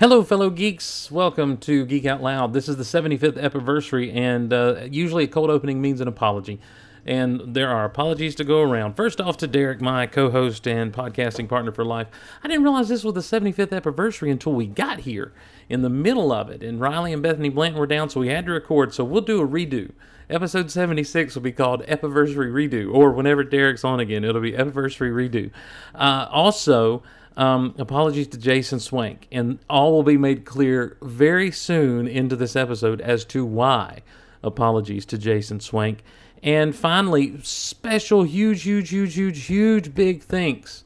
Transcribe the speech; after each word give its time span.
Hello, 0.00 0.24
fellow 0.24 0.48
geeks. 0.48 1.10
Welcome 1.10 1.58
to 1.58 1.84
Geek 1.84 2.06
Out 2.06 2.22
Loud. 2.22 2.54
This 2.54 2.70
is 2.70 2.78
the 2.78 2.84
75th 2.84 3.38
anniversary, 3.38 4.10
and 4.10 4.50
uh, 4.50 4.86
usually 4.90 5.24
a 5.24 5.28
cold 5.28 5.50
opening 5.50 5.82
means 5.82 6.00
an 6.00 6.08
apology. 6.08 6.58
And 7.04 7.54
there 7.54 7.68
are 7.68 7.84
apologies 7.84 8.34
to 8.36 8.44
go 8.44 8.62
around. 8.62 8.94
First 8.94 9.20
off, 9.20 9.36
to 9.36 9.46
Derek, 9.46 9.82
my 9.82 10.06
co 10.06 10.30
host 10.30 10.66
and 10.66 10.90
podcasting 10.90 11.50
partner 11.50 11.70
for 11.70 11.84
life. 11.84 12.06
I 12.42 12.48
didn't 12.48 12.62
realize 12.62 12.88
this 12.88 13.04
was 13.04 13.12
the 13.12 13.20
75th 13.20 13.72
anniversary 13.72 14.30
until 14.30 14.54
we 14.54 14.66
got 14.66 15.00
here 15.00 15.34
in 15.68 15.82
the 15.82 15.90
middle 15.90 16.32
of 16.32 16.48
it. 16.48 16.62
And 16.62 16.80
Riley 16.80 17.12
and 17.12 17.22
Bethany 17.22 17.50
Blanton 17.50 17.78
were 17.78 17.86
down, 17.86 18.08
so 18.08 18.20
we 18.20 18.28
had 18.28 18.46
to 18.46 18.52
record. 18.52 18.94
So 18.94 19.04
we'll 19.04 19.20
do 19.20 19.42
a 19.42 19.46
redo. 19.46 19.90
Episode 20.30 20.70
76 20.70 21.34
will 21.34 21.42
be 21.42 21.52
called 21.52 21.84
Epiversary 21.86 22.50
Redo, 22.50 22.90
or 22.90 23.12
whenever 23.12 23.44
Derek's 23.44 23.84
on 23.84 24.00
again, 24.00 24.24
it'll 24.24 24.40
be 24.40 24.56
Epiversary 24.56 25.10
Redo. 25.10 25.50
Uh, 25.94 26.26
also, 26.30 27.02
um, 27.36 27.74
apologies 27.78 28.28
to 28.28 28.38
Jason 28.38 28.80
Swank, 28.80 29.26
and 29.30 29.58
all 29.68 29.92
will 29.92 30.02
be 30.02 30.16
made 30.16 30.44
clear 30.44 30.96
very 31.02 31.50
soon 31.50 32.06
into 32.08 32.36
this 32.36 32.56
episode 32.56 33.00
as 33.00 33.24
to 33.26 33.44
why. 33.44 34.02
Apologies 34.42 35.06
to 35.06 35.18
Jason 35.18 35.60
Swank. 35.60 36.02
And 36.42 36.74
finally, 36.74 37.40
special, 37.42 38.22
huge, 38.22 38.62
huge, 38.62 38.90
huge, 38.90 39.14
huge, 39.14 39.44
huge, 39.44 39.94
big 39.94 40.22
thanks 40.22 40.84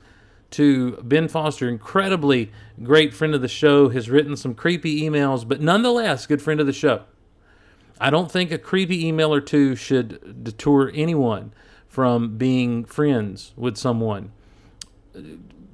to 0.50 0.92
Ben 1.02 1.28
Foster, 1.28 1.68
incredibly 1.68 2.52
great 2.82 3.12
friend 3.14 3.34
of 3.34 3.40
the 3.40 3.48
show, 3.48 3.88
has 3.88 4.10
written 4.10 4.36
some 4.36 4.54
creepy 4.54 5.02
emails, 5.02 5.46
but 5.46 5.60
nonetheless, 5.60 6.26
good 6.26 6.42
friend 6.42 6.60
of 6.60 6.66
the 6.66 6.72
show. 6.72 7.02
I 8.00 8.10
don't 8.10 8.30
think 8.30 8.50
a 8.50 8.58
creepy 8.58 9.06
email 9.06 9.32
or 9.32 9.40
two 9.40 9.76
should 9.76 10.44
detour 10.44 10.90
anyone 10.94 11.52
from 11.88 12.36
being 12.36 12.84
friends 12.84 13.52
with 13.56 13.76
someone. 13.76 14.32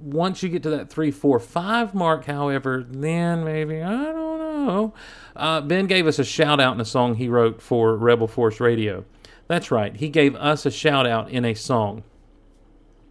Once 0.00 0.42
you 0.42 0.48
get 0.48 0.62
to 0.62 0.70
that 0.70 0.90
three, 0.90 1.10
four, 1.10 1.38
five 1.38 1.94
mark, 1.94 2.24
however, 2.24 2.84
then 2.88 3.44
maybe, 3.44 3.82
I 3.82 4.04
don't 4.12 4.38
know. 4.38 4.94
Uh, 5.36 5.60
ben 5.60 5.86
gave 5.86 6.06
us 6.06 6.18
a 6.18 6.24
shout 6.24 6.60
out 6.60 6.74
in 6.74 6.80
a 6.80 6.84
song 6.84 7.14
he 7.14 7.28
wrote 7.28 7.60
for 7.60 7.96
Rebel 7.96 8.26
Force 8.26 8.60
Radio. 8.60 9.04
That's 9.46 9.70
right, 9.70 9.94
he 9.96 10.08
gave 10.08 10.34
us 10.36 10.64
a 10.64 10.70
shout 10.70 11.06
out 11.06 11.30
in 11.30 11.44
a 11.44 11.54
song. 11.54 12.04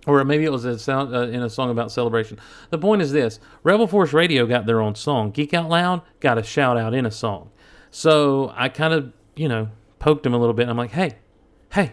Or 0.08 0.24
maybe 0.24 0.46
it 0.46 0.52
was 0.52 0.66
a 0.66 0.80
sound, 0.80 1.14
uh, 1.14 1.28
in 1.28 1.44
a 1.44 1.50
song 1.50 1.70
about 1.70 1.92
celebration. 1.92 2.40
The 2.70 2.78
point 2.78 3.02
is 3.02 3.12
this 3.12 3.40
Rebel 3.64 3.86
Force 3.86 4.14
Radio 4.14 4.46
got 4.46 4.66
their 4.66 4.82
own 4.82 4.96
song. 4.96 5.32
Geek 5.32 5.54
Out 5.54 5.70
Loud 5.70 6.02
got 6.20 6.38
a 6.38 6.44
shout 6.44 6.78
out 6.78 6.94
in 6.94 7.06
a 7.06 7.12
song. 7.12 7.52
So 7.92 8.54
I 8.56 8.70
kind 8.70 8.94
of, 8.94 9.14
you 9.36 9.50
know, 9.50 9.70
poked 10.00 10.26
him 10.26 10.34
a 10.34 10.38
little 10.38 10.54
bit. 10.54 10.70
I'm 10.70 10.78
like, 10.78 10.92
hey, 10.92 11.18
hey, 11.74 11.92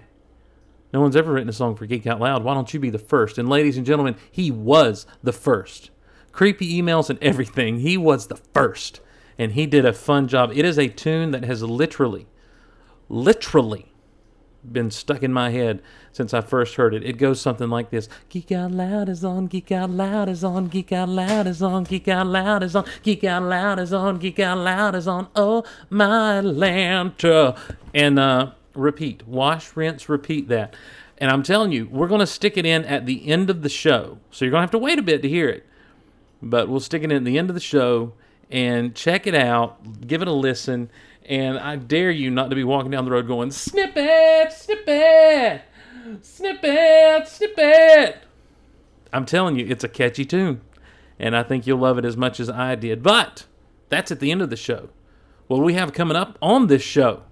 no 0.93 1.01
one's 1.01 1.17
ever 1.17 1.33
written 1.33 1.49
a 1.49 1.53
song 1.53 1.75
for 1.75 1.87
Geek 1.87 2.07
Out 2.07 2.21
Loud. 2.21 2.45
Why 2.45 2.55
don't 2.55 2.73
you 2.73 2.81
be 2.81 2.91
the 2.91 2.99
first? 2.99 3.39
And 3.39 3.49
ladies 3.49 3.77
and 3.77 3.87
gentlemen, 3.87 4.17
he 4.31 4.51
was 4.51 5.07
the 5.23 5.33
first. 5.33 5.91
Creepy 6.33 6.81
emails 6.81 7.11
and 7.11 7.23
everything. 7.23 7.81
He 7.81 7.97
was 7.97 8.29
the 8.29 8.37
first. 8.37 9.01
And 9.39 9.53
he 9.53 9.67
did 9.67 9.85
a 9.85 9.93
fun 9.93 10.29
job. 10.29 10.53
It 10.55 10.65
is 10.65 10.79
a 10.79 10.89
tune 10.89 11.31
that 11.33 11.45
has 11.45 11.63
literally, 11.63 12.27
literally 13.09 13.93
been 14.73 14.91
stuck 14.91 15.23
in 15.23 15.33
my 15.33 15.51
head 15.51 15.83
since 16.13 16.33
I 16.35 16.41
first 16.41 16.75
heard 16.77 16.95
it. 16.95 17.05
It 17.05 17.19
goes 17.19 17.41
something 17.41 17.69
like 17.69 17.91
this 17.91 18.09
Geek 18.29 18.53
Out 18.53 18.73
Loud 18.73 19.09
is 19.09 19.25
on, 19.25 19.47
Geek 19.47 19.71
Out 19.71 19.91
Loud 19.91 20.29
is 20.29 20.43
on, 20.43 20.69
Geek 20.69 20.93
Out 20.93 21.09
Loud 21.09 21.47
is 21.47 21.63
on, 21.63 21.85
Geek 21.85 22.09
Out 22.09 22.27
Loud 22.27 22.63
is 22.63 22.75
on, 22.75 22.87
Geek 23.03 23.25
Out 23.25 23.43
Loud 23.43 23.79
is 23.79 23.93
on, 23.93 24.19
Geek 24.19 24.39
Out 24.41 24.59
Loud 24.59 24.95
is 24.95 25.09
on, 25.09 25.29
oh 25.37 25.65
my 25.91 26.41
Lanta. 26.41 27.59
And 27.95 28.19
uh, 28.19 28.53
repeat, 28.77 29.27
wash, 29.27 29.77
rinse, 29.77 30.09
repeat 30.09 30.49
that. 30.49 30.77
And 31.19 31.31
I'm 31.31 31.43
telling 31.43 31.73
you, 31.73 31.89
we're 31.91 32.09
going 32.09 32.21
to 32.21 32.27
stick 32.27 32.57
it 32.57 32.67
in 32.67 32.85
at 32.85 33.07
the 33.07 33.29
end 33.29 33.49
of 33.49 33.63
the 33.63 33.69
show. 33.69 34.19
So 34.31 34.45
you're 34.45 34.53
going 34.53 34.61
to 34.61 34.65
have 34.65 34.71
to 34.73 34.79
wait 34.79 34.99
a 34.99 35.03
bit 35.03 35.23
to 35.23 35.29
hear 35.29 35.49
it. 35.49 35.67
But 36.43 36.69
we'll 36.69 36.81
stick 36.81 37.03
it 37.03 37.11
in 37.11 37.17
at 37.17 37.25
the 37.25 37.39
end 37.39 37.49
of 37.49 37.55
the 37.55 37.61
show 37.61 38.13
and 38.51 38.95
check 38.95 39.27
it 39.27 39.35
out, 39.35 40.07
give 40.07 40.23
it 40.23 40.29
a 40.29 40.33
listen 40.33 40.91
and 41.29 41.59
I 41.59 41.77
dare 41.77 42.11
you 42.11 42.31
not 42.31 42.51
to 42.51 42.57
be 42.57 42.65
walking 42.65 42.91
down 42.91 43.05
the 43.05 43.11
road 43.11 43.27
going, 43.27 43.51
snippet, 43.51 44.53
snippet, 44.53 45.63
snippet, 46.23 47.29
snippet. 47.29 48.19
I'm 49.13 49.27
telling 49.27 49.59
you, 49.59 49.67
it's 49.67 49.85
a 49.85 49.89
catchy 49.89 50.25
tune. 50.25 50.61
And 51.19 51.37
I 51.37 51.43
think 51.43 51.67
you'll 51.67 51.79
love 51.79 51.99
it 51.99 52.05
as 52.05 52.17
much 52.17 52.39
as 52.39 52.49
I 52.49 52.75
did. 52.75 53.03
But 53.03 53.47
that's 53.89 54.13
at 54.13 54.21
the 54.21 54.31
end 54.31 54.43
of 54.43 54.51
the 54.51 54.57
show. 54.57 54.91
What 55.49 55.63
we 55.63 55.75
have 55.75 55.93
coming 55.93 56.17
up 56.17 56.39
on 56.41 56.67
this 56.67 56.83
show 56.83 57.23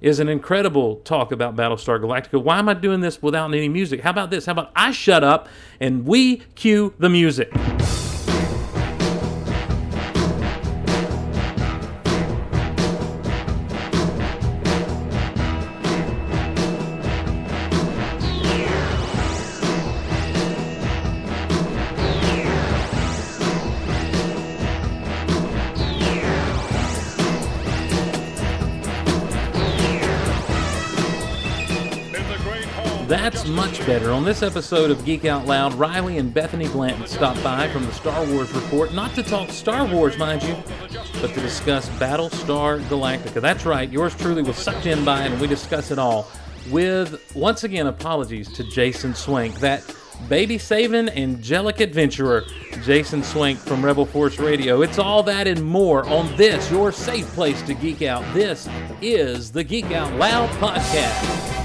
is 0.00 0.20
an 0.20 0.28
incredible 0.28 0.96
talk 0.96 1.32
about 1.32 1.56
Battlestar 1.56 2.00
Galactica. 2.00 2.42
Why 2.42 2.58
am 2.58 2.68
I 2.68 2.74
doing 2.74 3.00
this 3.00 3.22
without 3.22 3.52
any 3.52 3.68
music? 3.68 4.00
How 4.00 4.10
about 4.10 4.30
this? 4.30 4.46
How 4.46 4.52
about 4.52 4.70
I 4.74 4.92
shut 4.92 5.22
up 5.22 5.48
and 5.78 6.06
we 6.06 6.38
cue 6.54 6.94
the 6.98 7.08
music? 7.08 7.52
This 34.30 34.42
episode 34.44 34.92
of 34.92 35.04
Geek 35.04 35.24
Out 35.24 35.46
Loud, 35.46 35.74
Riley 35.74 36.18
and 36.18 36.32
Bethany 36.32 36.68
Blanton 36.68 37.04
stopped 37.08 37.42
by 37.42 37.66
from 37.70 37.84
the 37.84 37.90
Star 37.90 38.24
Wars 38.26 38.48
Report, 38.52 38.94
not 38.94 39.12
to 39.16 39.24
talk 39.24 39.50
Star 39.50 39.84
Wars, 39.84 40.16
mind 40.18 40.40
you, 40.44 40.54
but 41.20 41.34
to 41.34 41.40
discuss 41.40 41.88
Battlestar 41.98 42.80
Galactica. 42.82 43.40
That's 43.40 43.66
right, 43.66 43.90
yours 43.90 44.14
truly 44.14 44.42
was 44.42 44.54
sucked 44.54 44.86
in 44.86 45.04
by 45.04 45.24
it, 45.24 45.32
and 45.32 45.40
we 45.40 45.48
discuss 45.48 45.90
it 45.90 45.98
all 45.98 46.28
with, 46.70 47.34
once 47.34 47.64
again, 47.64 47.88
apologies 47.88 48.46
to 48.52 48.62
Jason 48.70 49.16
Swank, 49.16 49.58
that 49.58 49.82
baby 50.28 50.58
saving 50.58 51.08
angelic 51.08 51.80
adventurer, 51.80 52.44
Jason 52.84 53.24
Swank 53.24 53.58
from 53.58 53.84
Rebel 53.84 54.06
Force 54.06 54.38
Radio. 54.38 54.82
It's 54.82 55.00
all 55.00 55.24
that 55.24 55.48
and 55.48 55.64
more 55.64 56.08
on 56.08 56.36
this, 56.36 56.70
your 56.70 56.92
safe 56.92 57.26
place 57.30 57.60
to 57.62 57.74
geek 57.74 58.02
out. 58.02 58.22
This 58.32 58.68
is 59.02 59.50
the 59.50 59.64
Geek 59.64 59.90
Out 59.90 60.14
Loud 60.14 60.48
Podcast. 60.60 61.59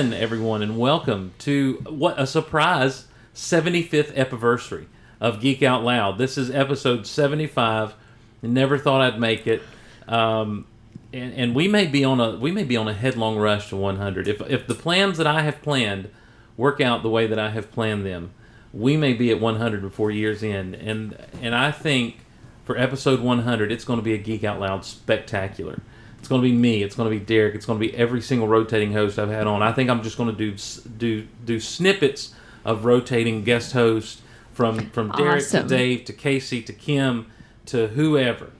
Everyone, 0.00 0.62
and 0.62 0.78
welcome 0.78 1.30
to 1.40 1.74
what 1.86 2.18
a 2.18 2.26
surprise 2.26 3.06
75th 3.34 4.16
anniversary 4.16 4.88
of 5.20 5.42
Geek 5.42 5.62
Out 5.62 5.84
Loud. 5.84 6.16
This 6.16 6.38
is 6.38 6.50
episode 6.50 7.06
75. 7.06 7.92
Never 8.40 8.78
thought 8.78 9.02
I'd 9.02 9.20
make 9.20 9.46
it, 9.46 9.62
um, 10.08 10.66
and, 11.12 11.34
and 11.34 11.54
we 11.54 11.68
may 11.68 11.86
be 11.86 12.02
on 12.02 12.18
a 12.18 12.36
we 12.36 12.50
may 12.50 12.64
be 12.64 12.78
on 12.78 12.88
a 12.88 12.94
headlong 12.94 13.36
rush 13.36 13.68
to 13.68 13.76
100. 13.76 14.26
If 14.26 14.40
if 14.48 14.66
the 14.66 14.74
plans 14.74 15.18
that 15.18 15.26
I 15.26 15.42
have 15.42 15.60
planned 15.60 16.08
work 16.56 16.80
out 16.80 17.02
the 17.02 17.10
way 17.10 17.26
that 17.26 17.38
I 17.38 17.50
have 17.50 17.70
planned 17.70 18.06
them, 18.06 18.30
we 18.72 18.96
may 18.96 19.12
be 19.12 19.30
at 19.30 19.38
100 19.38 19.82
before 19.82 20.10
years 20.10 20.42
end. 20.42 20.76
And 20.76 21.14
and 21.42 21.54
I 21.54 21.72
think 21.72 22.20
for 22.64 22.78
episode 22.78 23.20
100, 23.20 23.70
it's 23.70 23.84
going 23.84 23.98
to 23.98 24.02
be 24.02 24.14
a 24.14 24.18
Geek 24.18 24.44
Out 24.44 24.60
Loud 24.60 24.86
spectacular. 24.86 25.82
It's 26.30 26.32
going 26.32 26.42
to 26.42 26.48
be 26.48 26.56
me. 26.56 26.84
It's 26.84 26.94
going 26.94 27.10
to 27.10 27.18
be 27.18 27.18
Derek. 27.18 27.56
It's 27.56 27.66
going 27.66 27.80
to 27.80 27.84
be 27.84 27.92
every 27.96 28.20
single 28.20 28.46
rotating 28.46 28.92
host 28.92 29.18
I've 29.18 29.30
had 29.30 29.48
on. 29.48 29.64
I 29.64 29.72
think 29.72 29.90
I'm 29.90 30.00
just 30.00 30.16
going 30.16 30.30
to 30.30 30.36
do 30.36 30.56
do 30.96 31.26
do 31.44 31.58
snippets 31.58 32.32
of 32.64 32.84
rotating 32.84 33.42
guest 33.42 33.72
hosts 33.72 34.22
from 34.52 34.90
from 34.90 35.10
Derek 35.10 35.38
Awesome. 35.38 35.66
to 35.66 35.76
Dave 35.76 36.04
to 36.04 36.12
Casey 36.12 36.62
to 36.62 36.72
Kim 36.72 37.26
to 37.66 37.88
whoever, 37.88 38.50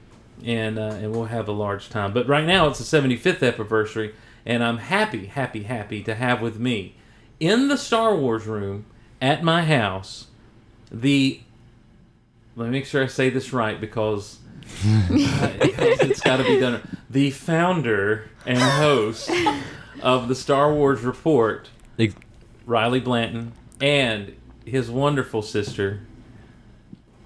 and 0.45 0.81
uh, 0.81 0.97
and 1.01 1.13
we'll 1.13 1.27
have 1.27 1.47
a 1.47 1.53
large 1.53 1.89
time. 1.89 2.13
But 2.13 2.27
right 2.27 2.45
now 2.45 2.67
it's 2.67 2.81
the 2.81 2.99
75th 2.99 3.41
anniversary, 3.41 4.17
and 4.45 4.65
I'm 4.65 4.79
happy, 4.79 5.27
happy, 5.27 5.63
happy 5.63 6.03
to 6.03 6.17
have 6.17 6.43
with 6.43 6.59
me 6.59 6.97
in 7.39 7.69
the 7.69 7.77
Star 7.77 8.17
Wars 8.17 8.49
room 8.49 8.85
at 9.23 9.45
my 9.45 9.63
house 9.63 10.27
the. 10.91 11.41
Let 12.57 12.65
me 12.65 12.73
make 12.73 12.87
sure 12.87 13.05
I 13.05 13.07
say 13.07 13.31
this 13.31 13.53
right 13.53 13.81
because 13.81 14.41
it's 14.83 16.21
got 16.21 16.39
to 16.39 16.43
be 16.43 16.59
done. 16.59 16.83
The 17.11 17.33
founder 17.33 18.31
and 18.47 18.57
host 18.61 19.29
of 20.01 20.29
the 20.29 20.37
Star 20.37 20.73
Wars 20.73 21.01
Report, 21.01 21.69
Ex- 21.99 22.15
Riley 22.67 23.01
Blanton, 23.01 23.51
and 23.81 24.37
his 24.65 24.89
wonderful 24.89 25.43
sister, 25.43 26.03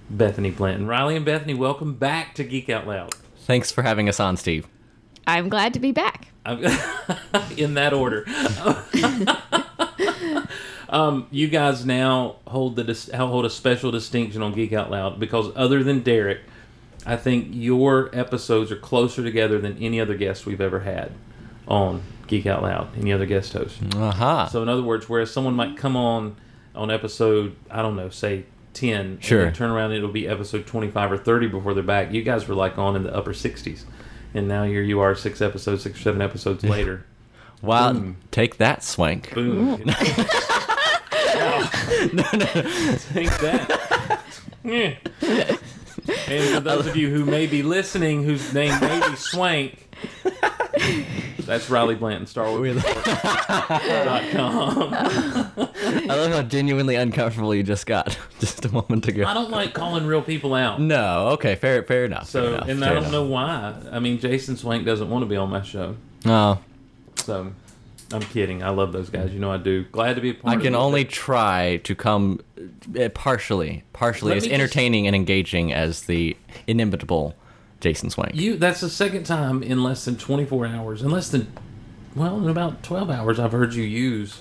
Bethany 0.08 0.50
Blanton. 0.50 0.86
Riley 0.86 1.16
and 1.16 1.24
Bethany, 1.26 1.52
welcome 1.52 1.96
back 1.96 2.34
to 2.36 2.44
Geek 2.44 2.70
Out 2.70 2.86
Loud. 2.86 3.14
Thanks 3.40 3.70
for 3.70 3.82
having 3.82 4.08
us 4.08 4.18
on, 4.18 4.38
Steve. 4.38 4.66
I'm 5.26 5.50
glad 5.50 5.74
to 5.74 5.80
be 5.80 5.92
back. 5.92 6.28
In 7.58 7.74
that 7.74 7.92
order. 7.92 8.24
um, 10.88 11.26
you 11.30 11.48
guys 11.48 11.84
now 11.84 12.36
hold 12.46 12.76
the 12.76 12.84
dis- 12.84 13.10
hold 13.10 13.44
a 13.44 13.50
special 13.50 13.90
distinction 13.90 14.40
on 14.40 14.54
Geek 14.54 14.72
Out 14.72 14.90
Loud 14.90 15.20
because 15.20 15.52
other 15.54 15.84
than 15.84 16.00
Derek, 16.00 16.40
I 17.06 17.16
think 17.16 17.48
your 17.50 18.10
episodes 18.12 18.72
are 18.72 18.76
closer 18.76 19.22
together 19.22 19.60
than 19.60 19.76
any 19.78 20.00
other 20.00 20.14
guest 20.14 20.46
we've 20.46 20.60
ever 20.60 20.80
had 20.80 21.12
on 21.68 22.02
Geek 22.26 22.46
Out 22.46 22.62
Loud. 22.62 22.96
Any 22.98 23.12
other 23.12 23.26
guest 23.26 23.52
host. 23.52 23.78
Aha. 23.94 24.46
So 24.46 24.62
in 24.62 24.68
other 24.68 24.82
words, 24.82 25.08
whereas 25.08 25.30
someone 25.30 25.54
might 25.54 25.76
come 25.76 25.96
on 25.96 26.36
on 26.74 26.90
episode 26.90 27.54
I 27.70 27.82
don't 27.82 27.96
know, 27.96 28.08
say 28.08 28.46
ten, 28.72 29.18
Sure. 29.20 29.44
and 29.44 29.54
turn 29.54 29.70
around 29.70 29.90
and 29.92 29.98
it'll 29.98 30.08
be 30.10 30.26
episode 30.26 30.66
twenty 30.66 30.90
five 30.90 31.12
or 31.12 31.18
thirty 31.18 31.46
before 31.46 31.74
they're 31.74 31.82
back. 31.82 32.12
You 32.12 32.22
guys 32.22 32.48
were 32.48 32.54
like 32.54 32.78
on 32.78 32.96
in 32.96 33.02
the 33.04 33.14
upper 33.14 33.34
sixties, 33.34 33.84
and 34.32 34.48
now 34.48 34.64
here 34.64 34.82
you 34.82 35.00
are, 35.00 35.14
six 35.14 35.40
episodes, 35.42 35.82
six 35.82 36.00
or 36.00 36.02
seven 36.02 36.22
episodes 36.22 36.64
later. 36.64 37.04
wow. 37.62 37.92
boom. 37.92 38.16
Take 38.30 38.56
that, 38.56 38.82
Swank. 38.82 39.32
Boom. 39.34 39.82
no, 39.88 39.94
no. 42.14 42.22
Take 43.12 43.30
that. 43.38 44.20
Yeah. 44.66 44.94
And 46.28 46.54
for 46.54 46.60
those 46.68 46.86
of 46.86 46.96
you 46.96 47.08
who 47.10 47.24
may 47.24 47.46
be 47.46 47.62
listening, 47.62 48.22
whose 48.24 48.52
name 48.52 48.78
may 48.80 49.08
be 49.08 49.16
Swank, 49.16 49.78
that's 51.40 51.68
Riley 51.70 51.94
Blanton, 51.94 52.26
Star 52.26 52.50
Wars. 52.50 52.82
I 54.36 56.04
love 56.08 56.32
how 56.32 56.42
genuinely 56.42 56.94
uncomfortable 56.96 57.54
you 57.54 57.62
just 57.62 57.86
got 57.86 58.16
just 58.40 58.64
a 58.64 58.72
moment 58.72 59.06
ago. 59.08 59.24
I 59.24 59.34
don't 59.34 59.50
like 59.50 59.74
calling 59.74 60.06
real 60.06 60.22
people 60.22 60.54
out. 60.54 60.80
No, 60.80 61.28
okay, 61.30 61.54
fair, 61.54 61.82
fair 61.82 62.04
enough. 62.04 62.28
fair 62.28 62.42
So, 62.42 62.54
enough, 62.54 62.68
and 62.68 62.80
fair 62.80 62.88
I 62.90 62.94
don't 62.94 63.02
enough. 63.04 63.12
know 63.12 63.24
why. 63.24 63.74
I 63.92 63.98
mean, 63.98 64.18
Jason 64.18 64.56
Swank 64.56 64.84
doesn't 64.84 65.08
want 65.08 65.22
to 65.22 65.26
be 65.26 65.36
on 65.36 65.50
my 65.50 65.62
show. 65.62 65.96
No, 66.24 66.58
So, 67.16 67.52
I'm 68.12 68.20
kidding. 68.20 68.62
I 68.62 68.68
love 68.70 68.92
those 68.92 69.08
guys. 69.10 69.32
You 69.32 69.40
know 69.40 69.50
I 69.50 69.56
do. 69.56 69.84
Glad 69.92 70.14
to 70.14 70.20
be 70.20 70.30
a 70.30 70.34
part 70.34 70.52
I 70.54 70.56
of 70.56 70.62
can 70.62 70.74
it. 70.74 70.78
only 70.78 71.04
try 71.04 71.78
to 71.84 71.94
come 71.94 72.40
uh, 72.98 73.08
partially, 73.10 73.82
partially 73.92 74.30
Let 74.30 74.36
as 74.38 74.42
me 74.44 74.48
just- 74.50 74.60
entertaining 74.60 75.06
and 75.06 75.16
engaging 75.16 75.72
as 75.72 76.02
the 76.02 76.36
inimitable 76.66 77.34
Jason 77.80 78.10
Swank. 78.10 78.34
You. 78.34 78.56
That's 78.56 78.80
the 78.80 78.88
second 78.90 79.24
time 79.24 79.62
in 79.62 79.82
less 79.82 80.04
than 80.04 80.16
24 80.16 80.66
hours, 80.66 81.02
in 81.02 81.10
less 81.10 81.28
than, 81.30 81.52
well, 82.14 82.38
in 82.38 82.48
about 82.48 82.82
12 82.82 83.10
hours, 83.10 83.38
I've 83.40 83.52
heard 83.52 83.74
you 83.74 83.82
use 83.84 84.40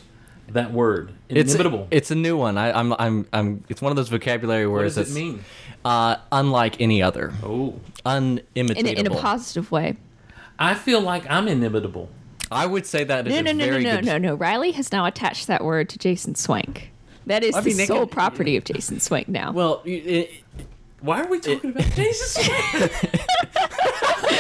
that 0.50 0.72
word. 0.72 1.12
it's 1.30 1.54
Inimitable. 1.54 1.88
it's 1.90 2.12
a 2.12 2.16
new 2.16 2.38
one. 2.38 2.58
I, 2.58 2.72
I'm 2.78 2.94
I'm 3.00 3.26
I'm. 3.34 3.64
It's 3.70 3.82
one 3.82 3.92
of 3.92 3.96
those 3.96 4.10
vocabulary 4.10 4.68
words. 4.68 4.96
what 4.96 5.02
words 5.02 5.10
does 5.10 5.16
it 5.18 5.20
mean? 5.20 5.44
uh, 5.86 6.18
unlike 6.32 6.80
any 6.82 7.02
other, 7.02 7.34
Oh, 7.44 7.80
In 8.06 8.42
in 8.56 9.08
a 9.08 9.10
positive 9.10 9.72
way. 9.72 9.96
I 10.60 10.76
feel 10.76 11.02
like 11.02 11.30
I'm 11.30 11.48
inimitable. 11.48 12.10
I 12.54 12.66
would 12.66 12.86
say 12.86 13.04
that 13.04 13.28
is 13.28 13.34
No, 13.34 13.40
a 13.40 13.44
no, 13.44 13.52
no, 13.52 13.58
no, 13.66 13.72
very 13.72 13.84
no, 13.84 13.96
good. 13.98 14.06
no, 14.06 14.18
no. 14.18 14.36
Riley 14.36 14.72
has 14.72 14.92
now 14.92 15.06
attached 15.06 15.48
that 15.48 15.64
word 15.64 15.90
to 15.90 15.98
Jason 16.00 16.36
Swank. 16.36 16.92
That 17.26 17.44
is 17.44 17.56
I 17.56 17.62
the 17.62 17.70
mean, 17.70 17.78
they 17.78 17.86
sole 17.86 18.00
can- 18.06 18.10
property 18.10 18.58
of 18.58 18.64
Jason 18.66 19.00
Swank 19.00 19.28
now. 19.30 19.52
Well, 19.52 19.82
it, 19.86 20.32
Why 21.02 21.22
are 21.22 21.28
we 21.28 21.40
talking 21.40 21.70
about 21.72 21.84
Jason 21.96 22.44
Swank? 22.44 22.92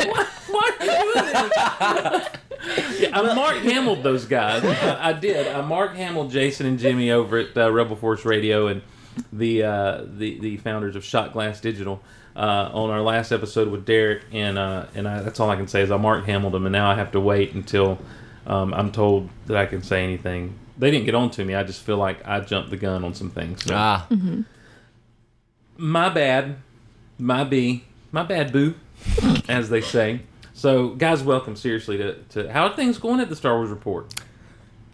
why, 0.06 0.27
why 0.50 0.71
are 0.80 0.86
you 0.86 0.92
doing 0.92 1.24
this? 1.50 3.00
Yeah, 3.00 3.19
I 3.19 3.33
Mark 3.36 3.57
Hamilled 3.57 4.04
those 4.04 4.25
guys. 4.25 4.63
I, 4.63 5.09
I 5.09 5.13
did. 5.13 5.48
I 5.48 5.62
Mark 5.62 5.95
Hamilled 5.95 6.31
Jason 6.31 6.66
and 6.66 6.80
Jimmy 6.80 7.12
over 7.12 7.38
at 7.38 7.57
uh, 7.57 7.71
Rebel 7.71 7.95
Force 7.98 8.24
Radio 8.25 8.68
and 8.68 8.81
the 9.33 9.63
uh, 9.63 10.01
the 10.06 10.39
the 10.39 10.57
founders 10.57 10.95
of 10.95 11.04
Shot 11.04 11.33
Glass 11.33 11.59
Digital 11.59 12.01
uh, 12.35 12.69
on 12.74 12.89
our 12.89 13.01
last 13.01 13.31
episode 13.31 13.69
with 13.69 13.85
Derek 13.85 14.24
and 14.31 14.57
uh, 14.57 14.85
and 14.95 15.07
I, 15.07 15.21
that's 15.21 15.39
all 15.39 15.50
I 15.50 15.56
can 15.56 15.68
say 15.68 15.81
is 15.81 15.91
I 15.91 15.97
Mark 15.97 16.25
Hamilled, 16.25 16.56
and 16.56 16.71
now 16.71 16.89
I 16.89 16.95
have 16.95 17.12
to 17.12 17.19
wait 17.19 17.53
until 17.53 18.00
um, 18.47 18.74
I'm 18.74 18.91
told 18.91 19.30
that 19.45 19.57
I 19.57 19.65
can 19.65 19.83
say 19.83 20.03
anything. 20.03 20.57
They 20.77 20.89
didn't 20.89 21.06
get 21.06 21.15
on 21.15 21.30
to 21.31 21.45
me. 21.45 21.56
I 21.56 21.63
just 21.63 21.83
feel 21.83 21.97
like 21.97 22.25
I 22.27 22.39
jumped 22.39 22.71
the 22.71 22.77
gun 22.77 23.03
on 23.03 23.13
some 23.13 23.30
things. 23.30 23.63
So. 23.63 23.75
ah, 23.75 24.07
my 25.77 26.09
bad, 26.09 26.57
my 27.19 27.44
B, 27.44 27.83
my 28.12 28.24
bad 28.24 28.51
boo, 28.51 28.75
as 29.47 29.69
they 29.69 29.81
say. 29.81 30.21
So, 30.53 30.89
guys, 30.89 31.24
welcome 31.24 31.56
seriously 31.56 31.97
to, 31.97 32.13
to 32.30 32.51
how 32.51 32.68
are 32.68 32.75
things 32.75 32.97
going 32.97 33.19
at 33.19 33.30
the 33.30 33.35
Star 33.35 33.56
Wars 33.56 33.69
Report? 33.69 34.13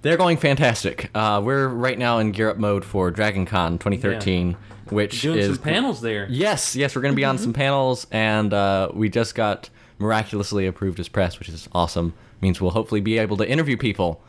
they're 0.01 0.17
going 0.17 0.37
fantastic. 0.37 1.09
Uh, 1.13 1.41
we're 1.43 1.67
right 1.67 1.97
now 1.97 2.19
in 2.19 2.31
gear 2.31 2.49
up 2.49 2.57
mode 2.57 2.85
for 2.85 3.11
Dragon 3.11 3.45
Con 3.45 3.77
2013, 3.77 4.55
which 4.91 5.21
Doing 5.21 5.39
is 5.39 5.55
some 5.55 5.63
panels 5.63 6.01
there. 6.01 6.27
Yes, 6.29 6.75
yes, 6.75 6.95
we're 6.95 7.01
going 7.01 7.13
to 7.13 7.17
be 7.17 7.25
on 7.25 7.37
some 7.37 7.53
panels, 7.53 8.07
and 8.11 8.53
uh, 8.53 8.89
we 8.93 9.09
just 9.09 9.35
got 9.35 9.69
miraculously 9.97 10.65
approved 10.67 10.99
as 10.99 11.07
press, 11.09 11.39
which 11.39 11.49
is 11.49 11.67
awesome. 11.73 12.13
Means 12.41 12.61
we'll 12.61 12.71
hopefully 12.71 13.01
be 13.01 13.17
able 13.17 13.37
to 13.37 13.49
interview 13.49 13.75
people. 13.77 14.21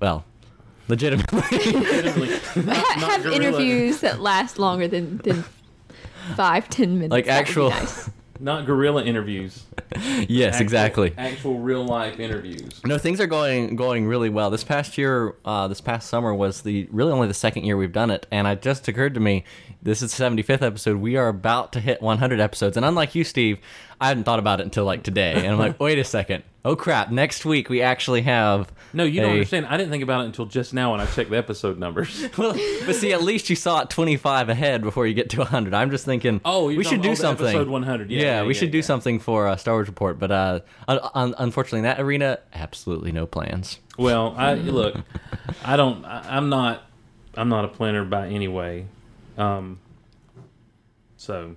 Well, 0.00 0.24
legitimately. 0.88 1.38
Admittedly, 1.68 2.28
Ha- 2.36 2.52
not 2.66 2.76
have 3.10 3.22
guerrilla. 3.22 3.36
interviews 3.48 4.00
that 4.00 4.20
last 4.20 4.58
longer 4.58 4.88
than, 4.88 5.18
than 5.18 5.44
five, 6.36 6.68
ten 6.68 6.94
minutes. 6.94 7.12
like 7.12 7.26
That 7.26 7.38
would 7.40 7.44
be 7.44 7.50
actual. 7.50 7.70
nice. 7.70 8.10
not 8.40 8.66
guerrilla 8.66 9.04
interviews. 9.04 9.62
yes, 10.28 10.54
Actual- 10.54 10.62
exactly. 10.62 11.14
Actual 11.16 11.60
real 11.60 11.84
life 11.84 12.18
interviews. 12.18 12.80
No, 12.84 12.98
things 12.98 13.20
are 13.20 13.26
going 13.28 13.76
going 13.76 14.06
really 14.06 14.28
well. 14.28 14.50
This 14.50 14.64
past 14.64 14.98
year, 14.98 15.36
uh, 15.44 15.68
this 15.68 15.80
past 15.80 16.08
summer 16.08 16.34
was 16.34 16.62
the 16.62 16.88
really 16.90 17.12
only 17.12 17.28
the 17.28 17.34
second 17.34 17.64
year 17.64 17.76
we've 17.76 17.92
done 17.92 18.10
it, 18.10 18.26
and 18.32 18.48
it 18.48 18.60
just 18.60 18.88
occurred 18.88 19.14
to 19.14 19.20
me, 19.20 19.44
this 19.82 20.00
is 20.02 20.16
the 20.16 20.24
75th 20.24 20.62
episode. 20.62 20.98
We 20.98 21.16
are 21.16 21.28
about 21.28 21.72
to 21.72 21.80
hit 21.80 22.00
100 22.00 22.40
episodes, 22.40 22.76
and 22.76 22.86
unlike 22.86 23.14
you, 23.14 23.24
Steve, 23.24 23.58
I 24.00 24.08
hadn't 24.08 24.24
thought 24.24 24.38
about 24.38 24.60
it 24.60 24.64
until 24.64 24.84
like 24.84 25.02
today, 25.02 25.32
and 25.34 25.46
I'm 25.48 25.58
like, 25.58 25.78
wait 25.80 25.98
a 25.98 26.04
second, 26.04 26.44
oh 26.64 26.76
crap, 26.76 27.10
next 27.10 27.44
week 27.44 27.68
we 27.68 27.82
actually 27.82 28.22
have. 28.22 28.72
No, 28.94 29.04
you 29.04 29.20
don't 29.20 29.30
a- 29.30 29.32
understand. 29.34 29.66
I 29.66 29.76
didn't 29.76 29.90
think 29.90 30.02
about 30.02 30.22
it 30.22 30.26
until 30.26 30.44
just 30.46 30.74
now 30.74 30.92
when 30.92 31.00
I 31.00 31.06
checked 31.06 31.30
the 31.30 31.36
episode 31.38 31.78
numbers. 31.78 32.28
Well, 32.38 32.52
but 32.86 32.94
see, 32.94 33.12
at 33.12 33.22
least 33.22 33.48
you 33.50 33.56
saw 33.56 33.80
it 33.80 33.90
25 33.90 34.48
ahead 34.48 34.82
before 34.82 35.06
you 35.06 35.14
get 35.14 35.30
to 35.30 35.38
100. 35.38 35.72
I'm 35.74 35.90
just 35.90 36.04
thinking, 36.04 36.40
Oh, 36.44 36.66
we 36.66 36.84
should 36.84 37.02
do 37.02 37.14
something. 37.16 37.46
episode 37.46 37.68
100. 37.68 38.10
Yeah, 38.10 38.20
yeah, 38.20 38.42
we 38.42 38.54
yeah, 38.54 38.60
should 38.60 38.70
do 38.70 38.78
yeah. 38.78 38.84
something 38.84 39.18
for 39.18 39.48
uh, 39.48 39.56
Star 39.56 39.74
Wars 39.74 39.88
Report, 39.88 40.18
but 40.18 40.30
uh, 40.30 40.60
un- 40.88 41.34
unfortunately, 41.38 41.80
in 41.80 41.84
that 41.84 42.00
arena, 42.00 42.38
absolutely 42.54 43.12
no 43.12 43.26
plans. 43.26 43.78
Well, 43.98 44.34
I 44.36 44.54
look, 44.54 44.96
I 45.64 45.76
don't. 45.76 46.04
I, 46.04 46.36
I'm 46.36 46.48
not. 46.48 46.82
I'm 47.34 47.48
not 47.48 47.64
a 47.64 47.68
planner 47.68 48.04
by 48.04 48.28
any 48.28 48.48
way. 48.48 48.86
Um. 49.38 49.78
So 51.16 51.56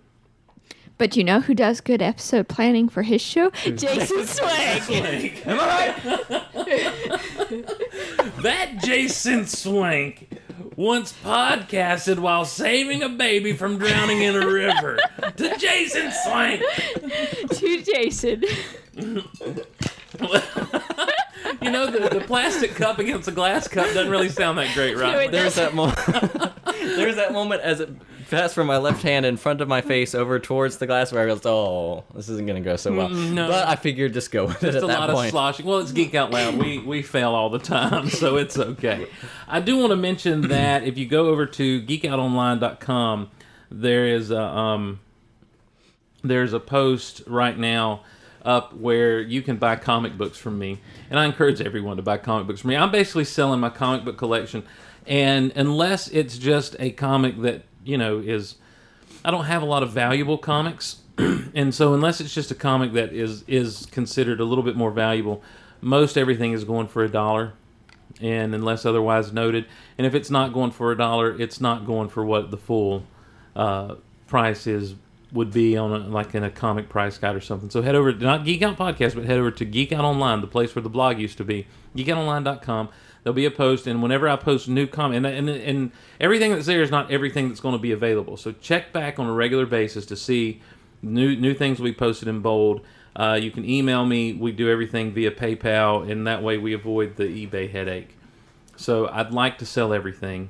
But 0.98 1.16
you 1.16 1.24
know 1.24 1.42
who 1.42 1.54
does 1.56 1.82
good 1.82 2.02
episode 2.02 2.48
planning 2.48 2.88
for 2.90 3.02
his 3.02 3.22
show? 3.22 3.50
Jason 3.64 4.26
Swank. 4.26 5.46
Am 5.48 5.60
I 5.60 5.66
right? 5.68 6.04
that 8.44 8.78
Jason 8.84 9.46
Swank 9.46 10.30
once 10.76 11.14
podcasted 11.24 12.20
while 12.20 12.46
saving 12.46 13.02
a 13.04 13.10
baby 13.10 13.54
from 13.54 13.78
drowning 13.78 14.22
in 14.22 14.36
a 14.36 14.46
river. 14.48 15.00
To 15.38 15.58
Jason 15.58 16.12
Swank. 16.24 16.62
to 17.52 17.82
Jason. 17.84 18.44
You 21.62 21.72
know 21.72 21.90
the, 21.90 22.20
the 22.20 22.22
plastic 22.22 22.76
cup 22.76 23.00
against 23.00 23.26
the 23.26 23.32
glass 23.32 23.68
cup 23.68 23.86
doesn't 23.88 24.10
really 24.10 24.30
sound 24.30 24.58
that 24.60 24.74
great, 24.76 24.98
right? 24.98 25.26
it 25.28 25.32
There's 25.32 25.56
that 25.56 25.74
moment. 25.74 25.98
There's 26.66 27.16
that 27.16 27.32
moment 27.34 27.62
as 27.62 27.80
it 27.80 27.90
passed 28.30 28.54
from 28.54 28.68
my 28.68 28.78
left 28.78 29.02
hand 29.02 29.26
in 29.26 29.38
front 29.38 29.62
of 29.62 29.68
my 29.68 29.82
face 29.82 30.14
over 30.14 30.40
towards 30.40 30.78
the 30.78 30.86
glass 30.86 31.12
where 31.12 31.22
I 31.22 31.26
realized, 31.26 31.48
oh, 31.48 32.04
this 32.14 32.30
isn't 32.30 32.46
going 32.46 32.62
to 32.62 32.68
go 32.68 32.76
so 32.76 32.94
well. 32.94 33.10
Mm, 33.10 33.34
no. 33.34 33.48
But 33.48 33.68
I 33.68 33.76
figured 33.78 34.14
just 34.14 34.32
go 34.32 34.46
with 34.46 34.64
it 34.64 34.74
Just 34.74 34.78
at 34.78 34.84
a 34.84 34.88
that 34.88 35.00
lot 35.00 35.10
point. 35.12 35.26
of 35.28 35.32
sloshing. 35.32 35.66
Well, 35.66 35.80
it's 35.80 35.92
Geek 35.92 36.14
Out 36.14 36.30
Loud. 36.32 36.58
We 36.58 36.80
we 36.80 37.02
fail 37.02 37.34
all 37.34 37.50
the 37.50 37.60
time, 37.60 38.10
so 38.10 38.38
it's 38.38 38.58
okay. 38.60 39.08
I 39.48 39.60
do 39.60 39.78
want 39.78 39.92
to 39.92 39.96
mention 39.96 40.42
that 40.50 40.84
if 40.84 40.98
you 40.98 41.08
go 41.08 41.28
over 41.28 41.46
to 41.48 41.82
geekoutonline.com, 41.82 43.32
there 43.72 44.06
is 44.08 44.30
a 44.30 44.42
um, 44.42 45.00
there's 46.24 46.54
a 46.54 46.60
post 46.60 47.22
right 47.26 47.58
now 47.58 48.04
up 48.46 48.74
where 48.74 49.20
you 49.20 49.42
can 49.42 49.58
buy 49.58 49.76
comic 49.76 50.18
books 50.18 50.38
from 50.38 50.58
me, 50.60 50.80
and 51.10 51.20
I 51.20 51.26
encourage 51.26 51.60
everyone 51.60 51.98
to 51.98 52.04
buy 52.04 52.18
comic 52.18 52.48
books 52.48 52.62
from 52.62 52.70
me. 52.70 52.78
I'm 52.78 52.92
basically 52.92 53.26
selling 53.26 53.60
my 53.60 53.70
comic 53.70 54.06
book 54.06 54.18
collection, 54.18 54.64
and 55.08 55.52
unless 55.56 56.08
it's 56.10 56.38
just 56.38 56.76
a 56.80 56.92
comic 56.92 57.42
that 57.42 57.64
you 57.84 57.98
know 57.98 58.20
is 58.20 58.56
I 59.24 59.32
don't 59.32 59.46
have 59.46 59.62
a 59.62 59.66
lot 59.66 59.84
of 59.84 59.92
valuable 59.92 60.38
comics, 60.38 60.98
and 61.18 61.74
so 61.74 61.94
unless 61.94 62.22
it's 62.22 62.34
just 62.34 62.52
a 62.52 62.56
comic 62.56 62.94
that 62.94 63.12
is 63.12 63.44
is 63.48 63.88
considered 63.88 64.40
a 64.40 64.46
little 64.46 64.64
bit 64.64 64.76
more 64.76 64.92
valuable, 64.92 65.42
most 65.82 66.18
everything 66.18 66.52
is 66.52 66.64
going 66.64 66.88
for 66.88 67.04
a 67.04 67.10
dollar, 67.10 67.54
and 68.22 68.54
unless 68.54 68.86
otherwise 68.86 69.34
noted, 69.34 69.66
and 69.98 70.06
if 70.06 70.14
it's 70.14 70.30
not 70.30 70.54
going 70.54 70.72
for 70.72 70.92
a 70.92 70.98
dollar, 70.98 71.40
it's 71.42 71.60
not 71.60 71.86
going 71.86 72.10
for 72.10 72.24
what 72.24 72.52
the 72.52 72.58
full 72.58 73.04
uh, 73.56 73.96
price 74.28 74.68
is 74.68 74.96
would 75.36 75.52
be 75.52 75.78
on 75.78 75.92
a, 75.92 76.00
like 76.00 76.34
in 76.34 76.44
a 76.44 76.50
comic 76.50 76.90
price 76.90 77.18
guide 77.18 77.36
or 77.36 77.42
something. 77.42 77.70
So 77.70 77.82
head 77.82 77.94
over 77.94 78.12
to 78.12 78.18
not 78.18 78.46
Geek 78.46 78.62
Out 78.62 78.78
Podcast, 78.78 79.16
but 79.16 79.26
head 79.26 79.38
over 79.38 79.52
to 79.52 79.66
Geek 79.66 79.92
Out 79.92 80.06
Online, 80.06 80.42
the 80.42 80.48
place 80.48 80.74
where 80.74 80.82
the 80.82 80.90
blog 80.90 81.20
used 81.20 81.38
to 81.38 81.44
be, 81.44 81.68
geekoutonline.com. 81.96 82.90
There'll 83.22 83.36
be 83.36 83.46
a 83.46 83.52
post, 83.52 83.88
and 83.88 84.02
whenever 84.02 84.30
I 84.30 84.36
post 84.36 84.68
new 84.68 84.86
comment, 84.86 85.26
and, 85.26 85.50
and 85.50 85.50
and 85.50 85.92
everything 86.22 86.52
that's 86.52 86.68
there 86.68 86.82
is 86.82 86.92
not 86.92 87.12
everything 87.12 87.50
that's 87.50 87.60
going 87.60 87.74
to 87.74 87.82
be 87.82 87.92
available. 87.92 88.38
So 88.38 88.52
check 88.52 88.94
back 88.94 89.20
on 89.20 89.26
a 89.26 89.34
regular 89.34 89.66
basis 89.66 90.06
to 90.08 90.16
see 90.16 90.62
new 91.02 91.36
new 91.36 91.54
things 91.54 91.80
be 91.80 91.92
posted 91.92 92.28
in 92.28 92.42
bold. 92.42 92.82
Uh, 93.16 93.40
you 93.42 93.50
can 93.50 93.68
email 93.68 94.06
me. 94.06 94.34
We 94.34 94.52
do 94.52 94.70
everything 94.70 95.12
via 95.12 95.32
PayPal, 95.32 96.10
and 96.10 96.28
that 96.28 96.44
way 96.44 96.58
we 96.58 96.74
avoid 96.74 97.16
the 97.16 97.24
eBay 97.24 97.72
headache. 97.72 98.16
So 98.78 99.08
I'd 99.08 99.32
like 99.32 99.58
to 99.58 99.66
sell 99.66 99.92
everything, 99.92 100.50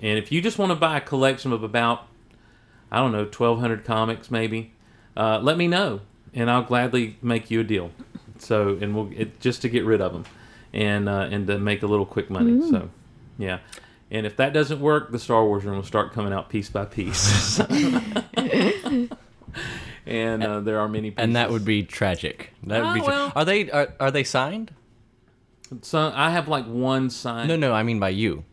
and 0.00 0.18
if 0.18 0.32
you 0.32 0.40
just 0.40 0.58
want 0.58 0.70
to 0.70 0.76
buy 0.76 0.96
a 0.96 1.02
collection 1.02 1.52
of 1.52 1.62
about, 1.62 2.06
I 2.94 2.98
don't 2.98 3.12
know, 3.12 3.24
twelve 3.24 3.58
hundred 3.60 3.84
comics 3.84 4.30
maybe, 4.30 4.72
uh, 5.16 5.40
let 5.42 5.56
me 5.58 5.66
know, 5.66 6.00
and 6.32 6.50
I'll 6.50 6.62
gladly 6.62 7.16
make 7.20 7.50
you 7.50 7.60
a 7.60 7.64
deal. 7.64 7.90
So 8.38 8.78
and 8.80 8.94
we'll 8.94 9.10
it, 9.16 9.40
just 9.40 9.62
to 9.62 9.68
get 9.68 9.84
rid 9.84 10.00
of 10.00 10.12
them, 10.12 10.24
and 10.72 11.08
uh, 11.08 11.28
and 11.30 11.46
to 11.48 11.58
make 11.58 11.82
a 11.82 11.86
little 11.86 12.06
quick 12.06 12.30
money. 12.30 12.60
So, 12.70 12.90
yeah. 13.38 13.58
And 14.10 14.26
if 14.26 14.36
that 14.36 14.52
doesn't 14.52 14.80
work, 14.80 15.10
the 15.10 15.18
Star 15.18 15.44
Wars 15.44 15.64
room 15.64 15.76
will 15.76 15.82
start 15.82 16.12
coming 16.12 16.32
out 16.32 16.48
piece 16.48 16.68
by 16.68 16.84
piece. 16.84 17.58
and 20.06 20.42
uh, 20.44 20.60
there 20.60 20.78
are 20.78 20.88
many. 20.88 21.10
Pieces. 21.10 21.22
And 21.24 21.36
that 21.36 21.50
would 21.50 21.64
be 21.64 21.82
tragic. 21.82 22.52
That 22.64 22.80
would 22.80 22.86
Ah, 22.88 22.94
be. 22.94 23.00
Tra- 23.00 23.08
well. 23.08 23.32
Are 23.34 23.44
they 23.44 23.70
are, 23.70 23.94
are 23.98 24.10
they 24.10 24.24
signed? 24.24 24.72
So 25.82 26.12
I 26.14 26.30
have 26.30 26.46
like 26.48 26.66
one 26.66 27.10
sign. 27.10 27.48
No, 27.48 27.56
no, 27.56 27.72
I 27.72 27.82
mean 27.82 27.98
by 27.98 28.10
you. 28.10 28.44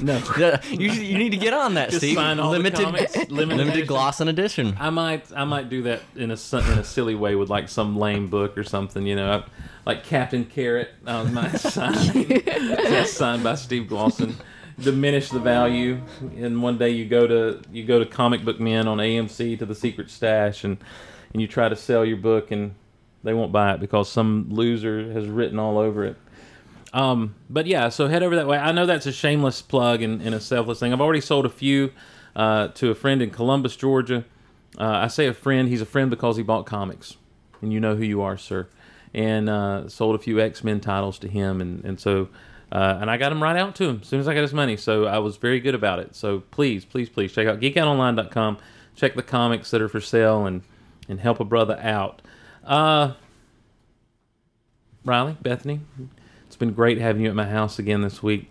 No. 0.00 0.20
You, 0.70 0.90
you 0.90 1.18
need 1.18 1.30
to 1.30 1.36
get 1.36 1.52
on 1.54 1.74
that, 1.74 1.88
Just 1.90 2.00
Steve. 2.02 2.16
sign 2.16 2.38
all 2.40 2.50
the 2.50 2.58
limited, 2.58 2.84
comics, 2.84 3.14
limited 3.16 3.32
limited 3.32 3.68
edition. 3.68 3.86
gloss 3.86 4.20
and 4.20 4.30
edition. 4.30 4.76
I 4.78 4.90
might 4.90 5.30
I 5.34 5.44
might 5.44 5.68
do 5.68 5.82
that 5.82 6.02
in 6.14 6.30
a 6.30 6.36
su- 6.36 6.58
in 6.58 6.78
a 6.78 6.84
silly 6.84 7.14
way 7.14 7.34
with 7.34 7.48
like 7.50 7.68
some 7.68 7.96
lame 7.98 8.28
book 8.28 8.56
or 8.58 8.64
something, 8.64 9.06
you 9.06 9.16
know, 9.16 9.30
I, 9.30 9.44
like 9.84 10.04
Captain 10.04 10.44
Carrot. 10.44 10.90
Uh, 11.06 11.24
my 11.32 11.48
sign 11.52 11.94
that's 12.44 13.12
signed 13.12 13.42
by 13.44 13.54
Steve 13.54 13.88
Glosson. 13.88 14.34
Diminish 14.78 15.30
the 15.30 15.38
value, 15.38 16.02
and 16.36 16.62
one 16.62 16.76
day 16.76 16.90
you 16.90 17.06
go 17.06 17.26
to 17.26 17.62
you 17.72 17.84
go 17.84 17.98
to 17.98 18.04
Comic 18.04 18.44
Book 18.44 18.60
Men 18.60 18.86
on 18.86 18.98
AMC 18.98 19.58
to 19.60 19.64
the 19.64 19.74
Secret 19.74 20.10
Stash, 20.10 20.64
and 20.64 20.76
and 21.32 21.40
you 21.40 21.48
try 21.48 21.68
to 21.70 21.76
sell 21.76 22.04
your 22.04 22.18
book, 22.18 22.50
and 22.50 22.74
they 23.24 23.32
won't 23.32 23.52
buy 23.52 23.72
it 23.72 23.80
because 23.80 24.10
some 24.10 24.48
loser 24.50 25.10
has 25.12 25.28
written 25.28 25.58
all 25.58 25.78
over 25.78 26.04
it. 26.04 26.16
Um, 26.92 27.34
but 27.50 27.66
yeah, 27.66 27.88
so 27.88 28.08
head 28.08 28.22
over 28.22 28.36
that 28.36 28.46
way. 28.46 28.58
I 28.58 28.72
know 28.72 28.86
that's 28.86 29.06
a 29.06 29.12
shameless 29.12 29.62
plug 29.62 30.02
and, 30.02 30.22
and 30.22 30.34
a 30.34 30.40
selfless 30.40 30.80
thing. 30.80 30.92
I've 30.92 31.00
already 31.00 31.20
sold 31.20 31.46
a 31.46 31.50
few 31.50 31.92
uh, 32.34 32.68
to 32.68 32.90
a 32.90 32.94
friend 32.94 33.20
in 33.20 33.30
Columbus, 33.30 33.76
Georgia. 33.76 34.24
Uh, 34.78 34.84
I 34.84 35.08
say 35.08 35.26
a 35.26 35.34
friend. 35.34 35.68
He's 35.68 35.80
a 35.80 35.86
friend 35.86 36.10
because 36.10 36.36
he 36.36 36.42
bought 36.42 36.66
comics, 36.66 37.16
and 37.60 37.72
you 37.72 37.80
know 37.80 37.96
who 37.96 38.04
you 38.04 38.22
are, 38.22 38.36
sir. 38.36 38.68
And 39.14 39.48
uh, 39.48 39.88
sold 39.88 40.14
a 40.14 40.18
few 40.18 40.40
X 40.40 40.62
Men 40.62 40.80
titles 40.80 41.18
to 41.20 41.28
him, 41.28 41.60
and 41.60 41.84
and 41.84 41.98
so 41.98 42.28
uh, 42.70 42.98
and 43.00 43.10
I 43.10 43.16
got 43.16 43.32
him 43.32 43.42
right 43.42 43.56
out 43.56 43.74
to 43.76 43.88
him 43.88 44.00
as 44.02 44.08
soon 44.08 44.20
as 44.20 44.28
I 44.28 44.34
got 44.34 44.42
his 44.42 44.52
money. 44.52 44.76
So 44.76 45.06
I 45.06 45.18
was 45.18 45.36
very 45.36 45.60
good 45.60 45.74
about 45.74 45.98
it. 45.98 46.14
So 46.14 46.40
please, 46.50 46.84
please, 46.84 47.08
please 47.08 47.32
check 47.32 47.46
out 47.46 47.60
geekoutonline.com. 47.60 48.58
Check 48.94 49.14
the 49.14 49.22
comics 49.22 49.70
that 49.70 49.80
are 49.80 49.88
for 49.88 50.00
sale 50.00 50.46
and 50.46 50.62
and 51.08 51.20
help 51.20 51.38
a 51.40 51.44
brother 51.44 51.78
out. 51.80 52.20
Uh, 52.64 53.12
Riley, 55.04 55.36
Bethany, 55.40 55.80
it's 56.56 56.60
been 56.60 56.72
great 56.72 56.96
having 56.96 57.20
you 57.20 57.28
at 57.28 57.34
my 57.34 57.44
house 57.44 57.78
again 57.78 58.00
this 58.00 58.22
week. 58.22 58.50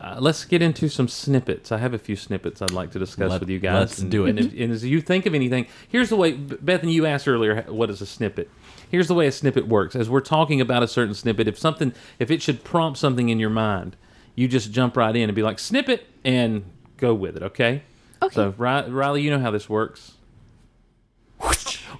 Uh, 0.00 0.18
let's 0.20 0.44
get 0.44 0.62
into 0.62 0.88
some 0.88 1.08
snippets. 1.08 1.72
I 1.72 1.78
have 1.78 1.92
a 1.92 1.98
few 1.98 2.14
snippets 2.14 2.62
I'd 2.62 2.70
like 2.70 2.92
to 2.92 3.00
discuss 3.00 3.28
Let- 3.32 3.40
with 3.40 3.50
you 3.50 3.58
guys. 3.58 3.74
let's 3.80 3.98
and, 3.98 4.08
do 4.08 4.24
it. 4.26 4.30
And, 4.30 4.38
if, 4.38 4.52
and 4.52 4.72
as 4.72 4.84
you 4.84 5.00
think 5.00 5.26
of 5.26 5.34
anything, 5.34 5.66
here's 5.88 6.10
the 6.10 6.16
way. 6.16 6.30
B- 6.30 6.56
Bethany, 6.60 6.92
you 6.92 7.06
asked 7.06 7.26
earlier, 7.26 7.62
what 7.62 7.90
is 7.90 8.00
a 8.00 8.06
snippet? 8.06 8.48
Here's 8.88 9.08
the 9.08 9.14
way 9.14 9.26
a 9.26 9.32
snippet 9.32 9.66
works. 9.66 9.96
As 9.96 10.08
we're 10.08 10.20
talking 10.20 10.60
about 10.60 10.84
a 10.84 10.86
certain 10.86 11.12
snippet, 11.12 11.48
if 11.48 11.58
something, 11.58 11.92
if 12.20 12.30
it 12.30 12.40
should 12.40 12.62
prompt 12.62 13.00
something 13.00 13.30
in 13.30 13.40
your 13.40 13.50
mind, 13.50 13.96
you 14.36 14.46
just 14.46 14.70
jump 14.70 14.96
right 14.96 15.16
in 15.16 15.24
and 15.28 15.34
be 15.34 15.42
like 15.42 15.58
snippet 15.58 16.06
and 16.24 16.62
go 16.98 17.12
with 17.12 17.36
it. 17.36 17.42
Okay. 17.42 17.82
Okay. 18.22 18.32
So 18.36 18.54
Riley, 18.56 19.22
you 19.22 19.30
know 19.30 19.40
how 19.40 19.50
this 19.50 19.68
works. 19.68 20.12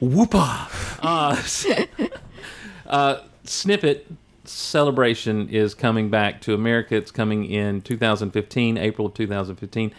Whoopa. 0.01 0.69
Uh, 1.03 1.35
s- 1.39 1.67
uh, 2.87 3.23
snippet 3.45 4.07
celebration 4.51 5.49
is 5.49 5.75
coming 5.75 6.11
back 6.11 6.41
to 6.43 6.55
America. 6.55 6.97
It's 6.97 7.11
coming 7.11 7.45
in 7.45 7.81
2015, 7.83 8.77
April 8.77 9.07
of 9.07 9.15
2015, 9.15 9.93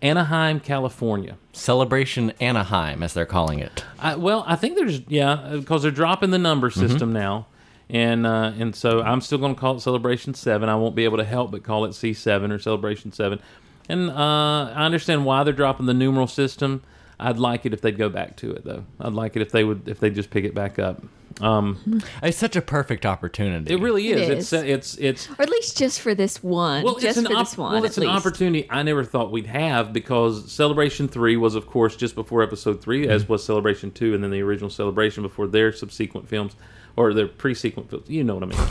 Anaheim, 0.00 0.60
California. 0.60 1.36
Celebration 1.52 2.32
Anaheim, 2.40 3.02
as 3.02 3.14
they're 3.14 3.26
calling 3.26 3.58
it. 3.58 3.84
I, 3.98 4.14
well, 4.16 4.44
I 4.46 4.56
think 4.56 4.76
there's 4.76 5.00
yeah, 5.08 5.56
because 5.58 5.82
they're 5.82 5.90
dropping 5.90 6.30
the 6.30 6.38
number 6.38 6.70
system 6.70 7.12
now, 7.12 7.46
and 7.90 8.26
uh, 8.26 8.52
and 8.58 8.74
so 8.76 9.02
I'm 9.02 9.20
still 9.20 9.38
going 9.38 9.54
to 9.54 9.60
call 9.60 9.76
it 9.76 9.80
Celebration 9.80 10.34
Seven. 10.34 10.68
I 10.68 10.76
won't 10.76 10.94
be 10.94 11.04
able 11.04 11.18
to 11.18 11.24
help 11.24 11.50
but 11.50 11.62
call 11.64 11.84
it 11.84 11.90
C7 11.90 12.52
or 12.52 12.58
Celebration 12.58 13.12
Seven, 13.12 13.40
and 13.88 14.10
uh, 14.10 14.72
I 14.74 14.84
understand 14.84 15.24
why 15.24 15.42
they're 15.42 15.52
dropping 15.52 15.86
the 15.86 15.94
numeral 15.94 16.28
system. 16.28 16.82
I'd 17.20 17.38
like 17.38 17.66
it 17.66 17.72
if 17.72 17.80
they'd 17.80 17.98
go 17.98 18.08
back 18.08 18.36
to 18.36 18.52
it 18.52 18.64
though. 18.64 18.84
I'd 19.00 19.14
like 19.14 19.34
it 19.34 19.42
if 19.42 19.50
they 19.50 19.64
would 19.64 19.88
if 19.88 19.98
they 19.98 20.10
just 20.10 20.30
pick 20.30 20.44
it 20.44 20.54
back 20.54 20.78
up. 20.78 21.02
Um, 21.40 22.02
It's 22.22 22.36
such 22.38 22.56
a 22.56 22.62
perfect 22.62 23.06
opportunity. 23.06 23.72
it 23.72 23.80
really 23.80 24.08
It 24.08 24.18
is. 24.18 24.52
It's 24.52 24.64
it's 24.64 24.96
it's 24.96 25.30
Or 25.30 25.42
at 25.42 25.50
least 25.50 25.76
just 25.78 26.00
for 26.00 26.14
this 26.14 26.42
one. 26.42 26.82
well, 26.84 26.94
just 26.94 27.04
it's 27.06 27.16
an 27.18 27.26
for 27.26 27.32
op- 27.34 27.38
this 27.46 27.56
one. 27.58 27.72
well, 27.74 27.84
it's 27.84 27.96
at 27.98 28.04
an 28.04 28.10
least. 28.10 28.26
opportunity 28.26 28.66
I 28.70 28.82
never 28.82 29.04
thought 29.04 29.30
we'd 29.30 29.46
have 29.46 29.92
because 29.92 30.50
Celebration 30.50 31.08
Three 31.08 31.36
was, 31.36 31.54
of 31.54 31.66
course, 31.66 31.96
just 31.96 32.14
before 32.14 32.42
Episode 32.42 32.80
3 32.82 33.08
as 33.08 33.28
was 33.28 33.44
Celebration 33.44 33.90
Two, 33.90 34.14
and 34.14 34.22
then 34.24 34.30
the 34.30 34.42
original 34.42 34.70
Celebration 34.70 35.22
before 35.22 35.46
their 35.46 35.72
subsequent 35.72 36.28
films 36.28 36.56
or 36.96 37.14
their 37.14 37.28
pre-sequent 37.28 37.88
films. 37.90 38.10
You 38.10 38.24
know 38.24 38.34
what 38.34 38.42
I 38.42 38.46
mean? 38.46 38.68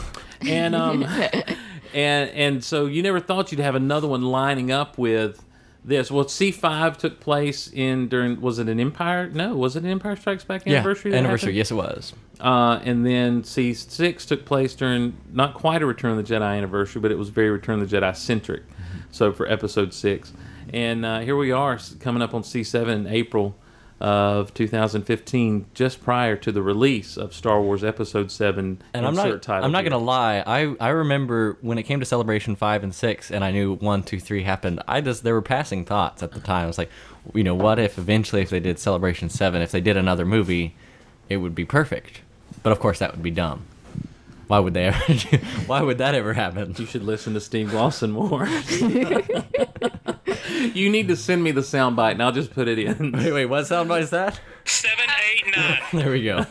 And 0.52 0.74
um, 0.74 1.04
and 1.94 2.30
and 2.30 2.64
so 2.64 2.86
you 2.86 3.02
never 3.02 3.20
thought 3.20 3.50
you'd 3.50 3.60
have 3.60 3.74
another 3.74 4.08
one 4.08 4.22
lining 4.22 4.70
up 4.70 4.98
with 4.98 5.42
this. 5.88 6.10
Well, 6.10 6.28
C 6.28 6.50
five 6.52 6.98
took 6.98 7.20
place 7.20 7.70
in 7.72 8.08
during 8.08 8.40
was 8.40 8.58
it 8.58 8.68
an 8.68 8.78
Empire? 8.78 9.28
No, 9.28 9.56
was 9.56 9.76
it 9.76 9.84
an 9.84 9.90
Empire 9.90 10.16
Strikes 10.16 10.44
Back 10.44 10.66
anniversary? 10.66 11.10
that 11.10 11.18
anniversary. 11.18 11.54
Yes, 11.54 11.70
it 11.70 11.74
was. 11.74 12.12
Uh, 12.40 12.80
and 12.84 13.04
then 13.04 13.42
C6 13.42 14.26
took 14.26 14.44
place 14.44 14.74
during 14.74 15.16
not 15.32 15.54
quite 15.54 15.82
a 15.82 15.86
Return 15.86 16.16
of 16.16 16.16
the 16.16 16.34
Jedi 16.34 16.56
anniversary, 16.56 17.02
but 17.02 17.10
it 17.10 17.18
was 17.18 17.30
very 17.30 17.50
Return 17.50 17.80
of 17.80 17.90
the 17.90 17.96
Jedi 17.96 18.14
centric. 18.16 18.62
So 19.10 19.32
for 19.32 19.50
episode 19.50 19.92
6. 19.92 20.32
And 20.72 21.04
uh, 21.04 21.20
here 21.20 21.36
we 21.36 21.50
are 21.50 21.78
coming 21.98 22.22
up 22.22 22.34
on 22.34 22.42
C7 22.42 22.88
in 22.88 23.06
April 23.06 23.56
of 24.00 24.54
2015, 24.54 25.66
just 25.74 26.02
prior 26.02 26.36
to 26.36 26.52
the 26.52 26.62
release 26.62 27.16
of 27.16 27.34
Star 27.34 27.60
Wars 27.60 27.82
Episode 27.82 28.30
7. 28.30 28.80
And 28.94 29.06
I'm 29.06 29.14
not. 29.14 29.42
title 29.42 29.64
I'm 29.64 29.72
not 29.72 29.82
here. 29.82 29.90
gonna 29.90 30.04
lie. 30.04 30.42
I 30.46 30.74
I 30.80 30.88
remember 30.90 31.58
when 31.60 31.78
it 31.78 31.82
came 31.82 32.00
to 32.00 32.06
Celebration 32.06 32.54
five 32.56 32.84
and 32.84 32.94
six, 32.94 33.30
and 33.30 33.44
I 33.44 33.50
knew 33.50 33.74
one, 33.74 34.02
two, 34.02 34.20
three 34.20 34.42
happened. 34.44 34.82
I 34.86 35.00
just 35.00 35.24
there 35.24 35.34
were 35.34 35.42
passing 35.42 35.84
thoughts 35.84 36.22
at 36.22 36.32
the 36.32 36.40
time. 36.40 36.64
I 36.64 36.66
was 36.66 36.78
like, 36.78 36.90
you 37.34 37.44
know, 37.44 37.54
what 37.54 37.78
if 37.78 37.98
eventually, 37.98 38.42
if 38.42 38.50
they 38.50 38.60
did 38.60 38.78
Celebration 38.78 39.28
seven, 39.28 39.62
if 39.62 39.72
they 39.72 39.80
did 39.80 39.96
another 39.96 40.24
movie, 40.24 40.76
it 41.28 41.38
would 41.38 41.54
be 41.54 41.64
perfect. 41.64 42.20
But 42.62 42.72
of 42.72 42.80
course, 42.80 42.98
that 43.00 43.12
would 43.12 43.22
be 43.22 43.30
dumb. 43.30 43.64
Why 44.48 44.58
would 44.60 44.72
they 44.74 44.86
ever? 44.86 44.98
why 45.66 45.82
would 45.82 45.98
that 45.98 46.14
ever 46.14 46.32
happen? 46.32 46.74
You 46.78 46.86
should 46.86 47.04
listen 47.04 47.34
to 47.34 47.40
Steve 47.40 47.68
Glosson 47.68 48.10
more. 48.10 48.48
you 50.74 50.88
need 50.88 51.08
to 51.08 51.16
send 51.16 51.44
me 51.44 51.50
the 51.50 51.60
soundbite, 51.60 52.12
and 52.12 52.22
I'll 52.22 52.32
just 52.32 52.52
put 52.52 52.66
it 52.66 52.78
in. 52.78 53.12
Wait, 53.18 53.32
wait, 53.32 53.46
what 53.46 53.64
soundbite 53.64 54.00
is 54.00 54.10
that? 54.10 54.40
Seven, 54.64 55.04
eight, 55.30 55.54
nine. 55.54 55.80
There 55.92 56.10
we 56.10 56.24
go. 56.24 56.44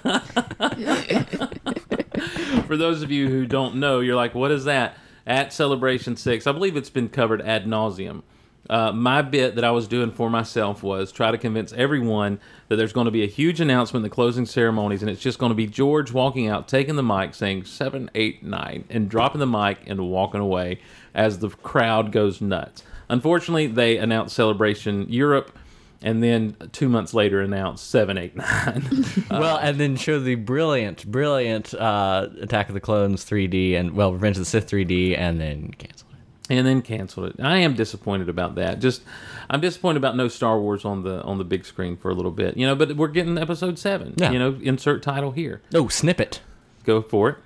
For 2.67 2.77
those 2.77 3.01
of 3.01 3.09
you 3.09 3.29
who 3.29 3.47
don't 3.47 3.75
know, 3.75 3.99
you're 3.99 4.15
like, 4.15 4.35
what 4.35 4.51
is 4.51 4.65
that? 4.65 4.95
At 5.25 5.51
Celebration 5.51 6.15
6, 6.15 6.47
I 6.47 6.51
believe 6.51 6.77
it's 6.77 6.89
been 6.89 7.09
covered 7.09 7.41
ad 7.41 7.65
nauseum. 7.65 8.21
Uh, 8.69 8.91
my 8.91 9.21
bit 9.21 9.55
that 9.55 9.63
I 9.63 9.71
was 9.71 9.87
doing 9.87 10.11
for 10.11 10.29
myself 10.29 10.83
was 10.83 11.11
try 11.11 11.31
to 11.31 11.37
convince 11.37 11.71
everyone 11.73 12.39
that 12.67 12.75
there's 12.75 12.93
going 12.93 13.05
to 13.05 13.11
be 13.11 13.23
a 13.23 13.27
huge 13.27 13.61
announcement 13.61 14.03
in 14.03 14.09
the 14.09 14.13
closing 14.13 14.45
ceremonies, 14.45 15.01
and 15.01 15.09
it's 15.09 15.21
just 15.21 15.39
going 15.39 15.51
to 15.51 15.55
be 15.55 15.67
George 15.67 16.11
walking 16.11 16.47
out, 16.47 16.67
taking 16.67 16.95
the 16.95 17.03
mic, 17.03 17.33
saying 17.33 17.65
seven, 17.65 18.09
eight, 18.13 18.43
nine, 18.43 18.83
and 18.89 19.09
dropping 19.09 19.39
the 19.39 19.47
mic 19.47 19.79
and 19.87 20.09
walking 20.09 20.41
away 20.41 20.79
as 21.13 21.39
the 21.39 21.49
crowd 21.49 22.11
goes 22.11 22.41
nuts. 22.41 22.83
Unfortunately, 23.09 23.67
they 23.67 23.97
announced 23.97 24.35
Celebration 24.35 25.05
Europe, 25.09 25.57
and 26.01 26.21
then 26.21 26.55
two 26.73 26.89
months 26.89 27.13
later 27.13 27.41
announced 27.41 27.89
seven, 27.89 28.17
eight, 28.17 28.35
nine. 28.35 29.05
well, 29.31 29.57
and 29.57 29.79
then 29.79 29.95
show 29.95 30.19
the 30.19 30.35
brilliant, 30.35 31.09
brilliant 31.09 31.73
uh, 31.73 32.27
Attack 32.41 32.67
of 32.67 32.73
the 32.73 32.81
Clones 32.81 33.23
3D 33.25 33.75
and 33.75 33.93
well, 33.93 34.11
Revenge 34.11 34.35
of 34.35 34.41
the 34.41 34.45
Sith 34.45 34.69
3D, 34.69 35.17
and 35.17 35.39
then 35.39 35.71
canceled 35.77 36.01
it. 36.01 36.06
And 36.49 36.65
then 36.65 36.81
canceled 36.81 37.29
it. 37.29 37.43
I 37.43 37.57
am 37.57 37.75
disappointed 37.75 38.29
about 38.29 38.55
that. 38.55 38.79
Just 38.79 39.01
I'm 39.49 39.61
disappointed 39.61 39.97
about 39.97 40.15
no 40.15 40.27
Star 40.27 40.59
Wars 40.59 40.85
on 40.85 41.03
the 41.03 41.21
on 41.23 41.37
the 41.37 41.43
big 41.43 41.65
screen 41.65 41.97
for 41.97 42.09
a 42.09 42.13
little 42.13 42.31
bit. 42.31 42.57
You 42.57 42.67
know, 42.67 42.75
but 42.75 42.95
we're 42.95 43.07
getting 43.07 43.37
episode 43.37 43.77
7. 43.77 44.15
Yeah. 44.17 44.31
You 44.31 44.39
know, 44.39 44.57
insert 44.61 45.03
title 45.03 45.31
here. 45.31 45.61
No 45.71 45.87
snippet. 45.87 46.41
Go 46.83 47.01
for 47.01 47.29
it. 47.29 47.37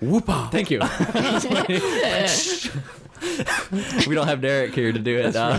Whoopah. 0.00 0.48
Thank 0.50 0.70
you. 0.70 0.80
we 4.08 4.16
don't 4.16 4.26
have 4.26 4.40
Derek 4.40 4.74
here 4.74 4.92
to 4.92 4.98
do 4.98 5.16
it. 5.16 5.36
Uh, 5.36 5.56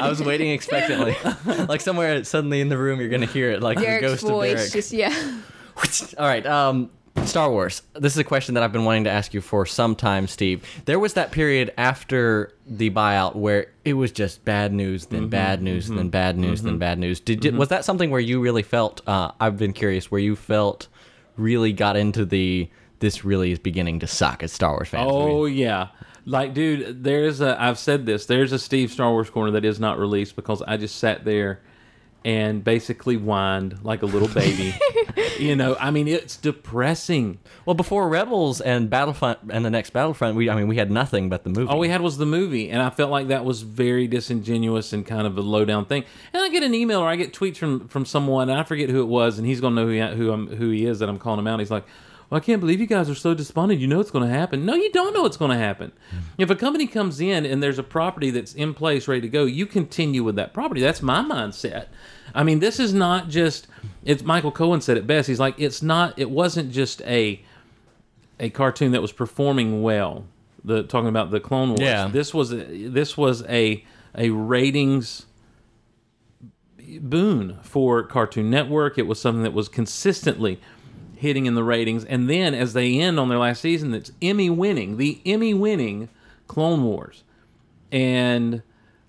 I 0.00 0.08
was 0.08 0.20
waiting 0.20 0.50
expectantly, 0.50 1.16
like 1.66 1.80
somewhere 1.80 2.24
suddenly 2.24 2.60
in 2.60 2.68
the 2.68 2.76
room 2.76 2.98
you're 2.98 3.08
gonna 3.08 3.26
hear 3.26 3.52
it, 3.52 3.62
like 3.62 3.78
the 3.78 3.98
ghost 4.00 4.22
voice, 4.22 4.52
of 4.52 4.58
Derek. 4.58 4.72
just 4.72 4.92
yeah. 4.92 5.40
All 6.18 6.26
right. 6.26 6.44
Um, 6.46 6.90
Star 7.24 7.50
Wars. 7.50 7.82
This 7.94 8.12
is 8.12 8.18
a 8.18 8.24
question 8.24 8.54
that 8.54 8.62
I've 8.62 8.72
been 8.72 8.84
wanting 8.84 9.04
to 9.04 9.10
ask 9.10 9.34
you 9.34 9.40
for 9.40 9.66
some 9.66 9.94
time, 9.94 10.26
Steve. 10.26 10.64
There 10.84 10.98
was 10.98 11.14
that 11.14 11.32
period 11.32 11.72
after 11.76 12.52
the 12.66 12.90
buyout 12.90 13.34
where 13.34 13.66
it 13.84 13.94
was 13.94 14.12
just 14.12 14.44
bad 14.44 14.72
news, 14.72 15.06
then 15.06 15.22
mm-hmm, 15.22 15.28
bad 15.30 15.62
news, 15.62 15.86
mm-hmm, 15.86 15.96
then 15.96 16.08
bad 16.08 16.38
news, 16.38 16.62
then 16.62 16.72
mm-hmm. 16.72 16.78
bad 16.78 16.98
news. 16.98 17.20
Did, 17.20 17.40
did 17.40 17.56
was 17.56 17.68
that 17.68 17.84
something 17.84 18.10
where 18.10 18.20
you 18.20 18.40
really 18.40 18.62
felt? 18.62 19.00
Uh, 19.06 19.32
I've 19.40 19.56
been 19.56 19.72
curious 19.72 20.10
where 20.10 20.20
you 20.20 20.36
felt 20.36 20.88
really 21.36 21.72
got 21.72 21.96
into 21.96 22.24
the 22.24 22.70
this 23.00 23.24
really 23.24 23.52
is 23.52 23.58
beginning 23.58 24.00
to 24.00 24.06
suck 24.06 24.42
as 24.42 24.52
Star 24.52 24.72
Wars 24.72 24.88
fans. 24.88 25.10
Oh 25.12 25.44
yeah. 25.44 25.88
Like, 26.24 26.54
dude, 26.54 27.04
there's 27.04 27.40
a. 27.40 27.60
I've 27.60 27.78
said 27.78 28.04
this. 28.04 28.26
There's 28.26 28.52
a 28.52 28.58
Steve 28.58 28.90
Star 28.90 29.10
Wars 29.10 29.30
corner 29.30 29.52
that 29.52 29.64
is 29.64 29.78
not 29.78 29.98
released 29.98 30.34
because 30.34 30.60
I 30.62 30.76
just 30.76 30.96
sat 30.96 31.24
there 31.24 31.60
and 32.26 32.64
basically 32.64 33.14
whined 33.14 33.78
like 33.84 34.02
a 34.02 34.06
little 34.06 34.26
baby. 34.26 34.74
you 35.38 35.54
know, 35.54 35.76
I 35.78 35.92
mean, 35.92 36.08
it's 36.08 36.36
depressing. 36.36 37.38
Well, 37.64 37.74
before 37.74 38.08
Rebels 38.08 38.60
and 38.60 38.90
Battlefront 38.90 39.38
and 39.48 39.64
the 39.64 39.70
next 39.70 39.90
Battlefront, 39.90 40.36
we 40.36 40.50
I 40.50 40.56
mean 40.56 40.66
we 40.66 40.76
had 40.76 40.90
nothing 40.90 41.28
but 41.28 41.44
the 41.44 41.50
movie. 41.50 41.70
All 41.70 41.78
we 41.78 41.88
had 41.88 42.00
was 42.00 42.18
the 42.18 42.26
movie, 42.26 42.68
and 42.68 42.82
I 42.82 42.90
felt 42.90 43.12
like 43.12 43.28
that 43.28 43.44
was 43.44 43.62
very 43.62 44.08
disingenuous 44.08 44.92
and 44.92 45.06
kind 45.06 45.24
of 45.24 45.38
a 45.38 45.40
low 45.40 45.64
down 45.64 45.86
thing. 45.86 46.04
And 46.32 46.42
I 46.42 46.48
get 46.48 46.64
an 46.64 46.74
email 46.74 46.98
or 46.98 47.08
I 47.08 47.14
get 47.14 47.32
tweets 47.32 47.58
from 47.58 47.86
from 47.86 48.04
someone, 48.04 48.50
and 48.50 48.58
I 48.58 48.64
forget 48.64 48.90
who 48.90 49.00
it 49.02 49.06
was, 49.06 49.38
and 49.38 49.46
he's 49.46 49.60
gonna 49.60 49.76
know 49.76 49.86
who 49.86 49.92
he, 49.92 50.16
who, 50.16 50.32
I'm, 50.32 50.48
who 50.48 50.70
he 50.70 50.84
is 50.84 50.98
that 50.98 51.08
I'm 51.08 51.20
calling 51.20 51.38
him 51.38 51.46
out. 51.46 51.60
He's 51.60 51.70
like, 51.70 51.84
well, 52.28 52.38
I 52.38 52.40
can't 52.40 52.60
believe 52.60 52.80
you 52.80 52.88
guys 52.88 53.08
are 53.08 53.14
so 53.14 53.34
despondent. 53.34 53.80
You 53.80 53.86
know 53.86 54.00
it's 54.00 54.10
going 54.10 54.28
to 54.28 54.34
happen. 54.34 54.66
No, 54.66 54.74
you 54.74 54.90
don't 54.90 55.14
know 55.14 55.26
it's 55.26 55.36
going 55.36 55.52
to 55.52 55.56
happen. 55.56 55.92
Hmm. 56.10 56.18
If 56.38 56.50
a 56.50 56.56
company 56.56 56.88
comes 56.88 57.20
in 57.20 57.46
and 57.46 57.62
there's 57.62 57.78
a 57.78 57.84
property 57.84 58.30
that's 58.30 58.52
in 58.52 58.74
place, 58.74 59.06
ready 59.06 59.20
to 59.20 59.28
go, 59.28 59.44
you 59.44 59.64
continue 59.64 60.24
with 60.24 60.34
that 60.34 60.52
property. 60.52 60.80
That's 60.80 61.02
my 61.02 61.20
mindset. 61.20 61.86
I 62.36 62.44
mean, 62.44 62.60
this 62.60 62.78
is 62.78 62.94
not 62.94 63.28
just. 63.28 63.66
It's 64.04 64.22
Michael 64.22 64.52
Cohen 64.52 64.80
said 64.80 64.96
it 64.96 65.06
best. 65.06 65.26
He's 65.26 65.40
like, 65.40 65.58
it's 65.58 65.82
not. 65.82 66.18
It 66.18 66.30
wasn't 66.30 66.70
just 66.70 67.02
a 67.02 67.42
a 68.38 68.50
cartoon 68.50 68.92
that 68.92 69.02
was 69.02 69.12
performing 69.12 69.82
well. 69.82 70.26
The 70.64 70.82
talking 70.82 71.08
about 71.08 71.30
the 71.30 71.40
Clone 71.40 71.70
Wars. 71.70 71.80
Yeah. 71.80 72.08
This 72.08 72.34
was 72.34 72.52
a, 72.52 72.88
this 72.88 73.16
was 73.16 73.42
a 73.48 73.84
a 74.14 74.30
ratings 74.30 75.26
boon 77.00 77.58
for 77.62 78.02
Cartoon 78.02 78.50
Network. 78.50 78.98
It 78.98 79.06
was 79.06 79.20
something 79.20 79.42
that 79.42 79.52
was 79.52 79.68
consistently 79.68 80.60
hitting 81.16 81.46
in 81.46 81.54
the 81.54 81.64
ratings. 81.64 82.04
And 82.04 82.28
then 82.28 82.54
as 82.54 82.72
they 82.74 82.98
end 82.98 83.18
on 83.18 83.28
their 83.28 83.38
last 83.38 83.60
season, 83.62 83.94
it's 83.94 84.12
Emmy 84.20 84.50
winning, 84.50 84.96
the 84.96 85.20
Emmy 85.24 85.54
winning 85.54 86.08
Clone 86.46 86.84
Wars. 86.84 87.24
And 87.90 88.62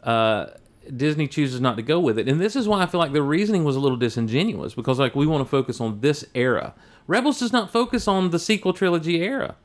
uh, 0.04 0.48
Disney 0.96 1.28
chooses 1.28 1.60
not 1.60 1.76
to 1.78 1.82
go 1.84 2.00
with 2.00 2.18
it. 2.20 2.28
And 2.30 2.40
this 2.40 2.56
is 2.56 2.68
why 2.68 2.82
I 2.82 2.86
feel 2.86 3.00
like 3.00 3.14
the 3.14 3.22
reasoning 3.22 3.64
was 3.64 3.76
a 3.76 3.80
little 3.80 3.98
disingenuous 3.98 4.74
because 4.74 5.00
like 5.00 5.16
we 5.16 5.28
want 5.28 5.42
to 5.44 5.50
focus 5.50 5.82
on 5.82 6.00
this 6.02 6.24
era. 6.34 6.74
Rebels 7.08 7.40
does 7.40 7.52
not 7.54 7.72
focus 7.72 8.08
on 8.08 8.32
the 8.32 8.40
sequel 8.40 8.74
trilogy 8.74 9.22
era. 9.22 9.56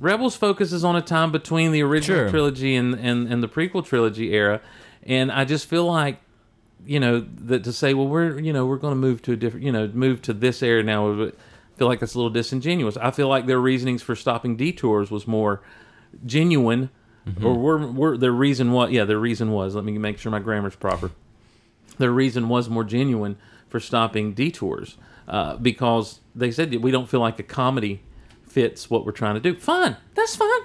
Rebels 0.00 0.36
focuses 0.36 0.84
on 0.84 0.96
a 0.96 1.00
time 1.02 1.32
between 1.32 1.72
the 1.72 1.82
original 1.82 2.18
Sure. 2.20 2.30
trilogy 2.30 2.74
and, 2.74 2.94
and, 2.94 3.28
and 3.28 3.42
the 3.42 3.48
prequel 3.48 3.84
trilogy 3.84 4.32
era. 4.32 4.60
And 5.04 5.30
I 5.30 5.44
just 5.44 5.66
feel 5.66 5.86
like 5.86 6.20
you 6.86 7.00
know 7.00 7.24
that 7.36 7.64
to 7.64 7.72
say 7.72 7.94
well 7.94 8.06
we're 8.06 8.38
you 8.38 8.52
know 8.52 8.66
we're 8.66 8.76
going 8.76 8.90
to 8.92 8.96
move 9.00 9.22
to 9.22 9.32
a 9.32 9.36
different 9.36 9.64
you 9.64 9.72
know 9.72 9.88
move 9.94 10.20
to 10.20 10.34
this 10.34 10.62
era 10.62 10.82
now 10.82 11.10
I 11.28 11.30
feel 11.78 11.88
like 11.88 12.00
that's 12.00 12.12
a 12.14 12.18
little 12.18 12.30
disingenuous 12.32 12.98
i 12.98 13.10
feel 13.10 13.28
like 13.28 13.46
their 13.46 13.58
reasonings 13.60 14.02
for 14.02 14.14
stopping 14.14 14.56
detours 14.56 15.10
was 15.10 15.26
more 15.26 15.62
genuine 16.26 16.90
or 17.42 17.54
were, 17.54 17.86
were 17.86 18.16
their 18.18 18.32
reason 18.32 18.72
what 18.72 18.92
yeah 18.92 19.04
their 19.04 19.18
reason 19.18 19.50
was 19.50 19.74
let 19.74 19.84
me 19.84 19.96
make 19.98 20.18
sure 20.18 20.30
my 20.30 20.38
grammar's 20.40 20.76
proper. 20.76 21.10
Their 21.98 22.10
reason 22.10 22.48
was 22.48 22.68
more 22.68 22.84
genuine 22.84 23.36
for 23.68 23.80
stopping 23.80 24.34
detours 24.34 24.96
uh, 25.28 25.56
because 25.56 26.20
they 26.34 26.50
said 26.50 26.74
we 26.82 26.90
don't 26.90 27.08
feel 27.08 27.20
like 27.20 27.38
a 27.38 27.42
comedy 27.42 28.02
fits 28.46 28.90
what 28.90 29.06
we're 29.06 29.12
trying 29.12 29.34
to 29.34 29.40
do. 29.40 29.58
Fine 29.58 29.96
that's 30.14 30.36
fine 30.36 30.60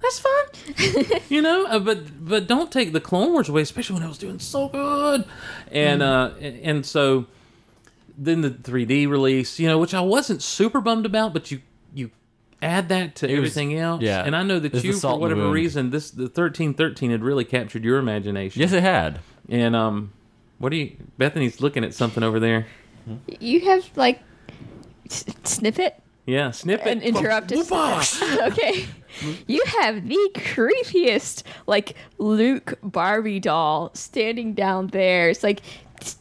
that's 0.00 0.18
fine. 0.18 1.20
You 1.28 1.40
know 1.42 1.66
uh, 1.66 1.78
but 1.78 2.26
but 2.26 2.46
don't 2.46 2.70
take 2.70 2.92
the 2.92 3.00
clone 3.00 3.32
wars 3.32 3.48
away 3.48 3.62
especially 3.62 3.94
when 3.94 4.02
I 4.02 4.08
was 4.08 4.18
doing 4.18 4.38
so 4.38 4.68
good. 4.68 5.24
And 5.70 6.02
uh 6.02 6.32
and, 6.40 6.60
and 6.60 6.86
so 6.86 7.26
then 8.18 8.42
the 8.42 8.50
3d 8.50 9.08
release 9.08 9.58
you 9.58 9.66
know 9.66 9.78
which 9.78 9.94
i 9.94 10.00
wasn't 10.00 10.42
super 10.42 10.82
bummed 10.82 11.06
about 11.06 11.32
but 11.32 11.50
you 11.50 11.62
add 12.62 12.88
that 12.88 13.14
to 13.16 13.26
was- 13.26 13.36
everything 13.36 13.76
else 13.78 14.02
yeah. 14.02 14.24
and 14.24 14.34
i 14.36 14.42
know 14.42 14.58
that 14.58 14.72
It's 14.74 14.84
you 14.84 14.92
for 14.92 14.98
salt 14.98 15.14
in 15.16 15.28
the 15.28 15.34
whatever 15.36 15.50
reason 15.50 15.90
this 15.90 16.10
the 16.10 16.22
1313 16.24 17.10
had 17.10 17.22
really 17.22 17.44
captured 17.44 17.84
your 17.84 17.98
imagination 17.98 18.60
yes, 18.60 18.72
it 18.72 18.82
had. 18.82 19.18
and 19.48 19.74
um 19.76 20.12
what 20.58 20.70
do 20.70 20.76
you 20.76 20.96
bethany's 21.18 21.60
looking 21.60 21.84
at 21.84 21.92
something 21.94 22.22
over 22.22 22.38
there 22.40 22.66
You 23.40 23.60
have 23.62 23.90
like 23.96 24.20
s- 25.10 25.24
snippet 25.44 26.00
yeah 26.24 26.52
snippet 26.52 26.86
and 26.86 27.02
interrupt 27.02 27.50
us. 27.52 28.22
okay. 28.42 28.86
You 29.48 29.60
have 29.80 30.06
the 30.08 30.30
creepiest 30.34 31.42
like 31.66 31.96
Luke 32.18 32.78
Barbie 32.82 33.40
doll 33.40 33.90
standing 33.94 34.54
down 34.54 34.86
there. 34.86 35.30
It's 35.30 35.42
like 35.42 35.62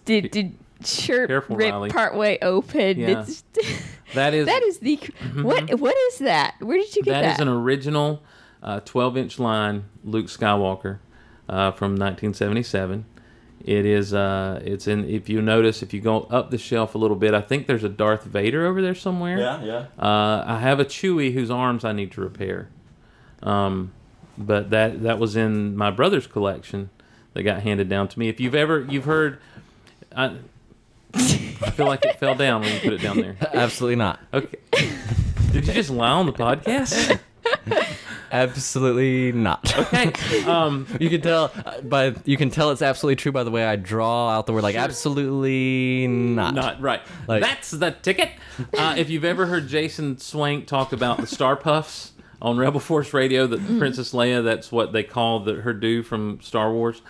did 0.06 0.32
did 0.32 0.56
shirt 0.86 1.30
Careful, 1.30 1.56
ripped 1.56 1.72
Riley. 1.72 1.90
partway 1.90 2.38
open. 2.42 3.00
Yeah. 3.00 3.22
It's, 3.22 3.44
that 4.14 4.34
is 4.34 4.46
that 4.48 4.62
is 4.64 4.80
the 4.80 5.00
what 5.42 5.80
what 5.80 5.96
is 6.12 6.20
that? 6.20 6.56
Where 6.60 6.78
did 6.78 6.96
you 6.96 7.04
get 7.04 7.12
That 7.12 7.22
that? 7.22 7.34
is 7.36 7.40
an 7.40 7.48
original 7.48 8.22
uh, 8.64 8.80
12 8.82 9.18
inch 9.18 9.40
line 9.40 9.86
Luke 10.04 10.28
Skywalker 10.28 11.00
uh, 11.50 11.72
from 11.72 11.92
1977. 11.92 13.06
It 13.64 13.86
is. 13.86 14.12
Uh, 14.14 14.60
it's 14.66 14.88
in. 14.88 15.08
If 15.08 15.30
you 15.30 15.40
notice, 15.42 15.84
if 15.84 15.94
you 15.94 16.02
go 16.02 16.22
up 16.32 16.50
the 16.50 16.58
shelf 16.58 16.96
a 16.96 16.98
little 16.98 17.16
bit, 17.16 17.36
I 17.36 17.42
think 17.42 17.68
there's 17.68 17.84
a 17.84 17.90
Darth 17.90 18.24
Vader 18.24 18.66
over 18.66 18.82
there 18.82 18.96
somewhere. 18.96 19.38
yeah. 19.38 19.86
Uh, 20.00 20.44
I 20.48 20.60
have 20.60 20.80
a 20.80 20.86
Chewie 20.86 21.34
whose 21.34 21.52
arms 21.52 21.86
I 21.86 21.92
need 21.92 22.12
to 22.14 22.22
repair. 22.22 22.70
Um, 23.44 23.92
but 24.38 24.72
that 24.72 25.04
that 25.04 25.20
was 25.20 25.36
in 25.36 25.76
my 25.78 25.92
brother's 25.92 26.26
collection 26.26 26.90
that 27.34 27.44
got 27.44 27.62
handed 27.62 27.88
down 27.88 28.08
to 28.08 28.18
me. 28.20 28.30
If 28.30 28.40
you've 28.40 28.56
ever 28.56 28.82
you've 28.90 29.06
heard, 29.06 29.38
I, 30.16 30.38
I 31.14 31.72
feel 31.72 31.86
like 31.88 32.04
it 32.06 32.20
fell 32.20 32.36
down 32.36 32.62
when 32.62 32.74
you 32.74 32.80
put 32.80 32.94
it 32.94 33.02
down 33.02 33.18
there. 33.22 33.36
Absolutely 33.54 33.96
not. 33.98 34.20
Okay. 34.34 34.58
Did 35.52 35.68
you 35.68 35.74
just 35.74 35.90
lie 35.90 36.10
on 36.12 36.26
the 36.26 36.34
podcast? 36.34 37.20
Absolutely 38.32 39.32
not. 39.34 39.78
Okay. 39.78 40.44
Um, 40.46 40.88
You 41.00 41.10
can 41.10 41.20
tell 41.22 41.52
uh, 41.66 41.82
by 41.82 42.16
you 42.24 42.38
can 42.38 42.50
tell 42.50 42.72
it's 42.72 42.82
absolutely 42.82 43.18
true 43.18 43.32
by 43.34 43.44
the 43.44 43.52
way 43.52 43.66
I 43.66 43.76
draw 43.76 44.30
out 44.30 44.46
the 44.46 44.54
word 44.54 44.64
like 44.64 44.76
absolutely 44.76 46.08
not. 46.08 46.54
not 46.56 46.82
right. 46.82 47.02
Like- 47.28 47.42
That's 47.44 47.72
the 47.72 47.92
ticket. 47.92 48.30
Uh, 48.78 48.96
if 48.98 49.10
you've 49.10 49.26
ever 49.26 49.48
heard 49.48 49.68
Jason 49.68 50.18
Swank 50.18 50.66
talk 50.68 50.94
about 50.94 51.18
the 51.18 51.28
Star 51.28 51.56
Puffs 51.58 52.14
on 52.42 52.58
Rebel 52.58 52.80
Force 52.80 53.14
Radio, 53.14 53.46
that 53.48 53.60
Princess 53.78 54.14
Leia, 54.14 54.44
that's 54.44 54.72
what 54.72 54.94
they 54.94 55.04
call 55.04 55.42
the, 55.42 55.56
her 55.56 55.74
do 55.74 56.02
from 56.02 56.40
Star 56.42 56.72
Wars. 56.72 57.02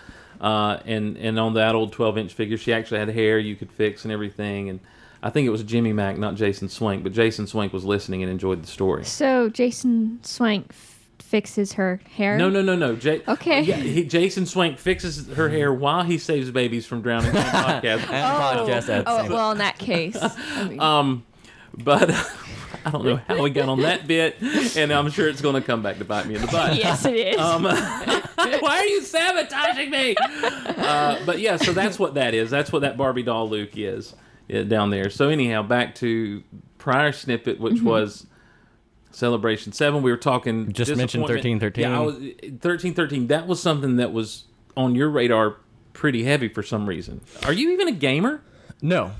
Uh, 0.42 0.80
and 0.86 1.16
and 1.16 1.38
on 1.38 1.54
that 1.54 1.74
old 1.74 1.92
12 1.92 2.18
inch 2.18 2.32
figure, 2.34 2.56
she 2.58 2.72
actually 2.72 2.98
had 2.98 3.08
hair 3.08 3.38
you 3.38 3.54
could 3.56 3.70
fix 3.70 4.04
and 4.04 4.12
everything. 4.12 4.68
And 4.68 4.80
I 5.22 5.30
think 5.30 5.46
it 5.46 5.50
was 5.50 5.62
Jimmy 5.62 5.92
Mack, 5.92 6.18
not 6.18 6.34
Jason 6.34 6.68
Swank, 6.68 7.04
but 7.04 7.12
Jason 7.12 7.46
Swank 7.46 7.72
was 7.72 7.84
listening 7.84 8.22
and 8.24 8.30
enjoyed 8.30 8.62
the 8.62 8.66
story. 8.66 9.04
so 9.04 9.48
Jason 9.48 10.18
Swank 10.24 10.66
f- 10.70 10.98
fixes 11.20 11.74
her 11.74 12.00
hair. 12.16 12.36
No, 12.36 12.50
no, 12.50 12.60
no, 12.60 12.74
no. 12.74 12.96
J- 12.96 13.22
Okay. 13.28 13.62
Yeah, 13.62 13.76
he, 13.76 14.04
Jason 14.04 14.44
Swank 14.46 14.78
fixes 14.80 15.28
her 15.28 15.48
hair 15.48 15.72
while 15.72 16.02
he 16.02 16.18
saves 16.18 16.50
babies 16.50 16.86
from 16.86 17.02
drowning 17.02 17.30
on 17.36 17.36
podcast. 17.44 18.10
And 18.10 18.88
podcast 18.88 19.02
Oh 19.06 19.28
well, 19.32 19.52
in 19.52 19.58
that 19.58 19.78
case, 19.78 20.16
I 20.20 20.64
mean, 20.68 20.80
Um, 20.80 21.24
but 21.84 22.10
I 22.84 22.90
don't 22.90 23.04
know 23.04 23.16
how 23.28 23.42
we 23.42 23.50
got 23.50 23.68
on 23.68 23.80
that 23.82 24.06
bit, 24.06 24.36
and 24.76 24.92
I'm 24.92 25.10
sure 25.10 25.28
it's 25.28 25.40
going 25.40 25.54
to 25.54 25.60
come 25.66 25.82
back 25.82 25.98
to 25.98 26.04
bite 26.04 26.26
me 26.26 26.34
in 26.34 26.40
the 26.40 26.46
butt. 26.48 26.76
yes, 26.76 27.04
it 27.04 27.14
is. 27.14 27.38
Um, 27.38 27.62
why 28.34 28.78
are 28.78 28.86
you 28.86 29.02
sabotaging 29.02 29.90
me? 29.90 30.14
Uh, 30.18 31.18
but 31.24 31.38
yeah, 31.38 31.56
so 31.56 31.72
that's 31.72 31.98
what 31.98 32.14
that 32.14 32.34
is. 32.34 32.50
That's 32.50 32.72
what 32.72 32.82
that 32.82 32.96
Barbie 32.96 33.22
doll 33.22 33.48
Luke 33.48 33.70
is 33.76 34.14
uh, 34.52 34.62
down 34.62 34.90
there. 34.90 35.10
So 35.10 35.28
anyhow, 35.28 35.62
back 35.62 35.94
to 35.96 36.42
prior 36.78 37.12
snippet, 37.12 37.60
which 37.60 37.74
Mm-hmm. 37.74 37.86
was 37.86 38.26
Celebration 39.10 39.72
Seven. 39.72 40.02
We 40.02 40.10
were 40.10 40.16
talking 40.16 40.72
Just 40.72 40.96
mentioned 40.96 41.22
1313. 41.24 41.82
Yeah, 41.84 41.98
I 41.98 42.00
was 42.00 42.16
thirteen 42.60 42.94
thirteen. 42.94 43.26
That 43.28 43.46
was 43.46 43.60
something 43.62 43.96
that 43.96 44.12
was 44.12 44.44
on 44.76 44.94
your 44.94 45.10
radar 45.10 45.56
pretty 45.92 46.24
heavy 46.24 46.48
for 46.48 46.62
some 46.62 46.88
reason. 46.88 47.20
Are 47.44 47.52
you 47.52 47.70
even 47.72 47.88
a 47.88 47.92
gamer? 47.92 48.40
No. 48.80 49.12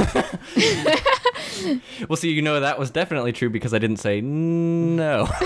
well, 2.08 2.16
see, 2.16 2.30
you 2.30 2.42
know 2.42 2.60
that 2.60 2.78
was 2.78 2.90
definitely 2.90 3.32
true 3.32 3.50
because 3.50 3.74
I 3.74 3.78
didn't 3.78 3.98
say 3.98 4.20
no. 4.20 5.28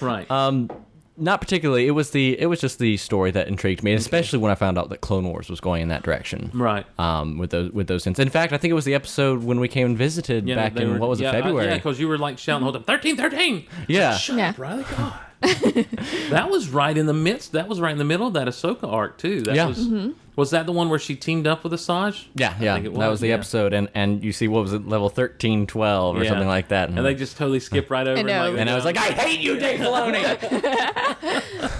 Right. 0.00 0.28
Um, 0.32 0.68
not 1.16 1.40
particularly. 1.40 1.86
It 1.86 1.92
was 1.92 2.10
the 2.10 2.36
it 2.40 2.46
was 2.46 2.60
just 2.60 2.80
the 2.80 2.96
story 2.96 3.30
that 3.30 3.46
intrigued 3.46 3.84
me, 3.84 3.92
and 3.92 4.00
especially 4.00 4.40
when 4.40 4.50
I 4.50 4.56
found 4.56 4.78
out 4.78 4.88
that 4.88 5.00
Clone 5.00 5.28
Wars 5.28 5.48
was 5.48 5.60
going 5.60 5.80
in 5.82 5.88
that 5.90 6.02
direction. 6.02 6.50
right. 6.52 6.84
Um, 6.98 7.38
with 7.38 7.50
those 7.50 7.70
with 7.70 7.86
those 7.86 8.02
things. 8.02 8.18
In 8.18 8.28
fact, 8.28 8.52
I 8.52 8.58
think 8.58 8.72
it 8.72 8.74
was 8.74 8.84
the 8.84 8.94
episode 8.94 9.44
when 9.44 9.60
we 9.60 9.68
came 9.68 9.86
and 9.86 9.96
visited 9.96 10.48
Yeah, 10.48 10.56
back 10.56 10.74
in 10.76 10.94
were- 10.94 10.98
what 10.98 11.08
was 11.08 11.20
yeah, 11.20 11.28
it 11.30 11.38
uh, 11.38 11.42
February? 11.44 11.68
yeah, 11.68 11.74
because 11.76 12.00
you 12.00 12.08
were 12.08 12.18
like 12.18 12.36
shouting 12.38 12.64
"Hold 12.64 12.74
up, 12.74 12.84
13, 12.86 13.16
13. 13.16 13.64
Yeah. 13.86 14.16
Shut 14.16 14.38
Yeah. 14.38 14.48
up, 14.50 14.58
Riley. 14.58 14.84
God. 14.96 15.12
that 16.30 16.48
was 16.50 16.68
right 16.68 16.96
in 16.96 17.06
the 17.06 17.12
midst. 17.12 17.52
That 17.52 17.68
was 17.68 17.80
right 17.80 17.92
in 17.92 17.98
the 17.98 18.04
middle 18.04 18.28
of 18.28 18.34
that 18.34 18.46
Ahsoka 18.46 18.84
arc 18.84 19.18
too. 19.18 19.40
That 19.42 19.56
Yeah. 19.56 19.66
was 19.66 19.88
was 20.36 20.50
that 20.52 20.66
the 20.66 20.72
one 20.72 20.88
where 20.88 20.98
she 20.98 21.16
teamed 21.16 21.46
up 21.46 21.64
with 21.64 21.72
Asajj? 21.72 22.26
Yeah, 22.34 22.54
I 22.58 22.62
yeah. 22.62 22.74
think 22.74 22.86
it 22.86 22.94
that 22.94 23.08
was 23.08 23.20
the 23.20 23.28
yeah. 23.28 23.34
episode, 23.34 23.72
and 23.72 23.88
and 23.94 24.22
you 24.22 24.32
see 24.32 24.46
what 24.48 24.62
was 24.62 24.72
it, 24.72 24.86
level 24.86 25.08
thirteen, 25.08 25.66
twelve, 25.66 26.16
or 26.16 26.22
Yeah. 26.22 26.30
something 26.30 26.48
like 26.48 26.68
that. 26.68 26.90
And 26.90 27.04
they 27.04 27.14
just 27.14 27.36
totally 27.36 27.60
skip 27.60 27.90
right 27.90 28.06
over. 28.06 28.20
it, 28.20 28.24
know. 28.24 28.50
like, 28.50 28.58
and 28.60 28.70
I 28.70 28.74
was 28.76 28.84
like, 28.84 28.96
I 28.96 29.10
hate 29.10 29.40
you, 29.40 29.58
Dave 29.58 29.80
Filoni. 29.80 30.22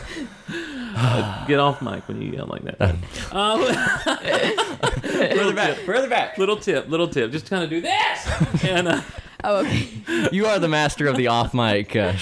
get 1.47 1.59
off 1.59 1.81
mic 1.83 2.07
when 2.09 2.21
you 2.21 2.33
yell 2.33 2.47
like 2.47 2.63
that. 2.65 2.97
Uh, 3.31 3.59
further 5.35 5.55
back, 5.55 5.77
further 5.79 6.09
back. 6.09 6.37
little 6.37 6.57
tip, 6.57 6.89
little 6.89 7.09
tip. 7.09 7.31
Just 7.33 7.49
kind 7.49 7.65
of 7.65 7.71
do 7.71 7.81
this. 7.81 8.65
and 8.65 8.89
uh, 8.89 9.01
Oh, 9.45 9.57
okay. 9.65 9.89
You 10.31 10.47
are 10.47 10.61
the 10.61 10.69
master 10.69 11.09
of 11.09 11.17
the 11.17 11.27
off 11.27 11.53
mic. 11.53 11.97
Uh, 11.97 12.13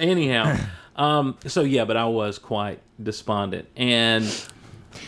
anyhow, 0.00 0.56
um, 0.96 1.36
so 1.46 1.62
yeah, 1.62 1.84
but 1.84 1.96
I 1.96 2.06
was 2.06 2.38
quite 2.38 2.80
despondent. 3.02 3.68
And 3.76 4.24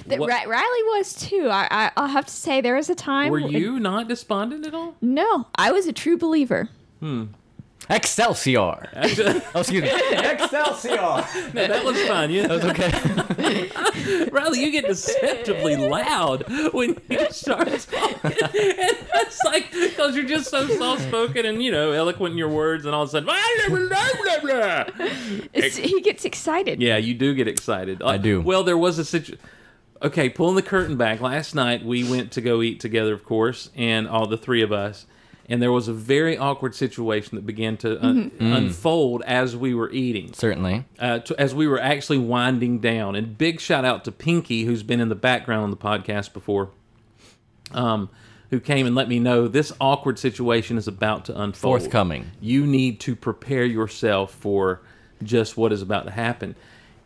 That 0.07 0.19
What- 0.21 0.31
Riley 0.31 0.83
was 0.97 1.15
too. 1.15 1.49
I, 1.51 1.67
I 1.71 1.91
I'll 1.97 2.07
have 2.09 2.27
to 2.27 2.33
say 2.33 2.61
there 2.61 2.77
was 2.77 2.89
a 2.89 2.95
time. 2.95 3.31
were 3.33 3.41
you 3.41 3.81
not 3.81 4.09
despondent 4.09 4.65
at 4.67 4.75
all? 4.75 4.95
No, 5.01 5.47
I 5.57 5.73
was 5.73 5.87
a 5.87 5.93
true 5.93 6.17
believer. 6.17 6.69
Excelsior. 7.91 8.89
Oh, 9.55 9.61
excuse 9.61 9.83
me. 9.83 9.91
Excelsior. 9.91 10.97
No, 11.55 11.67
that 11.67 11.85
was 11.85 12.01
fun. 12.05 12.31
Yeah, 12.31 12.47
That 12.47 12.63
was 12.63 12.65
okay. 12.65 14.29
Riley, 14.33 14.61
you 14.65 14.71
get 14.73 14.87
deceptively 14.87 15.77
loud 15.77 16.45
when 16.73 16.97
you 17.11 17.27
start 17.31 17.69
talking. 17.69 18.19
And 18.25 18.97
it's 19.15 19.45
like, 19.45 19.71
because 19.73 20.17
you're 20.17 20.25
just 20.25 20.51
so 20.51 20.67
soft 20.69 21.03
spoken 21.03 21.45
and, 21.45 21.63
you 21.63 21.71
know, 21.71 21.93
eloquent 21.93 22.33
in 22.33 22.39
your 22.39 22.49
words, 22.49 22.87
and 22.87 22.95
all 22.95 23.03
of 23.03 23.09
a 23.09 23.13
sudden, 23.13 23.27
blah, 23.27 23.89
blah, 23.89 24.09
blah, 24.41 24.85
blah. 24.85 25.09
He 25.53 26.01
gets 26.01 26.25
excited. 26.25 26.81
yeah, 26.81 26.97
you 26.97 27.15
do 27.15 27.35
get 27.35 27.49
excited. 27.49 28.03
I 28.03 28.17
do. 28.17 28.41
Well, 28.41 28.65
there 28.65 28.79
was 28.79 28.99
a 28.99 29.05
situation. 29.05 29.39
Okay, 30.03 30.29
pulling 30.29 30.57
the 30.57 30.63
curtain 30.63 30.97
back. 30.97 31.21
Last 31.21 31.55
night, 31.55 31.85
we 31.85 32.03
went 32.03 32.33
to 32.33 32.41
go 32.41 32.61
eat 32.61 32.81
together, 32.81 33.13
of 33.15 33.25
course, 33.25 33.71
and 33.77 34.09
all 34.09 34.27
the 34.27 34.37
three 34.37 34.63
of 34.63 34.73
us. 34.73 35.07
And 35.53 35.61
there 35.61 35.71
was 35.71 35.87
a 35.87 35.93
very 35.93 36.39
awkward 36.39 36.75
situation 36.75 37.37
that 37.37 37.45
began 37.45 37.77
to 37.79 38.03
un- 38.03 38.33
unfold 38.41 39.21
as 39.27 39.55
we 39.55 39.75
were 39.75 39.91
eating 39.91 40.33
Certainly. 40.33 40.87
uh, 40.99 41.19
to, 41.19 41.39
as 41.39 41.55
we 41.55 41.67
were 41.67 41.79
actually 41.79 42.17
winding 42.17 42.79
down. 42.79 43.15
And 43.17 43.37
big 43.37 43.61
shout 43.61 43.85
out 43.85 44.03
to 44.07 44.13
Pinky, 44.13 44.65
who's 44.65 44.83
been 44.83 44.99
in 44.99 45.11
the 45.11 45.15
background 45.15 45.65
on 45.65 45.71
the 45.71 45.77
podcast 45.77 46.33
before, 46.33 46.71
um, 47.73 48.09
who 48.49 48.61
came 48.61 48.87
and 48.87 48.97
let 48.97 49.11
me 49.11 49.19
know 49.19 49.47
this 49.47 49.73
awkward 49.79 50.19
situation 50.19 50.79
is 50.79 50.89
about 50.89 51.27
to 51.27 51.39
unfold. 51.39 51.83
Forthcoming. 51.83 52.31
You 52.41 52.67
need 52.67 52.99
to 53.01 53.15
prepare 53.15 53.67
yourself 53.67 54.33
for 54.33 54.81
just 55.23 55.59
what 55.59 55.71
is 55.71 55.83
about 55.83 56.07
to 56.07 56.13
happen. 56.13 56.55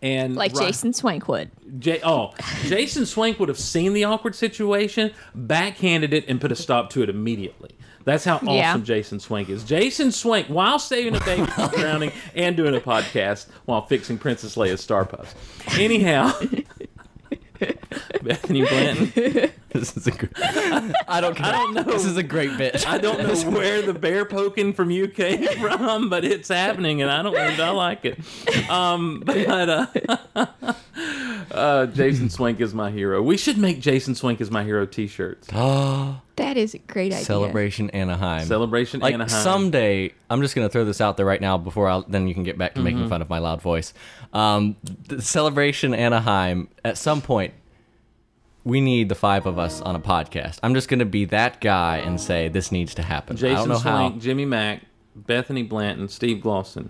And 0.03 0.37
Like 0.37 0.55
Ri- 0.55 0.67
Jason 0.67 0.93
Swankwood. 0.93 1.49
J- 1.81 2.01
oh, 2.05 2.33
Jason 2.67 3.07
Swank 3.07 3.41
would 3.41 3.49
have 3.49 3.59
seen 3.59 3.93
the 3.93 4.05
awkward 4.05 4.37
situation, 4.37 5.11
backhanded 5.35 6.13
it, 6.15 6.27
and 6.29 6.41
put 6.41 6.53
a 6.53 6.57
stop 6.57 6.91
to 6.91 7.03
it 7.03 7.09
immediately. 7.09 7.71
That's 8.07 8.25
how 8.25 8.37
awesome 8.37 8.49
Yeah. 8.55 8.77
Jason 8.79 9.21
Swank 9.21 9.51
is. 9.51 9.65
Jason 9.65 10.13
Swank, 10.13 10.47
while 10.47 10.79
saving 10.79 11.15
a 11.17 11.21
baby 11.21 11.45
from 11.45 11.69
drowning 11.77 12.13
and 12.35 12.57
doing 12.57 12.75
a 12.75 12.81
podcast 12.81 13.47
while 13.67 13.83
fixing 13.85 14.17
Princess 14.17 14.57
Leia's 14.57 14.81
Star 14.81 15.05
Puffs. 15.05 15.35
Anyhow, 15.79 16.33
Bethany 18.23 18.63
Blanton, 18.67 19.51
This 19.71 19.97
is 19.97 20.07
a 20.07 20.11
good. 20.11 20.31
I 21.07 21.21
don't. 21.21 21.39
I 21.41 21.53
don't 21.53 21.75
know. 21.75 21.83
This 21.83 22.07
is 22.07 22.17
a 22.17 22.23
great 22.23 22.57
bit. 22.57 22.89
I 22.89 22.97
don't 22.97 23.19
know 23.19 23.51
where 23.51 23.83
the 23.83 23.93
bear 23.93 24.25
poking 24.25 24.73
from 24.73 24.91
you 24.91 25.07
came 25.07 25.47
from, 25.61 26.09
but 26.09 26.25
it's 26.25 26.49
happening, 26.49 27.03
and 27.03 27.11
I 27.11 27.23
don't 27.23 27.37
I 27.37 27.71
like 27.71 28.05
it. 28.07 28.19
Um, 28.71 29.23
but 29.25 29.69
uh, 29.69 29.87
uh, 31.51 31.87
Jason 31.87 32.31
Swank 32.31 32.61
is 32.61 32.73
my 32.75 32.91
hero. 32.91 33.23
We 33.23 33.37
should 33.37 33.59
make 33.59 33.81
Jason 33.81 34.15
Swank 34.15 34.41
is 34.41 34.51
my 34.51 34.65
hero 34.65 34.87
T-shirts. 34.87 35.49
That 36.37 36.59
is 36.59 36.75
a 36.75 36.79
great 36.79 37.13
idea. 37.15 37.25
Celebration 37.25 37.89
Anaheim. 37.91 38.45
Celebration 38.47 39.01
like 39.01 39.15
Anaheim. 39.15 39.43
someday 39.43 40.13
i'm 40.29 40.43
just 40.43 40.55
going 40.55 40.69
to 40.69 40.71
throw 40.71 40.85
this 40.85 41.01
out 41.01 41.17
there 41.17 41.25
right 41.25 41.41
now 41.41 41.57
before 41.57 41.89
i 41.89 42.03
then 42.09 42.29
you 42.29 42.35
can 42.35 42.43
get 42.43 42.59
back 42.59 42.75
to 42.75 42.81
Mm-hmm. 42.81 42.85
making 42.85 43.09
fun 43.09 43.23
of 43.23 43.31
my 43.31 43.39
loud 43.39 43.63
voice 43.63 43.95
um, 44.33 44.77
the 45.09 45.21
celebration 45.23 45.95
anaheim 45.95 46.69
at 46.85 46.97
some 46.99 47.21
point 47.23 47.55
we 48.65 48.81
need 48.81 49.09
the 49.09 49.15
five 49.15 49.47
of 49.47 49.59
us 49.59 49.81
on 49.83 49.95
a 49.97 50.01
podcast 50.01 50.59
i'm 50.63 50.75
just 50.75 50.89
going 50.89 50.99
to 50.99 51.05
be 51.05 51.25
that 51.25 51.61
guy 51.61 51.99
and 51.99 52.21
say 52.21 52.49
this 52.49 52.71
needs 52.73 52.95
to 52.95 53.03
happen 53.03 53.37
i 53.37 53.41
don't 53.41 53.51
Jason 53.57 53.69
know 53.71 53.79
Swank, 53.79 54.15
how 54.15 54.21
Jimmy 54.21 54.45
Mack, 54.45 54.83
Bethany 55.15 55.63
Blanton, 55.63 56.09
Steve 56.09 56.43
Glosson. 56.43 56.89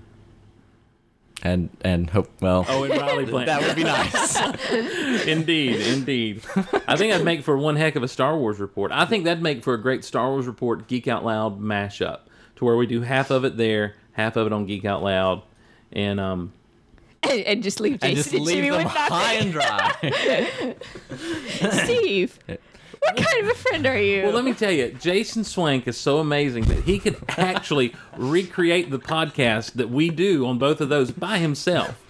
and 1.42 1.68
and 1.82 2.10
hope 2.10 2.30
well 2.40 2.64
Oh, 2.68 2.84
and 2.84 2.98
Riley 3.00 3.24
Blanton. 3.30 3.46
that 3.46 3.62
would 3.66 3.76
be 3.76 3.84
nice 3.84 5.26
indeed, 5.26 5.80
indeed. 5.86 6.42
I 6.88 6.96
think 6.96 7.12
that'd 7.12 7.24
make 7.24 7.42
for 7.42 7.56
one 7.58 7.76
heck 7.76 7.94
of 7.96 8.02
a 8.02 8.08
Star 8.08 8.36
Wars 8.38 8.58
report. 8.58 8.90
I 8.92 9.04
think 9.04 9.24
that'd 9.24 9.42
make 9.42 9.62
for 9.62 9.74
a 9.74 9.80
great 9.80 10.04
Star 10.04 10.30
Wars 10.30 10.46
report 10.46 10.88
Geek 10.88 11.06
Out 11.08 11.24
Loud 11.24 11.60
mashup, 11.60 12.20
to 12.56 12.64
where 12.64 12.76
we 12.76 12.86
do 12.86 13.02
half 13.02 13.30
of 13.30 13.44
it 13.44 13.56
there, 13.58 13.94
half 14.12 14.36
of 14.36 14.46
it 14.46 14.52
on 14.52 14.64
Geek 14.66 14.84
Out 14.86 15.02
Loud, 15.02 15.42
and 15.92 16.18
um, 16.18 16.52
And, 17.30 17.40
and 17.42 17.62
just 17.62 17.80
leave 17.80 18.00
Jason 18.00 18.08
and 18.08 18.16
just 18.16 18.32
and 18.32 18.44
leave 18.44 18.56
Jimmy 18.56 18.70
them 18.70 18.84
with 18.84 18.92
high 18.92 19.34
nothing. 19.34 19.42
and 19.42 19.52
dry 19.52 20.74
Steve, 21.84 22.38
what 22.46 23.16
kind 23.16 23.44
of 23.44 23.48
a 23.50 23.54
friend 23.54 23.86
are 23.86 23.98
you? 23.98 24.22
Well, 24.24 24.32
let 24.32 24.44
me 24.44 24.54
tell 24.54 24.70
you, 24.72 24.90
Jason 25.00 25.44
Swank 25.44 25.86
is 25.86 25.96
so 25.96 26.18
amazing 26.18 26.64
that 26.64 26.84
he 26.84 26.98
could 26.98 27.16
actually 27.36 27.94
recreate 28.16 28.90
the 28.90 28.98
podcast 28.98 29.72
that 29.74 29.90
we 29.90 30.10
do 30.10 30.46
on 30.46 30.58
both 30.58 30.80
of 30.80 30.88
those 30.88 31.10
by 31.10 31.38
himself 31.38 32.02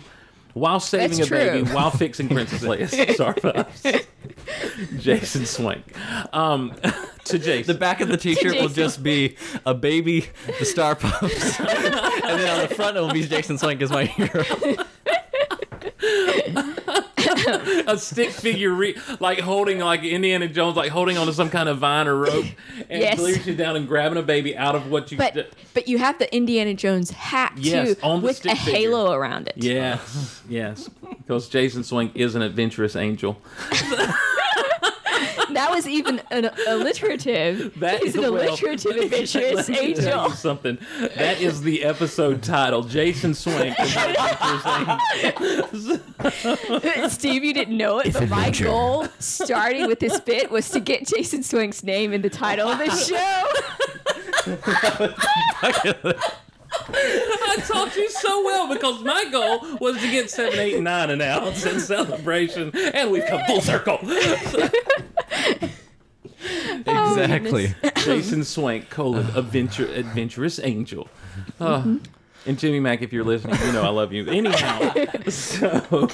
while 0.55 0.81
saving 0.81 1.19
That's 1.19 1.31
a 1.31 1.35
baby, 1.35 1.71
while 1.71 1.91
fixing 1.91 2.29
Princess 2.31 2.63
Leia's 2.63 2.91
Starbucks. 3.19 4.07
Jason 4.99 5.45
Swank. 5.45 5.85
Um, 6.35 6.73
to 7.25 7.39
Jason. 7.39 7.75
the 7.75 7.79
back 7.79 8.01
of 8.01 8.09
the 8.09 8.17
t-shirt 8.17 8.55
will 8.55 8.69
just 8.69 9.03
be 9.03 9.37
a 9.67 9.75
baby 9.75 10.27
the 10.59 10.65
star 10.65 10.95
puffs 10.95 11.59
and 11.59 11.69
then 12.41 12.49
on 12.49 12.69
the 12.69 12.73
front 12.73 12.97
it 12.97 13.01
will 13.01 13.11
be 13.13 13.27
jason 13.27 13.59
swank 13.59 13.83
as 13.83 13.91
my 13.91 14.05
hero 14.05 14.45
a 17.87 17.97
stick 17.99 18.31
figure, 18.31 18.71
re- 18.73 18.97
like 19.21 19.39
holding 19.41 19.79
like 19.79 20.03
Indiana 20.05 20.49
Jones, 20.49 20.77
like 20.77 20.91
holding 20.91 21.17
onto 21.19 21.33
some 21.33 21.51
kind 21.51 21.69
of 21.69 21.79
vine 21.79 22.07
or 22.09 22.17
rope, 22.17 22.47
and 22.91 23.01
Yes. 23.03 23.19
reaching 23.19 23.57
down 23.57 23.77
and 23.77 23.87
grabbing 23.89 24.19
a 24.19 24.23
baby 24.23 24.57
out 24.57 24.75
of 24.75 24.91
what 24.91 25.11
you. 25.13 25.19
but 25.19 25.49
but 25.75 25.89
you 25.89 25.99
have 25.99 26.19
the 26.19 26.35
Indiana 26.35 26.75
Jones 26.75 27.11
hat 27.11 27.53
Yes, 27.57 27.97
too, 28.01 28.17
with 28.19 28.45
a 28.47 28.55
figure. 28.57 28.73
halo 28.73 29.13
around 29.13 29.49
it. 29.49 29.55
yes, 29.57 30.43
yes, 30.49 30.89
because 31.19 31.49
Jason 31.49 31.85
Swank 31.85 32.13
is 32.17 32.35
an 32.35 32.43
adventurous 32.43 32.97
angel. 32.97 33.41
That 35.57 35.71
was 35.71 35.89
even 35.89 36.21
an 36.31 36.51
alliterative. 36.69 37.73
That 37.87 38.03
He's 38.03 38.15
is 38.15 38.17
an 38.17 38.23
well, 38.33 38.43
alliterative 38.43 38.85
let 38.97 39.05
adventurous 39.05 39.69
let 39.69 39.71
me 39.83 39.95
tell 39.95 40.25
angel. 40.25 40.37
something. 40.37 40.77
That 41.17 41.41
is 41.41 41.63
the 41.63 41.83
episode 41.83 42.43
title. 42.43 42.83
Jason 42.83 43.33
Swank 43.35 43.79
is 43.81 43.97
an 43.97 44.17
adventurous 44.19 46.01
angel. 46.85 47.09
Steve, 47.09 47.43
you 47.43 47.55
didn't 47.55 47.79
know 47.79 48.01
it, 48.01 48.13
but 48.13 48.29
my 48.29 48.51
goal 48.51 49.07
starting 49.19 49.87
with 49.87 50.01
this 50.01 50.21
bit 50.21 50.51
was 50.51 50.69
to 50.71 50.81
get 50.81 51.07
Jason 51.07 51.43
Swank's 51.43 51.83
name 51.83 52.13
in 52.13 52.21
the 52.21 52.31
title 52.31 52.69
of 52.69 52.79
the 52.79 52.91
show. 56.13 56.31
I 56.89 57.57
taught 57.67 57.97
you 57.97 58.09
so 58.11 58.45
well 58.45 58.73
because 58.73 59.03
my 59.03 59.25
goal 59.31 59.79
was 59.81 60.01
to 60.01 60.11
get 60.11 60.31
seven, 60.31 60.59
eight, 60.59 60.75
and 60.77 60.85
nine 60.85 61.11
an 61.11 61.21
ounce 61.21 61.65
in 61.67 61.81
celebration, 61.81 62.71
and 62.77 63.11
we've 63.11 63.27
come 63.27 63.41
full 63.47 63.61
circle. 63.61 63.99
exactly 66.87 67.75
Jason 67.97 68.45
Swank, 68.45 68.91
colon, 68.91 69.27
adventure, 69.37 69.87
adventurous 69.87 70.59
angel. 70.61 71.09
Oh, 71.61 72.01
And 72.47 72.57
Jimmy 72.61 72.79
Mack, 72.79 73.03
if 73.03 73.13
you're 73.13 73.25
listening, 73.25 73.57
you 73.67 73.73
know 73.73 73.83
I 73.83 73.89
love 73.89 74.13
you. 74.13 74.25
Anyhow, 74.29 74.93
so 75.29 76.09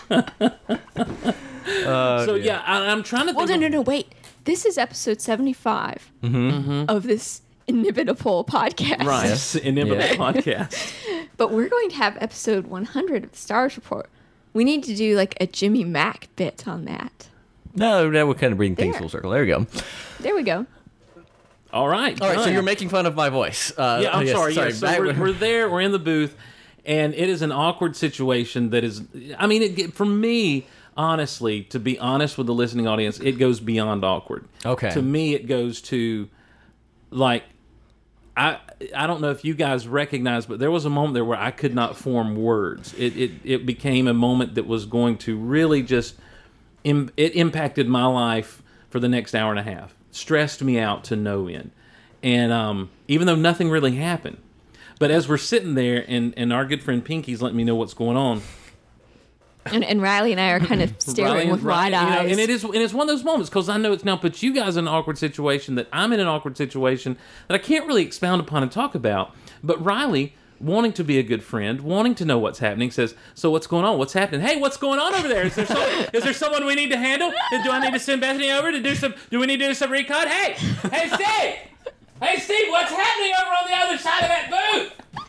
so 2.24 2.34
yeah, 2.36 2.62
I, 2.66 2.86
I'm 2.90 3.02
trying 3.02 3.26
to. 3.26 3.34
Well, 3.34 3.46
think 3.46 3.60
no, 3.60 3.68
no, 3.68 3.76
no, 3.78 3.82
wait. 3.82 4.14
This 4.44 4.64
is 4.64 4.78
episode 4.78 5.20
75 5.20 6.10
Mm-hmm. 6.22 6.84
of 6.88 7.02
this 7.02 7.42
inimitable 7.66 8.44
podcast. 8.44 9.04
Right, 9.04 9.26
yes. 9.28 9.54
inimitable 9.56 10.02
Yeah. 10.04 10.14
podcast. 10.16 10.92
But 11.38 11.50
we're 11.50 11.68
going 11.68 11.88
to 11.88 11.96
have 11.96 12.16
episode 12.20 12.66
100 12.66 13.24
of 13.24 13.30
the 13.32 13.36
Stars 13.36 13.74
Report. 13.76 14.08
We 14.52 14.64
need 14.64 14.84
to 14.84 14.94
do 14.94 15.16
like 15.16 15.34
a 15.40 15.46
Jimmy 15.46 15.82
Mack 15.82 16.28
bit 16.36 16.68
on 16.68 16.84
that. 16.84 17.28
no 17.74 18.08
now 18.10 18.26
we're 18.26 18.34
kind 18.34 18.52
of 18.52 18.58
bringing 18.58 18.76
things 18.76 18.92
There. 18.94 19.00
full 19.00 19.08
circle 19.08 19.30
there 19.30 19.40
we 19.40 19.46
go 19.48 19.66
There 20.20 20.34
we 20.36 20.42
go. 20.42 20.66
All 21.72 21.88
right, 21.88 22.20
all 22.20 22.28
right 22.28 22.38
so 22.44 22.50
you're 22.50 22.62
making 22.62 22.90
fun 22.90 23.06
of 23.06 23.14
my 23.16 23.30
voice 23.30 23.72
uh, 23.78 24.00
Yeah, 24.02 24.16
I'm 24.16 24.26
yes, 24.26 24.36
sorry. 24.36 24.52
Yeah, 24.54 24.70
so 24.70 25.00
we're, 25.00 25.18
we're 25.18 25.32
there. 25.32 25.70
We're 25.70 25.80
in 25.80 25.92
the 25.92 25.98
booth, 25.98 26.36
and 26.84 27.14
it 27.14 27.30
is 27.30 27.40
an 27.40 27.50
awkward 27.50 27.96
situation. 27.96 28.70
That 28.70 28.84
is, 28.84 29.02
I 29.38 29.46
mean, 29.46 29.62
it, 29.62 29.94
for 29.94 30.04
me, 30.04 30.66
honestly, 30.98 31.62
to 31.64 31.80
be 31.80 31.98
honest 31.98 32.36
with 32.36 32.46
the 32.46 32.54
listening 32.54 32.86
audience, 32.86 33.18
it 33.20 33.32
goes 33.38 33.58
beyond 33.58 34.04
awkward. 34.04 34.44
Okay. 34.66 34.90
To 34.90 35.00
me, 35.00 35.34
it 35.34 35.46
goes 35.46 35.80
to 35.82 36.28
like 37.10 37.44
I 38.36 38.58
I 38.96 39.06
don't 39.06 39.20
know 39.20 39.30
if 39.30 39.44
you 39.44 39.54
guys 39.54 39.86
recognize, 39.86 40.46
but 40.46 40.58
there 40.58 40.70
was 40.70 40.84
a 40.84 40.90
moment 40.90 41.14
there 41.14 41.24
where 41.24 41.38
I 41.38 41.50
could 41.50 41.74
not 41.74 41.96
form 41.96 42.36
words. 42.36 42.94
It 42.94 43.16
it, 43.16 43.30
it 43.44 43.66
became 43.66 44.08
a 44.08 44.14
moment 44.14 44.54
that 44.54 44.66
was 44.66 44.86
going 44.86 45.18
to 45.18 45.36
really 45.36 45.82
just 45.82 46.16
Im- 46.84 47.10
it 47.16 47.34
impacted 47.36 47.88
my 47.88 48.06
life 48.06 48.62
for 48.90 48.98
the 48.98 49.08
next 49.08 49.34
hour 49.34 49.50
and 49.50 49.58
a 49.58 49.62
half. 49.62 49.94
Stressed 50.10 50.62
me 50.62 50.78
out 50.78 51.04
to 51.04 51.16
no 51.16 51.46
end. 51.46 51.70
And 52.22 52.52
um, 52.52 52.90
even 53.08 53.26
though 53.26 53.34
nothing 53.34 53.70
really 53.70 53.96
happened, 53.96 54.38
but 54.98 55.10
as 55.10 55.28
we're 55.28 55.38
sitting 55.38 55.74
there 55.74 56.04
and, 56.06 56.34
and 56.36 56.52
our 56.52 56.64
good 56.64 56.82
friend 56.82 57.04
Pinky's 57.04 57.42
letting 57.42 57.56
me 57.56 57.64
know 57.64 57.74
what's 57.74 57.94
going 57.94 58.16
on, 58.16 58.42
And, 59.66 59.84
and 59.84 60.02
Riley 60.02 60.32
and 60.32 60.40
I 60.40 60.50
are 60.50 60.60
kind 60.60 60.82
of 60.82 60.92
staring 60.98 61.32
Riley- 61.34 61.50
with 61.52 61.62
wide 61.62 61.92
Riley, 61.92 62.04
you 62.04 62.10
know, 62.10 62.20
eyes. 62.22 62.30
and 62.32 62.40
it 62.40 62.50
is 62.50 62.64
and 62.64 62.74
it's 62.76 62.92
one 62.92 63.08
of 63.08 63.14
those 63.14 63.24
moments 63.24 63.48
because 63.48 63.68
I 63.68 63.76
know 63.76 63.92
it's 63.92 64.04
now 64.04 64.16
put 64.16 64.42
you 64.42 64.52
guys 64.52 64.76
in 64.76 64.86
an 64.88 64.92
awkward 64.92 65.18
situation 65.18 65.76
that 65.76 65.88
I'm 65.92 66.12
in 66.12 66.20
an 66.20 66.26
awkward 66.26 66.56
situation 66.56 67.16
that 67.48 67.54
I 67.54 67.58
can't 67.58 67.86
really 67.86 68.02
expound 68.02 68.40
upon 68.40 68.62
and 68.62 68.72
talk 68.72 68.94
about. 68.94 69.34
But 69.62 69.82
Riley, 69.84 70.34
wanting 70.58 70.92
to 70.94 71.04
be 71.04 71.18
a 71.18 71.22
good 71.22 71.42
friend, 71.44 71.80
wanting 71.80 72.14
to 72.16 72.24
know 72.24 72.38
what's 72.38 72.58
happening, 72.58 72.90
says, 72.90 73.14
"So 73.34 73.50
what's 73.50 73.66
going 73.68 73.84
on? 73.84 73.98
What's 73.98 74.12
happening? 74.14 74.40
Hey, 74.40 74.56
what's 74.60 74.76
going 74.76 74.98
on 74.98 75.14
over 75.14 75.28
there? 75.28 75.44
Is 75.46 75.54
there 75.54 75.66
some, 75.66 75.78
is 76.12 76.24
there 76.24 76.32
someone 76.32 76.66
we 76.66 76.74
need 76.74 76.90
to 76.90 76.98
handle? 76.98 77.30
Do 77.64 77.70
I 77.70 77.78
need 77.80 77.92
to 77.92 78.00
send 78.00 78.20
Bethany 78.20 78.50
over 78.50 78.72
to 78.72 78.80
do 78.82 78.94
some? 78.96 79.14
Do 79.30 79.38
we 79.38 79.46
need 79.46 79.58
to 79.60 79.68
do 79.68 79.74
some 79.74 79.90
recon? 79.92 80.26
Hey, 80.28 80.54
hey, 80.90 81.08
Steve! 81.08 81.92
Hey, 82.20 82.38
Steve, 82.38 82.66
what's 82.70 82.90
happening 82.92 83.32
over 83.40 83.50
on 83.50 83.70
the 83.70 83.76
other 83.76 83.98
side 83.98 84.22
of 84.22 84.28
that 84.28 84.50
booth?" 84.50 85.28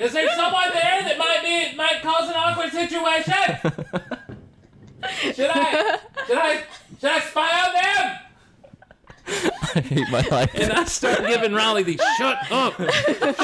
Is 0.00 0.12
there 0.12 0.28
someone 0.36 0.70
there 0.72 1.02
that 1.02 1.18
might 1.18 1.42
be 1.42 1.76
might 1.76 2.02
cause 2.02 2.28
an 2.28 2.36
awkward 2.36 2.70
situation? 2.70 3.34
Should 5.34 5.50
I 5.50 5.98
should 6.26 6.38
I 6.38 6.64
should 7.00 7.10
I 7.10 7.20
spy 7.20 7.50
on 7.66 7.72
them? 7.74 8.18
I 9.74 9.80
hate 9.80 10.08
my 10.10 10.20
life. 10.30 10.54
And 10.54 10.72
I 10.72 10.84
start 10.84 11.26
giving 11.26 11.52
Riley 11.52 11.82
the 11.82 12.00
shut 12.16 12.38
up, 12.50 12.74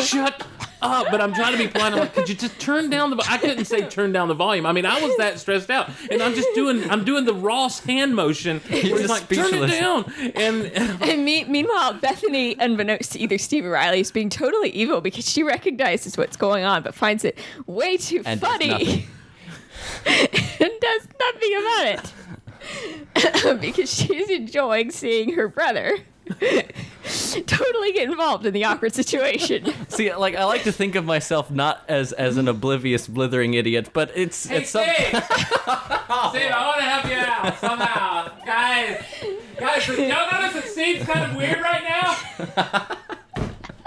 shut 0.01 0.47
up. 0.83 1.07
But 1.11 1.21
I'm 1.21 1.33
trying 1.33 1.53
to 1.53 1.59
be 1.59 1.69
polite. 1.69 1.93
I'm 1.93 1.99
like, 1.99 2.15
could 2.15 2.29
you 2.29 2.35
just 2.35 2.59
turn 2.61 2.91
down 2.91 3.11
the? 3.11 3.17
vo-" 3.17 3.23
I 3.29 3.39
couldn't 3.39 3.65
say 3.65 3.89
turn 3.89 4.13
down 4.13 4.29
the 4.29 4.35
volume. 4.35 4.67
I 4.67 4.73
mean, 4.73 4.87
I 4.87 5.01
was 5.01 5.17
that 5.17 5.39
stressed 5.39 5.71
out, 5.71 5.91
and 6.11 6.23
I'm 6.23 6.35
just 6.35 6.49
doing 6.55 6.89
I'm 6.91 7.05
doing 7.05 7.25
the 7.25 7.35
Ross 7.35 7.81
hand 7.81 8.15
motion. 8.15 8.61
Where 8.69 8.81
he's 8.81 8.91
just 8.91 9.09
like, 9.09 9.29
turn 9.29 9.55
it 9.55 9.67
down. 9.69 10.13
And, 10.35 10.67
and 10.67 11.03
And 11.15 11.25
me, 11.25 11.45
meanwhile, 11.45 11.95
Bethany, 11.95 12.57
unbeknownst 12.59 13.13
to 13.13 13.19
either 13.21 13.39
Steve 13.39 13.65
or 13.65 13.71
Riley, 13.71 14.01
is 14.01 14.11
being 14.11 14.31
totally 14.31 14.71
evil 14.71 15.01
because 15.01 15.29
she 15.29 15.43
recognizes 15.43 16.17
what's 16.17 16.37
going 16.37 16.65
on 16.65 16.83
but 16.83 16.95
finds 16.95 17.25
it 17.25 17.39
way 17.67 17.97
too 17.97 18.23
And 18.25 18.41
funny 18.41 18.69
nothing. 18.69 19.07
and 20.07 20.71
does 20.81 21.09
nothing 21.21 21.57
about 21.57 22.13
it 23.15 23.61
because 23.61 23.93
she's 23.93 24.29
enjoying 24.31 24.91
seeing 24.91 25.35
her 25.35 25.49
brother 25.49 25.99
totally 27.47 27.93
get 27.93 28.09
involved 28.09 28.47
in 28.47 28.55
the 28.55 28.65
awkward 28.65 28.95
situation. 28.95 29.73
See, 29.89 30.15
like 30.15 30.35
I 30.35 30.45
like 30.45 30.63
to 30.65 30.73
think 30.73 30.95
of 30.95 31.05
myself 31.05 31.51
not 31.51 31.85
as 31.89 32.13
as 32.13 32.37
an 32.37 32.49
oblivious, 32.49 33.07
blithering 33.07 33.55
idiot, 33.55 33.91
but 33.93 34.11
it's 34.15 34.47
Hey, 34.47 34.59
it's 34.59 34.71
some, 34.71 34.85
Steve! 34.85 35.07
Steve, 35.07 36.51
I 36.51 36.67
want 36.67 36.79
to 36.79 36.85
help 36.85 37.07
you 37.07 37.17
out 37.17 37.59
somehow. 37.59 38.31
Guys, 38.45 39.05
guys, 39.59 39.89
y'all 39.89 40.31
notice 40.33 40.55
that 40.55 40.65
Steve's 40.67 41.05
kind 41.05 41.31
of 41.31 41.37
weird 41.37 41.61
right 41.61 41.83
now? 41.85 42.17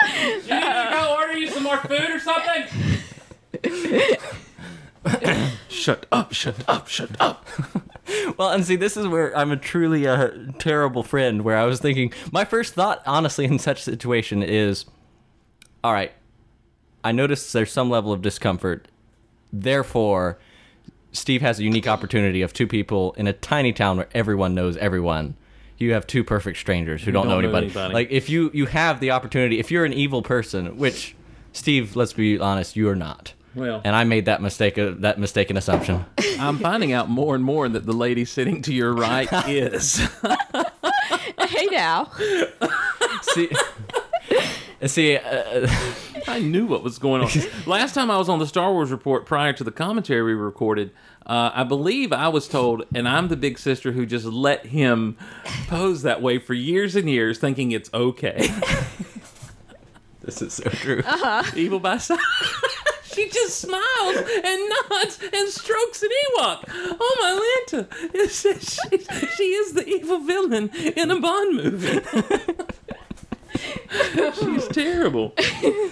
You 0.04 0.54
need 0.54 0.63
me 0.63 0.73
to 0.73 0.89
go 0.91 1.15
order 1.17 1.38
you 1.38 1.50
some 1.50 1.63
more 1.63 1.78
food 1.78 2.10
or 2.10 2.19
something? 2.19 2.63
shut 5.70 6.06
up, 6.12 6.34
shut 6.34 6.68
up, 6.68 6.88
shut 6.88 7.20
up. 7.20 7.46
Well, 8.38 8.52
and 8.52 8.64
see, 8.66 8.78
this 8.78 8.96
is 8.96 9.06
where 9.08 9.36
I'm 9.38 9.52
a 9.52 9.58
truly 9.58 10.06
a 10.06 10.32
terrible 10.60 11.04
friend. 11.04 11.42
Where 11.42 11.58
I 11.58 11.66
was 11.66 11.80
thinking, 11.80 12.14
my 12.32 12.46
first 12.46 12.74
thought, 12.74 13.02
honestly, 13.06 13.46
in 13.46 13.60
such 13.60 13.80
a 13.80 13.84
situation 13.84 14.42
is, 14.44 14.86
all 15.84 15.92
right, 15.92 16.14
I 17.04 17.12
notice 17.12 17.52
there's 17.52 17.72
some 17.72 17.90
level 17.90 18.14
of 18.14 18.22
discomfort. 18.22 18.88
Therefore, 19.52 20.40
Steve 21.12 21.42
has 21.42 21.60
a 21.60 21.64
unique 21.64 21.88
opportunity 21.88 22.42
of 22.42 22.54
two 22.54 22.68
people 22.68 23.14
in 23.14 23.28
a 23.28 23.34
tiny 23.34 23.74
town 23.74 23.98
where 23.98 24.10
everyone 24.14 24.56
knows 24.56 24.78
everyone. 24.78 25.36
You 25.78 25.94
have 25.94 26.08
two 26.08 26.24
perfect 26.24 26.58
strangers 26.58 27.04
who 27.04 27.12
don't, 27.12 27.24
don't 27.24 27.30
know, 27.30 27.36
know 27.36 27.48
anybody. 27.48 27.66
anybody. 27.68 27.94
Like 27.94 28.12
if 28.12 28.30
you 28.30 28.52
you 28.54 28.66
have 28.68 29.00
the 29.00 29.12
opportunity, 29.12 29.60
if 29.60 29.70
you're 29.70 29.86
an 29.86 29.94
evil 29.94 30.22
person, 30.22 30.78
which 30.78 31.16
Steve, 31.54 31.96
let's 31.96 32.14
be 32.14 32.40
honest, 32.40 32.76
you 32.76 32.90
are 32.90 32.96
not. 32.96 33.34
Well. 33.58 33.82
and 33.84 33.96
I 33.96 34.04
made 34.04 34.26
that 34.26 34.41
mistake 34.41 34.78
uh, 34.78 34.91
that 35.00 35.20
mistaken 35.20 35.58
assumption. 35.58 36.06
I'm 36.39 36.60
finding 36.60 36.93
out 36.93 37.10
more 37.10 37.34
and 37.34 37.43
more 37.43 37.67
that 37.67 37.86
the 37.86 37.93
lady 37.93 38.24
sitting 38.24 38.62
to 38.63 38.74
your 38.74 38.93
right 38.93 39.28
is. 39.48 39.98
hey 41.39 41.65
now. 41.72 42.12
see, 43.24 43.50
see, 44.86 45.17
uh, 45.17 45.67
I 46.28 46.39
knew 46.39 46.67
what 46.67 46.84
was 46.84 47.00
going 47.00 47.24
on. 47.24 47.30
Last 47.65 47.96
time 47.96 48.12
I 48.12 48.17
was 48.17 48.30
on 48.30 48.38
the 48.38 48.48
Star 48.48 48.72
Wars 48.72 48.91
report 48.91 49.26
prior 49.26 49.54
to 49.54 49.63
the 49.63 49.72
commentary 49.72 50.22
we 50.22 50.34
recorded, 50.34 50.91
uh, 51.26 51.52
I 51.54 51.63
believe 51.63 52.13
I 52.13 52.28
was 52.28 52.48
told, 52.48 52.84
and 52.93 53.08
I'm 53.08 53.28
the 53.28 53.36
big 53.36 53.58
sister 53.58 53.91
who 53.91 54.06
just 54.06 54.26
let 54.26 54.67
him 54.67 55.17
pose 55.67 56.04
that 56.04 56.22
way 56.22 56.38
for 56.38 56.54
years 56.54 56.96
and 56.96 57.10
years, 57.10 57.39
thinking 57.39 57.72
it's 57.72 57.89
okay. 57.93 58.50
This 60.28 60.42
is 60.42 60.54
so 60.56 60.70
true. 60.70 61.02
Uh-huh. 61.06 61.42
Evil 61.56 61.80
by 61.80 61.98
side. 61.98 62.20
she 63.04 63.30
just 63.30 63.62
smiles 63.62 64.18
and 64.44 64.72
nods 64.92 65.20
and 65.22 65.48
strokes 65.48 66.04
an 66.04 66.10
Ewok. 66.10 66.66
Oh 67.00 67.18
my 67.22 67.80
Lanta! 67.80 67.88
It 68.13 68.30
she, 68.30 69.28
she 69.38 69.44
is 69.44 69.72
the 69.72 69.88
evil 69.88 70.20
villain 70.20 70.70
in 70.76 71.12
a 71.12 71.20
Bond 71.22 71.56
movie. 71.56 72.02
She's 74.36 74.68
terrible. 74.68 75.34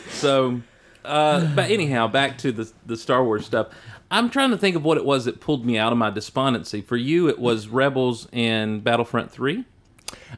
So, 0.09 0.61
uh, 1.05 1.55
but 1.55 1.71
anyhow, 1.71 2.07
back 2.07 2.37
to 2.39 2.51
the 2.51 2.69
the 2.85 2.97
Star 2.97 3.23
Wars 3.23 3.45
stuff. 3.45 3.69
I'm 4.11 4.29
trying 4.29 4.51
to 4.51 4.57
think 4.57 4.75
of 4.75 4.83
what 4.83 4.97
it 4.97 5.05
was 5.05 5.25
that 5.25 5.39
pulled 5.39 5.65
me 5.65 5.77
out 5.77 5.93
of 5.93 5.97
my 5.97 6.09
despondency. 6.09 6.81
For 6.81 6.97
you, 6.97 7.29
it 7.29 7.39
was 7.39 7.69
Rebels 7.69 8.27
and 8.33 8.83
Battlefront 8.83 9.31
Three. 9.31 9.63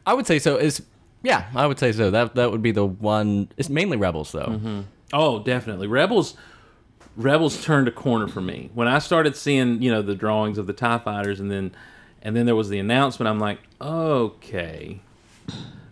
I 0.05 0.13
would 0.13 0.27
say 0.27 0.37
so. 0.37 0.55
Is 0.57 0.83
yeah, 1.23 1.49
I 1.55 1.67
would 1.67 1.79
say 1.79 1.91
so. 1.91 2.11
That 2.11 2.35
that 2.35 2.51
would 2.51 2.61
be 2.61 2.71
the 2.71 2.85
one. 2.85 3.49
It's 3.57 3.69
mainly 3.69 3.97
rebels 3.97 4.31
though. 4.31 4.83
Oh, 5.13 5.39
definitely. 5.39 5.87
Rebels 5.87 6.35
Rebels 7.17 7.63
turned 7.63 7.87
a 7.87 7.91
corner 7.91 8.27
for 8.27 8.41
me. 8.41 8.69
When 8.75 8.87
I 8.87 8.99
started 8.99 9.35
seeing, 9.35 9.81
you 9.81 9.91
know, 9.91 10.03
the 10.03 10.15
drawings 10.15 10.59
of 10.59 10.67
the 10.67 10.73
TIE 10.73 10.99
fighters 10.99 11.39
and 11.39 11.51
then 11.51 11.71
and 12.21 12.35
then 12.35 12.45
there 12.45 12.55
was 12.55 12.69
the 12.69 12.79
announcement, 12.79 13.27
I'm 13.27 13.39
like, 13.39 13.59
okay. 13.81 15.01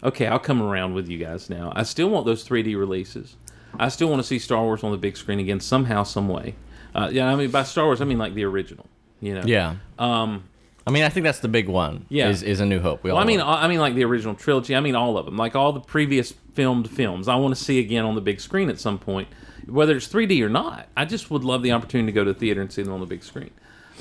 Okay, 0.04 0.28
I'll 0.28 0.40
come 0.40 0.62
around 0.62 0.94
with 0.94 1.08
you 1.08 1.18
guys 1.18 1.50
now. 1.50 1.74
I 1.76 1.84
still 1.84 2.10
want 2.10 2.26
those 2.26 2.48
3D 2.48 2.78
releases. 2.78 3.36
I 3.80 3.90
still 3.90 4.08
want 4.08 4.22
to 4.22 4.28
see 4.28 4.38
Star 4.38 4.62
Wars 4.64 4.84
on 4.84 4.92
the 4.92 4.98
big 4.98 5.18
screen 5.18 5.40
again 5.40 5.60
somehow, 5.60 6.04
some 6.04 6.28
way. 6.28 6.56
Uh, 6.94 7.10
yeah, 7.12 7.28
I 7.28 7.36
mean 7.36 7.50
by 7.50 7.64
Star 7.64 7.86
Wars, 7.86 8.02
I 8.02 8.06
mean 8.06 8.20
like 8.20 8.36
the 8.36 8.44
original. 8.44 8.86
You 9.20 9.36
know. 9.36 9.44
Yeah. 9.46 9.78
Um, 9.98 10.44
I 10.88 10.91
mean, 10.91 11.04
I 11.04 11.10
think 11.10 11.24
that's 11.24 11.39
the 11.39 11.48
big 11.48 11.67
one. 11.67 12.06
Yeah. 12.10 12.30
Is, 12.30 12.43
is 12.43 12.60
a 12.60 12.65
New 12.65 12.80
Hope. 12.80 13.04
We 13.04 13.10
all 13.10 13.17
I 13.17 13.24
mean, 13.26 13.39
know. 13.39 13.48
I 13.48 13.67
mean, 13.67 13.80
like 13.80 13.95
the 13.95 14.04
original 14.04 14.36
trilogy. 14.36 14.76
I 14.76 14.80
mean, 14.82 14.95
all 14.95 15.17
of 15.17 15.26
them. 15.26 15.36
Like 15.36 15.56
all 15.56 15.71
the 15.74 15.80
previous 15.80 16.32
filmed 16.54 16.89
films. 16.89 17.28
I 17.28 17.36
want 17.36 17.56
to 17.56 17.62
see 17.62 17.80
again 17.80 18.06
on 18.06 18.13
the 18.15 18.21
big 18.21 18.39
screen 18.39 18.69
at 18.69 18.80
some 18.80 19.00
point, 19.00 19.28
whether 19.65 19.95
it's 19.98 20.08
3D 20.08 20.41
or 20.43 20.50
not. 20.50 20.88
I 20.95 21.06
just 21.06 21.32
would 21.32 21.43
love 21.43 21.63
the 21.63 21.71
opportunity 21.71 22.12
to 22.12 22.15
go 22.15 22.24
to 22.24 22.34
the 22.34 22.39
theater 22.39 22.62
and 22.62 22.71
see 22.71 22.84
them 22.84 22.93
on 22.93 23.00
the 23.00 23.06
big 23.08 23.24
screen. 23.24 23.50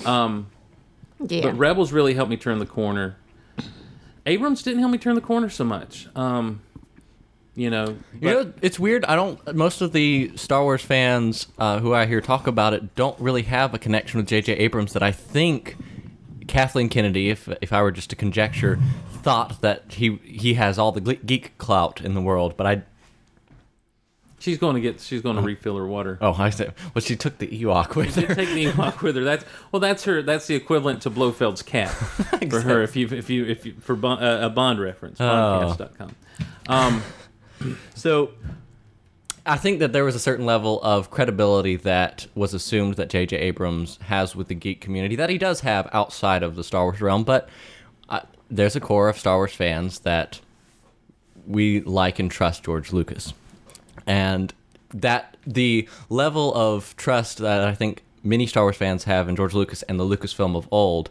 Um, 0.04 0.48
Yeah. 1.26 1.42
but 1.42 1.56
Rebels 1.56 1.90
really 1.92 2.14
helped 2.14 2.30
me 2.30 2.36
turn 2.36 2.58
the 2.58 2.66
corner. 2.66 3.16
Abrams 4.26 4.62
didn't 4.62 4.80
help 4.80 4.92
me 4.92 4.98
turn 4.98 5.14
the 5.14 5.20
corner 5.20 5.48
so 5.48 5.64
much. 5.64 6.08
Um, 6.16 6.60
you 7.54 7.70
know, 7.70 7.96
You 8.20 8.30
know, 8.30 8.52
it's 8.62 8.78
weird. 8.78 9.04
I 9.04 9.14
don't. 9.16 9.54
Most 9.54 9.80
of 9.80 9.92
the 9.92 10.32
Star 10.36 10.62
Wars 10.64 10.82
fans 10.82 11.46
uh, 11.58 11.78
who 11.78 11.94
I 11.94 12.06
hear 12.06 12.20
talk 12.20 12.46
about 12.46 12.74
it 12.74 12.94
don't 12.94 13.18
really 13.20 13.42
have 13.42 13.72
a 13.74 13.78
connection 13.78 14.18
with 14.18 14.26
J.J. 14.28 14.54
Abrams 14.54 14.92
that 14.94 15.02
I 15.02 15.12
think 15.12 15.76
Kathleen 16.46 16.88
Kennedy, 16.88 17.30
if 17.30 17.48
if 17.60 17.72
I 17.72 17.82
were 17.82 17.90
just 17.92 18.10
to 18.10 18.16
conjecture, 18.16 18.78
thought 19.22 19.60
that 19.62 19.84
he 19.88 20.16
he 20.24 20.54
has 20.54 20.78
all 20.78 20.92
the 20.92 21.00
geek 21.16 21.56
clout 21.58 22.00
in 22.00 22.14
the 22.14 22.20
world. 22.22 22.56
But 22.56 22.66
I 22.66 22.82
she's 24.38 24.58
going 24.58 24.74
to 24.74 24.80
get. 24.80 25.00
She's 25.00 25.22
going 25.22 25.36
to 25.36 25.42
refill 25.42 25.76
her 25.76 25.86
water. 25.86 26.18
oh 26.20 26.34
I 26.38 26.50
said 26.50 26.74
well 26.94 27.02
she 27.02 27.16
took 27.16 27.38
the 27.38 27.46
Ewok 27.48 27.96
with 27.96 28.14
her. 28.16 28.34
Take 28.34 28.50
the 28.50 28.66
Ewok 28.66 29.00
with 29.02 29.16
her. 29.16 29.24
That's 29.24 29.44
well. 29.72 29.80
That's 29.80 30.04
her. 30.04 30.22
That's 30.22 30.46
the 30.46 30.54
equivalent 30.54 31.02
to 31.02 31.10
Blofeld's 31.10 31.62
cat 31.62 31.88
for 32.50 32.60
her. 32.60 32.82
If 32.82 32.94
you 32.96 33.06
if 33.08 33.30
you 33.30 33.44
if 33.46 33.64
you 33.66 33.74
for 33.80 33.96
Bond, 33.96 34.22
uh, 34.22 34.40
a 34.42 34.50
Bond 34.50 34.80
reference, 34.80 35.20
Oh. 35.20 35.24
Bondcast.com. 35.78 36.14
Um, 36.68 37.02
So 37.94 38.30
I 39.46 39.58
think 39.58 39.78
that 39.80 39.92
there 39.92 40.04
was 40.04 40.14
a 40.14 40.20
certain 40.20 40.46
level 40.46 40.80
of 40.82 41.10
credibility 41.10 41.76
that 41.76 42.26
was 42.34 42.54
assumed 42.54 42.94
that 42.94 43.10
J.J. 43.10 43.36
Abrams 43.36 43.98
has 44.04 44.34
with 44.34 44.48
the 44.48 44.54
geek 44.54 44.80
community 44.80 45.16
that 45.16 45.28
he 45.28 45.36
does 45.36 45.60
have 45.60 45.88
outside 45.92 46.42
of 46.42 46.56
the 46.56 46.64
Star 46.64 46.84
Wars 46.84 47.00
realm, 47.00 47.24
but 47.24 47.48
uh, 48.08 48.20
there's 48.50 48.74
a 48.74 48.80
core 48.80 49.08
of 49.08 49.18
Star 49.18 49.36
Wars 49.36 49.52
fans 49.52 50.00
that 50.00 50.40
we 51.46 51.82
like 51.82 52.18
and 52.18 52.30
trust 52.30 52.64
George 52.64 52.92
Lucas. 52.92 53.34
And 54.06 54.54
that 54.94 55.36
the 55.46 55.88
level 56.08 56.54
of 56.54 56.96
trust 56.96 57.38
that 57.38 57.62
I 57.62 57.74
think 57.74 58.02
many 58.22 58.46
Star 58.46 58.64
Wars 58.64 58.76
fans 58.76 59.04
have 59.04 59.28
in 59.28 59.36
George 59.36 59.52
Lucas 59.52 59.82
and 59.82 60.00
the 60.00 60.04
Lucasfilm 60.04 60.56
of 60.56 60.66
old 60.70 61.10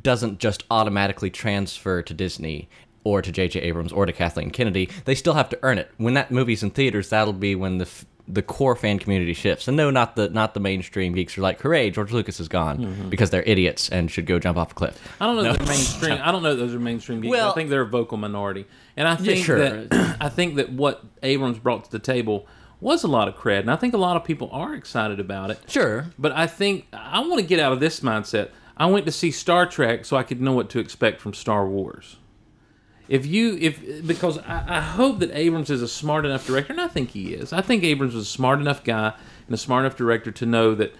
doesn't 0.00 0.38
just 0.38 0.64
automatically 0.70 1.30
transfer 1.30 2.02
to 2.02 2.14
Disney. 2.14 2.68
Or 3.04 3.22
to 3.22 3.30
J.J. 3.30 3.60
Abrams 3.60 3.92
or 3.92 4.06
to 4.06 4.12
Kathleen 4.12 4.50
Kennedy. 4.50 4.88
They 5.04 5.14
still 5.14 5.34
have 5.34 5.48
to 5.50 5.58
earn 5.62 5.78
it. 5.78 5.90
When 5.98 6.14
that 6.14 6.30
movie's 6.30 6.62
in 6.62 6.70
theaters, 6.70 7.10
that'll 7.10 7.32
be 7.34 7.54
when 7.54 7.78
the 7.78 7.84
f- 7.84 8.06
the 8.26 8.40
core 8.40 8.74
fan 8.74 8.98
community 8.98 9.34
shifts. 9.34 9.68
And 9.68 9.76
no, 9.76 9.90
not 9.90 10.16
the 10.16 10.30
not 10.30 10.54
the 10.54 10.60
mainstream 10.60 11.12
geeks 11.12 11.36
are 11.36 11.42
like, 11.42 11.60
"Hooray, 11.60 11.90
George 11.90 12.10
Lucas 12.10 12.40
is 12.40 12.48
gone," 12.48 12.78
Mm-hmm. 12.78 13.08
because 13.10 13.28
they're 13.28 13.42
idiots 13.42 13.90
and 13.90 14.10
should 14.10 14.24
go 14.24 14.38
jump 14.38 14.56
off 14.56 14.72
a 14.72 14.74
cliff. 14.74 14.98
I 15.20 15.26
don't 15.26 15.36
know 15.36 15.50
if 15.50 15.58
they're 15.58 15.66
mainstream. 15.66 16.18
I 16.22 16.32
don't 16.32 16.42
know 16.42 16.56
those 16.56 16.74
are 16.74 16.80
mainstream 16.80 17.20
geeks. 17.20 17.30
Well- 17.30 17.50
I 17.50 17.54
think 17.54 17.68
they're 17.68 17.82
a 17.82 17.86
vocal 17.86 18.16
minority, 18.16 18.64
and 18.96 19.06
I 19.06 19.14
think 19.16 19.44
sure. 19.44 19.58
that 19.58 20.16
I 20.22 20.30
think 20.30 20.54
that 20.56 20.72
what 20.72 21.04
Abrams 21.22 21.58
brought 21.58 21.84
to 21.84 21.90
the 21.90 21.98
table 21.98 22.46
was 22.80 23.04
a 23.04 23.08
lot 23.08 23.28
of 23.28 23.34
cred, 23.36 23.60
and 23.60 23.70
I 23.70 23.76
think 23.76 23.92
a 23.92 23.98
lot 23.98 24.16
of 24.16 24.24
people 24.24 24.48
are 24.52 24.74
excited 24.74 25.20
about 25.20 25.50
it. 25.50 25.58
Sure. 25.68 26.06
But 26.18 26.32
I 26.32 26.46
think 26.46 26.86
I 26.94 27.20
want 27.20 27.40
to 27.40 27.46
get 27.46 27.60
out 27.60 27.72
of 27.74 27.80
this 27.80 28.00
mindset. 28.00 28.48
I 28.76 28.86
went 28.86 29.04
to 29.06 29.12
see 29.12 29.30
Star 29.30 29.66
Trek 29.66 30.04
so 30.06 30.16
I 30.16 30.22
could 30.22 30.40
know 30.40 30.52
what 30.52 30.70
to 30.70 30.78
expect 30.80 31.20
from 31.20 31.34
Star 31.34 31.66
Wars. 31.66 32.16
If 33.08 33.26
you, 33.26 33.56
if 33.60 34.06
because 34.06 34.38
I, 34.38 34.78
I 34.78 34.80
hope 34.80 35.18
that 35.18 35.30
Abrams 35.32 35.70
is 35.70 35.82
a 35.82 35.88
smart 35.88 36.24
enough 36.24 36.46
director, 36.46 36.72
and 36.72 36.80
I 36.80 36.88
think 36.88 37.10
he 37.10 37.34
is. 37.34 37.52
I 37.52 37.60
think 37.60 37.84
Abrams 37.84 38.14
was 38.14 38.24
a 38.24 38.30
smart 38.30 38.60
enough 38.60 38.82
guy 38.82 39.12
and 39.46 39.54
a 39.54 39.58
smart 39.58 39.84
enough 39.84 39.96
director 39.96 40.30
to 40.32 40.46
know 40.46 40.74
that 40.74 40.94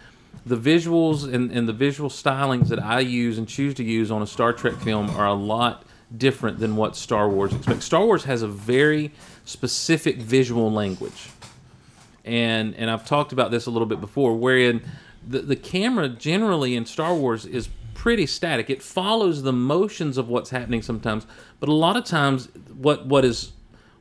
the 0.45 0.57
visuals 0.57 1.33
and, 1.33 1.51
and 1.51 1.67
the 1.67 1.73
visual 1.73 2.11
stylings 2.11 2.69
that 2.69 2.83
I 2.83 3.01
use 3.01 3.39
and 3.39 3.49
choose 3.49 3.75
to 3.75 3.85
use 3.85 4.11
on 4.11 4.21
a 4.21 4.27
Star 4.27 4.53
Trek 4.53 4.75
film 4.75 5.09
are 5.11 5.27
a 5.27 5.35
lot 5.35 5.85
different 6.15 6.59
than 6.59 6.77
what 6.77 6.95
Star 6.95 7.29
Wars 7.29 7.55
expects. 7.55 7.87
Star 7.87 8.05
Wars 8.05 8.25
has 8.25 8.43
a 8.43 8.49
very 8.49 9.11
specific 9.45 10.19
visual 10.19 10.71
language 10.71 11.31
and 12.25 12.75
and 12.77 12.91
I've 12.91 13.07
talked 13.07 13.33
about 13.33 13.51
this 13.51 13.67
a 13.67 13.71
little 13.71 13.87
bit 13.87 14.01
before, 14.01 14.35
wherein 14.35 14.83
the 15.27 15.41
the 15.41 15.57
camera 15.57 16.09
generally 16.09 16.75
in 16.75 16.87
Star 16.87 17.15
Wars 17.15 17.45
is 17.45 17.69
pretty 18.05 18.27
static. 18.27 18.69
It 18.69 18.83
follows 18.83 19.45
the 19.45 19.53
motions 19.55 20.19
of 20.19 20.29
what's 20.29 20.51
happening 20.51 20.83
sometimes, 20.83 21.27
but 21.59 21.71
a 21.71 21.73
lot 21.73 21.97
of 21.97 22.05
times 22.05 22.51
what 22.77 23.07
what 23.07 23.25
is 23.25 23.53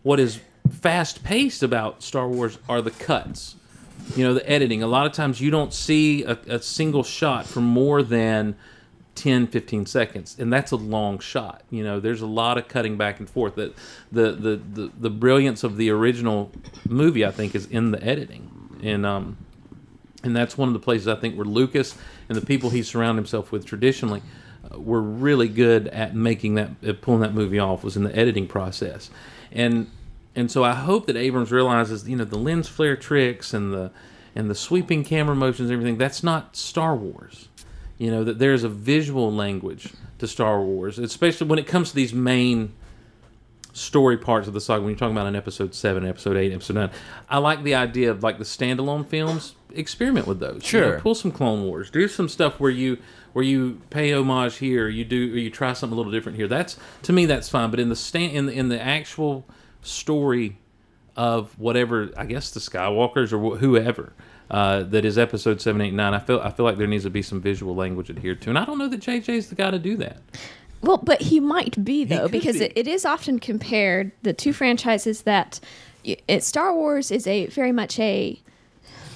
what 0.02 0.20
is 0.20 0.42
fast 0.70 1.24
paced 1.24 1.64
about 1.64 2.04
Star 2.04 2.28
Wars 2.28 2.60
are 2.68 2.82
the 2.82 2.92
cuts. 2.92 3.56
You 4.18 4.26
know, 4.26 4.34
the 4.34 4.50
editing. 4.50 4.84
A 4.84 4.88
lot 4.88 5.06
of 5.06 5.14
times 5.14 5.40
you 5.40 5.50
don't 5.50 5.74
see 5.74 6.26
a, 6.26 6.38
a 6.48 6.62
single 6.62 7.04
shot 7.04 7.46
for 7.46 7.62
more 7.62 8.04
than 8.04 8.58
10 9.16 9.46
15 9.48 9.86
seconds 9.86 10.36
and 10.40 10.52
that's 10.52 10.72
a 10.72 10.76
long 10.76 11.20
shot 11.20 11.62
you 11.70 11.84
know 11.84 12.00
there's 12.00 12.22
a 12.22 12.26
lot 12.26 12.58
of 12.58 12.68
cutting 12.68 12.98
back 12.98 13.20
and 13.20 13.30
forth 13.30 13.54
that 13.54 13.72
the 14.12 14.32
the 14.32 14.60
the, 14.74 14.92
the 15.00 15.10
brilliance 15.12 15.64
of 15.64 15.78
the 15.78 15.92
original 15.92 16.52
movie 16.90 17.24
i 17.24 17.30
think 17.30 17.54
is 17.54 17.68
in 17.68 17.92
the 17.92 18.04
editing 18.04 18.50
and 18.82 19.06
um 19.06 19.38
and 20.24 20.36
that's 20.36 20.58
one 20.58 20.68
of 20.70 20.74
the 20.74 20.80
places 20.80 21.08
i 21.08 21.16
think 21.16 21.36
where 21.36 21.46
lucas 21.46 21.96
and 22.30 22.38
the 22.38 22.46
people 22.46 22.70
he 22.70 22.82
surrounded 22.84 23.20
himself 23.20 23.52
with 23.52 23.66
traditionally 23.66 24.22
uh, 24.72 24.80
were 24.80 25.02
really 25.02 25.48
good 25.48 25.88
at 25.90 26.16
making 26.16 26.56
that 26.56 26.70
uh, 26.88 26.94
pulling 27.02 27.22
that 27.22 27.34
movie 27.34 27.60
off 27.60 27.84
was 27.84 27.96
in 27.96 28.04
the 28.04 28.16
editing 28.16 28.48
process 28.48 29.10
and 29.52 29.90
and 30.36 30.50
so 30.50 30.64
i 30.64 30.74
hope 30.74 31.06
that 31.08 31.16
abrams 31.16 31.52
realizes 31.52 32.08
you 32.08 32.16
know 32.16 32.26
the 32.26 32.38
lens 32.38 32.68
flare 32.68 32.96
tricks 32.96 33.54
and 33.54 33.74
the 33.74 33.92
and 34.36 34.50
the 34.50 34.56
sweeping 34.56 35.04
camera 35.04 35.36
motions 35.36 35.70
and 35.70 35.74
everything 35.78 35.98
that's 35.98 36.24
not 36.24 36.56
star 36.56 36.96
wars 36.96 37.50
you 37.98 38.10
know 38.10 38.24
that 38.24 38.40
there's 38.40 38.64
a 38.64 38.70
visual 38.70 39.32
language 39.32 39.94
to 40.20 40.28
Star 40.28 40.62
Wars, 40.62 41.00
especially 41.00 41.48
when 41.48 41.60
it 41.60 41.68
comes 41.68 41.90
to 41.90 41.96
these 41.96 42.14
main 42.14 42.74
story 43.74 44.18
parts 44.18 44.48
of 44.48 44.54
the 44.54 44.62
saga. 44.62 44.82
When 44.82 44.92
you're 44.92 44.98
talking 44.98 45.16
about 45.16 45.28
an 45.28 45.36
episode 45.36 45.76
seven, 45.76 46.06
episode 46.06 46.38
eight, 46.38 46.54
episode 46.54 46.76
nine, 46.76 46.92
I 47.30 47.38
like 47.38 47.64
the 47.64 47.76
idea 47.76 48.10
of 48.10 48.24
like 48.24 48.38
the 48.38 48.44
standalone 48.44 49.06
films. 49.06 49.56
Experiment 49.74 50.28
with 50.28 50.40
those. 50.40 50.72
You 50.72 50.80
know, 50.80 50.88
Sure. 50.92 51.00
pull 51.00 51.16
some 51.16 51.32
Clone 51.32 51.64
Wars. 51.66 51.90
Do 51.90 52.08
some 52.08 52.30
stuff 52.30 52.60
where 52.60 52.72
you 52.72 52.98
where 53.34 53.44
you 53.44 53.82
pay 53.90 54.14
homage 54.14 54.58
here. 54.58 54.88
You 54.88 55.04
do 55.06 55.34
or 55.34 55.38
you 55.38 55.50
try 55.50 55.74
something 55.74 55.94
a 55.94 55.98
little 55.98 56.12
different 56.12 56.38
here. 56.38 56.48
That's 56.48 56.78
to 57.04 57.14
me 57.14 57.26
that's 57.26 57.50
fine. 57.50 57.70
But 57.72 57.80
in 57.80 57.90
the 57.90 57.96
stand 57.96 58.34
in 58.34 58.46
the, 58.46 58.54
in 58.54 58.70
the 58.70 58.82
actual 58.82 59.46
story 59.82 60.58
of 61.16 61.58
whatever 61.60 62.10
I 62.18 62.26
guess 62.26 62.52
the 62.52 62.60
Skywalkers 62.60 63.32
or 63.34 63.56
wh- 63.56 63.60
whoever 63.60 64.14
uh, 64.52 64.84
that 64.84 65.06
is 65.06 65.18
episode 65.18 65.62
seven, 65.62 65.82
eight, 65.82 65.94
nine. 65.94 66.14
I 66.14 66.20
feel 66.20 66.40
I 66.40 66.52
feel 66.52 66.66
like 66.66 66.78
there 66.78 66.88
needs 66.88 67.04
to 67.06 67.10
be 67.10 67.22
some 67.22 67.42
visual 67.42 67.76
language 67.76 68.10
adhered 68.10 68.42
to, 68.42 68.50
and 68.50 68.58
I 68.60 68.66
don't 68.66 68.78
know 68.78 68.88
that 68.88 69.00
JJ's 69.00 69.48
the 69.50 69.56
guy 69.56 69.72
to 69.72 69.80
do 69.80 69.96
that. 69.98 70.18
Well, 70.82 70.98
but 70.98 71.22
he 71.22 71.40
might 71.40 71.84
be 71.84 72.04
though, 72.04 72.28
because 72.28 72.60
be. 72.60 72.66
It, 72.66 72.74
it 72.76 72.88
is 72.88 73.06
often 73.06 73.40
compared 73.40 74.12
the 74.22 74.34
two 74.34 74.52
franchises 74.54 75.22
that 75.24 75.60
it, 76.04 76.44
Star 76.44 76.74
Wars 76.76 77.10
is 77.10 77.26
a 77.26 77.46
very 77.48 77.72
much 77.72 77.98
a 78.00 78.40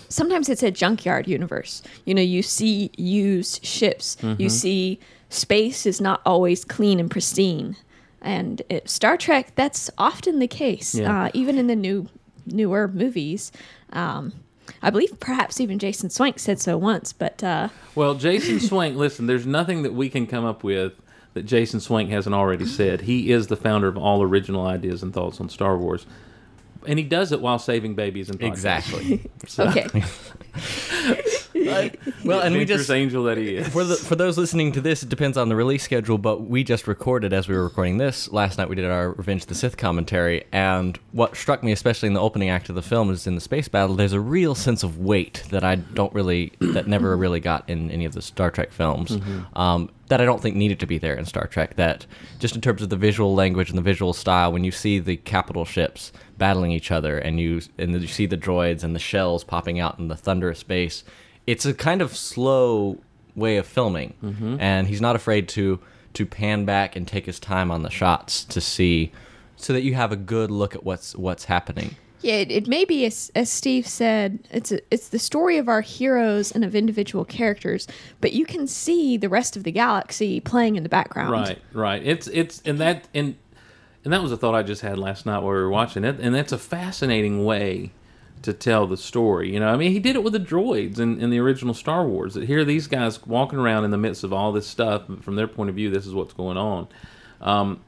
sometimes 0.09 0.49
it's 0.49 0.63
a 0.63 0.71
junkyard 0.71 1.27
universe. 1.27 1.81
You 2.05 2.13
know, 2.13 2.21
you 2.21 2.41
see 2.41 2.91
used 2.97 3.65
ships, 3.65 4.15
Mm-hmm. 4.21 4.41
you 4.41 4.49
see 4.49 4.99
space 5.29 5.85
is 5.85 5.99
not 6.01 6.21
always 6.25 6.63
clean 6.65 6.99
and 6.99 7.09
pristine, 7.11 7.75
and 8.21 8.61
it, 8.69 8.89
Star 8.89 9.17
Trek 9.17 9.53
that's 9.55 9.89
often 9.97 10.39
the 10.39 10.47
case, 10.47 10.95
Yeah. 10.95 11.25
uh, 11.25 11.29
even 11.33 11.57
in 11.57 11.67
the 11.67 11.75
new 11.75 12.07
newer 12.45 12.87
movies. 12.87 13.51
Um, 13.93 14.33
I 14.81 14.89
believe 14.89 15.19
perhaps 15.19 15.59
even 15.61 15.79
Jason 15.79 16.09
Swank 16.09 16.39
said 16.39 16.59
so 16.59 16.77
once, 16.77 17.13
but 17.13 17.43
uh, 17.43 17.69
Well, 17.95 18.15
Jason 18.15 18.59
Swank, 18.59 18.95
listen, 19.05 19.25
there's 19.27 19.45
nothing 19.45 19.83
that 19.83 19.93
we 19.93 20.09
can 20.09 20.27
come 20.27 20.45
up 20.45 20.63
with 20.63 20.93
that 21.33 21.45
Jason 21.45 21.79
Swank 21.79 22.09
hasn't 22.09 22.35
already 22.35 22.65
said. 22.65 23.01
He 23.01 23.31
is 23.31 23.47
the 23.47 23.55
founder 23.55 23.87
of 23.87 23.97
all 23.97 24.21
original 24.23 24.65
ideas 24.65 25.03
and 25.03 25.13
thoughts 25.13 25.39
on 25.39 25.49
Star 25.49 25.77
Wars. 25.77 26.05
And 26.87 26.97
he 26.97 27.05
does 27.05 27.31
it 27.31 27.41
while 27.41 27.59
saving 27.59 27.95
babies 27.95 28.29
and 28.29 28.39
podcasts. 28.39 28.47
Exactly. 28.47 29.29
okay. 29.59 30.03
well, 32.25 32.41
and 32.41 32.55
we 32.55 32.65
just 32.65 32.89
angel 32.89 33.23
that 33.23 33.37
he 33.37 33.57
is. 33.57 33.67
for 33.69 33.83
the 33.83 33.95
for 33.95 34.15
those 34.15 34.37
listening 34.37 34.71
to 34.73 34.81
this, 34.81 35.03
it 35.03 35.09
depends 35.09 35.37
on 35.37 35.49
the 35.49 35.55
release 35.55 35.83
schedule. 35.83 36.17
But 36.17 36.41
we 36.41 36.63
just 36.63 36.87
recorded 36.87 37.33
as 37.33 37.47
we 37.47 37.55
were 37.55 37.63
recording 37.63 37.97
this 37.97 38.31
last 38.31 38.57
night. 38.57 38.69
We 38.69 38.75
did 38.75 38.85
our 38.85 39.11
Revenge 39.11 39.43
of 39.43 39.47
the 39.47 39.55
Sith 39.55 39.77
commentary, 39.77 40.45
and 40.51 40.97
what 41.11 41.35
struck 41.35 41.63
me, 41.63 41.71
especially 41.71 42.07
in 42.07 42.13
the 42.13 42.21
opening 42.21 42.49
act 42.49 42.69
of 42.69 42.75
the 42.75 42.81
film, 42.81 43.09
is 43.09 43.27
in 43.27 43.35
the 43.35 43.41
space 43.41 43.67
battle. 43.67 43.95
There's 43.95 44.13
a 44.13 44.19
real 44.19 44.55
sense 44.55 44.83
of 44.83 44.99
weight 44.99 45.43
that 45.49 45.63
I 45.63 45.75
don't 45.75 46.13
really, 46.13 46.53
that 46.59 46.87
never 46.87 47.15
really 47.17 47.39
got 47.39 47.69
in 47.69 47.91
any 47.91 48.05
of 48.05 48.13
the 48.13 48.21
Star 48.21 48.51
Trek 48.51 48.71
films. 48.71 49.17
Um, 49.55 49.89
that 50.07 50.21
I 50.21 50.25
don't 50.25 50.41
think 50.41 50.55
needed 50.55 50.79
to 50.79 50.87
be 50.87 50.97
there 50.97 51.15
in 51.15 51.25
Star 51.25 51.47
Trek. 51.47 51.75
That 51.75 52.05
just 52.39 52.55
in 52.55 52.61
terms 52.61 52.81
of 52.81 52.89
the 52.89 52.95
visual 52.95 53.35
language 53.35 53.69
and 53.69 53.77
the 53.77 53.83
visual 53.83 54.13
style, 54.13 54.51
when 54.51 54.63
you 54.63 54.71
see 54.71 54.99
the 54.99 55.17
capital 55.17 55.65
ships 55.65 56.11
battling 56.37 56.71
each 56.71 56.91
other, 56.91 57.17
and 57.17 57.39
you 57.39 57.61
and 57.77 57.99
you 58.01 58.07
see 58.07 58.25
the 58.25 58.37
droids 58.37 58.83
and 58.83 58.95
the 58.95 58.99
shells 58.99 59.43
popping 59.43 59.79
out 59.79 59.99
in 59.99 60.07
the 60.07 60.15
thunderous 60.15 60.59
space, 60.59 61.03
it's 61.47 61.65
a 61.65 61.73
kind 61.73 62.01
of 62.01 62.15
slow 62.15 62.99
way 63.35 63.57
of 63.57 63.65
filming, 63.65 64.13
mm-hmm. 64.21 64.57
and 64.59 64.87
he's 64.87 65.01
not 65.01 65.15
afraid 65.15 65.47
to 65.49 65.79
to 66.13 66.25
pan 66.25 66.65
back 66.65 66.95
and 66.95 67.07
take 67.07 67.25
his 67.25 67.39
time 67.39 67.71
on 67.71 67.83
the 67.83 67.89
shots 67.89 68.43
to 68.43 68.59
see, 68.59 69.11
so 69.55 69.71
that 69.73 69.81
you 69.81 69.95
have 69.95 70.11
a 70.11 70.15
good 70.15 70.51
look 70.51 70.75
at 70.75 70.83
what's 70.83 71.15
what's 71.15 71.45
happening. 71.45 71.95
Yeah, 72.21 72.35
it, 72.35 72.51
it 72.51 72.67
may 72.67 72.83
be 72.83 73.05
as, 73.05 73.31
as 73.35 73.51
Steve 73.51 73.87
said. 73.87 74.39
It's 74.49 74.71
a, 74.71 74.79
it's 74.91 75.09
the 75.09 75.19
story 75.19 75.57
of 75.57 75.69
our 75.69 75.81
heroes 75.81 76.51
and 76.51 76.65
of 76.65 76.73
individual 76.73 77.23
characters, 77.23 77.87
but 78.21 78.33
you 78.33 78.43
can 78.43 78.65
see 78.65 79.17
the 79.17 79.29
rest 79.29 79.55
of 79.55 79.63
the 79.63 79.71
galaxy 79.71 80.39
playing 80.39 80.75
in 80.75 80.83
the 80.83 80.89
background. 80.89 81.31
Right, 81.31 81.61
right. 81.73 82.01
It's 82.03 82.27
it's 82.27 82.61
and 82.65 82.79
that 82.79 83.07
and 83.13 83.35
and 84.03 84.11
that 84.11 84.21
was 84.21 84.31
a 84.31 84.37
thought 84.37 84.55
I 84.55 84.63
just 84.63 84.81
had 84.81 84.97
last 84.97 85.25
night 85.25 85.39
while 85.39 85.53
we 85.53 85.59
were 85.59 85.69
watching 85.69 86.03
it, 86.03 86.19
and 86.19 86.33
that's 86.33 86.51
a 86.51 86.57
fascinating 86.57 87.45
way 87.45 87.91
to 88.41 88.53
tell 88.53 88.87
the 88.87 88.97
story. 88.97 89.53
You 89.53 89.59
know, 89.59 89.67
I 89.67 89.77
mean, 89.77 89.91
he 89.91 89.99
did 89.99 90.15
it 90.15 90.23
with 90.23 90.33
the 90.33 90.39
droids 90.39 90.99
in, 90.99 91.19
in 91.19 91.29
the 91.29 91.39
original 91.39 91.73
Star 91.73 92.05
Wars. 92.05 92.33
That 92.33 92.45
here, 92.45 92.63
these 92.63 92.87
guys 92.87 93.25
walking 93.25 93.59
around 93.59 93.85
in 93.85 93.91
the 93.91 93.97
midst 93.97 94.23
of 94.23 94.33
all 94.33 94.51
this 94.51 94.67
stuff. 94.67 95.03
From 95.21 95.35
their 95.35 95.47
point 95.47 95.69
of 95.69 95.75
view, 95.75 95.89
this 95.89 96.05
is 96.05 96.13
what's 96.13 96.33
going 96.33 96.57
on. 96.57 96.87
Um, 97.41 97.81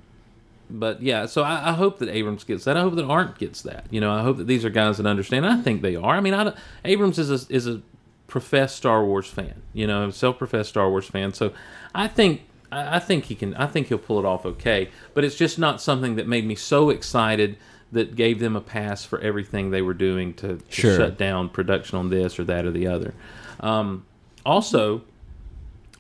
but 0.70 1.02
yeah, 1.02 1.26
so 1.26 1.44
I, 1.44 1.70
I 1.70 1.74
hope 1.74 2.00
that 2.00 2.10
Abrams 2.10 2.44
gets 2.44 2.66
that. 2.66 2.78
I 2.78 2.82
hope 2.82 2.96
that 2.96 3.06
Arndt 3.06 3.38
gets 3.38 3.62
that. 3.64 3.86
You 3.90 4.00
know, 4.02 4.12
I 4.12 4.22
hope 4.22 4.38
that 4.38 4.48
these 4.48 4.64
are 4.66 4.70
guys 4.70 4.98
that 4.98 5.06
understand. 5.06 5.46
I 5.46 5.62
think 5.62 5.82
they 5.82 5.96
are. 5.96 6.16
I 6.16 6.22
mean, 6.22 6.34
I, 6.34 6.54
Abrams 6.86 7.18
is 7.18 7.32
a, 7.32 7.54
is 7.54 7.68
a 7.68 7.82
professed 8.28 8.76
Star 8.76 9.04
Wars 9.04 9.28
fan. 9.28 9.62
You 9.74 9.88
know, 9.88 10.10
self-professed 10.12 10.70
Star 10.70 10.90
Wars 10.90 11.08
fan. 11.08 11.34
So 11.34 11.54
I 11.96 12.08
think 12.08 12.44
I, 12.72 12.98
I 12.98 13.00
think 13.00 13.26
he 13.26 13.36
can. 13.36 13.54
I 13.56 13.66
think 13.66 13.88
he'll 13.88 13.98
pull 13.98 14.20
it 14.20 14.26
off 14.26 14.46
okay. 14.46 14.90
But 15.14 15.24
it's 15.24 15.36
just 15.36 15.58
not 15.58 15.82
something 15.82 16.16
that 16.16 16.28
made 16.28 16.46
me 16.46 16.56
so 16.56 16.90
excited 16.90 17.58
that 17.92 18.16
gave 18.16 18.40
them 18.40 18.56
a 18.56 18.62
pass 18.62 19.04
for 19.04 19.20
everything 19.20 19.72
they 19.72 19.82
were 19.82 19.94
doing 19.94 20.34
to, 20.36 20.58
to 20.58 20.64
Sure. 20.70 20.96
shut 20.96 21.18
down 21.18 21.50
production 21.50 21.98
on 21.98 22.10
this 22.10 22.38
or 22.40 22.44
that 22.44 22.66
or 22.66 22.72
the 22.72 22.86
other. 22.88 23.14
Um, 23.60 24.06
also, 24.46 25.02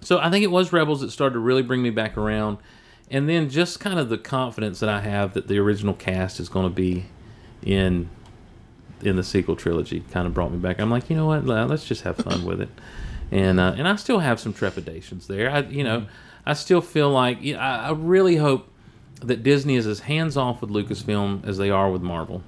so 0.01 0.19
I 0.19 0.29
think 0.29 0.43
it 0.43 0.51
was 0.51 0.71
Rebels 0.71 1.01
that 1.01 1.11
started 1.11 1.33
to 1.33 1.39
really 1.39 1.63
bring 1.63 1.81
me 1.81 1.89
back 1.89 2.17
around, 2.17 2.57
and 3.11 3.27
then 3.27 3.49
just 3.49 3.79
kind 3.79 3.99
of 3.99 4.09
the 4.09 4.17
confidence 4.17 4.79
that 4.79 4.89
I 4.89 5.01
have 5.01 5.33
that 5.33 5.47
the 5.47 5.57
original 5.57 5.93
cast 5.93 6.39
is 6.39 6.47
going 6.47 6.67
to 6.69 6.73
be 6.73 7.05
in 7.63 8.09
in 9.01 9.15
the 9.15 9.23
sequel 9.23 9.55
trilogy 9.55 10.03
kind 10.11 10.27
of 10.27 10.33
brought 10.33 10.51
me 10.51 10.57
back. 10.57 10.79
I'm 10.79 10.89
like, 10.89 11.09
you 11.09 11.15
know 11.15 11.25
what? 11.25 11.45
Let's 11.45 11.85
just 11.85 12.03
have 12.03 12.17
fun 12.17 12.45
with 12.45 12.61
it, 12.61 12.69
and 13.31 13.59
uh, 13.59 13.73
and 13.77 13.87
I 13.87 13.95
still 13.97 14.19
have 14.19 14.39
some 14.39 14.53
trepidations 14.53 15.27
there. 15.27 15.49
I 15.49 15.61
you 15.61 15.83
know 15.83 16.05
I 16.45 16.53
still 16.53 16.81
feel 16.81 17.09
like 17.09 17.41
you 17.41 17.53
know, 17.55 17.59
I, 17.59 17.87
I 17.87 17.91
really 17.91 18.37
hope 18.37 18.68
that 19.21 19.43
Disney 19.43 19.75
is 19.75 19.85
as 19.87 20.01
hands 20.01 20.37
off 20.37 20.61
with 20.61 20.69
Lucasfilm 20.69 21.45
as 21.47 21.57
they 21.57 21.69
are 21.69 21.89
with 21.91 22.01
Marvel. 22.01 22.43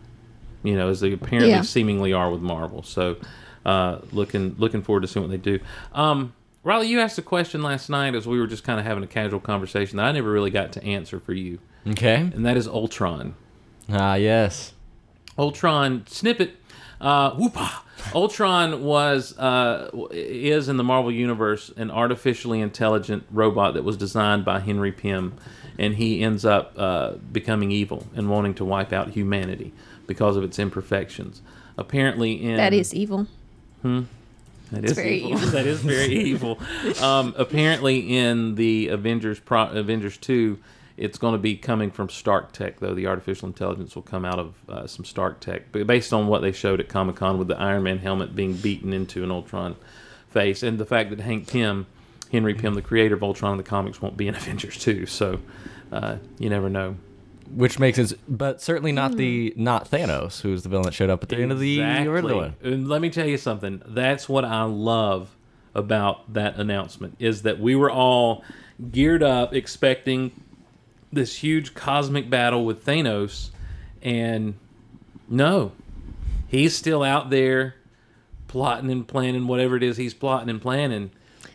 You 0.63 0.75
know, 0.75 0.89
as 0.89 0.99
they 0.99 1.11
apparently 1.11 1.49
Yeah. 1.51 1.61
seemingly 1.61 2.13
are 2.13 2.29
with 2.31 2.41
Marvel. 2.41 2.83
So, 2.83 3.17
uh, 3.65 3.97
looking 4.11 4.55
looking 4.59 4.81
forward 4.81 5.01
to 5.01 5.07
seeing 5.07 5.23
what 5.27 5.31
they 5.31 5.37
do. 5.37 5.59
Um, 5.93 6.33
Riley, 6.63 6.87
you 6.87 6.99
asked 6.99 7.17
a 7.17 7.23
question 7.23 7.63
last 7.63 7.89
night 7.89 8.13
as 8.13 8.27
we 8.27 8.39
were 8.39 8.45
just 8.45 8.63
kind 8.63 8.79
of 8.79 8.85
having 8.85 9.03
a 9.03 9.07
casual 9.07 9.39
conversation 9.39 9.97
that 9.97 10.05
I 10.05 10.11
never 10.11 10.31
really 10.31 10.51
got 10.51 10.71
to 10.73 10.83
answer 10.83 11.19
for 11.19 11.33
you, 11.33 11.57
Okay. 11.89 12.15
and 12.35 12.45
that 12.45 12.55
is 12.57 12.67
Ultron. 12.67 13.33
Ah, 13.91 14.13
yes. 14.13 14.73
Ultron 15.39 16.03
snippet. 16.07 16.51
Uh, 16.99 17.31
whoopah. 17.31 17.81
Ultron 18.13 18.83
was 18.83 19.35
uh, 19.39 19.89
is 20.11 20.69
in 20.69 20.77
the 20.77 20.83
Marvel 20.83 21.11
universe 21.11 21.71
an 21.77 21.89
artificially 21.89 22.59
intelligent 22.61 23.23
robot 23.31 23.73
that 23.73 23.83
was 23.83 23.97
designed 23.97 24.45
by 24.45 24.59
Henry 24.59 24.91
Pym, 24.91 25.33
and 25.81 25.95
he 25.95 26.21
ends 26.21 26.45
up 26.45 26.73
uh, 26.77 27.13
becoming 27.31 27.71
evil 27.71 28.05
and 28.15 28.29
wanting 28.29 28.53
to 28.53 28.63
wipe 28.63 28.93
out 28.93 29.09
humanity 29.09 29.73
because 30.05 30.37
of 30.37 30.43
its 30.43 30.59
imperfections. 30.59 31.41
Apparently, 31.77 32.33
in 32.43 32.57
That 32.57 32.73
is 32.73 32.93
evil. 32.93 33.25
Hmm. 33.81 34.01
that 34.71 34.85
is 34.85 34.91
very 34.93 35.17
evil. 35.23 35.31
evil. 35.31 35.49
that 35.57 35.65
is 35.65 35.79
very 35.81 36.13
evil. 36.31 36.59
Um, 37.01 37.33
apparently, 37.35 38.15
in 38.17 38.55
the 38.55 38.89
Avengers 38.89 39.39
Pro- 39.39 39.69
Avengers 39.71 40.17
two, 40.17 40.59
it's 40.97 41.17
going 41.17 41.31
to 41.33 41.39
be 41.39 41.55
coming 41.55 41.89
from 41.89 42.09
Stark 42.09 42.51
Tech, 42.51 42.79
though 42.79 42.93
the 42.93 43.07
artificial 43.07 43.47
intelligence 43.47 43.95
will 43.95 44.03
come 44.03 44.23
out 44.23 44.37
of 44.37 44.53
uh, 44.69 44.85
some 44.85 45.03
Stark 45.03 45.39
Tech, 45.39 45.71
but 45.71 45.87
based 45.87 46.13
on 46.13 46.27
what 46.27 46.41
they 46.43 46.51
showed 46.51 46.79
at 46.79 46.89
Comic 46.89 47.15
Con 47.15 47.39
with 47.39 47.47
the 47.47 47.57
Iron 47.57 47.81
Man 47.81 47.97
helmet 47.97 48.35
being 48.35 48.53
beaten 48.53 48.93
into 48.93 49.23
an 49.23 49.31
Ultron 49.31 49.75
face, 50.29 50.61
and 50.61 50.77
the 50.77 50.85
fact 50.85 51.09
that 51.09 51.19
Hank 51.21 51.47
Pym, 51.47 51.87
Henry 52.31 52.53
Pym, 52.53 52.75
the 52.75 52.81
creator 52.81 53.15
of 53.15 53.23
Ultron 53.23 53.53
in 53.53 53.57
the 53.57 53.63
comics, 53.63 54.01
won't 54.01 54.17
be 54.17 54.27
in 54.27 54.35
Avengers 54.41 54.77
two, 54.77 55.05
so 55.05 55.39
uh, 55.91 56.17
you 56.39 56.49
never 56.49 56.69
know. 56.69 56.97
Which 57.53 57.79
makes 57.79 57.97
sense, 57.97 58.13
but 58.29 58.61
certainly 58.61 58.93
not 58.93 59.17
the 59.17 59.53
not 59.57 59.91
Thanos, 59.91 60.39
who's 60.41 60.63
the 60.63 60.69
villain 60.69 60.85
that 60.85 60.93
showed 60.93 61.09
up 61.09 61.21
at 61.21 61.27
the 61.29 61.35
end 61.35 61.51
of 61.51 61.59
the 61.59 61.81
original 61.81 62.37
one. 62.37 62.55
And 62.63 62.87
let 62.87 63.01
me 63.01 63.09
tell 63.09 63.27
you 63.27 63.37
something. 63.37 63.81
That's 63.85 64.29
what 64.29 64.45
I 64.45 64.63
love 64.63 65.35
about 65.75 66.33
that 66.33 66.55
announcement 66.57 67.15
is 67.19 67.41
that 67.41 67.59
we 67.59 67.75
were 67.75 67.91
all 67.91 68.43
geared 68.91 69.23
up 69.23 69.53
expecting 69.53 70.31
this 71.11 71.37
huge 71.37 71.73
cosmic 71.73 72.29
battle 72.29 72.65
with 72.65 72.85
Thanos 72.85 73.49
and 74.01 74.55
no. 75.29 75.71
He's 76.47 76.75
still 76.75 77.03
out 77.03 77.29
there 77.29 77.75
plotting 78.47 78.89
and 78.91 79.07
planning 79.07 79.47
whatever 79.47 79.77
it 79.77 79.83
is 79.83 79.97
he's 79.97 80.13
plotting 80.13 80.49
and 80.49 80.61
planning. 80.61 81.11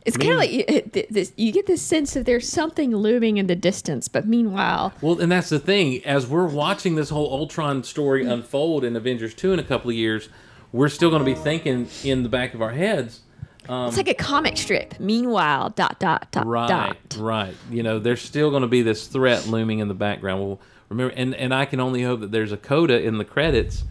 It's 0.06 0.16
kind 0.16 0.32
of 0.32 0.38
like 0.38 0.50
it- 0.52 1.12
this, 1.12 1.32
you 1.36 1.52
get 1.52 1.66
this 1.66 1.82
sense 1.82 2.14
that 2.14 2.24
there's 2.26 2.48
something 2.48 2.94
looming 2.94 3.36
in 3.36 3.46
the 3.48 3.56
distance, 3.56 4.08
but 4.08 4.26
meanwhile, 4.26 4.92
Well, 5.00 5.20
and 5.20 5.30
that's 5.32 5.48
the 5.50 5.58
thing. 5.58 6.04
As 6.04 6.26
we're 6.26 6.46
watching 6.46 6.94
this 6.94 7.10
whole 7.10 7.30
Ultron 7.32 7.82
story 7.84 8.24
unfold 8.24 8.84
in 8.84 8.94
Avengers 8.96 9.34
2 9.34 9.52
in 9.52 9.58
a 9.58 9.64
couple 9.64 9.90
of 9.90 9.96
years, 9.96 10.28
we're 10.72 10.88
still 10.88 11.10
going 11.10 11.20
to 11.20 11.26
be 11.26 11.34
thinking 11.34 11.88
in 12.04 12.22
the 12.22 12.28
back 12.28 12.54
of 12.54 12.62
our 12.62 12.72
heads, 12.72 13.20
um, 13.68 13.88
it's 13.88 13.96
like 13.96 14.08
a 14.08 14.14
comic 14.14 14.56
strip. 14.56 15.00
Meanwhile, 15.00 15.70
dot 15.70 15.98
dot 15.98 16.30
dot 16.30 16.46
right 16.46 16.68
dot. 16.68 17.16
right 17.18 17.54
you 17.68 17.82
know 17.82 17.98
there's 17.98 18.22
still 18.22 18.50
going 18.50 18.62
to 18.62 18.68
be 18.68 18.82
this 18.82 19.08
threat 19.08 19.46
looming 19.48 19.80
in 19.80 19.88
the 19.88 19.94
background 19.94 20.40
well 20.40 20.60
remember 20.88 21.12
and 21.16 21.34
and 21.34 21.52
i 21.52 21.64
can 21.64 21.80
only 21.80 22.04
hope 22.04 22.20
that 22.20 22.30
there's 22.30 22.52
a 22.52 22.56
coda 22.56 23.02
in 23.02 23.18
the 23.18 23.24
credits 23.24 23.82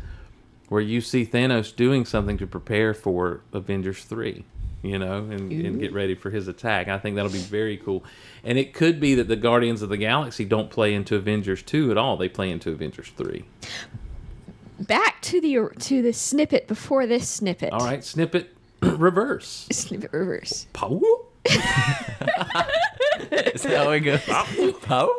where 0.70 0.80
you 0.82 1.01
see 1.01 1.26
thanos 1.26 1.76
doing 1.76 2.05
something 2.05 2.38
to 2.38 2.47
prepare 2.47 2.93
for 2.93 3.41
avengers 3.51 4.05
3 4.05 4.45
you 4.86 4.99
know 4.99 5.17
and, 5.17 5.51
and 5.51 5.79
get 5.79 5.93
ready 5.93 6.15
for 6.15 6.29
his 6.29 6.47
attack 6.47 6.88
i 6.88 6.97
think 6.97 7.15
that'll 7.15 7.31
be 7.31 7.38
very 7.39 7.77
cool 7.77 8.03
and 8.43 8.57
it 8.57 8.73
could 8.73 8.99
be 8.99 9.15
that 9.15 9.27
the 9.27 9.36
guardians 9.36 9.81
of 9.81 9.89
the 9.89 9.97
galaxy 9.97 10.45
don't 10.45 10.69
play 10.69 10.93
into 10.93 11.15
avengers 11.15 11.61
2 11.63 11.91
at 11.91 11.97
all 11.97 12.17
they 12.17 12.29
play 12.29 12.49
into 12.51 12.71
avengers 12.71 13.11
3 13.17 13.43
Back 14.77 15.21
to 15.21 15.39
the 15.39 15.69
to 15.79 16.01
the 16.01 16.11
snippet 16.11 16.67
before 16.67 17.07
this 17.07 17.29
snippet. 17.29 17.71
all 17.71 17.86
right 17.86 18.03
snippet 18.03 18.53
reverse 18.81 19.67
Snippet 19.71 20.11
reverse. 20.11 20.67
Pow. 20.73 20.99
Is 21.45 21.55
that 23.63 23.77
how 23.77 23.91
it 23.91 24.01
goes? 24.01 24.19
Pow? 24.81 25.09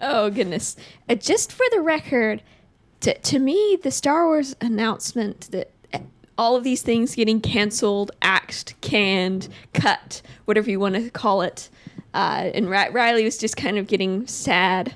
Oh 0.00 0.30
goodness! 0.30 0.76
Uh, 1.08 1.14
just 1.14 1.52
for 1.52 1.64
the 1.72 1.80
record, 1.80 2.42
to 3.00 3.16
to 3.18 3.38
me, 3.38 3.78
the 3.82 3.90
Star 3.90 4.26
Wars 4.26 4.54
announcement 4.60 5.50
that 5.50 5.70
all 6.38 6.56
of 6.56 6.64
these 6.64 6.82
things 6.82 7.14
getting 7.14 7.40
canceled, 7.40 8.12
axed, 8.22 8.74
canned, 8.80 9.48
cut, 9.74 10.22
whatever 10.44 10.70
you 10.70 10.80
want 10.80 10.94
to 10.94 11.10
call 11.10 11.42
it, 11.42 11.68
uh, 12.14 12.50
and 12.54 12.70
Ri- 12.70 12.90
Riley 12.90 13.24
was 13.24 13.36
just 13.36 13.56
kind 13.56 13.76
of 13.76 13.86
getting 13.86 14.26
sad. 14.26 14.94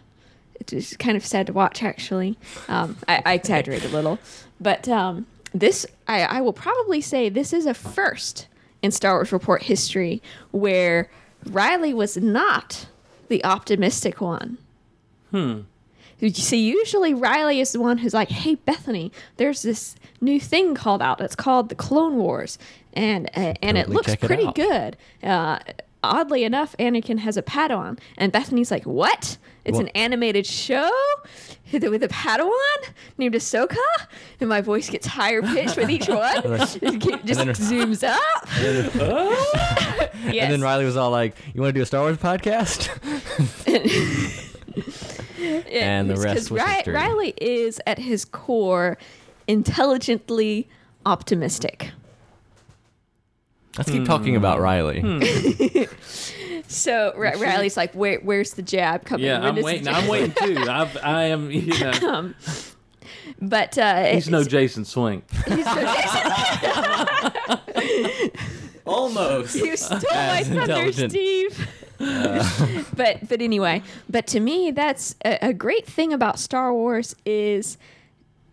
It 0.55 0.73
was 0.73 0.97
kind 0.97 1.17
of 1.17 1.27
sad 1.27 1.49
to 1.49 1.53
watch, 1.53 1.83
actually. 1.83 2.39
Um, 2.69 2.97
I, 3.09 3.21
I 3.27 3.33
exaggerate 3.35 3.85
a 3.85 3.89
little, 3.89 4.19
but 4.61 4.89
um, 4.89 5.27
this 5.53 5.85
I, 6.07 6.23
I 6.23 6.41
will 6.41 6.53
probably 6.53 7.01
say 7.01 7.29
this 7.29 7.53
is 7.53 7.67
a 7.67 7.75
first 7.75 8.47
in 8.81 8.91
Star 8.93 9.15
Wars 9.15 9.33
report 9.33 9.65
history 9.65 10.23
where 10.53 11.11
Riley 11.47 11.93
was 11.93 12.17
not 12.17 12.87
the 13.29 13.45
optimistic 13.45 14.21
one. 14.21 14.59
You 16.23 16.33
see, 16.33 16.65
usually 16.67 17.15
Riley 17.15 17.61
is 17.61 17.73
the 17.73 17.81
one 17.81 17.99
who's 17.99 18.15
like, 18.15 18.29
"Hey, 18.31 18.55
Bethany, 18.55 19.11
there's 19.39 19.63
this 19.63 19.97
new 20.21 20.39
thing 20.39 20.75
called 20.77 21.03
out. 21.03 21.21
It's 21.21 21.35
called 21.35 21.69
the 21.69 21.75
Clone 21.75 22.17
Wars, 22.17 22.59
and 22.93 23.29
uh, 23.37 23.55
and 23.61 23.77
it 23.77 23.89
looks 23.89 24.13
it 24.13 24.21
pretty 24.21 24.47
out." 24.47 24.55
good." 24.55 24.97
Uh, 25.23 25.59
oddly 26.05 26.45
enough, 26.45 26.77
Anakin 26.79 27.19
has 27.19 27.37
a 27.37 27.43
Padawan, 27.43 27.99
and 28.17 28.31
Bethany's 28.31 28.71
like, 28.71 28.85
"What? 28.85 29.37
It's 29.65 29.79
an 29.79 29.89
animated 29.89 30.45
show 30.47 30.91
with 31.73 31.85
a- 31.85 32.09
Padawan 32.09 32.91
named 33.19 33.35
Ahsoka?" 33.35 33.77
And 34.39 34.49
my 34.49 34.61
voice 34.61 34.89
gets 34.91 35.09
higher 35.09 35.43
pitched 35.43 35.77
with 35.77 35.91
each 35.91 36.09
one. 36.09 36.37
it 36.45 37.25
just 37.25 37.39
then- 37.39 37.49
zooms 37.49 38.05
up. 38.05 38.49
yes. 38.53 40.13
And 40.25 40.53
then 40.53 40.61
Riley 40.61 40.85
was 40.85 40.97
all 40.97 41.11
like, 41.11 41.35
"You 41.53 41.61
want 41.63 41.75
to 41.75 41.79
do 41.79 41.83
a 41.83 41.87
Star 41.87 42.03
Wars 42.03 42.17
podcast?" 42.19 42.89
And 45.43 46.09
the 46.09 46.15
It's 46.15 46.25
rest 46.25 46.37
'cause 46.37 46.51
was 46.51 46.63
Ri- 46.63 46.69
history. 46.71 46.95
Riley 46.95 47.35
is 47.41 47.81
at 47.87 47.99
his 47.99 48.25
core 48.25 48.97
intelligently 49.49 50.69
optimistic. 51.07 51.91
Let's 53.79 53.91
keep 53.91 54.05
talking 54.05 54.37
about 54.37 54.59
Hmm. 54.59 54.63
Riley. 54.65 55.89
So 56.69 57.13
Ri- 57.17 57.37
Riley's 57.39 57.77
like, 57.77 57.93
Where, 57.93 58.19
"Where's 58.21 58.55
the 58.55 58.63
jab 58.63 59.05
coming?" 59.05 59.27
yeah 59.27 59.41
When 59.41 59.49
i'm 59.49 59.59
is 59.59 59.63
the 59.63 59.67
waiting 59.67 59.85
jab?" 59.85 59.95
i'm 59.95 60.09
waiting 60.09 60.33
too 60.43 60.57
I've, 60.71 60.97
i 61.05 61.25
am 61.25 61.51
you 61.51 61.79
know 61.79 62.33
But 63.43 63.77
uh, 63.77 64.05
he's 64.07 64.31
no 64.31 64.43
jason 64.43 64.87
swank 64.87 65.25
he's 65.47 65.67
no 65.67 65.95
Jason. 65.95 66.33
Almost. 68.87 69.55
you 69.57 69.77
stole 69.77 69.99
my 70.13 70.39
As 70.41 70.47
thunder, 70.49 70.63
intelligent. 70.63 71.13
Steve. 71.13 71.69
but 72.97 73.29
but 73.29 73.41
anyway, 73.41 73.83
but 74.11 74.27
to 74.29 74.41
me, 74.41 74.71
that's 74.71 75.15
a, 75.25 75.39
a 75.49 75.53
great 75.53 75.87
thing 75.87 76.13
about 76.13 76.39
Star 76.39 76.73
Wars 76.73 77.15
is 77.25 77.79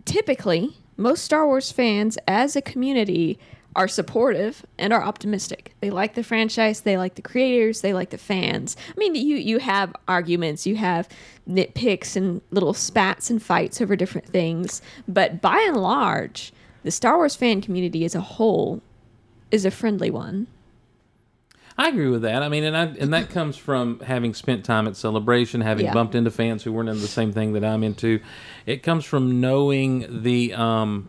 typically 0.05 0.77
most 0.97 1.23
Star 1.23 1.47
Wars 1.47 1.71
fans, 1.71 2.17
as 2.27 2.55
a 2.55 2.61
community, 2.61 3.39
are 3.75 3.87
supportive 3.87 4.65
and 4.77 4.91
are 4.91 5.03
optimistic. 5.03 5.73
They 5.79 5.89
like 5.89 6.15
the 6.15 6.23
franchise, 6.23 6.81
they 6.81 6.97
like 6.97 7.15
the 7.15 7.21
creators, 7.21 7.81
they 7.81 7.93
like 7.93 8.09
the 8.09 8.17
fans. 8.17 8.75
I 8.89 8.99
mean, 8.99 9.15
you 9.15 9.37
you 9.37 9.59
have 9.59 9.95
arguments, 10.07 10.67
you 10.67 10.75
have 10.75 11.07
nitpicks 11.49 12.15
and 12.15 12.41
little 12.51 12.73
spats 12.73 13.29
and 13.29 13.41
fights 13.41 13.81
over 13.81 13.95
different 13.95 14.27
things, 14.27 14.81
but 15.07 15.41
by 15.41 15.59
and 15.67 15.77
large, 15.77 16.53
the 16.83 16.91
Star 16.91 17.17
Wars 17.17 17.35
fan 17.35 17.61
community 17.61 18.05
as 18.05 18.13
a 18.13 18.21
whole 18.21 18.81
is 19.51 19.65
a 19.65 19.71
friendly 19.71 20.11
one. 20.11 20.47
I 21.79 21.87
agree 21.87 22.09
with 22.09 22.23
that. 22.23 22.43
I 22.43 22.49
mean, 22.49 22.65
and 22.65 22.75
I, 22.75 22.87
and 22.99 23.13
that 23.13 23.29
comes 23.29 23.55
from 23.55 24.01
having 24.01 24.33
spent 24.33 24.65
time 24.65 24.85
at 24.85 24.97
Celebration, 24.97 25.61
having 25.61 25.85
Yeah. 25.85 25.93
bumped 25.93 26.13
into 26.13 26.29
fans 26.29 26.61
who 26.61 26.73
weren't 26.73 26.89
into 26.89 26.99
the 27.01 27.07
same 27.07 27.31
thing 27.31 27.53
that 27.53 27.63
I'm 27.63 27.85
into. 27.85 28.19
It 28.65 28.83
comes 28.83 29.05
from 29.05 29.39
knowing 29.39 30.23
the 30.23 30.53
um, 30.55 31.07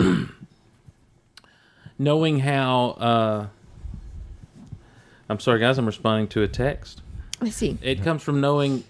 knowing 1.98 2.40
how. 2.40 2.90
Uh, 2.98 3.46
I'm 5.28 5.38
sorry, 5.38 5.60
guys. 5.60 5.78
I'm 5.78 5.86
responding 5.86 6.26
to 6.30 6.42
a 6.42 6.48
text. 6.48 7.00
I 7.40 7.50
see. 7.50 7.78
It 7.80 8.02
comes 8.02 8.20
from 8.24 8.40
knowing 8.40 8.82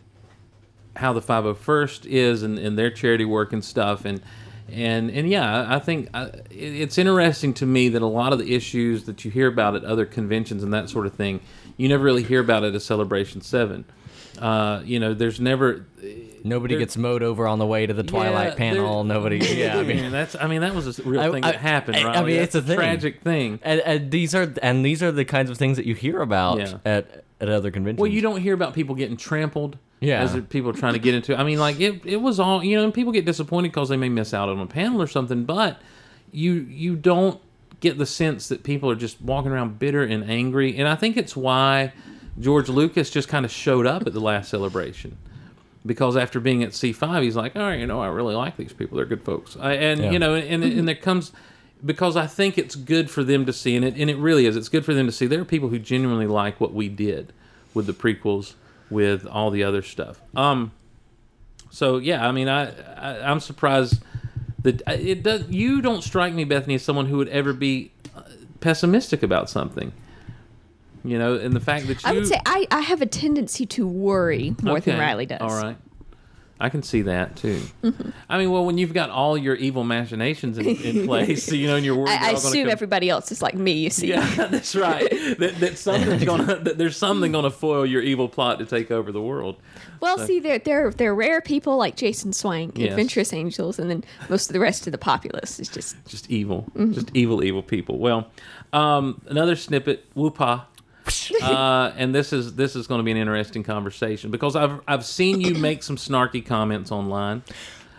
how 0.97 1.13
the 1.13 1.21
501st 1.21 2.07
is 2.07 2.43
and, 2.43 2.59
and 2.59 2.79
their 2.79 2.91
charity 2.91 3.27
work 3.27 3.53
and 3.53 3.63
stuff 3.63 4.07
and 4.07 4.23
and 4.71 5.11
and 5.11 5.29
yeah 5.29 5.67
i 5.75 5.79
think 5.79 6.09
I, 6.15 6.31
it's 6.51 6.99
interesting 6.99 7.55
to 7.55 7.67
me 7.67 7.89
that 7.91 8.03
a 8.03 8.07
lot 8.07 8.33
of 8.33 8.39
the 8.39 8.55
issues 8.55 9.05
that 9.05 9.25
you 9.25 9.31
hear 9.31 9.47
about 9.47 9.75
at 9.75 9.85
other 9.85 10.07
conventions 10.07 10.63
and 10.63 10.73
that 10.73 10.91
sort 10.91 11.07
of 11.07 11.15
thing 11.15 11.41
you 11.77 11.89
never 11.89 12.05
really 12.05 12.23
hear 12.23 12.41
about 12.41 12.65
at 12.65 12.75
a 12.75 12.81
celebration 12.81 13.41
7 13.41 13.85
uh, 14.41 14.83
you 14.85 15.01
know 15.01 15.15
there's 15.15 15.41
never 15.41 15.87
Nobody 16.45 16.77
gets 16.79 16.97
mowed 16.97 17.23
over 17.23 17.47
on 17.47 17.59
the 17.59 17.67
way 17.67 17.87
to 17.87 17.93
the 17.95 18.03
Twilight 18.03 18.51
Yeah, 18.51 18.55
panel. 18.57 19.05
Nobody. 19.15 19.39
Yeah, 19.39 19.79
I 19.79 19.83
mean. 19.83 20.11
That's 20.13 20.35
i 20.37 20.47
mean 20.47 20.61
that 20.63 20.75
was 20.75 20.99
a 20.99 21.03
real 21.03 21.21
I- 21.21 21.31
thing 21.31 21.45
I- 21.45 21.53
that 21.53 21.61
happened 21.61 21.97
I- 21.97 22.01
I 22.01 22.05
right 22.05 22.27
mean, 22.27 22.37
it's 22.37 22.55
a 22.55 22.63
thing. 22.63 22.77
tragic 22.77 23.21
thing 23.23 23.59
And, 23.63 23.81
and 23.81 24.11
these 24.11 24.35
are 24.35 24.53
and 24.63 24.85
these 24.85 25.03
are 25.03 25.11
the 25.13 25.25
kinds 25.25 25.51
of 25.51 25.57
things 25.59 25.77
that 25.77 25.87
you 25.87 25.95
hear 25.95 26.21
about 26.23 26.59
Yeah. 26.59 26.79
at 26.85 27.25
at 27.41 27.49
other 27.49 27.71
conventions. 27.71 28.01
Well, 28.01 28.11
you 28.11 28.21
don't 28.21 28.41
hear 28.41 28.53
about 28.55 28.75
people 28.75 28.95
getting 28.97 29.17
trampled. 29.17 29.79
Yeah. 30.01 30.23
As 30.23 30.37
people 30.49 30.71
are 30.71 30.75
trying 30.75 30.95
to 30.95 30.99
get 30.99 31.15
into. 31.15 31.37
I 31.39 31.45
mean, 31.45 31.59
like 31.59 31.81
it. 31.81 32.05
It 32.05 32.21
was 32.21 32.39
all 32.41 32.63
you 32.65 32.77
know. 32.77 32.85
And 32.85 32.93
people 32.95 33.13
get 33.13 33.25
disappointed 33.25 33.69
because 33.73 33.89
they 33.89 33.97
may 33.97 34.09
miss 34.09 34.33
out 34.35 34.49
on 34.49 34.59
a 34.61 34.67
panel 34.67 35.01
or 35.03 35.07
something. 35.07 35.45
But 35.45 35.81
you 36.33 36.53
you 36.69 36.95
don't 36.97 37.41
get 37.81 37.97
the 37.99 38.07
sense 38.07 38.49
that 38.49 38.63
people 38.65 38.91
are 38.91 38.97
just 38.97 39.21
walking 39.23 39.51
around 39.53 39.79
bitter 39.79 40.03
and 40.03 40.29
angry, 40.29 40.77
and 40.77 40.89
I 40.89 40.95
think 40.97 41.17
it's 41.17 41.37
why 41.37 41.93
George 42.41 42.69
Lucas 42.69 43.09
just 43.11 43.29
kind 43.29 43.45
of 43.45 43.51
showed 43.53 43.87
up 43.87 44.05
at 44.07 44.13
the 44.13 44.21
last 44.21 44.51
celebration. 44.51 45.17
Because 45.87 46.17
after 46.17 46.41
being 46.41 46.63
at 46.63 46.71
C5, 46.71 47.23
he's 47.23 47.37
like, 47.37 47.55
all 47.57 47.63
right, 47.63 47.79
you 47.79 47.87
know, 47.87 48.01
I 48.01 48.09
really 48.09 48.35
like 48.35 48.57
these 48.57 48.73
people. 48.73 48.97
They're 48.97 49.07
good 49.07 49.23
folks. 49.23 49.57
I, 49.59 49.73
and, 49.75 50.01
Yeah. 50.03 50.11
you 50.11 50.19
know, 50.19 50.35
and, 50.35 50.63
and 50.65 50.87
there 50.89 50.95
comes, 50.95 51.33
because 51.85 52.17
I 52.17 52.27
think 52.27 52.59
it's 52.59 52.75
good 52.75 53.09
for 53.11 53.23
them 53.23 53.47
to 53.47 53.53
see, 53.53 53.77
and 53.77 53.85
it, 53.85 53.95
and 53.97 54.11
it 54.11 54.17
really 54.19 54.47
is, 54.47 54.57
it's 54.57 54.69
good 54.69 54.85
for 54.85 54.93
them 54.93 55.07
to 55.07 55.13
see 55.13 55.27
there 55.27 55.41
are 55.41 55.45
people 55.45 55.69
who 55.69 55.79
genuinely 55.79 56.27
like 56.27 56.61
what 56.61 56.75
we 56.75 56.89
did 56.89 57.33
with 57.75 57.87
the 57.87 57.93
prequels, 57.93 58.55
with 58.91 59.25
all 59.27 59.51
the 59.51 59.63
other 59.63 59.83
stuff. 59.83 60.21
Um, 60.35 60.73
so 61.71 61.99
yeah, 61.99 62.27
I 62.27 62.33
mean, 62.33 62.49
I, 62.49 62.71
I 62.97 63.31
I'm 63.31 63.41
surprised 63.41 64.03
that 64.63 64.83
it 64.89 65.23
does. 65.23 65.49
You 65.49 65.81
don't 65.81 66.03
strike 66.03 66.33
me, 66.35 66.45
Bethany, 66.45 66.75
as 66.75 66.83
someone 66.83 67.07
who 67.07 67.19
would 67.19 67.29
ever 67.29 67.53
be 67.53 67.93
uh, 68.17 68.23
pessimistic 68.61 69.23
about 69.23 69.49
something. 69.49 69.93
You 71.09 71.19
know, 71.19 71.35
and 71.35 71.55
the 71.55 71.61
fact 71.61 71.87
that 71.87 72.03
you 72.03 72.09
I 72.09 72.13
would 72.13 72.27
say 72.27 72.41
I, 72.45 72.67
I 72.71 72.81
have 72.83 73.01
a 73.03 73.07
tendency 73.07 73.65
to 73.67 73.87
worry 73.87 74.55
more 74.63 74.81
than 74.81 74.99
Riley 74.99 75.27
does. 75.27 75.41
All 75.41 75.57
right. 75.57 75.77
I 76.61 76.71
can 76.71 76.83
see 76.83 77.03
that 77.03 77.37
too. 77.37 77.63
Mm-hmm. 77.85 78.11
I 78.29 78.37
mean, 78.37 78.51
well, 78.51 78.65
when 78.67 78.79
you've 78.79 78.93
got 78.93 79.11
all 79.11 79.39
your 79.39 79.55
evil 79.55 79.85
machinations 79.85 80.59
in, 80.59 80.67
in 80.67 81.07
place, 81.11 81.53
you 81.53 81.69
know, 81.69 81.77
and 81.77 81.85
you're 81.85 81.95
worried 81.95 82.09
I, 82.21 82.31
I 82.31 82.33
assume 82.33 82.65
come- 82.65 82.71
everybody 82.73 83.09
else 83.09 83.31
is 83.31 83.41
like 83.41 83.55
me. 83.55 83.75
You 83.75 83.91
see. 83.91 84.09
Yeah, 84.09 84.29
that's 84.51 84.75
right. 84.75 85.09
that, 85.39 85.55
that 85.61 85.79
something's 85.79 86.25
gonna 86.25 86.57
that 86.65 86.77
there's 86.77 86.97
something 86.97 87.31
gonna 87.31 87.51
foil 87.53 87.87
your 87.87 88.03
evil 88.03 88.29
plot 88.29 88.59
to 88.59 88.67
take 88.67 88.91
over 88.91 89.13
the 89.13 89.23
world. 89.23 89.55
Well, 90.01 90.19
see, 90.19 90.41
they're 90.41 90.59
they're 90.59 90.91
they're 90.91 91.15
rare 91.15 91.41
people 91.41 91.77
like 91.77 91.95
Jason 91.95 92.33
Swank, 92.33 92.77
Yes. 92.77 92.91
adventurous 92.91 93.33
angels, 93.33 93.79
and 93.79 93.89
then 93.89 94.03
most 94.29 94.49
of 94.51 94.53
the 94.53 94.61
rest 94.61 94.89
of 94.89 94.91
the 94.91 94.99
populace 94.99 95.61
is 95.61 95.69
just 95.69 95.95
Just 96.09 96.29
evil, 96.29 96.65
Mm-hmm. 96.75 96.93
just 96.93 97.11
evil, 97.15 97.45
evil 97.45 97.63
people. 97.63 97.99
Well, 97.99 98.27
um, 98.73 99.21
another 99.29 99.55
snippet, 99.55 100.13
Whoopa. 100.17 100.65
uh, 101.43 101.93
and 101.97 102.15
this 102.15 102.33
is 102.33 102.55
this 102.55 102.77
is 102.77 102.87
going 102.87 102.99
to 102.99 103.03
be 103.03 103.11
an 103.11 103.17
interesting 103.17 103.63
conversation 103.63 104.31
because 104.31 104.57
I've 104.57 104.81
I've 104.87 105.05
seen 105.05 105.41
you 105.41 105.55
make 105.69 105.83
some 105.83 105.97
snarky 105.97 106.45
comments 106.45 106.91
online. 106.93 107.43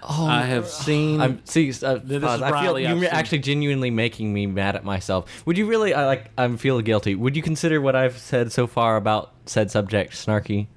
Oh, 0.01 0.27
I 0.27 0.43
have 0.43 0.67
seen. 0.67 1.19
I'm 1.19 1.45
see. 1.45 1.69
Uh, 1.83 1.99
This 2.01 2.23
pause. 2.23 2.37
is 2.37 2.41
I 2.41 2.49
feel 2.49 2.51
Riley, 2.51 2.87
I've 2.87 2.97
you're 2.97 3.09
seen- 3.09 3.17
actually 3.19 3.39
genuinely 3.39 3.91
making 3.91 4.33
me 4.33 4.45
mad 4.45 4.75
at 4.77 4.85
myself. 4.85 5.45
Would 5.45 5.57
you 5.57 5.65
really? 5.65 5.93
I 5.93 6.05
like. 6.05 6.31
I'm 6.37 6.55
feel 6.57 6.79
guilty. 6.81 7.15
Would 7.15 7.35
you 7.35 7.41
consider 7.41 7.81
what 7.81 7.95
I've 7.97 8.17
said 8.17 8.51
so 8.53 8.65
far 8.65 8.95
about 8.95 9.33
said 9.45 9.69
subject 9.71 10.13
snarky? 10.13 10.67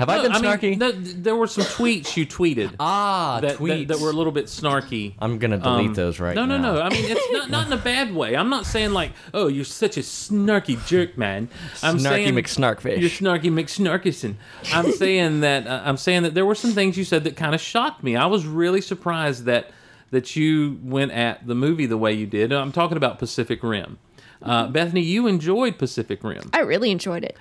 Have 0.00 0.08
I 0.08 0.16
No, 0.16 0.22
been 0.22 0.32
mean, 0.32 0.42
snarky? 0.42 0.78
no, 0.78 0.90
th- 0.92 1.14
there 1.18 1.36
were 1.36 1.46
some 1.46 1.62
tweets 1.64 2.16
you 2.16 2.26
tweeted 2.26 2.74
ah, 2.80 3.38
that, 3.40 3.52
that 3.52 3.58
tweets. 3.58 3.86
that 3.88 4.00
were 4.00 4.10
a 4.10 4.12
little 4.12 4.32
bit 4.32 4.46
snarky. 4.46 5.12
I'm 5.20 5.38
gonna 5.38 5.58
delete 5.58 5.88
Um, 5.88 5.94
those 5.94 6.18
right 6.18 6.34
no, 6.34 6.44
now. 6.46 6.56
No, 6.56 6.62
no, 6.62 6.74
no, 6.76 6.80
I 6.82 6.88
mean, 6.88 7.04
it's 7.06 7.32
not 7.32 7.50
not 7.50 7.66
in 7.68 7.72
a 7.74 7.76
bad 7.76 8.14
way. 8.14 8.34
I'm 8.34 8.48
not 8.48 8.66
saying 8.66 8.92
like, 8.92 9.12
oh, 9.34 9.46
you're 9.48 9.64
such 9.64 9.96
a 9.96 10.00
snarky 10.00 10.84
jerk, 10.86 11.16
man. 11.16 11.48
I'm 11.82 11.98
Snarky 11.98 12.00
saying 12.02 12.34
McSnarkfish. 12.34 12.98
You're 13.00 13.10
snarky 13.10 13.52
McSnarkison. 13.52 14.34
I'm 14.72 14.90
saying 15.04 15.40
that 15.40 15.66
uh, 15.66 15.82
I'm 15.84 15.96
saying 15.96 16.22
that 16.24 16.34
there 16.34 16.46
were 16.46 16.54
some 16.56 16.72
things 16.72 16.96
you 16.96 17.04
said 17.04 17.22
that 17.24 17.36
kind 17.36 17.54
of 17.54 17.60
shocked 17.60 18.02
me. 18.02 18.16
I 18.16 18.26
was 18.26 18.46
really 18.46 18.80
surprised 18.80 19.44
that 19.44 19.70
that 20.10 20.34
you 20.34 20.80
went 20.82 21.12
at 21.12 21.46
the 21.46 21.54
movie 21.54 21.86
the 21.86 21.98
way 21.98 22.12
you 22.12 22.26
did. 22.26 22.52
I'm 22.52 22.72
talking 22.72 22.96
about 22.96 23.18
Pacific 23.18 23.62
Rim. 23.62 23.98
Uh, 24.42 24.66
Bethany, 24.68 25.02
you 25.02 25.26
enjoyed 25.26 25.76
Pacific 25.78 26.24
Rim. 26.24 26.48
I 26.54 26.60
really 26.60 26.90
enjoyed 26.90 27.22
it. 27.22 27.36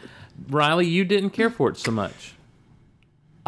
Riley, 0.49 0.85
you 0.85 1.05
didn't 1.05 1.29
care 1.31 1.49
for 1.49 1.69
it 1.69 1.77
so 1.77 1.91
much. 1.91 2.33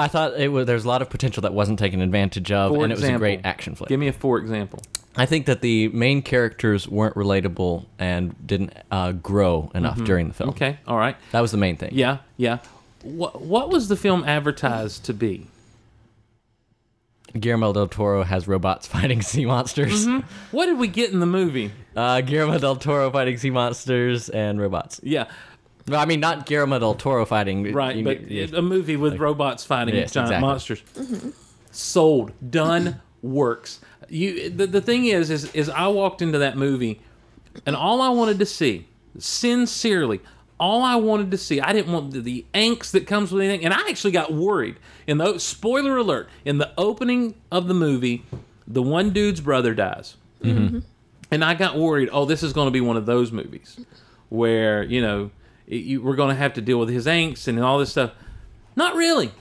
I 0.02 0.08
thought 0.08 0.40
it 0.40 0.50
was. 0.52 0.66
There's 0.66 0.86
a 0.86 0.88
lot 0.88 1.02
of 1.02 1.10
potential 1.10 1.42
that 1.42 1.54
wasn't 1.54 1.80
taken 1.80 2.02
advantage 2.02 2.52
of, 2.52 2.72
For 2.74 2.84
and 2.84 2.92
it 2.92 2.96
was 2.96 3.04
a 3.04 3.06
example, 3.06 3.20
great 3.20 3.42
action 3.44 3.76
flick. 3.76 3.90
Give 3.90 4.00
me 4.00 4.08
a 4.08 4.14
for 4.14 4.38
example. 4.38 4.82
I 5.16 5.26
think 5.26 5.46
that 5.46 5.62
the 5.62 5.90
main 5.90 6.22
characters 6.22 6.88
weren't 6.88 7.16
relatable 7.16 7.86
and 8.00 8.36
didn't 8.48 8.74
uh, 8.90 9.12
grow 9.12 9.70
enough 9.76 10.02
during 10.04 10.30
the 10.30 10.34
film. 10.34 10.52
Mm-hmm. 10.52 10.64
Okay, 10.64 10.80
all 10.88 10.98
right. 10.98 11.18
That 11.32 11.42
was 11.42 11.52
the 11.52 11.58
main 11.58 11.76
thing. 11.78 11.92
Yeah, 11.94 12.20
yeah. 12.38 12.60
What 13.04 13.42
what 13.42 13.70
was 13.70 13.88
the 13.90 13.96
film 13.96 14.24
advertised 14.24 15.06
to 15.06 15.14
be? 15.14 15.48
Guillermo 17.40 17.72
del 17.74 17.88
Toro 17.88 18.24
has 18.24 18.48
robots 18.48 18.88
fighting 18.94 19.22
sea 19.22 19.46
monsters. 19.46 20.06
Mm-hmm. 20.06 20.28
What 20.56 20.66
did 20.66 20.78
we 20.78 20.88
get 20.88 21.12
in 21.12 21.20
the 21.20 21.26
movie? 21.26 21.72
Uh, 21.96 22.22
Guillermo 22.22 22.58
del 22.58 22.76
Toro 22.76 23.10
fighting 23.12 23.38
sea 23.38 23.50
monsters 23.50 24.30
and 24.30 24.60
robots. 24.60 25.00
Yeah, 25.04 25.26
No, 25.88 25.98
I 25.98 26.06
mean 26.06 26.20
not 26.20 26.46
Guillermo 26.46 26.80
del 26.80 26.94
Toro 26.96 27.26
fighting. 27.26 27.72
right. 27.74 27.96
you- 27.96 28.04
But 28.04 28.30
you- 28.30 28.48
a 28.56 28.62
movie 28.62 28.96
with 28.98 29.18
robots 29.18 29.64
fighting 29.66 29.96
Yes, 29.96 30.12
giant 30.12 30.30
exactly. 30.30 30.48
monsters. 30.48 30.82
Mm-hmm. 30.96 31.30
Sold, 31.72 32.32
done, 32.52 33.02
works. 33.22 33.80
You. 34.10 34.50
The, 34.50 34.68
the 34.68 34.82
thing 34.82 35.06
is, 35.06 35.30
is, 35.30 35.52
is 35.54 35.70
I 35.70 35.88
walked 35.88 36.22
into 36.22 36.38
that 36.40 36.58
movie, 36.58 37.02
and 37.66 37.76
all 37.76 38.02
I 38.02 38.10
wanted 38.10 38.40
to 38.40 38.46
see, 38.46 38.88
sincerely, 39.18 40.20
all 40.60 40.84
I 40.84 40.96
wanted 40.96 41.32
to 41.32 41.38
see, 41.38 41.60
I 41.62 41.74
didn't 41.74 41.92
want 41.94 42.12
the, 42.12 42.20
the 42.22 42.46
angst 42.54 42.92
that 42.92 43.08
comes 43.08 43.32
with 43.32 43.42
anything, 43.44 43.64
and 43.66 43.74
I 43.74 43.80
actually 43.90 44.12
got 44.12 44.32
worried. 44.34 44.76
In 45.08 45.18
the 45.18 45.40
spoiler 45.40 45.98
alert, 45.98 46.30
in 46.46 46.58
the 46.58 46.72
opening 46.78 47.36
of 47.52 47.68
the 47.68 47.74
movie, 47.74 48.26
the 48.68 48.82
one 48.84 49.10
dude's 49.12 49.42
brother 49.42 49.74
dies. 49.74 50.18
Mm-hmm. 50.44 50.80
and 51.32 51.44
I 51.46 51.54
got 51.54 51.78
worried. 51.78 52.10
Oh, 52.12 52.26
this 52.26 52.42
is 52.44 52.52
going 52.52 52.66
to 52.68 52.72
be 52.72 52.82
one 52.82 52.98
of 52.98 53.06
those 53.06 53.32
movies 53.32 53.80
where 54.30 54.82
you 54.84 55.02
know 55.02 55.26
it, 55.26 55.32
you, 55.78 56.02
we're 56.02 56.16
going 56.16 56.30
to 56.30 56.36
have 56.36 56.54
to 56.54 56.62
deal 56.62 56.80
with 56.80 56.90
his 56.90 57.06
angst 57.06 57.48
and 57.48 57.60
all 57.60 57.80
this 57.80 57.92
stuff. 57.92 58.12
Not 58.76 58.96
really, 58.96 59.32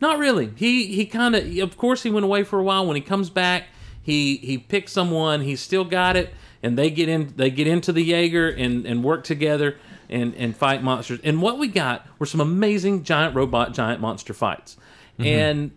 not 0.00 0.18
really. 0.18 0.52
He 0.56 0.86
he 0.94 1.06
kind 1.06 1.34
of, 1.34 1.58
of 1.58 1.76
course, 1.76 2.02
he 2.02 2.10
went 2.10 2.24
away 2.24 2.44
for 2.44 2.58
a 2.58 2.62
while. 2.62 2.86
When 2.86 2.96
he 2.96 3.02
comes 3.02 3.30
back, 3.30 3.64
he 4.02 4.36
he 4.38 4.58
picks 4.58 4.92
someone. 4.92 5.42
He's 5.42 5.60
still 5.60 5.84
got 5.84 6.16
it, 6.16 6.34
and 6.62 6.78
they 6.78 6.90
get 6.90 7.08
in. 7.08 7.34
They 7.36 7.50
get 7.50 7.66
into 7.66 7.92
the 7.92 8.02
Jaeger 8.02 8.48
and 8.48 8.86
and 8.86 9.02
work 9.04 9.24
together 9.24 9.78
and 10.08 10.34
and 10.34 10.56
fight 10.56 10.82
monsters. 10.82 11.20
And 11.24 11.42
what 11.42 11.58
we 11.58 11.68
got 11.68 12.06
were 12.18 12.26
some 12.26 12.40
amazing 12.40 13.04
giant 13.04 13.34
robot, 13.34 13.74
giant 13.74 14.00
monster 14.00 14.34
fights. 14.34 14.76
Mm-hmm. 15.18 15.24
And 15.24 15.70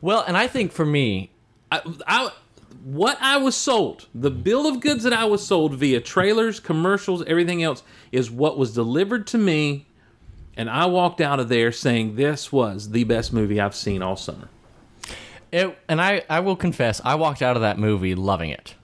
well, 0.00 0.24
and 0.26 0.36
I 0.36 0.46
think 0.46 0.72
for 0.72 0.86
me, 0.86 1.30
I, 1.70 1.80
I, 2.06 2.30
what 2.84 3.16
I 3.20 3.38
was 3.38 3.56
sold, 3.56 4.08
the 4.14 4.30
bill 4.30 4.66
of 4.66 4.80
goods 4.80 5.04
that 5.04 5.12
I 5.14 5.24
was 5.24 5.44
sold 5.46 5.74
via 5.74 6.00
trailers, 6.00 6.60
commercials, 6.60 7.24
everything 7.26 7.62
else, 7.62 7.82
is 8.12 8.30
what 8.30 8.58
was 8.58 8.74
delivered 8.74 9.26
to 9.28 9.38
me, 9.38 9.86
and 10.56 10.68
I 10.68 10.86
walked 10.86 11.20
out 11.22 11.40
of 11.40 11.48
there 11.48 11.72
saying 11.72 12.16
this 12.16 12.52
was 12.52 12.90
the 12.90 13.04
best 13.04 13.32
movie 13.32 13.58
I've 13.60 13.74
seen 13.74 14.02
all 14.02 14.16
summer. 14.16 14.48
it, 15.50 15.76
and 15.88 16.00
I, 16.00 16.24
I 16.28 16.40
will 16.40 16.56
confess, 16.56 17.00
I 17.04 17.14
walked 17.14 17.40
out 17.42 17.56
of 17.56 17.62
that 17.62 17.78
movie 17.78 18.14
loving 18.14 18.50
it, 18.50 18.74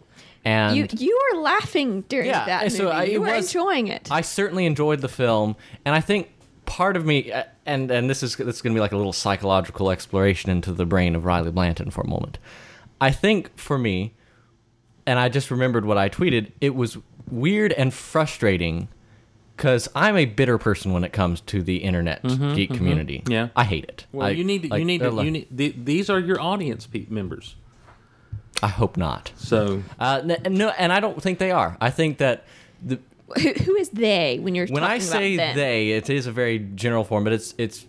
and 0.47 0.77
You 0.77 0.87
you 0.97 1.21
were 1.35 1.41
laughing 1.43 2.03
during 2.09 2.27
Yeah, 2.29 2.47
that 2.47 2.63
movie. 2.65 2.77
so 2.77 2.89
I- 2.89 3.05
you 3.05 3.21
were 3.21 3.27
was- 3.37 3.47
enjoying 3.55 3.89
it. 3.89 4.09
I 4.11 4.23
certainly 4.23 4.65
enjoyed 4.67 5.01
the 5.01 5.09
film, 5.09 5.57
and 5.85 5.95
I 5.95 6.01
think 6.01 6.31
part 6.65 6.97
of 6.97 7.05
me, 7.05 7.31
uh, 7.33 7.43
and 7.67 7.91
and 7.91 8.09
this 8.09 8.23
is 8.23 8.37
this 8.37 8.57
is 8.57 8.63
going 8.63 8.73
to 8.73 8.79
be 8.79 8.81
like 8.81 8.93
a 8.93 8.97
little 8.97 9.13
psychological 9.13 9.91
exploration 9.91 10.49
into 10.51 10.73
the 10.73 10.87
brain 10.87 11.15
of 11.15 11.25
Riley 11.27 11.51
Blanton 11.51 11.91
for 11.91 12.01
a 12.01 12.07
moment. 12.09 12.39
I 13.01 13.11
think 13.11 13.57
for 13.59 13.79
me, 13.79 14.15
and 15.07 15.19
I 15.19 15.29
just 15.29 15.51
remembered 15.51 15.85
what 15.85 15.97
I 15.99 16.09
tweeted. 16.09 16.53
It 16.61 16.75
was 16.75 16.99
weird 17.31 17.73
and 17.73 17.93
frustrating 17.95 18.89
because 19.57 19.89
I'm 19.95 20.17
a 20.17 20.25
bitter 20.27 20.59
person 20.59 20.93
when 20.93 21.05
it 21.05 21.13
comes 21.13 21.41
to 21.43 21.63
the 21.63 21.79
internet 21.79 22.23
geek 22.23 22.73
community. 22.75 23.19
Mm-hmm, 23.21 23.33
Yeah. 23.33 23.49
I 23.57 23.65
hate 23.65 23.85
it. 23.85 24.07
Well, 24.13 24.27
I- 24.29 24.31
you 24.31 24.45
need 24.45 24.63
to, 24.63 24.69
like, 24.69 24.79
you 24.81 24.85
need 24.85 24.99
to, 25.01 25.11
like- 25.11 25.25
you 25.25 25.31
need 25.31 25.47
the, 25.51 25.75
these 25.77 26.09
are 26.11 26.19
your 26.19 26.41
audience 26.41 26.87
pe- 26.87 27.07
members. 27.09 27.57
I 28.63 28.69
hope 28.69 28.97
not. 28.97 29.33
So 29.37 29.83
Uh, 29.99 30.21
no, 30.51 30.69
and 30.71 30.93
I 30.93 31.01
don't 31.01 31.23
think 31.23 31.39
they 31.39 31.51
are. 31.51 31.77
I 31.81 31.91
think 31.91 32.19
that 32.19 32.45
the 32.83 32.99
who, 33.41 33.53
who 33.53 33.77
is 33.77 33.89
they 33.91 34.39
when 34.41 34.55
you're 34.55 34.67
when 34.67 34.83
talking 34.83 34.97
I 34.97 34.99
say 34.99 35.35
about 35.35 35.47
them? 35.49 35.57
they, 35.57 35.91
it 35.93 36.11
is 36.11 36.27
a 36.27 36.33
very 36.33 36.59
general 36.59 37.05
form, 37.05 37.25
but 37.25 37.33
it's 37.33 37.55
it's. 37.59 37.87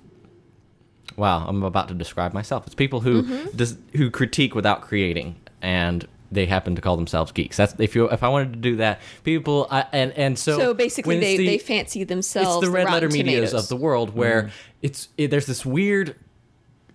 Wow, 1.17 1.45
I'm 1.47 1.63
about 1.63 1.87
to 1.89 1.93
describe 1.93 2.33
myself. 2.33 2.65
It's 2.65 2.75
people 2.75 3.01
who 3.01 3.23
Mm-hmm. 3.23 3.55
dis, 3.57 3.77
who 3.95 4.09
critique 4.09 4.55
without 4.55 4.81
creating, 4.81 5.35
and 5.61 6.07
they 6.31 6.45
happen 6.45 6.75
to 6.75 6.81
call 6.81 6.95
themselves 6.95 7.31
geeks. 7.33 7.57
That's 7.57 7.75
if 7.77 7.93
you 7.95 8.09
if 8.09 8.23
I 8.23 8.29
wanted 8.29 8.53
to 8.53 8.59
do 8.59 8.77
that, 8.77 9.01
people 9.23 9.67
I, 9.69 9.85
and 9.91 10.11
and 10.13 10.39
so 10.39 10.57
So 10.57 10.73
basically, 10.73 11.19
they, 11.19 11.37
the- 11.37 11.45
they 11.45 11.57
fancy 11.57 12.03
themselves 12.05 12.57
it's 12.57 12.65
the 12.65 12.71
red 12.71 12.85
letter 12.85 13.07
Rotten 13.07 13.17
medias 13.25 13.49
Tomatoes. 13.51 13.63
of 13.65 13.69
the 13.69 13.75
world 13.83 14.15
where 14.15 14.43
Mm-hmm. 14.43 14.51
it's 14.81 15.09
it, 15.17 15.29
there's 15.31 15.45
this 15.45 15.65
weird 15.65 16.15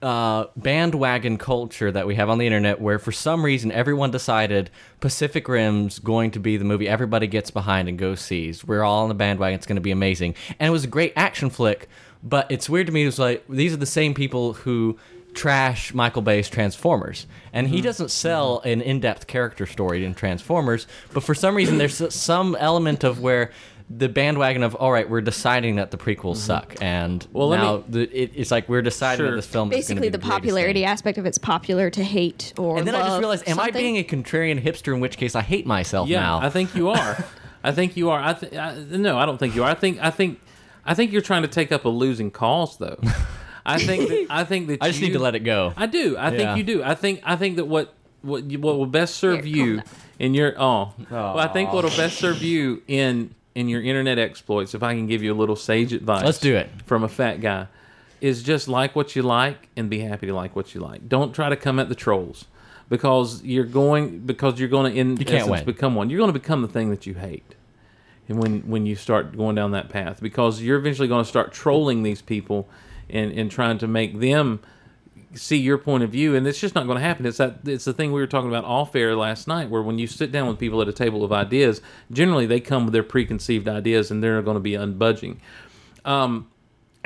uh, 0.03 0.45
bandwagon 0.57 1.39
culture 1.39 1.91
that 1.91 2.07
we 2.07 2.15
have 2.17 2.29
on 2.29 2.37
the 2.39 2.47
internet 2.47 2.81
where 2.81 2.99
for 2.99 3.13
some 3.13 3.43
reason 3.45 3.73
everyone 3.73 4.11
decided 4.11 4.71
Pacific 5.01 5.49
Rim's 5.49 5.99
going 5.99 6.31
to 6.33 6.39
be 6.39 6.57
the 6.59 6.65
movie 6.67 6.87
everybody 6.87 7.27
gets 7.27 7.51
behind 7.51 7.89
and 7.89 7.99
goes 7.99 8.21
sees. 8.21 8.63
We're 8.65 8.83
all 8.83 9.03
on 9.05 9.09
the 9.09 9.15
bandwagon. 9.15 9.55
It's 9.57 9.67
going 9.67 9.77
to 9.77 9.81
be 9.83 9.91
amazing. 9.91 10.35
And 10.61 10.69
it 10.69 10.71
was 10.71 10.85
a 10.85 10.89
great 10.89 11.15
action 11.17 11.49
flick, 11.49 11.89
but 12.23 12.51
it's 12.51 12.69
weird 12.69 12.87
to 12.87 12.93
me. 12.93 13.03
It 13.03 13.07
was 13.07 13.19
like 13.19 13.45
these 13.49 13.73
are 13.73 13.79
the 13.79 13.87
same 13.87 14.15
people 14.15 14.55
who 14.55 14.99
trash 15.35 15.93
Michael 15.95 16.23
Bay's 16.23 16.49
Transformers. 16.49 17.27
And 17.53 17.69
he 17.69 17.77
mm-hmm. 17.77 17.85
doesn't 17.85 18.11
sell 18.11 18.59
mm-hmm. 18.59 18.69
an 18.69 18.81
in-depth 18.81 19.27
character 19.27 19.67
story 19.67 20.05
in 20.05 20.15
Transformers, 20.15 20.87
but 21.13 21.23
for 21.23 21.35
some 21.35 21.55
reason 21.55 21.79
there's 21.79 22.15
some 22.15 22.57
element 22.59 23.05
of 23.05 23.21
where 23.21 23.51
the 23.89 24.09
bandwagon 24.09 24.65
of 24.65 24.75
all 24.75 24.91
right, 24.91 25.09
we're 25.09 25.21
deciding 25.21 25.77
that 25.77 25.93
the 25.93 25.97
prequels 25.97 26.39
mm-hmm. 26.39 26.47
suck, 26.47 26.75
and 26.81 27.25
Well, 27.33 27.49
let 27.49 27.59
now 27.59 27.77
me- 27.77 27.85
the, 27.89 28.23
it, 28.23 28.33
it's 28.35 28.51
like 28.51 28.69
we're 28.69 28.83
deciding 28.83 29.19
Sure. 29.19 29.31
that 29.31 29.37
this 29.37 29.47
film 29.47 29.71
is 29.71 29.77
Basically, 29.77 30.01
going 30.01 30.13
to 30.13 30.19
the 30.19 30.19
be 30.19 30.23
greatest 30.23 30.41
popularity 30.41 30.81
thing. 30.81 30.89
aspect 30.89 31.19
of 31.19 31.27
it's 31.27 31.39
popular 31.39 31.91
to 31.91 32.03
hate 32.03 32.53
or 32.59 32.79
And 32.79 32.87
then 32.87 32.97
I 32.97 33.01
just 33.01 33.11
love 33.11 33.21
realized, 33.21 33.49
am 33.49 33.61
I 33.61 33.67
something? 33.67 33.83
being 33.83 33.97
a 33.99 34.03
contrarian 34.03 34.61
hipster? 34.61 34.93
In 34.93 35.01
which 35.01 35.17
case, 35.19 35.37
I 35.37 35.43
hate 35.43 35.67
myself 35.67 36.09
yeah, 36.09 36.21
now. 36.21 36.41
I 36.41 36.51
think 36.51 36.75
you 36.75 36.89
are. 36.89 37.25
I 37.65 37.73
think 37.73 37.97
you 37.97 38.11
are. 38.11 38.21
I, 38.21 38.33
th- 38.33 38.55
I 38.55 38.75
no, 38.91 39.19
I 39.19 39.27
don't 39.27 39.39
think 39.39 39.55
you 39.55 39.63
are. 39.65 39.71
I 39.71 39.75
think 39.75 39.99
I 40.01 40.11
think 40.11 40.41
I 40.87 40.95
think 40.95 41.13
you're 41.13 41.23
trying 41.23 41.43
to 41.43 41.49
take 41.49 41.73
up 41.73 41.85
a 41.85 41.89
losing 41.89 42.31
cause 42.31 42.79
though. 42.79 42.99
I 43.65 43.79
think 43.79 44.09
that, 44.09 44.27
I 44.31 44.45
think 44.45 44.69
that 44.69 44.79
I 44.83 44.89
just 44.89 45.01
you, 45.01 45.09
need 45.09 45.13
to 45.15 45.19
let 45.19 45.35
it 45.35 45.41
go. 45.41 45.73
I 45.77 45.87
do. 45.87 46.17
I 46.17 46.31
Yeah. 46.31 46.37
think 46.39 46.59
you 46.59 46.65
do. 46.65 46.83
I 46.85 46.95
think 46.95 47.21
I 47.25 47.37
think 47.37 47.57
that 47.57 47.65
what 47.67 47.93
what 48.23 48.51
you- 48.51 48.59
what 48.61 48.79
will 48.79 48.87
best 48.87 49.17
serve 49.17 49.45
Here, 49.45 49.57
you 49.57 49.83
in 50.19 50.35
your 50.35 50.55
oh, 50.57 50.93
well, 51.11 51.39
I 51.39 51.49
think 51.49 51.73
what 51.73 51.85
will 51.85 51.91
best 51.97 52.19
serve 52.19 52.43
you 52.43 52.83
in 52.87 53.35
in 53.55 53.69
your 53.69 53.83
internet 53.83 54.19
exploits. 54.19 54.75
If 54.75 54.83
I 54.83 54.95
can 54.95 55.07
give 55.07 55.23
you 55.23 55.33
a 55.33 55.39
little 55.39 55.57
sage 55.57 55.93
advice, 55.93 56.25
Let's 56.25 56.39
do 56.39 56.55
it. 56.55 56.71
from 56.87 57.03
a 57.05 57.09
fat 57.09 57.41
guy. 57.41 57.67
Is 58.21 58.43
just 58.43 58.67
like 58.67 58.97
what 58.97 59.15
you 59.15 59.23
like 59.23 59.69
and 59.77 59.91
be 59.91 59.99
happy 60.01 60.27
to 60.27 60.35
like 60.35 60.57
what 60.57 60.75
you 60.75 60.81
like. 60.81 61.07
Don't 61.09 61.35
try 61.35 61.49
to 61.51 61.57
come 61.57 61.79
at 61.79 61.89
the 61.91 61.95
trolls 61.95 62.47
because 62.89 63.43
you're 63.45 63.65
going 63.65 64.21
because 64.21 64.59
you're 64.59 64.69
going 64.71 64.91
to 64.93 64.99
in 64.99 65.17
can't 65.19 65.31
essence 65.33 65.51
win. 65.51 65.65
become 65.65 65.95
one. 65.95 66.09
You're 66.09 66.19
going 66.19 66.33
to 66.33 66.39
become 66.39 66.63
the 66.63 66.69
thing 66.69 66.89
that 66.91 67.07
you 67.07 67.15
hate. 67.15 67.55
And 68.29 68.39
when 68.41 68.61
when 68.63 68.87
you 68.87 68.97
start 68.97 69.37
going 69.37 69.55
down 69.55 69.71
that 69.73 69.89
path 69.89 70.21
because 70.21 70.61
you're 70.61 70.79
eventually 70.79 71.09
going 71.09 71.23
to 71.23 71.29
start 71.29 71.53
trolling 71.53 72.03
these 72.03 72.23
people 72.23 72.69
and 73.09 73.33
and 73.33 73.51
trying 73.51 73.79
to 73.79 73.87
make 73.87 74.19
them 74.19 74.61
see 75.35 75.59
your 75.59 75.77
point 75.77 76.03
of 76.03 76.11
view 76.11 76.35
and 76.35 76.47
it's 76.47 76.59
just 76.59 76.75
not 76.75 76.87
going 76.87 76.97
to 76.97 77.05
happen 77.05 77.27
it's 77.27 77.37
that 77.37 77.59
it's 77.67 77.85
the 77.85 77.93
thing 77.93 78.11
we 78.11 78.21
were 78.21 78.27
talking 78.27 78.49
about 78.49 78.65
off 78.65 78.97
air 78.97 79.15
last 79.15 79.47
night 79.47 79.69
where 79.69 79.83
when 79.83 79.99
you 79.99 80.07
sit 80.07 80.33
down 80.33 80.49
with 80.49 80.59
people 80.59 80.81
at 80.81 80.89
a 80.89 80.93
table 80.93 81.23
of 81.23 81.31
ideas 81.31 81.83
generally 82.11 82.47
they 82.47 82.59
come 82.59 82.87
with 82.87 82.95
their 82.95 83.03
preconceived 83.03 83.69
ideas 83.69 84.11
and 84.11 84.23
they're 84.23 84.41
going 84.41 84.55
to 84.57 84.61
be 84.61 84.73
unbudging 84.73 85.37
um, 86.07 86.49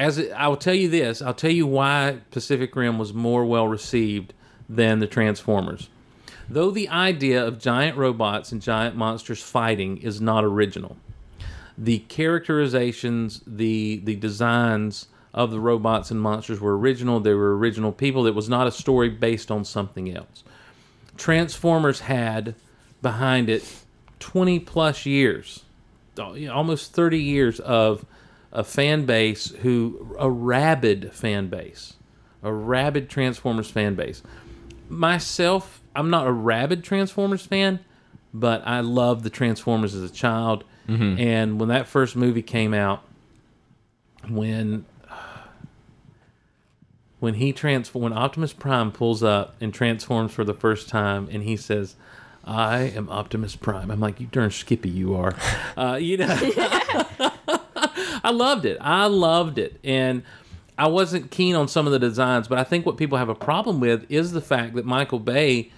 as 0.00 0.16
it, 0.16 0.32
I 0.32 0.48
will 0.48 0.56
tell 0.56 0.74
you 0.74 0.88
this, 0.88 1.20
I'll 1.20 1.34
tell 1.34 1.50
you 1.50 1.66
why 1.66 2.20
Pacific 2.30 2.74
Rim 2.74 2.98
was 2.98 3.12
more 3.12 3.44
well 3.44 3.68
received 3.68 4.32
than 4.66 4.98
the 4.98 5.06
Transformers. 5.06 5.90
Though 6.48 6.70
the 6.70 6.88
idea 6.88 7.46
of 7.46 7.58
giant 7.58 7.98
robots 7.98 8.50
and 8.50 8.62
giant 8.62 8.96
monsters 8.96 9.42
fighting 9.42 9.98
is 9.98 10.18
not 10.18 10.42
original, 10.42 10.96
the 11.80 12.00
characterizations, 12.00 13.40
the 13.46 14.02
the 14.04 14.14
designs 14.14 15.08
of 15.32 15.50
the 15.50 15.58
robots 15.58 16.10
and 16.10 16.20
monsters 16.20 16.60
were 16.60 16.76
original. 16.76 17.20
They 17.20 17.32
were 17.32 17.56
original 17.56 17.90
people. 17.90 18.26
It 18.26 18.34
was 18.34 18.50
not 18.50 18.66
a 18.66 18.70
story 18.70 19.08
based 19.08 19.50
on 19.50 19.64
something 19.64 20.14
else. 20.14 20.44
Transformers 21.16 22.00
had 22.00 22.54
behind 23.00 23.48
it 23.48 23.64
20 24.18 24.60
plus 24.60 25.06
years, 25.06 25.64
uh, 26.18 26.34
almost 26.48 26.92
30 26.92 27.18
years 27.18 27.60
of 27.60 28.04
a 28.52 28.62
fan 28.62 29.06
base 29.06 29.50
who, 29.62 30.14
a 30.18 30.28
rabid 30.28 31.14
fan 31.14 31.48
base, 31.48 31.94
a 32.42 32.52
rabid 32.52 33.08
Transformers 33.08 33.70
fan 33.70 33.94
base. 33.94 34.22
Myself, 34.90 35.80
I'm 35.96 36.10
not 36.10 36.26
a 36.26 36.32
rabid 36.32 36.84
Transformers 36.84 37.46
fan, 37.46 37.80
but 38.34 38.62
I 38.66 38.80
loved 38.80 39.22
the 39.22 39.30
Transformers 39.30 39.94
as 39.94 40.10
a 40.10 40.12
child. 40.12 40.64
And 40.88 41.60
when 41.60 41.68
that 41.68 41.86
first 41.86 42.16
movie 42.16 42.42
came 42.42 42.74
out, 42.74 43.02
when 44.28 44.84
when 47.20 47.34
he 47.34 47.52
transform 47.52 48.02
when 48.04 48.12
Optimus 48.12 48.52
Prime 48.52 48.90
pulls 48.90 49.22
up 49.22 49.54
and 49.60 49.72
transforms 49.72 50.32
for 50.32 50.42
the 50.42 50.54
first 50.54 50.88
time, 50.88 51.28
and 51.30 51.42
he 51.42 51.56
says, 51.56 51.94
"I 52.44 52.80
am 52.80 53.08
Optimus 53.08 53.56
Prime," 53.56 53.90
I'm 53.90 54.00
like, 54.00 54.18
"You 54.18 54.26
darn 54.26 54.50
Skippy, 54.50 54.88
you 54.88 55.14
are," 55.14 55.34
uh, 55.76 55.98
you 56.00 56.16
know. 56.16 56.26
I 58.22 58.32
loved 58.32 58.64
it. 58.64 58.78
I 58.80 59.06
loved 59.06 59.58
it, 59.58 59.78
and 59.84 60.22
I 60.76 60.88
wasn't 60.88 61.30
keen 61.30 61.54
on 61.54 61.68
some 61.68 61.86
of 61.86 61.92
the 61.92 61.98
designs, 61.98 62.48
but 62.48 62.58
I 62.58 62.64
think 62.64 62.86
what 62.86 62.96
people 62.96 63.18
have 63.18 63.28
a 63.28 63.34
problem 63.34 63.80
with 63.80 64.10
is 64.10 64.32
the 64.32 64.40
fact 64.40 64.74
that 64.74 64.84
Michael 64.84 65.18
Bay, 65.18 65.70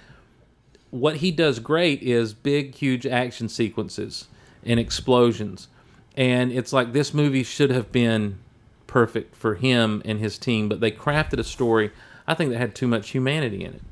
what 0.90 1.16
he 1.16 1.30
does 1.30 1.58
great 1.58 2.02
is 2.02 2.34
big, 2.34 2.74
huge 2.74 3.06
action 3.06 3.48
sequences 3.48 4.28
and 4.64 4.78
explosions, 4.78 5.68
and 6.16 6.52
it's 6.52 6.72
like 6.72 6.92
this 6.92 7.12
movie 7.14 7.42
should 7.42 7.70
have 7.70 7.90
been 7.92 8.38
perfect 8.86 9.34
for 9.34 9.54
him 9.54 10.02
and 10.04 10.18
his 10.20 10.38
team, 10.38 10.68
but 10.68 10.80
they 10.80 10.90
crafted 10.90 11.38
a 11.38 11.44
story. 11.44 11.90
I 12.26 12.34
think 12.34 12.50
that 12.50 12.58
had 12.58 12.74
too 12.74 12.86
much 12.86 13.10
humanity 13.10 13.64
in 13.64 13.72
it. 13.74 13.82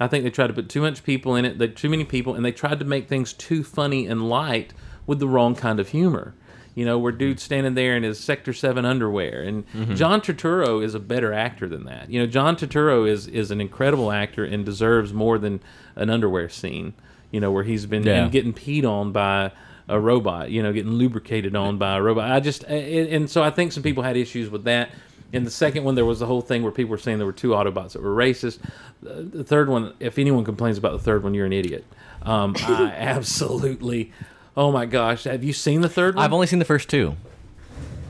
I 0.00 0.06
think 0.06 0.24
they 0.24 0.30
tried 0.30 0.48
to 0.48 0.52
put 0.52 0.68
too 0.68 0.80
much 0.80 1.02
people 1.04 1.34
in 1.36 1.44
it, 1.44 1.58
they, 1.58 1.68
too 1.68 1.88
many 1.88 2.04
people, 2.04 2.34
and 2.34 2.44
they 2.44 2.52
tried 2.52 2.78
to 2.78 2.84
make 2.84 3.08
things 3.08 3.32
too 3.32 3.64
funny 3.64 4.06
and 4.06 4.28
light 4.28 4.72
with 5.06 5.18
the 5.18 5.28
wrong 5.28 5.54
kind 5.54 5.80
of 5.80 5.88
humor. 5.88 6.34
You 6.74 6.84
know, 6.84 6.96
where 6.98 7.10
dude's 7.10 7.42
standing 7.42 7.74
there 7.74 7.96
in 7.96 8.04
his 8.04 8.20
Sector 8.20 8.52
Seven 8.52 8.84
underwear, 8.84 9.42
and 9.42 9.68
mm-hmm. 9.72 9.96
John 9.96 10.20
Turturro 10.20 10.84
is 10.84 10.94
a 10.94 11.00
better 11.00 11.32
actor 11.32 11.68
than 11.68 11.84
that. 11.86 12.08
You 12.08 12.20
know, 12.20 12.26
John 12.26 12.54
Turturro 12.54 13.08
is 13.08 13.26
is 13.26 13.50
an 13.50 13.60
incredible 13.60 14.12
actor 14.12 14.44
and 14.44 14.64
deserves 14.64 15.12
more 15.12 15.38
than 15.38 15.58
an 15.96 16.08
underwear 16.08 16.48
scene. 16.48 16.94
You 17.32 17.40
know, 17.40 17.50
where 17.50 17.64
he's 17.64 17.86
been 17.86 18.04
Yeah. 18.04 18.28
getting 18.28 18.52
peed 18.52 18.84
on 18.84 19.10
by 19.10 19.50
a 19.88 19.98
robot. 19.98 20.50
You 20.50 20.62
know, 20.62 20.72
getting 20.72 20.92
lubricated 20.92 21.56
on 21.56 21.78
by 21.78 21.96
a 21.96 22.02
robot. 22.02 22.30
I 22.30 22.40
just 22.40 22.64
and, 22.64 23.08
and 23.08 23.30
so 23.30 23.42
I 23.42 23.50
think 23.50 23.72
some 23.72 23.82
people 23.82 24.02
had 24.02 24.16
issues 24.16 24.50
with 24.50 24.64
that. 24.64 24.90
In 25.30 25.44
the 25.44 25.50
second 25.50 25.84
one, 25.84 25.94
there 25.94 26.06
was 26.06 26.20
the 26.20 26.26
whole 26.26 26.40
thing 26.40 26.62
where 26.62 26.72
people 26.72 26.90
were 26.90 26.98
saying 26.98 27.18
there 27.18 27.26
were 27.26 27.32
two 27.32 27.50
Autobots 27.50 27.92
that 27.92 28.02
were 28.02 28.14
racist. 28.14 28.58
The 29.02 29.22
the 29.22 29.44
third 29.44 29.68
one, 29.68 29.94
if 30.00 30.18
anyone 30.18 30.44
complains 30.44 30.78
about 30.78 30.92
the 30.92 30.98
third 30.98 31.22
one, 31.22 31.34
you're 31.34 31.46
an 31.46 31.52
idiot. 31.52 31.84
Um, 32.22 32.54
I 32.60 32.92
absolutely. 32.96 34.12
Oh 34.56 34.72
my 34.72 34.86
gosh, 34.86 35.24
have 35.24 35.44
you 35.44 35.52
seen 35.52 35.82
the 35.82 35.88
third 35.88 36.16
one? 36.16 36.24
I've 36.24 36.32
only 36.32 36.46
seen 36.46 36.58
the 36.58 36.64
first 36.64 36.88
two. 36.88 37.14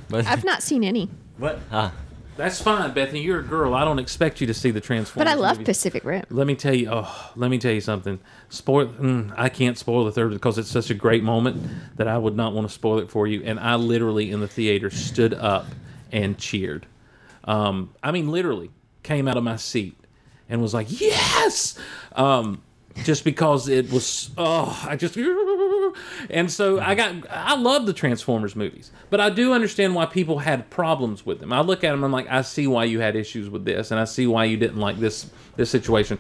But 0.08 0.26
I've 0.26 0.44
not 0.44 0.62
seen 0.62 0.82
any, 0.84 1.10
what? 1.36 1.58
Ah, 1.70 1.92
That's 2.38 2.62
fine, 2.62 2.94
Bethany. 2.94 3.20
You're 3.20 3.40
a 3.40 3.42
girl. 3.42 3.74
I 3.74 3.84
don't 3.84 3.98
expect 3.98 4.40
you 4.40 4.46
to 4.46 4.54
see 4.54 4.70
the 4.70 4.80
Transformers. 4.80 5.24
but 5.24 5.28
I 5.28 5.34
love 5.34 5.58
movies. 5.58 5.66
Pacific 5.76 6.04
Rim. 6.04 6.24
Let 6.30 6.46
me 6.46 6.54
tell 6.54 6.72
you. 6.72 6.88
Oh, 6.88 7.32
let 7.34 7.50
me 7.50 7.58
tell 7.58 7.72
you 7.72 7.80
something. 7.80 8.20
Spoil. 8.48 8.86
Mm, 8.86 9.34
I 9.36 9.48
can't 9.48 9.76
spoil 9.76 10.04
the 10.04 10.12
third 10.12 10.30
because 10.30 10.56
it's 10.56 10.70
such 10.70 10.88
a 10.88 10.94
great 10.94 11.24
moment 11.24 11.68
that 11.96 12.06
I 12.06 12.16
would 12.16 12.36
not 12.36 12.52
want 12.54 12.68
to 12.68 12.72
spoil 12.72 13.00
it 13.00 13.10
for 13.10 13.26
you. 13.26 13.42
And 13.44 13.58
I 13.58 13.74
literally 13.74 14.30
in 14.30 14.38
the 14.38 14.46
theater 14.46 14.88
stood 14.88 15.34
up 15.34 15.66
and 16.12 16.38
cheered. 16.38 16.86
Um, 17.42 17.92
I 18.04 18.12
mean, 18.12 18.30
literally 18.30 18.70
came 19.02 19.26
out 19.26 19.36
of 19.36 19.42
my 19.42 19.56
seat 19.56 19.96
and 20.48 20.62
was 20.62 20.72
like, 20.72 21.00
"Yes!" 21.00 21.76
Um, 22.12 22.62
just 23.02 23.24
because 23.24 23.68
it 23.68 23.90
was. 23.90 24.30
Oh, 24.38 24.80
I 24.88 24.94
just. 24.94 25.16
And 26.30 26.50
so 26.50 26.80
I 26.80 26.94
got. 26.94 27.14
I 27.30 27.56
love 27.56 27.86
the 27.86 27.92
Transformers 27.92 28.56
movies, 28.56 28.90
but 29.10 29.20
I 29.20 29.30
do 29.30 29.52
understand 29.52 29.94
why 29.94 30.06
people 30.06 30.38
had 30.38 30.70
problems 30.70 31.24
with 31.24 31.40
them. 31.40 31.52
I 31.52 31.60
look 31.60 31.84
at 31.84 31.90
them. 31.90 32.04
I'm 32.04 32.12
like, 32.12 32.28
I 32.28 32.42
see 32.42 32.66
why 32.66 32.84
you 32.84 33.00
had 33.00 33.16
issues 33.16 33.50
with 33.50 33.64
this, 33.64 33.90
and 33.90 34.00
I 34.00 34.04
see 34.04 34.26
why 34.26 34.44
you 34.44 34.56
didn't 34.56 34.78
like 34.78 34.98
this 34.98 35.30
this 35.56 35.70
situation 35.70 36.18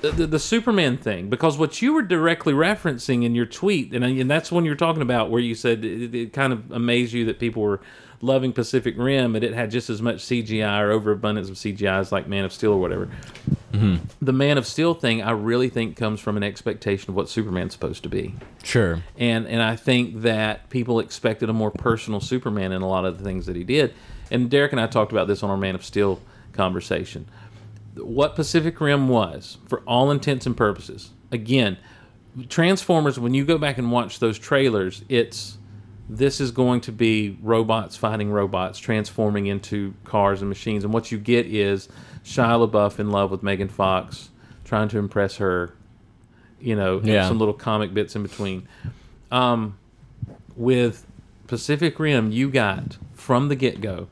the, 0.00 0.10
the, 0.10 0.26
the 0.26 0.38
Superman 0.38 0.96
thing 0.96 1.28
because 1.28 1.58
what 1.58 1.80
you 1.80 1.92
were 1.92 2.02
directly 2.02 2.52
referencing 2.52 3.24
in 3.24 3.34
your 3.34 3.46
tweet, 3.46 3.94
and, 3.94 4.04
and 4.04 4.30
that's 4.30 4.52
when 4.52 4.64
you're 4.64 4.74
talking 4.74 5.02
about 5.02 5.30
where 5.30 5.40
you 5.40 5.54
said 5.54 5.84
it, 5.84 6.14
it 6.14 6.32
kind 6.32 6.52
of 6.52 6.70
amazed 6.70 7.12
you 7.12 7.24
that 7.26 7.38
people 7.38 7.62
were 7.62 7.80
loving 8.20 8.52
Pacific 8.52 8.94
Rim 8.96 9.34
and 9.34 9.44
it 9.44 9.54
had 9.54 9.70
just 9.70 9.90
as 9.90 10.00
much 10.00 10.16
CGI 10.16 10.80
or 10.80 10.90
overabundance 10.90 11.48
of 11.48 11.56
CGI 11.56 11.98
as 11.98 12.12
like 12.12 12.26
Man 12.28 12.44
of 12.44 12.52
Steel 12.52 12.72
or 12.72 12.80
whatever. 12.80 13.08
Mm-hmm. 13.76 14.24
The 14.24 14.32
Man 14.32 14.58
of 14.58 14.66
Steel 14.66 14.94
thing, 14.94 15.22
I 15.22 15.32
really 15.32 15.68
think 15.68 15.96
comes 15.96 16.20
from 16.20 16.36
an 16.36 16.42
expectation 16.42 17.10
of 17.10 17.16
what 17.16 17.28
Superman's 17.28 17.72
supposed 17.72 18.02
to 18.02 18.08
be 18.08 18.34
sure. 18.62 19.02
and 19.16 19.46
and 19.46 19.62
I 19.62 19.76
think 19.76 20.22
that 20.22 20.70
people 20.70 21.00
expected 21.00 21.48
a 21.48 21.52
more 21.52 21.70
personal 21.70 22.20
Superman 22.20 22.72
in 22.72 22.82
a 22.82 22.88
lot 22.88 23.04
of 23.04 23.18
the 23.18 23.24
things 23.24 23.46
that 23.46 23.56
he 23.56 23.64
did. 23.64 23.94
And 24.30 24.50
Derek 24.50 24.72
and 24.72 24.80
I 24.80 24.86
talked 24.86 25.12
about 25.12 25.28
this 25.28 25.42
on 25.42 25.50
our 25.50 25.56
Man 25.56 25.74
of 25.74 25.84
Steel 25.84 26.20
conversation. 26.52 27.28
What 27.94 28.34
Pacific 28.34 28.80
Rim 28.80 29.08
was, 29.08 29.58
for 29.68 29.80
all 29.80 30.10
intents 30.10 30.46
and 30.46 30.56
purposes, 30.56 31.10
again, 31.30 31.78
Transformers. 32.48 33.18
When 33.18 33.32
you 33.32 33.44
go 33.44 33.56
back 33.56 33.78
and 33.78 33.90
watch 33.90 34.18
those 34.18 34.38
trailers, 34.38 35.02
it's 35.08 35.56
this 36.08 36.40
is 36.40 36.50
going 36.50 36.82
to 36.82 36.92
be 36.92 37.38
robots 37.42 37.96
fighting 37.96 38.30
robots, 38.30 38.78
transforming 38.78 39.46
into 39.46 39.94
cars 40.04 40.42
and 40.42 40.48
machines, 40.48 40.84
and 40.84 40.92
what 40.92 41.10
you 41.10 41.18
get 41.18 41.46
is 41.46 41.88
Shia 42.26 42.68
LaBeouf 42.68 42.98
in 42.98 43.10
love 43.10 43.30
with 43.30 43.42
Megan 43.44 43.68
Fox, 43.68 44.30
trying 44.64 44.88
to 44.88 44.98
impress 44.98 45.36
her. 45.36 45.72
You 46.60 46.74
know, 46.74 47.00
Yeah. 47.04 47.28
some 47.28 47.38
little 47.38 47.54
comic 47.54 47.94
bits 47.94 48.16
in 48.16 48.22
between 48.22 48.66
Um, 49.30 49.76
with 50.56 51.06
Pacific 51.46 51.98
Rim, 52.00 52.32
you 52.32 52.48
got 52.50 52.96
from 53.14 53.48
the 53.48 53.54
get 53.56 53.80
go 53.80 54.08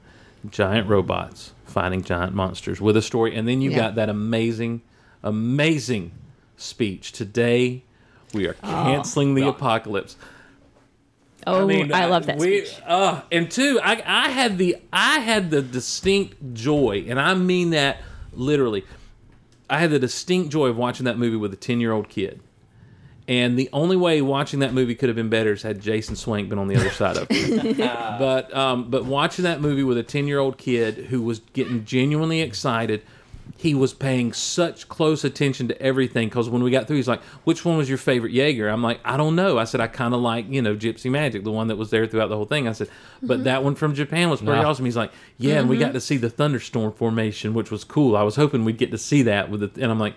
giant 0.50 0.88
robots 0.88 1.52
fighting 1.64 2.02
giant 2.02 2.34
monsters 2.34 2.80
with 2.80 2.96
a 2.96 3.02
story, 3.02 3.34
and 3.34 3.48
then 3.48 3.60
you 3.62 3.70
Yeah. 3.70 3.76
got 3.78 3.94
that 3.96 4.08
amazing, 4.08 4.82
amazing 5.22 6.12
speech. 6.56 7.10
Today, 7.12 7.82
we 8.32 8.46
are 8.46 8.52
canceling 8.54 9.34
the 9.34 9.48
apocalypse. 9.48 10.16
Oh, 11.46 11.62
I, 11.62 11.64
mean, 11.66 11.88
love 11.88 12.26
that 12.26 12.38
we, 12.38 12.64
speech. 12.64 12.80
Uh, 12.86 13.22
and 13.30 13.50
two, 13.50 13.80
I, 13.82 14.02
I 14.06 14.30
had 14.30 14.58
the 14.58 14.76
I 14.92 15.20
had 15.20 15.50
the 15.50 15.62
distinct 15.62 16.54
joy, 16.54 17.04
and 17.08 17.20
I 17.20 17.34
mean 17.34 17.70
that 17.70 17.98
literally. 18.32 18.84
I 19.68 19.78
had 19.78 19.90
the 19.90 19.98
distinct 19.98 20.50
joy 20.50 20.68
of 20.68 20.76
watching 20.76 21.04
that 21.04 21.18
movie 21.18 21.36
with 21.36 21.52
a 21.52 21.56
ten 21.56 21.80
year 21.80 21.92
old 21.92 22.08
kid. 22.08 22.40
And 23.26 23.58
the 23.58 23.70
only 23.72 23.96
way 23.96 24.20
watching 24.20 24.60
that 24.60 24.74
movie 24.74 24.94
could 24.94 25.08
have 25.08 25.16
been 25.16 25.30
better 25.30 25.52
is 25.52 25.62
had 25.62 25.80
Jason 25.80 26.14
Swank 26.14 26.50
been 26.50 26.58
on 26.58 26.68
the 26.68 26.76
other 26.76 26.90
side 26.90 27.16
of 27.16 27.26
it. 27.30 27.78
but 28.18 28.54
um, 28.54 28.90
but 28.90 29.06
watching 29.06 29.44
that 29.44 29.62
movie 29.62 29.82
with 29.82 29.96
a 29.96 30.02
ten 30.02 30.26
year 30.26 30.38
old 30.38 30.58
kid 30.58 31.06
who 31.06 31.22
was 31.22 31.40
getting 31.52 31.84
genuinely 31.84 32.42
excited, 32.42 33.02
he 33.64 33.74
was 33.74 33.94
paying 33.94 34.30
such 34.34 34.90
close 34.90 35.24
attention 35.24 35.68
to 35.68 35.80
everything 35.80 36.28
because 36.28 36.50
when 36.50 36.62
we 36.62 36.70
got 36.70 36.86
through, 36.86 36.96
he's 36.96 37.08
like, 37.08 37.22
"Which 37.44 37.64
one 37.64 37.78
was 37.78 37.88
your 37.88 37.96
favorite 37.96 38.30
Jaeger?" 38.30 38.68
I'm 38.68 38.82
like, 38.82 39.00
"I 39.06 39.16
don't 39.16 39.34
know." 39.34 39.56
I 39.56 39.64
said, 39.64 39.80
"I 39.80 39.86
kind 39.86 40.12
of 40.12 40.20
like 40.20 40.44
you 40.50 40.60
know 40.60 40.76
Gypsy 40.76 41.10
Magic, 41.10 41.44
the 41.44 41.50
one 41.50 41.68
that 41.68 41.76
was 41.76 41.88
there 41.88 42.06
throughout 42.06 42.28
the 42.28 42.36
whole 42.36 42.44
thing." 42.44 42.68
I 42.68 42.72
said, 42.72 42.90
"But 43.22 43.36
mm-hmm. 43.36 43.44
that 43.44 43.64
one 43.64 43.74
from 43.74 43.94
Japan 43.94 44.28
was 44.28 44.42
pretty 44.42 44.60
Wow. 44.60 44.68
awesome." 44.68 44.84
He's 44.84 44.98
like, 44.98 45.12
"Yeah," 45.38 45.60
and 45.60 45.70
we 45.70 45.78
got 45.78 45.86
mm-hmm. 45.86 45.94
to 45.94 46.00
see 46.02 46.18
the 46.18 46.28
thunderstorm 46.28 46.92
formation, 46.92 47.54
which 47.54 47.70
was 47.70 47.84
cool. 47.84 48.18
I 48.18 48.22
was 48.22 48.36
hoping 48.36 48.66
we'd 48.66 48.76
get 48.76 48.90
to 48.90 48.98
see 48.98 49.22
that 49.22 49.48
with 49.48 49.60
the, 49.60 49.82
and 49.82 49.90
I'm 49.90 49.98
like. 49.98 50.14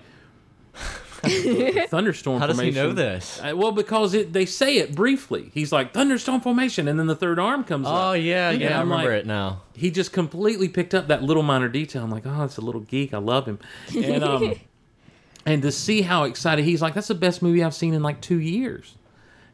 thunderstorm 1.87 2.39
How 2.39 2.47
does 2.47 2.59
he 2.59 2.71
know 2.71 2.93
this? 2.93 3.39
Uh, 3.41 3.55
well, 3.55 3.71
because 3.71 4.13
it 4.13 4.33
they 4.33 4.45
say 4.45 4.77
it 4.77 4.95
briefly. 4.95 5.51
He's 5.53 5.71
like 5.71 5.93
thunderstorm 5.93 6.41
formation, 6.41 6.87
and 6.87 6.99
then 6.99 7.07
the 7.07 7.15
third 7.15 7.39
arm 7.39 7.63
comes 7.63 7.87
up. 7.87 7.93
Oh 7.93 8.13
yeah, 8.13 8.49
And 8.51 8.61
yeah, 8.61 8.77
I 8.77 8.81
I'm 8.81 8.89
remember 8.89 9.11
like- 9.13 9.21
it 9.21 9.25
now. 9.27 9.61
He 9.75 9.91
just 9.91 10.11
completely 10.11 10.69
picked 10.69 10.95
up 10.95 11.07
that 11.09 11.21
little 11.23 11.43
minor 11.43 11.69
detail. 11.69 12.03
I'm 12.03 12.09
like, 12.11 12.23
oh, 12.25 12.43
it's 12.43 12.57
a 12.57 12.61
little 12.61 12.81
geek. 12.81 13.13
I 13.13 13.19
love 13.19 13.45
him, 13.45 13.59
and 13.95 14.23
um, 14.23 14.53
and 15.45 15.61
to 15.61 15.71
see 15.71 16.01
how 16.01 16.23
excited 16.23 16.65
he's 16.65 16.81
like, 16.81 16.93
that's 16.93 17.07
the 17.09 17.15
best 17.15 17.41
movie 17.41 17.63
I've 17.63 17.75
seen 17.75 17.93
in 17.93 18.01
like 18.03 18.21
two 18.21 18.39
years, 18.39 18.95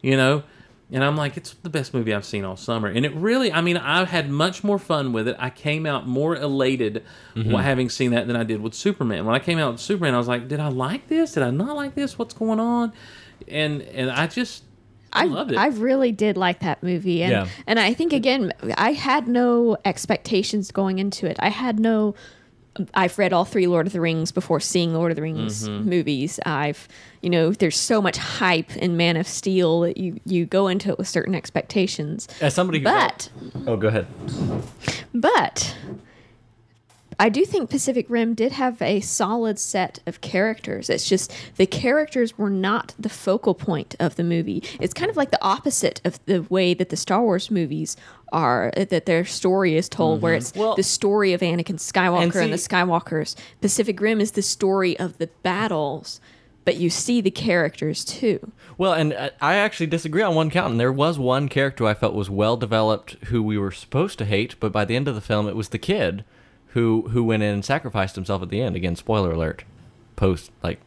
you 0.01 0.15
know. 0.17 0.43
And 0.93 1.03
I'm 1.03 1.17
like, 1.17 1.35
it's 1.37 1.53
the 1.55 1.69
best 1.69 1.93
movie 1.93 2.13
I've 2.13 2.23
seen 2.23 2.45
all 2.45 2.55
summer. 2.55 2.87
And 2.87 3.03
it 3.05 3.13
really, 3.15 3.51
I 3.51 3.61
mean, 3.61 3.77
I 3.77 4.05
had 4.05 4.29
much 4.29 4.63
more 4.63 4.77
fun 4.79 5.11
with 5.11 5.27
it. 5.27 5.35
I 5.39 5.49
came 5.49 5.85
out 5.85 6.07
more 6.07 6.35
elated 6.35 7.03
Mm-hmm. 7.35 7.55
having 7.55 7.89
seen 7.89 8.11
that 8.11 8.27
than 8.27 8.35
I 8.35 8.43
did 8.43 8.61
with 8.61 8.75
Superman. 8.75 9.25
When 9.25 9.33
I 9.33 9.39
came 9.39 9.57
out 9.57 9.71
with 9.73 9.81
Superman, 9.81 10.13
I 10.13 10.19
was 10.19 10.27
like, 10.27 10.47
did 10.47 10.59
I 10.59 10.67
like 10.69 11.07
this? 11.09 11.31
Did 11.33 11.41
I 11.43 11.49
not 11.49 11.75
like 11.75 11.95
this? 11.95 12.17
What's 12.19 12.35
going 12.35 12.59
on? 12.59 12.93
And 13.47 13.81
and 13.81 14.11
I 14.11 14.27
just, 14.27 14.63
I, 15.11 15.23
I 15.23 15.25
loved 15.25 15.51
it. 15.51 15.57
I 15.57 15.67
really 15.67 16.11
did 16.11 16.37
like 16.37 16.59
that 16.59 16.83
movie, 16.83 17.23
and 17.23 17.31
Yeah. 17.31 17.47
and 17.67 17.79
I 17.79 17.93
think 17.95 18.13
again, 18.13 18.53
I 18.77 18.91
had 18.93 19.27
no 19.27 19.77
expectations 19.83 20.71
going 20.71 20.99
into 20.99 21.25
it. 21.25 21.37
I 21.39 21.49
had 21.49 21.79
no. 21.79 22.13
I've 22.95 23.17
read 23.19 23.33
all 23.33 23.45
three 23.45 23.67
Lord 23.67 23.85
of 23.87 23.93
the 23.93 24.01
Rings 24.01 24.31
before 24.31 24.59
seeing 24.59 24.93
Lord 24.93 25.11
of 25.11 25.15
the 25.15 25.21
Rings 25.21 25.67
Mm-hmm. 25.69 25.89
movies. 25.89 26.39
I've, 26.45 26.87
you 27.21 27.29
know, 27.29 27.51
there's 27.51 27.77
so 27.79 28.01
much 28.01 28.17
hype 28.17 28.75
in 28.77 28.97
Man 28.97 29.15
of 29.17 29.27
Steel 29.27 29.81
that 29.81 29.97
you 29.97 30.19
you 30.25 30.45
go 30.45 30.67
into 30.67 30.89
it 30.89 30.97
with 30.97 31.07
certain 31.07 31.35
expectations. 31.35 32.27
As 32.41 32.53
somebody 32.55 32.79
who 32.79 32.85
But 32.85 33.29
oh, 33.67 33.77
go 33.77 33.89
ahead. 33.89 34.07
but 35.13 35.75
I 37.19 37.29
do 37.29 37.45
think 37.45 37.69
Pacific 37.69 38.05
Rim 38.09 38.33
did 38.33 38.51
have 38.53 38.81
a 38.81 38.99
solid 39.01 39.59
set 39.59 39.99
of 40.05 40.21
characters. 40.21 40.89
It's 40.89 41.07
just 41.07 41.33
the 41.57 41.65
characters 41.65 42.37
were 42.37 42.49
not 42.49 42.93
the 42.99 43.09
focal 43.09 43.53
point 43.53 43.95
of 43.99 44.15
the 44.15 44.23
movie. 44.23 44.63
It's 44.79 44.93
kind 44.93 45.09
of 45.09 45.17
like 45.17 45.31
the 45.31 45.43
opposite 45.43 46.01
of 46.03 46.23
the 46.25 46.39
way 46.43 46.73
that 46.73 46.89
the 46.89 46.97
Star 46.97 47.21
Wars 47.21 47.51
movies 47.51 47.95
are, 48.31 48.71
that 48.75 49.05
their 49.05 49.25
story 49.25 49.75
is 49.75 49.87
told, 49.87 50.21
where 50.21 50.33
it's 50.33 50.53
Well- 50.55 50.75
the 50.75 50.83
story 50.83 51.33
of 51.33 51.41
Anakin 51.41 51.75
Skywalker 51.79 52.23
and, 52.23 52.35
And 52.35 52.53
the 52.53 52.57
Skywalkers. 52.57 53.35
Pacific 53.61 53.99
Rim 54.01 54.19
is 54.19 54.31
the 54.31 54.41
story 54.41 54.97
of 54.97 55.17
the 55.19 55.27
battles, 55.43 56.19
but 56.65 56.77
you 56.77 56.89
see 56.89 57.21
the 57.21 57.29
characters 57.31 58.03
too. 58.03 58.51
Well, 58.77 58.93
and 58.93 59.13
uh, 59.13 59.29
I 59.39 59.55
actually 59.55 59.87
disagree 59.87 60.23
on 60.23 60.33
one 60.33 60.49
count. 60.49 60.71
And 60.71 60.79
there 60.79 60.91
was 60.91 61.19
one 61.19 61.47
character 61.47 61.85
I 61.85 61.93
felt 61.93 62.15
was 62.15 62.29
well 62.29 62.57
developed, 62.57 63.11
who 63.25 63.43
we 63.43 63.57
were 63.57 63.71
supposed 63.71 64.17
to 64.19 64.25
hate, 64.25 64.55
but 64.59 64.71
by 64.71 64.83
the 64.85 64.95
end 64.95 65.07
of 65.07 65.15
the 65.15 65.21
film, 65.21 65.47
it 65.47 65.55
was 65.55 65.69
the 65.69 65.77
kid 65.77 66.23
who 66.73 67.07
who 67.09 67.23
went 67.23 67.43
in 67.43 67.53
and 67.53 67.65
sacrificed 67.65 68.15
himself 68.15 68.41
at 68.41 68.49
the 68.49 68.61
end. 68.61 68.75
Again, 68.75 68.95
spoiler 68.95 69.31
alert, 69.31 69.63
post 70.15 70.51
like 70.61 70.79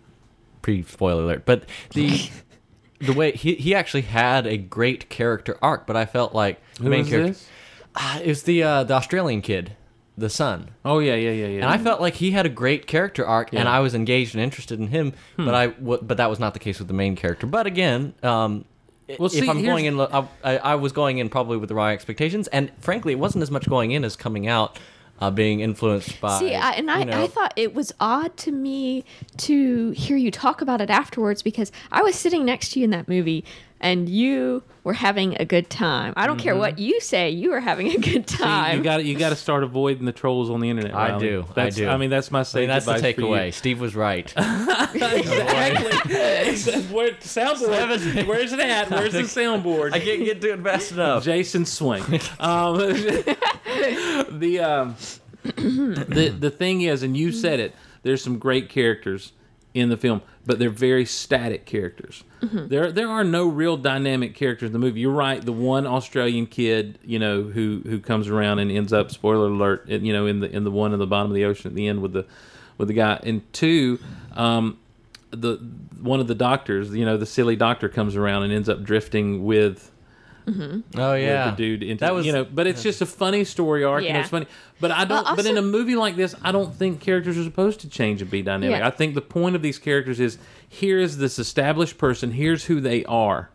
pre 0.62 0.82
spoiler 0.82 1.22
alert. 1.24 1.44
But 1.46 1.64
the 1.94 2.28
the 3.00 3.12
way 3.12 3.32
he 3.32 3.54
he 3.54 3.74
actually 3.74 4.02
had 4.02 4.46
a 4.46 4.56
great 4.56 5.08
character 5.10 5.58
arc, 5.62 5.86
but 5.86 5.96
I 5.96 6.04
felt 6.06 6.34
like 6.34 6.60
the 6.76 6.84
Who 6.84 6.90
main 6.90 7.00
was 7.00 7.08
character 7.08 7.28
this? 7.32 7.48
Ah, 7.96 8.20
it 8.20 8.26
was 8.28 8.42
the 8.44 8.62
uh, 8.62 8.84
the 8.84 8.94
Australian 8.94 9.40
kid, 9.42 9.76
the 10.18 10.28
son. 10.28 10.70
Oh 10.84 10.98
yeah, 10.98 11.14
yeah, 11.14 11.30
yeah, 11.30 11.46
yeah. 11.46 11.54
And 11.62 11.66
I 11.66 11.78
felt 11.78 12.00
like 12.00 12.14
he 12.14 12.32
had 12.32 12.46
a 12.46 12.50
great 12.50 12.86
character 12.86 13.26
arc, 13.26 13.52
and 13.52 13.68
I 13.68 13.80
was 13.80 13.94
engaged 13.94 14.34
and 14.34 14.42
interested 14.44 14.78
in 14.78 14.88
him. 14.88 15.12
But 15.36 15.54
I, 15.54 15.66
w- 15.68 16.02
but 16.02 16.16
that 16.18 16.28
was 16.28 16.38
not 16.38 16.52
the 16.52 16.60
case 16.60 16.78
with 16.78 16.88
the 16.88 16.94
main 16.94 17.16
character. 17.16 17.46
But 17.46 17.66
again, 17.66 18.12
um, 18.22 18.64
Well, 19.18 19.26
if 19.26 19.32
see, 19.32 19.48
I'm 19.48 19.62
going 19.64 19.86
in, 19.86 19.98
I 20.00 20.26
I 20.44 20.74
was 20.74 20.92
going 20.92 21.18
in 21.18 21.28
probably 21.30 21.56
with 21.56 21.68
the 21.70 21.74
wrong 21.74 21.90
expectations, 21.92 22.48
and 22.48 22.70
frankly, 22.80 23.12
it 23.12 23.18
wasn't 23.18 23.42
as 23.42 23.50
much 23.50 23.66
going 23.68 23.92
in 23.92 24.04
as 24.04 24.14
coming 24.16 24.46
out, 24.46 24.78
uh, 25.20 25.30
being 25.30 25.60
influenced 25.60 26.20
by. 26.20 26.38
See, 26.38 26.54
I, 26.54 26.72
and 26.72 26.90
I, 26.90 26.98
you 27.00 27.04
know- 27.06 27.22
I 27.22 27.26
thought 27.26 27.52
it 27.56 27.74
was 27.74 27.92
odd 28.00 28.36
to 28.38 28.52
me 28.52 29.04
to 29.38 29.90
hear 29.90 30.16
you 30.16 30.30
talk 30.30 30.60
about 30.60 30.80
it 30.80 30.90
afterwards 30.90 31.42
because 31.42 31.72
I 31.92 32.02
was 32.02 32.14
sitting 32.16 32.44
next 32.44 32.72
to 32.72 32.80
you 32.80 32.84
in 32.84 32.90
that 32.90 33.08
movie 33.08 33.44
and 33.78 34.08
you 34.08 34.62
were 34.84 34.94
having 34.94 35.36
a 35.38 35.44
good 35.44 35.68
time. 35.68 36.14
I 36.16 36.26
don't 36.26 36.38
care 36.38 36.56
what 36.56 36.78
you 36.78 36.98
say, 37.00 37.28
you 37.28 37.50
were 37.50 37.60
having 37.60 37.88
a 37.88 37.98
good 37.98 38.28
See, 38.30 38.38
time. 38.38 38.78
you 38.78 38.82
got 38.84 39.04
you 39.04 39.18
got 39.18 39.28
to 39.30 39.36
start 39.36 39.62
avoiding 39.64 40.06
the 40.06 40.12
trolls 40.12 40.48
on 40.48 40.60
the 40.60 40.70
internet. 40.70 40.94
I 40.94 41.10
Riley. 41.10 41.26
do, 41.28 41.44
I 41.56 41.68
do. 41.70 41.86
I 41.88 41.96
mean, 41.98 42.08
that's 42.08 42.30
my 42.30 42.40
I 42.40 42.42
sage 42.44 42.60
mean, 42.60 42.68
that's 42.68 42.86
the 42.86 42.92
advice 42.94 43.14
for 43.14 43.20
takeaway. 43.22 43.52
Steve 43.52 43.78
was 43.80 43.94
right. 43.94 44.32
exactly. 44.36 45.92
Where, 46.94 47.10
soundboard. 47.12 48.26
Where's 48.26 48.52
it 48.52 48.60
at? 48.60 48.90
Where's 48.90 49.12
the 49.12 49.20
soundboard? 49.22 49.92
I 49.94 50.00
can't 50.00 50.24
get 50.24 50.40
to 50.40 50.52
it 50.54 50.62
fast 50.62 50.92
enough. 50.92 51.24
Jason 51.24 51.64
Swank. 51.66 52.04
Um, 52.40 52.76
the 54.30 54.60
um, 54.60 54.96
the 55.44 56.34
the 56.38 56.50
thing 56.50 56.82
is, 56.82 57.02
and 57.02 57.16
you 57.16 57.32
said 57.32 57.60
it. 57.60 57.74
There's 58.02 58.22
some 58.22 58.38
great 58.38 58.68
characters 58.68 59.32
in 59.74 59.90
the 59.90 59.96
film, 59.96 60.22
but 60.46 60.58
they're 60.58 60.70
very 60.70 61.04
static 61.04 61.66
characters. 61.66 62.24
There 62.40 62.92
there 62.92 63.08
are 63.08 63.24
no 63.24 63.46
real 63.46 63.76
dynamic 63.76 64.34
characters 64.34 64.68
in 64.68 64.72
the 64.72 64.78
movie. 64.78 65.00
You're 65.00 65.12
right. 65.12 65.44
The 65.44 65.52
one 65.52 65.86
Australian 65.86 66.46
kid, 66.46 66.98
you 67.04 67.18
know, 67.18 67.42
who 67.42 67.82
who 67.84 68.00
comes 68.00 68.28
around 68.28 68.60
and 68.60 68.70
ends 68.70 68.92
up 68.92 69.10
spoiler 69.10 69.48
alert, 69.48 69.88
you 69.88 70.12
know, 70.12 70.26
in 70.26 70.40
the 70.40 70.50
in 70.50 70.64
the 70.64 70.70
one 70.70 70.92
in 70.92 70.98
the 70.98 71.06
bottom 71.06 71.30
of 71.30 71.34
the 71.34 71.44
ocean 71.44 71.70
at 71.70 71.74
the 71.74 71.88
end 71.88 72.00
with 72.00 72.12
the 72.12 72.24
with 72.78 72.88
the 72.88 72.94
guy. 72.94 73.20
And 73.22 73.52
two, 73.52 73.98
um, 74.32 74.78
the 75.30 75.56
one 76.00 76.20
of 76.20 76.28
the 76.28 76.34
doctors, 76.34 76.94
you 76.94 77.04
know, 77.04 77.16
the 77.16 77.26
silly 77.26 77.56
doctor 77.56 77.88
comes 77.88 78.16
around 78.16 78.44
and 78.44 78.52
ends 78.52 78.68
up 78.68 78.82
drifting 78.82 79.44
with 79.44 79.90
Oh 80.48 81.14
yeah, 81.14 81.50
the 81.50 81.56
dude 81.56 81.82
into 81.82 82.04
that 82.04 82.14
was 82.14 82.24
you 82.26 82.32
know 82.32 82.44
but 82.44 82.66
it's 82.66 82.82
just 82.82 83.00
a 83.02 83.06
funny 83.06 83.44
story 83.44 83.82
arc 83.84 84.04
and 84.04 84.16
it's 84.18 84.28
funny 84.30 84.46
but 84.80 84.90
i 84.92 85.04
don't 85.04 85.24
Well, 85.24 85.36
but 85.36 85.44
in 85.46 85.56
a 85.56 85.62
movie 85.62 85.96
like 85.96 86.14
this 86.16 86.34
i 86.42 86.52
don't 86.52 86.74
think 86.74 87.00
characters 87.00 87.36
are 87.36 87.42
supposed 87.44 87.80
to 87.80 87.88
change 87.88 88.22
and 88.22 88.30
be 88.30 88.42
dynamic. 88.42 88.78
Yeah. 88.78 88.86
i 88.86 88.90
think 88.90 89.14
the 89.14 89.20
point 89.22 89.56
of 89.56 89.62
these 89.62 89.78
characters 89.78 90.20
is 90.20 90.38
here 90.68 90.98
is 91.00 91.18
this 91.18 91.38
established 91.38 91.98
person 91.98 92.32
here's 92.32 92.64
who 92.66 92.80
they 92.80 93.04
are. 93.06 93.50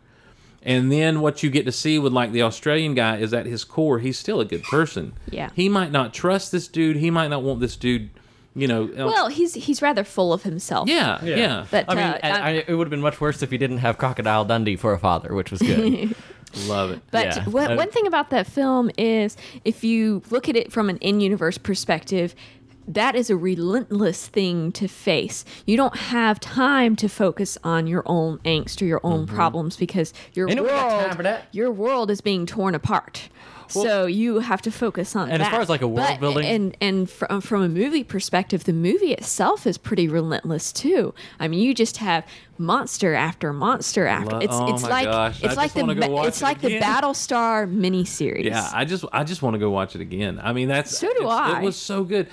And 0.64 0.92
then 0.92 1.20
what 1.22 1.42
you 1.42 1.50
get 1.50 1.64
to 1.66 1.72
see 1.72 1.98
with 1.98 2.12
like 2.12 2.30
the 2.32 2.42
australian 2.42 2.94
guy 2.94 3.16
is 3.16 3.32
at 3.34 3.46
his 3.46 3.64
core 3.64 3.98
he's 3.98 4.18
still 4.18 4.40
a 4.40 4.44
good 4.44 4.62
person. 4.64 5.12
Yeah. 5.30 5.48
he 5.54 5.68
might 5.68 5.90
not 5.92 6.12
trust 6.14 6.52
this 6.52 6.68
dude 6.68 6.96
he 6.96 7.10
might 7.10 7.28
not 7.28 7.42
want 7.42 7.60
this 7.60 7.76
dude 7.76 8.10
you 8.54 8.68
know 8.68 8.84
well, 8.94 9.28
he's 9.28 9.54
he's 9.54 9.80
rather 9.80 10.04
full 10.04 10.30
of 10.34 10.42
himself. 10.42 10.86
yeah 10.86 11.24
yeah, 11.24 11.64
But 11.70 11.86
I 11.88 11.94
mean, 11.94 12.04
uh, 12.04 12.18
and 12.22 12.36
I- 12.36 12.48
I, 12.48 12.50
it 12.68 12.74
would 12.74 12.86
have 12.86 12.90
been 12.90 13.00
much 13.00 13.18
worse 13.18 13.42
if 13.42 13.50
he 13.50 13.56
didn't 13.56 13.78
have 13.78 13.96
Crocodile 13.96 14.44
Dundee 14.44 14.76
for 14.76 14.92
a 14.92 14.98
father, 14.98 15.32
which 15.34 15.50
was 15.50 15.62
good. 15.62 16.14
love 16.66 16.90
it 16.90 17.00
But 17.10 17.26
Yeah. 17.26 17.44
one, 17.48 17.70
Uh, 17.72 17.76
one 17.76 17.90
thing 17.90 18.06
about 18.06 18.30
that 18.30 18.46
film 18.46 18.90
is 18.98 19.36
if 19.64 19.82
you 19.84 20.22
look 20.30 20.48
at 20.48 20.56
it 20.56 20.72
from 20.72 20.88
an 20.88 20.96
in 20.98 21.20
universe 21.20 21.58
perspective, 21.58 22.34
that 22.88 23.14
is 23.14 23.30
a 23.30 23.36
relentless 23.36 24.26
thing 24.26 24.72
to 24.72 24.88
face. 24.88 25.44
You 25.66 25.76
don't 25.76 25.96
have 25.96 26.40
time 26.40 26.96
to 26.96 27.08
focus 27.08 27.56
on 27.62 27.86
your 27.86 28.02
own 28.06 28.38
angst 28.44 28.82
or 28.82 28.86
your 28.86 29.00
own 29.04 29.26
problems 29.26 29.76
because 29.76 30.12
your 30.34 30.50
Ain't 30.50 30.60
world, 30.60 31.36
your 31.52 31.70
world 31.70 32.10
is 32.10 32.20
being 32.20 32.44
torn 32.44 32.74
apart. 32.74 33.28
So 33.72 34.06
you 34.06 34.38
have 34.40 34.62
to 34.62 34.70
focus 34.70 35.14
on 35.16 35.30
And 35.30 35.40
that. 35.40 35.46
as 35.46 35.52
far 35.52 35.60
as, 35.60 35.68
like, 35.68 35.82
a 35.82 35.88
world 35.88 36.06
But- 36.08 36.20
building- 36.20 36.44
and 36.46 36.76
and 36.80 37.10
from 37.10 37.26
uh, 37.30 37.40
from 37.40 37.62
a 37.62 37.68
movie 37.68 38.04
perspective, 38.04 38.64
the 38.64 38.72
movie 38.72 39.12
itself 39.12 39.66
is 39.66 39.78
pretty 39.78 40.08
relentless 40.08 40.72
too. 40.72 41.14
I 41.40 41.48
mean, 41.48 41.60
you 41.60 41.74
just 41.74 41.96
have 41.98 42.24
monster 42.58 43.14
after 43.14 43.52
monster 43.52 44.06
after. 44.06 44.36
It's 44.40 44.54
oh 44.54 44.72
it's 44.74 44.82
my 44.82 44.88
like 44.88 45.04
gosh, 45.06 45.42
I 45.42 45.52
like 45.54 45.72
just 45.74 45.76
wanna 45.76 45.94
the 45.94 46.00
go 46.06 46.12
watch 46.12 46.28
it's 46.28 46.40
it 46.40 46.44
like 46.44 46.60
the 46.60 46.76
again. 46.76 46.82
Battlestar 46.82 47.66
miniseries. 47.72 48.44
Yeah, 48.44 48.68
I 48.72 48.84
just 48.84 49.04
I 49.12 49.24
just 49.24 49.42
want 49.42 49.54
to 49.54 49.58
go 49.58 49.70
watch 49.70 49.94
it 49.94 50.00
again. 50.00 50.40
I 50.42 50.52
mean, 50.52 50.68
that's 50.68 50.96
So 50.96 51.08
do 51.18 51.26
I. 51.26 51.60
It 51.60 51.64
was 51.64 51.76
so 51.76 52.04
good. 52.04 52.28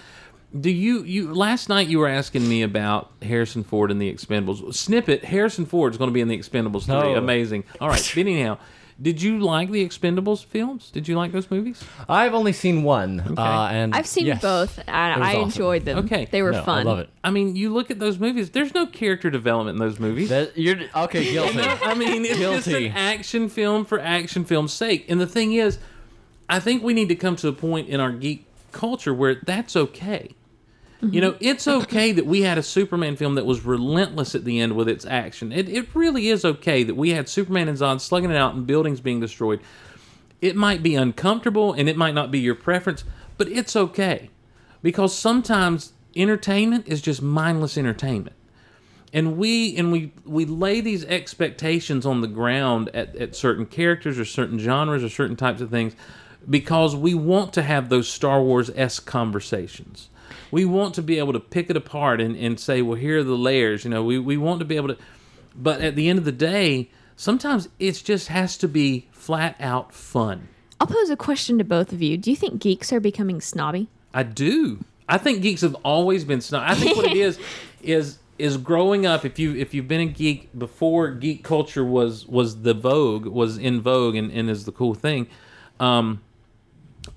Do 0.60 0.72
you 0.72 1.04
you 1.04 1.32
last 1.34 1.70
night 1.70 1.88
you 1.90 2.00
were 2.00 2.08
asking 2.08 2.48
me 2.50 2.64
about 2.64 3.12
Harrison 3.22 3.64
Ford 3.64 3.92
and 3.92 4.02
the 4.02 4.12
Expendables 4.12 4.74
snippet? 4.74 5.24
Harrison 5.26 5.66
Ford 5.68 5.94
is 5.94 5.98
going 6.00 6.10
to 6.10 6.14
be 6.14 6.22
in 6.22 6.28
the 6.28 6.38
Expendables 6.38 6.86
three. 6.86 6.96
Oh. 6.96 7.16
Amazing. 7.16 7.66
All 7.80 7.88
right. 7.88 8.02
but 8.14 8.18
anyhow, 8.20 8.58
did 9.02 9.22
you 9.22 9.40
like 9.40 9.72
the 9.72 9.88
Expendables 9.88 10.44
films? 10.44 10.92
Did 10.92 11.08
you 11.08 11.16
like 11.16 11.32
those 11.32 11.50
movies? 11.50 11.84
I've 12.08 12.34
only 12.34 12.52
seen 12.54 12.84
one, 12.84 13.20
uh, 13.38 13.70
and 13.72 13.96
I've 13.96 14.08
seen 14.08 14.26
yes, 14.26 14.42
both. 14.42 14.78
And 14.88 15.24
I 15.24 15.36
awesome. 15.36 15.42
enjoyed 15.44 15.86
them. 15.86 16.00
Okay. 16.00 16.28
they 16.30 16.42
were 16.42 16.52
No, 16.52 16.64
fun. 16.64 16.80
I 16.88 16.90
love 16.90 17.00
it. 17.00 17.10
I 17.24 17.30
mean, 17.32 17.56
you 17.56 17.74
look 17.74 17.90
at 17.92 18.00
those 18.00 18.20
movies. 18.20 18.50
There's 18.50 18.74
no 18.74 18.86
character 18.86 19.30
development 19.30 19.76
in 19.76 19.80
those 19.80 20.00
movies. 20.00 20.30
That, 20.30 20.58
you're 20.58 20.78
okay, 20.96 21.32
guilty. 21.32 21.60
I 21.62 21.94
mean, 21.94 22.26
it's 22.26 22.40
just 22.40 22.68
Guilty. 22.68 22.88
an 22.88 22.94
action 22.94 23.50
film 23.50 23.86
for 23.86 24.00
action 24.00 24.44
film's 24.44 24.74
sake. 24.74 25.10
And 25.10 25.20
the 25.22 25.28
thing 25.28 25.54
is, 25.54 25.80
I 26.50 26.60
think 26.60 26.84
we 26.84 26.94
need 26.94 27.10
to 27.10 27.16
come 27.16 27.36
to 27.38 27.48
a 27.48 27.54
point 27.54 27.88
in 27.90 28.00
our 28.00 28.12
geek 28.12 28.46
culture 28.72 29.14
where 29.14 29.36
that's 29.36 29.76
okay. 29.76 30.36
You 31.02 31.22
know, 31.22 31.32
mm-hmm. 31.32 31.46
it's 31.46 31.68
okay 31.68 32.12
that 32.12 32.26
we 32.26 32.42
had 32.42 32.58
a 32.58 32.64
Superman 32.64 33.16
film 33.16 33.36
that 33.36 33.46
was 33.46 33.64
relentless 33.64 34.36
at 34.36 34.44
the 34.44 34.60
end 34.60 34.76
with 34.76 34.90
its 34.90 35.06
action. 35.06 35.52
It, 35.52 35.70
it 35.70 35.88
really 35.96 36.28
is 36.28 36.44
okay 36.44 36.84
that 36.84 36.96
we 36.96 37.12
had 37.12 37.30
Superman 37.30 37.70
and 37.70 37.78
Zod 37.78 38.02
slugging 38.02 38.32
it 38.32 38.36
out 38.36 38.54
and 38.54 38.68
buildings 38.68 39.00
being 39.00 39.22
destroyed. 39.22 39.62
It 40.42 40.58
might 40.58 40.84
be 40.84 40.96
uncomfortable 40.96 41.72
and 41.72 41.88
it 41.88 41.96
might 41.96 42.14
not 42.14 42.32
be 42.32 42.40
your 42.40 42.56
preference, 42.56 43.06
but 43.38 43.48
it's 43.48 43.76
okay. 43.76 44.30
Because 44.82 45.16
sometimes 45.16 45.94
entertainment 46.16 46.88
is 46.88 47.02
just 47.02 47.22
mindless 47.22 47.78
entertainment 47.78 48.36
and 49.14 49.38
we 49.38 49.76
and 49.76 49.92
we 49.92 50.12
we 50.26 50.46
lay 50.46 50.82
these 50.82 51.04
expectations 51.06 52.06
on 52.06 52.22
the 52.22 52.28
ground 52.28 52.90
at, 52.94 53.16
at 53.16 53.36
certain 53.36 53.66
characters 53.66 54.20
or 54.20 54.26
certain 54.26 54.60
genres 54.60 55.04
or 55.04 55.10
certain 55.10 55.36
types 55.36 55.62
of 55.62 55.70
things 55.70 55.96
because 56.50 56.96
we 56.96 57.14
want 57.14 57.54
to 57.54 57.62
have 57.62 57.90
those 57.90 58.08
Star 58.08 58.42
Wars 58.42 58.70
esque 58.76 59.06
conversations. 59.06 60.10
We 60.52 60.66
want 60.66 60.96
to 60.96 61.02
be 61.02 61.20
able 61.20 61.34
to 61.34 61.40
pick 61.40 61.70
it 61.70 61.78
apart 61.78 62.22
and, 62.22 62.36
and 62.36 62.60
say, 62.60 62.82
well, 62.82 62.96
here 62.96 63.20
are 63.20 63.24
the 63.24 63.38
layers. 63.38 63.84
You 63.84 63.92
know, 63.92 64.04
we, 64.04 64.18
we 64.20 64.38
want 64.38 64.60
to 64.60 64.66
be 64.66 64.76
able 64.76 64.90
to, 64.90 64.98
but 65.56 65.82
at 65.82 65.96
the 65.96 66.10
end 66.10 66.20
of 66.20 66.26
the 66.26 66.32
day, 66.32 66.90
sometimes 67.16 67.70
it 67.80 68.02
just 68.04 68.28
has 68.30 68.58
to 68.58 68.68
be 68.68 69.08
flat 69.12 69.56
out 69.60 69.94
fun. 69.94 70.48
I'll 70.80 70.88
pose 70.88 71.10
a 71.10 71.18
question 71.18 71.58
to 71.58 71.64
both 71.64 71.92
of 71.92 72.02
you. 72.02 72.18
Do 72.18 72.30
you 72.30 72.36
think 72.36 72.62
geeks 72.62 72.94
are 72.94 73.00
becoming 73.00 73.42
snobby? 73.42 73.90
I 74.14 74.24
do. 74.24 74.84
I 75.08 75.18
think 75.18 75.42
geeks 75.42 75.62
have 75.62 75.76
always 75.84 76.24
been 76.24 76.42
snobby. 76.42 76.72
I 76.72 76.76
think 76.76 76.96
what 76.96 77.06
it 77.06 77.18
is 77.18 77.40
is 77.82 78.20
is 78.38 78.56
growing 78.56 79.06
up. 79.06 79.26
If 79.26 79.38
you 79.38 79.56
if 79.56 79.74
you've 79.74 79.88
been 79.88 80.02
a 80.02 80.06
geek 80.06 80.58
before 80.58 81.12
geek 81.12 81.44
culture 81.44 81.84
was 81.84 82.26
was 82.26 82.62
the 82.62 82.74
vogue 82.74 83.26
was 83.26 83.58
in 83.58 83.82
vogue 83.82 84.16
and, 84.16 84.32
and 84.32 84.50
is 84.50 84.66
the 84.66 84.72
cool 84.72 84.94
thing. 84.94 85.28
Um, 85.80 86.22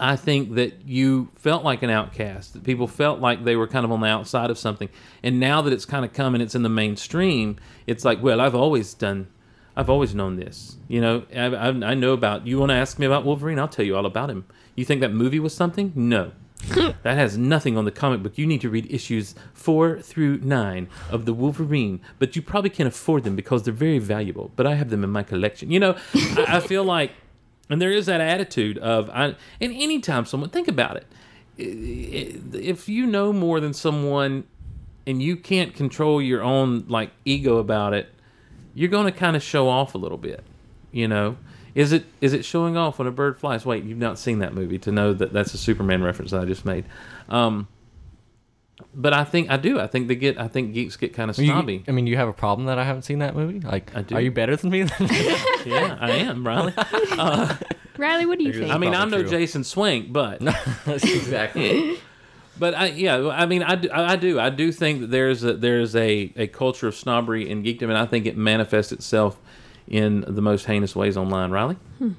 I 0.02 0.16
think 0.16 0.56
that 0.56 0.84
you 0.84 1.30
felt 1.36 1.62
like 1.62 1.84
an 1.84 1.88
outcast. 1.88 2.54
That 2.54 2.64
people 2.64 2.88
felt 2.88 3.20
like 3.20 3.44
they 3.44 3.54
were 3.54 3.68
kind 3.68 3.84
of 3.84 3.92
on 3.92 4.00
the 4.00 4.08
outside 4.08 4.50
of 4.50 4.58
something. 4.58 4.88
And 5.22 5.38
now 5.38 5.62
that 5.62 5.72
it's 5.72 5.84
kind 5.84 6.04
of 6.04 6.12
come 6.12 6.34
and 6.34 6.42
it's 6.42 6.56
in 6.56 6.64
the 6.64 6.68
mainstream, 6.68 7.56
it's 7.86 8.04
like, 8.04 8.20
well, 8.20 8.40
I've 8.40 8.56
always 8.56 8.94
done, 8.94 9.28
I've 9.76 9.88
always 9.88 10.12
known 10.12 10.34
this. 10.34 10.76
You 10.88 11.00
know, 11.00 11.22
I, 11.32 11.44
I, 11.44 11.68
I 11.68 11.94
know 11.94 12.14
about. 12.14 12.48
You 12.48 12.58
want 12.58 12.70
to 12.70 12.74
ask 12.74 12.98
me 12.98 13.06
about 13.06 13.24
Wolverine? 13.24 13.60
I'll 13.60 13.68
tell 13.68 13.84
you 13.84 13.96
all 13.96 14.04
about 14.04 14.28
him. 14.28 14.44
You 14.74 14.84
think 14.84 15.00
that 15.02 15.12
movie 15.12 15.38
was 15.38 15.54
something? 15.54 15.92
No. 15.94 16.32
that 16.74 17.04
has 17.04 17.38
nothing 17.38 17.76
on 17.76 17.84
the 17.84 17.92
comic 17.92 18.24
book. 18.24 18.36
You 18.36 18.46
need 18.46 18.60
to 18.62 18.70
read 18.70 18.92
issues 18.92 19.36
four 19.54 20.00
through 20.00 20.38
nine 20.38 20.88
of 21.10 21.26
the 21.26 21.32
Wolverine, 21.32 22.00
but 22.18 22.34
you 22.34 22.42
probably 22.42 22.70
can't 22.70 22.88
afford 22.88 23.22
them 23.22 23.36
because 23.36 23.62
they're 23.62 23.72
very 23.72 24.00
valuable. 24.00 24.50
But 24.56 24.66
I 24.66 24.74
have 24.74 24.90
them 24.90 25.04
in 25.04 25.10
my 25.10 25.22
collection. 25.22 25.70
You 25.70 25.78
know, 25.78 25.96
I, 26.14 26.56
I 26.56 26.60
feel 26.60 26.82
like 26.82 27.12
and 27.70 27.80
there 27.80 27.90
is 27.90 28.06
that 28.06 28.20
attitude 28.20 28.78
of, 28.78 29.10
I, 29.10 29.34
and 29.60 29.72
anytime 29.72 30.26
someone, 30.26 30.50
think 30.50 30.68
about 30.68 30.96
it. 30.96 31.06
If 31.58 32.88
you 32.88 33.06
know 33.06 33.32
more 33.32 33.60
than 33.60 33.72
someone 33.72 34.44
and 35.06 35.22
you 35.22 35.36
can't 35.36 35.74
control 35.74 36.20
your 36.20 36.42
own 36.42 36.84
like 36.88 37.10
ego 37.24 37.58
about 37.58 37.94
it, 37.94 38.08
you're 38.74 38.88
going 38.90 39.06
to 39.06 39.12
kind 39.12 39.36
of 39.36 39.42
show 39.42 39.68
off 39.68 39.94
a 39.94 39.98
little 39.98 40.18
bit, 40.18 40.42
you 40.92 41.08
know? 41.08 41.36
Is 41.74 41.92
it 41.92 42.04
is 42.20 42.34
it 42.34 42.44
showing 42.44 42.76
off 42.76 42.98
when 42.98 43.08
a 43.08 43.10
bird 43.10 43.38
flies? 43.38 43.64
Wait, 43.64 43.84
you've 43.84 43.98
not 43.98 44.18
seen 44.18 44.40
that 44.40 44.52
movie 44.54 44.78
to 44.80 44.92
know 44.92 45.14
that 45.14 45.32
that's 45.32 45.54
a 45.54 45.58
Superman 45.58 46.02
reference 46.02 46.30
that 46.32 46.40
I 46.40 46.44
just 46.44 46.66
made. 46.66 46.84
Um, 47.30 47.66
but 48.94 49.12
I 49.12 49.24
think 49.24 49.50
I 49.50 49.56
do. 49.56 49.78
I 49.80 49.86
think 49.86 50.08
they 50.08 50.14
get. 50.14 50.38
I 50.38 50.48
think 50.48 50.74
geeks 50.74 50.96
get 50.96 51.14
kind 51.14 51.30
of 51.30 51.38
You- 51.38 51.46
snobby. 51.46 51.84
I 51.88 51.92
mean, 51.92 52.06
you 52.06 52.16
have 52.16 52.28
a 52.28 52.32
problem 52.32 52.66
that 52.66 52.78
I 52.78 52.84
haven't 52.84 53.02
seen 53.02 53.18
that 53.20 53.34
movie? 53.34 53.60
Like, 53.60 53.94
I 53.94 54.02
do. 54.02 54.14
are 54.14 54.20
you 54.20 54.30
better 54.30 54.56
than 54.56 54.70
me? 54.70 54.80
yeah, 55.64 55.96
I 56.00 56.10
am, 56.26 56.46
Riley. 56.46 56.74
Riley, 57.98 58.26
what 58.26 58.38
do 58.38 58.44
you 58.44 58.50
Maybe 58.50 58.62
think? 58.64 58.74
I 58.74 58.78
mean, 58.78 58.94
I'm 58.94 59.10
no 59.10 59.20
true. 59.20 59.30
Jason 59.30 59.64
Swank, 59.64 60.12
but 60.12 60.40
exactly. 60.86 61.98
But 62.58 62.74
I, 62.74 62.86
yeah, 62.86 63.28
I 63.28 63.46
mean, 63.46 63.62
I 63.62 63.74
do, 63.76 63.88
I 63.92 64.16
do, 64.16 64.38
I 64.38 64.50
do 64.50 64.72
think 64.72 65.00
that 65.00 65.10
there's 65.10 65.42
a, 65.42 65.54
there's 65.54 65.96
a, 65.96 66.32
a 66.36 66.46
culture 66.48 66.86
of 66.86 66.94
snobbery 66.94 67.48
in 67.48 67.62
geekdom, 67.62 67.84
and 67.84 67.96
I 67.96 68.06
think 68.06 68.26
it 68.26 68.36
manifests 68.36 68.92
itself 68.92 69.38
in 69.88 70.20
the 70.28 70.42
most 70.42 70.66
heinous 70.66 70.94
ways 70.94 71.16
online. 71.16 71.50
Riley, 71.50 71.76
hmm. 71.98 72.12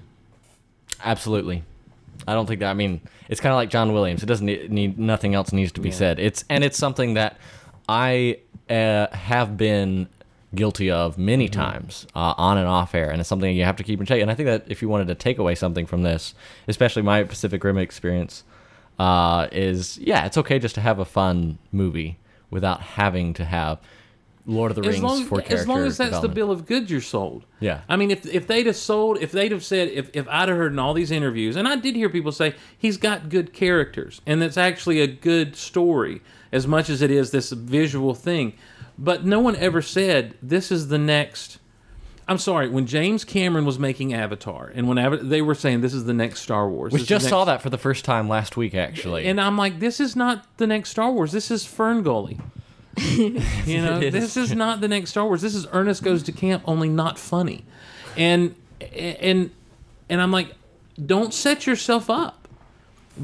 Absolutely. 1.03 1.63
I 2.27 2.33
don't 2.33 2.45
think 2.47 2.59
that. 2.61 2.69
I 2.69 2.73
mean, 2.73 3.01
it's 3.29 3.41
kind 3.41 3.51
of 3.51 3.57
like 3.57 3.69
John 3.69 3.93
Williams. 3.93 4.23
It 4.23 4.27
doesn't 4.27 4.45
need, 4.45 4.71
need 4.71 4.97
nothing 4.99 5.35
else 5.35 5.51
needs 5.51 5.71
to 5.73 5.81
be 5.81 5.89
Yeah. 5.89 5.95
said. 5.95 6.19
It's 6.19 6.45
and 6.49 6.63
it's 6.63 6.77
something 6.77 7.15
that 7.15 7.37
I 7.89 8.37
uh, 8.69 9.07
have 9.11 9.57
been 9.57 10.07
guilty 10.55 10.89
of 10.91 11.17
many 11.17 11.49
Mm-hmm. 11.49 11.59
times 11.61 12.07
uh, 12.15 12.33
on 12.37 12.57
and 12.57 12.67
off 12.67 12.93
air, 12.95 13.09
and 13.09 13.19
it's 13.19 13.27
something 13.29 13.55
you 13.55 13.63
have 13.65 13.75
to 13.77 13.83
keep 13.83 13.99
in 13.99 14.05
check. 14.05 14.21
And 14.21 14.29
I 14.31 14.35
think 14.35 14.47
that 14.47 14.63
if 14.67 14.81
you 14.81 14.87
wanted 14.89 15.07
to 15.07 15.15
take 15.15 15.37
away 15.39 15.55
something 15.55 15.85
from 15.85 16.03
this, 16.03 16.33
especially 16.67 17.01
my 17.01 17.23
Pacific 17.23 17.63
Rim 17.63 17.77
experience, 17.77 18.43
uh, 18.99 19.47
is 19.51 19.97
yeah, 19.97 20.25
it's 20.25 20.37
okay 20.37 20.59
just 20.59 20.75
to 20.75 20.81
have 20.81 20.99
a 20.99 21.05
fun 21.05 21.57
movie 21.71 22.17
without 22.51 22.81
having 22.81 23.33
to 23.33 23.45
have 23.45 23.79
Lord 24.45 24.71
of 24.71 24.75
the 24.75 24.81
as 24.81 24.87
Rings 24.99 25.03
long 25.03 25.23
for 25.25 25.37
character 25.37 25.55
as 25.55 25.67
long 25.67 25.83
as 25.85 25.97
that's 25.97 26.19
the 26.19 26.27
bill 26.27 26.51
of 26.51 26.65
goods 26.65 26.91
you're 26.91 26.99
sold. 27.01 27.45
Yeah. 27.59 27.81
I 27.87 27.95
mean, 27.95 28.11
if 28.11 28.25
if 28.25 28.45
they'd 28.47 28.65
have 28.65 28.75
sold, 28.75 29.17
if 29.21 29.31
they'd 29.31 29.51
have 29.51 29.63
said, 29.63 29.87
if 29.89 30.09
if 30.13 30.27
I'd 30.27 30.49
have 30.49 30.57
heard 30.57 30.73
in 30.73 30.79
all 30.79 30.93
these 30.93 31.11
interviews, 31.11 31.55
and 31.55 31.67
I 31.67 31.77
did 31.77 31.95
hear 31.95 32.09
people 32.09 32.31
say 32.31 32.55
he's 32.77 32.97
got 32.97 33.29
good 33.29 33.53
characters, 33.53 34.19
and 34.25 34.43
it's 34.43 34.57
actually 34.57 34.99
a 34.99 35.07
good 35.07 35.55
story 35.55 36.21
as 36.51 36.67
much 36.67 36.89
as 36.89 37.01
it 37.01 37.09
is 37.09 37.31
this 37.31 37.51
visual 37.51 38.13
thing, 38.13 38.53
but 38.97 39.25
no 39.25 39.39
one 39.39 39.55
ever 39.55 39.81
said 39.81 40.35
this 40.41 40.71
is 40.71 40.89
the 40.89 40.97
next. 40.97 41.59
I'm 42.25 42.37
sorry, 42.37 42.69
when 42.69 42.85
James 42.85 43.25
Cameron 43.25 43.65
was 43.65 43.77
making 43.77 44.13
Avatar, 44.13 44.71
and 44.73 44.87
when 44.87 44.97
Ava- 44.97 45.17
they 45.17 45.41
were 45.41 45.55
saying 45.55 45.81
this 45.81 45.93
is 45.93 46.05
the 46.05 46.13
next 46.13 46.39
Star 46.41 46.69
Wars, 46.69 46.93
We 46.93 47.03
just 47.03 47.25
the 47.25 47.29
saw 47.29 47.43
that 47.45 47.61
for 47.61 47.69
the 47.69 47.77
first 47.77 48.05
time 48.05 48.29
last 48.29 48.55
week, 48.55 48.75
actually. 48.75 49.25
and 49.25 49.41
I'm 49.41 49.57
like, 49.57 49.79
this 49.79 49.99
is 49.99 50.15
not 50.15 50.45
the 50.57 50.65
next 50.67 50.91
Star 50.91 51.11
Wars. 51.11 51.33
This 51.33 51.51
is 51.51 51.65
Fern 51.65 52.01
Gully. 52.01 52.39
you 53.65 53.81
know, 53.81 53.99
It 53.99 54.11
this 54.11 54.37
is. 54.37 54.51
is 54.51 54.55
not 54.55 54.81
the 54.81 54.87
next 54.87 55.11
Star 55.11 55.25
Wars. 55.25 55.41
This 55.41 55.55
is 55.55 55.65
Ernest 55.71 56.03
Goes 56.03 56.23
to 56.23 56.31
Camp, 56.31 56.63
only 56.65 56.89
not 56.89 57.17
funny. 57.17 57.65
And 58.17 58.55
and 58.95 59.51
and 60.09 60.21
I'm 60.21 60.31
like, 60.31 60.53
don't 61.03 61.33
set 61.33 61.65
yourself 61.65 62.09
up. 62.09 62.47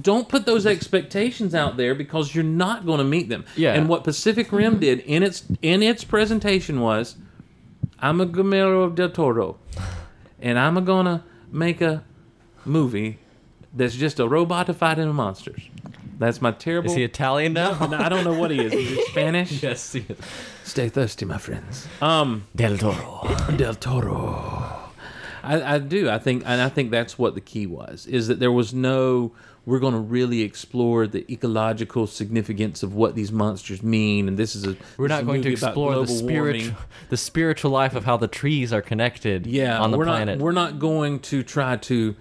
Don't 0.01 0.29
put 0.29 0.45
those 0.45 0.65
expectations 0.67 1.53
out 1.55 1.75
there 1.77 1.95
because 1.95 2.33
you're 2.35 2.43
not 2.43 2.85
going 2.85 2.99
to 2.99 3.03
meet 3.03 3.27
them. 3.29 3.43
Yeah. 3.55 3.73
And 3.73 3.89
what 3.89 4.03
Pacific 4.03 4.51
Rim 4.51 4.79
did 4.79 4.99
in 4.99 5.23
its 5.23 5.43
in 5.61 5.81
its 5.83 6.03
presentation 6.03 6.79
was, 6.81 7.15
I'm 7.99 8.21
a 8.21 8.25
Guillermo 8.25 8.89
del 8.89 9.09
Toro, 9.09 9.57
and 10.39 10.57
I'm 10.59 10.83
gonna 10.85 11.23
make 11.51 11.81
a 11.81 12.03
movie 12.65 13.19
that's 13.73 13.95
just 13.95 14.19
a 14.19 14.27
robot 14.27 14.65
to 14.67 14.73
fight 14.73 14.97
into 14.99 15.13
monsters. 15.13 15.61
That's 16.19 16.41
my 16.41 16.51
terrible. 16.51 16.89
Is 16.91 16.95
he 16.97 17.03
Italian 17.03 17.53
now? 17.53 17.71
No, 17.87 17.97
I 17.97 18.09
don't 18.09 18.23
know 18.25 18.37
what 18.37 18.51
he 18.51 18.59
is. 18.59 18.73
Is 18.73 18.89
he 18.89 19.03
Spanish? 19.11 19.63
yes, 19.63 19.93
he 19.93 20.01
is. 20.07 20.17
Stay 20.65 20.89
thirsty, 20.89 21.25
my 21.25 21.37
friends. 21.37 21.87
Um, 22.01 22.45
Del 22.55 22.77
Toro. 22.77 23.27
Del 23.55 23.73
Toro. 23.75 24.91
I, 25.41 25.75
I 25.75 25.79
do. 25.79 26.09
I 26.09 26.19
think, 26.19 26.43
and 26.45 26.61
I 26.61 26.67
think 26.69 26.91
that's 26.91 27.17
what 27.17 27.33
the 27.35 27.41
key 27.41 27.65
was: 27.65 28.05
is 28.05 28.27
that 28.27 28.39
there 28.39 28.51
was 28.51 28.73
no. 28.73 29.31
We're 29.65 29.79
going 29.79 29.93
to 29.93 29.99
really 29.99 30.41
explore 30.41 31.05
the 31.05 31.31
ecological 31.31 32.07
significance 32.07 32.81
of 32.81 32.93
what 32.95 33.13
these 33.15 33.31
monsters 33.31 33.81
mean, 33.83 34.27
and 34.27 34.37
this 34.37 34.55
is 34.55 34.65
a. 34.65 34.75
We're 34.97 35.07
this 35.07 35.09
is 35.09 35.09
not 35.09 35.21
a 35.21 35.25
going 35.25 35.41
to 35.43 35.49
movie 35.49 35.59
about 35.59 35.67
explore 35.69 35.89
the 35.91 35.95
global 36.05 36.15
spiritual, 36.15 36.71
warming. 36.71 36.85
the 37.09 37.17
spiritual 37.17 37.71
life 37.71 37.95
of 37.95 38.03
how 38.03 38.17
the 38.17 38.27
trees 38.27 38.73
are 38.73 38.81
connected 38.81 39.47
Yeah, 39.47 39.79
on 39.79 39.91
the 39.91 39.97
we're 39.97 40.05
planet. 40.05 40.37
not. 40.39 40.43
We're 40.43 40.51
not 40.51 40.79
going 40.79 41.19
to 41.21 41.43
try 41.43 41.77
to. 41.77 42.15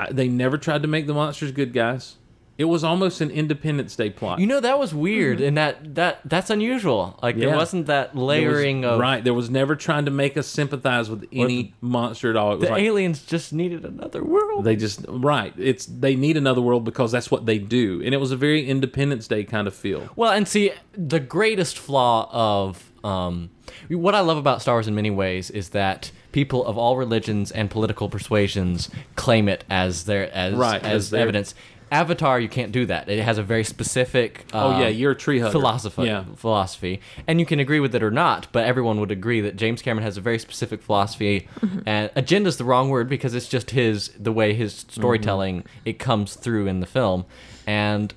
I- 0.00 0.12
They 0.12 0.28
never 0.28 0.58
tried 0.58 0.82
to 0.82 0.88
make 0.88 1.06
the 1.06 1.14
monsters 1.14 1.52
good 1.52 1.72
guys. 1.72 2.16
It 2.58 2.64
was 2.64 2.82
almost 2.82 3.20
an 3.20 3.30
Independence 3.30 3.94
Day 3.94 4.10
plot. 4.10 4.40
you 4.40 4.46
know 4.48 4.58
that 4.58 4.78
was 4.80 4.92
weird, 4.92 5.40
and 5.40 5.56
that 5.56 5.94
that 5.94 6.20
that's 6.24 6.50
unusual. 6.50 7.16
Like 7.22 7.36
Mm-hmm. 7.36 7.42
Yeah. 7.42 7.48
there 7.50 7.56
wasn't 7.56 7.86
that 7.86 8.12
There 8.14 8.20
was- 8.20 8.26
layering 8.26 8.84
of 8.84 8.98
right. 8.98 9.22
There 9.22 9.32
was 9.32 9.48
never 9.48 9.76
trying 9.76 10.04
to 10.06 10.10
make 10.10 10.36
us 10.36 10.48
sympathize 10.48 11.08
with 11.08 11.24
any 11.32 11.74
monster 11.80 12.28
at 12.30 12.36
all. 12.36 12.52
It 12.54 12.56
was 12.56 12.64
the 12.68 12.72
like, 12.74 12.82
aliens 12.82 13.22
just 13.24 13.52
needed 13.52 13.84
another 13.84 14.24
world. 14.24 14.64
They 14.64 14.74
just 14.74 15.04
right. 15.08 15.54
It's 15.56 15.86
they 15.86 16.16
need 16.16 16.36
another 16.36 16.60
world 16.60 16.82
because 16.84 17.12
that's 17.12 17.30
what 17.30 17.46
they 17.46 17.58
do, 17.58 18.02
and 18.04 18.12
it 18.12 18.18
was 18.18 18.32
a 18.32 18.36
very 18.36 18.66
Independence 18.68 19.28
Day 19.28 19.44
kind 19.44 19.68
of 19.68 19.74
feel. 19.74 20.08
Well, 20.16 20.32
and 20.32 20.48
see, 20.48 20.72
the 20.92 21.20
greatest 21.20 21.78
flaw 21.78 22.28
of 22.32 22.90
um, 23.04 23.50
what 23.88 24.16
I 24.16 24.20
love 24.20 24.36
about 24.36 24.62
Star 24.62 24.74
Wars 24.74 24.88
in 24.88 24.96
many 24.96 25.10
ways 25.10 25.48
is 25.50 25.68
that 25.68 26.10
people 26.32 26.66
of 26.66 26.76
all 26.76 26.96
religions 26.96 27.52
and 27.52 27.70
political 27.70 28.08
persuasions 28.08 28.90
claim 29.14 29.48
it 29.48 29.62
as 29.70 30.04
their 30.06 30.28
as 30.34 30.54
Right, 30.54 30.82
as, 30.82 30.92
as 31.04 31.10
their- 31.10 31.20
evidence. 31.22 31.54
Avatar, 31.90 32.38
you 32.40 32.48
can't 32.48 32.72
do 32.72 32.86
that. 32.86 33.08
It 33.08 33.22
has 33.22 33.38
a 33.38 33.42
very 33.42 33.64
specific. 33.64 34.44
Oh, 34.52 34.72
um, 34.72 34.80
yeah, 34.80 34.88
you're 34.88 35.12
a 35.12 35.16
tree 35.16 35.38
hugger. 35.40 35.52
philosophy. 35.52 36.04
Yeah. 36.04 36.24
philosophy, 36.36 37.00
and 37.26 37.40
you 37.40 37.46
can 37.46 37.60
agree 37.60 37.80
with 37.80 37.94
it 37.94 38.02
or 38.02 38.10
not, 38.10 38.48
but 38.52 38.64
everyone 38.64 39.00
would 39.00 39.10
agree 39.10 39.40
that 39.40 39.56
James 39.56 39.82
Cameron 39.82 40.04
has 40.04 40.16
a 40.16 40.20
very 40.20 40.38
specific 40.38 40.82
philosophy. 40.82 41.48
and 41.86 42.10
agenda 42.16 42.48
is 42.48 42.56
the 42.56 42.64
wrong 42.64 42.88
word 42.90 43.08
because 43.08 43.34
it's 43.34 43.48
just 43.48 43.70
his 43.70 44.08
the 44.18 44.32
way 44.32 44.54
his 44.54 44.74
storytelling 44.88 45.64
it 45.84 45.98
comes 45.98 46.34
through 46.34 46.66
in 46.66 46.80
the 46.80 46.86
film, 46.86 47.24
and 47.66 48.14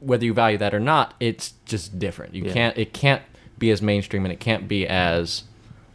whether 0.00 0.24
you 0.24 0.32
value 0.32 0.56
that 0.58 0.72
or 0.72 0.80
not, 0.80 1.14
it's 1.20 1.54
just 1.66 1.98
different. 1.98 2.34
You 2.34 2.44
Yeah. 2.44 2.52
can't 2.52 2.78
it 2.78 2.92
can't 2.92 3.22
be 3.58 3.70
as 3.70 3.82
mainstream 3.82 4.24
and 4.24 4.32
it 4.32 4.40
can't 4.40 4.66
be 4.68 4.86
as 4.86 5.44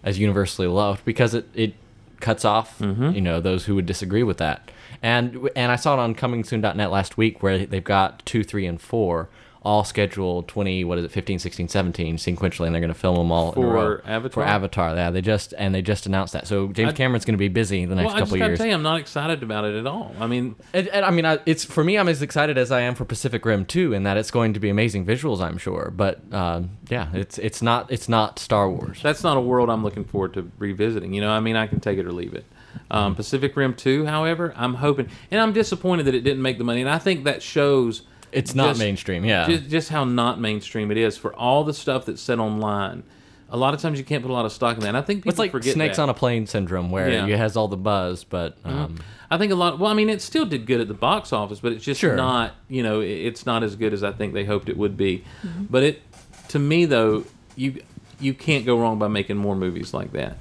as 0.03 0.20
universally 0.20 0.68
loved 0.68 1.03
because 1.05 1.34
it 1.34 1.47
it 1.55 1.74
cuts 2.20 2.45
off 2.45 2.76
you 2.80 3.20
know 3.22 3.41
those 3.41 3.66
who 3.66 3.76
would 3.76 3.86
disagree 3.86 4.24
with 4.24 4.38
that. 4.38 4.70
And 5.02 5.50
and 5.56 5.72
I 5.72 5.76
saw 5.76 5.93
it 5.93 6.00
on 6.00 6.16
comingsoon.net 6.16 6.91
last 6.91 7.18
week 7.18 7.41
where 7.43 7.66
they've 7.66 7.84
got 7.84 8.26
2, 8.26 8.43
3 8.43 8.66
and 8.66 8.82
4 8.82 9.30
all 9.64 9.84
scheduled 9.84 10.48
20 10.48 10.84
what 10.84 11.00
is 11.00 11.04
it 11.06 11.12
15 11.12 11.39
16 11.39 11.68
17 11.70 12.18
sequentially 12.18 12.68
and 12.68 12.76
they're 12.76 12.80
going 12.80 12.93
to 12.93 13.00
film 13.00 13.16
them 13.16 13.32
all 13.32 13.52
For. 13.52 14.00
Avatar? 14.06 14.30
for 14.30 14.43
avatar 14.48 14.96
yeah 14.96 15.10
they 15.10 15.22
just 15.22 15.56
and 15.58 15.74
they 15.74 15.82
just 15.82 16.06
announced 16.06 16.34
that 16.34 16.46
so 16.46 16.68
james 16.68 16.89
I- 16.89 16.96
cameron's 16.96 17.26
going 17.26 17.34
to 17.34 17.39
be 17.39 17.48
busy 17.48 17.84
the 17.86 17.96
next 17.96 18.06
Well, 18.06 18.16
I 18.16 18.20
just 18.20 18.32
couple 18.32 18.46
years 18.46 18.60
tell 18.60 18.68
you, 18.68 18.76
I'm 18.76 18.84
not 18.84 19.00
excited 19.00 19.41
about 19.41 19.66
it 19.66 19.76
at 19.76 19.88
all. 19.88 20.16
I 20.20 20.28
mean, 20.28 20.56
and, 20.72 20.88
and 20.89 21.04
I 21.04 21.10
mean, 21.10 21.26
I, 21.26 21.39
it's 21.48 21.66
for 21.66 21.84
me. 21.84 21.98
I'm 21.98 22.08
as 22.08 22.22
excited 22.22 22.60
as 22.60 22.72
I 22.72 22.82
am 22.82 22.93
for 22.93 23.06
Pacific 23.06 23.43
Rim 23.43 23.66
2, 23.66 23.93
in 23.93 24.04
that 24.04 24.18
it's 24.18 24.30
going 24.30 24.54
to 24.54 24.60
be 24.60 24.70
amazing 24.70 25.04
visuals. 25.04 25.41
I'm 25.41 25.58
sure, 25.58 25.91
but 25.96 26.22
um, 26.32 26.78
yeah, 26.89 27.10
it's 27.14 27.39
it's 27.39 27.64
not 27.64 27.91
it's 27.91 28.08
not 28.08 28.38
Star 28.38 28.70
Wars. 28.70 29.02
that's 29.02 29.24
not 29.24 29.36
a 29.36 29.41
world 29.41 29.72
I'm 29.72 29.84
looking 29.84 30.04
forward 30.06 30.36
to 30.36 30.52
revisiting. 30.60 31.14
You 31.14 31.22
know, 31.22 31.32
I 31.32 31.39
mean, 31.39 31.56
I 31.56 31.66
can 31.66 31.80
take 31.80 31.98
it 31.98 32.06
or 32.06 32.12
leave 32.12 32.34
it. 32.36 32.46
Um, 32.91 33.15
Pacific 33.15 33.55
Rim 33.55 33.73
2, 33.73 34.05
however, 34.05 34.53
I'm 34.55 34.76
hoping, 34.76 35.09
and 35.32 35.41
I'm 35.41 35.53
disappointed 35.53 36.03
that 36.03 36.15
it 36.15 36.21
didn't 36.21 36.41
make 36.41 36.57
the 36.57 36.63
money. 36.63 36.82
And 36.82 36.89
I 36.89 36.97
think 36.99 37.23
that 37.26 37.41
shows 37.41 38.03
It's 38.32 38.53
not 38.55 38.69
just- 38.69 38.80
mainstream. 38.80 39.26
Yeah, 39.26 39.47
just, 39.47 39.69
just 39.69 39.89
how 39.89 40.03
not 40.03 40.39
mainstream 40.39 40.91
it 40.91 40.97
is 40.97 41.17
for 41.17 41.34
all 41.36 41.63
the 41.63 41.73
stuff 41.73 42.05
that's 42.05 42.21
said 42.21 42.39
online. 42.39 43.03
A 43.49 43.57
lot 43.57 43.73
of 43.76 43.80
times 43.82 43.99
you 43.99 44.03
can't 44.03 44.23
put 44.23 44.32
a 44.32 44.34
lot 44.34 44.45
of 44.45 44.51
stock 44.51 44.76
in 44.76 44.82
that. 44.82 44.89
And 44.89 44.97
I 44.97 45.01
think 45.01 45.19
people 45.19 45.30
it's 45.30 45.39
like 45.39 45.51
forget 45.51 45.73
Snakes 45.76 45.97
that. 45.97 46.03
on 46.03 46.09
a 46.09 46.13
Plane 46.15 46.47
syndrome, 46.47 46.89
where 46.89 47.09
Yeah. 47.11 47.21
Mm-hmm. 47.21 47.32
it 47.34 47.38
has 47.38 47.55
all 47.55 47.67
the 47.67 47.78
buzz, 47.78 48.23
but 48.23 48.57
um, 48.65 48.97
I 49.30 49.38
think 49.38 49.51
a 49.51 49.55
lot. 49.55 49.78
Well, 49.80 49.89
I 49.89 49.93
mean, 49.93 50.09
it 50.09 50.21
still 50.21 50.45
did 50.45 50.65
good 50.65 50.82
at 50.82 50.88
the 50.88 50.93
box 50.95 51.32
office, 51.32 51.59
but 51.59 51.71
it's 51.71 51.86
just 51.86 52.01
Sure. 52.01 52.15
not. 52.15 52.53
You 52.69 52.82
know, 52.84 53.01
it's 53.01 53.45
not 53.45 53.63
as 53.63 53.76
good 53.76 53.93
as 53.93 54.03
I 54.03 54.11
think 54.11 54.34
they 54.34 54.45
hoped 54.45 54.67
it 54.67 54.78
would 54.78 54.97
be. 54.97 55.23
But 55.69 55.84
it, 55.84 56.01
to 56.49 56.59
me 56.59 56.86
though, 56.86 57.23
you 57.55 57.82
you 58.19 58.34
can't 58.34 58.65
go 58.65 58.80
wrong 58.80 58.97
by 58.97 59.07
making 59.09 59.38
more 59.38 59.55
movies 59.55 59.93
like 59.93 60.11
that. 60.13 60.38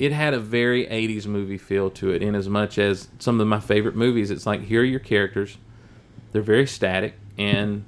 It 0.00 0.12
had 0.12 0.34
a 0.34 0.40
very 0.40 0.86
'80s 0.86 1.26
movie 1.26 1.58
feel 1.58 1.90
to 1.90 2.10
it, 2.10 2.22
in 2.22 2.34
as 2.34 2.48
much 2.48 2.78
as 2.78 3.08
some 3.18 3.40
of 3.40 3.46
my 3.46 3.60
favorite 3.60 3.94
movies. 3.94 4.30
It's 4.30 4.46
like 4.46 4.62
here 4.62 4.80
are 4.80 4.84
your 4.84 4.98
characters, 5.00 5.58
they're 6.32 6.42
very 6.42 6.66
static, 6.66 7.14
and 7.38 7.84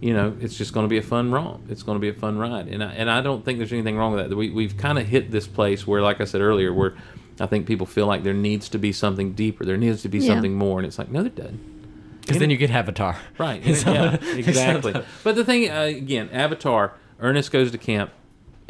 you 0.00 0.14
know 0.14 0.34
it's 0.40 0.56
just 0.56 0.72
going 0.72 0.84
to 0.84 0.88
be 0.88 0.96
a 0.98 1.02
fun 1.02 1.30
romp. 1.30 1.70
It's 1.70 1.82
going 1.82 1.96
to 1.96 2.00
be 2.00 2.08
a 2.08 2.14
fun 2.14 2.38
ride, 2.38 2.68
and 2.68 2.82
I, 2.82 2.92
and 2.94 3.10
I 3.10 3.20
don't 3.20 3.44
think 3.44 3.58
there's 3.58 3.72
anything 3.72 3.96
wrong 3.98 4.12
with 4.14 4.28
that. 4.30 4.34
We 4.34 4.50
we've 4.50 4.76
kind 4.76 4.98
of 4.98 5.06
hit 5.06 5.30
this 5.30 5.46
place 5.46 5.86
where, 5.86 6.00
like 6.02 6.20
I 6.20 6.24
said 6.24 6.40
earlier, 6.40 6.72
where 6.72 6.94
I 7.38 7.46
think 7.46 7.66
people 7.66 7.86
feel 7.86 8.06
like 8.06 8.22
there 8.22 8.32
needs 8.34 8.68
to 8.70 8.78
be 8.78 8.90
something 8.92 9.32
deeper, 9.34 9.64
there 9.64 9.76
needs 9.76 10.02
to 10.02 10.08
be 10.08 10.18
Yeah. 10.18 10.28
something 10.28 10.54
more, 10.54 10.78
and 10.78 10.86
it's 10.86 10.98
like 10.98 11.10
no, 11.10 11.22
there 11.22 11.30
doesn't. 11.30 12.20
because 12.22 12.38
then 12.38 12.48
you 12.50 12.56
get 12.56 12.70
Avatar. 12.70 13.16
Right. 13.38 13.62
and 13.64 13.76
yeah, 13.86 14.16
exactly. 14.36 14.94
But 15.22 15.34
the 15.36 15.44
thing, 15.44 15.70
uh, 15.70 15.82
again, 15.82 16.30
Avatar, 16.32 16.94
Ernest 17.18 17.50
goes 17.52 17.70
to 17.72 17.78
camp, 17.78 18.10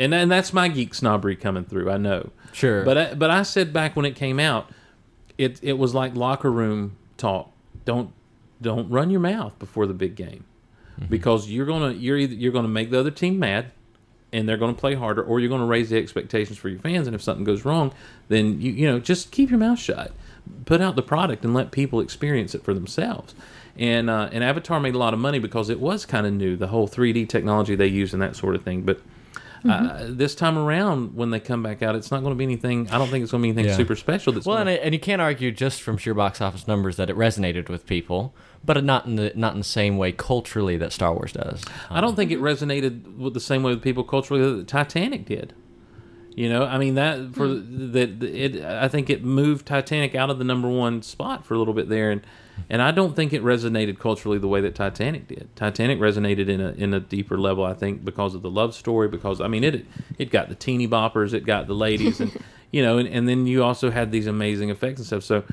and 0.01 0.12
and 0.12 0.28
that's 0.30 0.53
my 0.53 0.66
geek 0.66 0.94
snobbery 0.94 1.36
coming 1.36 1.64
through. 1.64 1.90
I 1.92 1.96
know. 1.96 2.30
Sure. 2.53 2.84
But 2.84 2.98
I, 2.98 3.14
but 3.14 3.30
I 3.30 3.42
said 3.42 3.72
back 3.72 3.96
when 3.96 4.05
it 4.05 4.16
came 4.16 4.40
out, 4.40 4.70
it 5.38 5.59
it 5.62 5.74
was 5.74 5.94
like 5.94 6.14
locker 6.14 6.51
room 6.51 6.96
talk. 7.16 7.51
Don't 7.84 8.12
don't 8.61 8.88
run 8.90 9.11
your 9.11 9.20
mouth 9.20 9.59
before 9.59 9.86
the 9.86 9.94
big 9.94 10.14
game, 10.16 10.44
because 11.09 11.51
you're 11.51 11.66
gonna 11.66 11.92
you're 11.92 12.18
either 12.18 12.34
you're 12.34 12.53
gonna 12.53 12.68
make 12.68 12.90
the 12.90 13.01
other 13.01 13.11
team 13.11 13.38
mad, 13.38 13.72
and 14.32 14.48
they're 14.48 14.59
gonna 14.59 14.74
play 14.74 14.94
harder, 14.94 15.22
or 15.22 15.40
you're 15.40 15.48
gonna 15.48 15.66
raise 15.66 15.90
the 15.90 15.96
expectations 15.96 16.59
for 16.59 16.68
your 16.68 16.78
fans. 16.78 17.07
And 17.07 17.14
if 17.14 17.22
something 17.22 17.44
goes 17.44 17.64
wrong, 17.64 17.92
then 18.28 18.61
you 18.61 18.72
you 18.72 18.86
know 18.86 18.98
just 18.98 19.30
keep 19.30 19.51
your 19.51 19.59
mouth 19.59 19.78
shut, 19.78 20.12
put 20.66 20.80
out 20.80 20.96
the 20.96 21.03
product, 21.03 21.44
and 21.44 21.55
let 21.55 21.70
people 21.70 22.01
experience 22.01 22.55
it 22.55 22.62
for 22.62 22.74
themselves. 22.74 23.34
And 23.78 24.11
uh, 24.11 24.28
and 24.32 24.44
Avatar 24.44 24.80
made 24.80 24.94
a 24.94 24.98
lot 24.98 25.14
of 25.14 25.20
money 25.20 25.38
because 25.38 25.70
it 25.70 25.80
was 25.80 26.05
kind 26.05 26.26
of 26.26 26.32
new, 26.34 26.57
the 26.57 26.66
whole 26.66 26.88
3D 26.88 27.28
technology 27.28 27.74
they 27.74 27.86
use 27.86 28.12
and 28.12 28.20
that 28.20 28.36
sort 28.36 28.55
of 28.55 28.62
thing. 28.62 28.82
But 28.82 29.01
uh, 29.68 30.06
this 30.08 30.34
time 30.34 30.56
around, 30.58 31.14
when 31.14 31.30
they 31.30 31.40
come 31.40 31.62
back 31.62 31.82
out, 31.82 31.94
it's 31.94 32.11
not 32.11 32.20
going 32.22 32.32
to 32.32 32.36
be 32.36 32.44
anything. 32.44 32.88
I 32.90 32.98
don't 32.98 33.08
think 33.08 33.22
it's 33.22 33.30
going 33.32 33.42
to 33.42 33.46
be 33.46 33.50
anything 33.50 33.66
Yeah. 33.70 33.76
super 33.76 33.96
special. 33.96 34.32
That's 34.32 34.46
Well, 34.46 34.58
gonna, 34.58 34.72
and, 34.72 34.80
and 34.80 34.94
you 34.94 35.00
can't 35.00 35.20
argue 35.20 35.50
just 35.52 35.82
from 35.82 35.96
sheer 35.98 36.14
box 36.14 36.40
office 36.40 36.66
numbers 36.68 36.96
that 36.96 37.11
it 37.11 37.16
resonated 37.16 37.68
with 37.68 37.86
people, 37.86 38.34
but 38.64 38.82
not 38.84 39.06
in 39.06 39.16
the 39.16 39.32
not 39.34 39.52
in 39.54 39.58
the 39.58 39.64
same 39.64 39.96
way 39.98 40.12
culturally 40.12 40.76
that 40.76 40.92
Star 40.92 41.12
Wars 41.14 41.32
does. 41.32 41.64
I 41.90 42.00
don't 42.00 42.16
think 42.16 42.30
it 42.30 42.40
resonated 42.40 43.16
with 43.16 43.34
the 43.34 43.40
same 43.40 43.62
way 43.62 43.72
with 43.72 43.82
people 43.82 44.04
culturally 44.04 44.56
that 44.58 44.68
Titanic 44.68 45.26
did. 45.26 45.54
You 46.37 46.49
know, 46.49 46.64
I 46.64 46.78
mean 46.78 46.95
that 46.95 47.35
for 47.35 47.47
hmm. 47.49 47.93
that 47.93 48.22
it. 48.22 48.64
I 48.64 48.89
think 48.89 49.11
it 49.11 49.24
moved 49.24 49.66
Titanic 49.66 50.14
out 50.14 50.31
of 50.31 50.39
the 50.39 50.45
number 50.45 50.68
one 50.68 51.03
spot 51.03 51.45
for 51.45 51.55
a 51.55 51.59
little 51.59 51.74
bit 51.74 51.89
there, 51.89 52.11
and 52.11 52.22
and 52.68 52.81
I 52.81 52.93
don't 52.93 53.16
think 53.16 53.33
it 53.33 53.43
resonated 53.43 53.99
culturally 53.99 54.39
the 54.39 54.49
way 54.49 54.61
that 54.61 54.74
Titanic 54.74 55.26
did. 55.28 55.49
Titanic 55.57 55.99
resonated 55.99 56.49
in 56.49 56.61
a 56.61 56.70
in 56.72 56.95
a 56.95 57.01
deeper 57.01 57.39
level, 57.39 57.64
I 57.64 57.74
think, 57.74 58.05
because 58.05 58.35
of 58.35 58.43
the 58.43 58.51
love 58.51 58.74
story. 58.74 59.09
Because 59.09 59.41
I 59.41 59.49
mean, 59.49 59.64
it 59.64 59.87
it 60.18 60.31
got 60.31 60.49
the 60.49 60.55
teeny 60.55 60.87
boppers, 60.87 61.35
it 61.35 61.45
got 61.45 61.66
the 61.66 61.74
ladies, 61.74 62.20
and 62.20 62.33
you 62.70 62.83
know, 62.83 62.99
and, 62.99 63.09
and 63.09 63.28
then 63.28 63.47
you 63.47 63.64
also 63.64 63.91
had 63.91 64.12
these 64.12 64.26
amazing 64.26 64.70
effects 64.70 65.01
and 65.01 65.07
stuff. 65.07 65.24
So. 65.24 65.45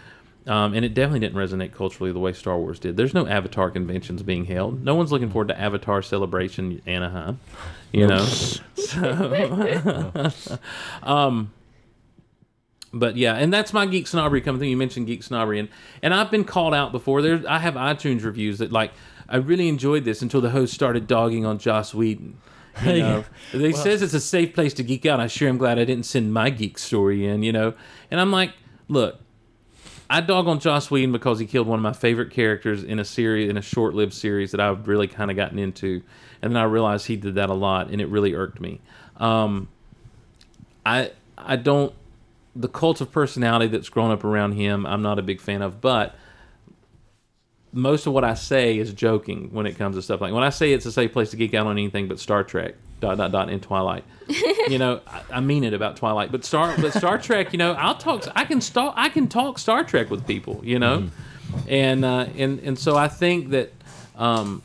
Um, 0.48 0.74
and 0.74 0.86
it 0.86 0.93
definitely 0.93 1.20
didn't 1.20 1.36
resonate 1.36 1.74
culturally 1.74 2.14
the 2.14 2.20
way 2.20 2.32
Star 2.32 2.58
Wars 2.58 2.80
did. 2.80 2.95
There's 2.95 3.14
no 3.14 3.28
Avatar 3.28 3.70
conventions 3.70 4.24
being 4.24 4.45
held. 4.45 4.82
No 4.82 4.95
one's 4.95 5.12
looking 5.12 5.30
forward 5.30 5.50
to 5.50 5.60
Avatar 5.60 6.02
Celebration 6.02 6.82
Anaheim. 6.86 7.41
You 7.91 8.08
know, 8.08 8.24
so, 8.26 10.60
um, 11.04 11.52
but 12.93 13.18
yeah, 13.18 13.36
and 13.36 13.54
that's 13.54 13.74
my 13.74 13.86
geek 13.86 14.08
snobbery 14.08 14.41
coming 14.41 14.60
through. 14.60 14.70
You 14.70 14.78
mentioned 14.78 15.08
geek 15.08 15.24
snobbery, 15.24 15.60
and 15.60 15.70
and 16.02 16.14
I've 16.14 16.32
been 16.32 16.43
called 16.43 16.74
out 16.74 16.91
before. 16.91 17.22
There's 17.22 17.45
I 17.45 17.60
have 17.60 17.76
iTunes 17.76 18.24
reviews 18.24 18.60
that 18.60 18.72
like 18.72 18.91
I 19.30 19.38
really 19.38 19.68
enjoyed 19.68 20.06
this 20.06 20.22
until 20.22 20.41
the 20.41 20.50
host 20.50 20.74
started 20.74 21.08
dogging 21.08 21.45
on 21.45 21.60
Joss 21.60 21.93
Whedon. 21.93 22.38
You 22.84 23.00
know, 23.00 23.26
they 23.54 23.74
says 23.74 24.02
it's 24.02 24.14
a 24.14 24.20
safe 24.20 24.54
place 24.54 24.74
to 24.76 24.84
geek 24.84 25.06
out. 25.06 25.20
I 25.20 25.28
sure 25.28 25.50
am 25.50 25.58
glad 25.58 25.80
I 25.80 25.86
didn't 25.86 26.06
send 26.06 26.34
my 26.34 26.50
geek 26.50 26.78
story 26.78 27.26
in. 27.26 27.43
You 27.43 27.52
know, 27.52 27.74
and 28.12 28.20
I'm 28.20 28.32
like, 28.32 28.54
look, 28.88 29.20
I 30.10 30.22
dog 30.22 30.47
on 30.47 30.60
Joss 30.60 30.89
Whedon 30.89 31.12
because 31.12 31.39
he 31.39 31.45
killed 31.45 31.68
one 31.68 31.80
of 31.80 31.84
my 31.84 31.93
favorite 31.93 32.32
characters 32.32 32.84
in 32.84 32.99
a 32.99 33.05
series 33.05 33.49
in 33.49 33.58
a 33.58 33.62
short-lived 33.62 34.14
series 34.14 34.51
that 34.51 34.62
I've 34.62 34.88
really 34.88 35.08
kind 35.08 35.30
of 35.30 35.36
gotten 35.36 35.60
into, 35.60 36.01
and 36.41 36.55
then 36.55 36.62
I 36.62 36.66
realized 36.66 37.08
he 37.08 37.18
did 37.18 37.36
that 37.36 37.49
a 37.49 37.53
lot, 37.53 37.89
and 37.89 37.99
it 37.99 38.08
really 38.08 38.34
irked 38.34 38.62
me. 38.62 38.80
Um, 39.18 39.68
I 40.86 41.12
I 41.38 41.58
don't 41.58 41.93
the 42.55 42.68
cult 42.68 43.01
of 43.01 43.12
personality 43.12 43.68
that's 43.68 43.89
grown 43.89 44.12
up 44.12 44.24
around 44.24 44.53
him. 44.53 44.86
I'm 44.86 45.01
not 45.01 45.20
a 45.20 45.22
big 45.22 45.41
fan 45.41 45.62
of, 45.62 45.82
but 45.82 46.16
most 47.74 48.07
of 48.07 48.13
what 48.13 48.24
I 48.24 48.34
say 48.34 48.78
is 48.78 48.93
joking 48.93 49.49
when 49.51 49.65
it 49.65 49.78
comes 49.78 49.95
to 49.95 50.01
stuff 50.01 50.22
like 50.22 50.34
when 50.34 50.43
I 50.43 50.49
say 50.49 50.74
it's 50.74 50.86
a 50.86 50.91
safe 50.91 51.13
place 51.13 51.32
to 51.32 51.38
geek 51.38 51.53
out 51.53 51.68
on 51.68 51.78
anything 51.78 52.07
but 52.07 52.20
Star 52.20 52.43
Trek. 52.43 52.76
Dot 52.99 53.18
dot 53.18 53.32
dot 53.32 53.51
in 53.51 53.59
Twilight. 53.59 54.03
you 54.68 54.80
know, 54.80 55.01
I, 55.05 55.22
I 55.34 55.39
mean 55.39 55.63
it 55.63 55.76
about 55.76 55.97
Twilight, 55.97 56.32
but 56.32 56.43
Star 56.43 56.76
but 56.82 56.93
Star 56.93 57.20
Trek. 57.20 57.53
You 57.53 57.59
know, 57.59 57.74
I'll 57.74 57.93
talk. 57.93 58.28
I 58.36 58.43
can 58.43 58.59
talk. 58.59 58.95
I 58.97 59.09
can 59.09 59.28
talk 59.28 59.59
Star 59.59 59.84
Trek 59.84 60.09
with 60.09 60.26
people. 60.26 60.61
You 60.63 60.80
know, 60.80 61.09
and 61.68 62.03
uh, 62.03 62.26
and 62.36 62.59
and 62.61 62.80
so 62.80 62.97
I 62.97 63.07
think 63.07 63.51
that, 63.51 63.72
um, 64.15 64.63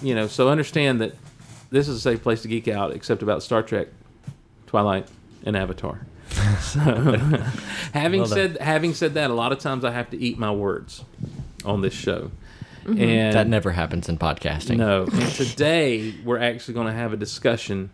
you 0.00 0.14
know, 0.14 0.28
so 0.28 0.48
understand 0.48 1.00
that 1.00 1.16
this 1.70 1.88
is 1.88 1.96
a 1.96 2.00
safe 2.00 2.22
place 2.22 2.42
to 2.42 2.48
geek 2.48 2.68
out, 2.68 2.92
except 2.92 3.22
about 3.22 3.42
Star 3.42 3.62
Trek, 3.62 3.88
Twilight, 4.66 5.08
and 5.44 5.56
Avatar. 5.56 6.06
So, 6.60 6.80
having 7.92 8.20
Well 8.20 8.28
said 8.28 8.58
having 8.58 8.94
said 8.94 9.14
that, 9.14 9.30
a 9.30 9.34
lot 9.34 9.52
of 9.52 9.58
times 9.58 9.84
I 9.84 9.90
have 9.90 10.10
to 10.10 10.18
eat 10.18 10.38
my 10.38 10.50
words 10.50 11.04
on 11.64 11.80
this 11.80 11.92
show, 11.92 12.30
and 12.84 13.32
That 13.34 13.46
never 13.48 13.70
happens 13.70 14.08
in 14.08 14.18
podcasting. 14.18 14.76
no. 14.76 15.04
And 15.04 15.28
today 15.32 16.14
we're 16.24 16.38
actually 16.38 16.74
going 16.74 16.86
to 16.88 16.92
have 16.92 17.12
a 17.12 17.16
discussion 17.16 17.90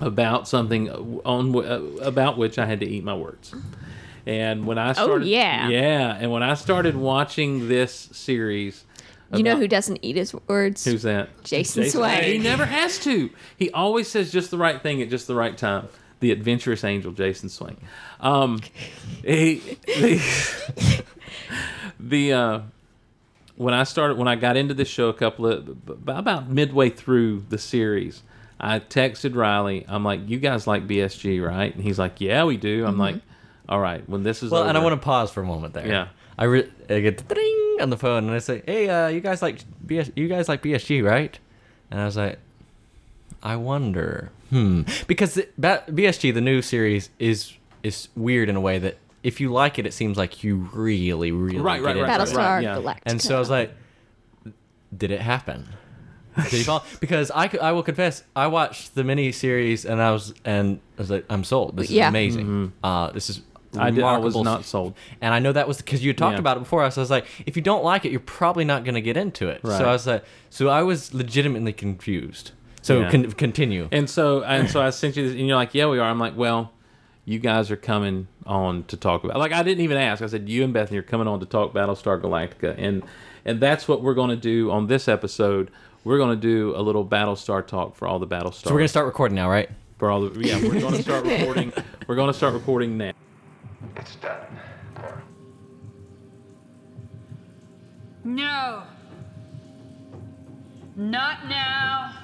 about 0.00 0.48
something 0.48 0.90
on 1.24 1.54
uh, 1.54 1.80
about 2.02 2.38
which 2.38 2.58
I 2.58 2.64
had 2.66 2.80
to 2.80 2.86
eat 2.86 3.04
my 3.04 3.14
words. 3.14 3.54
And 4.26 4.66
when 4.66 4.78
I 4.78 4.92
started, 4.92 5.26
yeah. 5.26 5.68
yeah, 5.68 6.16
and 6.18 6.30
when 6.30 6.42
I 6.42 6.54
started 6.54 6.94
watching 6.96 7.68
this 7.68 8.08
series, 8.12 8.84
You 9.32 9.42
know 9.42 9.56
who 9.56 9.66
doesn't 9.68 9.98
eat 10.02 10.16
his 10.16 10.34
words? 10.48 10.84
Who's 10.84 11.02
that? 11.02 11.28
Jason 11.44 11.88
Swank. 11.88 12.22
He 12.24 12.38
never 12.38 12.64
has 12.66 12.98
to. 13.00 13.30
He 13.56 13.70
always 13.70 14.08
says 14.08 14.30
just 14.32 14.50
the 14.50 14.58
right 14.58 14.82
thing 14.82 15.00
at 15.02 15.08
just 15.08 15.26
the 15.26 15.34
right 15.34 15.56
time. 15.56 15.88
The 16.20 16.32
adventurous 16.32 16.84
angel, 16.84 17.12
Jason 17.12 17.48
Swank. 17.48 17.78
Um, 18.20 18.60
he, 19.24 19.78
the, 19.86 21.02
the 22.00 22.32
uh, 22.32 22.60
when 23.60 23.74
I 23.74 23.84
started 23.84 24.16
when 24.16 24.26
I 24.26 24.36
got 24.36 24.56
into 24.56 24.72
this 24.72 24.88
show 24.88 25.10
a 25.10 25.12
couple 25.12 25.46
of 25.46 25.68
about 26.08 26.48
midway 26.48 26.88
through 26.88 27.44
the 27.50 27.58
series, 27.58 28.22
I 28.58 28.78
texted 28.78 29.34
Riley. 29.36 29.84
I'm 29.86 30.02
like, 30.02 30.26
"You 30.26 30.38
guys 30.38 30.66
like 30.66 30.86
BSG, 30.86 31.46
right?" 31.46 31.74
And 31.74 31.84
he's 31.84 31.98
like, 31.98 32.22
"Yeah, 32.22 32.44
we 32.44 32.56
do." 32.56 32.86
I'm 32.86 32.96
like, 32.96 33.16
"All 33.68 33.78
right, 33.78 34.08
when 34.08 34.22
this 34.22 34.42
is 34.42 34.50
Well, 34.50 34.66
and 34.66 34.78
I 34.78 34.82
want 34.82 34.98
to 34.98 35.04
pause 35.04 35.30
for 35.30 35.42
a 35.42 35.46
moment 35.46 35.74
there. 35.74 35.86
Yeah. 35.86 36.08
I, 36.38 36.44
re- 36.44 36.72
I 36.88 37.00
get 37.00 37.18
the 37.18 37.34
ding 37.34 37.76
on 37.82 37.90
the 37.90 37.98
phone 37.98 38.24
and 38.24 38.34
I 38.34 38.38
say, 38.38 38.62
"Hey, 38.64 38.88
uh, 38.88 39.08
you 39.08 39.20
guys 39.20 39.42
like 39.42 39.58
BS? 39.86 40.10
You 40.16 40.26
guys 40.26 40.48
like 40.48 40.62
BSG, 40.62 41.04
right?" 41.04 41.38
And 41.90 42.00
I 42.00 42.06
was 42.06 42.16
like, 42.16 42.38
"I 43.42 43.56
wonder, 43.56 44.30
hmm, 44.48 44.84
because 45.06 45.38
ba- 45.58 45.84
BSG, 45.86 46.32
the 46.32 46.40
new 46.40 46.62
series, 46.62 47.10
is 47.18 47.52
is 47.82 48.08
weird 48.16 48.48
in 48.48 48.56
a 48.56 48.60
way 48.60 48.78
that 48.78 48.96
if 49.22 49.40
you 49.40 49.52
like 49.52 49.78
it, 49.78 49.86
it 49.86 49.92
seems 49.92 50.16
like 50.16 50.42
you 50.44 50.68
really, 50.72 51.30
really 51.32 51.58
Right, 51.58 51.76
get 51.78 51.84
right, 51.84 51.96
into 51.96 52.08
right. 52.08 52.20
Battlestar 52.20 52.36
right, 52.36 52.62
yeah. 52.62 52.76
Galactica. 52.76 52.98
And 53.06 53.20
so 53.22 53.36
I 53.36 53.38
was 53.38 53.50
like, 53.50 53.72
did 54.96 55.10
it 55.10 55.20
happen? 55.20 55.68
Did 56.36 56.46
he 56.52 56.62
fall? 56.62 56.84
Because 57.00 57.30
I, 57.30 57.48
c- 57.48 57.58
I 57.58 57.72
will 57.72 57.82
confess, 57.82 58.22
I 58.34 58.46
watched 58.46 58.94
the 58.94 59.04
mini 59.04 59.32
series 59.32 59.84
and 59.84 60.00
I 60.00 60.10
was 60.12 60.32
and 60.44 60.80
I 60.96 61.02
was 61.02 61.10
like, 61.10 61.24
I'm 61.28 61.44
sold. 61.44 61.76
This 61.76 61.86
is 61.88 61.92
Yeah. 61.96 62.08
amazing. 62.08 62.72
Uh, 62.82 63.10
this 63.12 63.30
is 63.30 63.42
I 63.76 63.90
did. 63.90 64.02
I 64.02 64.18
was 64.18 64.34
remarkable 64.34 64.44
not 64.44 64.64
sold. 64.64 64.94
And 65.20 65.32
I 65.32 65.38
know 65.38 65.52
that 65.52 65.68
was 65.68 65.76
because 65.78 66.02
you 66.02 66.08
had 66.10 66.18
talked 66.18 66.34
Yeah. 66.34 66.40
about 66.40 66.56
it 66.56 66.60
before. 66.60 66.90
So 66.90 67.00
I 67.00 67.02
was 67.02 67.10
like, 67.10 67.26
if 67.46 67.56
you 67.56 67.62
don't 67.62 67.84
like 67.84 68.04
it, 68.04 68.10
you're 68.10 68.18
probably 68.20 68.64
not 68.64 68.84
going 68.84 68.94
to 68.96 69.00
get 69.00 69.16
into 69.16 69.48
it. 69.48 69.60
Right. 69.62 69.78
So 69.78 69.84
I 69.84 69.92
was 69.92 70.06
like, 70.06 70.24
so 70.50 70.68
I 70.68 70.82
was 70.82 71.14
legitimately 71.14 71.72
confused. 71.74 72.50
So 72.82 73.00
Yeah. 73.00 73.10
con- 73.10 73.32
continue. 73.32 73.88
And 73.92 74.08
so, 74.10 74.42
and 74.42 74.68
so 74.68 74.80
I 74.82 74.90
sent 74.90 75.16
you 75.16 75.24
this, 75.28 75.38
and 75.38 75.46
you're 75.46 75.56
like, 75.56 75.74
"Yeah, 75.74 75.86
we 75.86 75.98
are." 75.98 76.08
I'm 76.10 76.18
like, 76.18 76.34
"Well, 76.36 76.72
you 77.24 77.38
guys 77.38 77.70
are 77.70 77.76
coming 77.76 78.28
on 78.46 78.84
to 78.84 78.96
talk 78.96 79.24
about." 79.24 79.38
Like, 79.38 79.52
I 79.52 79.62
didn't 79.62 79.82
even 79.84 79.96
ask. 79.96 80.22
I 80.22 80.26
said, 80.26 80.48
"You 80.48 80.64
and 80.64 80.72
Bethany 80.72 80.98
are 80.98 81.02
coming 81.02 81.28
on 81.28 81.40
to 81.40 81.46
talk 81.46 81.72
Battlestar 81.72 82.20
Galactica," 82.20 82.74
and 82.78 83.02
and 83.44 83.60
that's 83.60 83.88
what 83.88 84.02
we're 84.02 84.14
going 84.14 84.30
to 84.30 84.36
do 84.36 84.70
on 84.70 84.86
this 84.86 85.08
episode. 85.08 85.70
We're 86.04 86.18
going 86.18 86.34
to 86.34 86.40
do 86.40 86.74
a 86.76 86.80
little 86.80 87.06
Battlestar 87.06 87.66
talk 87.66 87.94
for 87.94 88.08
all 88.08 88.18
the 88.18 88.26
Battlestar. 88.26 88.64
so 88.64 88.70
we're 88.70 88.78
going 88.78 88.84
to 88.84 88.88
start 88.88 89.06
recording 89.06 89.34
now, 89.34 89.50
right? 89.50 89.68
for 90.00 90.10
all 90.10 90.22
the 90.22 90.40
yeah. 90.40 90.60
We're 90.60 90.80
going 90.80 90.94
to 90.94 91.02
start 91.02 91.26
recording. 91.26 91.72
We're 92.08 92.16
going 92.16 92.32
to 92.32 92.36
start 92.36 92.54
recording 92.54 92.96
now. 92.96 93.12
It's 93.96 94.16
done, 94.16 94.40
No. 98.24 98.82
Not 100.96 101.46
now. 101.48 102.14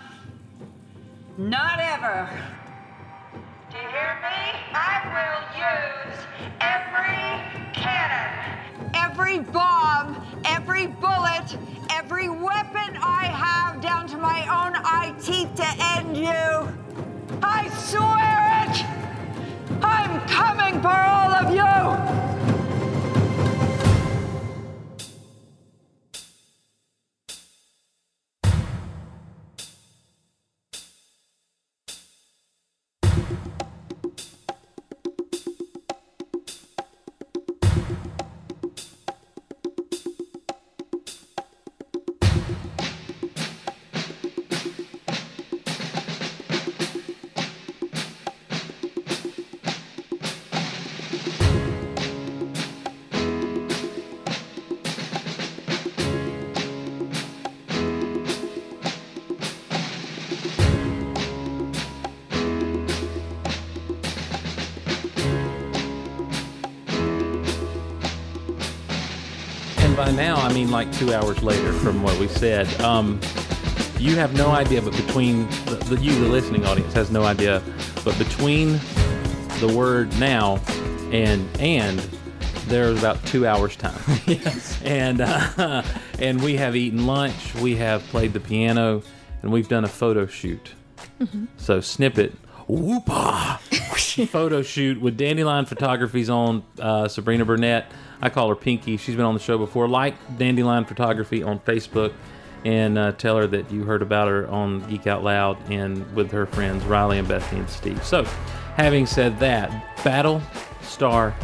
Not 1.36 1.78
ever. 1.78 2.30
You 3.76 3.82
hear 3.88 4.18
me? 4.22 4.58
I 4.72 5.02
will 5.12 5.42
use 5.60 6.18
every 6.62 7.74
cannon. 7.74 8.90
Every 8.94 9.40
bomb, 9.40 10.16
every 10.46 10.86
bullet, 10.86 11.58
every 11.90 12.30
weapon 12.30 12.96
I 13.02 13.24
have 13.26 13.82
down 13.82 14.06
to 14.08 14.16
my 14.16 14.40
own 14.44 14.76
eye 14.82 15.14
teeth 15.20 15.54
to 15.56 15.66
end 15.98 16.16
you. 16.16 16.72
I 17.42 17.68
swear 17.76 18.64
it! 18.64 19.84
I'm 19.84 20.26
coming 20.26 20.80
for 20.80 20.88
all 20.88 21.34
of 21.34 21.50
you! 21.54 22.35
By 70.06 70.12
now, 70.12 70.36
I 70.36 70.52
mean 70.52 70.70
like 70.70 70.92
two 70.92 71.12
hours 71.12 71.42
later 71.42 71.72
from 71.72 72.00
what 72.00 72.16
we 72.20 72.28
said. 72.28 72.72
Um, 72.80 73.20
you 73.98 74.14
have 74.14 74.34
no 74.34 74.50
idea, 74.50 74.80
but 74.80 74.92
between 74.92 75.48
the, 75.64 75.74
the 75.88 75.96
you, 75.96 76.12
the 76.20 76.28
listening 76.28 76.64
audience, 76.64 76.92
has 76.92 77.10
no 77.10 77.24
idea, 77.24 77.60
but 78.04 78.16
between 78.16 78.78
the 79.58 79.74
word 79.76 80.16
now 80.20 80.58
and 81.10 81.44
and 81.58 81.98
there's 82.68 82.96
about 83.00 83.24
two 83.26 83.48
hours 83.48 83.74
time. 83.74 84.00
yes. 84.26 84.80
And 84.84 85.22
uh, 85.22 85.82
and 86.20 86.40
we 86.40 86.54
have 86.54 86.76
eaten 86.76 87.04
lunch. 87.04 87.56
We 87.56 87.74
have 87.74 88.04
played 88.04 88.32
the 88.32 88.38
piano, 88.38 89.02
and 89.42 89.50
we've 89.50 89.68
done 89.68 89.82
a 89.82 89.88
photo 89.88 90.26
shoot. 90.26 90.70
So 91.56 91.80
snippet. 91.80 92.32
Whoopah! 92.68 93.58
photo 94.26 94.62
shoot 94.62 95.00
with 95.00 95.16
Dandelion 95.16 95.66
Photography's 95.66 96.30
on 96.30 96.62
uh, 96.78 97.08
Sabrina 97.08 97.44
Burnett. 97.44 97.90
I 98.20 98.30
call 98.30 98.48
her 98.48 98.56
Pinky. 98.56 98.96
She's 98.96 99.16
been 99.16 99.24
on 99.24 99.34
the 99.34 99.40
show 99.40 99.58
before. 99.58 99.88
Like 99.88 100.14
Dandelion 100.38 100.84
Photography 100.84 101.42
on 101.42 101.60
Facebook 101.60 102.12
and 102.64 102.98
uh, 102.98 103.12
tell 103.12 103.36
her 103.36 103.46
that 103.46 103.70
you 103.70 103.84
heard 103.84 104.02
about 104.02 104.28
her 104.28 104.48
on 104.48 104.80
Geek 104.88 105.06
Out 105.06 105.22
Loud 105.22 105.58
and 105.70 106.12
with 106.14 106.30
her 106.32 106.46
friends 106.46 106.84
Riley 106.84 107.18
and 107.18 107.28
Bethany 107.28 107.60
and 107.60 107.70
Steve. 107.70 108.02
So, 108.02 108.24
having 108.76 109.06
said 109.06 109.38
that, 109.38 109.70
Battle 110.02 110.42
Star 110.82 111.34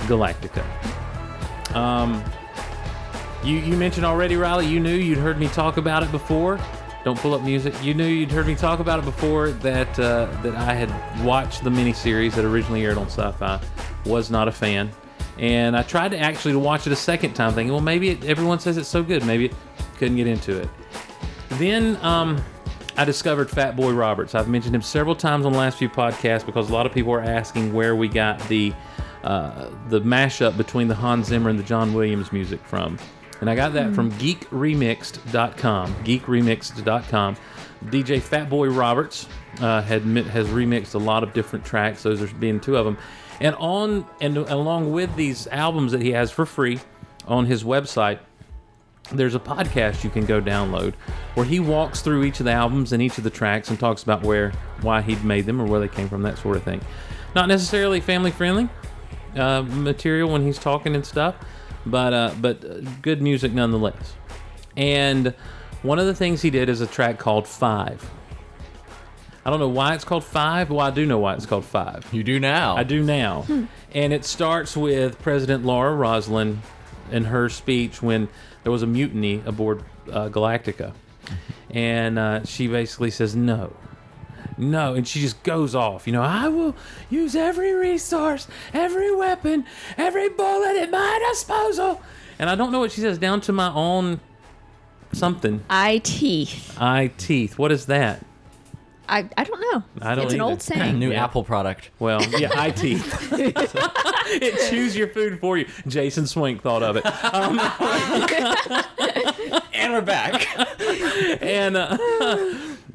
Galactica. 0.00 0.64
Um, 1.74 2.22
you, 3.44 3.58
you 3.58 3.76
mentioned 3.76 4.06
already, 4.06 4.36
Riley, 4.36 4.66
you 4.66 4.80
knew 4.80 4.94
you'd 4.94 5.18
heard 5.18 5.38
me 5.38 5.46
talk 5.48 5.76
about 5.76 6.02
it 6.02 6.10
before. 6.10 6.58
Don't 7.04 7.18
pull 7.20 7.34
up 7.34 7.42
music. 7.42 7.72
You 7.84 7.94
knew 7.94 8.06
you'd 8.06 8.32
heard 8.32 8.48
me 8.48 8.56
talk 8.56 8.80
about 8.80 8.98
it 8.98 9.04
before 9.04 9.50
that 9.50 9.96
uh, 10.00 10.26
that 10.42 10.56
I 10.56 10.74
had 10.74 11.24
watched 11.24 11.62
the 11.62 11.70
miniseries 11.70 12.32
that 12.32 12.44
originally 12.44 12.84
aired 12.84 12.98
on 12.98 13.06
Sci-Fi. 13.06 13.60
Was 14.04 14.28
not 14.28 14.48
a 14.48 14.52
fan, 14.52 14.90
and 15.38 15.76
I 15.76 15.82
tried 15.82 16.10
to 16.12 16.18
actually 16.18 16.52
to 16.52 16.58
watch 16.58 16.86
it 16.86 16.92
a 16.92 16.96
second 16.96 17.34
time, 17.34 17.52
thinking, 17.54 17.72
well, 17.72 17.82
maybe 17.82 18.10
it, 18.10 18.24
everyone 18.24 18.58
says 18.58 18.76
it's 18.76 18.88
so 18.88 19.02
good, 19.02 19.24
maybe 19.24 19.46
it 19.46 19.54
couldn't 19.98 20.16
get 20.16 20.26
into 20.26 20.58
it. 20.58 20.68
Then 21.50 21.96
um, 22.02 22.42
I 22.96 23.04
discovered 23.04 23.48
Fatboy 23.48 23.96
Roberts. 23.96 24.34
I've 24.34 24.48
mentioned 24.48 24.74
him 24.74 24.82
several 24.82 25.14
times 25.14 25.44
on 25.44 25.52
the 25.52 25.58
last 25.58 25.78
few 25.78 25.88
podcasts 25.88 26.44
because 26.44 26.70
a 26.70 26.72
lot 26.72 26.86
of 26.86 26.92
people 26.92 27.12
are 27.12 27.22
asking 27.22 27.72
where 27.72 27.94
we 27.94 28.08
got 28.08 28.38
the 28.48 28.72
uh, 29.24 29.70
the 29.88 30.00
mashup 30.00 30.56
between 30.56 30.86
the 30.86 30.94
Hans 30.94 31.26
Zimmer 31.26 31.50
and 31.50 31.58
the 31.58 31.64
John 31.64 31.92
Williams 31.92 32.32
music 32.32 32.64
from. 32.64 32.96
And 33.40 33.50
I 33.50 33.54
got 33.54 33.72
that 33.74 33.94
from 33.94 34.12
geekremixed.com. 34.12 35.94
Geekremixed.com. 36.04 37.36
DJ 37.86 38.20
Fatboy 38.20 38.74
Roberts 38.74 39.28
uh, 39.60 39.82
had 39.82 40.02
has 40.02 40.48
remixed 40.48 40.94
a 40.94 40.98
lot 40.98 41.22
of 41.22 41.32
different 41.32 41.64
tracks. 41.64 42.02
Those 42.02 42.22
are 42.22 42.34
being 42.36 42.60
two 42.60 42.76
of 42.76 42.84
them. 42.84 42.96
And 43.40 43.54
on 43.56 44.06
and 44.20 44.36
along 44.36 44.92
with 44.92 45.14
these 45.16 45.46
albums 45.48 45.92
that 45.92 46.02
he 46.02 46.12
has 46.12 46.30
for 46.30 46.46
free 46.46 46.80
on 47.26 47.46
his 47.46 47.64
website, 47.64 48.18
there's 49.12 49.34
a 49.34 49.40
podcast 49.40 50.02
you 50.02 50.10
can 50.10 50.24
go 50.24 50.40
download 50.40 50.94
where 51.34 51.46
he 51.46 51.60
walks 51.60 52.00
through 52.00 52.24
each 52.24 52.40
of 52.40 52.46
the 52.46 52.52
albums 52.52 52.92
and 52.92 53.02
each 53.02 53.18
of 53.18 53.24
the 53.24 53.30
tracks 53.30 53.68
and 53.68 53.78
talks 53.78 54.02
about 54.02 54.22
where 54.22 54.52
why 54.80 55.02
he'd 55.02 55.22
made 55.24 55.46
them 55.46 55.60
or 55.60 55.66
where 55.66 55.80
they 55.80 55.88
came 55.88 56.08
from 56.08 56.22
that 56.22 56.38
sort 56.38 56.56
of 56.56 56.62
thing. 56.62 56.80
Not 57.34 57.48
necessarily 57.48 58.00
family 58.00 58.30
friendly 58.30 58.68
uh, 59.36 59.62
material 59.62 60.30
when 60.30 60.42
he's 60.42 60.58
talking 60.58 60.94
and 60.94 61.04
stuff 61.04 61.36
but 61.86 62.12
uh, 62.12 62.34
but 62.40 62.64
uh, 62.64 62.80
good 63.00 63.22
music 63.22 63.52
nonetheless. 63.52 64.14
And 64.76 65.34
one 65.82 65.98
of 65.98 66.06
the 66.06 66.14
things 66.14 66.42
he 66.42 66.50
did 66.50 66.68
is 66.68 66.80
a 66.80 66.86
track 66.86 67.18
called 67.18 67.46
five 67.46 68.10
i 69.46 69.50
don't 69.50 69.60
know 69.60 69.68
why 69.68 69.94
it's 69.94 70.04
called 70.04 70.24
five 70.24 70.68
well 70.70 70.80
i 70.80 70.90
do 70.90 71.06
know 71.06 71.18
why 71.18 71.34
it's 71.34 71.46
called 71.46 71.64
five 71.64 72.04
You 72.12 72.24
do 72.24 72.40
now. 72.40 72.76
I 72.76 72.82
do 72.82 73.02
now. 73.02 73.46
And 73.94 74.12
it 74.12 74.24
starts 74.24 74.76
with 74.76 75.20
President 75.22 75.64
Laura 75.64 75.94
Roslin 75.94 76.60
and 77.10 77.28
her 77.28 77.48
speech 77.48 78.02
when 78.02 78.28
there 78.62 78.72
was 78.72 78.82
a 78.82 78.86
mutiny 78.86 79.42
aboard 79.46 79.84
uh, 80.10 80.28
Galactica. 80.28 80.92
And 81.70 82.18
uh, 82.18 82.44
she 82.44 82.66
basically 82.66 83.10
says, 83.10 83.34
no. 83.36 83.72
No, 84.58 84.94
and 84.94 85.06
she 85.06 85.20
just 85.20 85.42
goes 85.42 85.74
off. 85.74 86.06
You 86.06 86.12
know, 86.14 86.22
I 86.22 86.48
will 86.48 86.74
use 87.10 87.36
every 87.36 87.72
resource, 87.74 88.48
every 88.74 89.14
weapon, 89.14 89.64
every 89.96 90.28
bullet 90.28 90.76
at 90.76 90.90
my 90.90 91.26
disposal. 91.30 92.00
And 92.38 92.50
I 92.50 92.54
don't 92.54 92.72
know 92.72 92.80
what 92.80 92.92
she 92.92 93.00
says, 93.00 93.18
down 93.18 93.40
to 93.42 93.52
my 93.52 93.72
own 93.72 94.20
something. 95.12 95.62
Eye 95.70 96.00
teeth. 96.02 96.76
Eye 96.80 97.12
teeth. 97.16 97.58
What 97.58 97.70
is 97.72 97.86
that? 97.86 98.24
I, 99.08 99.28
I 99.36 99.44
don't 99.44 99.60
know. 99.72 99.82
I 100.02 100.14
don't 100.14 100.24
it's 100.24 100.34
an 100.34 100.40
either. 100.40 100.50
old 100.50 100.62
saying. 100.62 100.98
New 100.98 101.12
Yeah. 101.12 101.24
Apple 101.24 101.44
product. 101.44 101.90
Well, 101.98 102.22
yeah, 102.38 102.50
eye 102.54 102.70
teeth. 102.70 103.28
it 103.32 104.70
chews 104.70 104.96
your 104.96 105.08
food 105.08 105.40
for 105.40 105.56
you. 105.58 105.66
Jason 105.86 106.26
Swank 106.26 106.62
thought 106.62 106.82
of 106.82 106.96
it. 106.96 107.06
Um, 107.34 107.58
And 109.72 109.92
we're 109.92 110.00
back. 110.00 110.46
and 111.42 111.76
uh, 111.76 111.96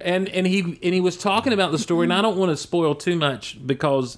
and 0.01 0.27
and 0.29 0.47
he 0.47 0.59
and 0.61 0.93
he 0.93 0.99
was 0.99 1.15
talking 1.17 1.53
about 1.53 1.71
the 1.71 1.79
story, 1.79 2.05
and 2.05 2.13
I 2.13 2.21
don't 2.21 2.37
want 2.37 2.49
to 2.51 2.57
spoil 2.57 2.95
too 2.95 3.15
much 3.15 3.65
because 3.65 4.17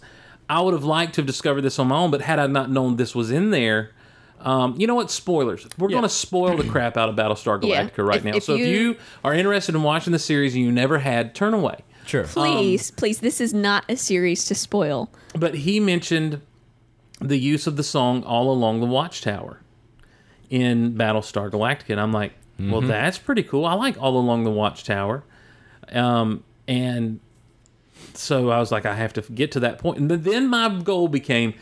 I 0.50 0.62
would 0.62 0.74
have 0.74 0.84
liked 0.84 1.16
to 1.16 1.22
have 1.22 1.28
discovered 1.28 1.62
this 1.62 1.78
on 1.78 1.88
my 1.90 1.98
own, 1.98 2.10
but 2.12 2.22
had 2.22 2.40
I 2.40 2.48
not 2.48 2.70
known 2.72 2.96
this 2.96 3.14
was 3.14 3.32
in 3.32 3.52
there. 3.52 3.92
Um, 4.44 4.76
you 4.78 4.86
know 4.88 4.96
what? 4.96 5.10
Spoilers. 5.10 5.66
We're 5.78 5.90
Yeah. 5.90 5.94
going 5.96 6.04
to 6.04 6.10
spoil 6.10 6.58
the 6.58 6.66
crap 6.68 6.98
out 6.98 7.10
of 7.10 7.16
Battlestar 7.16 7.64
Yeah. 7.64 7.86
Galactica 7.88 8.06
right 8.06 8.18
If- 8.18 8.24
now. 8.26 8.32
if 8.36 8.44
so 8.44 8.54
if 8.54 8.60
you- 8.60 8.66
you 8.68 8.96
are 9.24 9.34
interested 9.34 9.74
in 9.74 9.84
watching 9.84 10.12
the 10.14 10.20
series 10.20 10.54
and 10.54 10.64
you 10.64 10.72
never 10.72 11.00
had, 11.00 11.34
turn 11.34 11.54
away. 11.54 11.80
Sure. 12.06 12.26
Please, 12.26 12.92
please, 12.92 13.20
this 13.20 13.40
is 13.40 13.54
not 13.54 13.86
a 13.88 13.96
series 13.96 14.44
to 14.46 14.56
spoil. 14.56 15.10
But 15.38 15.56
he 15.56 15.80
mentioned 15.80 16.42
the 17.22 17.38
use 17.38 17.66
of 17.68 17.78
the 17.78 17.84
song 17.84 18.24
"All 18.24 18.52
Along 18.52 18.82
the 18.82 18.86
Watchtower" 18.86 19.62
in 20.50 20.94
Battlestar 20.94 21.50
Galactica, 21.50 21.90
and 21.92 22.02
I'm 22.02 22.12
like, 22.12 22.34
well, 22.60 22.82
that's 22.82 23.18
pretty 23.18 23.44
cool. 23.44 23.66
I 23.66 23.74
like 23.76 23.96
"All 24.02 24.18
Along 24.18 24.44
the 24.44 24.52
Watchtower," 24.52 25.24
um, 25.94 26.44
and 26.68 27.20
so 28.14 28.50
I 28.52 28.60
was 28.60 28.72
like, 28.72 28.86
I 28.86 28.96
have 28.96 29.14
to 29.14 29.22
get 29.22 29.52
to 29.54 29.60
that 29.62 29.80
point. 29.80 29.98
And 30.00 30.10
then 30.12 30.48
my 30.50 30.68
goal 30.84 31.08
became, 31.08 31.54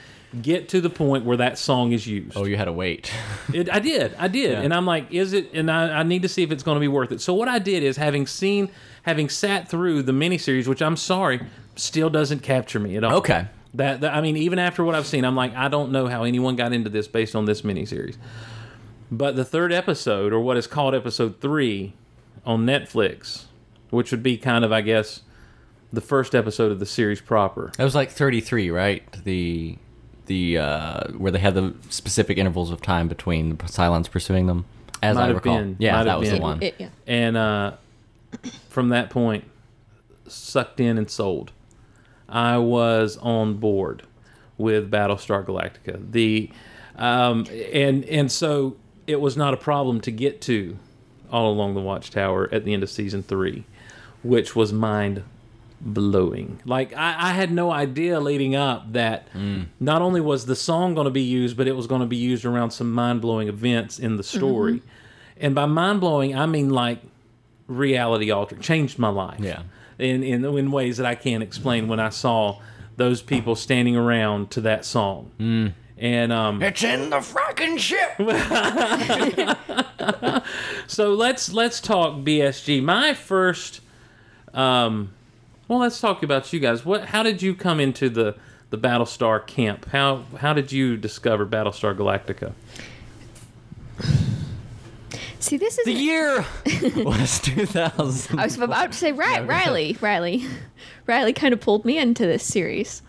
get 0.41 0.69
to 0.69 0.79
the 0.81 0.89
point 0.89 1.25
where 1.25 1.37
that 1.37 1.57
song 1.57 1.91
is 1.91 2.05
used. 2.07 2.37
Oh, 2.37 2.45
you 2.45 2.55
had 2.57 2.65
to 2.65 2.71
wait. 2.73 3.11
It, 3.53 3.69
I 3.73 3.79
did, 3.79 4.15
I 4.17 4.27
did, 4.29 4.51
Yeah. 4.51 4.61
and 4.61 4.73
I'm 4.73 4.85
like, 4.85 5.11
is 5.11 5.33
it? 5.33 5.51
And 5.53 5.69
I, 5.69 5.99
I 5.99 6.03
need 6.03 6.21
to 6.21 6.29
see 6.29 6.41
if 6.43 6.51
it's 6.51 6.63
going 6.63 6.75
to 6.77 6.79
be 6.79 6.87
worth 6.87 7.11
it. 7.11 7.19
So 7.19 7.33
what 7.33 7.49
I 7.49 7.59
did 7.59 7.83
is, 7.83 7.97
having 7.97 8.25
seen, 8.27 8.69
having 9.03 9.27
sat 9.27 9.67
through 9.67 10.03
the 10.03 10.13
miniseries, 10.13 10.67
which 10.67 10.81
I'm 10.81 10.95
sorry, 10.95 11.41
still 11.75 12.09
doesn't 12.09 12.39
capture 12.43 12.79
me 12.79 12.95
at 12.95 13.03
all. 13.03 13.15
Okay. 13.17 13.47
That, 13.73 14.01
that 14.01 14.13
I 14.13 14.21
mean, 14.21 14.37
even 14.37 14.57
after 14.59 14.83
what 14.85 14.95
I've 14.95 15.05
seen, 15.07 15.25
I'm 15.25 15.35
like, 15.35 15.53
I 15.55 15.67
don't 15.67 15.91
know 15.91 16.07
how 16.07 16.23
anyone 16.23 16.55
got 16.55 16.71
into 16.71 16.89
this 16.89 17.07
based 17.09 17.35
on 17.35 17.43
this 17.45 17.61
miniseries. 17.63 18.15
But 19.11 19.35
the 19.35 19.43
third 19.45 19.73
episode, 19.73 20.31
or 20.31 20.39
what 20.39 20.55
is 20.55 20.67
called 20.67 20.95
episode 20.95 21.41
three, 21.41 21.93
on 22.45 22.65
Netflix, 22.65 23.45
which 23.89 24.11
would 24.11 24.23
be 24.23 24.37
kind 24.37 24.63
of, 24.63 24.71
I 24.71 24.79
guess, 24.81 25.21
the 25.91 26.01
first 26.01 26.33
episode 26.33 26.71
of 26.71 26.79
the 26.79 26.85
series 26.85 27.19
proper. 27.19 27.71
That 27.77 27.83
was 27.83 27.95
like 27.95 28.11
33, 28.11 28.71
right? 28.71 29.03
The 29.25 29.77
the 30.27 30.57
uh, 30.57 31.11
where 31.17 31.31
they 31.31 31.39
had 31.39 31.53
the 31.55 31.73
specific 31.89 32.37
intervals 32.37 32.71
of 32.71 32.81
time 32.81 33.07
between 33.07 33.49
the 33.49 33.55
Cylons 33.65 34.09
pursuing 34.09 34.47
them. 34.47 34.65
As 35.03 35.15
Might 35.15 35.23
I 35.23 35.27
have 35.27 35.35
recall. 35.37 35.57
been. 35.57 35.75
Yeah, 35.79 35.93
Might 35.93 36.03
that 36.03 36.09
have 36.11 36.19
was 36.19 36.29
been. 36.29 36.37
the 36.37 36.41
one. 36.43 36.61
It- 36.63 36.75
yeah. 36.77 36.89
and 37.07 37.35
uh, 37.37 37.73
from 38.69 38.89
that 38.89 39.09
point, 39.09 39.43
sucked 40.27 40.79
in 40.79 40.97
and 40.97 41.09
sold. 41.09 41.51
I 42.29 42.57
was 42.57 43.17
on 43.17 43.55
board 43.55 44.03
with 44.57 44.89
Battlestar 44.91 45.43
Galactica. 45.45 46.11
The 46.11 46.49
um, 46.95 47.45
and 47.73 48.05
and 48.05 48.31
so 48.31 48.77
it 49.07 49.19
was 49.19 49.35
not 49.35 49.53
a 49.53 49.57
problem 49.57 49.99
to 50.01 50.11
get 50.11 50.39
to 50.41 50.77
all 51.31 51.51
along 51.51 51.73
the 51.73 51.81
Watchtower 51.81 52.47
at 52.53 52.63
the 52.65 52.73
end 52.73 52.83
of 52.83 52.89
season 52.89 53.23
three, 53.23 53.63
which 54.21 54.55
was 54.55 54.71
mind 54.71 55.23
blowing. 55.83 56.59
Like 56.65 56.93
I, 56.93 57.15
I 57.17 57.31
had 57.33 57.51
no 57.51 57.71
idea 57.71 58.19
leading 58.19 58.55
up 58.55 58.93
that 58.93 59.27
not 59.79 60.01
only 60.01 60.21
was 60.21 60.45
the 60.45 60.55
song 60.55 60.95
going 60.95 61.05
to 61.05 61.11
be 61.11 61.23
used, 61.23 61.57
but 61.57 61.67
it 61.67 61.75
was 61.75 61.87
going 61.87 62.01
to 62.01 62.07
be 62.07 62.17
used 62.17 62.45
around 62.45 62.71
some 62.71 62.91
mind 62.91 63.21
blowing 63.21 63.47
events 63.47 63.99
in 63.99 64.17
the 64.17 64.23
story. 64.23 64.81
And 65.37 65.55
by 65.55 65.65
mind 65.65 66.01
blowing, 66.01 66.35
I 66.35 66.45
mean 66.45 66.69
like 66.69 66.99
reality 67.67 68.31
altering, 68.31 68.61
changed 68.61 68.99
my 68.99 69.09
life. 69.09 69.39
Yeah. 69.39 69.63
In, 69.97 70.23
in 70.23 70.45
in 70.45 70.71
ways 70.71 70.97
that 70.97 71.05
I 71.05 71.15
can't 71.15 71.43
explain 71.43 71.87
when 71.87 71.99
I 71.99 72.09
saw 72.09 72.59
those 72.97 73.21
people 73.21 73.55
standing 73.55 73.95
around 73.95 74.51
to 74.51 74.61
that 74.61 74.85
song. 74.85 75.31
And 75.97 76.33
um, 76.33 76.61
It's 76.63 76.83
in 76.83 77.11
the 77.11 77.17
fracking 77.17 77.77
ship. 77.77 78.17
so 80.87 81.13
let's 81.13 81.53
let's 81.53 81.79
talk 81.79 82.15
BSG. 82.25 82.83
My 82.83 83.13
first, 83.13 83.81
um, 84.53 85.13
well, 85.71 85.79
let's 85.79 86.01
talk 86.01 86.21
about 86.21 86.51
you 86.51 86.59
guys. 86.59 86.83
What? 86.83 87.05
How 87.05 87.23
did 87.23 87.41
you 87.41 87.55
come 87.55 87.79
into 87.79 88.09
the 88.09 88.35
the 88.71 88.77
Battlestar 88.77 89.47
camp? 89.47 89.85
How 89.85 90.25
how 90.37 90.51
did 90.51 90.73
you 90.73 90.97
discover 90.97 91.45
Battlestar 91.45 91.95
Galactica? 91.95 92.51
See, 95.39 95.55
this 95.55 95.77
is. 95.77 95.85
the 95.85 95.93
year 95.93 96.45
was 96.97 97.39
2000. 97.39 98.37
I 98.37 98.43
was 98.43 98.57
about 98.57 98.91
to 98.91 98.97
say, 98.97 99.13
right, 99.13 99.47
Riley, 99.47 99.97
Riley, 100.01 100.45
Riley 101.07 101.31
kind 101.31 101.53
of 101.53 101.61
pulled 101.61 101.85
me 101.85 101.97
into 101.97 102.27
this 102.27 102.43
series. 102.43 103.01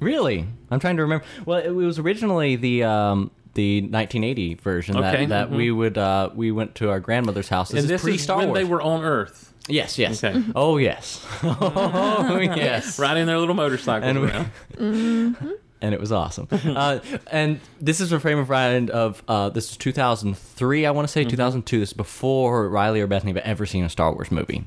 Really? 0.00 0.48
I'm 0.72 0.80
trying 0.80 0.96
to 0.96 1.02
remember. 1.02 1.24
Well, 1.46 1.60
it 1.60 1.70
was 1.70 2.00
originally 2.00 2.56
the 2.56 2.82
um, 2.82 3.30
the 3.54 3.80
1980 3.82 4.54
version 4.54 4.96
Okay. 4.96 5.26
that, 5.26 5.50
that 5.50 5.56
we 5.56 5.70
would 5.70 5.96
uh, 5.98 6.30
we 6.34 6.50
went 6.52 6.74
to 6.76 6.90
our 6.90 7.00
grandmother's 7.00 7.48
house. 7.48 7.70
This 7.70 7.84
and 7.84 7.90
is 7.90 8.02
this 8.02 8.14
is 8.16 8.22
Star 8.22 8.38
when 8.38 8.48
Wars. 8.48 8.58
they 8.58 8.64
were 8.64 8.82
on 8.82 9.02
Earth, 9.02 9.52
Yes, 9.68 9.98
yes. 9.98 10.22
Okay. 10.22 10.42
Oh 10.54 10.76
yes. 10.76 11.24
oh 11.42 12.38
yes. 12.42 12.98
riding 12.98 13.26
their 13.26 13.38
little 13.38 13.54
motorcycles 13.54 14.08
And 14.08 14.20
we- 14.20 14.30
around. 14.30 15.36
and 15.80 15.94
it 15.94 16.00
was 16.00 16.12
awesome. 16.12 16.48
uh, 16.50 16.98
and 17.30 17.60
this 17.80 18.00
is 18.00 18.12
a 18.12 18.20
frame 18.20 18.38
of 18.38 18.48
mind 18.48 18.90
of 18.90 19.22
uh, 19.28 19.48
this 19.50 19.70
is 19.70 19.76
2003, 19.76 20.86
I 20.86 20.90
want 20.90 21.06
to 21.08 21.12
say 21.12 21.24
2002. 21.24 21.78
This 21.80 21.90
is 21.90 21.92
before 21.94 22.68
Riley 22.68 23.00
or 23.00 23.06
Bethany 23.06 23.32
had 23.32 23.42
ever 23.42 23.66
seen 23.66 23.84
a 23.84 23.88
Star 23.88 24.12
Wars 24.12 24.30
movie, 24.30 24.64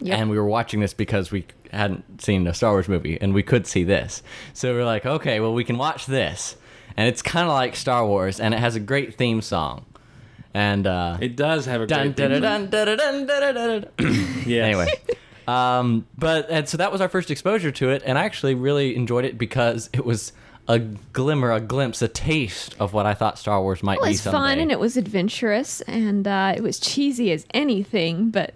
Yep. 0.00 0.18
and 0.18 0.30
we 0.30 0.36
were 0.38 0.46
watching 0.46 0.80
this 0.80 0.92
because 0.94 1.30
we 1.30 1.46
hadn't 1.72 2.20
seen 2.22 2.46
a 2.46 2.54
Star 2.54 2.72
Wars 2.72 2.88
movie, 2.88 3.18
and 3.20 3.32
we 3.34 3.42
could 3.42 3.66
see 3.66 3.84
this. 3.84 4.22
So 4.52 4.74
we 4.74 4.80
are 4.80 4.84
like, 4.84 5.06
okay, 5.06 5.40
well 5.40 5.54
we 5.54 5.64
can 5.64 5.76
watch 5.78 6.06
this, 6.06 6.56
and 6.96 7.08
it's 7.08 7.22
kind 7.22 7.46
of 7.46 7.52
like 7.52 7.76
Star 7.76 8.06
Wars, 8.06 8.40
and 8.40 8.54
it 8.54 8.60
has 8.60 8.76
a 8.76 8.80
great 8.80 9.14
theme 9.14 9.40
song, 9.42 9.84
and 10.52 10.86
uh, 10.86 11.18
It 11.20 11.36
does 11.36 11.66
have 11.66 11.80
a 11.80 11.86
dun 11.86 12.12
great 12.12 12.16
theme 12.16 12.42
song. 12.42 12.66
dun 12.66 12.86
dun 12.86 12.96
dun 12.98 13.26
dun 13.26 13.54
dun 13.54 13.54
dun. 13.54 13.86
Yes. 14.46 14.64
Anyway. 14.66 14.86
Um, 15.46 16.06
but 16.16 16.48
and 16.50 16.68
so 16.68 16.76
that 16.78 16.90
was 16.90 17.00
our 17.00 17.08
first 17.08 17.30
exposure 17.30 17.70
to 17.72 17.90
it, 17.90 18.02
and 18.06 18.18
I 18.18 18.24
actually 18.24 18.54
really 18.54 18.96
enjoyed 18.96 19.24
it 19.26 19.36
because 19.36 19.90
it 19.92 20.04
was 20.04 20.32
a 20.68 20.78
glimmer, 20.78 21.52
a 21.52 21.60
glimpse, 21.60 22.00
a 22.00 22.08
taste 22.08 22.74
of 22.80 22.94
what 22.94 23.04
I 23.04 23.12
thought 23.12 23.38
Star 23.38 23.60
Wars 23.60 23.82
might 23.82 23.98
It 23.98 24.02
be 24.02 24.06
It 24.08 24.10
was 24.12 24.20
someday. 24.22 24.38
fun 24.38 24.58
and 24.60 24.72
it 24.72 24.80
was 24.80 24.96
adventurous 24.96 25.82
and 25.82 26.26
uh, 26.26 26.54
it 26.56 26.62
was 26.62 26.80
cheesy 26.80 27.30
as 27.32 27.44
anything, 27.52 28.30
but 28.30 28.54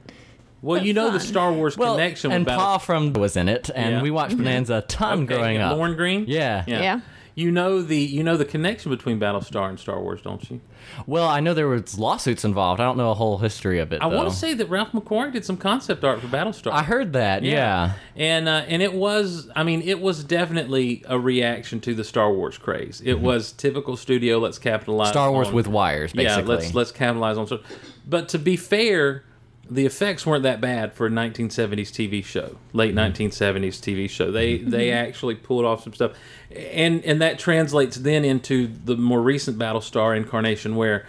Well, 0.62 0.82
you 0.82 0.94
know 0.94 1.10
the. 1.10 1.20
Star 1.20 1.52
Wars 1.52 1.77
well, 1.77 1.97
connection 1.97 2.32
and 2.32 2.47
with 2.47 2.55
Pa 2.56 2.78
from 2.78 3.12
was 3.12 3.36
in 3.36 3.51
it, 3.51 3.69
and 3.74 3.97
Yeah. 3.97 4.02
we 4.02 4.10
watched 4.10 4.39
Bonanza 4.39 4.77
a 4.77 4.81
ton 4.82 5.24
Okay, 5.24 5.35
growing 5.36 5.56
yeah, 5.56 5.70
up. 5.73 5.77
Lorne 5.77 5.94
Greene. 5.97 6.24
Yeah. 6.27 6.65
yeah. 6.66 6.81
Yeah. 6.81 7.01
You 7.39 7.52
know 7.52 7.82
the 7.82 7.97
you 7.97 8.24
know 8.24 8.36
the 8.36 8.44
connection 8.44 8.90
between 8.90 9.20
Battlestar 9.20 9.69
and 9.69 9.78
Star 9.78 10.02
Wars, 10.02 10.20
don't 10.23 10.51
you? 10.51 10.60
Well, 11.06 11.28
I 11.28 11.39
know 11.39 11.55
there 11.55 11.69
was 11.69 11.97
lawsuits 11.97 12.44
involved. 12.44 12.81
I 12.81 12.85
don't 12.85 12.97
know 12.97 13.12
a 13.12 13.15
whole 13.15 13.39
history 13.39 13.78
of 13.78 13.93
it. 13.93 14.02
I 14.02 14.06
want 14.06 14.28
to 14.28 14.35
say 14.35 14.55
that 14.55 14.69
Ralph 14.69 14.90
McQuarrie 14.90 15.32
did 15.32 15.44
some 15.44 15.56
concept 15.56 16.02
art 16.02 16.20
for 16.20 16.27
Battlestar. 16.27 16.73
I 16.73 16.82
heard 16.82 17.12
that. 17.12 17.44
Yeah. 17.44 17.93
and 18.16 18.48
uh, 18.48 18.65
and 18.66 18.82
it 18.82 18.93
was, 18.93 19.48
I 19.55 19.62
mean, 19.62 19.82
it 19.82 20.01
was 20.01 20.24
definitely 20.24 21.05
a 21.06 21.16
reaction 21.16 21.78
to 21.82 21.94
the 21.94 22.02
Star 22.02 22.32
Wars 22.32 22.59
craze. 22.59 23.01
It 23.05 23.20
was 23.20 23.52
typical 23.52 23.97
studio. 23.97 24.39
Let's 24.39 24.59
capitalize. 24.59 25.10
Mm-hmm. 25.10 25.12
Star 25.12 25.31
Wars 25.31 25.47
on- 25.47 25.55
with 25.55 25.69
wires, 25.69 26.12
basically. 26.12 26.43
Yeah, 26.43 26.60
let's 26.60 26.74
let's 26.74 26.90
capitalize 26.90 27.39
on. 27.39 27.60
But 28.05 28.31
to 28.31 28.40
be 28.40 28.56
fair, 28.56 29.23
the 29.70 29.85
effects 29.86 30.24
weren't 30.27 30.43
that 30.45 30.61
bad 30.61 30.93
for 30.95 31.07
a 31.07 31.11
1970s 31.11 31.90
TV 31.90 32.24
show, 32.24 32.57
late 32.73 32.95
Mm-hmm. 32.95 33.23
1970s 33.23 33.81
TV 33.81 34.09
show. 34.09 34.31
They 34.32 34.59
they 34.59 34.90
actually 34.93 35.35
pulled 35.35 35.65
off 35.65 35.85
some 35.85 35.93
stuff, 35.95 36.12
and 36.55 37.05
and 37.05 37.20
that 37.23 37.39
translates 37.39 37.97
then 37.99 38.24
into 38.24 38.66
the 38.85 38.97
more 38.97 39.20
recent 39.23 39.59
Battlestar 39.59 40.16
incarnation 40.16 40.77
where. 40.77 41.07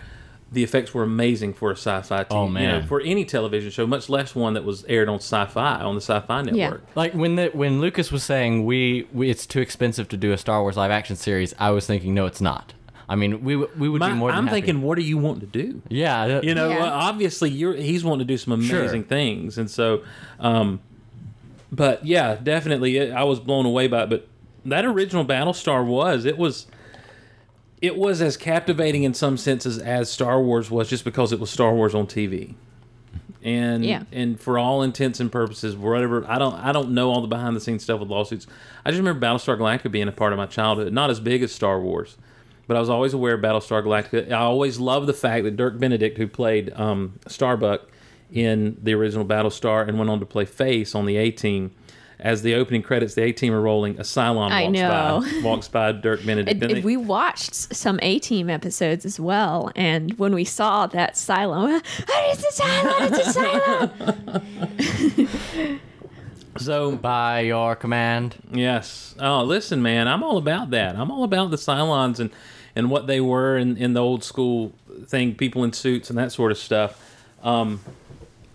The 0.52 0.64
effects 0.64 0.96
were 0.96 1.04
amazing 1.04 1.54
for 1.54 1.70
a 1.70 1.76
sci-fi 1.76 2.24
TV, 2.24 2.28
Oh, 2.32 2.46
you 2.48 2.54
know, 2.54 2.80
man. 2.80 2.88
for 2.88 3.00
any 3.02 3.24
television 3.24 3.70
show, 3.70 3.86
much 3.86 4.10
less 4.10 4.34
one 4.34 4.56
that 4.56 4.64
was 4.64 4.84
aired 4.86 5.08
on 5.08 5.18
Sci-Fi 5.18 5.82
on 5.82 5.94
the 5.94 6.02
Sci-Fi 6.02 6.42
network. 6.42 6.84
Like 6.96 7.14
when 7.14 7.36
the 7.36 7.50
when 7.54 7.80
Lucas 7.80 8.12
was 8.12 8.24
saying 8.24 8.66
we, 8.66 9.08
we 9.14 9.30
it's 9.30 9.46
too 9.46 9.60
expensive 9.62 10.10
to 10.10 10.18
do 10.18 10.32
a 10.32 10.40
Star 10.40 10.64
Wars 10.64 10.76
live 10.76 10.90
action 10.90 11.16
series, 11.18 11.54
I 11.60 11.70
was 11.70 11.86
thinking 11.86 12.16
no, 12.16 12.26
it's 12.26 12.42
not. 12.42 12.74
I 13.12 13.16
mean, 13.16 13.44
we 13.44 13.56
we 13.56 13.90
would 13.90 14.00
My- 14.00 14.10
be 14.12 14.16
more 14.16 14.30
than 14.30 14.38
I'm 14.38 14.46
happy. 14.48 14.62
thinking, 14.62 14.82
what 14.84 14.98
do 14.98 15.04
you 15.04 15.18
want 15.18 15.40
to 15.42 15.48
do? 15.48 15.82
yeah, 15.90 16.28
that- 16.28 16.44
You 16.44 16.54
know, 16.54 16.70
Yeah. 16.70 16.80
well, 16.82 16.94
obviously, 16.94 17.50
you're 17.50 17.74
he's 17.74 18.04
wanting 18.04 18.26
to 18.28 18.32
do 18.34 18.38
some 18.38 18.62
Sure. 18.62 18.80
amazing 18.82 19.04
things, 19.06 19.58
and 19.58 19.70
so, 19.70 20.02
um, 20.40 20.80
but 21.72 22.06
yeah, 22.06 22.38
definitely, 22.42 22.98
it, 22.98 23.12
I 23.12 23.24
was 23.24 23.40
blown 23.40 23.66
away 23.66 23.88
by 23.88 24.04
it. 24.04 24.10
But 24.10 24.28
that 24.66 24.86
original 24.86 25.26
Battlestar 25.26 25.86
was 25.86 26.26
it 26.26 26.38
was 26.38 26.68
it 27.82 27.98
was 27.98 28.22
as 28.22 28.36
captivating 28.38 29.04
in 29.04 29.14
some 29.14 29.38
senses 29.38 29.78
as 29.80 30.12
Star 30.12 30.42
Wars 30.42 30.70
was, 30.70 30.90
just 30.90 31.04
because 31.06 31.32
it 31.32 31.40
was 31.40 31.50
Star 31.50 31.74
Wars 31.74 31.96
on 31.96 32.06
TV. 32.08 32.54
And 33.42 33.86
Yeah. 33.86 34.04
and 34.12 34.38
for 34.40 34.60
all 34.60 34.84
intents 34.84 35.20
and 35.22 35.32
purposes, 35.32 35.76
whatever 35.76 36.26
I 36.28 36.38
don't 36.38 36.56
I 36.56 36.72
don't 36.74 36.92
know 36.92 37.10
all 37.10 37.22
the 37.22 37.28
behind 37.28 37.56
the 37.56 37.62
scenes 37.62 37.84
stuff 37.84 38.02
with 38.02 38.10
lawsuits. 38.10 38.46
I 38.86 38.92
just 38.92 39.00
remember 39.00 39.26
Battlestar 39.26 39.58
Galactica 39.58 39.90
being 39.90 40.08
a 40.10 40.12
part 40.12 40.34
of 40.34 40.38
my 40.38 40.46
childhood, 40.46 40.92
not 40.94 41.10
as 41.10 41.20
big 41.22 41.42
as 41.42 41.52
Star 41.54 41.80
Wars, 41.80 42.18
but 42.70 42.78
I 42.78 42.80
was 42.80 42.90
always 42.92 43.16
aware 43.16 43.34
of 43.34 43.42
Battlestar 43.42 43.84
Galactica. 43.84 44.32
I 44.32 44.42
always 44.42 44.80
loved 44.80 45.08
the 45.08 45.14
fact 45.14 45.44
that 45.46 45.58
Dirk 45.58 45.80
Benedict, 45.80 46.20
who 46.20 46.28
played 46.28 46.72
um, 46.76 47.20
Starbuck 47.26 47.90
in 48.32 48.78
the 48.84 48.94
original 48.94 49.26
Battlestar 49.26 49.88
and 49.88 49.98
went 49.98 50.12
on 50.12 50.20
to 50.20 50.26
play 50.28 50.46
Face 50.46 50.94
on 50.94 51.08
the 51.08 51.18
A 51.18 51.32
Team, 51.32 51.72
as 52.20 52.44
the 52.44 52.54
opening 52.54 52.84
credits, 52.84 53.16
the 53.16 53.24
A 53.24 53.32
Team 53.32 53.56
are 53.56 53.62
rolling. 53.62 53.98
A 53.98 54.04
Cylon 54.04 54.52
I 54.52 54.66
walks 54.66 54.74
know. 54.80 55.24
by, 55.24 55.42
walks 55.44 55.68
by 55.68 55.92
Dirk 55.94 56.24
Benedict. 56.24 56.52
And, 56.52 56.62
and 56.62 56.74
and 56.74 56.84
we 56.84 56.96
watched 56.96 57.56
some 57.56 58.00
A 58.04 58.20
Team 58.20 58.52
episodes 58.52 59.04
as 59.04 59.20
well. 59.20 59.72
And 59.76 60.16
when 60.20 60.36
we 60.36 60.46
saw 60.46 60.86
that 60.86 61.16
Cylon, 61.16 61.82
"Ah, 61.84 62.24
it's 62.30 62.60
a 62.60 62.62
Cylon, 62.62 63.12
it's 63.12 63.36
a 63.36 63.40
Cylon. 65.40 65.80
so 66.60 66.96
by 66.98 67.40
your 67.40 67.76
command. 67.76 68.36
Yes. 68.52 69.16
Oh, 69.20 69.42
listen, 69.42 69.82
man, 69.82 70.08
I'm 70.08 70.22
all 70.22 70.38
about 70.38 70.70
that. 70.70 70.96
I'm 70.96 71.10
all 71.10 71.24
about 71.24 71.50
the 71.50 71.58
Cylons 71.58 72.20
and 72.20 72.30
and 72.80 72.90
what 72.90 73.08
they 73.08 73.20
were 73.20 73.58
in, 73.58 73.76
in 73.78 73.94
the 73.94 74.02
old 74.02 74.24
school 74.24 74.74
thing, 75.06 75.36
people 75.36 75.64
in 75.64 75.74
suits 75.74 76.10
and 76.10 76.18
that 76.18 76.32
sort 76.32 76.52
of 76.52 76.58
stuff. 76.58 77.00
Um, 77.44 77.82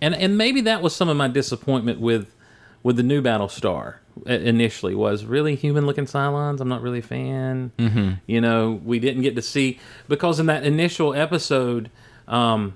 and 0.00 0.14
and 0.14 0.36
maybe 0.36 0.62
that 0.62 0.82
was 0.82 0.96
some 0.96 1.08
of 1.08 1.16
my 1.16 1.28
disappointment 1.28 2.00
with 2.00 2.34
with 2.82 2.96
the 2.96 3.02
new 3.02 3.22
Battlestar 3.22 3.96
initially 4.26 4.94
was 4.94 5.24
really 5.24 5.54
human 5.54 5.86
looking 5.86 6.06
Cylons. 6.06 6.60
I'm 6.60 6.68
not 6.68 6.82
really 6.82 7.00
a 7.00 7.02
fan. 7.02 7.72
Mm-hmm. 7.78 8.12
You 8.26 8.40
know, 8.40 8.80
we 8.84 8.98
didn't 8.98 9.22
get 9.22 9.36
to 9.36 9.42
see 9.42 9.78
because 10.08 10.40
in 10.40 10.46
that 10.46 10.64
initial 10.64 11.14
episode, 11.14 11.90
um, 12.26 12.74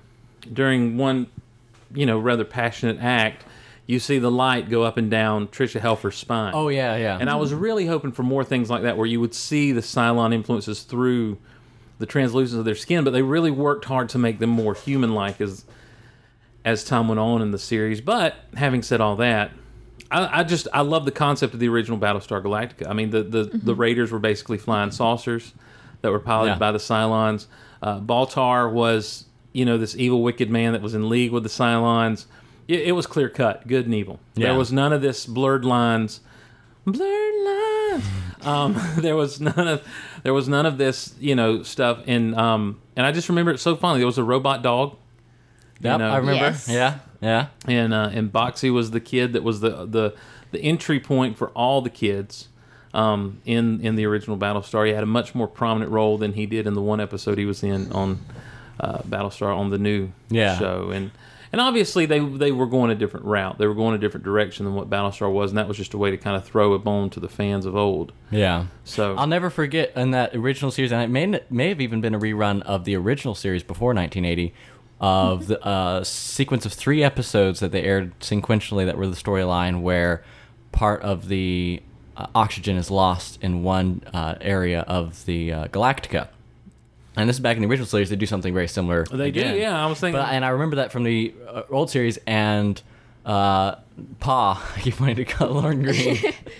during 0.51 0.97
one, 0.97 1.27
you 1.93 2.05
know, 2.05 2.19
rather 2.19 2.45
passionate 2.45 2.97
act, 3.01 3.43
you 3.89 3.97
see 3.97 4.19
the 4.19 4.29
light 4.29 4.69
go 4.69 4.83
up 4.83 4.97
and 4.97 5.09
down 5.09 5.47
Tricia 5.47 5.81
Helfer's 5.81 6.15
spine. 6.15 6.51
Oh 6.53 6.67
yeah, 6.67 6.95
yeah. 6.95 7.17
And 7.19 7.27
I 7.27 7.37
was 7.37 7.51
really 7.55 7.87
hoping 7.87 8.11
for 8.11 8.21
more 8.21 8.43
things 8.43 8.69
like 8.69 8.83
that, 8.83 8.97
where 8.97 9.07
you 9.07 9.19
would 9.19 9.33
see 9.33 9.71
the 9.71 9.81
Cylon 9.81 10.31
influences 10.31 10.83
through 10.83 11.39
the 11.97 12.05
translucence 12.05 12.57
of 12.59 12.65
their 12.65 12.75
skin, 12.75 13.03
but 13.03 13.11
they 13.13 13.23
really 13.23 13.49
worked 13.49 13.85
hard 13.85 14.07
to 14.09 14.19
make 14.19 14.37
them 14.37 14.51
more 14.51 14.75
human-like 14.75 15.41
as 15.41 15.65
as 16.63 16.83
time 16.83 17.07
went 17.07 17.19
on 17.19 17.41
in 17.41 17.49
the 17.49 17.57
series. 17.57 17.99
But 17.99 18.35
having 18.55 18.83
said 18.83 19.01
all 19.01 19.15
that, 19.15 19.49
I, 20.11 20.41
I 20.41 20.43
just 20.43 20.67
I 20.71 20.81
love 20.81 21.05
the 21.05 21.11
concept 21.11 21.55
of 21.55 21.59
the 21.59 21.67
original 21.69 21.97
Battlestar 21.97 22.43
Galactica. 22.43 22.87
I 22.87 22.93
mean, 22.93 23.09
the 23.09 23.23
the, 23.23 23.43
the 23.45 23.73
Raiders 23.73 24.11
were 24.11 24.19
basically 24.19 24.59
flying 24.59 24.91
saucers 24.91 25.53
that 26.01 26.11
were 26.11 26.19
piloted 26.19 26.55
Yeah. 26.55 26.59
by 26.59 26.71
the 26.71 26.77
Cylons. 26.77 27.47
Uh, 27.81 27.99
Baltar 27.99 28.71
was 28.71 29.25
you 29.51 29.65
know 29.65 29.79
this 29.79 29.95
evil, 29.95 30.21
wicked 30.21 30.51
man 30.51 30.73
that 30.73 30.81
was 30.83 30.93
in 30.93 31.09
league 31.09 31.31
with 31.31 31.41
the 31.41 31.49
Cylons. 31.49 32.25
It, 32.69 32.81
it 32.87 32.91
was 32.93 33.05
clear 33.07 33.27
cut, 33.29 33.67
good 33.67 33.85
and 33.85 33.93
evil. 33.95 34.19
Yeah. 34.35 34.47
There 34.49 34.57
was 34.57 34.71
none 34.71 34.93
of 34.93 35.01
this 35.01 35.25
blurred 35.25 35.65
lines. 35.65 36.21
Blurred 36.85 37.35
lines. 37.45 38.03
um, 38.43 38.81
there 38.97 39.15
was 39.15 39.41
none 39.41 39.67
of 39.67 39.85
there 40.23 40.33
was 40.33 40.47
none 40.47 40.65
of 40.65 40.77
this 40.77 41.13
you 41.19 41.35
know 41.35 41.63
stuff. 41.63 42.03
And 42.07 42.35
um, 42.35 42.79
and 42.95 43.05
I 43.05 43.11
just 43.11 43.27
remember 43.27 43.51
it 43.51 43.59
so 43.59 43.75
fondly. 43.75 43.99
There 43.99 44.07
was 44.07 44.17
a 44.17 44.23
robot 44.23 44.61
dog 44.61 44.95
Yep, 45.81 45.99
know. 45.99 46.09
I 46.09 46.17
remember. 46.17 46.41
Yes. 46.43 46.67
Yeah, 46.69 46.99
yeah. 47.21 47.47
and 47.65 47.93
uh, 47.93 48.09
and 48.13 48.31
Boxy 48.31 48.71
was 48.71 48.91
the 48.91 48.99
kid 48.99 49.33
that 49.33 49.43
was 49.43 49.61
the 49.61 49.85
the 49.85 50.13
the 50.51 50.59
entry 50.61 50.99
point 50.99 51.37
for 51.37 51.49
all 51.49 51.81
the 51.81 51.89
kids 51.89 52.49
um, 52.93 53.41
in 53.45 53.79
in 53.81 53.95
the 53.95 54.05
original 54.05 54.37
Battlestar. 54.37 54.85
He 54.85 54.93
had 54.93 55.03
a 55.03 55.07
much 55.07 55.33
more 55.33 55.47
prominent 55.47 55.91
role 55.91 56.17
than 56.17 56.33
he 56.33 56.45
did 56.45 56.67
in 56.67 56.73
the 56.73 56.81
one 56.81 56.99
episode 56.99 57.37
he 57.37 57.45
was 57.45 57.63
in 57.63 57.91
on 57.93 58.19
uh, 58.79 58.99
Battlestar 58.99 59.55
on 59.55 59.69
the 59.69 59.77
new 59.77 60.09
Yeah. 60.29 60.57
show. 60.59 60.89
And 60.91 61.11
and 61.51 61.59
obviously 61.61 62.05
they 62.05 62.19
they 62.19 62.51
were 62.51 62.67
going 62.67 62.91
a 62.91 62.95
different 62.95 63.25
route. 63.25 63.57
They 63.57 63.67
were 63.67 63.73
going 63.73 63.95
a 63.95 63.97
different 63.97 64.23
direction 64.23 64.65
than 64.65 64.75
what 64.75 64.89
Battlestar 64.89 65.31
was, 65.31 65.51
and 65.51 65.57
that 65.57 65.67
was 65.67 65.77
just 65.77 65.93
a 65.93 65.97
way 65.97 66.11
to 66.11 66.17
kind 66.17 66.35
of 66.35 66.45
throw 66.45 66.73
a 66.73 66.79
bone 66.79 67.09
to 67.11 67.19
the 67.19 67.29
fans 67.29 67.65
of 67.65 67.75
old. 67.75 68.11
Yeah. 68.31 68.67
So 68.83 69.15
I'll 69.15 69.27
never 69.27 69.49
forget 69.49 69.91
in 69.95 70.11
that 70.11 70.35
original 70.35 70.71
series, 70.71 70.91
and 70.91 71.01
it 71.01 71.09
may 71.09 71.41
may 71.49 71.69
have 71.69 71.81
even 71.81 72.01
been 72.01 72.15
a 72.15 72.19
rerun 72.19 72.61
of 72.63 72.85
the 72.85 72.95
original 72.95 73.35
series 73.35 73.63
before 73.63 73.93
1980, 73.93 74.53
of 74.99 75.47
the 75.47 75.63
uh, 75.65 76.03
sequence 76.03 76.65
of 76.65 76.73
three 76.73 77.03
episodes 77.03 77.59
that 77.61 77.71
they 77.71 77.83
aired 77.83 78.17
sequentially 78.19 78.85
that 78.85 78.97
were 78.97 79.07
the 79.07 79.15
storyline 79.15 79.81
where 79.81 80.23
part 80.71 81.01
of 81.01 81.29
the 81.29 81.81
uh, 82.17 82.27
oxygen 82.35 82.75
is 82.75 82.91
lost 82.91 83.41
in 83.41 83.63
one 83.63 84.01
uh, 84.13 84.35
area 84.41 84.81
of 84.81 85.25
the 85.25 85.51
uh, 85.53 85.67
Galactica. 85.67 86.27
And 87.19 87.27
this 87.27 87.35
is 87.35 87.39
back 87.41 87.57
in 87.57 87.61
the 87.61 87.67
original 87.67 87.85
series. 87.87 88.09
They 88.09 88.15
do 88.15 88.25
something 88.25 88.53
very 88.53 88.67
similar. 88.67 89.03
They 89.05 89.31
do, 89.31 89.41
yeah, 89.41 89.81
I 89.83 89.87
was 89.87 89.99
thinking- 89.99 90.21
But, 90.21 90.29
and 90.33 90.45
I 90.45 90.49
remember 90.49 90.77
that 90.77 90.91
from 90.91 91.03
the 91.03 91.33
uh, 91.47 91.63
old 91.69 91.89
series, 91.89 92.17
and 92.25 92.81
uh, 93.25 93.75
Pa, 94.19 94.71
I 94.77 94.79
keep 94.79 94.99
wanting 94.99 95.17
to 95.17 95.25
call 95.25 95.49
Lorne 95.49 95.83
Greene, 95.83 96.17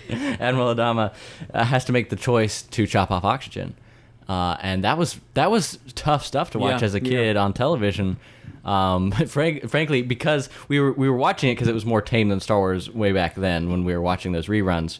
Admiral 0.10 0.74
Adama, 0.74 1.14
uh, 1.54 1.64
has 1.64 1.84
to 1.86 1.92
make 1.92 2.10
the 2.10 2.16
choice 2.16 2.62
to 2.62 2.86
chop 2.86 3.10
off 3.10 3.24
oxygen, 3.24 3.74
uh, 4.28 4.56
and 4.60 4.84
that 4.84 4.98
was 4.98 5.18
that 5.34 5.50
was 5.50 5.78
tough 5.94 6.24
stuff 6.24 6.50
to 6.50 6.58
watch 6.58 6.82
Yeah, 6.82 6.86
as 6.86 6.94
a 6.94 7.02
yeah. 7.02 7.10
kid 7.10 7.36
on 7.36 7.52
television. 7.54 8.18
Um, 8.64 9.10
frank, 9.26 9.68
frankly, 9.70 10.02
because 10.02 10.50
we 10.68 10.78
were 10.78 10.92
we 10.92 11.08
were 11.08 11.16
watching 11.16 11.48
it 11.50 11.54
because 11.54 11.68
it 11.68 11.74
was 11.74 11.86
more 11.86 12.02
tame 12.02 12.28
than 12.28 12.40
Star 12.40 12.58
Wars 12.58 12.90
way 12.90 13.12
back 13.12 13.34
then 13.34 13.70
when 13.70 13.84
we 13.84 13.94
were 13.94 14.02
watching 14.02 14.32
those 14.32 14.46
reruns. 14.48 14.98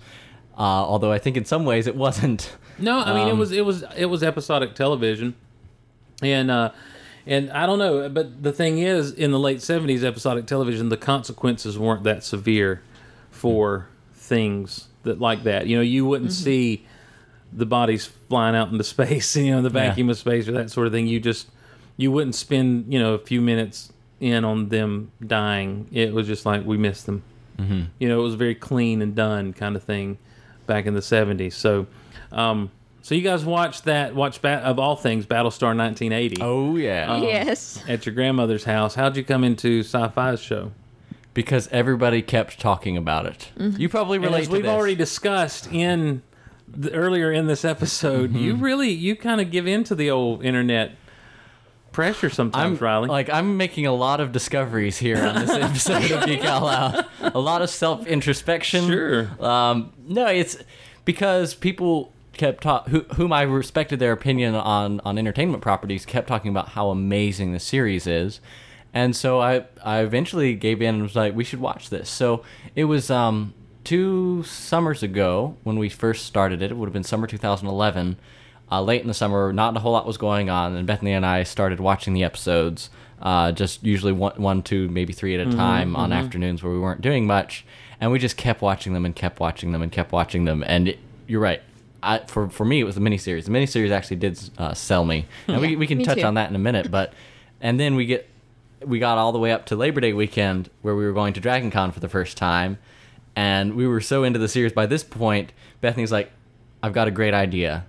Uh, 0.56 0.62
although 0.62 1.12
I 1.12 1.18
think 1.18 1.36
in 1.36 1.44
some 1.44 1.64
ways 1.66 1.86
it 1.86 1.94
wasn't. 1.96 2.56
No, 2.78 3.00
I 3.00 3.12
mean 3.14 3.28
it 3.28 3.32
Um, 3.32 3.38
was 3.38 3.52
it 3.52 3.64
was 3.66 3.84
it 3.96 4.06
was 4.06 4.22
episodic 4.22 4.74
television, 4.74 5.34
and 6.22 6.50
uh, 6.50 6.70
and 7.26 7.50
I 7.50 7.66
don't 7.66 7.78
know, 7.78 8.08
but 8.08 8.42
the 8.42 8.52
thing 8.52 8.78
is, 8.78 9.12
in 9.12 9.30
the 9.30 9.38
late 9.38 9.62
seventies, 9.62 10.02
episodic 10.04 10.46
television, 10.46 10.88
the 10.88 10.96
consequences 10.96 11.78
weren't 11.78 12.02
that 12.04 12.24
severe 12.24 12.82
for 13.30 13.88
things 14.14 14.88
that 15.02 15.20
like 15.20 15.42
that. 15.44 15.66
You 15.66 15.76
know, 15.76 15.82
you 15.82 16.04
wouldn't 16.06 16.32
see 16.32 16.86
the 17.52 17.66
bodies 17.66 18.06
flying 18.28 18.54
out 18.54 18.70
into 18.70 18.84
space, 18.96 19.34
you 19.36 19.50
know, 19.52 19.58
in 19.58 19.64
the 19.64 19.70
Yeah. 19.70 19.88
vacuum 19.88 20.10
of 20.10 20.18
space 20.18 20.48
or 20.48 20.52
that 20.52 20.70
sort 20.70 20.86
of 20.86 20.92
thing. 20.92 21.06
You 21.06 21.20
just 21.20 21.48
you 21.96 22.10
wouldn't 22.10 22.34
spend 22.34 22.92
you 22.92 22.98
know 22.98 23.14
a 23.14 23.18
few 23.18 23.40
minutes 23.40 23.92
in 24.20 24.44
on 24.44 24.68
them 24.68 25.10
dying. 25.26 25.86
It 25.92 26.12
was 26.12 26.26
just 26.26 26.44
like 26.46 26.64
we 26.64 26.76
missed 26.76 27.06
them. 27.06 27.22
Mm-hmm. 27.58 27.82
You 27.98 28.08
know, 28.08 28.20
it 28.20 28.22
was 28.22 28.34
very 28.34 28.54
clean 28.54 29.02
and 29.02 29.14
done 29.14 29.52
kind 29.52 29.76
of 29.76 29.82
thing 29.82 30.16
back 30.66 30.86
in 30.86 30.94
the 30.94 31.02
seventies. 31.02 31.54
So, 31.56 31.86
um, 32.32 32.70
so 33.02 33.14
you 33.14 33.22
guys 33.22 33.44
watched 33.44 33.84
that? 33.84 34.14
Watch 34.14 34.40
bat 34.42 34.62
of 34.64 34.78
all 34.78 34.96
things, 34.96 35.26
Battlestar 35.26 35.76
1980 35.76 36.38
Oh 36.42 36.76
yeah, 36.76 37.16
yes. 37.18 37.82
at 37.88 38.04
your 38.06 38.14
grandmother's 38.14 38.64
house. 38.64 38.94
How'd 38.94 39.16
you 39.16 39.24
come 39.24 39.44
into 39.44 39.80
Sci-Fi's 39.80 40.40
show? 40.40 40.72
because 41.32 41.68
everybody 41.68 42.22
kept 42.22 42.58
talking 42.58 42.96
about 42.96 43.24
it. 43.24 43.50
You 43.56 43.88
probably 43.88 44.18
relate 44.18 44.40
as 44.42 44.46
to 44.48 44.52
we've 44.52 44.62
this. 44.64 44.68
already 44.70 44.96
discussed 44.96 45.72
in 45.72 46.22
the, 46.66 46.92
earlier 46.92 47.30
in 47.30 47.46
this 47.46 47.64
episode, 47.64 48.34
you 48.34 48.54
Mm-hmm. 48.54 48.64
really 48.64 48.90
you 48.90 49.14
kind 49.14 49.40
of 49.40 49.50
give 49.52 49.64
in 49.68 49.84
to 49.84 49.94
the 49.94 50.10
old 50.10 50.44
internet 50.44 50.90
pressure 51.92 52.26
I'm 52.26 52.32
sometimes, 52.32 52.80
Riley. 52.80 53.08
like 53.08 53.30
I'm 53.30 53.56
making 53.56 53.86
a 53.86 53.92
lot 53.92 54.20
of 54.20 54.32
discoveries 54.32 54.98
here 54.98 55.18
on 55.24 55.36
this 55.36 55.50
episode 55.50 56.10
of 56.10 56.26
Geek 56.26 56.44
Out 56.44 56.62
Loud. 56.64 57.06
A 57.34 57.38
lot 57.38 57.62
of 57.62 57.70
self 57.70 58.06
introspection. 58.08 58.86
Sure. 58.88 59.28
Um, 59.44 59.92
no, 60.08 60.26
it's 60.26 60.56
because 61.04 61.54
people 61.54 62.12
kept 62.40 62.62
ta- 62.62 62.84
who, 62.84 63.00
whom 63.16 63.34
I 63.34 63.42
respected 63.42 63.98
their 63.98 64.12
opinion 64.12 64.54
on 64.54 65.00
on 65.00 65.18
entertainment 65.18 65.62
properties 65.62 66.06
kept 66.06 66.26
talking 66.26 66.50
about 66.50 66.70
how 66.70 66.88
amazing 66.88 67.52
the 67.52 67.60
series 67.60 68.06
is, 68.06 68.40
and 68.94 69.14
so 69.14 69.40
I 69.40 69.66
I 69.84 70.00
eventually 70.00 70.54
gave 70.54 70.80
in 70.80 70.94
and 70.94 71.02
was 71.02 71.14
like 71.14 71.36
we 71.36 71.44
should 71.44 71.60
watch 71.60 71.90
this. 71.90 72.08
So 72.08 72.42
it 72.74 72.84
was 72.84 73.10
um 73.10 73.52
two 73.84 74.42
summers 74.44 75.02
ago 75.02 75.58
when 75.64 75.78
we 75.78 75.90
first 75.90 76.24
started 76.24 76.62
it. 76.62 76.70
It 76.70 76.78
would 76.78 76.86
have 76.86 76.94
been 76.94 77.04
summer 77.04 77.26
2011. 77.26 78.16
Uh, 78.72 78.80
late 78.80 79.02
in 79.02 79.08
the 79.08 79.14
summer, 79.14 79.52
not 79.52 79.76
a 79.76 79.80
whole 79.80 79.92
lot 79.92 80.06
was 80.06 80.16
going 80.16 80.48
on, 80.48 80.76
and 80.76 80.86
Bethany 80.86 81.12
and 81.12 81.26
I 81.26 81.42
started 81.42 81.80
watching 81.80 82.14
the 82.14 82.22
episodes. 82.24 82.88
Uh, 83.20 83.52
just 83.52 83.82
usually 83.84 84.12
one, 84.12 84.40
one, 84.40 84.62
two, 84.62 84.88
maybe 84.88 85.12
three 85.12 85.34
at 85.34 85.46
a 85.46 85.50
time 85.50 85.94
on 85.96 86.10
afternoons 86.12 86.62
where 86.62 86.72
we 86.72 86.78
weren't 86.78 87.00
doing 87.02 87.26
much, 87.26 87.66
and 88.00 88.12
we 88.12 88.18
just 88.18 88.36
kept 88.36 88.62
watching 88.62 88.94
them 88.94 89.04
and 89.04 89.14
kept 89.14 89.40
watching 89.40 89.72
them 89.72 89.82
and 89.82 89.90
kept 89.92 90.12
watching 90.12 90.44
them. 90.46 90.62
And 90.66 90.88
it, 90.88 90.98
you're 91.26 91.40
right. 91.40 91.60
I, 92.02 92.18
for 92.26 92.48
for 92.48 92.64
me, 92.64 92.80
it 92.80 92.84
was 92.84 92.94
the 92.94 93.00
miniseries. 93.00 93.44
The 93.44 93.50
miniseries 93.50 93.90
actually 93.90 94.16
did 94.16 94.38
uh, 94.58 94.74
sell 94.74 95.04
me, 95.04 95.26
and 95.48 95.60
we, 95.60 95.68
Yeah, 95.70 95.76
we 95.78 95.86
can 95.86 96.02
touch 96.02 96.18
too. 96.18 96.24
on 96.24 96.34
that 96.34 96.48
in 96.50 96.56
a 96.56 96.58
minute. 96.60 96.90
But 96.90 97.12
and 97.60 97.78
then 97.78 97.94
we 97.94 98.06
get 98.06 98.28
we 98.84 98.98
got 98.98 99.18
all 99.18 99.32
the 99.32 99.38
way 99.38 99.52
up 99.52 99.66
to 99.66 99.76
Labor 99.76 100.00
Day 100.00 100.12
weekend 100.12 100.70
where 100.82 100.94
we 100.96 101.04
were 101.04 101.12
going 101.12 101.34
to 101.34 101.40
Dragon 101.40 101.70
Con 101.70 101.92
for 101.92 102.00
the 102.00 102.08
first 102.08 102.36
time, 102.36 102.78
and 103.36 103.74
we 103.74 103.86
were 103.86 104.00
so 104.00 104.24
into 104.24 104.38
the 104.38 104.48
series 104.48 104.72
by 104.72 104.86
this 104.86 105.04
point. 105.04 105.52
Bethany's 105.80 106.10
like, 106.12 106.30
"I've 106.82 106.92
got 106.94 107.06
a 107.08 107.10
great 107.10 107.34
idea. 107.34 107.84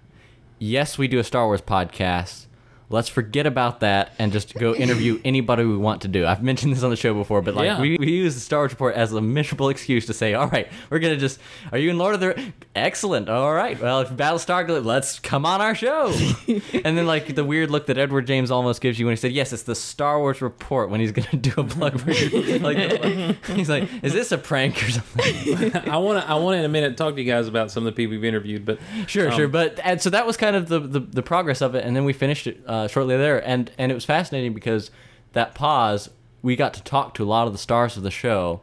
Yes, 0.60 0.98
we 0.98 1.08
do 1.08 1.18
a 1.20 1.24
Star 1.24 1.46
Wars 1.46 1.62
podcast." 1.62 2.46
Let's 2.94 3.10
forget 3.10 3.46
about 3.46 3.80
that 3.82 4.14
and 4.20 4.32
just 4.32 4.54
go 4.56 4.74
interview 4.76 5.20
anybody 5.26 5.64
we 5.66 5.78
want 5.78 6.02
to 6.04 6.08
do. 6.08 6.26
I've 6.26 6.44
mentioned 6.44 6.74
this 6.74 6.84
on 6.84 6.90
the 6.90 6.96
show 6.96 7.14
before, 7.14 7.42
but 7.42 7.56
like 7.56 7.66
Yeah. 7.66 7.80
we, 7.82 7.98
we 7.98 8.12
use 8.12 8.36
the 8.36 8.42
Star 8.42 8.60
Wars 8.60 8.72
report 8.72 8.96
as 8.96 9.12
a 9.14 9.22
miserable 9.22 9.70
excuse 9.70 10.06
to 10.08 10.14
say, 10.14 10.34
all 10.34 10.48
right, 10.48 10.68
we're 10.90 11.00
gonna 11.00 11.18
just 11.18 11.40
are 11.72 11.78
you 11.78 11.90
in 11.90 11.98
Lord 11.98 12.16
of 12.16 12.20
the 12.22 12.52
Excellent. 12.76 13.30
All 13.30 13.54
right. 13.54 13.80
Well 13.82 14.02
if 14.02 14.10
Battlestar 14.12 14.66
Gal- 14.68 14.82
let's 14.82 15.20
come 15.20 15.46
on 15.46 15.62
our 15.62 15.76
show. 15.76 16.08
and 16.48 16.98
then 16.98 17.06
like 17.08 17.36
the 17.36 17.44
weird 17.44 17.70
look 17.72 17.86
that 17.88 17.98
Edward 17.98 18.28
James 18.28 18.50
Olmos 18.50 18.80
gives 18.80 19.00
you 19.00 19.06
when 19.06 19.14
he 19.14 19.18
said, 19.18 19.32
Yes, 19.32 19.52
it's 19.54 19.64
the 19.64 19.76
Star 19.76 20.20
Wars 20.20 20.42
report 20.42 20.90
when 20.90 21.00
he's 21.00 21.12
gonna 21.12 21.28
do 21.42 21.54
a 21.58 21.64
plug 21.64 22.00
for 22.00 22.12
you. 22.12 22.60
like 22.60 22.78
he's 23.48 23.70
like, 23.70 23.90
Is 24.04 24.14
this 24.14 24.32
a 24.32 24.38
prank 24.38 24.82
or 24.84 24.90
something? 24.92 25.76
I 25.90 25.98
want 25.98 26.24
to 26.24 26.30
I 26.30 26.36
want 26.36 26.56
to 26.56 26.60
in 26.60 26.66
a 26.66 26.70
minute 26.70 26.98
talk 26.98 27.16
to 27.16 27.22
you 27.22 27.30
guys 27.32 27.48
about 27.48 27.72
some 27.72 27.86
of 27.86 27.86
the 27.86 27.92
people 27.96 28.12
we've 28.12 28.24
interviewed, 28.26 28.66
but 28.66 28.80
Sure, 29.08 29.30
um, 29.32 29.36
sure. 29.38 29.48
But 29.48 29.80
and 29.84 30.02
so 30.02 30.10
that 30.12 30.26
was 30.26 30.38
kind 30.38 30.56
of 30.56 30.68
the, 30.68 30.80
the, 30.80 31.00
the 31.00 31.22
progress 31.24 31.62
of 31.62 31.76
it, 31.76 31.86
and 31.86 31.96
then 31.96 32.06
we 32.06 32.14
finished 32.14 32.48
it 32.48 32.62
uh, 32.68 32.81
shortly 32.88 33.18
there, 33.18 33.46
and 33.48 33.72
and 33.78 33.92
it 33.92 33.96
was 33.96 34.06
fascinating 34.06 34.54
because 34.54 34.92
that 35.34 35.56
pause, 35.56 36.10
we 36.42 36.56
got 36.56 36.74
to 36.74 36.84
talk 36.84 37.14
to 37.16 37.24
a 37.24 37.30
lot 37.30 37.48
of 37.48 37.54
the 37.54 37.60
stars 37.60 37.98
of 37.98 38.04
the 38.04 38.12
show, 38.12 38.62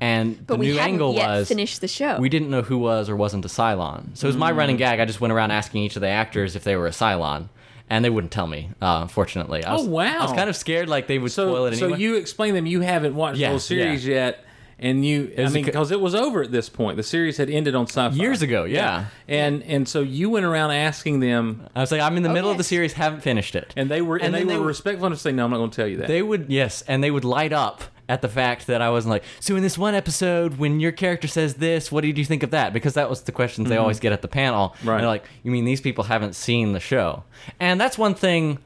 and 0.00 0.46
But 0.46 0.54
the 0.54 0.56
we 0.58 0.66
new 0.66 0.74
hadn't 0.76 0.94
angle 0.94 1.14
yet 1.14 1.28
was 1.28 1.48
finished 1.48 1.80
the 1.80 1.88
show. 1.88 2.18
we 2.18 2.28
didn't 2.28 2.50
know 2.50 2.62
who 2.62 2.78
was 2.78 3.08
or 3.08 3.16
wasn't 3.16 3.44
a 3.44 3.48
Cylon. 3.48 4.16
So 4.16 4.26
it 4.26 4.30
was 4.30 4.36
my 4.36 4.50
running 4.52 4.76
Mm. 4.76 4.80
gag. 4.80 5.00
I 5.00 5.04
just 5.04 5.20
went 5.20 5.32
around 5.32 5.50
asking 5.50 5.82
each 5.82 5.96
of 5.96 6.02
the 6.02 6.08
actors 6.08 6.56
if 6.56 6.64
they 6.64 6.76
were 6.76 6.86
a 6.86 6.90
Cylon. 6.92 7.48
And 7.92 8.04
they 8.04 8.10
wouldn't 8.10 8.32
tell 8.32 8.46
me, 8.46 8.68
uh, 8.80 9.00
unfortunately. 9.02 9.64
I 9.64 9.72
was, 9.72 9.84
Oh, 9.84 9.90
wow. 9.90 10.18
I 10.20 10.22
was 10.22 10.32
kind 10.32 10.48
of 10.48 10.54
scared 10.54 10.88
like 10.88 11.08
they 11.08 11.18
would 11.18 11.32
spoil 11.32 11.54
so 11.56 11.64
it 11.66 11.76
so 11.76 11.88
you 11.96 12.14
explain 12.14 12.54
them. 12.54 12.64
You 12.64 12.82
haven't 12.82 13.16
watched 13.16 13.38
Yeah, 13.38 13.48
the 13.48 13.52
whole 13.54 13.58
series 13.58 14.06
yet. 14.06 14.44
And 14.82 15.04
you, 15.04 15.32
I 15.36 15.48
mean, 15.50 15.64
because 15.64 15.90
it 15.90 16.00
was 16.00 16.14
over 16.14 16.42
at 16.42 16.50
this 16.52 16.68
point. 16.70 16.96
The 16.96 17.02
series 17.02 17.36
had 17.36 17.50
ended 17.50 17.74
on 17.74 17.86
Sci-Fi 17.86 18.16
Years 18.16 18.40
ago, 18.40 18.64
yeah. 18.64 19.06
And 19.28 19.62
and 19.64 19.86
so 19.86 20.00
you 20.00 20.30
went 20.30 20.46
around 20.46 20.70
asking 20.70 21.20
them, 21.20 21.68
I 21.76 21.80
was 21.80 21.92
like, 21.92 22.00
I'm 22.00 22.16
in 22.16 22.22
the 22.22 22.30
Oh, 22.30 22.32
middle 22.32 22.50
of 22.50 22.56
the 22.56 22.64
series, 22.64 22.94
haven't 22.94 23.20
finished 23.20 23.54
it. 23.54 23.74
and 23.76 23.90
they 23.90 24.00
were 24.00 24.16
and, 24.16 24.26
And 24.26 24.34
they, 24.34 24.38
then 24.38 24.46
were 24.46 24.52
they 24.54 24.58
would- 24.60 24.66
respectful 24.68 25.06
enough 25.06 25.18
to 25.18 25.22
say, 25.22 25.32
"No, 25.32 25.44
I'm 25.44 25.50
not 25.50 25.58
going 25.58 25.70
to 25.70 25.76
tell 25.76 25.86
you 25.86 25.98
that." 25.98 26.08
They 26.08 26.22
would, 26.22 26.46
yes, 26.48 26.82
and 26.88 27.04
they 27.04 27.10
would 27.10 27.24
light 27.24 27.52
up 27.52 27.82
at 28.08 28.22
the 28.22 28.28
fact 28.28 28.66
that 28.66 28.80
I 28.82 28.90
wasn't 28.90 29.10
like, 29.10 29.22
so 29.38 29.54
in 29.54 29.62
this 29.62 29.76
one 29.78 29.94
episode, 29.94 30.58
when 30.58 30.80
your 30.80 30.90
character 30.90 31.28
says 31.28 31.54
this, 31.54 31.92
what 31.92 32.00
did 32.00 32.18
you 32.18 32.24
think 32.24 32.42
of 32.42 32.50
that? 32.50 32.72
Because 32.72 32.94
that 32.94 33.08
was 33.08 33.22
the 33.22 33.30
questions 33.30 33.68
they 33.68 33.76
always 33.76 34.00
get 34.00 34.12
at 34.12 34.20
the 34.20 34.26
panel. 34.26 34.70
Mm-hmm. 34.70 34.88
Right. 34.88 34.94
And 34.96 35.02
they're 35.04 35.08
like, 35.10 35.24
you 35.44 35.52
mean 35.52 35.64
these 35.64 35.80
people 35.80 36.02
haven't 36.02 36.34
seen 36.34 36.72
the 36.72 36.80
show? 36.80 37.22
And 37.60 37.80
that's 37.80 37.96
one 37.96 38.14
thing 38.16 38.58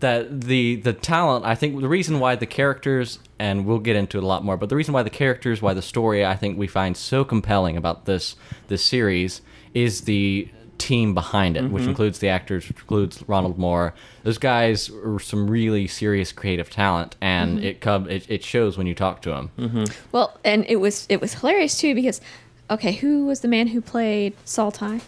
that 0.00 0.40
the 0.42 0.76
the 0.76 0.92
talent 0.92 1.44
I 1.44 1.54
think 1.54 1.80
the 1.80 1.88
reason 1.88 2.18
why 2.18 2.34
the 2.34 2.46
characters 2.46 3.20
and 3.38 3.64
we'll 3.64 3.78
get 3.78 3.94
into 3.96 4.18
it 4.18 4.24
a 4.24 4.26
lot 4.26 4.44
more 4.44 4.56
but 4.56 4.68
the 4.68 4.76
reason 4.76 4.92
why 4.92 5.02
the 5.02 5.10
characters 5.10 5.62
why 5.62 5.72
the 5.72 5.82
story 5.82 6.24
I 6.24 6.34
think 6.34 6.58
we 6.58 6.66
find 6.66 6.96
so 6.96 7.24
compelling 7.24 7.76
about 7.76 8.04
this 8.04 8.34
this 8.68 8.84
series 8.84 9.40
is 9.72 10.02
the 10.02 10.48
team 10.78 11.14
behind 11.14 11.56
it 11.56 11.70
which 11.70 11.84
includes 11.84 12.18
the 12.18 12.28
actors 12.28 12.68
which 12.68 12.80
includes 12.80 13.22
Ronald 13.28 13.56
Moore 13.56 13.94
those 14.24 14.38
guys 14.38 14.90
are 14.90 15.20
some 15.20 15.48
really 15.48 15.86
serious 15.86 16.32
creative 16.32 16.68
talent 16.70 17.14
and 17.20 17.64
it 17.64 17.80
come 17.80 18.10
it, 18.10 18.28
it 18.28 18.42
shows 18.42 18.76
when 18.76 18.86
you 18.88 18.94
talk 18.94 19.22
to 19.22 19.30
them 19.30 19.50
mm-hmm. 19.56 19.84
Well, 20.10 20.36
and 20.44 20.64
it 20.68 20.76
was 20.76 21.06
it 21.08 21.20
was 21.20 21.34
hilarious 21.34 21.78
too 21.78 21.94
because, 21.94 22.20
okay, 22.70 22.92
who 22.92 23.26
was 23.26 23.40
the 23.40 23.48
man 23.48 23.68
who 23.68 23.80
played 23.80 24.34
Saul 24.44 24.72
Tigh? 24.72 25.00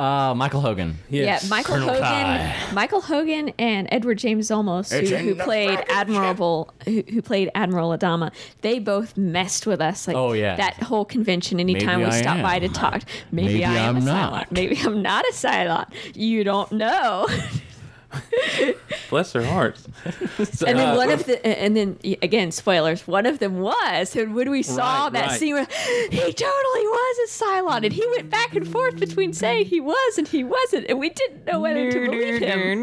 Uh 0.00 0.34
Michael 0.34 0.60
Hogan 0.62 0.96
Yes. 1.10 1.42
Yeah, 1.44 1.48
Michael 1.50 1.74
Colonel 1.74 1.88
Hogan, 1.90 2.02
Tigh. 2.02 2.72
Michael 2.72 3.00
Hogan, 3.02 3.52
and 3.58 3.86
Edward 3.92 4.18
James 4.18 4.48
Olmos, 4.48 4.90
who, 4.92 5.14
who 5.16 5.34
played 5.34 5.70
fucking 5.78 5.94
Admiral, 5.94 6.72
who, 6.86 7.02
who 7.10 7.20
played 7.20 7.50
Admiral 7.54 7.90
Adama. 7.90 8.32
They 8.62 8.78
both 8.78 9.16
messed 9.16 9.66
with 9.66 9.80
us. 9.80 10.08
Like 10.08 10.16
Oh, 10.16 10.32
yeah. 10.32 10.56
that 10.56 10.74
whole 10.74 11.04
convention. 11.04 11.60
Anytime 11.60 12.00
Maybe 12.00 12.10
we 12.10 12.16
I 12.16 12.22
stop 12.22 12.40
by 12.42 12.58
to 12.60 12.68
talk, 12.68 13.02
maybe, 13.30 13.48
Maybe 13.54 13.64
I 13.66 13.74
am 13.74 13.96
I'm 13.96 14.02
a 14.02 14.04
not. 14.06 14.32
Cylon. 14.48 14.50
Maybe 14.52 14.78
I'm 14.82 15.02
not 15.02 15.24
a 15.26 15.32
Cylon. 15.32 15.86
You 16.14 16.44
don't 16.44 16.72
know. 16.72 17.26
Bless 19.10 19.32
their 19.32 19.44
hearts. 19.44 19.86
and 20.38 20.78
then 20.78 20.94
uh, 20.94 20.96
one 20.96 21.10
of 21.10 21.24
the, 21.26 21.44
and 21.46 21.76
then 21.76 21.98
again, 22.22 22.50
spoilers. 22.50 23.06
One 23.06 23.26
of 23.26 23.38
them 23.38 23.60
was, 23.60 24.14
and 24.16 24.34
when 24.34 24.50
we 24.50 24.62
saw 24.62 25.04
Right, 25.04 25.12
that 25.14 25.28
right. 25.28 25.38
scene 25.38 25.54
where 25.54 25.64
he 26.10 26.32
totally 26.32 26.86
was 26.86 27.18
a 27.18 27.44
Cylon, 27.44 27.84
and 27.84 27.92
he 27.92 28.06
went 28.16 28.30
back 28.30 28.54
and 28.54 28.66
forth 28.66 28.98
between 28.98 29.32
saying 29.32 29.66
he 29.66 29.80
was 29.80 30.18
and 30.18 30.26
he 30.28 30.44
wasn't, 30.44 30.86
and 30.88 30.98
we 30.98 31.10
didn't 31.10 31.46
know 31.46 31.60
whether 31.60 31.90
to 31.90 32.04
believe 32.06 32.40
him. 32.40 32.82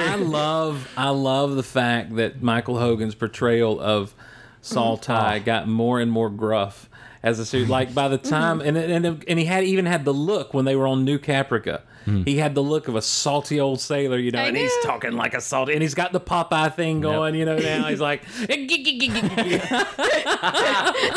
I 0.00 0.14
love 0.16 0.88
I 0.96 1.10
love 1.10 1.56
the 1.56 1.62
fact 1.62 2.16
that 2.16 2.42
Michael 2.42 2.78
Hogan's 2.78 3.14
portrayal 3.14 3.80
of 3.80 4.14
Saul 4.60 4.96
Tigh 4.96 5.38
got 5.40 5.68
more 5.68 6.00
and 6.00 6.10
more 6.10 6.30
gruff 6.30 6.88
as 7.22 7.38
a 7.38 7.46
series. 7.46 7.68
Like 7.68 7.94
by 7.94 8.08
the 8.08 8.18
time 8.18 8.60
and 8.60 8.76
and 8.76 9.24
and 9.26 9.38
he 9.38 9.44
had 9.44 9.64
even 9.64 9.86
had 9.86 10.04
the 10.04 10.14
look 10.14 10.52
when 10.54 10.64
they 10.64 10.76
were 10.76 10.86
on 10.86 11.04
New 11.04 11.18
Caprica. 11.18 11.82
Mm. 12.08 12.26
He 12.26 12.38
had 12.38 12.54
the 12.54 12.62
look 12.62 12.88
of 12.88 12.96
a 12.96 13.02
salty 13.02 13.60
old 13.60 13.80
sailor, 13.80 14.18
you 14.18 14.30
know, 14.30 14.40
I 14.40 14.46
and 14.48 14.56
he's 14.56 14.72
talking 14.82 15.12
like 15.12 15.34
a 15.34 15.40
salty, 15.40 15.72
and 15.74 15.82
he's 15.82 15.94
got 15.94 16.12
the 16.12 16.20
Popeye 16.20 16.74
thing 16.74 17.00
going, 17.00 17.34
you 17.34 17.44
know. 17.44 17.58
Now 17.58 17.88
he's 17.88 18.00
like, 18.00 18.22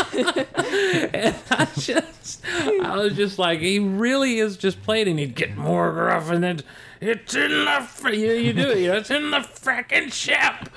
and 0.04 1.36
I 1.52 1.68
just, 1.78 2.46
I 2.46 2.96
was 2.98 3.16
just 3.16 3.40
like, 3.40 3.60
he 3.60 3.80
really 3.80 4.40
is 4.40 4.58
just 4.58 4.82
playing, 4.84 5.08
and 5.08 5.20
he'd 5.20 5.36
get 5.36 5.56
more 5.58 5.92
gruff, 5.92 6.30
and 6.30 6.44
then 6.44 6.62
it's 7.00 7.34
in 7.36 7.66
the, 7.66 7.82
fr- 7.88 8.10
you, 8.10 8.32
you 8.34 8.54
do 8.54 8.70
it, 8.72 8.80
you 8.80 8.88
know, 8.90 8.98
it's 8.98 9.10
in 9.12 9.32
the 9.32 9.40
fracking 9.40 10.12
ship, 10.12 10.70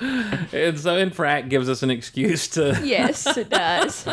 and 0.53 0.79
so 0.79 0.97
and 0.97 1.13
Frack 1.13 1.49
gives 1.49 1.69
us 1.69 1.83
an 1.83 1.89
excuse 1.91 2.47
to, 2.49 2.79
Yes, 2.83 3.25
it 3.37 3.49
does. 3.49 4.05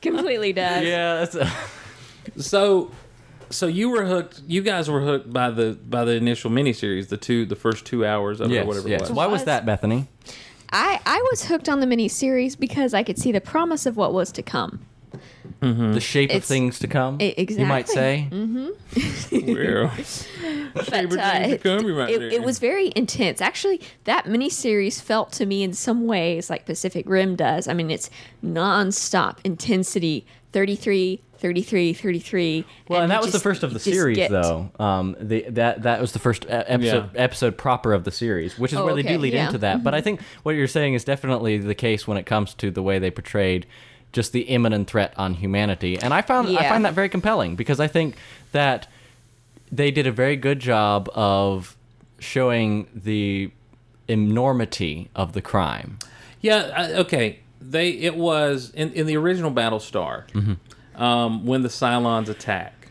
Completely 0.00 0.52
does. 0.52 0.84
yeah 0.84 1.14
that's 1.24 1.34
a, 1.34 1.50
so, 2.40 2.90
so 3.52 3.66
you 3.66 3.88
were 3.90 4.04
hooked, 4.04 4.42
you 4.46 4.62
guys 4.62 4.90
were 4.90 5.00
hooked 5.00 5.32
by 5.32 5.50
the 5.50 5.78
by 5.88 6.04
the 6.04 6.12
initial 6.12 6.50
miniseries, 6.50 7.08
the 7.08 7.16
two, 7.16 7.44
the 7.46 7.56
first 7.56 7.84
two 7.86 8.04
hours 8.04 8.40
of 8.40 8.50
it, 8.50 8.54
or 8.54 8.56
yes 8.56 8.66
whatever 8.66 8.88
yes 8.88 9.00
it 9.00 9.08
was. 9.08 9.12
why 9.12 9.26
was 9.26 9.40
Was. 9.40 9.44
that 9.44 9.66
Bethany 9.66 10.08
I, 10.74 11.00
I 11.04 11.18
was 11.30 11.44
hooked 11.44 11.68
on 11.68 11.80
the 11.80 11.86
miniseries 11.86 12.58
because 12.58 12.94
I 12.94 13.02
could 13.02 13.18
see 13.18 13.30
the 13.30 13.42
promise 13.42 13.84
of 13.84 13.96
what 13.96 14.12
was 14.14 14.32
to 14.32 14.42
come. 14.42 14.80
Mm-hmm. 15.60 15.92
the 15.92 16.00
shape 16.00 16.32
of 16.32 16.42
things 16.42 16.78
to 16.80 16.88
come 16.88 17.20
E- 17.20 17.34
you 17.48 17.66
might 17.66 17.88
say 17.88 18.26
Mm-hmm. 18.30 18.70
But 20.74 20.92
uh, 20.94 21.38
to 21.38 21.50
it, 21.50 21.62
come, 21.62 21.86
you 21.86 21.94
might 21.94 22.10
it, 22.10 22.32
it 22.32 22.42
was 22.42 22.58
very 22.58 22.92
intense. 22.96 23.40
Actually, 23.40 23.80
that 24.04 24.24
miniseries 24.24 25.00
felt 25.00 25.32
to 25.32 25.46
me 25.46 25.62
in 25.62 25.72
some 25.74 26.06
ways 26.06 26.48
like 26.48 26.64
Pacific 26.64 27.04
Rim 27.08 27.36
does. 27.36 27.68
I 27.68 27.74
mean, 27.74 27.90
it's 27.90 28.08
nonstop 28.42 29.38
intensity 29.44 30.26
33, 30.52 31.20
33, 31.42 31.92
33. 31.92 32.64
Well, 32.88 33.02
and, 33.02 33.10
that 33.10 33.16
you 33.16 33.22
was 33.26 33.32
the 33.32 33.40
first 33.40 33.62
of 33.62 33.74
the 33.74 33.78
series, 33.80 34.16
get- 34.16 34.30
though. 34.30 34.70
Um, 34.78 35.16
the 35.20 35.42
that 35.50 35.82
that 35.82 36.00
was 36.00 36.12
the 36.12 36.18
first 36.18 36.46
episode 36.48 37.10
Yeah. 37.14 37.20
episode 37.20 37.58
proper 37.58 37.92
of 37.92 38.04
the 38.04 38.10
series, 38.12 38.58
which 38.58 38.72
is 38.72 38.78
Oh, 38.78 38.84
where 38.86 38.94
they 38.94 39.02
do 39.02 39.18
lead 39.18 39.34
yeah. 39.34 39.46
into 39.46 39.58
that. 39.58 39.82
But 39.84 39.94
I 39.94 40.00
think 40.00 40.20
what 40.44 40.52
you're 40.54 40.66
saying 40.68 40.94
is 40.94 41.04
definitely 41.04 41.58
the 41.58 41.74
case 41.74 42.06
when 42.08 42.16
it 42.16 42.24
comes 42.24 42.54
to 42.54 42.70
the 42.70 42.82
way 42.82 42.98
they 42.98 43.10
portrayed 43.10 43.66
just 44.12 44.32
the 44.32 44.42
imminent 44.42 44.88
threat 44.88 45.12
on 45.16 45.34
humanity, 45.34 45.98
and 45.98 46.14
I 46.14 46.22
found 46.22 46.48
I 46.56 46.68
find 46.68 46.84
that 46.84 46.94
very 46.94 47.08
compelling 47.08 47.56
because 47.56 47.80
I 47.80 47.88
think 47.88 48.14
that 48.52 48.86
they 49.70 49.90
did 49.90 50.06
a 50.06 50.12
very 50.12 50.36
good 50.36 50.60
job 50.60 51.10
of 51.14 51.76
showing 52.18 52.86
the 52.94 53.50
enormity 54.06 55.08
of 55.16 55.32
the 55.32 55.42
crime. 55.42 55.98
Yeah. 56.40 56.70
I, 56.76 56.92
okay. 57.00 57.38
They 57.60 57.90
it 57.90 58.16
was 58.16 58.70
in 58.74 58.92
in 58.92 59.06
the 59.06 59.16
original 59.16 59.50
Battlestar 59.52 60.24
um, 60.96 61.46
when 61.46 61.62
the 61.62 61.68
Cylons 61.68 62.28
attack, 62.28 62.88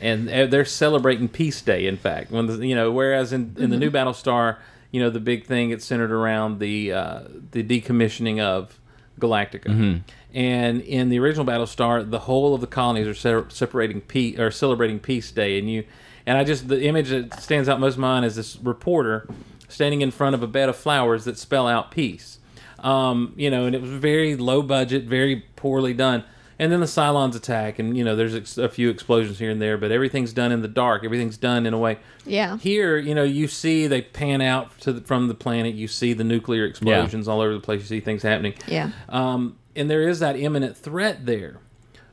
and 0.00 0.28
uh, 0.28 0.46
they're 0.46 0.64
celebrating 0.64 1.28
Peace 1.28 1.60
Day. 1.62 1.86
In 1.86 1.96
fact, 1.96 2.30
when 2.30 2.46
the 2.46 2.66
you 2.66 2.74
know, 2.74 2.90
whereas 2.90 3.32
in, 3.32 3.54
in 3.58 3.70
the 3.70 3.76
new 3.76 3.90
Battlestar, 3.90 4.56
you 4.90 5.00
know, 5.00 5.10
the 5.10 5.20
big 5.20 5.46
thing 5.46 5.70
it's 5.70 5.84
centered 5.84 6.12
around 6.12 6.58
the 6.58 6.92
uh, 6.92 7.20
the 7.50 7.62
decommissioning 7.62 8.40
of 8.40 8.78
Galactica. 9.20 10.02
And 10.34 10.82
in 10.82 11.08
the 11.08 11.18
original 11.18 11.46
Battlestar, 11.46 12.08
the 12.08 12.20
whole 12.20 12.54
of 12.54 12.60
the 12.60 12.66
colonies 12.66 13.06
are 13.06 13.14
se- 13.14 13.48
separating 13.48 14.02
peace 14.02 14.38
or 14.38 14.50
celebrating 14.50 14.98
Peace 14.98 15.30
Day, 15.30 15.58
and 15.58 15.70
you 15.70 15.84
and 16.26 16.36
I 16.36 16.44
just 16.44 16.68
the 16.68 16.82
image 16.84 17.08
that 17.10 17.40
stands 17.40 17.68
out 17.68 17.80
most 17.80 17.94
of 17.94 18.00
mine 18.00 18.24
is 18.24 18.36
this 18.36 18.56
reporter 18.56 19.28
standing 19.68 20.00
in 20.00 20.10
front 20.10 20.34
of 20.34 20.42
a 20.42 20.46
bed 20.46 20.68
of 20.68 20.76
flowers 20.76 21.24
that 21.24 21.38
spell 21.38 21.66
out 21.66 21.90
peace. 21.90 22.38
Um, 22.80 23.32
you 23.36 23.50
know, 23.50 23.64
and 23.64 23.74
it 23.74 23.80
was 23.80 23.90
very 23.90 24.36
low 24.36 24.62
budget, 24.62 25.04
very 25.04 25.44
poorly 25.56 25.94
done. 25.94 26.24
And 26.58 26.72
then 26.72 26.80
the 26.80 26.86
Cylons 26.86 27.34
attack, 27.36 27.78
and 27.78 27.96
you 27.98 28.02
know, 28.02 28.16
there's 28.16 28.34
ex- 28.34 28.56
a 28.56 28.68
few 28.70 28.88
explosions 28.88 29.38
here 29.38 29.50
and 29.50 29.60
there, 29.60 29.76
but 29.76 29.92
everything's 29.92 30.32
done 30.32 30.52
in 30.52 30.62
the 30.62 30.68
dark. 30.68 31.04
Everything's 31.04 31.36
done 31.36 31.66
in 31.66 31.74
a 31.74 31.78
way. 31.78 31.98
Yeah. 32.24 32.56
Here, 32.56 32.96
you 32.96 33.14
know, 33.14 33.24
you 33.24 33.46
see 33.46 33.86
they 33.86 34.00
pan 34.00 34.40
out 34.40 34.78
to 34.80 34.92
the, 34.94 35.00
from 35.02 35.28
the 35.28 35.34
planet. 35.34 35.74
You 35.74 35.86
see 35.86 36.14
the 36.14 36.24
nuclear 36.24 36.64
explosions 36.64 37.28
all 37.28 37.42
over 37.42 37.52
the 37.52 37.60
place. 37.60 37.82
You 37.82 37.86
see 37.86 38.00
things 38.00 38.22
happening. 38.22 38.54
Yeah. 38.66 38.92
Um, 39.10 39.58
and 39.74 39.90
there 39.90 40.08
is 40.08 40.20
that 40.20 40.36
imminent 40.36 40.78
threat 40.78 41.26
there. 41.26 41.58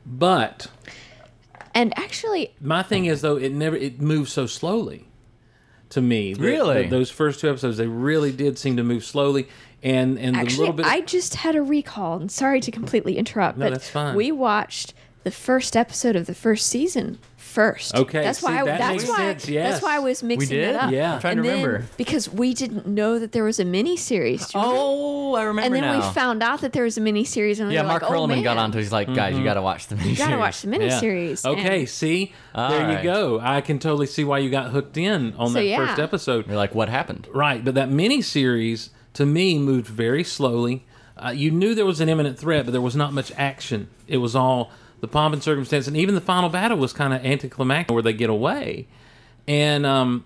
But 0.06 0.68
And 1.74 1.98
actually, 1.98 2.54
my 2.60 2.84
thing 2.84 3.06
is 3.06 3.22
though, 3.22 3.38
it 3.38 3.54
never 3.54 3.78
it 3.78 4.02
moves 4.02 4.34
so 4.34 4.46
slowly. 4.46 5.06
To 5.92 6.02
me, 6.02 6.34
The- 6.34 6.42
Really? 6.42 6.84
the- 6.84 6.90
those 6.90 7.10
first 7.12 7.40
two 7.40 7.50
episodes, 7.50 7.78
they 7.78 7.88
really 7.88 8.32
did 8.34 8.58
seem 8.58 8.76
to 8.78 8.84
move 8.84 9.06
slowly, 9.06 9.48
and 9.84 10.18
and 10.18 10.36
the 10.36 10.40
actually, 10.40 10.60
little 10.60 10.74
bit. 10.74 10.86
I 10.86 11.02
just 11.02 11.36
had 11.36 11.56
a 11.56 11.62
recall. 11.62 12.18
And 12.20 12.32
sorry 12.32 12.60
to 12.62 12.72
completely 12.72 13.18
interrupt, 13.18 13.58
No, 13.58 13.66
but 13.66 13.74
that's 13.74 13.90
fine. 13.90 14.16
we 14.16 14.32
watched 14.32 14.94
the 15.24 15.32
first 15.32 15.76
episode 15.78 16.16
of 16.16 16.26
the 16.26 16.36
first 16.36 16.68
season 16.68 17.18
first. 17.38 17.96
Okay, 17.96 18.24
that's 18.24 18.40
see, 18.40 18.46
why. 18.46 18.62
I, 18.62 18.66
that 18.66 18.80
that's 18.80 19.04
makes 19.04 19.10
why. 19.10 19.18
sense, 19.18 19.48
yes. 19.48 19.72
That's 19.74 19.84
why 19.84 19.96
I 19.96 20.00
was 20.00 20.24
mixing 20.24 20.50
did? 20.50 20.70
it 20.70 20.76
up. 20.76 20.92
Yeah. 20.92 21.16
I'm 21.16 21.22
trying 21.22 21.38
to 21.38 21.42
And 21.42 21.50
then- 21.50 21.66
remember. 21.66 21.88
because 21.98 22.28
we 22.30 22.54
didn't 22.54 22.88
know 22.88 23.20
that 23.20 23.32
there 23.32 23.44
was 23.44 23.60
a 23.60 23.66
mini 23.66 23.96
series. 23.96 24.52
Oh, 24.56 25.36
I 25.36 25.44
remember 25.44 25.66
and 25.68 25.76
then 25.76 26.00
now. 26.00 26.08
we 26.08 26.14
found 26.14 26.42
out 26.42 26.62
that 26.62 26.74
there 26.74 26.84
was 26.84 26.98
a 26.98 27.02
mini 27.02 27.24
series, 27.26 27.60
and 27.60 27.70
we 27.70 27.76
yeah, 27.76 27.84
were 27.84 27.90
Mark 27.90 28.02
like, 28.02 28.12
oh, 28.12 28.28
got 28.28 28.28
man, 28.28 28.58
onto. 28.58 28.80
He's 28.80 28.92
like, 28.92 29.08
guys, 29.14 29.32
you 29.32 29.38
mm-hmm. 29.38 29.46
got 29.46 29.54
to 29.54 29.62
watch 29.62 29.88
the 29.88 29.96
miniseries. 29.96 30.10
You 30.10 30.16
gotta 30.18 30.38
watch 30.38 30.62
the 30.62 30.68
mini 30.68 30.86
Yeah. 30.88 31.00
series. 31.00 31.46
Okay, 31.46 31.86
see, 31.86 32.34
All 32.56 32.70
there 32.70 32.98
you 32.98 33.04
go. 33.04 33.40
I 33.40 33.62
can 33.62 33.80
totally 33.80 34.08
see 34.08 34.24
why 34.24 34.40
you 34.40 34.50
got 34.50 34.72
hooked 34.72 34.98
in 34.98 35.34
on 35.36 35.50
So, 35.50 35.54
that 35.56 35.66
yeah. 35.66 35.86
first 35.86 36.00
episode. 36.00 36.48
You're 36.48 36.58
like, 36.58 36.74
what 36.74 36.90
happened? 36.90 37.28
Right, 37.32 37.64
but 37.64 37.76
that 37.76 37.90
mini 37.90 38.22
series 38.22 38.90
to 39.14 39.26
me 39.26 39.58
moved 39.60 39.88
very 39.88 40.24
slowly. 40.24 40.86
Uh, 41.18 41.30
you 41.30 41.52
knew 41.52 41.76
there 41.76 41.86
was 41.86 42.02
an 42.02 42.10
imminent 42.10 42.38
threat, 42.40 42.66
but 42.66 42.72
there 42.72 42.82
was 42.82 42.96
not 42.96 43.14
much 43.14 43.32
action. 43.38 43.88
It 44.08 44.18
was 44.18 44.36
all 44.36 44.72
the 45.00 45.08
pomp 45.08 45.34
and 45.34 45.44
circumstance, 45.44 45.88
and 45.88 45.96
even 45.98 46.16
the 46.16 46.22
final 46.22 46.50
battle 46.50 46.78
was 46.78 46.94
kind 46.94 47.14
of 47.14 47.24
anticlimactic, 47.26 47.94
where 47.94 48.02
they 48.02 48.14
get 48.14 48.30
away, 48.30 48.88
and 49.48 49.86
um, 49.86 50.26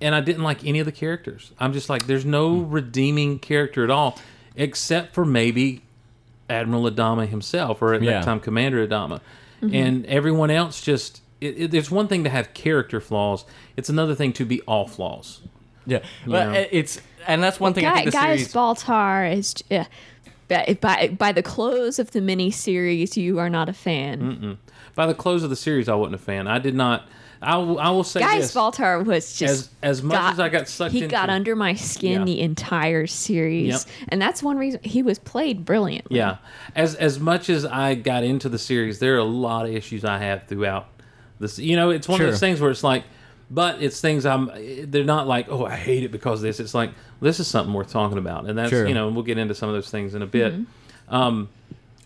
and 0.00 0.14
I 0.14 0.20
didn't 0.20 0.42
like 0.42 0.64
any 0.64 0.78
of 0.78 0.86
the 0.86 0.92
characters. 0.92 1.52
I'm 1.58 1.72
just 1.72 1.88
like, 1.90 2.06
there's 2.06 2.24
no 2.24 2.56
redeeming 2.60 3.38
character 3.38 3.84
at 3.84 3.90
all, 3.90 4.18
except 4.56 5.14
for 5.14 5.24
maybe 5.24 5.82
Admiral 6.48 6.90
Adama 6.90 7.26
himself, 7.28 7.82
or 7.82 7.94
at 7.94 8.02
Yeah. 8.02 8.12
that 8.12 8.24
time 8.24 8.40
Commander 8.40 8.86
Adama, 8.86 9.20
and 9.60 10.06
everyone 10.06 10.50
else 10.50 10.80
just. 10.80 11.20
It, 11.38 11.58
it, 11.58 11.70
there's 11.70 11.90
one 11.90 12.08
thing 12.08 12.24
to 12.24 12.30
have 12.30 12.54
character 12.54 12.98
flaws. 12.98 13.44
It's 13.76 13.90
another 13.90 14.14
thing 14.14 14.32
to 14.34 14.46
be 14.46 14.62
all 14.62 14.86
flaws. 14.88 15.42
Yeah, 15.84 15.98
but 16.26 16.48
know. 16.52 16.64
it's 16.72 16.98
and 17.26 17.42
that's 17.42 17.58
one 17.60 17.74
thing 17.74 17.84
I 17.86 17.94
think 17.94 18.06
the 18.06 18.10
Gaius 18.12 18.40
series. 18.40 18.54
Baltar 18.54 19.32
is. 19.36 19.54
Uh, 19.70 19.84
by, 20.48 20.78
by 20.80 21.08
by 21.08 21.32
the 21.32 21.42
close 21.42 21.98
of 21.98 22.12
the 22.12 22.20
mini 22.20 22.50
series, 22.52 23.16
you 23.16 23.38
are 23.40 23.50
not 23.50 23.68
a 23.68 23.72
fan. 23.72 24.58
By 24.94 25.06
the 25.06 25.14
close 25.14 25.42
of 25.42 25.50
the 25.50 25.56
series, 25.56 25.88
I 25.88 25.94
wasn't 25.96 26.14
a 26.14 26.18
fan. 26.18 26.46
I 26.46 26.58
did 26.58 26.74
not. 26.74 27.08
I, 27.42 27.56
will- 27.58 28.04
say 28.04 28.20
Gaius 28.20 28.52
this: 28.52 28.54
Baltar 28.54 29.04
was 29.04 29.36
just 29.36 29.70
as 29.82 29.98
as 29.98 30.02
much 30.02 30.32
as 30.32 30.40
I 30.40 30.48
got 30.48 30.68
sucked 30.68 30.92
he 30.92 31.02
into, 31.02 31.10
got 31.10 31.28
under 31.30 31.54
my 31.56 31.74
skin 31.74 32.20
Yeah. 32.20 32.24
the 32.24 32.40
entire 32.40 33.06
series, 33.06 33.68
Yep. 33.72 33.80
and 34.08 34.22
that's 34.22 34.42
one 34.42 34.56
reason 34.56 34.80
he 34.84 35.02
was 35.02 35.18
played 35.18 35.64
brilliantly. 35.64 36.16
Yeah, 36.16 36.36
as 36.74 36.94
as 36.94 37.18
much 37.20 37.50
as 37.50 37.64
I 37.66 37.94
got 37.94 38.22
into 38.24 38.48
the 38.48 38.58
series, 38.58 39.00
there 39.00 39.16
are 39.16 39.18
a 39.18 39.24
lot 39.24 39.66
of 39.66 39.74
issues 39.74 40.04
I 40.04 40.18
have 40.18 40.46
throughout 40.46 40.86
this. 41.38 41.58
You 41.58 41.76
know, 41.76 41.90
it's 41.90 42.08
one 42.08 42.20
of 42.20 42.26
those 42.26 42.40
things 42.40 42.60
where 42.60 42.70
it's 42.70 42.84
like 42.84 43.04
but 43.50 43.82
it's 43.82 44.00
things 44.00 44.26
I'm. 44.26 44.50
They're 44.90 45.04
not 45.04 45.26
like, 45.26 45.46
oh, 45.48 45.64
I 45.66 45.76
hate 45.76 46.02
it 46.02 46.10
because 46.12 46.40
of 46.40 46.42
this. 46.42 46.60
It's 46.60 46.74
like 46.74 46.90
this 47.20 47.38
is 47.40 47.46
something 47.46 47.72
worth 47.72 47.90
talking 47.90 48.18
about, 48.18 48.46
and 48.46 48.58
that's 48.58 48.70
Sure. 48.70 48.86
you 48.86 48.94
know, 48.94 49.06
and 49.06 49.16
we'll 49.16 49.24
get 49.24 49.38
into 49.38 49.54
some 49.54 49.68
of 49.68 49.74
those 49.74 49.90
things 49.90 50.14
in 50.14 50.22
a 50.22 50.26
bit. 50.26 50.54
Um, 51.08 51.48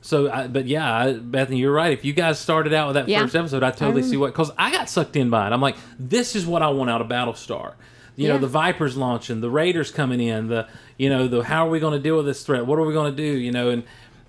so, 0.03 0.31
I, 0.31 0.47
but 0.47 0.67
yeah, 0.67 0.95
I, 0.97 1.13
Bethany, 1.15 1.59
you're 1.59 1.73
right. 1.73 1.93
If 1.93 2.05
you 2.05 2.13
guys 2.15 2.39
started 2.39 2.73
out 2.73 2.89
with 2.89 2.95
that 2.95 3.09
Yeah. 3.09 3.21
first 3.23 3.37
episode, 3.37 3.63
I 3.63 3.71
totally 3.71 4.03
see 4.03 4.17
what 4.17 4.29
because 4.33 4.51
I 4.57 4.71
got 4.71 4.89
sucked 4.89 5.17
in 5.17 5.29
by 5.31 5.47
it. 5.47 5.53
I'm 5.53 5.61
like, 5.61 5.77
this 5.99 6.35
is 6.35 6.47
what 6.47 6.63
I 6.63 6.69
want 6.71 6.89
out 6.91 7.01
of 7.01 7.09
Battlestar. 7.09 7.73
You 8.17 8.29
know, 8.29 8.37
the 8.39 8.47
Vipers 8.49 8.99
launching, 8.99 9.41
the 9.41 9.49
Raiders 9.51 9.91
coming 9.91 10.21
in, 10.21 10.49
the 10.49 10.67
you 10.99 11.09
know, 11.09 11.27
the 11.27 11.43
how 11.43 11.67
are 11.67 11.71
we 11.71 11.81
going 11.81 11.95
to 11.95 11.99
deal 11.99 12.17
with 12.19 12.27
this 12.27 12.43
threat? 12.45 12.67
What 12.67 12.79
are 12.79 12.85
we 12.85 12.93
going 12.93 13.15
to 13.15 13.17
do? 13.17 13.39
You 13.39 13.51
know, 13.53 13.71
and 13.71 13.83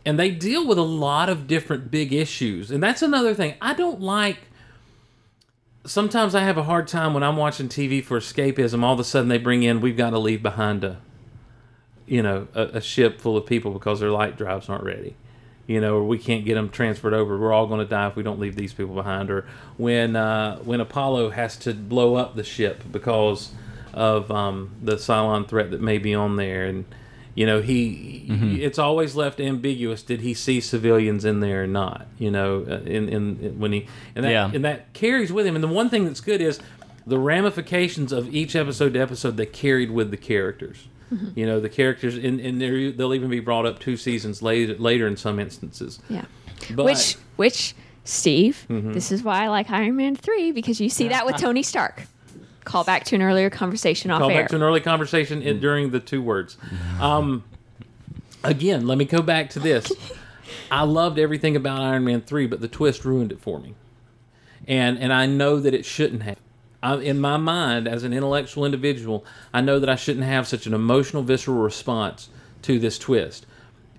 and 0.05 0.17
they 0.17 0.31
deal 0.31 0.65
with 0.65 0.77
a 0.77 0.81
lot 0.83 1.27
of 1.29 1.45
different 1.47 1.91
big 1.91 2.13
issues, 2.13 2.71
and 2.71 2.81
that's 2.81 3.01
another 3.01 3.33
thing 3.33 3.55
I 3.61 3.73
don't 3.73 3.99
like. 4.01 4.37
Sometimes 5.83 6.35
I 6.35 6.41
have 6.41 6.57
a 6.57 6.63
hard 6.63 6.87
time 6.87 7.13
when 7.13 7.23
I'm 7.23 7.37
watching 7.37 7.67
TV 7.67 8.03
for 8.03 8.19
escapism. 8.19 8.83
All 8.83 8.93
of 8.93 8.99
a 8.99 9.03
sudden, 9.03 9.29
they 9.29 9.39
bring 9.39 9.63
in, 9.63 9.81
we've 9.81 9.97
got 9.97 10.11
to 10.11 10.19
leave 10.19 10.43
behind 10.43 10.83
a, 10.83 11.01
you 12.05 12.21
know, 12.21 12.47
a, 12.53 12.63
a 12.63 12.81
ship 12.81 13.19
full 13.19 13.35
of 13.35 13.45
people 13.45 13.71
because 13.71 13.99
their 13.99 14.11
light 14.11 14.37
drives 14.37 14.69
aren't 14.69 14.83
ready 14.83 15.15
you 15.71 15.79
know, 15.79 15.95
or 15.95 16.03
we 16.03 16.17
can't 16.17 16.43
get 16.43 16.55
them 16.55 16.69
transferred 16.69 17.13
over. 17.13 17.37
We're 17.37 17.53
all 17.53 17.65
going 17.65 17.79
to 17.79 17.85
die 17.85 18.07
if 18.07 18.17
we 18.17 18.23
don't 18.23 18.39
leave 18.39 18.57
these 18.57 18.73
people 18.73 18.93
behind. 18.93 19.31
Or 19.31 19.45
when 19.77 20.17
uh, 20.17 20.57
when 20.59 20.81
Apollo 20.81 21.29
has 21.31 21.55
to 21.57 21.73
blow 21.73 22.15
up 22.15 22.35
the 22.35 22.43
ship 22.43 22.83
because 22.91 23.51
of 23.93 24.29
um, 24.31 24.71
the 24.81 24.95
Cylon 24.95 25.47
threat 25.47 25.71
that 25.71 25.79
may 25.81 25.97
be 25.97 26.13
on 26.13 26.35
there, 26.35 26.65
and 26.65 26.83
you 27.35 27.45
know, 27.45 27.61
he 27.61 28.25
it's 28.61 28.77
always 28.79 29.15
left 29.15 29.39
ambiguous. 29.39 30.03
Did 30.03 30.21
he 30.21 30.33
see 30.33 30.59
civilians 30.61 31.23
in 31.25 31.39
there 31.39 31.63
or 31.63 31.67
not? 31.67 32.07
You 32.19 32.31
know, 32.31 32.65
uh, 32.69 32.75
in, 32.85 33.07
in, 33.09 33.39
in 33.39 33.59
when 33.59 33.71
he 33.71 33.87
and 34.15 34.25
that 34.25 34.31
Yeah. 34.31 34.51
and 34.53 34.63
that 34.65 34.93
carries 34.93 35.31
with 35.31 35.45
him. 35.45 35.55
And 35.55 35.63
the 35.63 35.67
one 35.69 35.89
thing 35.89 36.05
that's 36.05 36.21
good 36.21 36.41
is 36.41 36.59
the 37.07 37.17
ramifications 37.17 38.11
of 38.11 38.33
each 38.33 38.55
episode 38.55 38.93
to 38.93 38.99
episode 38.99 39.37
that 39.37 39.53
carried 39.53 39.91
with 39.91 40.11
the 40.11 40.17
characters. 40.17 40.87
You 41.35 41.45
know, 41.45 41.59
the 41.59 41.67
characters, 41.67 42.15
and, 42.15 42.39
and 42.39 42.61
they're- 42.61 42.89
they'll 42.93 43.13
even 43.13 43.29
be 43.29 43.41
brought 43.41 43.65
up 43.65 43.79
two 43.79 43.97
seasons 43.97 44.41
later, 44.41 44.75
later 44.77 45.07
in 45.07 45.17
some 45.17 45.39
instances. 45.39 45.99
Yeah. 46.07 46.23
But, 46.73 46.85
which 46.85 47.15
which 47.35 47.75
Steve, 48.05 48.65
Mm-hmm. 48.69 48.93
this 48.93 49.11
is 49.11 49.21
why 49.21 49.43
I 49.43 49.47
like 49.49 49.69
Iron 49.69 49.97
Man 49.97 50.15
three 50.15 50.51
because 50.53 50.79
you 50.79 50.87
see 50.87 51.09
that 51.09 51.25
with 51.25 51.35
Tony 51.45 51.63
Stark. 51.63 52.03
Call 52.63 52.83
back 52.83 53.05
to 53.05 53.15
an 53.15 53.21
earlier 53.21 53.49
conversation 53.49 54.11
off 54.11 54.19
call 54.19 54.29
air. 54.29 54.41
back 54.41 54.49
to 54.49 54.55
an 54.55 54.63
early 54.63 54.81
conversation 54.81 55.41
in, 55.41 55.57
mm. 55.57 55.61
during 55.61 55.91
the 55.91 55.99
two 55.99 56.21
words. 56.21 56.57
Mm-hmm. 56.57 57.01
Um, 57.01 57.43
again, 58.43 58.85
let 58.85 58.97
me 58.97 59.05
go 59.05 59.21
back 59.21 59.49
to 59.51 59.59
this. 59.59 59.91
I 60.71 60.83
loved 60.83 61.17
everything 61.17 61.55
about 61.55 61.81
Iron 61.81 62.03
Man 62.03 62.21
three, 62.21 62.45
but 62.45 62.61
the 62.61 62.67
twist 62.67 63.03
ruined 63.03 63.31
it 63.31 63.39
for 63.39 63.59
me, 63.59 63.73
and 64.67 64.99
and 64.99 65.11
I 65.11 65.25
know 65.25 65.59
that 65.59 65.73
it 65.73 65.85
shouldn't 65.85 66.23
have. 66.23 66.37
I, 66.83 66.95
in 66.95 67.19
my 67.19 67.37
mind, 67.37 67.87
as 67.87 68.03
an 68.03 68.13
intellectual 68.13 68.65
individual, 68.65 69.25
I 69.53 69.61
know 69.61 69.79
that 69.79 69.89
I 69.89 69.95
shouldn't 69.95 70.25
have 70.25 70.47
such 70.47 70.65
an 70.65 70.73
emotional, 70.73 71.23
visceral 71.23 71.57
response 71.57 72.29
to 72.63 72.79
this 72.79 72.97
twist 72.97 73.45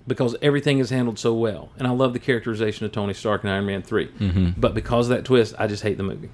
because 0.06 0.34
everything 0.42 0.78
is 0.78 0.90
handled 0.90 1.18
so 1.18 1.34
well, 1.34 1.70
and 1.78 1.86
I 1.86 1.90
love 1.90 2.12
the 2.12 2.18
characterization 2.18 2.86
of 2.86 2.92
Tony 2.92 3.14
Stark 3.14 3.44
in 3.44 3.50
Iron 3.50 3.66
Man 3.66 3.82
3 3.82 4.06
mm-hmm. 4.08 4.50
But 4.60 4.74
because 4.74 5.08
of 5.08 5.16
that 5.16 5.24
twist, 5.24 5.54
I 5.58 5.66
just 5.68 5.82
hate 5.82 5.96
the 5.96 6.02
movie. 6.02 6.30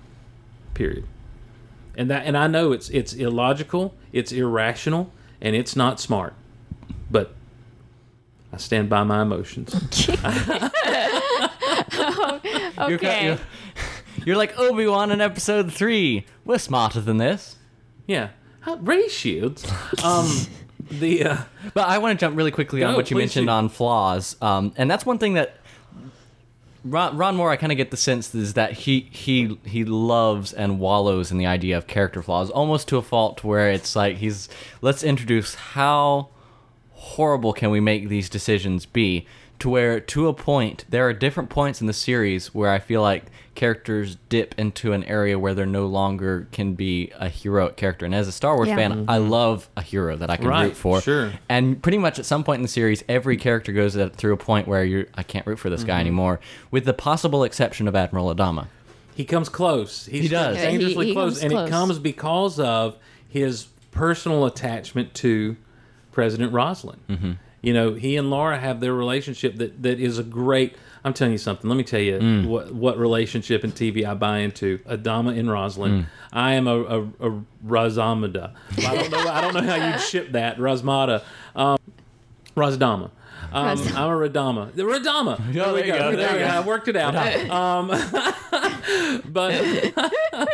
Period 0.75 1.05
and 1.99 2.11
that 2.11 2.25
and 2.25 2.37
I 2.39 2.47
know 2.47 2.73
it's 2.73 2.89
it's 2.89 3.13
illogical, 3.13 3.95
it's 4.13 4.33
irrational, 4.33 5.13
and 5.43 5.55
it's 5.55 5.77
not 5.77 6.01
smart. 6.01 6.33
But 7.11 7.35
I 8.53 8.57
stand 8.57 8.89
by 8.89 9.03
my 9.03 9.21
emotions. 9.23 9.75
okay. 12.79 12.89
You're, 12.89 12.99
ki- 12.99 13.25
you're, 13.25 13.39
you're 14.25 14.37
like 14.37 14.59
Obi 14.59 14.87
Wan 14.87 15.11
in 15.11 15.21
Episode 15.21 15.73
Three. 15.73 16.25
We're 16.45 16.59
smarter 16.59 17.01
than 17.01 17.19
this. 17.19 17.57
yeah, 18.07 18.31
How- 18.61 18.77
ray 18.77 19.09
shields. 19.09 19.71
Um, 20.03 20.29
the 20.91 21.25
uh, 21.25 21.37
But 21.75 21.89
I 21.89 21.99
want 21.99 22.19
to 22.19 22.25
jump 22.25 22.37
really 22.37 22.51
quickly 22.51 22.83
on 22.83 22.95
what 22.95 23.11
you 23.11 23.17
mentioned 23.17 23.47
do. 23.49 23.53
on 23.53 23.69
flaws, 23.69 24.37
um, 24.41 24.73
and 24.77 24.91
that's 24.91 25.05
one 25.05 25.19
thing 25.19 25.35
that 25.35 25.58
Ron, 26.91 27.17
Ron 27.17 27.37
Moore. 27.37 27.51
I 27.51 27.57
kind 27.57 27.73
of 27.73 27.79
get 27.79 27.91
the 27.91 27.97
sense 27.97 28.35
is 28.35 28.55
that 28.55 28.73
he 28.73 29.09
he 29.11 29.59
he 29.65 29.85
loves 29.85 30.53
and 30.53 30.79
wallows 30.79 31.31
in 31.31 31.39
the 31.39 31.47
idea 31.47 31.77
of 31.77 31.87
character 31.87 32.23
flaws, 32.23 32.51
almost 32.51 32.89
to 32.89 32.97
a 32.97 33.03
fault, 33.03 33.45
where 33.45 33.71
it's 33.71 33.95
like 33.95 34.17
he's 34.17 34.49
let's 34.81 35.03
introduce 35.03 35.55
how 35.55 36.29
horrible 36.93 37.53
can 37.53 37.71
we 37.71 37.81
make 37.81 38.09
these 38.09 38.29
decisions 38.29 38.87
be 38.87 39.27
to 39.61 39.69
where 39.69 39.99
to 40.01 40.29
a 40.29 40.33
point 40.35 40.85
there 40.89 41.07
are 41.09 41.13
different 41.13 41.51
points 41.51 41.81
in 41.81 41.87
the 41.87 41.93
series 41.93 42.55
where 42.55 42.71
i 42.71 42.79
feel 42.79 43.03
like 43.03 43.25
characters 43.57 44.17
dip 44.29 44.55
into 44.57 44.93
an 44.93 45.03
area 45.05 45.37
where 45.39 45.53
they're 45.53 45.67
no 45.67 45.87
longer 45.87 46.47
can 46.53 46.75
be 46.75 47.11
a 47.19 47.29
heroic 47.29 47.77
character 47.77 48.07
and 48.07 48.15
as 48.15 48.29
a 48.29 48.33
star 48.33 48.55
wars 48.55 48.69
Yeah. 48.69 48.77
fan 48.77 49.05
i 49.09 49.19
love 49.19 49.69
a 49.77 49.83
hero 49.83 50.17
that 50.17 50.31
i 50.31 50.37
can 50.37 50.47
Right, 50.47 50.65
root 50.67 50.77
for 50.77 51.01
sure. 51.01 51.33
and 51.49 51.83
pretty 51.83 51.99
much 51.99 52.19
at 52.21 52.27
some 52.27 52.45
point 52.45 52.59
in 52.59 52.63
the 52.63 52.69
series 52.69 53.03
every 53.09 53.37
character 53.37 53.73
goes 53.73 53.97
through 54.17 54.33
a 54.33 54.37
point 54.37 54.69
where 54.69 54.85
you 54.85 55.07
i 55.15 55.23
can't 55.25 55.47
root 55.47 55.59
for 55.59 55.71
this 55.71 55.81
Mm-hmm. 55.81 55.89
guy 55.89 56.01
anymore 56.01 56.39
with 56.71 56.85
the 56.85 56.95
possible 56.95 57.43
exception 57.43 57.89
of 57.89 57.97
admiral 57.97 58.33
adama 58.33 58.67
he 59.17 59.25
comes 59.25 59.49
close. 59.49 60.07
He's 60.07 60.23
He 60.23 60.29
does. 60.29 60.57
Yeah, 60.57 60.63
he- 60.71 60.77
dangerously 60.79 61.07
he 61.09 61.13
close, 61.13 61.33
comes 61.41 61.43
and 61.43 61.53
close. 61.53 61.69
it 61.69 61.71
comes 61.73 61.99
because 61.99 62.61
of 62.61 62.97
his 63.29 63.67
personal 63.91 64.45
attachment 64.47 65.13
to 65.15 65.57
President 66.13 66.53
Roslin. 66.53 67.01
Mm-hmm. 67.09 67.33
You 67.69 67.75
know, 67.75 67.93
he 67.93 68.17
and 68.17 68.31
Laura 68.31 68.59
have 68.59 68.81
their 68.81 68.95
relationship 68.95 69.57
that, 69.57 69.83
that 69.83 70.01
is 70.01 70.19
a 70.19 70.23
great. 70.23 70.75
I'm 71.05 71.13
telling 71.13 71.33
you 71.33 71.39
something. 71.39 71.69
Let 71.69 71.77
me 71.77 71.85
tell 71.85 72.01
you 72.01 72.19
Mm. 72.19 72.47
what 72.47 72.73
what 72.75 72.97
relationship 72.99 73.63
in 73.63 73.73
TV 73.73 74.07
I 74.07 74.15
buy 74.15 74.39
into. 74.39 74.79
Adama 74.89 75.39
and 75.39 75.51
Roslin. 75.51 75.93
Mm. 75.93 76.07
I 76.33 76.53
am 76.55 76.67
a, 76.67 76.77
a, 76.81 77.03
a 77.29 77.43
Razamada. 77.67 78.55
I 78.79 78.95
don't 78.97 79.11
know. 79.11 79.19
I 79.29 79.41
don't 79.43 79.53
know 79.53 79.61
how 79.71 79.91
you'd 79.91 80.01
ship 80.01 80.33
that. 80.33 80.57
Rasmada. 80.57 81.23
Um, 81.55 81.77
Razdama. 82.57 83.11
Um, 83.53 83.67
Raz- 83.67 83.95
I'm 83.95 84.11
a 84.11 84.29
Radama. 84.29 84.75
The 84.75 84.83
Radama. 84.85 85.37
There, 85.53 85.65
there 85.65 85.75
we 85.75 85.81
you 85.85 85.93
go. 85.93 85.99
go, 85.99 86.17
There, 86.17 86.17
there 86.17 86.33
we 86.33 86.39
go. 86.39 86.49
go. 86.49 86.55
I 86.55 86.61
worked 86.67 86.89
it 86.89 86.97
out. 86.97 87.15
Um, 87.51 87.89
but 89.27 89.53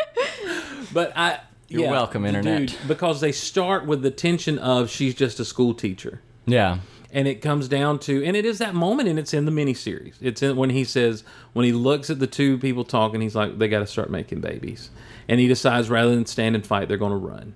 but 0.92 1.12
I. 1.16 1.40
You're 1.68 1.84
yeah, 1.84 1.90
welcome, 1.92 2.24
Internet. 2.26 2.68
dude, 2.68 2.76
because 2.86 3.20
they 3.20 3.32
start 3.32 3.86
with 3.86 4.02
the 4.02 4.10
tension 4.10 4.58
of 4.58 4.90
she's 4.90 5.14
just 5.14 5.40
a 5.40 5.44
school 5.44 5.72
teacher 5.74 6.20
yeah 6.46 6.78
and 7.14 7.28
it 7.28 7.40
comes 7.40 7.68
down 7.68 8.00
to 8.00 8.24
and 8.24 8.36
it 8.36 8.44
is 8.44 8.58
that 8.58 8.74
moment 8.74 9.08
and 9.08 9.18
it's 9.18 9.32
in 9.32 9.46
the 9.46 9.52
miniseries. 9.52 10.16
It's 10.20 10.42
in 10.42 10.56
when 10.56 10.70
he 10.70 10.84
says 10.84 11.22
when 11.52 11.64
he 11.64 11.72
looks 11.72 12.10
at 12.10 12.18
the 12.18 12.26
two 12.26 12.58
people 12.58 12.84
talking 12.84 13.20
he's 13.20 13.36
like 13.36 13.56
they 13.56 13.68
got 13.68 13.78
to 13.78 13.86
start 13.86 14.10
making 14.10 14.40
babies. 14.40 14.90
And 15.28 15.40
he 15.40 15.46
decides 15.46 15.88
rather 15.88 16.14
than 16.14 16.26
stand 16.26 16.56
and 16.56 16.66
fight 16.66 16.88
they're 16.88 16.98
going 16.98 17.12
to 17.12 17.16
run. 17.16 17.54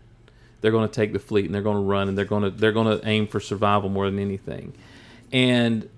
They're 0.61 0.73
going 0.73 0.89
to 0.89 0.95
take 0.95 1.13
the 1.13 1.19
fleet 1.19 1.47
and 1.47 1.55
they're 1.55 1.63
going 1.63 1.77
to 1.77 1.83
run 1.83 2.09
and 2.09 2.17
they're 2.17 2.25
going 2.25 2.45
to 2.45 2.51
they're 2.51 2.73
going 2.73 2.99
to 2.99 3.07
aim 3.07 3.27
for 3.27 3.41
survival 3.41 3.91
more 3.91 4.09
than 4.09 4.21
anything. 4.21 4.75
And 5.33 5.91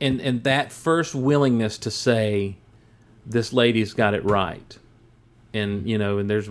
and 0.00 0.20
and 0.20 0.42
that 0.42 0.72
first 0.72 1.14
willingness 1.14 1.78
to 1.78 1.90
say 1.92 2.56
this 3.24 3.52
lady's 3.52 3.94
got 3.94 4.14
it 4.14 4.24
right 4.24 4.78
and 5.54 5.88
you 5.88 5.96
know 5.96 6.18
and 6.18 6.28
there's 6.28 6.48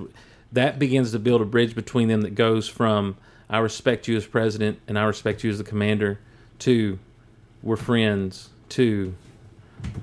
that 0.51 0.79
begins 0.79 1.11
to 1.11 1.19
build 1.19 1.41
a 1.41 1.45
bridge 1.45 1.75
between 1.75 2.07
them 2.07 2.21
that 2.21 2.35
goes 2.35 2.67
from 2.67 3.17
i 3.49 3.57
respect 3.57 4.07
you 4.07 4.15
as 4.17 4.25
president 4.25 4.79
and 4.87 4.97
i 4.99 5.03
respect 5.03 5.43
you 5.43 5.49
as 5.49 5.57
the 5.57 5.63
commander 5.63 6.19
to 6.59 6.97
we're 7.63 7.75
friends 7.75 8.49
to 8.69 9.13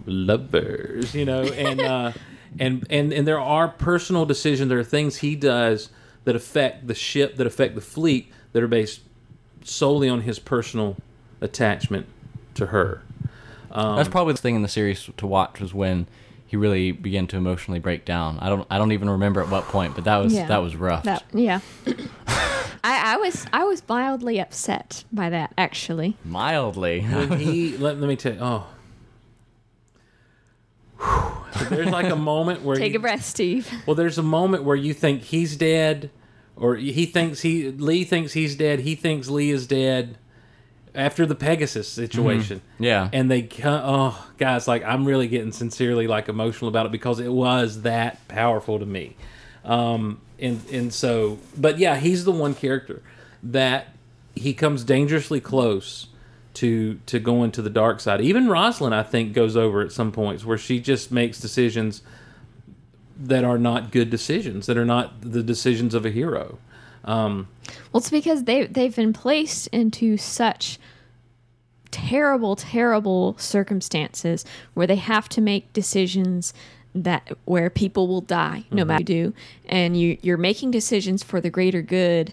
lovers 0.06 1.14
you 1.14 1.24
know 1.24 1.42
and 1.42 1.80
uh 1.80 2.12
and 2.58 2.86
and 2.90 3.12
and 3.12 3.26
there 3.26 3.40
are 3.40 3.68
personal 3.68 4.24
decisions 4.24 4.68
there 4.68 4.78
are 4.78 4.84
things 4.84 5.16
he 5.18 5.34
does 5.36 5.90
that 6.24 6.34
affect 6.36 6.86
the 6.86 6.94
ship 6.94 7.36
that 7.36 7.46
affect 7.46 7.74
the 7.74 7.80
fleet 7.80 8.30
that 8.52 8.62
are 8.62 8.68
based 8.68 9.00
solely 9.62 10.08
on 10.08 10.22
his 10.22 10.38
personal 10.38 10.96
attachment 11.40 12.06
to 12.54 12.66
her 12.66 13.02
Um, 13.70 13.96
That's 13.96 14.08
probably 14.08 14.32
the 14.32 14.40
thing 14.40 14.54
in 14.56 14.62
the 14.62 14.68
series 14.68 15.10
to 15.16 15.26
watch 15.26 15.60
was 15.60 15.74
when 15.74 16.06
he 16.46 16.56
really 16.56 16.92
began 16.92 17.26
to 17.26 17.36
emotionally 17.36 17.80
break 17.80 18.04
down. 18.04 18.38
I 18.38 18.48
don't 18.48 18.66
I 18.70 18.78
don't 18.78 18.92
even 18.92 19.10
remember 19.10 19.40
at 19.42 19.50
what 19.50 19.64
point, 19.64 19.94
but 19.96 20.04
that 20.04 20.16
was 20.18 20.32
Yeah. 20.32 20.46
that 20.46 20.58
was 20.62 20.76
rough. 20.76 21.02
That 21.02 21.24
yeah. 21.34 21.60
I, 22.84 23.14
I 23.14 23.16
was 23.16 23.46
I 23.52 23.64
was 23.64 23.82
mildly 23.88 24.38
upset 24.40 25.04
by 25.12 25.30
that 25.30 25.52
actually. 25.58 26.16
Mildly. 26.24 27.00
when 27.02 27.38
he 27.38 27.76
let, 27.78 27.98
let 28.00 28.08
me 28.08 28.16
tell 28.16 28.32
you 28.34 28.38
oh 28.40 28.66
Whew. 30.98 31.66
there's 31.68 31.90
like 31.90 32.10
a 32.10 32.16
moment 32.16 32.62
where 32.62 32.76
Take 32.76 32.92
you- 32.92 32.98
a 32.98 33.02
breath, 33.02 33.24
Steve. 33.24 33.70
well 33.86 33.94
there's 33.94 34.18
a 34.18 34.22
moment 34.22 34.64
where 34.64 34.76
you 34.76 34.94
think 34.94 35.22
he's 35.22 35.56
dead 35.56 36.10
or 36.56 36.76
he 36.76 37.04
thinks 37.06 37.40
he 37.42 37.70
lee 37.70 38.04
thinks 38.04 38.32
he's 38.32 38.56
dead 38.56 38.80
he 38.80 38.94
thinks 38.94 39.28
lee 39.28 39.50
is 39.50 39.66
dead 39.66 40.16
after 40.94 41.26
the 41.26 41.34
pegasus 41.34 41.86
situation 41.86 42.62
Yeah. 42.78 43.10
and 43.12 43.30
they 43.30 43.42
co- 43.42 43.82
oh 43.84 44.26
guys 44.38 44.66
like 44.66 44.82
i'm 44.84 45.04
really 45.04 45.28
getting 45.28 45.52
sincerely 45.52 46.06
like 46.06 46.28
emotional 46.30 46.68
about 46.68 46.86
it 46.86 46.92
because 46.92 47.20
it 47.20 47.30
was 47.32 47.82
that 47.82 48.26
powerful 48.28 48.78
to 48.78 48.86
me 48.86 49.16
um 49.66 50.18
and 50.38 50.60
and 50.70 50.92
so 50.92 51.38
but 51.56 51.78
yeah 51.78 51.96
he's 51.96 52.24
the 52.24 52.32
one 52.32 52.54
character 52.54 53.02
that 53.42 53.88
he 54.34 54.52
comes 54.52 54.84
dangerously 54.84 55.40
close 55.40 56.08
to 56.54 56.98
to 57.06 57.18
going 57.18 57.50
to 57.50 57.62
the 57.62 57.70
dark 57.70 58.00
side 58.00 58.20
even 58.20 58.48
Rosalind 58.48 58.94
I 58.94 59.02
think 59.02 59.32
goes 59.32 59.56
over 59.56 59.82
at 59.82 59.92
some 59.92 60.12
points 60.12 60.44
where 60.44 60.58
she 60.58 60.80
just 60.80 61.10
makes 61.10 61.40
decisions 61.40 62.02
that 63.18 63.44
are 63.44 63.58
not 63.58 63.90
good 63.90 64.10
decisions, 64.10 64.66
that 64.66 64.76
are 64.76 64.84
not 64.84 65.20
the 65.22 65.42
decisions 65.42 65.94
of 65.94 66.04
a 66.04 66.10
hero. 66.10 66.58
Um, 67.04 67.48
Well, 67.92 68.00
it's 68.00 68.10
because 68.10 68.44
they 68.44 68.66
they've 68.66 68.94
been 68.94 69.12
placed 69.12 69.68
into 69.68 70.16
such 70.16 70.78
terrible, 71.90 72.56
terrible 72.56 73.36
circumstances 73.38 74.44
where 74.74 74.86
they 74.86 74.96
have 74.96 75.28
to 75.30 75.40
make 75.40 75.72
decisions 75.72 76.52
that 77.04 77.30
where 77.44 77.70
people 77.70 78.08
will 78.08 78.20
die 78.20 78.64
no 78.70 78.84
matter 78.84 79.02
what 79.02 79.08
you 79.10 79.24
do, 79.24 79.34
and 79.68 79.98
you 80.00 80.18
you're 80.22 80.36
making 80.36 80.70
decisions 80.70 81.22
for 81.22 81.40
the 81.40 81.50
greater 81.50 81.82
good, 81.82 82.32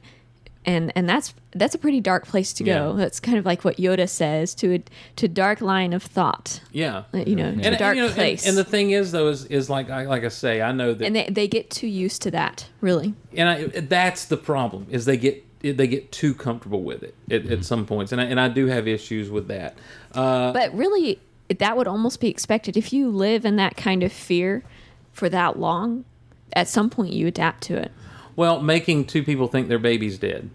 and 0.65 0.91
and 0.95 1.07
that's 1.10 1.34
that's 1.56 1.76
a 1.76 1.77
pretty 1.77 1.99
dark 2.02 2.26
place 2.26 2.53
to 2.53 2.64
go. 2.64 2.91
Yeah. 2.91 2.98
That's 2.98 3.19
kind 3.19 3.38
of 3.38 3.45
like 3.45 3.64
what 3.64 3.77
Yoda 3.77 4.10
says 4.10 4.56
to 4.56 4.76
a 4.76 4.84
to 5.18 5.27
dark 5.27 5.61
line 5.61 5.94
of 5.94 6.02
thought, 6.02 6.61
yeah. 6.72 7.03
uh, 7.14 7.18
you 7.19 7.35
know, 7.35 7.53
to 7.56 7.73
a 7.73 7.77
dark 7.77 7.95
you 7.95 8.02
know, 8.02 8.07
and- 8.07 8.15
place. 8.15 8.48
And, 8.48 8.57
the 8.57 8.64
thing 8.64 8.91
is, 8.91 9.11
though, 9.11 9.27
is, 9.27 9.45
is 9.45 9.69
like 9.69 9.90
I, 9.90 10.06
like 10.06 10.23
I 10.23 10.30
say, 10.30 10.61
I 10.61 10.72
know 10.72 10.94
that 10.94 11.06
and 11.06 11.15
they, 11.15 11.27
they 11.30 11.48
get 11.48 11.69
too 11.69 11.88
used 11.88 12.22
to 12.23 12.31
that, 12.31 12.68
really. 12.81 13.14
and 13.38 13.49
I, 13.49 13.68
that's 13.68 14.26
the 14.26 14.38
problem 14.38 14.88
is 14.90 15.06
they 15.06 15.18
get 15.18 15.45
they 15.61 15.88
get 15.88 16.11
too 16.11 16.34
comfortable 16.34 16.84
with 16.84 17.03
it 17.03 17.15
at, 17.31 17.44
Mm-hmm. 17.44 17.53
at 17.53 17.65
some 17.65 17.85
points, 17.85 18.11
and 18.11 18.19
I, 18.19 18.26
and 18.26 18.40
I 18.40 18.48
do 18.49 18.65
have 18.68 18.88
issues 18.88 19.30
with 19.30 19.48
that. 19.48 19.77
Uh, 20.14 20.52
But 20.53 20.73
really, 20.76 21.19
that 21.59 21.77
would 21.77 21.87
almost 21.87 22.19
be 22.19 22.27
expected. 22.29 22.75
If 22.77 22.91
you 22.93 23.09
live 23.09 23.45
in 23.45 23.55
that 23.57 23.75
kind 23.77 24.03
of 24.03 24.11
fear 24.11 24.63
for 25.11 25.29
that 25.29 25.59
long, 25.59 26.05
at 26.55 26.67
some 26.67 26.89
point 26.89 27.13
you 27.13 27.27
adapt 27.27 27.63
to 27.63 27.77
it. 27.77 27.91
well, 28.35 28.61
making 28.61 29.05
two 29.05 29.23
people 29.23 29.47
think 29.47 29.67
their 29.67 29.79
baby's 29.79 30.17
dead. 30.17 30.49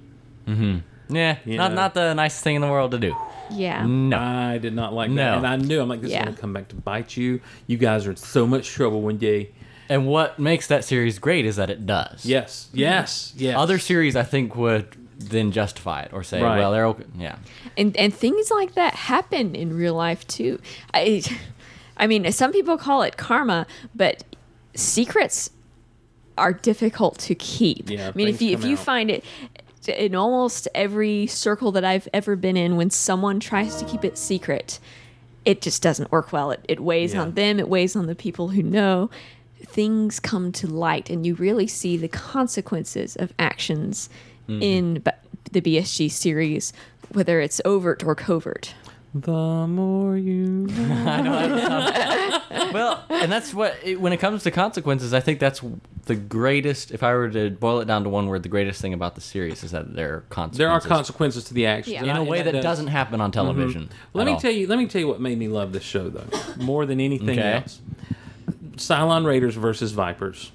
Mm-hmm. 0.47 1.15
Yeah, 1.15 1.39
You 1.45 1.57
not 1.57 1.71
know. 1.71 1.77
not 1.77 1.95
the 1.95 2.13
nicest 2.15 2.43
thing 2.45 2.57
in 2.57 2.61
the 2.63 2.69
world 2.69 2.91
to 2.91 2.99
do. 2.99 3.17
Yeah. 3.51 3.87
No. 3.87 4.19
I 4.19 4.59
did 4.59 4.75
not 4.75 4.93
like 4.93 5.09
that, 5.11 5.15
No. 5.15 5.37
and 5.39 5.47
I 5.47 5.57
knew 5.57 5.81
I'm 5.81 5.89
like 5.89 6.01
this 6.03 6.11
Yeah. 6.11 6.21
is 6.21 6.25
gonna 6.27 6.37
come 6.37 6.53
back 6.53 6.69
to 6.69 6.77
bite 6.77 7.17
you. 7.17 7.41
You 7.67 7.79
guys 7.79 8.07
are 8.07 8.11
in 8.11 8.17
so 8.17 8.47
much 8.47 8.69
trouble 8.69 9.01
one 9.01 9.17
day. 9.17 9.51
And 9.89 10.07
what 10.07 10.39
makes 10.39 10.67
that 10.67 10.85
series 10.85 11.19
great 11.19 11.47
is 11.47 11.57
that 11.57 11.71
it 11.71 11.87
does. 11.87 12.27
Yes, 12.27 12.69
yes, 12.75 13.33
yes. 13.37 13.57
Other 13.57 13.79
series, 13.79 14.17
I 14.17 14.23
think, 14.23 14.55
would 14.55 14.89
then 15.19 15.51
justify 15.53 16.03
it 16.03 16.13
or 16.13 16.23
say, 16.23 16.41
Right. 16.43 16.59
well, 16.59 16.73
they're 16.73 16.87
okay. 16.87 17.05
Yeah. 17.19 17.37
And 17.77 17.97
and 17.97 18.15
things 18.15 18.51
like 18.51 18.75
that 18.75 18.95
happen 18.95 19.55
in 19.55 19.77
real 19.77 19.95
life 19.95 20.27
too. 20.27 20.61
I 20.95 21.23
I 21.97 22.07
mean, 22.07 22.31
some 22.33 22.53
people 22.53 22.79
call 22.79 23.03
it 23.03 23.17
karma, 23.17 23.67
but 23.95 24.23
secrets 24.75 25.51
are 26.37 26.53
difficult 26.53 27.19
to 27.19 27.35
keep. 27.35 27.91
Yeah, 27.91 28.09
I 28.09 28.13
mean, 28.17 28.29
if 28.29 28.41
you 28.41 28.53
if 28.53 28.65
you 28.65 28.75
out. 28.75 28.79
find 28.79 29.11
it 29.11 29.25
in 29.89 30.15
almost 30.15 30.69
every 30.75 31.27
circle 31.27 31.73
that 31.73 31.85
I've 31.85 32.07
ever 32.13 32.37
been 32.37 32.57
in, 32.57 32.77
when 32.77 32.91
someone 32.91 33.41
tries 33.41 33.77
to 33.77 33.85
keep 33.87 34.05
it 34.05 34.17
secret, 34.19 34.79
it 35.45 35.61
just 35.63 35.83
doesn't 35.83 36.13
work 36.13 36.31
well. 36.33 36.51
It, 36.53 36.65
it 36.69 36.79
weighs 36.81 37.15
Yeah. 37.15 37.23
on 37.23 37.33
them, 37.33 37.59
it 37.59 37.69
weighs 37.69 37.97
on 37.97 38.07
the 38.07 38.15
people 38.15 38.49
who 38.51 38.63
know. 38.63 39.11
Things 39.65 40.21
come 40.21 40.53
to 40.53 40.67
light, 40.69 41.11
and 41.11 41.27
you 41.27 41.35
really 41.35 41.67
see 41.67 41.97
the 41.97 42.07
consequences 42.09 43.17
of 43.17 43.33
actions 43.39 44.09
Mm-hmm. 44.49 44.63
in 44.63 44.95
b- 45.01 45.11
the 45.53 45.61
BSG 45.61 46.11
series, 46.11 46.73
whether 47.13 47.39
it's 47.41 47.61
overt 47.65 48.03
or 48.05 48.15
covert. 48.15 48.75
The 49.15 49.67
more 49.67 50.17
you 50.17 50.47
know. 50.69 52.35
Well, 52.73 53.03
and 53.09 53.33
that's 53.33 53.55
what, 53.55 53.77
it, 53.83 53.99
when 54.01 54.13
it 54.13 54.19
comes 54.19 54.43
to 54.43 54.51
consequences, 54.51 55.15
I 55.15 55.21
think 55.21 55.39
that's 55.41 55.63
the 56.05 56.15
greatest, 56.17 56.91
if 56.91 57.03
I 57.03 57.15
were 57.15 57.31
to 57.31 57.49
boil 57.51 57.81
it 57.81 57.87
down 57.87 58.05
to 58.05 58.11
one 58.11 58.27
word, 58.27 58.43
the 58.43 58.49
greatest 58.51 58.81
thing 58.83 58.93
about 58.93 59.15
the 59.15 59.21
series 59.23 59.65
is 59.65 59.71
that 59.71 59.95
there 59.95 60.15
are 60.17 60.21
consequences. 60.29 60.59
there 60.59 60.69
are 60.71 60.81
consequences 60.81 61.45
to 61.45 61.55
the 61.55 61.65
action 61.67 61.95
Yeah. 61.95 62.05
In 62.05 62.17
a 62.17 62.25
way 62.25 62.43
that, 62.43 62.53
does- 62.53 62.63
doesn't 62.63 62.89
happen 62.89 63.21
on 63.23 63.31
television. 63.33 63.89
Let 64.13 64.27
me 64.27 64.33
all. 64.33 64.41
tell 64.41 64.51
you. 64.51 64.67
Let 64.67 64.79
me 64.79 64.87
tell 64.87 65.01
you 65.01 65.09
what 65.09 65.19
made 65.21 65.39
me 65.39 65.49
love 65.49 65.73
this 65.73 65.83
show, 65.83 66.11
though, 66.11 66.27
more 66.63 66.85
than 66.85 67.01
anything 67.01 67.39
Okay. 67.39 67.53
else. 67.55 67.81
Cylon 68.77 69.25
Raiders 69.27 69.55
versus 69.55 69.93
Vipers, 69.93 70.53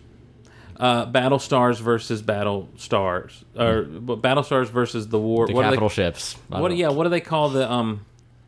uh, 0.83 1.05
Battle 1.05 1.39
Stars 1.39 1.79
versus 1.79 2.21
Battle 2.21 2.67
Stars, 2.77 3.45
or 3.57 3.83
but 3.83 4.17
Battle 4.17 4.43
Stars 4.43 4.69
versus 4.69 5.07
the 5.07 5.19
War. 5.19 5.47
The 5.47 5.53
what 5.53 5.61
do 5.63 5.67
capital 5.69 5.87
they, 5.89 5.93
ships. 5.95 6.35
I 6.51 6.59
What? 6.59 6.69
don't- 6.69 6.77
Yeah. 6.77 6.89
What 6.89 7.03
do 7.03 7.09
they 7.09 7.21
call 7.21 7.49
the 7.49 7.71
um 7.71 8.05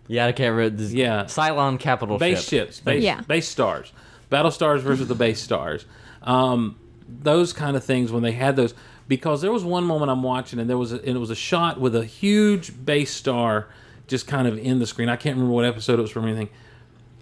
Yeah, 0.07 0.25
I 0.27 0.31
can't 0.33 0.53
remember. 0.55 0.75
this- 0.77 0.93
Yeah. 0.93 1.23
Cylon 1.25 1.79
capital 1.79 2.17
base 2.17 2.41
ship. 2.47 2.67
ships? 2.67 2.79
Base, 2.81 3.03
Yeah. 3.03 3.21
base 3.21 3.47
stars, 3.47 3.91
Battle 4.29 4.51
Stars 4.51 4.81
versus 4.83 5.07
the 5.07 5.15
base 5.15 5.41
stars. 5.41 5.85
Um, 6.23 6.75
those 7.07 7.53
kind 7.53 7.77
of 7.77 7.83
things 7.83 8.11
when 8.11 8.23
they 8.23 8.31
had 8.33 8.55
those 8.55 8.73
because 9.07 9.41
there 9.41 9.51
was 9.51 9.63
one 9.63 9.83
moment 9.83 10.09
I'm 10.11 10.23
watching 10.23 10.59
and 10.59 10.67
there 10.69 10.77
was 10.77 10.91
a, 10.91 10.97
and 10.97 11.15
it 11.15 11.19
was 11.19 11.29
a 11.29 11.35
shot 11.35 11.79
with 11.79 11.95
a 11.95 12.03
huge 12.05 12.73
base 12.85 13.11
star 13.13 13.67
just 14.07 14.27
kind 14.27 14.47
of 14.47 14.57
in 14.57 14.79
the 14.79 14.85
screen. 14.87 15.09
I 15.09 15.15
can't 15.15 15.35
remember 15.35 15.53
what 15.53 15.65
episode 15.65 15.99
it 15.99 16.01
was 16.01 16.11
from 16.11 16.25
or 16.25 16.29
anything. 16.29 16.49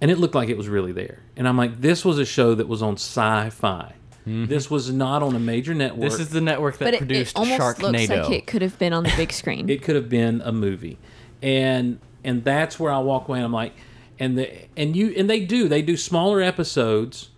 And 0.02 0.10
it 0.11 0.18
looked 0.18 0.35
like 0.35 0.49
it 0.49 0.57
was 0.57 0.68
really 0.69 0.91
there. 0.91 1.19
And 1.38 1.48
I'm 1.48 1.57
like, 1.57 1.80
this 1.81 2.03
was 2.03 2.18
a 2.19 2.26
show 2.26 2.56
that 2.56 2.68
was 2.68 2.81
on 2.81 2.95
sci-fi. 2.95 3.94
Mm-hmm. 4.24 4.45
This 4.45 4.70
was 4.72 4.91
not 4.91 5.22
on 5.22 5.36
a 5.36 5.40
major 5.40 5.74
network. 5.74 6.10
This 6.12 6.20
is 6.20 6.30
the 6.30 6.40
network 6.41 6.78
that 6.78 6.86
But 6.86 6.94
it, 6.94 6.98
it 6.98 7.00
produced 7.08 7.38
almost 7.38 7.60
Sharknado. 7.60 7.91
looks 7.91 8.10
like 8.10 8.30
it 8.32 8.48
could 8.48 8.62
have 8.62 8.80
been 8.80 8.94
on 8.94 9.04
the 9.04 9.14
big 9.18 9.32
screen. 9.34 9.70
it 9.70 9.82
could 9.84 9.95
have 9.95 10.08
been 10.10 10.41
a 10.45 10.52
movie 10.54 10.98
and 11.41 12.00
and 12.24 12.44
that's 12.45 12.80
where 12.80 12.91
i 12.91 12.98
walk 13.00 13.28
away 13.28 13.38
and 13.40 13.45
i'm 13.45 13.52
like 13.52 13.74
and 14.20 14.38
the 14.38 14.50
and 14.78 14.95
you 14.95 15.14
and 15.18 15.30
they 15.30 15.41
do 15.41 15.68
they 15.68 15.82
do 15.82 15.98
smaller 15.98 16.41
episodes 16.41 17.30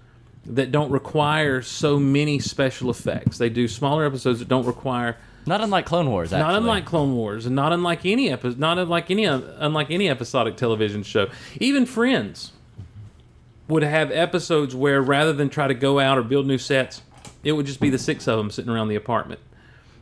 that 0.45 0.71
don't 0.71 0.91
require 0.91 1.61
so 1.63 1.97
many 1.99 2.37
special 2.37 2.91
effects 2.91 3.39
they 3.39 3.49
do 3.49 3.67
smaller 3.67 4.05
episodes 4.05 4.37
that 4.39 4.47
don't 4.47 4.67
require 4.67 5.17
Not 5.47 5.61
unlike 5.61 5.85
Clone 5.87 6.09
Wars, 6.09 6.31
actually. 6.33 6.51
not 6.51 6.55
unlike 6.61 6.85
Clone 6.85 7.15
Wars, 7.15 7.45
and 7.47 7.55
not 7.55 7.71
unlike 7.73 8.05
any 8.05 8.29
epi- 8.31 8.55
not 8.59 8.77
unlike 8.77 9.09
any 9.09 9.25
unlike 9.25 9.89
any 9.89 10.07
episodic 10.09 10.55
television 10.57 11.01
show. 11.03 11.27
Even 11.59 11.85
Friends 11.87 12.51
would 13.67 13.83
have 13.83 14.11
episodes 14.11 14.75
where 14.75 15.01
rather 15.01 15.33
than 15.33 15.49
try 15.49 15.67
to 15.67 15.73
go 15.73 15.99
out 15.99 16.17
or 16.17 16.23
build 16.23 16.45
new 16.45 16.57
sets, 16.57 17.01
it 17.43 17.53
would 17.53 17.65
just 17.65 17.79
be 17.79 17.89
the 17.89 17.99
six 17.99 18.27
of 18.27 18.37
them 18.37 18.51
sitting 18.51 18.71
around 18.71 18.89
the 18.89 18.95
apartment. 18.95 19.39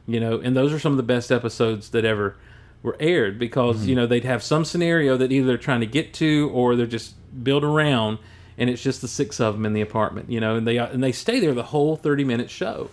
You 0.05 0.19
know, 0.19 0.39
and 0.39 0.55
those 0.55 0.73
are 0.73 0.79
some 0.79 0.91
of 0.91 0.97
the 0.97 1.03
best 1.03 1.31
episodes 1.31 1.89
that 1.91 2.03
ever 2.03 2.35
were 2.81 2.97
aired 2.99 3.39
because 3.39 3.77
mm-hmm. 3.77 3.89
you 3.89 3.95
know 3.95 4.05
they'd 4.05 4.25
have 4.25 4.43
some 4.43 4.65
scenario 4.65 5.15
that 5.17 5.31
either 5.31 5.47
they're 5.47 5.57
trying 5.57 5.79
to 5.79 5.85
get 5.85 6.13
to 6.15 6.51
or 6.53 6.75
they're 6.75 6.85
just 6.85 7.15
built 7.43 7.63
around, 7.63 8.17
and 8.57 8.69
it's 8.69 8.83
just 8.83 9.01
the 9.01 9.07
six 9.07 9.39
of 9.39 9.53
them 9.53 9.65
in 9.65 9.71
the 9.71 9.81
apartment. 9.81 10.29
You 10.29 10.41
know, 10.41 10.55
and 10.57 10.67
they 10.67 10.77
and 10.77 11.01
they 11.01 11.13
stay 11.13 11.39
there 11.39 11.53
the 11.53 11.63
whole 11.63 11.95
thirty 11.95 12.25
minute 12.25 12.49
show. 12.49 12.89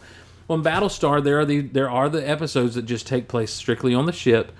On 0.49 0.63
Battlestar, 0.63 1.23
there 1.23 1.41
are 1.41 1.45
the 1.45 1.63
there 1.63 1.91
are 1.91 2.09
the 2.09 2.29
episodes 2.29 2.77
that 2.77 2.83
just 2.83 3.07
take 3.07 3.27
place 3.27 3.53
strictly 3.53 3.93
on 3.93 4.07
the 4.07 4.13
ship, 4.13 4.53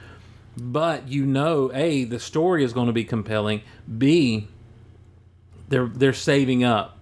but 0.57 1.09
you 1.09 1.25
know, 1.25 1.71
a 1.73 2.03
the 2.03 2.19
story 2.19 2.65
is 2.65 2.73
going 2.73 2.89
to 2.89 2.93
be 2.93 3.05
compelling. 3.05 3.63
B 3.97 4.49
they're 5.71 5.87
they're 5.87 6.13
saving 6.13 6.63
up, 6.63 6.99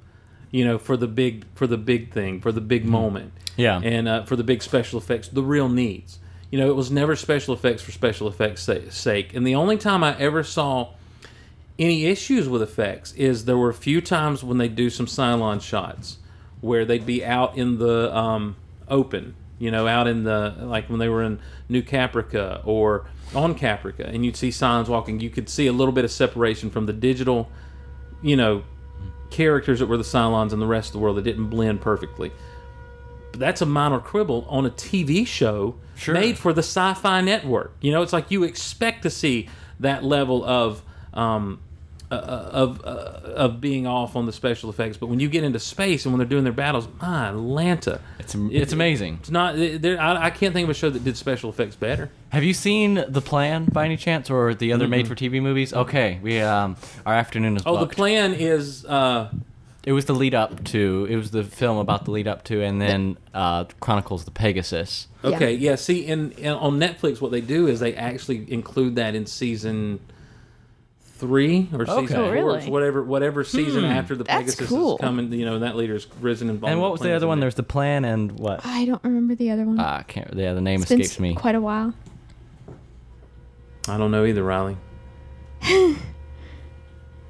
you 0.52 0.64
know, 0.64 0.78
for 0.78 0.96
the 0.96 1.08
big 1.08 1.44
for 1.54 1.66
the 1.66 1.76
big 1.76 2.12
thing 2.12 2.40
for 2.40 2.52
the 2.52 2.60
big 2.60 2.84
moment. 2.84 3.32
Yeah. 3.56 3.80
and 3.82 4.06
uh, 4.06 4.22
for 4.22 4.36
the 4.36 4.44
big 4.44 4.62
special 4.62 5.00
effects, 5.00 5.26
the 5.26 5.42
real 5.42 5.68
needs. 5.68 6.20
You 6.50 6.60
know, 6.60 6.70
it 6.70 6.76
was 6.76 6.92
never 6.92 7.16
special 7.16 7.52
effects 7.52 7.82
for 7.82 7.90
special 7.90 8.28
effects' 8.28 8.70
sake. 8.90 9.34
And 9.34 9.44
the 9.44 9.56
only 9.56 9.76
time 9.76 10.04
I 10.04 10.16
ever 10.16 10.44
saw 10.44 10.92
any 11.78 12.06
issues 12.06 12.48
with 12.48 12.62
effects 12.62 13.12
is 13.12 13.44
there 13.44 13.56
were 13.56 13.68
a 13.68 13.74
few 13.74 14.00
times 14.00 14.42
when 14.42 14.58
they 14.58 14.68
do 14.68 14.90
some 14.90 15.06
Cylon 15.06 15.60
shots 15.60 16.18
where 16.60 16.84
they'd 16.84 17.04
be 17.06 17.24
out 17.24 17.56
in 17.56 17.78
the 17.78 18.14
um, 18.16 18.56
open, 18.88 19.34
you 19.58 19.70
know, 19.70 19.86
out 19.86 20.06
in 20.06 20.24
the 20.24 20.54
like 20.60 20.88
when 20.88 20.98
they 20.98 21.08
were 21.08 21.22
in 21.22 21.38
New 21.68 21.82
Caprica 21.82 22.62
or 22.64 23.06
on 23.34 23.54
Caprica, 23.54 24.12
and 24.12 24.24
you'd 24.24 24.36
see 24.36 24.48
Cylons 24.48 24.88
walking. 24.88 25.20
You 25.20 25.30
could 25.30 25.48
see 25.48 25.66
a 25.66 25.72
little 25.72 25.92
bit 25.92 26.04
of 26.04 26.10
separation 26.10 26.70
from 26.70 26.86
the 26.86 26.92
digital, 26.92 27.50
you 28.22 28.36
know, 28.36 28.62
characters 29.30 29.78
that 29.80 29.86
were 29.86 29.96
the 29.96 30.02
Cylons 30.04 30.52
and 30.52 30.60
the 30.62 30.66
rest 30.66 30.88
of 30.88 30.92
the 30.94 30.98
world 31.00 31.16
that 31.16 31.22
didn't 31.22 31.48
blend 31.48 31.80
perfectly. 31.80 32.32
But 33.32 33.40
that's 33.40 33.60
a 33.60 33.66
minor 33.66 33.98
quibble 34.00 34.46
on 34.48 34.64
a 34.66 34.70
TV 34.70 35.26
show 35.26 35.76
Sure. 35.96 36.14
made 36.14 36.38
for 36.38 36.52
the 36.52 36.62
Sci-Fi 36.62 37.20
Network. 37.20 37.76
You 37.80 37.92
know, 37.92 38.02
it's 38.02 38.12
like 38.12 38.30
you 38.30 38.44
expect 38.44 39.02
to 39.02 39.10
see 39.10 39.48
that 39.80 40.02
level 40.04 40.44
of 40.44 40.82
um, 41.12 41.60
uh, 42.10 42.14
of 42.14 42.80
uh, 42.85 42.89
of 43.35 43.60
being 43.60 43.86
off 43.86 44.16
on 44.16 44.26
the 44.26 44.32
special 44.32 44.70
effects. 44.70 44.97
But 44.97 45.09
when 45.09 45.20
you 45.20 45.28
get 45.28 45.44
into 45.44 45.59
space 45.59 46.05
and 46.06 46.12
when 46.12 46.18
they're 46.18 46.26
doing 46.28 46.44
their 46.44 46.52
battles, 46.52 46.89
my 47.01 47.28
Atlanta, 47.28 48.01
It's, 48.18 48.35
it's 48.35 48.72
amazing. 48.72 49.18
It's 49.20 49.30
not. 49.30 49.56
There, 49.56 50.01
I, 50.01 50.26
I 50.26 50.30
can't 50.30 50.52
think 50.55 50.64
of 50.64 50.70
a 50.70 50.74
show 50.74 50.90
that 50.90 51.05
did 51.05 51.16
special 51.16 51.51
effects 51.51 51.76
better. 51.76 52.10
Have 52.30 52.44
you 52.44 52.55
seen 52.55 53.05
The 53.09 53.20
Plan 53.22 53.66
by 53.66 53.85
any 53.85 53.97
chance, 53.97 54.30
or 54.30 54.55
the 54.55 54.72
other 54.72 54.89
made-for-TV 54.89 55.40
movies? 55.43 55.72
Okay, 55.72 56.18
we 56.22 56.40
um, 56.40 56.76
our 57.06 57.14
afternoon 57.14 57.56
is 57.56 57.62
Oh, 57.66 57.78
the 57.78 57.86
plan 57.86 58.35
is. 58.35 58.85
Uh, 58.85 59.30
It 59.85 59.93
was 59.93 60.05
the 60.05 60.14
lead 60.14 60.35
up 60.35 60.64
to. 60.64 61.06
It 61.09 61.16
was 61.16 61.30
the 61.30 61.44
film 61.44 61.78
about 61.78 62.05
the 62.05 62.10
lead 62.10 62.28
up 62.28 62.44
to, 62.44 62.62
and 62.62 62.80
then 62.80 63.16
uh, 63.32 63.64
chronicles 63.80 64.24
the 64.24 64.30
Pegasus. 64.30 65.09
Okay, 65.24 65.55
yeah. 65.55 65.76
see, 65.76 66.06
in, 66.06 66.32
in 66.32 66.52
on 66.52 66.78
Netflix, 66.78 67.20
what 67.22 67.30
they 67.30 67.40
do 67.40 67.66
is 67.66 67.80
they 67.80 67.94
actually 67.94 68.51
include 68.52 68.97
that 68.97 69.14
in 69.14 69.24
season 69.26 70.01
three 71.18 71.68
or 71.72 71.84
season 71.86 72.04
Okay. 72.04 72.14
four, 72.14 72.24
Oh, 72.24 72.30
really? 72.30 72.66
or 72.66 72.70
whatever 72.70 73.02
whatever 73.02 73.44
season 73.44 73.84
after 73.84 74.14
the 74.16 74.24
That's 74.24 74.38
Pegasus 74.54 74.68
cool. 74.68 74.94
is 74.96 75.00
coming. 75.00 75.32
You 75.32 75.44
know, 75.44 75.58
that 75.60 75.76
leader's 75.76 76.06
risen 76.20 76.48
and. 76.50 76.62
And 76.64 76.80
what 76.80 76.92
was 76.92 77.00
the 77.00 77.12
other 77.12 77.26
one? 77.26 77.40
There's 77.40 77.54
the 77.56 77.62
plan 77.62 78.04
and 78.04 78.32
what? 78.32 78.64
I 78.64 78.84
don't 78.84 79.02
remember 79.04 79.34
the 79.34 79.50
other 79.50 79.64
one. 79.64 79.78
Ah, 79.80 79.98
I 79.98 80.02
can't. 80.04 80.32
Yeah, 80.34 80.52
the 80.54 80.60
name 80.60 80.80
it's 80.80 80.88
been 80.90 81.00
escapes 81.00 81.20
me. 81.20 81.34
quite 81.34 81.54
a 81.54 81.60
while. 81.60 81.92
I 83.88 83.96
don't 83.96 84.10
know 84.10 84.24
either, 84.24 84.42
Riley. 84.42 84.76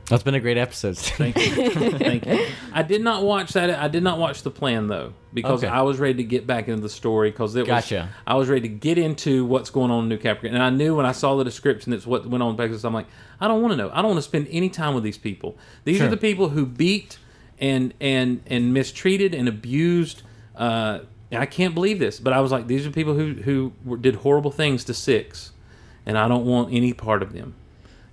That's 0.08 0.22
been 0.22 0.34
a 0.34 0.40
great 0.40 0.56
episode. 0.56 0.96
Thank 0.96 1.36
you. 1.36 1.70
Thank 1.98 2.24
you. 2.26 2.46
I 2.72 2.82
did 2.82 3.02
not 3.02 3.22
watch 3.24 3.52
that. 3.52 3.68
I 3.70 3.88
did 3.88 4.02
not 4.02 4.18
watch 4.18 4.42
the 4.42 4.50
plan 4.50 4.86
though 4.86 5.12
because 5.34 5.62
Okay. 5.62 5.70
I 5.72 5.82
was 5.82 5.98
ready 5.98 6.14
to 6.14 6.24
get 6.24 6.46
back 6.46 6.66
into 6.68 6.80
the 6.80 6.88
story 6.88 7.30
because 7.30 7.54
it 7.56 7.60
was. 7.60 7.68
Gotcha. 7.68 8.08
I 8.26 8.34
was 8.36 8.48
ready 8.48 8.62
to 8.62 8.74
get 8.74 8.96
into 8.96 9.44
what's 9.44 9.68
going 9.70 9.90
on 9.90 10.04
in 10.04 10.08
New 10.08 10.16
Caprica, 10.18 10.46
and 10.52 10.62
I 10.62 10.70
knew 10.70 10.96
when 10.96 11.04
I 11.04 11.12
saw 11.12 11.36
the 11.36 11.44
description 11.44 11.90
that's 11.92 12.06
what 12.06 12.26
went 12.26 12.42
on 12.42 12.52
in 12.52 12.56
Pegasus. 12.56 12.84
I'm 12.84 12.94
like, 12.94 13.06
I 13.40 13.48
don't 13.48 13.60
want 13.60 13.72
to 13.72 13.76
know. 13.76 13.90
I 13.92 13.96
don't 13.96 14.06
want 14.12 14.18
to 14.18 14.22
spend 14.22 14.48
any 14.50 14.70
time 14.70 14.94
with 14.94 15.04
these 15.04 15.18
people. 15.18 15.56
These 15.84 15.98
Sure. 15.98 16.06
are 16.06 16.10
the 16.10 16.16
people 16.16 16.48
who 16.48 16.64
beat 16.64 17.18
and 17.58 17.92
and 18.00 18.40
and 18.46 18.72
mistreated 18.72 19.34
and 19.34 19.46
abused. 19.48 20.22
Uh, 20.56 21.00
and 21.30 21.42
I 21.42 21.46
can't 21.46 21.74
believe 21.74 21.98
this, 21.98 22.18
but 22.18 22.32
I 22.32 22.40
was 22.40 22.50
like, 22.50 22.66
these 22.66 22.86
are 22.86 22.90
people 22.90 23.12
who 23.14 23.34
who 23.34 23.96
did 23.98 24.14
horrible 24.16 24.50
things 24.50 24.84
to 24.84 24.94
six, 24.94 25.52
and 26.06 26.16
I 26.16 26.26
don't 26.28 26.46
want 26.46 26.72
any 26.72 26.94
part 26.94 27.22
of 27.22 27.34
them 27.34 27.54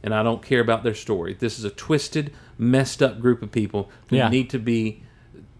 and 0.06 0.14
I 0.15 0.23
don't 0.23 0.41
care 0.41 0.61
about 0.61 0.84
their 0.84 0.95
story. 0.95 1.34
This 1.34 1.60
is 1.60 1.65
a 1.65 1.69
twisted, 1.72 2.32
messed 2.57 3.03
up 3.03 3.19
group 3.19 3.41
of 3.41 3.52
people 3.52 3.90
who 4.10 4.15
Yeah. 4.18 4.30
need 4.30 4.49
to 4.52 4.60
be, 4.60 5.02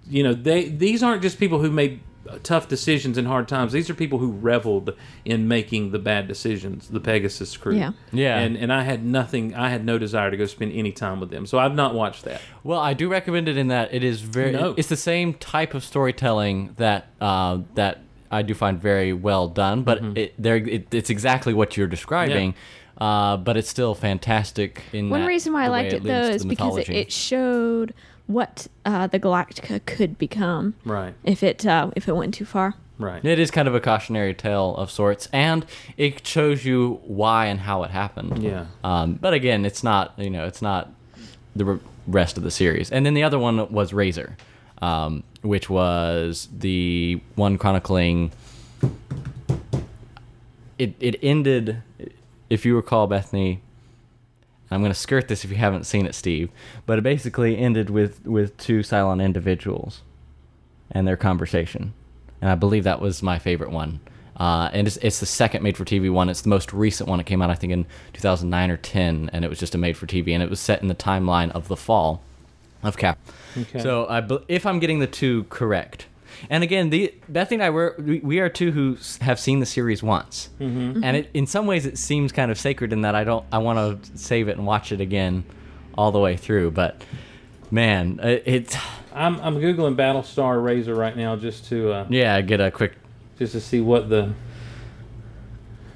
you 0.10 0.24
know, 0.24 0.34
they 0.34 0.70
these 0.70 1.04
aren't 1.04 1.22
just 1.22 1.40
people 1.40 1.60
who 1.60 1.70
made 1.72 2.00
tough 2.42 2.68
decisions 2.68 3.20
in 3.20 3.26
hard 3.26 3.48
times. 3.48 3.72
These 3.72 3.88
are 3.88 3.94
people 3.94 4.18
who 4.18 4.32
reveled 4.32 4.96
in 5.26 5.48
making 5.48 5.92
the 5.92 6.00
bad 6.00 6.28
decisions. 6.28 6.88
The 6.88 7.00
Pegasus 7.00 7.56
crew. 7.56 7.76
Yeah. 7.76 7.92
Yeah. 8.12 8.40
And 8.40 8.56
and 8.58 8.74
I 8.74 8.82
had 8.84 9.06
nothing. 9.06 9.54
I 9.54 9.70
had 9.70 9.86
no 9.86 9.98
desire 10.00 10.32
to 10.32 10.38
go 10.38 10.46
spend 10.46 10.72
any 10.74 10.92
time 10.92 11.20
with 11.20 11.30
them. 11.30 11.46
So 11.46 11.60
I've 11.60 11.76
not 11.76 11.94
watched 11.94 12.24
that. 12.26 12.42
Well, 12.64 12.80
I 12.80 12.94
do 12.96 13.10
recommend 13.10 13.48
it 13.48 13.58
in 13.58 13.68
that 13.68 13.94
it 13.94 14.04
is 14.04 14.22
very. 14.22 14.54
No. 14.54 14.74
It's 14.78 14.90
the 14.90 14.96
same 14.98 15.34
type 15.36 15.74
of 15.76 15.84
storytelling 15.84 16.74
that 16.78 17.08
uh, 17.22 17.60
that 17.76 18.02
I 18.32 18.42
do 18.42 18.56
find 18.56 18.82
very 18.82 19.14
well 19.14 19.48
done, 19.48 19.84
but 19.84 20.02
Mm-hmm. 20.02 20.18
it, 20.18 20.34
there 20.40 20.58
it, 20.58 20.94
it's 20.94 21.12
exactly 21.12 21.54
what 21.54 21.78
you're 21.78 21.86
describing. 21.88 22.56
Uh, 22.98 23.36
but 23.38 23.58
it's 23.58 23.70
still 23.70 23.94
fantastic. 23.96 24.82
In 24.94 25.10
One 25.10 25.22
that- 25.22 25.28
reason 25.28 25.52
why 25.54 25.66
I 25.66 25.68
liked 25.68 25.92
it, 25.94 26.04
leads 26.04 26.06
though 26.06 26.22
is 26.34 26.46
because 26.46 26.78
it, 26.78 26.90
it 26.90 27.12
showed 27.12 27.94
what 28.28 28.68
uh, 28.86 29.08
the 29.08 29.20
Galactica 29.20 29.86
could 29.86 30.18
become 30.18 30.74
Right. 30.86 31.14
if 31.24 31.44
it 31.44 31.66
uh, 31.66 31.92
if 31.96 32.08
it 32.08 32.16
went 32.16 32.34
too 32.34 32.46
far. 32.46 32.76
Right. 32.98 33.24
It 33.26 33.38
is 33.40 33.52
kind 33.52 33.68
of 33.68 33.76
a 33.76 33.82
cautionary 33.82 34.34
tale 34.34 34.74
of 34.78 34.90
sorts, 34.90 35.28
and 35.34 35.66
it 35.98 36.26
shows 36.26 36.64
you 36.64 37.02
why 37.04 37.48
and 37.48 37.60
how 37.60 37.84
it 37.84 37.92
happened. 37.92 38.42
Yeah. 38.42 38.68
Um, 38.86 39.16
but 39.16 39.34
again, 39.34 39.66
it's 39.66 39.84
not 39.84 40.14
you 40.18 40.30
know 40.30 40.46
it's 40.46 40.62
not 40.62 40.92
the 41.56 41.66
re- 41.66 41.80
rest 42.08 42.38
of 42.38 42.44
the 42.44 42.52
series. 42.52 42.90
And 42.92 43.06
then 43.06 43.14
the 43.14 43.24
other 43.24 43.38
one 43.38 43.70
was 43.72 43.92
Razor, 43.94 44.38
um, 44.82 45.24
which 45.42 45.70
was 45.70 46.48
the 46.58 47.20
one 47.36 47.58
chronicling. 47.58 48.32
It 50.78 50.94
it 51.00 51.16
ended, 51.22 51.82
if 52.50 52.66
you 52.66 52.76
recall, 52.76 53.08
Bethany. 53.08 53.62
I'm 54.72 54.82
going 54.82 54.92
to 54.92 54.98
skirt 54.98 55.28
this 55.28 55.46
if 55.46 55.52
you 55.52 55.58
haven't 55.58 55.86
seen 55.86 56.08
it, 56.08 56.16
Steve. 56.16 56.50
But 56.86 56.98
it 56.98 57.04
basically 57.04 57.58
ended 57.58 57.90
with 57.90 58.26
with 58.26 58.58
two 58.58 58.80
Cylon 58.80 59.24
individuals 59.24 60.02
and 60.92 61.08
their 61.08 61.18
conversation. 61.18 61.94
And 62.42 62.50
I 62.50 62.56
believe 62.56 62.84
that 62.84 63.00
was 63.00 63.22
my 63.24 63.40
favorite 63.40 63.72
one. 63.72 64.00
Uh, 64.38 64.70
and 64.74 64.86
it's, 64.86 64.98
it's 64.98 65.20
the 65.20 65.26
second 65.26 65.64
made 65.64 65.78
for 65.78 65.86
TV 65.86 66.12
one. 66.12 66.30
It's 66.30 66.42
the 66.42 66.50
most 66.50 66.74
recent 66.74 67.08
one. 67.08 67.20
It 67.20 67.26
came 67.26 67.42
out, 67.42 67.50
I 67.50 67.56
think, 67.56 67.72
in 67.72 67.86
2009 68.14 68.72
or 68.72 68.78
10, 68.78 69.30
and 69.32 69.46
it 69.46 69.48
was 69.48 69.60
just 69.60 69.74
a 69.76 69.78
made 69.78 69.96
for 69.96 70.08
TV, 70.08 70.34
and 70.34 70.44
it 70.44 70.50
was 70.50 70.60
set 70.60 70.82
in 70.82 70.90
the 70.90 70.96
timeline 70.96 71.52
of 71.52 71.70
the 71.70 71.78
fall 71.78 72.22
of 72.84 72.98
Cap. 72.98 73.18
Okay. 73.58 73.80
So 73.80 74.06
I, 74.06 74.28
if 74.50 74.66
I'm 74.66 74.80
getting 74.80 75.00
the 75.00 75.08
two 75.08 75.46
correct, 75.46 76.08
and 76.50 76.64
again, 76.64 76.90
the 76.90 77.14
Bethany 77.30 77.56
and 77.56 77.64
I 77.64 77.70
were 77.70 77.96
we, 77.98 78.20
we 78.20 78.40
are 78.40 78.50
two 78.50 78.72
who 78.72 78.98
have 79.22 79.40
seen 79.40 79.60
the 79.60 79.66
series 79.66 80.02
once, 80.04 80.50
Mm-hmm. 80.60 81.04
and 81.04 81.18
it, 81.18 81.30
in 81.34 81.48
some 81.48 81.66
ways 81.68 81.86
it 81.86 81.98
seems 81.98 82.32
kind 82.32 82.52
of 82.52 82.58
sacred 82.60 82.94
in 82.94 83.02
that 83.02 83.16
I 83.16 83.24
don't 83.24 83.46
I 83.52 83.58
want 83.60 84.04
to 84.04 84.18
save 84.18 84.48
it 84.48 84.58
and 84.58 84.66
watch 84.66 84.92
it 84.92 85.02
again 85.02 85.44
all 85.98 86.12
the 86.12 86.20
way 86.20 86.36
through. 86.38 86.72
But 86.72 87.04
man, 87.72 88.20
it, 88.24 88.44
it's 88.46 88.78
I'm 89.14 89.40
I'm 89.42 89.56
googling 89.58 89.96
Battlestar 89.96 90.64
Razor 90.64 90.94
right 90.96 91.16
now 91.16 91.36
just 91.36 91.66
to 91.70 91.92
uh, 91.92 92.06
yeah, 92.10 92.42
get 92.42 92.60
a 92.62 92.72
quick 92.72 92.94
just 93.40 93.52
to 93.54 93.62
see 93.62 93.82
what 93.82 94.10
the 94.10 94.34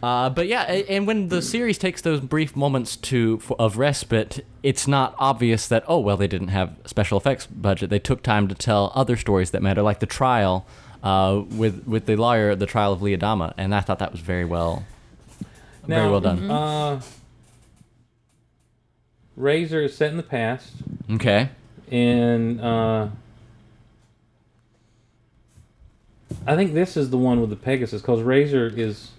Uh, 0.02 0.30
but 0.30 0.48
yeah, 0.48 0.62
and 0.64 1.06
when 1.06 1.28
the 1.28 1.42
series 1.42 1.78
takes 1.78 2.02
those 2.02 2.22
brief 2.22 2.56
moments 2.56 2.96
to 2.96 3.38
for, 3.40 3.60
of 3.60 3.78
respite, 3.78 4.46
it's 4.64 4.88
not 4.88 5.16
obvious 5.18 5.68
that 5.68 5.84
oh 5.88 6.00
well 6.00 6.18
they 6.18 6.28
didn't 6.28 6.50
have 6.50 6.76
special 6.86 7.18
effects 7.18 7.46
budget. 7.48 7.90
They 7.90 8.00
took 8.00 8.22
time 8.24 8.48
to 8.48 8.56
tell 8.56 8.92
other 8.96 9.16
stories 9.18 9.52
that 9.52 9.62
matter, 9.62 9.82
like 9.82 10.00
the 10.00 10.06
trial 10.06 10.66
uh, 11.04 11.44
with 11.50 11.86
with 11.88 12.06
the 12.06 12.16
lawyer, 12.16 12.56
the 12.56 12.66
trial 12.66 12.94
of 12.94 13.02
Lee 13.02 13.16
Adama, 13.16 13.54
and 13.58 13.74
I 13.74 13.82
thought 13.82 14.00
that 14.00 14.12
was 14.12 14.22
very 14.22 14.46
well, 14.46 14.84
very 15.86 16.10
well 16.10 16.22
done. 16.22 16.50
Uh, 16.50 17.02
Razor 19.36 19.84
is 19.84 19.96
set 19.96 20.12
in 20.12 20.18
the 20.18 20.24
past, 20.24 20.74
Okay, 21.10 21.50
and 21.90 22.60
uh, 22.60 23.08
I 26.46 26.56
think 26.56 26.74
this 26.74 26.98
is 26.98 27.10
the 27.10 27.18
one 27.18 27.40
with 27.40 27.50
the 27.50 27.56
Pegasus, 27.56 28.02
because 28.02 28.22
Razor 28.22 28.68
is. 28.76 29.12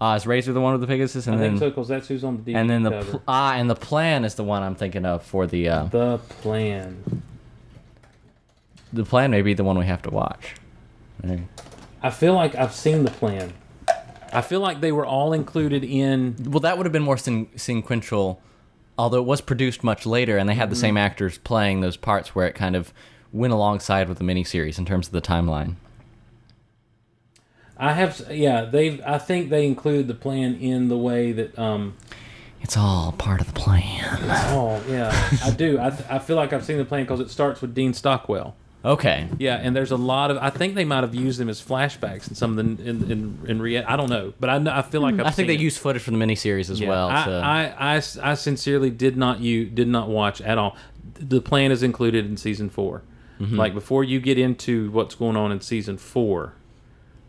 Uh, 0.00 0.14
is 0.16 0.26
Razor 0.26 0.52
the 0.52 0.60
one 0.60 0.72
with 0.72 0.80
the 0.82 0.86
Pegasus, 0.86 1.26
and 1.26 1.36
I 1.36 1.38
then 1.38 1.50
think 1.52 1.60
so, 1.60 1.70
because 1.70 1.88
that's 1.88 2.08
who's 2.08 2.22
on 2.24 2.42
the 2.44 2.52
DVD 2.52 2.56
and 2.56 2.70
then 2.70 2.82
the 2.82 2.90
cover. 2.90 3.10
pl- 3.12 3.22
ah, 3.28 3.54
and 3.54 3.68
the 3.70 3.74
plan 3.74 4.24
is 4.24 4.34
the 4.34 4.44
one 4.44 4.62
I'm 4.62 4.74
thinking 4.74 5.04
of 5.06 5.22
for 5.22 5.46
the 5.46 5.68
uh, 5.68 5.84
the 5.84 6.18
plan. 6.18 7.22
the 8.92 9.04
plan 9.04 9.30
may 9.30 9.42
be 9.42 9.54
the 9.54 9.64
one 9.64 9.78
we 9.78 9.86
have 9.86 10.02
to 10.02 10.10
watch. 10.10 10.54
Maybe. 11.22 11.44
I 12.02 12.10
feel 12.10 12.34
like 12.34 12.54
I've 12.54 12.74
seen 12.74 13.04
the 13.04 13.10
plan. 13.10 13.52
I 14.32 14.42
feel 14.42 14.60
like 14.60 14.80
they 14.80 14.92
were 14.92 15.06
all 15.06 15.32
included 15.32 15.82
in. 15.84 16.36
Well, 16.44 16.60
that 16.60 16.76
would 16.76 16.84
have 16.86 16.92
been 16.92 17.02
more 17.02 17.16
syn- 17.16 17.48
sequential, 17.56 18.40
although 18.98 19.18
it 19.20 19.26
was 19.26 19.40
produced 19.40 19.82
much 19.82 20.04
later, 20.04 20.36
and 20.36 20.48
they 20.48 20.54
had 20.54 20.68
the 20.70 20.76
same 20.76 20.96
actors 20.96 21.38
playing 21.38 21.80
those 21.80 21.96
parts 21.96 22.34
where 22.34 22.46
it 22.46 22.54
kind 22.54 22.76
of 22.76 22.92
went 23.32 23.52
alongside 23.52 24.08
with 24.08 24.18
the 24.18 24.24
miniseries 24.24 24.78
in 24.78 24.84
terms 24.84 25.06
of 25.06 25.12
the 25.12 25.22
timeline. 25.22 25.76
I 27.78 27.92
have, 27.92 28.22
yeah, 28.30 28.64
they. 28.64 29.02
I 29.04 29.18
think 29.18 29.50
they 29.50 29.66
include 29.66 30.08
the 30.08 30.14
plan 30.14 30.54
in 30.56 30.88
the 30.88 30.96
way 30.96 31.32
that. 31.32 31.58
um 31.58 31.94
It's 32.62 32.76
all 32.76 33.12
part 33.12 33.40
of 33.40 33.46
the 33.48 33.52
plan. 33.52 34.18
Oh 34.52 34.82
yeah, 34.88 35.10
I 35.44 35.50
do. 35.50 35.78
I, 35.80 35.90
th- 35.90 36.08
I 36.08 36.18
feel 36.18 36.36
like 36.36 36.52
I've 36.52 36.64
seen 36.64 36.78
the 36.78 36.84
plan 36.84 37.02
because 37.04 37.20
it 37.20 37.30
starts 37.30 37.60
with 37.60 37.74
Dean 37.74 37.92
Stockwell. 37.92 38.54
Okay. 38.84 39.28
Yeah, 39.38 39.56
and 39.56 39.74
there's 39.74 39.90
a 39.90 39.96
lot 39.96 40.30
of. 40.30 40.36
I 40.38 40.50
think 40.50 40.74
they 40.76 40.84
might 40.84 41.02
have 41.02 41.14
used 41.14 41.38
them 41.40 41.48
as 41.48 41.60
flashbacks 41.60 42.28
in 42.28 42.34
some 42.34 42.56
of 42.58 42.64
the 42.76 42.88
in 42.88 43.10
in, 43.10 43.38
in 43.46 43.60
rea- 43.62 43.84
I 43.84 43.96
don't 43.96 44.08
know, 44.08 44.32
but 44.40 44.48
I 44.48 44.58
know, 44.58 44.72
I 44.72 44.82
feel 44.82 45.00
like 45.00 45.14
I've 45.14 45.20
Hmm. 45.20 45.26
I 45.26 45.30
think 45.32 45.48
they 45.48 45.54
it. 45.54 45.60
used 45.60 45.78
footage 45.78 46.02
from 46.02 46.18
the 46.18 46.24
miniseries 46.24 46.70
as 46.70 46.80
Yeah, 46.80 46.88
well. 46.88 47.08
I, 47.10 47.24
to- 47.24 47.30
I, 47.30 47.94
I, 47.96 48.02
I 48.30 48.34
sincerely 48.34 48.90
did 48.90 49.16
not 49.16 49.40
you 49.40 49.66
did 49.66 49.88
not 49.88 50.08
watch 50.08 50.40
at 50.40 50.56
all. 50.56 50.76
The 51.18 51.40
plan 51.42 51.72
is 51.72 51.82
included 51.82 52.26
in 52.26 52.36
season 52.36 52.68
4 52.70 53.02
Mm-hmm. 53.40 53.56
Like 53.56 53.74
before 53.74 54.02
you 54.04 54.18
get 54.20 54.38
into 54.38 54.90
what's 54.92 55.14
going 55.14 55.36
on 55.36 55.52
in 55.52 55.60
season 55.60 55.98
four, 55.98 56.54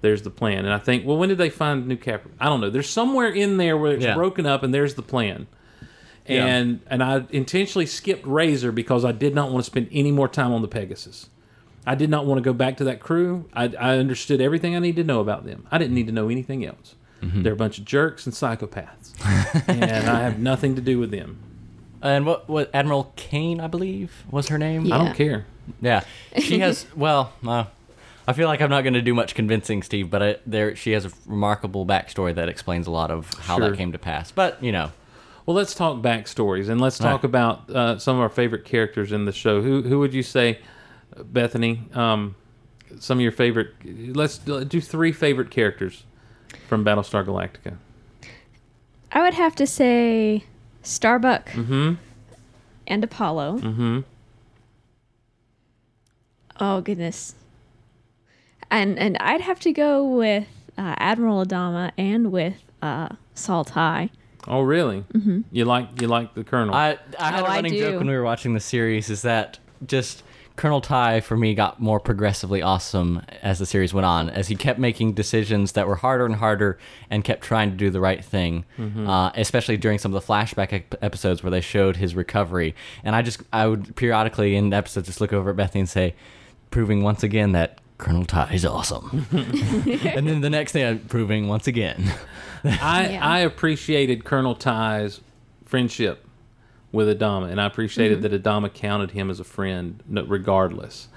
there's 0.01 0.21
the 0.21 0.29
plan. 0.29 0.59
And 0.65 0.73
I 0.73 0.77
think, 0.79 1.05
well, 1.05 1.17
when 1.17 1.29
did 1.29 1.37
they 1.37 1.49
find 1.49 1.87
New 1.87 1.97
Cap? 1.97 2.23
I 2.39 2.45
don't 2.45 2.61
know. 2.61 2.69
There's 2.69 2.89
somewhere 2.89 3.29
in 3.29 3.57
there 3.57 3.77
where 3.77 3.93
it's 3.93 4.03
Yeah. 4.05 4.13
broken 4.15 4.45
up, 4.45 4.63
and 4.63 4.73
there's 4.73 4.95
the 4.95 5.01
plan. 5.01 5.47
Yeah. 6.27 6.45
And 6.45 6.81
and 6.87 7.01
I 7.03 7.23
intentionally 7.29 7.85
skipped 7.85 8.25
Razor 8.27 8.71
because 8.71 9.05
I 9.05 9.11
did 9.13 9.33
not 9.33 9.49
want 9.51 9.63
to 9.63 9.71
spend 9.71 9.87
any 9.91 10.11
more 10.11 10.27
time 10.27 10.51
on 10.51 10.61
the 10.61 10.67
Pegasus. 10.67 11.29
I 11.85 11.95
did 11.95 12.09
not 12.09 12.25
want 12.25 12.37
to 12.39 12.41
go 12.43 12.51
back 12.53 12.75
to 12.77 12.83
that 12.83 12.99
crew. 12.99 13.45
I, 13.53 13.71
I 13.79 13.97
understood 13.97 14.41
everything 14.41 14.75
I 14.75 14.79
needed 14.79 15.03
to 15.03 15.07
know 15.07 15.21
about 15.21 15.45
them. 15.45 15.65
I 15.71 15.77
didn't 15.77 15.95
need 15.95 16.07
to 16.07 16.11
know 16.13 16.27
anything 16.27 16.65
else. 16.65 16.95
Mm-hmm. 17.21 17.43
They're 17.43 17.53
a 17.53 17.55
bunch 17.55 17.79
of 17.79 17.85
jerks 17.85 18.25
and 18.25 18.35
psychopaths, 18.35 19.13
and 19.69 20.09
I 20.09 20.19
have 20.21 20.37
nothing 20.37 20.75
to 20.75 20.81
do 20.81 20.99
with 20.99 21.11
them. 21.11 21.37
and 22.01 22.25
what 22.25 22.47
what 22.49 22.69
Admiral 22.75 23.13
Cain, 23.15 23.59
I 23.61 23.67
believe, 23.67 24.11
was 24.29 24.49
her 24.49 24.57
name. 24.57 24.91
I 24.91 24.97
don't 24.97 25.15
care. 25.15 25.45
Yeah, 25.81 26.01
she 26.37 26.59
has. 26.59 26.85
well, 26.95 27.31
uh, 27.47 27.65
I 28.27 28.33
feel 28.33 28.47
like 28.47 28.61
I'm 28.61 28.69
not 28.69 28.81
going 28.81 28.93
to 28.95 29.01
do 29.01 29.13
much 29.13 29.35
convincing, 29.35 29.81
Steve, 29.83 30.09
but 30.09 30.21
I, 30.21 30.35
there 30.45 30.75
she 30.75 30.91
has 30.91 31.05
a 31.05 31.11
remarkable 31.25 31.85
backstory 31.85 32.35
that 32.35 32.49
explains 32.49 32.85
a 32.87 32.91
lot 32.91 33.09
of 33.09 33.31
how 33.35 33.57
Sure. 33.57 33.69
that 33.69 33.77
came 33.77 33.91
to 33.93 33.97
pass. 33.97 34.31
But 34.31 34.61
you 34.61 34.71
know, 34.73 34.91
Well, 35.45 35.55
let's 35.55 35.73
talk 35.73 36.01
backstories 36.01 36.67
and 36.69 36.81
let's 36.81 36.97
talk 36.97 37.23
right. 37.23 37.29
about 37.29 37.69
uh, 37.69 37.97
some 37.99 38.17
of 38.17 38.21
our 38.21 38.29
favorite 38.29 38.65
characters 38.65 39.11
in 39.13 39.23
the 39.25 39.31
show. 39.31 39.61
Who 39.61 39.81
who 39.83 39.99
would 39.99 40.13
you 40.13 40.23
say, 40.23 40.59
Bethany? 41.17 41.81
Um, 41.93 42.35
some 42.99 43.17
of 43.17 43.21
your 43.21 43.31
favorite. 43.31 43.69
Let's 44.15 44.37
do 44.39 44.81
three 44.81 45.11
favorite 45.13 45.49
characters 45.49 46.03
from 46.67 46.83
Battlestar 46.83 47.25
Galactica. 47.25 47.77
I 49.11 49.21
would 49.21 49.35
have 49.35 49.55
to 49.55 49.65
say 49.65 50.43
Starbuck 50.83 51.47
Mm-hmm. 51.51 51.93
and 52.87 53.03
Apollo. 53.05 53.59
Mm-hmm. 53.59 53.99
Oh 56.59 56.81
goodness. 56.81 57.35
And 58.69 58.97
and 58.99 59.17
I'd 59.19 59.41
have 59.41 59.59
to 59.61 59.71
go 59.71 60.05
with 60.05 60.47
uh, 60.77 60.95
Admiral 60.97 61.45
Adama 61.45 61.91
and 61.97 62.31
with 62.31 62.61
uh, 62.81 63.09
Saul 63.33 63.63
Tigh. 63.65 64.09
Oh, 64.47 64.61
really? 64.61 65.03
Mm-hmm. 65.13 65.41
You 65.51 65.65
like 65.65 66.01
you 66.01 66.07
like 66.07 66.33
the 66.33 66.43
Colonel? 66.43 66.73
I 66.75 66.97
I 67.19 67.31
had 67.31 67.41
Oh, 67.41 67.45
a 67.45 67.49
I 67.49 67.55
running 67.55 67.73
joke 67.73 67.97
when 67.99 68.07
we 68.07 68.13
were 68.15 68.23
watching 68.23 68.53
the 68.53 68.59
series 68.59 69.09
is 69.09 69.21
that 69.23 69.59
just 69.85 70.23
Colonel 70.55 70.81
Tigh 70.81 71.19
for 71.19 71.37
me 71.37 71.53
got 71.53 71.79
more 71.79 71.99
progressively 71.99 72.61
awesome 72.63 73.21
as 73.43 73.59
the 73.59 73.65
series 73.65 73.93
went 73.93 74.05
on, 74.05 74.29
as 74.29 74.47
he 74.47 74.55
kept 74.55 74.79
making 74.79 75.13
decisions 75.13 75.73
that 75.73 75.87
were 75.87 75.97
harder 75.97 76.25
and 76.25 76.35
harder 76.35 76.79
and 77.11 77.23
kept 77.23 77.43
trying 77.43 77.69
to 77.69 77.77
do 77.77 77.89
the 77.91 77.99
right 77.99 78.23
thing. 78.25 78.65
Uh, 78.97 79.29
especially 79.35 79.77
during 79.77 79.99
some 79.99 80.13
of 80.15 80.19
the 80.25 80.33
flashback 80.33 80.73
ep- 80.73 80.95
episodes 81.03 81.43
where 81.43 81.51
they 81.51 81.61
showed 81.61 81.97
his 81.97 82.15
recovery, 82.15 82.73
and 83.03 83.15
I 83.15 83.21
just 83.21 83.41
I 83.53 83.67
would 83.67 83.95
periodically 83.95 84.55
in 84.55 84.73
episodes 84.73 85.07
just 85.07 85.21
look 85.21 85.31
over 85.31 85.51
at 85.51 85.55
Bethany 85.55 85.81
and 85.81 85.89
say, 85.89 86.15
proving 86.71 87.03
once 87.03 87.21
again 87.23 87.51
that 87.51 87.77
Colonel 87.97 88.25
Tigh 88.25 88.53
is 88.53 88.65
awesome, 88.65 89.25
and 89.31 90.27
then 90.27 90.41
the 90.41 90.49
next 90.49 90.71
thing 90.71 90.85
I'm 90.85 90.99
proving 90.99 91.47
once 91.47 91.67
again. 91.67 92.13
I 92.63 93.09
Yeah. 93.11 93.27
I 93.27 93.39
appreciated 93.39 94.23
Colonel 94.23 94.53
Tigh's 94.55 95.21
friendship 95.65 96.25
with 96.91 97.07
Adama, 97.07 97.49
and 97.49 97.59
I 97.59 97.65
appreciated 97.65 98.21
that 98.21 98.31
Adama 98.31 98.71
counted 98.73 99.11
him 99.11 99.29
as 99.29 99.39
a 99.39 99.43
friend, 99.43 100.01
regardless. 100.09 101.07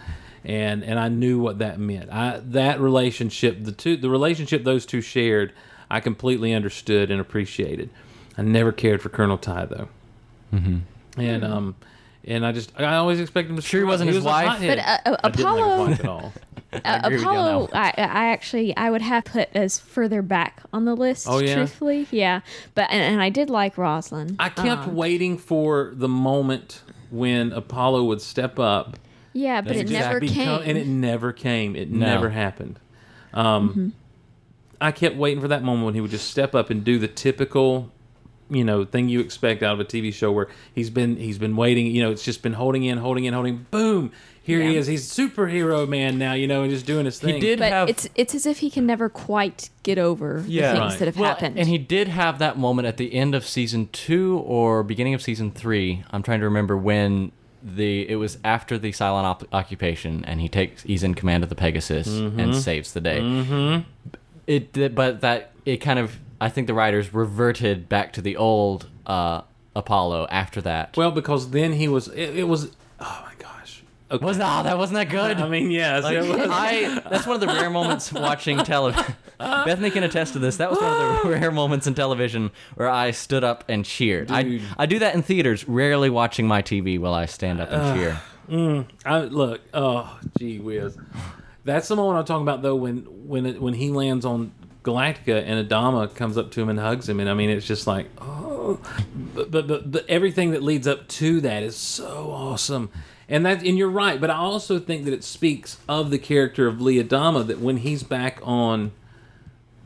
And 0.44 0.82
and 0.82 0.98
I 0.98 1.08
knew 1.08 1.38
what 1.38 1.58
that 1.58 1.78
meant. 1.78 2.10
I 2.10 2.40
that 2.42 2.80
relationship, 2.80 3.62
the 3.64 3.72
two, 3.72 3.96
the 3.98 4.08
relationship 4.08 4.64
those 4.64 4.86
two 4.86 5.02
shared, 5.02 5.52
I 5.90 6.00
completely 6.00 6.54
understood 6.54 7.10
and 7.10 7.20
appreciated. 7.20 7.90
I 8.38 8.42
never 8.42 8.72
cared 8.72 9.02
for 9.02 9.10
Colonel 9.10 9.36
Tigh 9.36 9.66
though. 9.66 9.88
Mm-hmm. 10.54 11.20
And 11.20 11.44
um, 11.44 11.76
and 12.24 12.46
I 12.46 12.52
just 12.52 12.72
I 12.80 12.96
always 12.96 13.20
expected 13.20 13.50
him 13.50 13.56
to. 13.56 13.62
Sure 13.62 13.80
he 13.80 13.84
wasn't 13.84 14.08
his 14.08 14.16
was 14.16 14.24
wife? 14.24 14.60
But, 14.60 14.78
uh, 14.78 15.16
I 15.22 15.28
didn't 15.28 15.28
like 15.28 15.34
his 15.34 15.44
Apollo- 15.44 15.92
at 15.92 16.06
all. 16.06 16.32
Uh, 16.84 17.00
agree 17.02 17.16
with 17.16 17.22
you 17.24 17.28
on 17.28 17.34
that 17.34 17.40
Apollo. 17.40 17.68
I, 17.74 17.88
I 17.96 18.26
actually 18.32 18.76
I 18.76 18.90
would 18.90 19.02
have 19.02 19.24
put 19.24 19.48
as 19.54 19.78
further 19.78 20.22
back 20.22 20.62
on 20.72 20.84
the 20.84 20.94
list. 20.94 21.26
Oh, 21.28 21.38
yeah? 21.38 21.54
truthfully, 21.56 22.06
yeah. 22.12 22.40
But 22.74 22.90
and, 22.90 23.02
and 23.14 23.22
I 23.22 23.28
did 23.30 23.50
like 23.50 23.76
Roslin. 23.76 24.36
I 24.38 24.50
kept 24.50 24.86
Um, 24.88 24.94
waiting 24.94 25.36
for 25.36 25.90
the 25.94 26.08
moment 26.08 26.82
when 27.10 27.52
Apollo 27.52 28.04
would 28.04 28.20
step 28.22 28.58
up 28.60 28.96
yeah, 29.32 29.60
but 29.62 29.74
it 29.76 29.88
just 29.88 29.92
never 29.92 30.20
become- 30.20 30.34
came. 30.60 30.68
and 30.68 30.78
it 30.78 30.86
never 30.86 31.32
came. 31.32 31.74
It 31.76 31.90
No. 31.90 32.06
never 32.06 32.30
happened. 32.30 32.78
Um, 33.34 33.68
Mm-hmm. 33.70 33.88
I 34.80 34.92
kept 34.92 35.16
waiting 35.16 35.40
for 35.42 35.48
that 35.48 35.62
moment 35.62 35.84
when 35.86 35.94
he 35.94 36.00
would 36.00 36.10
just 36.10 36.30
step 36.30 36.54
up 36.54 36.70
and 36.70 36.82
do 36.82 36.98
the 36.98 37.06
typical, 37.08 37.90
you 38.48 38.64
know, 38.64 38.84
thing 38.84 39.08
you 39.08 39.20
expect 39.20 39.62
out 39.62 39.74
of 39.74 39.80
a 39.80 39.84
TV 39.84 40.12
show 40.12 40.32
where 40.32 40.48
he's 40.74 40.88
been 40.88 41.16
he's 41.16 41.38
been 41.38 41.54
waiting. 41.54 41.86
You 41.86 42.02
know, 42.04 42.10
it's 42.10 42.24
just 42.24 42.42
been 42.42 42.54
holding 42.54 42.84
in, 42.84 42.96
holding 42.98 43.24
in, 43.24 43.34
holding. 43.34 43.66
Boom! 43.70 44.10
Here 44.50 44.60
he 44.62 44.74
Yeah. 44.74 44.80
is. 44.80 44.86
He's 44.86 45.10
superhero 45.10 45.88
man 45.88 46.18
now. 46.18 46.32
You 46.34 46.46
know, 46.46 46.62
and 46.62 46.70
just 46.70 46.86
doing 46.86 47.04
his 47.04 47.18
thing. 47.18 47.34
He 47.34 47.40
did 47.40 47.58
but 47.58 47.70
have 47.72 47.88
it's 47.88 48.08
it's 48.14 48.34
as 48.34 48.46
if 48.46 48.58
he 48.58 48.70
can 48.70 48.86
never 48.86 49.08
quite 49.08 49.70
get 49.82 49.98
over 49.98 50.44
Yeah. 50.46 50.72
the 50.72 50.78
things 50.78 50.90
Right. 50.92 50.98
that 50.98 51.04
have 51.06 51.16
Well, 51.18 51.28
happened. 51.30 51.58
And 51.58 51.68
he 51.68 51.78
did 51.78 52.08
have 52.08 52.38
that 52.38 52.58
moment 52.58 52.86
at 52.88 52.96
the 52.96 53.14
end 53.14 53.34
of 53.34 53.46
season 53.46 53.88
two 53.92 54.38
or 54.46 54.82
beginning 54.82 55.14
of 55.14 55.22
season 55.22 55.50
three. 55.50 56.02
I'm 56.10 56.22
trying 56.22 56.40
to 56.40 56.46
remember 56.46 56.76
when 56.76 57.32
the 57.62 58.08
it 58.08 58.16
was 58.16 58.38
after 58.42 58.78
the 58.78 58.90
Cylon 58.90 59.24
op- 59.24 59.44
occupation, 59.52 60.24
and 60.26 60.40
he 60.40 60.48
takes 60.48 60.82
he's 60.82 61.02
in 61.02 61.14
command 61.14 61.42
of 61.42 61.50
the 61.50 61.54
Pegasus 61.54 62.06
and 62.08 62.54
saves 62.56 62.92
the 62.92 63.00
day. 63.02 63.20
Mm-hmm. 63.20 63.80
It 64.46 64.72
did- 64.72 64.94
but 64.94 65.20
that 65.20 65.50
it 65.66 65.76
kind 65.78 65.98
of 65.98 66.18
I 66.40 66.48
think 66.48 66.66
the 66.66 66.74
writers 66.74 67.12
reverted 67.12 67.86
back 67.88 68.14
to 68.14 68.22
the 68.22 68.34
old 68.36 68.88
uh, 69.06 69.42
Apollo 69.76 70.26
after 70.30 70.62
that. 70.62 70.96
well, 70.96 71.10
because 71.10 71.50
then 71.50 71.74
he 71.74 71.86
was. 71.86 72.08
It, 72.08 72.34
it 72.38 72.48
was. 72.48 72.70
Oh 72.98 73.24
my 73.26 73.32
gosh. 73.38 73.59
Okay. 74.12 74.24
was 74.24 74.38
that 74.38 74.46
ah, 74.46 74.62
that 74.64 74.76
wasn't 74.76 74.96
that 74.96 75.08
good? 75.08 75.38
I 75.38 75.48
mean, 75.48 75.70
yes, 75.70 76.02
Like, 76.02 76.16
it 76.16 76.26
was. 76.26 76.48
I 76.50 77.00
that's 77.08 77.26
one 77.26 77.34
of 77.34 77.40
the 77.40 77.46
rare 77.46 77.70
moments 77.70 78.12
watching 78.12 78.58
television. 78.58 79.14
Bethany 79.38 79.90
can 79.90 80.02
attest 80.02 80.32
to 80.32 80.40
this. 80.40 80.56
That 80.56 80.70
was 80.70 80.80
one 80.80 80.92
of 80.92 81.22
the 81.22 81.28
rare 81.38 81.52
moments 81.52 81.86
in 81.86 81.94
television 81.94 82.50
where 82.74 82.88
I 82.88 83.12
stood 83.12 83.44
up 83.44 83.64
and 83.68 83.84
cheered. 83.84 84.30
I 84.30 84.42
Dude. 84.42 84.62
I 84.76 84.86
do 84.86 84.98
that 84.98 85.14
in 85.14 85.22
theaters, 85.22 85.68
rarely 85.68 86.10
watching 86.10 86.48
my 86.48 86.60
TV 86.60 86.98
while 86.98 87.14
I 87.14 87.26
stand 87.26 87.60
up 87.60 87.70
and 87.70 87.98
cheer. 87.98 88.20
Mm, 88.48 88.86
I 89.04 89.20
look. 89.20 89.60
Oh, 89.72 90.18
gee 90.38 90.58
whiz. 90.58 90.98
That's 91.64 91.86
the 91.86 91.94
moment 91.94 92.18
I'm 92.18 92.24
talking 92.24 92.42
about, 92.42 92.62
though. 92.62 92.74
When 92.74 93.02
when 93.28 93.46
it, 93.46 93.62
when 93.62 93.74
he 93.74 93.90
lands 93.90 94.24
on 94.24 94.50
Galactica 94.82 95.44
and 95.46 95.68
Adama 95.68 96.12
comes 96.12 96.36
up 96.36 96.50
to 96.52 96.62
him 96.62 96.68
and 96.68 96.80
hugs 96.80 97.08
him, 97.08 97.20
and 97.20 97.30
I 97.30 97.34
mean, 97.34 97.50
it's 97.50 97.66
just 97.66 97.86
like, 97.86 98.08
oh. 98.20 98.80
But 99.34 99.52
but 99.52 99.68
but, 99.68 99.92
but 99.92 100.08
everything 100.08 100.50
that 100.50 100.64
leads 100.64 100.88
up 100.88 101.06
to 101.08 101.40
that 101.42 101.62
is 101.62 101.76
so 101.76 102.32
awesome. 102.32 102.90
And 103.30 103.46
that 103.46 103.62
and 103.62 103.78
you're 103.78 103.88
right, 103.88 104.20
but 104.20 104.28
I 104.28 104.34
also 104.34 104.78
think 104.78 105.06
that 105.06 105.14
it 105.14 105.24
speaks 105.24 105.78
of 105.88 106.10
the 106.10 106.18
character 106.18 106.66
of 106.66 106.80
Lee 106.80 107.02
Adama 107.02 107.46
that 107.46 107.60
when 107.60 107.78
he's 107.78 108.02
back 108.02 108.40
on 108.42 108.92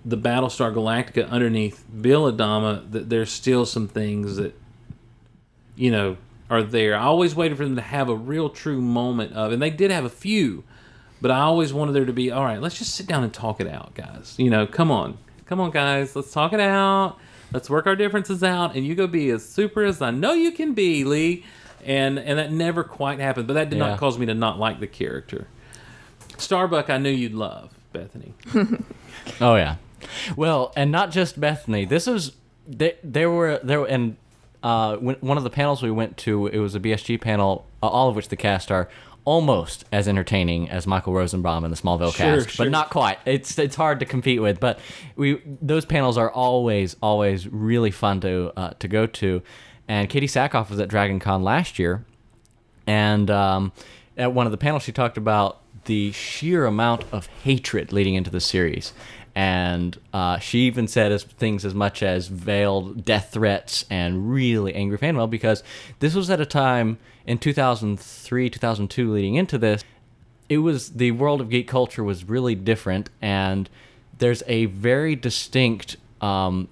the 0.05 0.17
Battlestar 0.17 0.75
Galactica 0.75 1.29
underneath 1.29 1.85
Bill 2.01 2.33
Adama, 2.33 2.91
that 2.91 3.11
there's 3.11 3.31
still 3.31 3.67
some 3.67 3.87
things 3.87 4.37
that 4.37 4.59
you 5.77 5.91
know, 5.91 6.17
are 6.51 6.63
there. 6.63 6.97
I 6.97 7.05
always 7.05 7.35
waited 7.35 7.57
for 7.57 7.65
them 7.65 7.77
to 7.77 7.83
have 7.83 8.09
a 8.09 8.15
real 8.15 8.51
true 8.51 8.81
moment 8.81 9.33
of, 9.33 9.53
and 9.53 9.61
they 9.61 9.71
did 9.71 9.91
have 9.91 10.05
a 10.05 10.11
few, 10.11 10.65
but 11.21 11.31
I 11.31 11.41
always 11.41 11.73
wanted 11.73 11.93
there 11.93 12.05
to 12.05 12.13
be, 12.13 12.31
all 12.31 12.45
right, 12.45 12.61
let's 12.61 12.79
just 12.79 12.95
sit 12.95 13.07
down 13.07 13.25
and 13.25 13.33
talk 13.33 13.61
it 13.61 13.67
out, 13.67 13.95
guys. 13.95 14.35
You 14.39 14.51
know, 14.51 14.67
come 14.67 14.91
on. 14.91 15.19
Come 15.47 15.61
on, 15.61 15.71
guys. 15.71 16.15
Let's 16.15 16.33
talk 16.33 16.53
it 16.53 16.61
out. 16.61 17.19
Let's 17.53 17.71
work 17.71 17.87
our 17.87 17.97
differences 17.97 18.43
out, 18.43 18.75
and 18.75 18.87
you 18.87 18.95
go 18.95 19.07
be 19.07 19.31
as 19.31 19.49
super 19.49 19.85
as 19.85 20.03
I 20.03 20.11
know 20.11 20.33
you 20.33 20.53
can 20.53 20.75
be, 20.75 21.05
Lee. 21.05 21.45
And 21.85 22.19
and 22.19 22.39
that 22.39 22.51
never 22.53 22.83
quite 22.85 23.19
happened, 23.21 23.47
but 23.47 23.55
that 23.55 23.71
did 23.71 23.79
Yeah. 23.79 23.89
not 23.91 23.99
cause 23.99 24.19
me 24.19 24.27
to 24.27 24.35
not 24.35 24.59
like 24.59 24.81
the 24.81 24.87
character. 24.87 25.49
Starbuck, 26.39 26.91
I 26.91 26.99
knew 26.99 27.11
you'd 27.11 27.35
love 27.35 27.73
Bethany. 27.93 28.35
Oh 29.41 29.55
yeah. 29.57 29.77
Well, 30.37 30.73
and 30.77 30.91
not 30.93 31.11
just 31.11 31.41
Bethany. 31.41 31.87
This 31.87 32.07
is 32.07 32.33
there. 32.67 32.93
There 33.03 33.31
were 33.31 33.59
there 33.63 33.83
and 33.85 34.17
uh, 34.63 34.97
when, 34.97 35.17
one 35.17 35.39
of 35.39 35.45
the 35.45 35.51
panels 35.51 35.83
we 35.83 35.91
went 35.91 36.17
to, 36.19 36.47
it 36.47 36.59
was 36.59 36.75
a 36.75 36.81
BSG 36.81 37.21
panel, 37.21 37.67
uh, 37.83 37.87
all 37.87 38.09
of 38.11 38.17
which 38.17 38.29
the 38.29 38.37
cast 38.37 38.71
are 38.71 38.89
almost 39.27 39.85
as 39.93 40.07
entertaining 40.07 40.69
as 40.69 40.87
Michael 40.87 41.15
Rosenbaum 41.15 41.65
and 41.65 41.73
the 41.73 41.77
Smallville 41.79 42.15
Sure, 42.15 42.37
cast, 42.37 42.51
sure. 42.51 42.67
but 42.67 42.71
not 42.71 42.91
quite. 42.91 43.19
It's 43.25 43.59
it's 43.59 43.77
hard 43.77 44.01
to 44.01 44.07
compete 44.07 44.43
with. 44.43 44.61
But 44.61 44.79
we 45.17 45.41
those 45.63 45.87
panels 45.87 46.19
are 46.19 46.31
always 46.31 46.97
always 47.03 47.47
really 47.49 47.91
fun 47.91 48.21
to 48.21 48.53
uh, 48.57 48.71
to 48.81 48.89
go 48.89 49.07
to. 49.07 49.43
And 49.89 50.09
Katee 50.09 50.25
Sackhoff 50.25 50.71
was 50.71 50.81
at 50.81 50.89
Dragon 50.89 51.21
Con 51.21 51.43
last 51.43 51.79
year, 51.79 52.05
and 52.87 53.31
um, 53.31 53.73
at 54.17 54.33
one 54.33 54.47
of 54.47 54.53
the 54.53 54.59
panels, 54.59 54.83
she 54.83 54.93
talked 54.93 55.19
about 55.19 55.61
the 55.85 56.13
sheer 56.13 56.67
amount 56.67 57.05
of 57.13 57.27
hatred 57.27 57.93
leading 57.93 58.15
into 58.15 58.31
the 58.31 58.41
series. 58.41 58.93
And 59.35 59.99
uh, 60.13 60.39
she 60.39 60.61
even 60.61 60.87
said 60.87 61.11
as 61.11 61.25
things 61.25 61.65
as 61.65 61.75
much 61.75 62.03
as 62.03 62.29
veiled 62.29 63.05
death 63.05 63.31
threats 63.33 63.85
and 63.91 64.31
really 64.31 64.73
angry 64.75 64.97
fan 64.97 65.17
mail 65.17 65.27
because 65.27 65.65
this 65.99 66.15
was 66.15 66.31
at 66.31 66.41
a 66.41 66.47
time 66.47 66.99
in 67.27 67.39
2003, 67.39 68.51
2002, 68.51 69.13
leading 69.13 69.35
into 69.35 69.59
this. 69.59 69.83
It 70.49 70.59
was 70.59 70.91
the 70.91 71.11
world 71.11 71.41
of 71.41 71.51
geek 71.51 71.67
culture 71.67 72.05
was 72.05 72.29
really 72.29 72.55
different, 72.55 73.11
and 73.21 73.69
there's 74.19 74.43
a 74.47 74.67
very 74.67 75.17
distinct 75.17 75.97
um, 76.21 76.69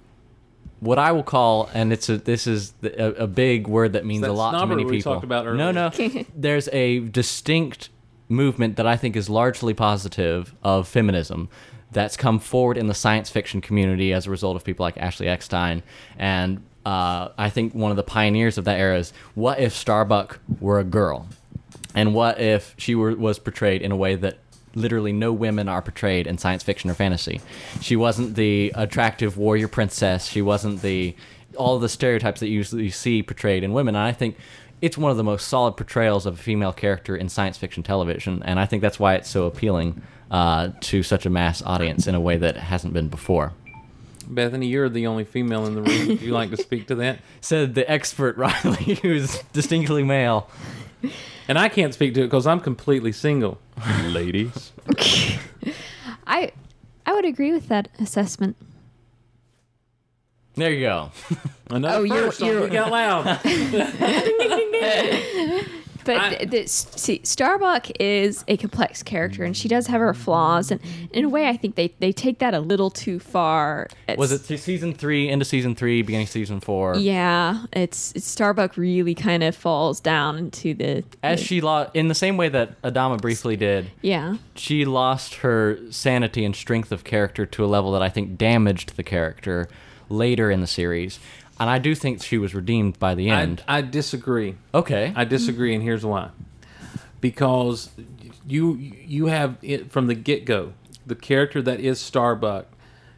what 0.83 0.99
I 0.99 1.11
will 1.11 1.23
call, 1.23 1.69
and 1.73 1.93
it's 1.93 2.09
a 2.09 2.17
this 2.17 2.45
is 2.47 2.71
the- 2.81 3.19
a, 3.21 3.23
a 3.23 3.27
big 3.27 3.67
word 3.67 3.93
that 3.93 4.05
means 4.05 4.25
a 4.25 4.31
lot 4.31 4.51
to 4.51 4.57
many 4.65 4.81
snobbery 4.81 4.85
we 4.85 4.97
people. 4.97 5.13
talked 5.13 5.23
about 5.23 5.45
no, 5.45 5.71
no. 5.71 5.89
There's 6.35 6.67
a 6.69 6.99
distinct 6.99 7.89
movement 8.29 8.75
that 8.77 8.87
I 8.87 8.97
think 8.97 9.15
is 9.15 9.29
largely 9.29 9.73
positive 9.73 10.53
of 10.63 10.87
feminism 10.87 11.49
that's 11.91 12.17
come 12.17 12.39
forward 12.39 12.77
in 12.77 12.87
the 12.87 12.93
science 12.93 13.29
fiction 13.29 13.61
community 13.61 14.13
as 14.13 14.25
a 14.25 14.31
result 14.31 14.55
of 14.55 14.63
people 14.63 14.83
like 14.83 14.97
Ashley 14.97 15.27
Eckstein. 15.27 15.83
And 16.17 16.63
uh, 16.85 17.29
I 17.37 17.49
think 17.49 17.75
one 17.75 17.91
of 17.91 17.97
the 17.97 18.03
pioneers 18.03 18.57
of 18.57 18.65
that 18.65 18.79
era 18.79 18.97
is 18.97 19.13
what 19.35 19.59
if 19.59 19.73
Starbuck 19.73 20.39
were 20.59 20.79
a 20.79 20.83
girl? 20.83 21.27
And 21.95 22.15
what 22.15 22.41
if 22.41 22.73
she 22.77 22.95
were, 22.95 23.15
was 23.15 23.37
portrayed 23.37 23.83
in 23.83 23.91
a 23.91 23.95
way 23.95 24.15
that 24.15 24.39
literally 24.75 25.13
no 25.13 25.31
women 25.33 25.67
are 25.69 25.81
portrayed 25.81 26.27
in 26.27 26.37
science 26.37 26.63
fiction 26.63 26.89
or 26.89 26.93
fantasy? 26.93 27.41
She 27.81 27.95
wasn't 27.95 28.35
the 28.35 28.71
attractive 28.75 29.37
warrior 29.37 29.67
princess. 29.67 30.27
She 30.27 30.41
wasn't 30.41 30.81
the 30.81 31.15
all 31.55 31.77
the 31.79 31.89
stereotypes 31.89 32.39
that 32.39 32.47
you 32.47 32.57
usually 32.57 32.89
see 32.89 33.21
portrayed 33.21 33.63
in 33.63 33.73
women. 33.73 33.95
And 33.95 34.03
I 34.03 34.11
think 34.11 34.37
it's 34.81 34.97
one 34.97 35.11
of 35.11 35.17
the 35.17 35.23
most 35.23 35.47
solid 35.47 35.77
portrayals 35.77 36.25
of 36.25 36.33
a 36.33 36.37
female 36.41 36.73
character 36.73 37.15
in 37.15 37.29
science 37.29 37.57
fiction 37.57 37.83
television. 37.83 38.41
And 38.43 38.59
I 38.59 38.65
think 38.65 38.81
that's 38.81 38.99
why 38.99 39.15
it's 39.15 39.29
so 39.29 39.45
appealing 39.45 40.01
uh, 40.29 40.71
to 40.81 41.03
such 41.03 41.25
a 41.25 41.29
mass 41.29 41.61
audience 41.61 42.07
in 42.07 42.15
a 42.15 42.19
way 42.19 42.37
that 42.37 42.57
hasn't 42.57 42.93
been 42.93 43.07
before. 43.07 43.53
Bethany, 44.27 44.67
you're 44.67 44.89
the 44.89 45.07
only 45.07 45.23
female 45.23 45.65
in 45.65 45.75
the 45.75 45.81
room. 45.81 46.07
Would 46.07 46.21
you 46.21 46.31
like 46.31 46.49
to 46.49 46.57
speak 46.57 46.87
to 46.87 46.95
that? 46.95 47.19
Said 47.41 47.75
the 47.75 47.89
expert 47.89 48.37
Riley, 48.37 48.95
who's 48.95 49.41
distinctly 49.53 50.03
male. 50.03 50.49
And 51.47 51.59
I 51.59 51.69
can't 51.69 51.93
speak 51.93 52.13
to 52.15 52.21
it 52.21 52.25
because 52.25 52.47
I'm 52.47 52.59
completely 52.59 53.11
single. 53.11 53.59
Ladies. 54.05 54.71
I 56.27 56.51
I 57.05 57.13
would 57.13 57.25
agree 57.25 57.51
with 57.51 57.67
that 57.67 57.89
assessment. 57.99 58.55
There 60.55 60.71
you 60.71 60.81
go. 60.81 61.11
Another 61.69 61.99
Oh, 61.99 62.03
you're- 62.03 62.31
you're- 62.39 62.69
Geek 62.69 62.77
Out 62.77 62.91
Loud. 62.91 63.39
But 66.05 66.17
I- 66.17 66.65
see, 66.65 67.21
Starbuck 67.23 67.87
is 67.99 68.43
a 68.47 68.57
complex 68.57 69.03
character, 69.03 69.43
and 69.43 69.55
she 69.55 69.67
does 69.67 69.87
have 69.87 70.01
her 70.01 70.13
flaws. 70.13 70.71
And 70.71 70.79
in 71.11 71.25
a 71.25 71.29
way, 71.29 71.47
I 71.47 71.57
think 71.57 71.75
they, 71.75 71.93
they 71.99 72.11
take 72.11 72.39
that 72.39 72.53
a 72.53 72.59
little 72.59 72.89
too 72.89 73.19
far. 73.19 73.87
Was 74.17 74.31
It's- 74.31 74.51
it 74.51 74.57
season 74.63 74.93
three, 74.93 75.29
into 75.29 75.45
season 75.45 75.75
three, 75.75 76.01
beginning 76.01 76.25
of 76.25 76.29
season 76.31 76.59
four? 76.59 76.95
Yeah, 76.97 77.65
it's, 77.73 78.11
it's 78.15 78.25
Starbuck 78.27 78.77
really 78.77 79.15
kind 79.15 79.43
of 79.43 79.55
falls 79.55 79.99
down 79.99 80.37
into 80.37 80.73
the. 80.73 81.03
As 81.23 81.39
the- 81.39 81.45
she 81.45 81.61
lost, 81.61 81.91
in 81.93 82.07
the 82.07 82.15
same 82.15 82.37
way 82.37 82.49
that 82.49 82.81
Adama 82.81 83.19
briefly 83.21 83.55
did, 83.55 83.91
Yeah. 84.01 84.37
she 84.55 84.85
lost 84.85 85.35
her 85.35 85.77
sanity 85.89 86.43
and 86.45 86.55
strength 86.55 86.91
of 86.91 87.03
character 87.03 87.45
to 87.45 87.63
a 87.63 87.67
level 87.67 87.91
that 87.93 88.01
I 88.01 88.09
think 88.09 88.37
damaged 88.37 88.95
the 88.97 89.03
character 89.03 89.67
later 90.09 90.51
in 90.51 90.61
the 90.61 90.67
series. 90.67 91.19
And 91.59 91.69
I 91.69 91.79
do 91.79 91.93
think 91.95 92.21
she 92.21 92.37
was 92.37 92.55
redeemed 92.55 92.99
by 92.99 93.15
the 93.15 93.31
I, 93.31 93.41
end. 93.41 93.63
I 93.67 93.81
disagree. 93.81 94.55
okay. 94.73 95.13
I 95.15 95.23
disagree, 95.23 95.73
and 95.73 95.83
here's 95.83 96.05
why. 96.05 96.29
Because 97.21 97.89
you 98.45 98.73
you 98.73 99.27
have 99.27 99.57
it 99.61 99.91
from 99.91 100.07
the 100.07 100.15
get 100.15 100.45
go, 100.45 100.73
the 101.05 101.15
character 101.15 101.61
that 101.61 101.79
is 101.79 101.99
Starbuck, 101.99 102.65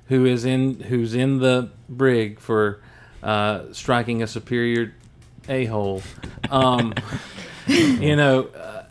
who 0.08 0.26
is 0.26 0.46
in 0.46 0.82
who's 0.82 1.16
in 1.16 1.40
the 1.40 1.72
brig 1.90 2.40
for 2.40 2.82
uh, 3.24 3.72
striking 3.72 4.22
a 4.22 4.28
superior 4.28 4.94
a 5.50 5.66
hole. 5.66 6.04
Um, 6.50 6.94
you 7.68 8.16
know, 8.16 8.44
uh, 8.48 8.86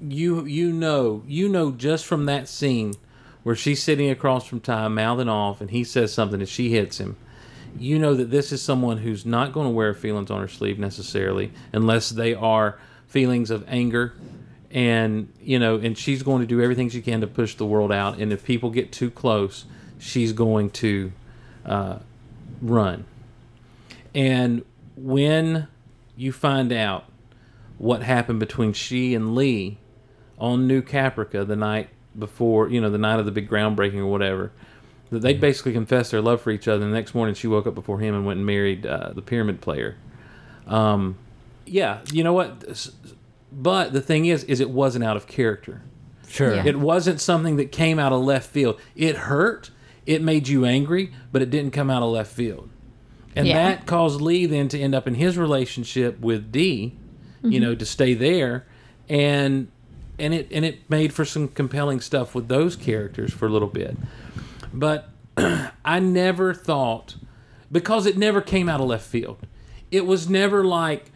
you 0.00 0.46
you 0.46 0.72
know 0.72 1.22
you 1.26 1.48
know 1.48 1.72
just 1.72 2.06
from 2.06 2.26
that 2.26 2.48
scene 2.48 2.94
where 3.42 3.56
she's 3.56 3.82
sitting 3.82 4.08
across 4.08 4.46
from 4.46 4.60
Tigh, 4.60 4.88
mouthing 4.88 5.28
off, 5.28 5.60
and 5.60 5.70
he 5.70 5.84
says 5.84 6.14
something, 6.14 6.40
and 6.40 6.48
she 6.48 6.70
hits 6.70 6.98
him 6.98 7.16
you 7.78 7.98
know 7.98 8.14
that 8.14 8.30
this 8.30 8.52
is 8.52 8.62
someone 8.62 8.98
who's 8.98 9.24
not 9.24 9.52
going 9.52 9.66
to 9.66 9.72
wear 9.72 9.94
feelings 9.94 10.30
on 10.30 10.40
her 10.40 10.48
sleeve 10.48 10.78
necessarily 10.78 11.52
unless 11.72 12.10
they 12.10 12.34
are 12.34 12.78
feelings 13.06 13.50
of 13.50 13.64
anger. 13.68 14.14
And 14.70 15.30
you 15.42 15.58
know 15.58 15.76
and 15.76 15.96
she's 15.98 16.22
going 16.22 16.40
to 16.40 16.46
do 16.46 16.62
everything 16.62 16.88
she 16.88 17.02
can 17.02 17.20
to 17.20 17.26
push 17.26 17.54
the 17.56 17.66
world 17.66 17.92
out. 17.92 18.18
And 18.18 18.32
if 18.32 18.44
people 18.44 18.70
get 18.70 18.90
too 18.90 19.10
close 19.10 19.66
she's 20.02 20.32
going 20.32 20.68
to 20.68 21.12
uh, 21.64 21.98
run. 22.60 23.04
And 24.14 24.64
when 24.96 25.68
you 26.16 26.32
find 26.32 26.72
out 26.72 27.04
what 27.78 28.02
happened 28.02 28.40
between 28.40 28.72
she 28.72 29.14
and 29.14 29.34
lee 29.34 29.78
on 30.38 30.66
new 30.66 30.82
caprica 30.82 31.46
the 31.46 31.56
night 31.56 31.88
before 32.18 32.68
you 32.68 32.80
know 32.80 32.90
the 32.90 32.98
night 32.98 33.18
of 33.18 33.24
the 33.24 33.30
big 33.30 33.48
groundbreaking 33.48 33.98
or 33.98 34.06
whatever 34.06 34.52
they 35.18 35.34
basically 35.34 35.72
confessed 35.72 36.10
their 36.10 36.20
love 36.22 36.40
for 36.40 36.50
each 36.50 36.68
other. 36.68 36.82
And 36.84 36.92
the 36.92 36.96
next 36.96 37.14
morning, 37.14 37.34
she 37.34 37.46
woke 37.46 37.66
up 37.66 37.74
before 37.74 37.98
him 38.00 38.14
and 38.14 38.24
went 38.24 38.38
and 38.38 38.46
married 38.46 38.86
uh, 38.86 39.12
the 39.14 39.22
pyramid 39.22 39.60
player. 39.60 39.96
Um, 40.66 41.16
yeah, 41.66 42.00
you 42.12 42.22
know 42.24 42.32
what? 42.32 42.90
But 43.52 43.92
the 43.92 44.00
thing 44.00 44.26
is, 44.26 44.44
is 44.44 44.60
it 44.60 44.70
wasn't 44.70 45.04
out 45.04 45.16
of 45.16 45.26
character. 45.26 45.82
sure. 46.28 46.54
Yeah. 46.54 46.64
It 46.66 46.78
wasn't 46.78 47.20
something 47.20 47.56
that 47.56 47.70
came 47.72 47.98
out 47.98 48.12
of 48.12 48.22
left 48.22 48.48
field. 48.48 48.80
It 48.96 49.16
hurt. 49.16 49.70
It 50.06 50.22
made 50.22 50.48
you 50.48 50.64
angry, 50.64 51.12
but 51.30 51.42
it 51.42 51.50
didn't 51.50 51.72
come 51.72 51.90
out 51.90 52.02
of 52.02 52.10
left 52.10 52.32
field. 52.32 52.68
And 53.36 53.46
Yeah. 53.46 53.54
that 53.54 53.86
caused 53.86 54.20
Lee 54.20 54.46
then 54.46 54.68
to 54.68 54.78
end 54.78 54.94
up 54.94 55.06
in 55.06 55.14
his 55.14 55.36
relationship 55.38 56.20
with 56.20 56.50
Dee, 56.50 56.96
you 57.42 57.60
know, 57.60 57.74
to 57.74 57.84
stay 57.86 58.14
there. 58.14 58.64
And 59.08 59.68
and 60.18 60.32
it 60.34 60.48
and 60.52 60.64
it 60.64 60.88
made 60.90 61.12
for 61.12 61.24
some 61.24 61.48
compelling 61.48 62.00
stuff 62.00 62.34
with 62.34 62.48
those 62.48 62.76
characters 62.76 63.32
for 63.32 63.46
a 63.46 63.50
little 63.50 63.68
bit. 63.68 63.96
But 64.72 65.08
I 65.84 66.00
never 66.00 66.54
thought 66.54 67.16
because 67.70 68.06
it 68.06 68.16
never 68.16 68.40
came 68.40 68.68
out 68.68 68.80
of 68.80 68.86
left 68.86 69.06
field. 69.06 69.38
It 69.90 70.06
was 70.06 70.28
never 70.28 70.64
like 70.64 71.10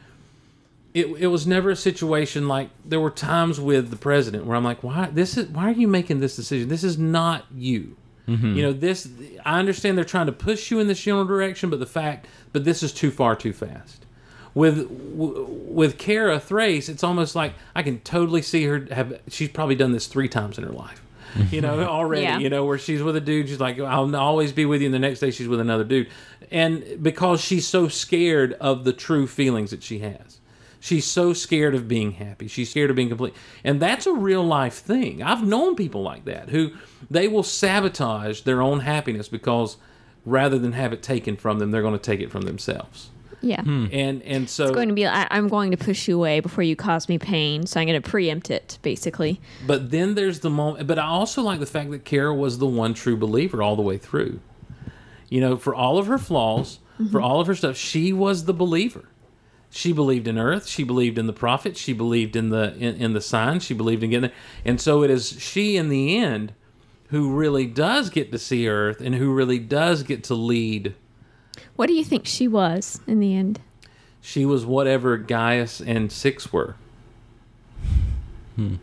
it, 0.95 1.07
it 1.19 1.27
was 1.27 1.47
never 1.47 1.71
a 1.71 1.77
situation 1.77 2.49
like 2.49 2.71
there 2.83 3.01
were 3.01 3.11
times 3.11 3.61
with 3.61 3.91
the 3.91 3.97
president 3.97 4.47
where 4.47 4.57
I'm 4.57 4.65
like, 4.65 4.83
why 4.83 5.11
this 5.13 5.37
is 5.37 5.49
why 5.49 5.69
are 5.69 5.73
you 5.73 5.87
making 5.87 6.21
this 6.21 6.37
decision? 6.37 6.69
This 6.69 6.85
is 6.85 6.97
not 6.97 7.45
you. 7.55 7.97
Mm-hmm. 8.27 8.57
You 8.57 8.63
know 8.63 8.73
this. 8.73 9.09
I 9.45 9.59
understand 9.59 9.99
they're 9.99 10.05
trying 10.05 10.27
to 10.27 10.33
push 10.33 10.71
you 10.71 10.81
in 10.81 10.89
this 10.89 11.01
general 11.01 11.27
direction, 11.27 11.69
but 11.71 11.81
the 11.81 11.87
fact, 11.87 12.27
but 12.53 12.65
this 12.65 12.83
is 12.83 12.93
too 12.93 13.11
far 13.11 13.37
too 13.37 13.53
fast. 13.53 14.07
With 14.55 14.89
with 14.91 15.99
Kara 15.99 16.41
Thrace, 16.41 16.89
it's 16.89 17.05
almost 17.05 17.37
like 17.37 17.53
I 17.75 17.83
can 17.83 18.01
totally 18.01 18.41
see 18.41 18.65
her 18.65 18.87
have. 18.91 19.21
She's 19.29 19.51
probably 19.51 19.77
done 19.77 19.93
this 19.93 20.07
three 20.07 20.31
times 20.31 20.57
in 20.57 20.65
her 20.65 20.73
life. 20.73 21.03
You 21.51 21.61
know 21.61 21.85
already. 21.85 22.23
Yeah. 22.23 22.39
You 22.39 22.51
know 22.51 22.65
where 22.65 22.79
she's 22.79 23.03
with 23.03 23.17
a 23.17 23.21
dude, 23.21 23.49
she's 23.49 23.61
like, 23.61 23.79
"I'll 23.79 24.15
always 24.17 24.53
be 24.53 24.65
with 24.65 24.81
you," 24.81 24.87
and 24.87 24.95
the 24.95 24.99
next 24.99 25.21
day 25.21 25.31
she's 25.31 25.49
with 25.49 25.61
another 25.61 25.85
dude, 25.85 26.09
and 26.51 27.03
because 27.03 27.41
she's 27.41 27.67
so 27.67 27.89
scared 27.89 28.55
of 28.55 28.85
the 28.85 28.93
true 28.93 29.27
feelings 29.27 29.71
that 29.71 29.83
she 29.83 30.01
has. 30.01 30.41
She's 30.79 31.07
so 31.07 31.33
scared 31.33 31.75
of 31.75 31.89
being 31.89 32.13
happy. 32.13 32.47
She's 32.47 32.71
scared 32.71 32.91
of 32.91 32.97
being 32.97 33.09
complete. 33.09 33.35
And 33.65 33.81
that's 33.81 34.07
a 34.07 34.13
real 34.13 34.45
life 34.45 34.75
thing. 34.75 35.21
I've 35.21 35.45
known 35.45 35.75
people 35.75 36.03
like 36.03 36.27
that 36.27 36.51
who 36.51 36.75
they 37.11 37.27
will 37.27 37.43
sabotage 37.43 38.43
their 38.43 38.63
own 38.63 38.81
happiness 38.81 39.27
because 39.27 39.79
rather 40.25 40.59
than 40.61 40.73
have 40.73 40.93
it 40.93 41.03
taken 41.03 41.37
from 41.37 41.59
them, 41.59 41.73
they're 41.73 41.83
going 41.83 41.95
to 41.95 41.99
take 41.99 42.21
it 42.21 42.31
from 42.31 42.43
themselves. 42.43 43.11
Yeah. 43.41 43.63
Hmm. 43.63 43.87
And 43.93 44.23
and 44.23 44.49
so 44.49 44.65
It's 44.65 44.75
going 44.75 44.89
to 44.89 44.95
be, 44.95 45.07
I, 45.07 45.27
I'm 45.31 45.49
going 45.49 45.71
to 45.71 45.77
push 45.77 46.09
you 46.09 46.17
away 46.17 46.41
before 46.41 46.65
you 46.65 46.77
cause 46.77 47.09
me 47.09 47.19
pain. 47.19 47.67
So 47.67 47.81
I'm 47.81 47.87
going 47.87 48.01
to 48.01 48.09
preempt 48.09 48.51
it, 48.51 48.79
basically. 48.83 49.41
but 49.67 49.91
then 49.91 50.15
there's 50.15 50.41
the 50.41 50.51
moment 50.51 50.87
but 50.87 50.99
I 50.99 51.07
also 51.07 51.43
like 51.43 51.61
the 51.61 51.67
fact 51.67 51.91
that 51.91 52.05
Kara 52.05 52.35
was 52.35 52.59
the 52.59 52.67
one 52.67 52.95
true 52.95 53.17
believer 53.17 53.63
all 53.63 53.77
the 53.77 53.83
way 53.83 53.99
through. 53.99 54.41
You 55.29 55.41
know, 55.41 55.57
for 55.57 55.75
all 55.75 55.99
of 55.99 56.07
her 56.07 56.19
flaws, 56.19 56.79
mm-hmm. 56.95 57.11
for 57.11 57.21
all 57.21 57.41
of 57.41 57.47
her 57.47 57.55
stuff, 57.55 57.77
she 57.77 58.13
was 58.13 58.45
the 58.45 58.55
believer. 58.55 59.09
She 59.71 59.93
believed 59.93 60.29
in 60.29 60.39
Earth. 60.39 60.67
She 60.67 60.85
believed 60.85 61.19
in 61.19 61.27
the 61.27 61.33
prophets. 61.33 61.81
She 61.81 61.93
believed 61.93 62.37
in 62.37 62.51
the 62.51 62.75
in, 62.77 62.97
in 62.97 63.13
the 63.13 63.21
signs. 63.21 63.65
She 63.65 63.75
believed 63.75 64.03
in 64.03 64.11
getting 64.11 64.31
there. 64.31 64.39
And 64.65 64.81
so 64.81 65.03
it 65.03 65.11
is 65.11 65.41
she 65.41 65.77
in 65.77 65.89
the 65.89 66.17
end 66.17 66.55
who 67.11 67.33
really 67.33 67.67
does 67.67 68.11
get 68.11 68.33
to 68.33 68.39
see 68.39 68.69
Earth 68.69 69.01
and 69.01 69.15
who 69.15 69.33
really 69.33 69.59
does 69.59 70.03
get 70.03 70.25
to 70.25 70.35
lead. 70.35 70.95
What 71.77 71.87
do 71.87 71.95
you 71.95 72.05
think 72.05 72.27
she 72.27 72.49
was 72.49 73.01
in 73.07 73.21
the 73.21 73.35
end? 73.35 73.61
She 74.21 74.45
was 74.45 74.67
whatever 74.67 75.17
Gaius 75.17 75.81
and 75.81 76.11
Six 76.11 76.53
were. 76.53 76.75
Hmm. 78.57 78.77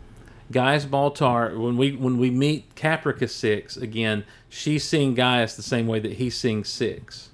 Gaius 0.50 0.86
Baltar, 0.86 1.58
when 1.58 1.76
we 1.76 1.92
when 1.92 2.18
we 2.18 2.30
meet 2.30 2.74
Caprica 2.76 3.28
Six 3.28 3.76
again, 3.76 4.24
she's 4.48 4.84
seeing 4.84 5.14
Gaius 5.14 5.56
the 5.56 5.62
same 5.62 5.86
way 5.86 5.98
that 5.98 6.14
he's 6.14 6.36
seeing 6.36 6.64
Six. 6.64 7.30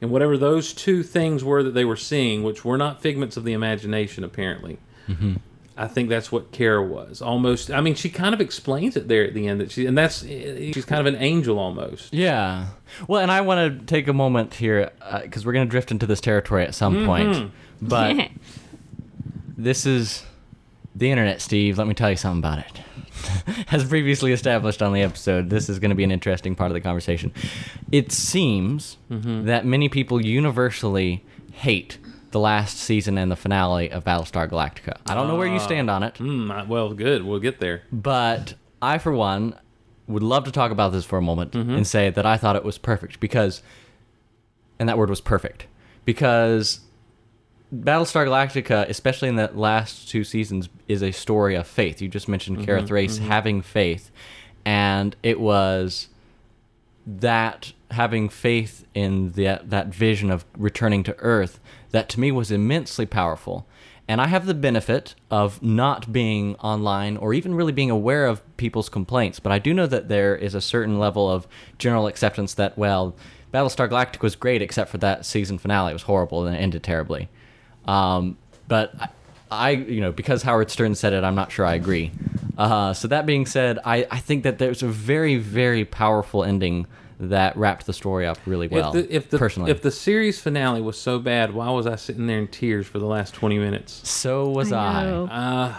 And 0.00 0.10
whatever 0.10 0.38
those 0.38 0.72
two 0.72 1.02
things 1.02 1.44
were 1.44 1.62
that 1.62 1.72
they 1.72 1.84
were 1.84 1.96
seeing, 1.96 2.42
which 2.42 2.64
were 2.64 2.78
not 2.78 3.02
figments 3.02 3.36
of 3.36 3.44
the 3.44 3.52
imagination, 3.52 4.24
apparently, 4.24 4.78
mm-hmm. 5.08 5.34
I 5.80 5.88
think 5.88 6.10
that's 6.10 6.30
what 6.30 6.52
Kara 6.52 6.82
was. 6.82 7.22
Almost, 7.22 7.70
I 7.70 7.80
mean, 7.80 7.94
she 7.94 8.10
kind 8.10 8.34
of 8.34 8.40
explains 8.42 8.98
it 8.98 9.08
there 9.08 9.24
at 9.24 9.32
the 9.32 9.48
end 9.48 9.62
that 9.62 9.70
she, 9.70 9.86
and 9.86 9.96
that's 9.96 10.20
she's 10.20 10.84
kind 10.84 11.00
of 11.00 11.06
an 11.06 11.18
angel 11.22 11.58
almost. 11.58 12.12
Yeah. 12.12 12.66
Well, 13.08 13.22
and 13.22 13.32
I 13.32 13.40
want 13.40 13.80
to 13.80 13.86
take 13.86 14.06
a 14.06 14.12
moment 14.12 14.52
here 14.52 14.90
uh, 15.00 15.22
because 15.22 15.46
we're 15.46 15.54
going 15.54 15.66
to 15.66 15.70
drift 15.70 15.90
into 15.90 16.04
this 16.04 16.20
territory 16.20 16.64
at 16.64 16.74
some 16.74 17.06
point. 17.06 17.30
Mm-hmm. 17.30 17.88
But 17.88 18.28
this 19.56 19.86
is 19.86 20.22
the 20.94 21.10
internet, 21.10 21.40
Steve. 21.40 21.78
Let 21.78 21.86
me 21.86 21.94
tell 21.94 22.10
you 22.10 22.16
something 22.16 22.40
about 22.40 22.58
it. 22.58 23.66
As 23.72 23.82
previously 23.82 24.32
established 24.32 24.82
on 24.82 24.92
the 24.92 25.00
episode, 25.00 25.48
this 25.48 25.70
is 25.70 25.78
going 25.78 25.88
to 25.90 25.94
be 25.94 26.04
an 26.04 26.12
interesting 26.12 26.54
part 26.54 26.70
of 26.70 26.74
the 26.74 26.82
conversation. 26.82 27.32
It 27.90 28.12
seems 28.12 28.98
mm-hmm. 29.10 29.46
that 29.46 29.64
many 29.64 29.88
people 29.88 30.22
universally 30.22 31.24
hate 31.52 31.96
the 32.30 32.40
last 32.40 32.78
season 32.78 33.18
and 33.18 33.30
the 33.30 33.36
finale 33.36 33.90
of 33.90 34.04
Battlestar 34.04 34.48
Galactica. 34.48 34.98
I 35.06 35.14
don't 35.14 35.28
know 35.28 35.36
where 35.36 35.46
you 35.46 35.54
ah, 35.54 35.58
stand 35.58 35.90
on 35.90 36.02
it. 36.02 36.16
Hmm, 36.18 36.50
I- 36.50 36.64
well, 36.64 36.92
good. 36.92 37.24
We'll 37.24 37.40
get 37.40 37.60
there. 37.60 37.82
But 37.92 38.54
I, 38.80 38.98
for 38.98 39.12
one, 39.12 39.54
would 40.06 40.22
love 40.22 40.44
to 40.44 40.52
talk 40.52 40.70
about 40.70 40.92
this 40.92 41.04
for 41.04 41.18
a 41.18 41.22
moment 41.22 41.52
mm-hmm. 41.52 41.70
and 41.70 41.86
say 41.86 42.10
that 42.10 42.26
I 42.26 42.36
thought 42.36 42.56
it 42.56 42.64
was 42.64 42.78
perfect 42.78 43.20
because, 43.20 43.62
and 44.78 44.88
that 44.88 44.98
word 44.98 45.10
was 45.10 45.20
perfect, 45.20 45.66
because 46.04 46.80
Battlestar 47.74 48.26
Galactica, 48.26 48.88
especially 48.88 49.28
in 49.28 49.36
the 49.36 49.50
last 49.54 50.08
two 50.08 50.24
seasons, 50.24 50.68
is 50.88 51.02
a 51.02 51.12
story 51.12 51.54
of 51.54 51.66
faith. 51.66 52.02
You 52.02 52.08
just 52.08 52.28
mentioned 52.28 52.58
mm-hmm, 52.58 52.66
Kara 52.66 52.86
Thrace 52.86 53.18
mm-hmm. 53.18 53.28
having 53.28 53.62
faith, 53.62 54.10
and 54.64 55.14
it 55.22 55.40
was 55.40 56.08
that 57.06 57.72
having 57.92 58.28
faith 58.28 58.86
in 58.94 59.32
that 59.32 59.70
that 59.70 59.88
vision 59.88 60.30
of 60.30 60.44
returning 60.56 61.02
to 61.04 61.16
Earth 61.18 61.60
that 61.90 62.08
to 62.10 62.20
me 62.20 62.32
was 62.32 62.50
immensely 62.50 63.06
powerful. 63.06 63.66
And 64.08 64.20
I 64.20 64.26
have 64.26 64.46
the 64.46 64.54
benefit 64.54 65.14
of 65.30 65.62
not 65.62 66.12
being 66.12 66.56
online 66.56 67.16
or 67.16 67.32
even 67.32 67.54
really 67.54 67.72
being 67.72 67.90
aware 67.90 68.26
of 68.26 68.42
people's 68.56 68.88
complaints, 68.88 69.38
but 69.38 69.52
I 69.52 69.60
do 69.60 69.72
know 69.72 69.86
that 69.86 70.08
there 70.08 70.34
is 70.34 70.54
a 70.54 70.60
certain 70.60 70.98
level 70.98 71.30
of 71.30 71.46
general 71.78 72.08
acceptance 72.08 72.54
that 72.54 72.76
well, 72.76 73.14
Battlestar 73.54 73.88
Galactica 73.88 74.22
was 74.22 74.34
great 74.34 74.62
except 74.62 74.90
for 74.90 74.98
that 74.98 75.24
season 75.24 75.58
finale. 75.58 75.90
It 75.90 75.94
was 75.94 76.02
horrible 76.02 76.44
and 76.44 76.56
it 76.56 76.58
ended 76.58 76.82
terribly. 76.82 77.28
Um, 77.84 78.36
but 78.66 78.92
I, 78.98 79.08
I, 79.50 79.70
you 79.70 80.00
know, 80.00 80.12
because 80.12 80.42
Howard 80.42 80.70
Stern 80.70 80.94
said 80.94 81.12
it, 81.12 81.24
I'm 81.24 81.34
not 81.34 81.52
sure 81.52 81.64
I 81.64 81.74
agree. 81.74 82.12
Uh, 82.58 82.92
so 82.92 83.08
that 83.08 83.26
being 83.26 83.46
said, 83.46 83.78
I, 83.84 84.06
I 84.10 84.18
think 84.18 84.42
that 84.42 84.58
there's 84.58 84.82
a 84.82 84.88
very, 84.88 85.36
very 85.36 85.84
powerful 85.84 86.44
ending 86.44 86.86
that 87.22 87.56
wrapped 87.56 87.84
the 87.86 87.92
story 87.92 88.26
up 88.26 88.38
really 88.46 88.66
well. 88.66 88.96
if 88.96 89.08
the 89.08 89.14
if 89.16 89.30
the 89.30 89.38
personally, 89.38 89.70
if 89.70 89.82
the 89.82 89.90
series 89.90 90.40
finale 90.40 90.80
was 90.80 90.98
so 90.98 91.18
bad, 91.18 91.52
why 91.52 91.68
was 91.70 91.86
I 91.86 91.96
sitting 91.96 92.26
there 92.26 92.38
in 92.38 92.48
tears 92.48 92.86
for 92.86 92.98
the 92.98 93.06
last 93.06 93.34
twenty 93.34 93.58
minutes? 93.58 94.08
so 94.08 94.48
was 94.48 94.72
I. 94.72 95.04
know. 95.04 95.26
Uh, 95.26 95.74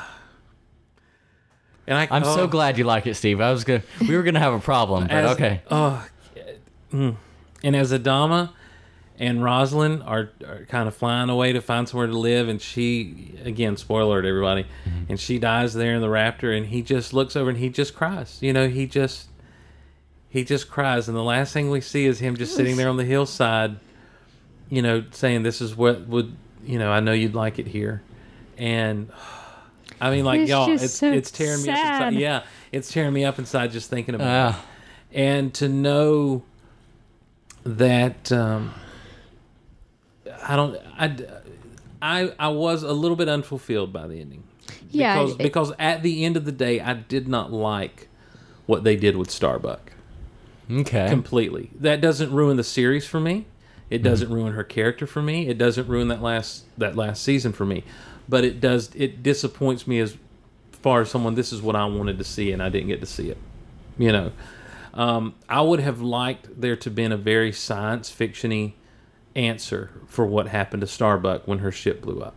and 1.87 1.97
I, 1.97 2.07
I'm 2.11 2.23
so 2.23 2.41
oh, 2.41 2.47
glad 2.47 2.77
you 2.77 2.83
like 2.83 3.07
it, 3.07 3.15
Steve. 3.15 3.41
I 3.41 3.51
was 3.51 3.63
gonna, 3.63 3.81
we 4.07 4.15
were 4.15 4.23
gonna 4.23 4.39
have 4.39 4.53
a 4.53 4.59
problem, 4.59 5.03
but 5.07 5.11
as- 5.11 5.31
okay. 5.35 5.61
Oh, 5.69 6.07
mm. 6.93 7.15
and 7.63 7.75
as 7.75 7.91
Adama 7.91 8.51
and 9.19 9.43
Roslin 9.43 10.01
are, 10.03 10.29
are 10.47 10.65
kind 10.69 10.87
of 10.87 10.95
flying 10.95 11.29
away 11.29 11.53
to 11.53 11.61
find 11.61 11.89
somewhere 11.89 12.07
to 12.07 12.17
live, 12.17 12.47
and 12.49 12.61
she 12.61 13.35
again, 13.43 13.77
spoiler 13.77 14.19
alert, 14.19 14.25
everybody, 14.25 14.63
Mm-hmm. 14.87 15.03
and 15.09 15.19
she 15.19 15.39
dies 15.39 15.73
there 15.73 15.93
in 15.95 16.01
the 16.01 16.07
raptor, 16.07 16.55
and 16.55 16.67
he 16.67 16.81
just 16.83 17.13
looks 17.13 17.35
over 17.35 17.49
and 17.49 17.57
he 17.59 17.69
just 17.69 17.95
cries. 17.95 18.37
You 18.41 18.53
know, 18.53 18.67
he 18.69 18.85
just 18.85 19.27
he 20.31 20.43
just 20.43 20.69
cries, 20.71 21.07
and 21.07 21.15
the 21.15 21.21
last 21.23 21.53
thing 21.53 21.69
we 21.69 21.81
see 21.81 22.05
is 22.07 22.17
him 22.19 22.35
just 22.37 22.55
sitting 22.55 22.75
there 22.77 22.89
on 22.89 22.97
the 22.97 23.05
hillside, 23.05 23.75
you 24.69 24.81
know, 24.81 25.03
saying, 25.11 25.43
"This 25.43 25.61
is 25.61 25.75
what 25.75 26.07
would 26.07 26.35
you 26.65 26.79
know? 26.79 26.91
I 26.91 26.99
know 27.01 27.11
you'd 27.11 27.35
like 27.35 27.59
it 27.59 27.67
here," 27.67 28.01
and. 28.57 29.11
I 30.03 30.09
mean, 30.09 30.25
like 30.25 30.39
It's 30.39 30.49
y'all, 30.49 30.67
it's 30.71 30.93
so 30.93 31.11
it's 31.11 31.29
tearing 31.29 31.61
me 31.61 31.69
up 31.69 31.77
inside. 31.77 32.13
Yeah, 32.15 32.41
it's 32.71 32.91
tearing 32.91 33.13
me 33.13 33.23
up 33.23 33.37
inside 33.37 33.71
just 33.71 33.87
thinking 33.91 34.15
about 34.15 34.25
it 34.25 34.55
Ah, 34.55 34.65
and 35.13 35.53
to 35.53 35.69
know 35.69 36.41
that 37.65 38.31
um, 38.31 38.73
I 40.43 40.55
don't 40.55 40.75
I, 40.97 41.15
I 42.01 42.33
I 42.39 42.47
was 42.47 42.81
a 42.81 42.93
little 42.93 43.15
bit 43.17 43.29
unfulfilled 43.29 43.93
by 43.93 44.07
the 44.07 44.19
ending. 44.19 44.43
Yeah, 44.89 45.19
because 45.19 45.31
it- 45.33 45.37
because 45.37 45.71
at 45.77 46.01
the 46.01 46.25
end 46.25 46.35
of 46.35 46.45
the 46.45 46.51
day, 46.51 46.79
I 46.79 46.93
did 46.95 47.27
not 47.27 47.51
like 47.53 48.07
what 48.65 48.83
they 48.83 48.95
did 48.95 49.17
with 49.17 49.29
Starbuck 49.29 49.90
okay. 50.79 51.09
completely. 51.09 51.69
That 51.79 52.01
doesn't 52.01 52.31
ruin 52.31 52.57
the 52.57 52.63
series 52.63 53.05
for 53.05 53.19
me. 53.19 53.45
It 53.89 54.03
doesn't 54.03 54.31
ruin 54.31 54.53
her 54.53 54.63
character 54.63 55.05
for 55.05 55.21
me. 55.21 55.47
It 55.49 55.57
doesn't 55.57 55.87
ruin 55.87 56.07
that 56.07 56.21
last 56.21 56.63
that 56.77 56.95
last 56.95 57.23
season 57.23 57.51
for 57.51 57.65
me. 57.65 57.83
But 58.29 58.45
it 58.45 58.61
does 58.61 58.89
it 58.95 59.21
disappoints 59.21 59.85
me 59.85 59.99
as 59.99 60.15
far 60.71 61.01
as 61.01 61.09
someone 61.11 61.35
this 61.35 61.51
is 61.51 61.61
what 61.61 61.75
I 61.75 61.85
wanted 61.85 62.17
to 62.17 62.23
see 62.23 62.51
and 62.53 62.63
I 62.63 62.69
didn't 62.69 62.87
get 62.87 63.01
to 63.01 63.05
see 63.05 63.29
it. 63.29 63.37
You 63.97 64.11
know. 64.11 64.31
Um, 64.93 65.35
I 65.47 65.61
would 65.61 65.79
have 65.79 66.01
liked 66.01 66.59
there 66.59 66.75
to 66.77 66.89
been 66.89 67.11
a 67.11 67.17
very 67.17 67.51
science 67.51 68.09
fictiony 68.11 68.73
answer 69.35 69.89
for 70.07 70.25
what 70.25 70.47
happened 70.47 70.81
to 70.81 70.87
Starbuck 70.87 71.47
when 71.47 71.59
her 71.59 71.71
ship 71.71 72.01
blew 72.01 72.21
up. 72.21 72.35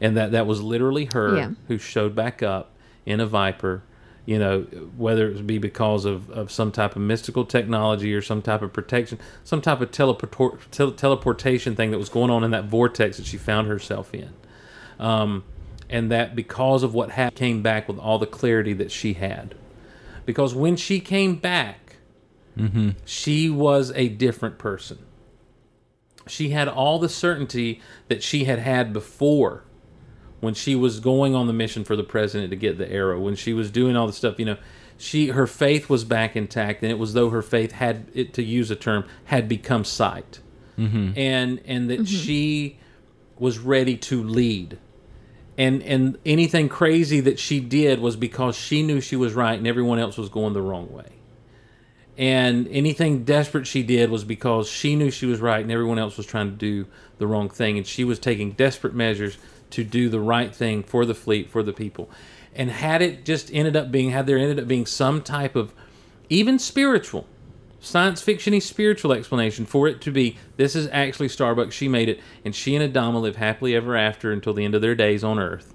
And 0.00 0.16
that 0.16 0.32
that 0.32 0.46
was 0.46 0.60
literally 0.60 1.08
her 1.12 1.36
Yeah. 1.36 1.50
who 1.68 1.78
showed 1.78 2.14
back 2.14 2.42
up 2.42 2.70
in 3.06 3.20
a 3.20 3.26
Viper, 3.26 3.82
you 4.28 4.38
know, 4.38 4.60
whether 4.98 5.30
it 5.30 5.46
be 5.46 5.56
because 5.56 6.04
of, 6.04 6.28
of 6.28 6.52
some 6.52 6.70
type 6.70 6.94
of 6.96 7.00
mystical 7.00 7.46
technology 7.46 8.12
or 8.12 8.20
some 8.20 8.42
type 8.42 8.60
of 8.60 8.74
protection, 8.74 9.18
some 9.42 9.62
type 9.62 9.80
of 9.80 9.90
teleport, 9.90 10.70
tel- 10.70 10.92
teleportation 10.92 11.74
thing 11.74 11.92
that 11.92 11.98
was 11.98 12.10
going 12.10 12.28
on 12.30 12.44
in 12.44 12.50
that 12.50 12.66
vortex 12.66 13.16
that 13.16 13.24
she 13.24 13.38
found 13.38 13.68
herself 13.68 14.12
in. 14.12 14.34
Um, 14.98 15.44
and 15.88 16.10
that 16.10 16.36
because 16.36 16.82
of 16.82 16.92
what 16.92 17.12
happened, 17.12 17.38
came 17.38 17.62
back 17.62 17.88
with 17.88 17.98
all 17.98 18.18
the 18.18 18.26
clarity 18.26 18.74
that 18.74 18.92
she 18.92 19.14
had. 19.14 19.54
Because 20.26 20.54
when 20.54 20.76
she 20.76 21.00
came 21.00 21.36
back, 21.36 21.96
she 23.06 23.48
was 23.48 23.92
a 23.94 24.10
different 24.10 24.58
person. 24.58 24.98
She 26.26 26.50
had 26.50 26.68
all 26.68 26.98
the 26.98 27.08
certainty 27.08 27.80
that 28.08 28.22
she 28.22 28.44
had 28.44 28.58
had 28.58 28.92
before 28.92 29.64
when 30.40 30.54
she 30.54 30.74
was 30.74 31.00
going 31.00 31.34
on 31.34 31.46
the 31.46 31.52
mission 31.52 31.84
for 31.84 31.96
the 31.96 32.04
president 32.04 32.50
to 32.50 32.56
get 32.56 32.78
the 32.78 32.90
arrow, 32.90 33.20
when 33.20 33.34
she 33.34 33.52
was 33.52 33.70
doing 33.70 33.96
all 33.96 34.06
the 34.06 34.12
stuff, 34.12 34.38
you 34.38 34.44
know, 34.44 34.56
she 34.96 35.28
her 35.28 35.46
faith 35.46 35.88
was 35.88 36.04
back 36.04 36.36
intact, 36.36 36.82
and 36.82 36.90
it 36.90 36.98
was 36.98 37.14
though 37.14 37.30
her 37.30 37.42
faith 37.42 37.72
had 37.72 38.10
it 38.14 38.34
to 38.34 38.42
use 38.42 38.70
a 38.70 38.76
term 38.76 39.04
had 39.26 39.48
become 39.48 39.84
sight, 39.84 40.40
mm-hmm. 40.76 41.12
and 41.16 41.60
and 41.64 41.88
that 41.90 42.08
she 42.08 42.78
was 43.38 43.58
ready 43.58 43.96
to 43.96 44.22
lead, 44.22 44.78
and 45.56 45.82
and 45.84 46.18
anything 46.26 46.68
crazy 46.68 47.20
that 47.20 47.38
she 47.38 47.60
did 47.60 48.00
was 48.00 48.16
because 48.16 48.56
she 48.56 48.82
knew 48.82 49.00
she 49.00 49.16
was 49.16 49.34
right 49.34 49.56
and 49.56 49.66
everyone 49.66 50.00
else 50.00 50.18
was 50.18 50.28
going 50.28 50.52
the 50.52 50.62
wrong 50.62 50.92
way. 50.92 51.06
And 52.16 52.66
anything 52.68 53.22
desperate 53.22 53.68
she 53.68 53.84
did 53.84 54.10
was 54.10 54.24
because 54.24 54.68
she 54.68 54.96
knew 54.96 55.08
she 55.08 55.26
was 55.26 55.38
right 55.38 55.60
and 55.60 55.70
everyone 55.70 56.00
else 56.00 56.16
was 56.16 56.26
trying 56.26 56.50
to 56.50 56.56
do 56.56 56.88
the 57.18 57.28
wrong 57.28 57.48
thing. 57.48 57.78
And 57.78 57.86
she 57.86 58.02
was 58.02 58.18
taking 58.18 58.52
desperate 58.52 58.92
measures 58.92 59.38
to 59.70 59.84
do 59.84 60.08
the 60.08 60.20
right 60.20 60.54
thing 60.54 60.82
for 60.82 61.04
the 61.04 61.14
fleet, 61.14 61.50
for 61.50 61.62
the 61.62 61.72
people. 61.72 62.10
And 62.54 62.70
had 62.70 63.02
it 63.02 63.24
just 63.24 63.52
ended 63.52 63.76
up 63.76 63.90
being, 63.90 64.10
had 64.10 64.26
there 64.26 64.38
ended 64.38 64.58
up 64.58 64.66
being 64.66 64.86
some 64.86 65.22
type 65.22 65.54
of 65.54 65.72
even 66.28 66.58
spiritual, 66.58 67.26
science 67.80 68.24
fictiony 68.24 68.60
spiritual 68.60 69.12
explanation 69.12 69.64
for 69.64 69.86
it 69.86 70.00
to 70.00 70.10
be 70.10 70.36
this 70.56 70.74
is 70.74 70.88
actually 70.92 71.28
Starbucks, 71.28 71.72
she 71.72 71.88
made 71.88 72.08
it, 72.08 72.20
and 72.44 72.54
she 72.54 72.74
and 72.74 72.92
Adama 72.92 73.20
live 73.20 73.36
happily 73.36 73.74
ever 73.74 73.96
after 73.96 74.32
until 74.32 74.54
the 74.54 74.64
end 74.64 74.74
of 74.74 74.82
their 74.82 74.94
days 74.94 75.22
on 75.22 75.38
Earth. 75.38 75.74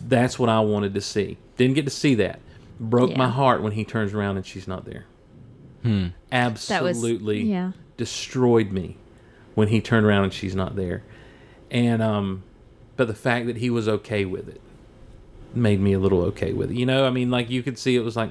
That's 0.00 0.38
what 0.38 0.48
I 0.48 0.60
wanted 0.60 0.94
to 0.94 1.00
see. 1.00 1.38
Didn't 1.56 1.74
get 1.74 1.84
to 1.84 1.90
see 1.90 2.14
that. 2.16 2.40
Broke 2.80 3.16
my 3.16 3.28
heart 3.28 3.62
when 3.62 3.72
he 3.72 3.84
turns 3.84 4.14
around 4.14 4.36
and 4.36 4.46
she's 4.46 4.68
not 4.68 4.84
there 4.84 5.06
absolutely 6.32 7.42
yeah. 7.42 7.72
destroyed 7.96 8.72
me 8.72 8.96
when 9.54 9.68
he 9.68 9.80
turned 9.80 10.06
around 10.06 10.24
and 10.24 10.32
she's 10.32 10.54
not 10.54 10.76
there. 10.76 11.02
And 11.70 12.02
um 12.02 12.42
but 12.98 13.06
the 13.06 13.14
fact 13.14 13.46
that 13.46 13.56
he 13.56 13.70
was 13.70 13.88
okay 13.88 14.26
with 14.26 14.48
it 14.48 14.60
made 15.54 15.80
me 15.80 15.94
a 15.94 15.98
little 15.98 16.20
okay 16.20 16.52
with 16.52 16.70
it. 16.70 16.76
You 16.76 16.84
know, 16.84 17.06
I 17.06 17.10
mean 17.10 17.30
like 17.30 17.48
you 17.48 17.62
could 17.62 17.78
see 17.78 17.96
it 17.96 18.00
was 18.00 18.16
like 18.16 18.30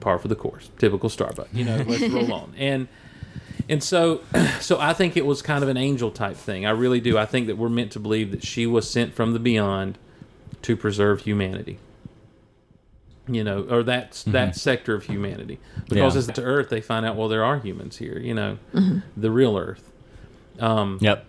par 0.00 0.18
for 0.18 0.28
the 0.28 0.34
course. 0.36 0.70
Typical 0.78 1.10
Starbucks. 1.10 1.48
You 1.52 1.64
know, 1.64 1.76
let's 1.86 2.08
roll 2.12 2.32
on. 2.42 2.54
And 2.56 2.88
and 3.68 3.82
so 3.82 4.22
so 4.60 4.78
I 4.80 4.92
think 4.94 5.16
it 5.16 5.26
was 5.26 5.42
kind 5.42 5.62
of 5.62 5.68
an 5.68 5.76
angel 5.76 6.10
type 6.10 6.36
thing. 6.36 6.64
I 6.64 6.70
really 6.70 7.00
do. 7.00 7.18
I 7.18 7.26
think 7.26 7.48
that 7.48 7.58
we're 7.58 7.68
meant 7.68 7.92
to 7.92 8.00
believe 8.00 8.30
that 8.30 8.44
she 8.44 8.66
was 8.66 8.88
sent 8.88 9.14
from 9.14 9.32
the 9.32 9.38
beyond 9.38 9.98
to 10.62 10.76
preserve 10.76 11.20
humanity 11.20 11.78
you 13.28 13.44
know, 13.44 13.62
or 13.70 13.84
that 13.84 14.22
that 14.26 14.56
sector 14.56 14.94
of 14.96 15.04
humanity. 15.04 15.60
Because 15.88 16.14
Yeah. 16.14 16.18
as 16.18 16.26
to 16.28 16.42
Earth, 16.42 16.70
they 16.70 16.80
find 16.80 17.06
out 17.06 17.14
well 17.14 17.28
there 17.28 17.44
are 17.44 17.58
humans 17.58 17.98
here. 17.98 18.18
You 18.18 18.34
know, 18.34 18.58
the 19.16 19.30
real 19.30 19.56
Earth. 19.56 19.90
Um, 20.58 20.98
Yep. 21.00 21.24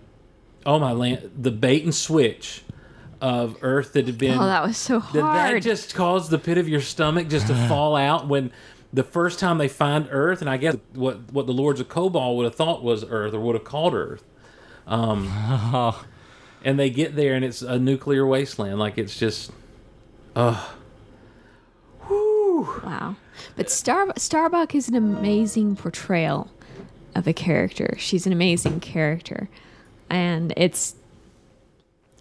Oh 0.65 0.79
my 0.79 0.91
land, 0.91 1.31
the 1.39 1.51
bait 1.51 1.83
and 1.83 1.93
switch 1.93 2.63
of 3.21 3.57
Earth 3.61 3.93
that 3.93 4.05
had 4.05 4.17
been. 4.17 4.37
Oh, 4.37 4.45
that 4.45 4.63
was 4.63 4.77
so 4.77 4.99
hard. 4.99 5.13
did 5.13 5.23
that 5.23 5.63
just 5.63 5.95
cause 5.95 6.29
the 6.29 6.37
pit 6.37 6.57
of 6.57 6.67
your 6.67 6.81
stomach 6.81 7.29
just 7.29 7.47
to 7.47 7.55
fall 7.67 7.95
out 7.95 8.27
when 8.27 8.51
the 8.91 9.03
first 9.03 9.39
time 9.39 9.57
they 9.57 9.67
find 9.67 10.07
Earth, 10.11 10.41
and 10.41 10.49
I 10.49 10.57
guess 10.57 10.77
what 10.93 11.31
what 11.31 11.47
the 11.47 11.53
Lords 11.53 11.79
of 11.79 11.89
Kobol 11.89 12.35
would 12.37 12.45
have 12.45 12.55
thought 12.55 12.83
was 12.83 13.03
Earth 13.07 13.33
or 13.33 13.39
would 13.39 13.55
have 13.55 13.63
called 13.63 13.93
Earth. 13.93 14.23
Um, 14.87 15.27
Oh, 15.31 16.03
and 16.65 16.77
they 16.79 16.89
get 16.89 17.15
there 17.15 17.33
and 17.33 17.43
it's 17.43 17.61
a 17.61 17.79
nuclear 17.79 18.25
wasteland. 18.27 18.79
Like 18.79 18.97
it's 18.97 19.17
just, 19.17 19.51
Wow. 22.09 23.15
But 23.55 23.69
Star 23.69 24.07
Starbuck 24.17 24.75
is 24.75 24.87
an 24.87 24.95
amazing 24.95 25.75
portrayal 25.75 26.49
of 27.15 27.27
a 27.27 27.33
character. 27.33 27.95
She's 27.97 28.25
an 28.25 28.33
amazing 28.33 28.79
character. 28.79 29.49
And 30.09 30.53
it's 30.57 30.95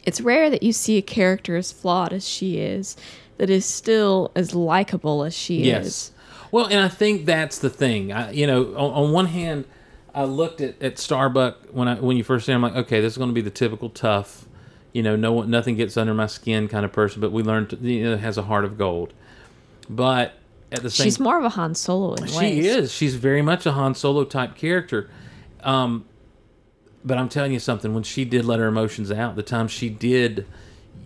it's 0.05 0.21
rare 0.21 0.51
that 0.51 0.63
you 0.63 0.73
see 0.73 0.99
a 0.99 1.03
character 1.03 1.57
as 1.57 1.71
flawed 1.73 2.13
as 2.13 2.29
she 2.29 2.59
is 2.59 2.97
that 3.39 3.49
is 3.51 3.65
still 3.65 4.31
as 4.35 4.55
likable 4.55 5.23
as 5.25 5.35
she 5.35 5.63
Yes. 5.65 5.87
is. 5.87 6.13
Well, 6.51 6.67
and 6.67 6.81
I 6.81 6.89
think 6.89 7.25
that's 7.25 7.59
the 7.59 7.71
thing. 7.71 8.13
I, 8.13 8.31
you 8.33 8.47
know, 8.47 8.75
on, 8.77 9.05
on 9.07 9.13
one 9.13 9.27
hand, 9.27 9.65
I 10.15 10.25
looked 10.25 10.61
at, 10.61 10.81
at 10.83 10.99
Starbuck 10.99 11.69
when 11.71 11.89
I 11.89 11.95
when 11.95 12.17
you 12.17 12.25
first 12.25 12.47
said, 12.47 12.55
I'm 12.55 12.63
like, 12.63 12.75
okay, 12.77 13.01
this 13.01 13.13
is 13.15 13.19
going 13.19 13.31
to 13.31 13.35
be 13.35 13.41
the 13.41 13.51
typical 13.51 13.89
tough, 13.89 14.47
you 14.93 15.03
know, 15.03 15.17
no 15.17 15.43
nothing 15.43 15.77
gets 15.77 15.97
under 15.97 16.13
my 16.15 16.27
skin 16.27 16.69
kind 16.69 16.85
of 16.85 16.93
person. 16.93 17.21
But 17.21 17.33
we 17.33 17.43
learned, 17.43 17.71
to, 17.71 17.77
you 17.77 18.05
know, 18.11 18.17
has 18.19 18.37
a 18.37 18.43
heart 18.43 18.65
of 18.67 18.77
gold. 18.77 19.13
But 19.89 20.35
at 20.71 20.83
the 20.83 20.91
same, 20.91 21.05
She's 21.05 21.19
more 21.21 21.39
of 21.39 21.45
a 21.45 21.51
Han 21.51 21.75
Solo 21.75 22.15
in 22.15 22.25
ways. 22.25 22.35
she 22.39 22.61
is. 22.67 22.93
She's 22.93 23.15
very 23.15 23.41
much 23.43 23.65
a 23.67 23.73
Han 23.73 23.95
Solo 23.95 24.25
type 24.25 24.55
character. 24.55 25.09
Um, 25.63 26.05
but 27.05 27.19
I'm 27.19 27.29
telling 27.29 27.53
you 27.53 27.59
something. 27.59 27.95
When 27.95 28.03
she 28.03 28.25
did 28.25 28.45
let 28.45 28.59
her 28.61 28.67
emotions 28.67 29.11
out, 29.11 29.37
the 29.37 29.43
time 29.43 29.69
she 29.69 29.89
did, 29.89 30.47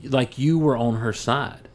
like 0.03 0.39
you 0.39 0.59
were 0.59 0.77
on 0.77 0.97
her 0.97 1.13
side. 1.13 1.69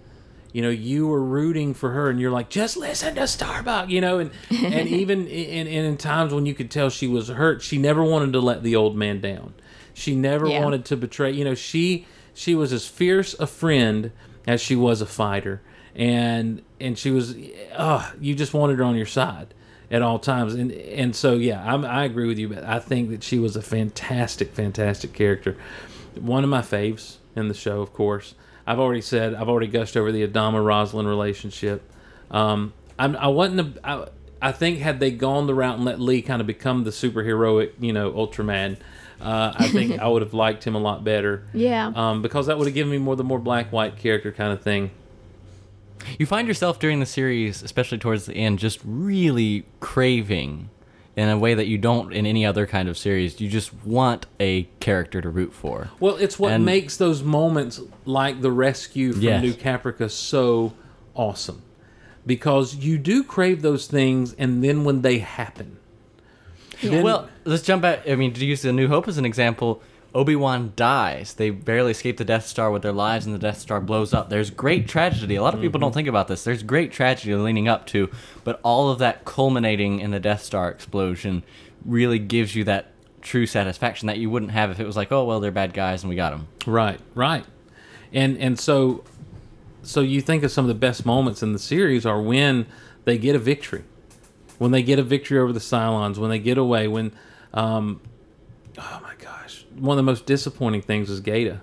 You 0.54 0.62
know, 0.62 0.70
you 0.70 1.08
were 1.08 1.22
rooting 1.24 1.74
for 1.74 1.92
her, 1.92 2.10
and 2.10 2.20
you're 2.20 2.30
like, 2.32 2.50
just 2.50 2.76
listen 2.76 3.16
to 3.16 3.26
Starbuck. 3.28 3.90
You 3.90 4.02
know, 4.02 4.20
and 4.20 4.32
and 4.50 4.88
even 4.90 5.28
in, 5.28 5.68
in 5.68 5.86
in 5.86 5.98
times 5.98 6.34
when 6.34 6.46
you 6.46 6.54
could 6.54 6.70
tell 6.70 6.90
she 6.90 7.08
was 7.08 7.30
hurt, 7.30 7.62
she 7.62 7.78
never 7.78 8.04
wanted 8.04 8.34
to 8.34 8.40
let 8.40 8.62
the 8.64 8.76
old 8.76 8.96
man 8.96 9.22
down. 9.22 9.54
She 9.94 10.16
never 10.16 10.48
Yeah. 10.48 10.64
wanted 10.64 10.86
to 10.86 10.98
betray. 10.98 11.32
You 11.32 11.46
know, 11.46 11.56
she 11.56 12.06
she 12.34 12.54
was 12.56 12.74
as 12.74 12.86
fierce 12.88 13.34
a 13.40 13.48
friend 13.48 14.12
as 14.46 14.60
she 14.60 14.76
was 14.76 15.02
a 15.02 15.06
fighter, 15.06 15.62
and 15.96 16.62
and 16.82 16.98
she 16.98 17.12
was, 17.12 17.36
oh, 17.78 18.12
you 18.20 18.36
just 18.36 18.54
wanted 18.54 18.78
her 18.80 18.84
on 18.84 18.96
your 18.96 19.06
side 19.06 19.54
at 19.92 20.02
all 20.02 20.18
times. 20.18 20.56
And 20.56 20.72
and 20.72 21.16
so 21.16 21.34
yeah, 21.34 21.62
I'm, 21.64 21.86
I 21.86 22.06
agree 22.06 22.28
with 22.28 22.40
you. 22.40 22.50
But 22.50 22.64
I 22.64 22.80
think 22.80 23.10
that 23.10 23.24
she 23.24 23.38
was 23.38 23.56
a 23.56 23.62
fantastic, 23.62 24.54
fantastic 24.54 25.14
character. 25.14 25.58
One 26.20 26.44
of 26.44 26.50
my 26.50 26.62
faves 26.62 27.18
in 27.36 27.48
the 27.48 27.54
show, 27.54 27.82
of 27.82 27.94
course. 27.94 28.34
I've 28.66 28.80
already 28.80 29.02
said 29.02 29.36
I've 29.36 29.50
already 29.50 29.68
gushed 29.68 29.98
over 29.98 30.12
the 30.12 30.26
Adama 30.26 30.64
Roslin 30.64 31.08
relationship. 31.08 31.84
Um, 32.30 32.74
I'm, 32.98 33.16
I 33.18 33.28
wasn't 33.28 33.78
a, 33.78 33.88
I, 33.88 34.08
I 34.42 34.52
think 34.52 34.80
had 34.80 35.00
they 35.00 35.12
gone 35.12 35.48
the 35.48 35.54
route 35.54 35.76
and 35.76 35.86
let 35.86 36.00
Lee 36.00 36.22
kind 36.22 36.42
of 36.42 36.48
become 36.48 36.84
the 36.84 36.92
superheroic, 36.92 37.72
you 37.80 37.94
know, 37.94 38.12
Ultraman, 38.12 38.78
uh, 39.20 39.54
I 39.56 39.68
think 39.70 40.00
I 40.00 40.08
would 40.08 40.22
have 40.22 40.34
liked 40.34 40.64
him 40.64 40.76
a 40.76 40.80
lot 40.80 41.04
better. 41.04 41.48
Yeah. 41.54 41.92
Um, 41.94 42.22
because 42.22 42.48
that 42.48 42.58
would 42.58 42.68
have 42.68 42.74
given 42.74 42.92
me 42.92 42.98
more 42.98 43.16
the 43.16 43.24
more 43.24 43.40
black 43.40 43.72
white 43.72 43.98
character 43.98 44.32
kind 44.32 44.54
of 44.54 44.62
thing. 44.62 44.92
You 46.20 46.26
find 46.26 46.48
yourself 46.48 46.80
during 46.80 47.00
the 47.00 47.06
series, 47.06 47.62
especially 47.64 47.98
towards 47.98 48.26
the 48.26 48.34
end, 48.34 48.60
just 48.60 48.80
really 48.84 49.66
craving 49.80 50.70
in 51.16 51.28
a 51.30 51.38
way 51.38 51.54
that 51.54 51.68
you 51.68 51.78
don't 51.78 52.14
in 52.14 52.26
any 52.26 52.46
other 52.46 52.66
kind 52.66 52.88
of 52.88 52.98
series. 52.98 53.40
You 53.42 53.50
just 53.50 53.74
want 53.86 54.26
a 54.40 54.64
character 54.80 55.22
to 55.22 55.30
root 55.30 55.54
for. 55.54 55.90
Well, 56.00 56.16
it's 56.16 56.40
what 56.40 56.54
And- 56.54 56.66
makes 56.66 56.98
those 56.98 57.22
moments 57.22 57.82
like 58.06 58.42
the 58.42 58.52
rescue 58.52 59.12
from 59.14 59.22
Yes. 59.22 59.42
New 59.44 59.54
Caprica 59.54 60.10
so 60.10 60.74
awesome. 61.14 61.62
Because 62.26 62.76
you 62.76 62.98
do 62.98 63.24
crave 63.24 63.62
those 63.62 63.88
things, 63.88 64.34
and 64.38 64.64
then 64.64 64.84
when 64.84 65.02
they 65.02 65.18
happen, 65.20 65.78
then- 66.82 67.04
well, 67.04 67.28
let's 67.46 67.64
jump 67.64 67.82
back. 67.82 68.08
I 68.08 68.16
mean, 68.16 68.32
to 68.34 68.46
use 68.46 68.62
the 68.62 68.72
New 68.72 68.88
Hope 68.88 69.08
as 69.08 69.18
an 69.18 69.26
example, 69.26 69.82
Obi 70.14 70.36
Wan 70.36 70.74
dies. 70.76 71.34
They 71.36 71.50
barely 71.52 71.92
escape 71.92 72.18
the 72.18 72.26
Death 72.26 72.46
Star 72.46 72.70
with 72.70 72.82
their 72.82 72.92
lives, 72.92 73.26
and 73.26 73.34
the 73.34 73.40
Death 73.40 73.60
Star 73.60 73.80
blows 73.80 74.14
up. 74.14 74.30
There's 74.30 74.50
great 74.50 74.88
tragedy. 74.88 75.36
A 75.36 75.42
lot 75.42 75.54
of 75.54 75.62
people 75.62 75.78
Mm-hmm. 75.78 75.86
don't 75.86 75.94
think 75.94 76.08
about 76.10 76.28
this. 76.28 76.44
There's 76.44 76.64
great 76.64 76.92
tragedy 76.92 77.34
leading 77.36 77.68
up 77.70 77.86
to, 77.88 78.10
but 78.44 78.60
all 78.64 78.90
of 78.90 79.00
that 79.00 79.24
culminating 79.24 80.00
in 80.02 80.12
the 80.12 80.20
Death 80.20 80.44
Star 80.44 80.70
explosion 80.70 81.44
really 81.86 82.20
gives 82.20 82.56
you 82.56 82.64
that 82.66 82.88
true 83.22 83.46
satisfaction 83.46 84.08
that 84.08 84.18
you 84.18 84.30
wouldn't 84.30 84.52
have 84.52 84.70
if 84.72 84.80
it 84.80 84.86
was 84.86 84.98
like, 84.98 85.12
oh 85.12 85.24
well, 85.24 85.40
they're 85.40 85.52
bad 85.52 85.74
guys 85.74 86.04
and 86.04 86.10
we 86.10 86.16
got 86.16 86.32
them. 86.32 86.48
Right, 86.66 87.00
right. 87.16 87.46
And 88.12 88.38
and 88.38 88.60
so 88.60 89.04
so 89.84 90.02
you 90.02 90.22
think 90.22 90.44
of 90.44 90.52
some 90.52 90.66
of 90.66 90.70
the 90.70 90.74
best 90.76 91.06
moments 91.06 91.42
in 91.42 91.54
the 91.54 91.60
series 91.60 92.06
are 92.06 92.22
when 92.22 92.66
they 93.06 93.18
get 93.18 93.36
a 93.36 93.40
victory. 93.40 93.84
When 94.58 94.72
they 94.72 94.84
get 94.84 95.00
a 95.00 95.04
victory 95.04 95.40
over 95.40 95.54
the 95.54 95.60
Cylons, 95.60 96.18
when 96.18 96.30
they 96.30 96.40
get 96.40 96.58
away, 96.58 96.88
when 96.88 97.14
um 97.54 98.02
oh 98.78 99.00
my. 99.02 99.14
One 99.82 99.98
of 99.98 100.06
the 100.06 100.10
most 100.12 100.26
disappointing 100.26 100.84
things 100.84 101.10
is 101.10 101.20
Gaeta. 101.20 101.62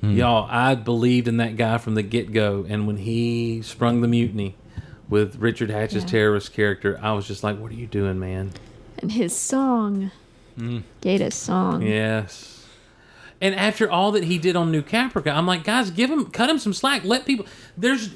Hmm. 0.00 0.16
Y'all, 0.16 0.48
I 0.50 0.74
believed 0.74 1.28
in 1.28 1.36
that 1.36 1.56
guy 1.56 1.78
from 1.78 1.94
the 1.94 2.02
get 2.02 2.32
go, 2.32 2.66
and 2.68 2.86
when 2.88 2.96
he 2.96 3.62
sprung 3.62 4.00
the 4.00 4.08
mutiny 4.08 4.56
with 5.08 5.36
Richard 5.36 5.70
Hatch's 5.70 6.02
Yeah. 6.02 6.08
terrorist 6.10 6.52
character, 6.52 6.98
I 7.00 7.12
was 7.12 7.26
just 7.28 7.44
like, 7.44 7.58
What 7.58 7.70
are 7.70 7.74
you 7.76 7.86
doing, 7.86 8.18
man? 8.18 8.50
and 8.98 9.10
his 9.12 9.34
song, 9.36 10.10
hmm. 10.56 10.78
Gaeta's 11.00 11.34
song. 11.34 11.82
Yes. 11.82 12.66
And 13.40 13.54
after 13.56 13.90
all 13.90 14.12
that 14.12 14.24
he 14.24 14.38
did 14.38 14.54
on 14.54 14.70
New 14.70 14.82
Caprica, 14.82 15.32
I'm 15.34 15.46
like, 15.46 15.64
guys, 15.64 15.90
give 15.90 16.08
him, 16.10 16.26
cut 16.26 16.48
him 16.48 16.58
some 16.58 16.72
slack. 16.72 17.02
Let 17.04 17.24
people. 17.26 17.46
There's, 17.76 18.10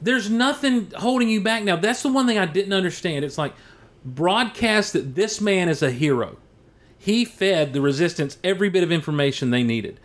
there's 0.00 0.28
nothing 0.28 0.90
holding 0.96 1.28
you 1.28 1.40
back 1.40 1.62
now. 1.62 1.76
That's 1.76 2.02
the 2.02 2.08
one 2.10 2.26
thing 2.26 2.38
I 2.38 2.46
didn't 2.46 2.72
understand. 2.72 3.24
It's 3.24 3.38
like, 3.38 3.54
broadcast 4.04 4.92
that 4.94 5.14
this 5.14 5.40
man 5.40 5.68
is 5.68 5.82
a 5.82 5.90
hero. 5.92 6.36
He 7.02 7.24
fed 7.24 7.72
the 7.72 7.80
resistance 7.80 8.38
every 8.44 8.70
bit 8.70 8.84
of 8.84 8.92
information 8.92 9.50
they 9.50 9.64
needed. 9.64 9.98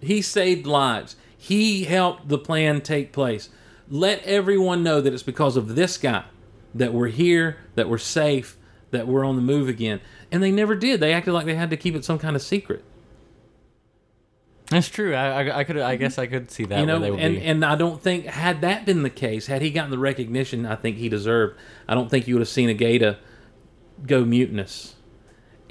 He 0.00 0.22
saved 0.22 0.66
lives. 0.66 1.14
He 1.36 1.84
helped 1.84 2.30
the 2.30 2.38
plan 2.38 2.80
take 2.80 3.12
place. 3.12 3.50
Let 3.86 4.22
everyone 4.22 4.82
know 4.82 5.02
that 5.02 5.12
it's 5.12 5.22
because 5.22 5.58
of 5.58 5.74
this 5.74 5.98
guy 5.98 6.24
that 6.74 6.94
we're 6.94 7.08
here, 7.08 7.58
that 7.74 7.86
we're 7.86 7.98
safe, 7.98 8.56
that 8.92 9.08
we're 9.08 9.26
on 9.26 9.36
the 9.36 9.42
move 9.42 9.68
again. 9.68 10.00
And 10.32 10.42
they 10.42 10.50
never 10.50 10.74
did. 10.74 11.00
They 11.00 11.12
acted 11.12 11.34
like 11.34 11.44
they 11.44 11.54
had 11.54 11.68
to 11.68 11.76
keep 11.76 11.94
it 11.94 12.02
some 12.02 12.18
kind 12.18 12.34
of 12.34 12.40
secret. 12.40 12.82
That's 14.70 14.88
true. 14.88 15.14
I, 15.14 15.48
I, 15.48 15.58
I 15.58 15.64
could. 15.64 15.76
I 15.76 15.96
guess 15.96 16.16
I 16.16 16.26
could 16.26 16.50
see 16.50 16.64
that. 16.64 16.80
you 16.80 16.86
know, 16.86 16.94
where 16.94 17.00
they 17.00 17.10
would 17.10 17.20
and 17.20 17.34
be. 17.34 17.42
and 17.42 17.62
I 17.62 17.76
don't 17.76 18.00
think 18.00 18.24
had 18.24 18.62
that 18.62 18.86
been 18.86 19.02
the 19.02 19.10
case, 19.10 19.48
had 19.48 19.60
he 19.60 19.70
gotten 19.70 19.90
the 19.90 19.98
recognition 19.98 20.64
I 20.64 20.76
think 20.76 20.96
he 20.96 21.10
deserved, 21.10 21.58
I 21.86 21.94
don't 21.94 22.08
think 22.08 22.26
you 22.26 22.36
would 22.36 22.40
have 22.40 22.48
seen 22.48 22.70
a 22.70 22.74
Gaeta 22.74 23.18
go 24.06 24.24
mutinous. 24.24 24.94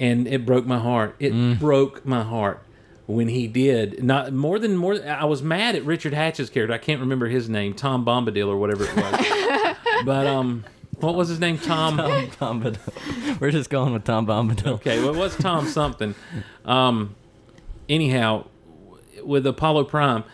And 0.00 0.26
it 0.26 0.44
broke 0.46 0.66
my 0.66 0.78
heart. 0.78 1.14
It 1.20 1.32
Mm. 1.32 1.58
broke 1.60 2.04
my 2.06 2.22
heart 2.22 2.62
when 3.06 3.28
he 3.28 3.46
did. 3.46 4.02
Not 4.02 4.32
more 4.32 4.58
than 4.58 4.76
more. 4.76 4.94
I 5.06 5.26
was 5.26 5.42
mad 5.42 5.76
at 5.76 5.84
Richard 5.84 6.14
Hatch's 6.14 6.48
character. 6.50 6.72
I 6.74 6.78
can't 6.78 7.00
remember 7.00 7.26
his 7.28 7.48
name, 7.48 7.74
Tom 7.74 8.04
Bombadil 8.04 8.48
or 8.48 8.56
whatever 8.56 8.84
it 8.84 8.96
was. 8.96 9.76
but 10.06 10.26
um, 10.26 10.64
what 11.00 11.14
was 11.14 11.28
his 11.28 11.38
name? 11.38 11.58
Tom. 11.58 11.98
Tom 11.98 12.62
Bombadil. 12.62 13.38
We're 13.40 13.50
just 13.50 13.68
going 13.68 13.92
with 13.92 14.04
Tom 14.04 14.26
Bombadil. 14.26 14.72
Okay, 14.76 15.00
well, 15.00 15.14
it 15.14 15.18
was 15.18 15.36
Tom 15.36 15.66
something. 15.66 16.14
Um, 16.64 17.14
anyhow, 17.88 18.46
with 19.22 19.46
Apollo 19.46 19.84
Prime, 19.84 20.24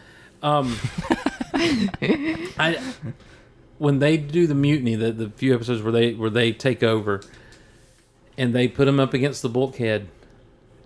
um, 0.42 0.76
I 1.54 2.78
when 3.78 3.98
they 3.98 4.16
do 4.16 4.46
the 4.46 4.54
mutiny, 4.54 4.94
the 4.94 5.12
the 5.12 5.28
few 5.30 5.54
episodes 5.54 5.82
where 5.82 5.92
they 5.92 6.14
where 6.14 6.30
they 6.30 6.52
take 6.52 6.82
over, 6.82 7.20
and 8.38 8.54
they 8.54 8.68
put 8.68 8.86
him 8.88 8.98
up 9.00 9.14
against 9.14 9.42
the 9.42 9.48
bulkhead. 9.48 10.08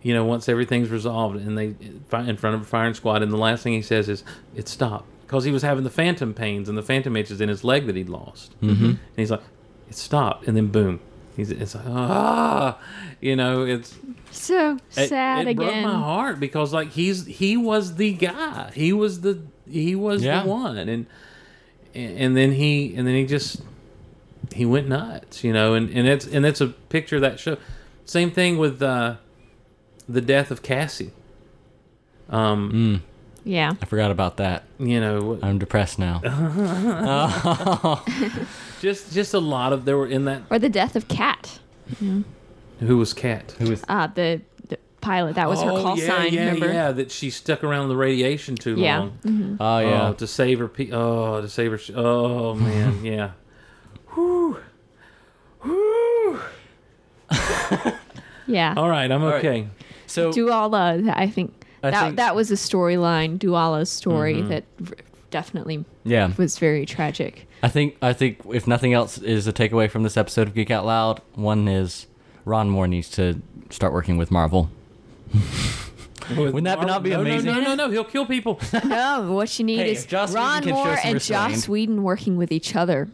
You 0.02 0.14
know, 0.14 0.24
once 0.24 0.48
everything's 0.48 0.88
resolved, 0.88 1.36
and 1.36 1.58
they 1.58 1.66
in 1.80 2.04
front 2.36 2.54
of 2.56 2.62
a 2.62 2.64
firing 2.64 2.94
squad, 2.94 3.22
and 3.22 3.30
the 3.30 3.36
last 3.36 3.62
thing 3.62 3.74
he 3.74 3.82
says 3.82 4.08
is, 4.08 4.24
"It 4.56 4.66
stopped," 4.68 5.06
because 5.26 5.44
he 5.44 5.50
was 5.52 5.62
having 5.62 5.84
the 5.84 5.90
phantom 5.90 6.32
pains 6.32 6.68
and 6.70 6.78
the 6.78 6.82
phantom 6.82 7.16
itches 7.16 7.40
in 7.40 7.48
his 7.50 7.64
leg 7.64 7.86
that 7.86 7.96
he'd 7.96 8.08
lost. 8.08 8.58
Mm-hmm. 8.62 8.84
And 8.84 8.98
he's 9.16 9.30
like, 9.30 9.42
"It 9.90 9.96
stopped," 9.96 10.46
and 10.48 10.56
then 10.56 10.68
boom, 10.68 11.00
he's 11.36 11.50
it's 11.50 11.74
like 11.74 11.84
ah, 11.86 12.78
you 13.20 13.36
know, 13.36 13.64
it's 13.66 13.94
So 14.30 14.78
sad 14.88 15.46
it 15.48 15.56
broke 15.56 15.68
again. 15.68 15.82
my 15.84 15.92
heart 15.94 16.40
because 16.40 16.72
like 16.72 16.92
he's 16.92 17.26
he 17.26 17.58
was 17.58 17.96
the 17.96 18.14
guy 18.14 18.70
he 18.74 18.94
was 18.94 19.20
the 19.20 19.42
he 19.68 19.94
was 19.94 20.22
Yeah. 20.24 20.42
the 20.44 20.48
one 20.48 20.78
and 20.78 21.06
and 21.94 22.36
then 22.36 22.52
he 22.52 22.94
and 22.96 23.06
then 23.06 23.14
he 23.16 23.26
just 23.26 23.60
he 24.54 24.64
went 24.66 24.88
nuts 24.88 25.42
you 25.44 25.52
know 25.52 25.74
and 25.74 25.88
and 25.90 26.06
it's 26.08 26.26
and 26.26 26.44
it's 26.46 26.60
a 26.60 26.68
picture 26.68 27.16
of 27.16 27.22
that 27.22 27.38
show 27.40 27.56
same 28.04 28.30
thing 28.30 28.58
with 28.58 28.82
uh 28.82 29.16
the 30.08 30.20
death 30.20 30.50
of 30.50 30.62
cassie 30.62 31.12
um 32.30 33.02
Yeah. 33.44 33.72
I 33.80 33.84
forgot 33.86 34.10
about 34.10 34.36
that. 34.36 34.64
you 34.78 35.00
know 35.00 35.38
I'm 35.42 35.58
depressed 35.58 35.98
now. 35.98 36.20
just 38.80 39.12
just 39.12 39.34
a 39.34 39.38
lot 39.38 39.72
of 39.72 39.84
there 39.84 39.96
were 39.96 40.06
in 40.06 40.24
that 40.26 40.42
Or 40.50 40.58
the 40.58 40.68
death 40.68 40.96
of 40.96 41.08
Kat. 41.08 41.58
who 41.98 42.96
was 42.96 43.12
Kat 43.12 43.52
Who 43.58 43.70
was? 43.70 43.82
Uh, 43.88 44.06
the, 44.08 44.40
the 44.68 44.78
pilot. 45.00 45.34
That 45.36 45.48
was 45.48 45.62
her 45.62 45.70
oh 45.70 45.82
call 45.82 45.98
yeah 45.98 46.06
sign. 46.06 46.32
yeah 46.32 46.44
remember? 46.46 46.72
yeah 46.72 46.92
that 46.92 47.10
she 47.10 47.30
stuck 47.30 47.64
around 47.64 47.88
the 47.88 47.96
radiation 47.96 48.56
too 48.56 48.76
Yeah. 48.76 48.98
long 48.98 49.18
Mhm. 49.24 49.56
Oh 49.60 49.78
yeah. 49.78 50.08
Oh, 50.08 50.12
to 50.14 50.26
save 50.26 50.58
her. 50.60 50.68
Pe- 50.68 50.90
oh, 50.92 51.40
to 51.40 51.48
save 51.48 51.70
her. 51.72 51.78
Sh- 51.78 51.90
oh 51.94 52.54
man, 52.54 53.04
yeah. 53.04 53.30
Whew. 54.14 54.56
Whew. 55.62 56.40
Yeah. 58.46 58.74
All 58.76 58.88
right, 58.88 59.08
I'm 59.10 59.22
right. 59.22 59.34
okay. 59.36 59.68
so 60.08 60.32
Dualla, 60.32 61.08
I 61.14 61.28
think 61.28 61.54
I 61.84 61.90
that 61.92 62.02
think- 62.04 62.16
that 62.16 62.34
was 62.34 62.50
a 62.50 62.54
storyline, 62.56 63.38
Dualla's 63.38 63.90
story 63.90 64.34
Mm-hmm. 64.36 64.48
that 64.48 64.64
r- 64.88 64.96
definitely 65.30 65.84
yeah, 66.02 66.32
was 66.36 66.58
very 66.58 66.84
tragic. 66.84 67.46
I 67.62 67.68
think 67.68 67.96
I 68.02 68.12
think 68.12 68.40
if 68.52 68.66
nothing 68.66 68.92
else 68.92 69.18
is 69.18 69.46
a 69.46 69.52
takeaway 69.52 69.88
from 69.88 70.02
this 70.02 70.16
episode 70.16 70.48
of 70.48 70.54
Geek 70.54 70.68
Out 70.72 70.84
Loud, 70.84 71.20
one 71.34 71.68
is 71.68 72.08
Ron 72.44 72.68
Moore 72.70 72.88
needs 72.88 73.08
to 73.10 73.40
start 73.70 73.92
working 73.92 74.16
with 74.16 74.32
Marvel. 74.32 74.68
Wouldn't 76.36 76.64
that 76.64 76.80
not 76.84 77.04
be 77.04 77.10
no, 77.10 77.20
amazing? 77.20 77.46
No, 77.52 77.60
no, 77.60 77.74
no, 77.74 77.86
no. 77.86 77.90
He'll 77.90 78.04
kill 78.04 78.26
people. 78.26 78.58
no, 78.84 79.32
what 79.32 79.56
you 79.60 79.64
need 79.64 79.78
Hey, 79.78 79.92
is 79.92 80.04
if 80.04 80.10
Joss 80.10 80.30
Whedon 80.30 80.42
Ron 80.42 80.62
can 80.62 80.68
show 80.70 80.74
Moore 80.74 80.84
some 80.96 81.04
and 81.06 81.14
restraint. 81.14 81.52
Joss 81.54 81.68
Whedon 81.68 82.02
working 82.02 82.36
with 82.36 82.50
each 82.52 82.74
other. 82.74 83.08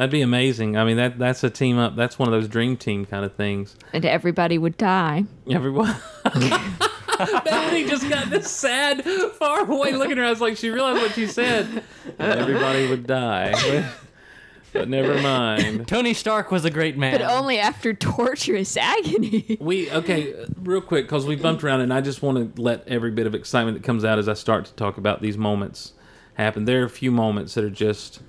That'd 0.00 0.10
be 0.10 0.22
amazing. 0.22 0.78
I 0.78 0.84
mean, 0.84 0.96
that 0.96 1.18
that's 1.18 1.44
a 1.44 1.50
team 1.50 1.78
up. 1.78 1.94
That's 1.94 2.18
one 2.18 2.26
of 2.26 2.32
those 2.32 2.48
dream 2.48 2.78
team 2.78 3.04
kind 3.04 3.22
of 3.22 3.34
things. 3.34 3.76
And 3.92 4.02
everybody 4.06 4.56
would 4.56 4.78
die. 4.78 5.26
Everyone. 5.50 5.94
Bethany 6.24 7.84
just 7.84 8.08
got 8.08 8.30
this 8.30 8.50
sad, 8.50 9.04
far 9.04 9.70
away 9.70 9.92
looking 9.92 10.12
at 10.12 10.16
her. 10.16 10.24
I 10.24 10.30
was 10.30 10.40
like, 10.40 10.56
she 10.56 10.70
realized 10.70 11.02
what 11.02 11.12
she 11.12 11.26
said. 11.26 11.84
Everybody 12.18 12.88
would 12.88 13.06
die. 13.06 13.52
But, 13.52 13.84
but 14.72 14.88
never 14.88 15.20
mind. 15.20 15.86
Tony 15.86 16.14
Stark 16.14 16.50
was 16.50 16.64
a 16.64 16.70
great 16.70 16.96
man. 16.96 17.12
But 17.12 17.20
only 17.20 17.58
after 17.58 17.92
torturous 17.92 18.78
agony. 18.78 19.58
We 19.60 19.90
okay, 19.90 20.32
real 20.62 20.80
quick 20.80 21.04
because 21.04 21.26
we 21.26 21.36
bumped 21.36 21.62
around, 21.62 21.82
and 21.82 21.92
I 21.92 22.00
just 22.00 22.22
want 22.22 22.56
to 22.56 22.62
let 22.62 22.88
every 22.88 23.10
bit 23.10 23.26
of 23.26 23.34
excitement 23.34 23.76
that 23.76 23.84
comes 23.84 24.06
out 24.06 24.18
as 24.18 24.30
I 24.30 24.32
start 24.32 24.64
to 24.64 24.72
talk 24.72 24.96
about 24.96 25.20
these 25.20 25.36
moments 25.36 25.92
happen. 26.38 26.64
There 26.64 26.80
are 26.80 26.86
a 26.86 26.88
few 26.88 27.12
moments 27.12 27.52
that 27.52 27.64
are 27.64 27.68
just 27.68 28.22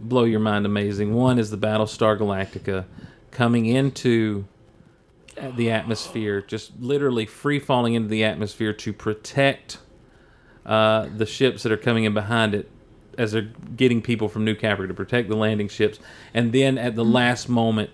blow 0.00 0.24
your 0.24 0.40
mind, 0.40 0.66
amazing. 0.66 1.14
One 1.14 1.38
is 1.38 1.50
the 1.50 1.58
Battlestar 1.58 2.18
Galactica 2.18 2.86
coming 3.30 3.66
into 3.66 4.46
uh, 5.38 5.50
the 5.52 5.70
atmosphere, 5.70 6.40
just 6.40 6.72
literally 6.80 7.26
free 7.26 7.58
falling 7.58 7.94
into 7.94 8.08
the 8.08 8.24
atmosphere 8.24 8.72
to 8.72 8.92
protect 8.92 9.78
uh, 10.66 11.08
the 11.16 11.26
ships 11.26 11.62
that 11.62 11.72
are 11.72 11.76
coming 11.76 12.04
in 12.04 12.14
behind 12.14 12.54
it 12.54 12.68
as 13.18 13.32
they're 13.32 13.52
getting 13.76 14.00
people 14.00 14.28
from 14.28 14.44
New 14.44 14.54
Caprica 14.54 14.88
to 14.88 14.94
protect 14.94 15.28
the 15.28 15.36
landing 15.36 15.68
ships, 15.68 15.98
and 16.32 16.52
then 16.52 16.78
at 16.78 16.96
the 16.96 17.04
last 17.04 17.48
moment 17.48 17.90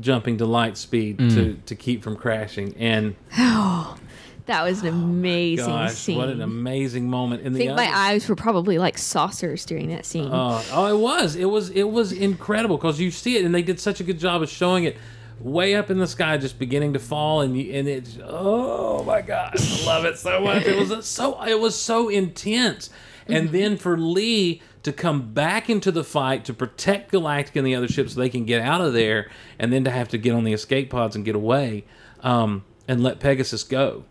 jumping 0.00 0.36
to 0.36 0.44
light 0.44 0.76
speed 0.76 1.18
to, 1.18 1.54
to 1.66 1.74
keep 1.74 2.02
from 2.02 2.16
crashing. 2.16 2.76
And 2.76 3.16
That 4.46 4.62
was 4.62 4.82
an 4.82 4.88
amazing 4.88 5.66
Gosh, 5.66 5.94
scene. 5.94 6.18
what 6.18 6.28
an 6.28 6.42
amazing 6.42 7.08
moment! 7.08 7.42
In 7.42 7.54
I 7.54 7.58
the 7.58 7.58
think 7.64 7.76
my 7.76 7.90
eyes 7.90 8.28
were 8.28 8.36
probably 8.36 8.76
like 8.76 8.98
saucers 8.98 9.64
during 9.64 9.88
that 9.88 10.04
scene. 10.04 10.30
Uh, 10.30 10.62
oh, 10.70 10.86
it 10.94 10.98
was. 11.00 11.34
It 11.34 11.46
was. 11.46 11.70
It 11.70 11.84
was 11.90 12.12
incredible 12.12 12.76
because 12.76 13.00
you 13.00 13.10
see 13.10 13.38
it, 13.38 13.44
and 13.46 13.54
they 13.54 13.62
did 13.62 13.80
such 13.80 14.00
a 14.00 14.04
good 14.04 14.18
job 14.18 14.42
of 14.42 14.50
showing 14.50 14.84
it 14.84 14.98
way 15.40 15.74
up 15.74 15.90
in 15.90 15.98
the 15.98 16.06
sky, 16.06 16.36
just 16.36 16.58
beginning 16.58 16.92
to 16.92 16.98
fall, 16.98 17.40
and 17.40 17.56
you, 17.58 17.72
and 17.72 17.88
it's 17.88 18.18
oh 18.22 19.02
my 19.04 19.22
gosh, 19.22 19.82
I 19.82 19.86
love 19.86 20.04
it 20.04 20.18
so 20.18 20.40
much. 20.40 20.64
It 20.64 20.76
was 20.76 21.06
so. 21.06 21.42
It 21.42 21.58
was 21.58 21.74
so 21.80 22.10
intense, 22.10 22.90
and 23.26 23.48
then 23.48 23.78
for 23.78 23.96
Lee 23.96 24.60
to 24.82 24.92
come 24.92 25.32
back 25.32 25.70
into 25.70 25.90
the 25.90 26.04
fight 26.04 26.44
to 26.44 26.52
protect 26.52 27.10
Galactic 27.10 27.56
and 27.56 27.66
the 27.66 27.74
other 27.74 27.88
ships 27.88 28.12
so 28.12 28.20
they 28.20 28.28
can 28.28 28.44
get 28.44 28.60
out 28.60 28.82
of 28.82 28.92
there, 28.92 29.30
and 29.58 29.72
then 29.72 29.84
to 29.84 29.90
have 29.90 30.08
to 30.08 30.18
get 30.18 30.34
on 30.34 30.44
the 30.44 30.52
escape 30.52 30.90
pods 30.90 31.16
and 31.16 31.24
get 31.24 31.34
away, 31.34 31.86
um, 32.20 32.62
and 32.86 33.02
let 33.02 33.20
Pegasus 33.20 33.62
go. 33.62 34.04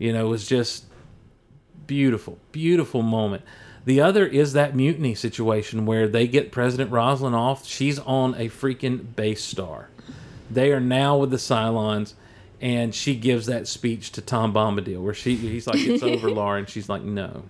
You 0.00 0.14
know, 0.14 0.26
it 0.26 0.28
was 0.30 0.48
just 0.48 0.86
beautiful, 1.86 2.38
beautiful 2.52 3.02
moment. 3.02 3.42
The 3.84 4.00
other 4.00 4.26
is 4.26 4.54
that 4.54 4.74
mutiny 4.74 5.14
situation 5.14 5.84
where 5.84 6.08
they 6.08 6.26
get 6.26 6.50
President 6.50 6.90
Roslin 6.90 7.34
off. 7.34 7.66
She's 7.66 7.98
on 7.98 8.34
a 8.34 8.48
freaking 8.48 9.14
base 9.14 9.44
star. 9.44 9.90
They 10.50 10.72
are 10.72 10.80
now 10.80 11.18
with 11.18 11.30
the 11.30 11.36
Cylons, 11.36 12.14
and 12.62 12.94
she 12.94 13.14
gives 13.14 13.44
that 13.46 13.68
speech 13.68 14.10
to 14.12 14.22
Tom 14.22 14.54
Bombadil 14.54 15.02
where 15.02 15.12
she 15.12 15.36
he's 15.36 15.66
like, 15.66 15.76
"It's 15.78 16.02
over, 16.02 16.30
Laura," 16.32 16.58
and 16.58 16.68
she's 16.68 16.88
like, 16.88 17.02
"No, 17.02 17.42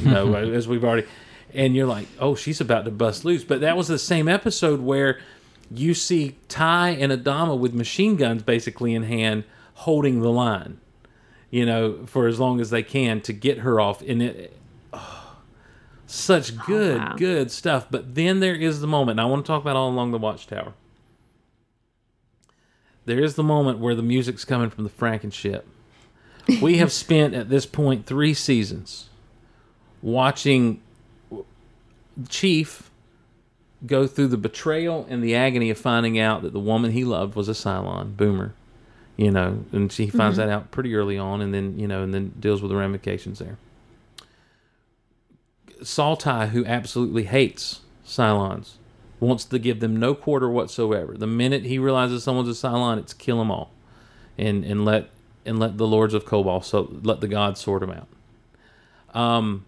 no," 0.00 0.34
uh, 0.34 0.38
as 0.52 0.66
we've 0.66 0.84
already. 0.84 1.06
And 1.54 1.76
you're 1.76 1.86
like, 1.86 2.08
"Oh, 2.18 2.34
she's 2.34 2.60
about 2.60 2.84
to 2.84 2.90
bust 2.90 3.24
loose." 3.24 3.44
But 3.44 3.60
that 3.60 3.76
was 3.76 3.86
the 3.86 3.98
same 3.98 4.26
episode 4.26 4.80
where 4.80 5.20
you 5.70 5.94
see 5.94 6.36
Tigh 6.48 6.90
and 6.90 7.12
Adama 7.12 7.56
with 7.56 7.74
machine 7.74 8.16
guns 8.16 8.42
basically 8.42 8.92
in 8.92 9.04
hand, 9.04 9.44
holding 9.74 10.20
the 10.20 10.30
line 10.30 10.78
you 11.52 11.66
know, 11.66 12.04
for 12.06 12.26
as 12.26 12.40
long 12.40 12.60
as 12.60 12.70
they 12.70 12.82
can 12.82 13.20
to 13.20 13.32
get 13.32 13.58
her 13.58 13.78
off. 13.78 14.00
And 14.02 14.22
it, 14.22 14.56
oh, 14.92 15.36
such 16.06 16.58
good, 16.66 16.98
wow. 16.98 17.14
good 17.16 17.52
stuff. 17.52 17.86
But 17.88 18.16
then 18.16 18.40
there 18.40 18.56
is 18.56 18.80
the 18.80 18.88
moment, 18.88 19.20
and 19.20 19.26
I 19.26 19.30
want 19.30 19.44
to 19.44 19.46
talk 19.46 19.62
about 19.62 19.76
all 19.76 19.88
along 19.88 20.10
the 20.10 20.18
Watchtower. 20.18 20.72
There 23.04 23.22
is 23.22 23.34
the 23.34 23.42
moment 23.42 23.78
where 23.78 23.94
the 23.94 24.02
music's 24.02 24.44
coming 24.44 24.70
from 24.70 24.84
the 24.84 24.90
Franken 24.90 25.32
ship. 25.32 25.68
We 26.60 26.78
have 26.78 26.90
spent 26.90 27.34
at 27.34 27.50
this 27.50 27.66
point 27.66 28.06
three 28.06 28.32
seasons 28.32 29.10
watching 30.00 30.80
Chief 32.28 32.90
go 33.84 34.06
through 34.06 34.28
the 34.28 34.36
betrayal 34.36 35.06
and 35.10 35.22
the 35.22 35.34
agony 35.34 35.68
of 35.68 35.76
finding 35.76 36.18
out 36.18 36.42
that 36.42 36.52
the 36.52 36.60
woman 36.60 36.92
he 36.92 37.04
loved 37.04 37.34
was 37.34 37.48
a 37.48 37.52
Cylon, 37.52 38.16
Boomer 38.16 38.54
you 39.16 39.30
know, 39.30 39.64
and 39.72 39.92
she 39.92 40.06
finds 40.08 40.36
that 40.38 40.48
out 40.48 40.70
pretty 40.70 40.94
early 40.94 41.18
on, 41.18 41.40
and 41.40 41.52
then 41.52 41.78
you 41.78 41.86
know, 41.86 42.02
and 42.02 42.12
then 42.12 42.32
deals 42.40 42.62
with 42.62 42.70
the 42.70 42.76
ramifications 42.76 43.38
there. 43.38 43.58
Saul 45.82 46.16
Tigh, 46.16 46.46
who 46.48 46.64
absolutely 46.64 47.24
hates 47.24 47.80
Cylons, 48.06 48.72
wants 49.20 49.44
to 49.44 49.58
give 49.58 49.80
them 49.80 49.96
no 49.96 50.14
quarter 50.14 50.48
whatsoever. 50.48 51.16
The 51.16 51.26
minute 51.26 51.64
he 51.64 51.78
realizes 51.78 52.22
someone's 52.22 52.48
a 52.48 52.52
Cylon, 52.52 52.98
it's 52.98 53.12
kill 53.12 53.38
them 53.38 53.50
all, 53.50 53.70
and 54.38 54.64
and 54.64 54.84
let 54.84 55.10
and 55.44 55.58
let 55.58 55.76
the 55.76 55.86
lords 55.86 56.14
of 56.14 56.24
Kobol 56.24 56.64
so 56.64 56.88
let 57.02 57.20
the 57.20 57.28
gods 57.28 57.60
sort 57.60 57.80
them 57.80 57.90
out. 57.90 58.08
Um, 59.14 59.64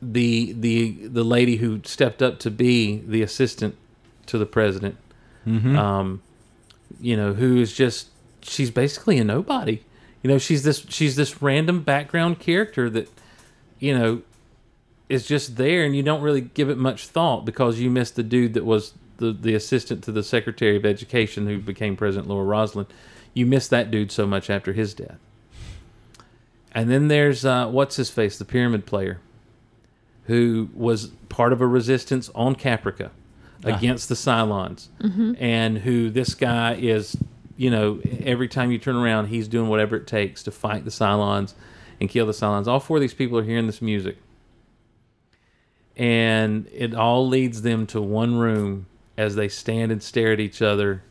the 0.00 0.52
the 0.52 1.08
the 1.08 1.24
lady 1.24 1.56
who 1.56 1.80
stepped 1.84 2.22
up 2.22 2.38
to 2.40 2.50
be 2.50 2.98
the 3.06 3.22
assistant 3.22 3.76
to 4.26 4.38
the 4.38 4.46
president, 4.46 4.96
um, 5.76 6.22
you 7.00 7.16
know, 7.16 7.32
who 7.34 7.56
is 7.56 7.72
just 7.72 8.08
she's 8.48 8.70
basically 8.70 9.18
a 9.18 9.24
nobody. 9.24 9.82
You 10.22 10.30
know, 10.30 10.38
she's 10.38 10.62
this 10.62 10.84
she's 10.88 11.16
this 11.16 11.40
random 11.42 11.82
background 11.82 12.38
character 12.40 12.90
that, 12.90 13.08
you 13.78 13.96
know, 13.96 14.22
is 15.08 15.26
just 15.26 15.56
there 15.56 15.84
and 15.84 15.94
you 15.94 16.02
don't 16.02 16.22
really 16.22 16.40
give 16.40 16.68
it 16.68 16.78
much 16.78 17.06
thought 17.06 17.44
because 17.44 17.78
you 17.78 17.90
missed 17.90 18.16
the 18.16 18.22
dude 18.22 18.54
that 18.54 18.64
was 18.64 18.94
the, 19.18 19.32
the 19.32 19.54
assistant 19.54 20.02
to 20.04 20.12
the 20.12 20.22
Secretary 20.22 20.76
of 20.76 20.84
Education 20.84 21.46
who 21.46 21.58
became 21.58 21.96
President 21.96 22.28
Laura 22.28 22.44
Roslin. 22.44 22.86
You 23.34 23.46
miss 23.46 23.68
that 23.68 23.90
dude 23.90 24.10
so 24.10 24.26
much 24.26 24.50
after 24.50 24.72
his 24.72 24.94
death. 24.94 25.18
And 26.72 26.90
then 26.90 27.08
there's 27.08 27.44
uh, 27.44 27.68
what's 27.68 27.96
his 27.96 28.10
face, 28.10 28.38
the 28.38 28.44
pyramid 28.44 28.84
player, 28.84 29.20
who 30.24 30.68
was 30.74 31.08
part 31.28 31.52
of 31.52 31.60
a 31.60 31.66
resistance 31.66 32.30
on 32.34 32.56
Caprica 32.56 33.10
against 33.64 34.08
the 34.08 34.14
Cylons, 34.14 34.88
and 35.38 35.78
who 35.78 36.10
this 36.10 36.34
guy 36.34 36.74
is, 36.74 37.16
you 37.56 37.70
know, 37.70 38.00
every 38.20 38.48
time 38.48 38.70
you 38.70 38.78
turn 38.78 38.96
around, 38.96 39.26
he's 39.26 39.48
doing 39.48 39.68
whatever 39.68 39.96
it 39.96 40.06
takes 40.06 40.42
to 40.44 40.50
fight 40.50 40.84
the 40.84 40.90
Cylons 40.90 41.54
and 42.00 42.08
kill 42.08 42.26
the 42.26 42.32
Cylons. 42.32 42.66
All 42.66 42.80
four 42.80 42.98
of 42.98 43.00
these 43.00 43.14
people 43.14 43.38
are 43.38 43.44
hearing 43.44 43.66
this 43.66 43.80
music, 43.80 44.18
and 45.96 46.68
it 46.72 46.94
all 46.94 47.26
leads 47.26 47.62
them 47.62 47.86
to 47.88 48.02
one 48.02 48.36
room 48.36 48.86
as 49.16 49.34
they 49.34 49.48
stand 49.48 49.90
and 49.90 50.02
stare 50.02 50.32
at 50.32 50.40
each 50.40 50.60
other, 50.60 51.02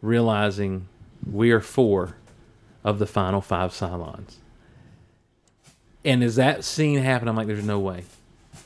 realizing 0.00 0.86
we 1.30 1.50
are 1.50 1.60
four 1.60 2.16
of 2.84 2.98
the 2.98 3.06
final 3.06 3.40
five 3.40 3.72
Cylons. 3.72 4.36
And 6.04 6.22
as 6.22 6.36
that 6.36 6.64
scene 6.64 6.98
happened, 6.98 7.28
I'm 7.28 7.36
like, 7.36 7.46
there's 7.46 7.64
no 7.64 7.78
way. 7.78 8.04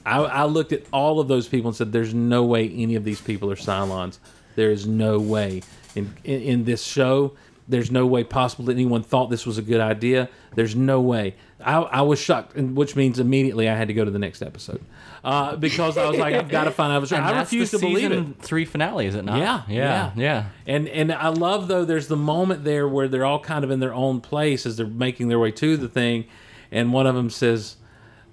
I, 0.05 0.19
I 0.19 0.45
looked 0.45 0.73
at 0.73 0.83
all 0.93 1.21
of 1.21 1.29
those 1.29 1.49
people 1.49 1.69
and 1.69 1.77
said, 1.77 1.93
there's 1.93 2.15
no 2.15 2.45
way 2.45 2.69
any 2.69 2.95
of 2.95 3.05
these 3.05 3.21
people 3.21 3.51
are 3.51 3.57
Cylons. 3.57 4.19
There 4.55 4.71
is 4.71 4.87
no 4.87 5.19
way. 5.19 5.63
In, 5.97 6.15
in, 6.25 6.43
in 6.43 6.65
this 6.65 6.85
show, 6.85 7.35
there's 7.69 7.91
no 7.91 8.07
way 8.07 8.23
possible 8.23 8.67
that 8.67 8.73
anyone 8.73 9.03
thought 9.03 9.31
this 9.31 9.45
was 9.45 9.59
a 9.59 9.63
good 9.63 9.81
idea. 9.81 10.29
There's 10.55 10.77
no 10.77 11.01
way. 11.01 11.35
I, 11.61 11.79
I 11.79 12.03
was 12.03 12.21
shocked, 12.21 12.57
and 12.57 12.77
which 12.77 12.95
means 12.95 13.19
immediately 13.19 13.69
I 13.69 13.75
had 13.75 13.89
to 13.89 13.95
go 13.95 14.05
to 14.05 14.11
the 14.11 14.19
next 14.19 14.43
episode 14.43 14.81
uh, 15.25 15.57
because 15.57 15.99
I 15.99 16.09
was 16.09 16.19
like, 16.19 16.35
I've 16.35 16.49
got 16.49 16.65
to 16.65 16.71
find 16.71 16.93
out. 16.93 17.11
And 17.17 17.25
I 17.25 17.41
refuse 17.41 17.73
to 17.73 17.79
believe 17.79 18.13
it. 18.13 18.39
Three 18.41 18.65
finale, 18.65 19.07
is 19.07 19.15
it 19.15 19.25
not? 19.25 19.39
Yeah, 19.39 19.63
yeah, 19.69 20.13
yeah. 20.17 20.49
And 20.67 20.89
and 20.89 21.13
I 21.13 21.29
love 21.29 21.69
though 21.69 21.85
there's 21.85 22.09
the 22.09 22.17
moment 22.17 22.65
there 22.65 22.87
where 22.87 23.09
they're 23.09 23.25
all 23.25 23.41
kind 23.41 23.65
of 23.65 23.71
in 23.71 23.81
their 23.81 23.95
own 23.95 24.21
place 24.21 24.67
as 24.67 24.77
they're 24.77 24.87
making 24.87 25.29
their 25.29 25.39
way 25.39 25.51
to 25.53 25.77
the 25.77 25.89
thing, 25.89 26.27
and 26.71 26.93
one 26.93 27.07
of 27.07 27.15
them 27.15 27.31
says, 27.31 27.77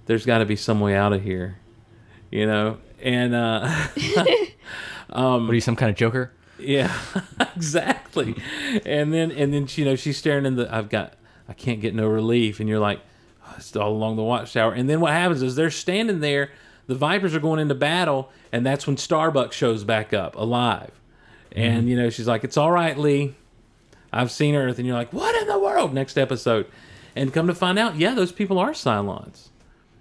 "There's 0.05 0.25
got 0.25 0.39
to 0.39 0.45
be 0.45 0.55
some 0.55 0.79
way 0.79 0.95
out 0.95 1.13
of 1.13 1.23
here," 1.23 1.57
you 2.29 2.45
know. 2.45 2.77
And 3.01 3.33
uh, 3.33 3.67
what 5.09 5.49
are 5.49 5.53
you, 5.53 5.61
some 5.61 5.75
kind 5.75 5.89
of 5.89 5.95
Joker? 5.95 6.31
Yeah, 6.65 6.93
exactly. 7.55 8.35
And 8.85 9.13
then 9.13 9.31
and 9.31 9.53
then 9.53 9.67
you 9.71 9.85
know 9.85 9.95
she's 9.95 10.17
staring 10.17 10.45
in 10.45 10.55
the. 10.55 10.73
I've 10.73 10.89
got. 10.89 11.13
I 11.47 11.53
can't 11.53 11.81
get 11.81 11.93
no 11.93 12.07
relief, 12.07 12.59
and 12.59 12.69
you're 12.69 12.79
like, 12.79 13.01
oh, 13.45 13.55
it's 13.57 13.75
all 13.75 13.91
along 13.91 14.15
the 14.15 14.23
watchtower. 14.23 14.71
And 14.71 14.89
then 14.89 15.01
what 15.01 15.11
happens 15.11 15.41
is 15.41 15.55
they're 15.55 15.69
standing 15.69 16.21
there. 16.21 16.51
The 16.87 16.95
Vipers 16.95 17.35
are 17.35 17.39
going 17.39 17.59
into 17.59 17.75
battle, 17.75 18.31
and 18.51 18.65
that's 18.65 18.87
when 18.87 18.97
Starbuck 18.97 19.51
shows 19.53 19.83
back 19.83 20.13
up 20.13 20.35
alive. 20.35 20.91
And 21.51 21.81
mm-hmm. 21.81 21.87
you 21.89 21.97
know 21.97 22.09
she's 22.09 22.27
like, 22.27 22.43
"It's 22.43 22.57
all 22.57 22.71
right, 22.71 22.97
Lee. 22.97 23.35
I've 24.11 24.31
seen 24.31 24.55
Earth." 24.55 24.77
And 24.77 24.87
you're 24.87 24.97
like, 24.97 25.13
"What 25.13 25.39
in 25.41 25.47
the 25.47 25.59
world?" 25.59 25.93
Next 25.93 26.17
episode, 26.17 26.67
and 27.15 27.33
come 27.33 27.47
to 27.47 27.55
find 27.55 27.77
out, 27.77 27.95
yeah, 27.95 28.13
those 28.13 28.31
people 28.31 28.59
are 28.59 28.71
Cylons. 28.71 29.49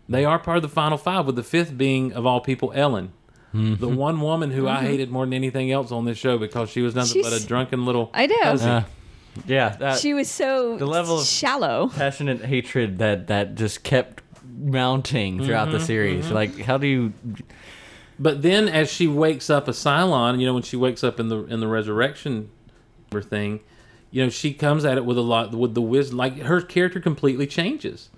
They 0.08 0.24
are 0.24 0.38
part 0.38 0.56
of 0.56 0.62
the 0.62 0.68
final 0.68 0.98
five, 0.98 1.26
with 1.26 1.36
the 1.36 1.42
fifth 1.42 1.76
being 1.76 2.12
of 2.12 2.26
all 2.26 2.40
people, 2.40 2.72
Ellen. 2.74 3.12
The 3.52 3.88
one 3.88 4.20
woman 4.20 4.50
who 4.50 4.66
I 4.68 4.80
hated 4.82 5.10
more 5.10 5.24
than 5.26 5.34
anything 5.34 5.70
else 5.70 5.92
on 5.92 6.04
this 6.06 6.16
show 6.18 6.38
because 6.38 6.70
she 6.70 6.80
was 6.80 6.94
nothing 6.94 7.22
but 7.22 7.32
a 7.34 7.44
drunken 7.46 7.84
little. 7.84 8.10
I 8.14 8.26
know. 8.26 8.34
Uh, 8.42 8.82
yeah, 9.46 9.70
that 9.76 9.98
she 9.98 10.12
was 10.14 10.30
so 10.30 10.76
the 10.76 10.86
level 10.86 11.18
of- 11.18 11.26
shallow. 11.26 11.88
passionate 11.94 12.44
hatred 12.44 12.98
that 12.98 13.26
that 13.28 13.54
just 13.54 13.82
kept 13.82 14.22
mounting 14.58 15.42
throughout 15.44 15.68
Mm-hmm, 15.68 15.78
the 15.78 15.84
series. 15.84 16.30
Like, 16.30 16.58
how 16.60 16.78
do 16.78 16.86
you? 16.86 17.12
But 18.18 18.42
then, 18.42 18.68
as 18.68 18.90
she 18.92 19.08
wakes 19.08 19.50
up 19.50 19.68
a 19.68 19.72
Cylon, 19.72 20.38
you 20.38 20.46
know, 20.46 20.54
when 20.54 20.62
she 20.62 20.76
wakes 20.76 21.02
up 21.02 21.18
in 21.18 21.28
the 21.28 21.44
in 21.44 21.60
the 21.60 21.66
resurrection 21.66 22.50
thing, 23.10 23.60
you 24.10 24.22
know, 24.22 24.30
she 24.30 24.54
comes 24.54 24.84
at 24.84 24.96
it 24.96 25.04
with 25.04 25.18
a 25.18 25.22
lot 25.22 25.52
with 25.54 25.74
the 25.74 25.82
wisdom. 25.82 26.16
Like 26.18 26.38
her 26.42 26.60
character 26.60 27.00
completely 27.00 27.46
changes. 27.46 28.10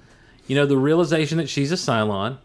You 0.46 0.56
know, 0.56 0.66
the 0.66 0.76
realization 0.76 1.38
that 1.38 1.48
she's 1.48 1.72
a 1.72 1.76
Cylon, 1.76 2.38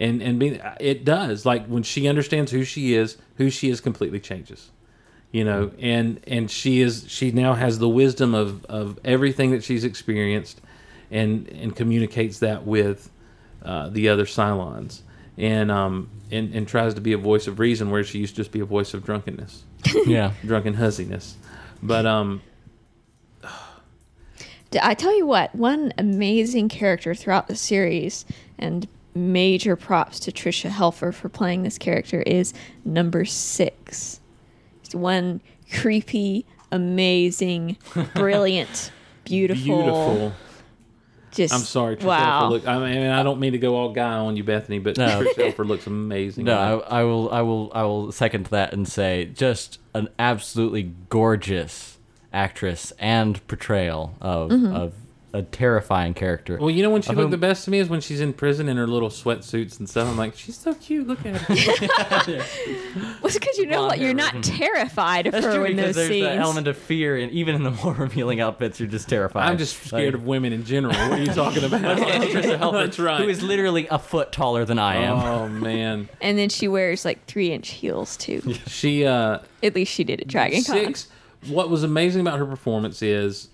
and 0.00 0.20
and 0.22 0.40
being 0.40 0.60
it 0.80 1.04
does 1.04 1.46
like 1.46 1.66
when 1.66 1.84
she 1.84 2.08
understands 2.08 2.50
who 2.50 2.64
she 2.64 2.94
is, 2.94 3.18
who 3.36 3.50
she 3.50 3.70
is 3.70 3.80
completely 3.80 4.18
changes. 4.18 4.70
You 5.30 5.44
know, 5.44 5.70
and 5.78 6.18
and 6.26 6.50
she 6.50 6.80
is 6.80 7.04
she 7.06 7.30
now 7.30 7.52
has 7.54 7.78
the 7.78 7.88
wisdom 7.88 8.34
of 8.34 8.64
of 8.64 8.98
everything 9.04 9.52
that 9.52 9.62
she's 9.62 9.84
experienced, 9.84 10.60
and 11.12 11.46
and 11.48 11.76
communicates 11.76 12.40
that 12.40 12.66
with 12.66 13.08
uh, 13.64 13.90
the 13.90 14.08
other 14.08 14.24
Cylons, 14.24 15.02
and 15.38 15.70
um 15.70 16.08
and 16.32 16.52
and 16.52 16.66
tries 16.66 16.94
to 16.94 17.00
be 17.00 17.12
a 17.12 17.18
voice 17.18 17.46
of 17.46 17.60
reason 17.60 17.90
where 17.90 18.02
she 18.02 18.18
used 18.18 18.34
to 18.34 18.40
just 18.40 18.50
be 18.50 18.58
a 18.58 18.64
voice 18.64 18.92
of 18.92 19.04
drunkenness, 19.04 19.62
Yeah, 20.06 20.32
drunken 20.44 20.74
hussiness. 20.74 21.36
But 21.80 22.06
um, 22.06 22.42
D- 24.70 24.80
I 24.82 24.94
tell 24.94 25.16
you 25.16 25.26
what, 25.26 25.54
one 25.54 25.92
amazing 25.98 26.68
character 26.68 27.14
throughout 27.14 27.48
the 27.48 27.56
series, 27.56 28.24
and 28.58 28.88
major 29.14 29.76
props 29.76 30.20
to 30.20 30.32
Tricia 30.32 30.70
Helfer 30.70 31.12
for 31.12 31.28
playing 31.28 31.62
this 31.62 31.78
character, 31.78 32.22
is 32.22 32.52
number 32.84 33.24
six. 33.24 34.20
It's 34.84 34.94
one 34.94 35.40
creepy, 35.72 36.46
amazing, 36.72 37.76
brilliant, 38.14 38.90
beautiful, 39.24 39.64
beautiful. 39.64 40.32
Just 41.32 41.54
I'm 41.54 41.60
sorry, 41.60 41.96
Trish 41.96 42.04
wow. 42.04 42.42
Helfer 42.48 42.50
look, 42.50 42.66
I 42.66 42.78
mean, 42.78 43.06
I 43.06 43.22
don't 43.22 43.38
mean 43.38 43.52
to 43.52 43.58
go 43.58 43.76
all 43.76 43.92
guy 43.92 44.14
on 44.14 44.36
you, 44.36 44.42
Bethany, 44.42 44.80
but 44.80 44.96
No. 44.98 45.22
Trish 45.22 45.34
Helfer 45.34 45.66
looks 45.66 45.86
amazing. 45.86 46.44
No, 46.46 46.82
I, 46.88 47.00
I 47.00 47.04
will, 47.04 47.30
I 47.30 47.40
will, 47.42 47.70
I 47.74 47.82
will 47.84 48.10
second 48.12 48.46
that 48.46 48.72
and 48.72 48.88
say 48.88 49.26
just 49.26 49.78
an 49.94 50.08
absolutely 50.18 50.92
gorgeous 51.08 51.98
actress 52.32 52.92
and 52.98 53.44
portrayal 53.46 54.14
of 54.20 54.50
Mm-hmm. 54.50 54.74
of 54.74 54.92
a 55.32 55.42
terrifying 55.42 56.12
character. 56.14 56.58
well, 56.60 56.70
you 56.70 56.82
know 56.82 56.90
when 56.90 57.02
she 57.02 57.10
Of 57.10 57.16
looked 57.16 57.24
whom- 57.26 57.30
the 57.30 57.36
best 57.38 57.64
to 57.66 57.70
me 57.70 57.78
is 57.78 57.88
when 57.88 58.00
she's 58.00 58.20
in 58.20 58.32
prison 58.32 58.68
in 58.68 58.76
her 58.76 58.86
little 58.86 59.10
sweatsuits 59.10 59.78
and 59.78 59.88
stuff. 59.88 60.08
I'm 60.08 60.16
like, 60.16 60.34
she's 60.36 60.56
so 60.56 60.74
cute. 60.74 61.06
Look 61.06 61.24
at 61.24 61.36
her. 61.36 61.54
Was 63.22 63.34
because 63.34 63.58
you 63.58 63.66
know 63.66 63.76
Blonde 63.78 63.88
what? 63.90 63.98
You're 64.00 64.14
not 64.14 64.42
terrified 64.42 65.26
of 65.26 65.32
That's 65.32 65.46
her 65.46 65.54
true 65.54 65.64
in 65.64 65.76
because 65.76 65.94
those 65.94 65.96
there's 65.96 66.08
scenes. 66.08 66.26
that 66.26 66.38
element 66.38 66.66
of 66.68 66.76
fear, 66.76 67.16
and 67.16 67.30
even 67.32 67.54
in 67.54 67.62
the 67.62 67.70
more 67.84 67.94
revealing 67.94 68.40
outfits, 68.40 68.80
you're 68.80 68.88
just 68.88 69.08
terrified. 69.08 69.48
I'm 69.48 69.58
just 69.58 69.82
scared 69.84 70.14
of 70.14 70.24
women 70.26 70.52
in 70.52 70.64
general. 70.64 70.94
What 70.94 71.18
are 71.18 71.22
you 71.22 71.32
talking 71.32 71.64
about? 71.64 71.80
Tricia 71.98 72.58
Helfer, 72.58 72.84
That's 72.84 72.98
right. 72.98 73.20
who 73.20 73.28
is 73.28 73.42
literally 73.42 73.86
a 73.88 73.98
foot 73.98 74.32
taller 74.32 74.64
than 74.64 74.78
I 74.78 74.96
am. 74.96 75.16
Oh 75.18 75.48
man, 75.48 76.08
and 76.20 76.38
then 76.38 76.48
she 76.48 76.68
wears 76.68 77.04
like 77.04 77.24
three 77.26 77.52
inch 77.52 77.68
heels 77.70 78.16
too. 78.16 78.54
she 78.66 79.04
uh 79.06 79.38
At 79.62 79.74
least 79.74 79.92
she 79.92 80.04
did 80.04 80.20
at 80.20 80.28
Dragon 80.28 80.64
Con. 80.64 80.76
six. 80.76 81.08
What 81.46 81.70
was 81.70 81.82
amazing 81.84 82.20
about 82.20 82.38
her 82.38 82.44
performance 82.46 83.00
is 83.00 83.48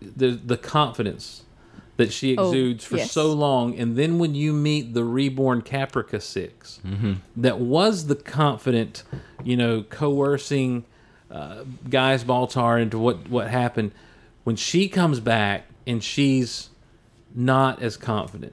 the 0.00 0.30
the 0.30 0.56
confidence 0.56 1.42
that 1.96 2.12
she 2.12 2.36
Oh, 2.36 2.48
exudes 2.50 2.84
for 2.84 2.98
yes. 2.98 3.10
so 3.12 3.32
long, 3.32 3.74
and 3.78 3.96
then 3.96 4.18
when 4.18 4.34
you 4.34 4.52
meet 4.52 4.92
the 4.92 5.02
reborn 5.04 5.62
Caprica 5.62 6.20
6 6.20 6.80
Mm-hmm. 6.86 7.12
that 7.36 7.58
was 7.58 8.06
the 8.06 8.14
confident, 8.16 9.02
you 9.42 9.56
know, 9.56 9.82
coercing 9.82 10.84
uh, 11.30 11.64
Gaius 11.88 12.22
Baltar 12.24 12.80
into 12.80 12.98
what 12.98 13.28
what 13.30 13.48
happened. 13.48 13.92
When 14.44 14.56
she 14.56 14.88
comes 14.88 15.18
back 15.20 15.64
and 15.86 16.04
she's 16.04 16.68
not 17.34 17.82
as 17.82 17.96
confident, 17.96 18.52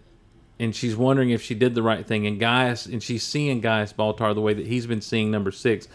and 0.60 0.74
she's 0.76 0.96
wondering 0.96 1.30
if 1.32 1.42
she 1.42 1.54
did 1.54 1.76
the 1.76 1.84
right 1.84 2.06
thing, 2.06 2.26
and 2.26 2.40
Gaius, 2.40 2.86
and 2.86 3.04
she's 3.04 3.24
seeing 3.24 3.60
Gaius 3.62 3.92
Baltar 3.94 4.34
the 4.34 4.42
way 4.42 4.54
that 4.54 4.66
he's 4.66 4.88
been 4.88 5.02
seeing 5.02 5.30
number 5.32 5.52
six 5.52 5.88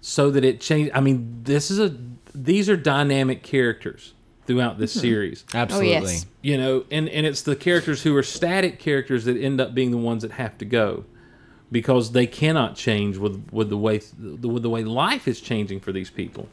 so 0.00 0.30
that 0.30 0.44
it 0.44 0.60
changed. 0.60 0.90
I 0.94 1.00
mean, 1.00 1.40
this 1.44 1.70
is 1.70 1.78
a 1.78 1.96
these 2.34 2.68
are 2.68 2.76
dynamic 2.76 3.42
characters 3.42 4.12
throughout 4.46 4.78
this 4.78 4.92
series. 4.92 5.44
Absolutely. 5.54 5.96
Oh, 5.96 6.00
yes. 6.00 6.26
You 6.42 6.58
know, 6.58 6.84
and 6.90 7.08
and 7.08 7.26
it's 7.26 7.42
the 7.42 7.56
characters 7.56 8.02
who 8.02 8.16
are 8.16 8.22
static 8.22 8.78
characters 8.78 9.24
that 9.24 9.36
end 9.36 9.60
up 9.60 9.74
being 9.74 9.90
the 9.90 9.96
ones 9.96 10.22
that 10.22 10.32
have 10.32 10.56
to 10.58 10.64
go 10.64 11.04
because 11.70 12.12
they 12.12 12.26
cannot 12.26 12.76
change 12.76 13.16
with 13.16 13.48
with 13.50 13.70
the 13.70 13.76
way 13.76 14.00
with 14.18 14.62
the 14.62 14.70
way 14.70 14.84
life 14.84 15.26
is 15.26 15.40
changing 15.40 15.80
for 15.80 15.92
these 15.92 16.10
people. 16.10 16.48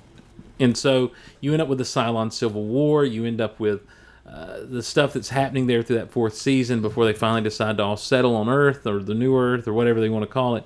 And 0.59 0.77
so 0.77 1.11
you 1.41 1.53
end 1.53 1.61
up 1.61 1.67
with 1.67 1.77
the 1.77 1.83
Cylon 1.83 2.31
Civil 2.31 2.63
War. 2.63 3.03
You 3.05 3.25
end 3.25 3.41
up 3.41 3.59
with 3.59 3.81
uh, 4.27 4.59
the 4.63 4.81
stuff 4.81 5.13
that's 5.13 5.29
happening 5.29 5.67
there 5.67 5.83
through 5.83 5.97
that 5.97 6.11
fourth 6.11 6.35
season 6.35 6.81
before 6.81 7.05
they 7.05 7.13
finally 7.13 7.41
decide 7.41 7.77
to 7.77 7.83
all 7.83 7.97
settle 7.97 8.35
on 8.35 8.47
Earth 8.49 8.87
or 8.87 8.99
the 8.99 9.13
new 9.13 9.37
Earth 9.37 9.67
or 9.67 9.73
whatever 9.73 9.99
they 9.99 10.09
want 10.09 10.23
to 10.23 10.31
call 10.31 10.55
it. 10.55 10.65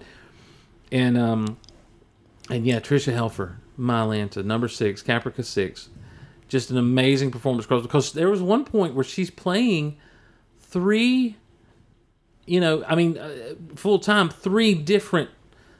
And 0.91 1.17
um, 1.17 1.57
and 2.49 2.65
yeah, 2.65 2.79
Tricia 2.79 3.13
Helfer, 3.13 3.55
Mylanta, 3.77 4.43
number 4.43 4.67
six, 4.67 5.01
Caprica 5.03 5.43
six, 5.43 5.89
just 6.47 6.71
an 6.71 6.77
amazing 6.77 7.31
performance 7.31 7.65
across. 7.65 7.81
Because 7.83 8.13
there 8.13 8.29
was 8.29 8.41
one 8.41 8.63
point 8.65 8.95
where 8.95 9.03
she's 9.03 9.29
playing 9.29 9.97
three, 10.59 11.35
you 12.45 12.59
know, 12.59 12.83
I 12.87 12.95
mean, 12.95 13.17
uh, 13.17 13.55
full 13.75 13.99
time, 13.99 14.29
three 14.29 14.73
different 14.73 15.29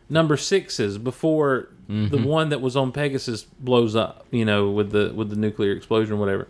number 0.09 0.37
sixes 0.37 0.97
before 0.97 1.69
the 1.87 2.17
one 2.17 2.49
that 2.49 2.59
was 2.59 2.75
on 2.75 2.91
Pegasus 2.91 3.43
blows 3.43 3.95
up, 3.95 4.25
you 4.29 4.43
know, 4.43 4.69
with 4.69 4.91
the 4.91 5.13
with 5.15 5.29
the 5.29 5.37
nuclear 5.37 5.71
explosion 5.71 6.13
or 6.15 6.17
whatever. 6.17 6.47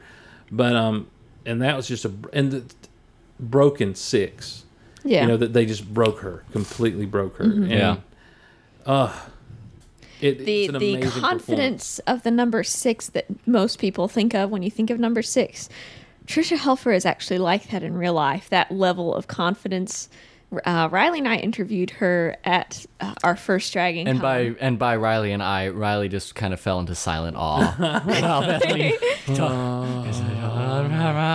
But 0.52 0.76
um, 0.76 1.08
and 1.46 1.62
that 1.62 1.76
was 1.76 1.88
just 1.88 2.06
a 2.06 2.12
and 2.34 2.52
the 2.52 2.64
broken 3.40 3.94
six. 3.94 4.64
Yeah. 5.04 5.22
You 5.22 5.28
know 5.28 5.38
that 5.38 5.54
they 5.54 5.66
just 5.66 5.94
broke 5.94 6.20
her, 6.22 6.44
completely 6.52 7.06
broke 7.06 7.38
her. 7.38 7.44
And, 7.44 7.70
Yeah. 7.70 7.98
It, 10.22 10.40
the 10.40 10.66
it's 10.66 10.74
an 10.74 10.80
the 10.80 11.02
confidence 11.02 12.00
of 12.00 12.24
the 12.24 12.32
number 12.32 12.64
six 12.64 13.10
that 13.10 13.26
most 13.48 13.80
people 13.80 14.08
think 14.08 14.34
of 14.34 14.50
when 14.50 14.64
you 14.64 14.72
think 14.72 14.90
of 14.90 15.00
number 15.00 15.22
six. 15.22 15.70
Tricia 16.26 16.58
Helfer 16.58 16.96
is 16.96 17.06
actually 17.06 17.38
like 17.38 17.70
that 17.70 17.84
in 17.84 17.94
real 17.94 18.14
life. 18.14 18.50
That 18.50 18.72
level 18.72 19.14
of 19.14 19.28
confidence. 19.28 20.10
Uh, 20.66 20.88
Riley 20.90 21.20
and 21.20 21.28
I 21.28 21.36
interviewed 21.38 21.90
her 21.92 22.38
at 22.46 22.86
uh, 23.02 23.14
our 23.22 23.36
first 23.36 23.74
Dragon 23.74 24.08
And 24.08 24.22
Con. 24.22 24.24
by 24.24 24.56
and 24.62 24.80
by 24.80 24.96
Riley 24.96 25.34
and 25.34 25.44
I, 25.44 25.68
Riley 25.70 26.08
just 26.08 26.36
kind 26.36 26.54
of 26.54 26.60
fell 26.60 26.80
into 26.80 26.96
silent 26.96 27.36
awe. 27.38 27.76
Wow, 28.08 28.42
Bethany. 28.42 28.94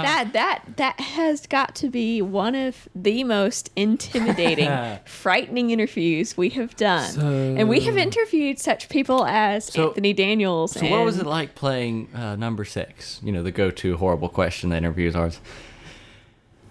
that 0.02 0.32
that 0.32 0.62
that 0.76 1.00
has 1.00 1.46
got 1.46 1.74
to 1.76 1.90
be 1.90 2.22
one 2.22 2.54
of 2.54 2.88
the 2.94 3.24
most 3.24 3.70
intimidating, 3.76 4.70
frightening 5.04 5.70
interviews 5.70 6.36
we 6.36 6.48
have 6.50 6.74
done, 6.76 7.20
and 7.20 7.68
we 7.68 7.80
have 7.80 7.96
interviewed 7.98 8.58
such 8.58 8.88
people 8.88 9.24
as 9.26 9.66
So- 9.66 9.88
Anthony 9.88 10.12
Daniels. 10.14 10.72
So 10.72 10.86
what 10.88 11.04
was 11.04 11.18
it 11.18 11.26
like 11.26 11.54
playing 11.54 12.08
uh, 12.14 12.36
number 12.36 12.64
six? 12.64 13.20
You 13.22 13.32
know, 13.32 13.42
the 13.42 13.52
go-to 13.52 13.96
horrible 13.98 14.28
question 14.28 14.70
that 14.70 14.78
interviews 14.78 15.14
are. 15.14 15.30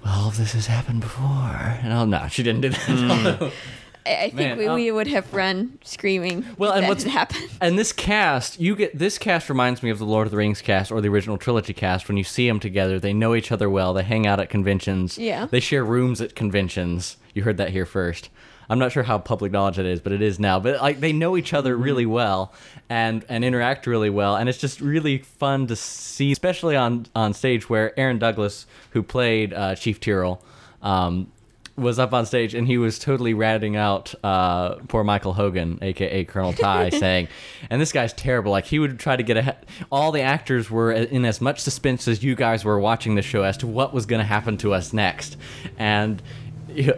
Well, 0.04 0.32
this 0.32 0.54
has 0.54 0.68
happened 0.68 1.02
before. 1.02 1.26
And 1.28 1.94
oh 1.94 2.06
no, 2.06 2.28
she 2.28 2.44
didn't 2.44 2.62
do 2.62 2.70
that. 2.70 3.52
I 4.06 4.16
I 4.16 4.30
think 4.30 4.36
Man, 4.36 4.58
we, 4.58 4.68
um, 4.68 4.76
we 4.76 4.92
would 4.92 5.08
have 5.08 5.32
run 5.32 5.78
screaming. 5.84 6.46
Well, 6.58 6.72
and 6.72 6.84
that 6.84 6.90
what's 6.90 7.04
happened? 7.04 7.50
And 7.62 7.78
this 7.78 7.94
cast, 7.94 8.60
you 8.60 8.76
get 8.76 8.98
this 8.98 9.20
cast 9.20 9.48
reminds 9.48 9.84
me 9.84 9.92
of 9.92 10.00
the 10.00 10.06
Lord 10.06 10.26
of 10.26 10.32
the 10.32 10.38
Rings 10.38 10.62
cast 10.62 10.92
or 10.92 11.02
the 11.02 11.10
original 11.10 11.38
trilogy 11.38 11.74
cast. 11.74 12.08
When 12.08 12.18
you 12.18 12.24
see 12.24 12.48
them 12.48 12.60
together, 12.60 13.00
they 13.00 13.14
know 13.14 13.36
each 13.36 13.52
other 13.52 13.70
well. 13.70 13.94
They 13.94 14.04
hang 14.04 14.26
out 14.26 14.40
at 14.40 14.50
conventions. 14.50 15.18
Yeah. 15.20 15.46
They 15.46 15.60
share 15.60 15.84
rooms 15.84 16.20
at 16.20 16.36
conventions. 16.36 17.18
You 17.36 17.44
heard 17.44 17.58
that 17.58 17.70
here 17.70 17.86
first. 17.86 18.30
I'm 18.72 18.80
not 18.80 18.94
sure 18.94 19.04
how 19.04 19.18
public 19.18 19.52
knowledge 19.52 19.78
it 19.80 19.86
is, 19.86 20.00
but 20.00 20.14
it 20.14 20.22
is 20.22 20.40
now. 20.40 20.58
But 20.58 20.82
like 20.82 21.02
they 21.02 21.12
know 21.12 21.36
each 21.36 21.54
other 21.54 21.76
really 21.76 22.06
well 22.06 22.54
and 22.90 23.26
and 23.28 23.44
interact 23.44 23.86
really 23.86 24.10
well, 24.10 24.38
and 24.38 24.48
it's 24.48 24.58
just 24.58 24.80
really 24.80 25.18
fun 25.18 25.68
to 25.68 25.76
see, 25.76 26.32
especially 26.32 26.78
on 26.78 27.06
on 27.14 27.34
stage 27.34 27.70
where 27.70 27.98
Aaron 28.00 28.18
Douglas, 28.18 28.66
who 28.92 29.04
played 29.04 29.54
uh, 29.54 29.76
Chief 29.76 30.00
Tyrol, 30.00 30.42
um, 30.82 31.30
was 31.76 32.00
up 32.00 32.14
on 32.14 32.26
stage 32.26 32.54
and 32.54 32.66
he 32.66 32.78
was 32.78 32.98
totally 32.98 33.34
ratting 33.34 33.76
out 33.76 34.16
uh, 34.24 34.76
poor 34.88 35.04
Michael 35.04 35.34
Hogan, 35.34 35.78
aka 35.82 36.24
Colonel 36.24 36.54
Tigh, 36.54 36.90
saying, 36.98 37.28
"And 37.70 37.82
this 37.82 37.92
guy's 37.92 38.14
terrible. 38.14 38.54
Like 38.54 38.68
he 38.68 38.80
would 38.80 39.00
try 39.00 39.18
to 39.18 39.24
get 39.24 39.36
ahead. 39.36 39.66
All 39.92 40.14
the 40.14 40.22
actors 40.22 40.72
were 40.72 40.94
in 40.94 41.26
as 41.26 41.42
much 41.42 41.60
suspense 41.60 42.08
as 42.08 42.24
you 42.24 42.36
guys 42.36 42.64
were 42.64 42.80
watching 42.80 43.16
the 43.16 43.22
show 43.22 43.44
as 43.44 43.58
to 43.58 43.68
what 43.68 43.94
was 43.94 44.06
going 44.06 44.22
to 44.22 44.26
happen 44.26 44.56
to 44.58 44.74
us 44.74 44.94
next." 44.94 45.36
And 45.78 46.22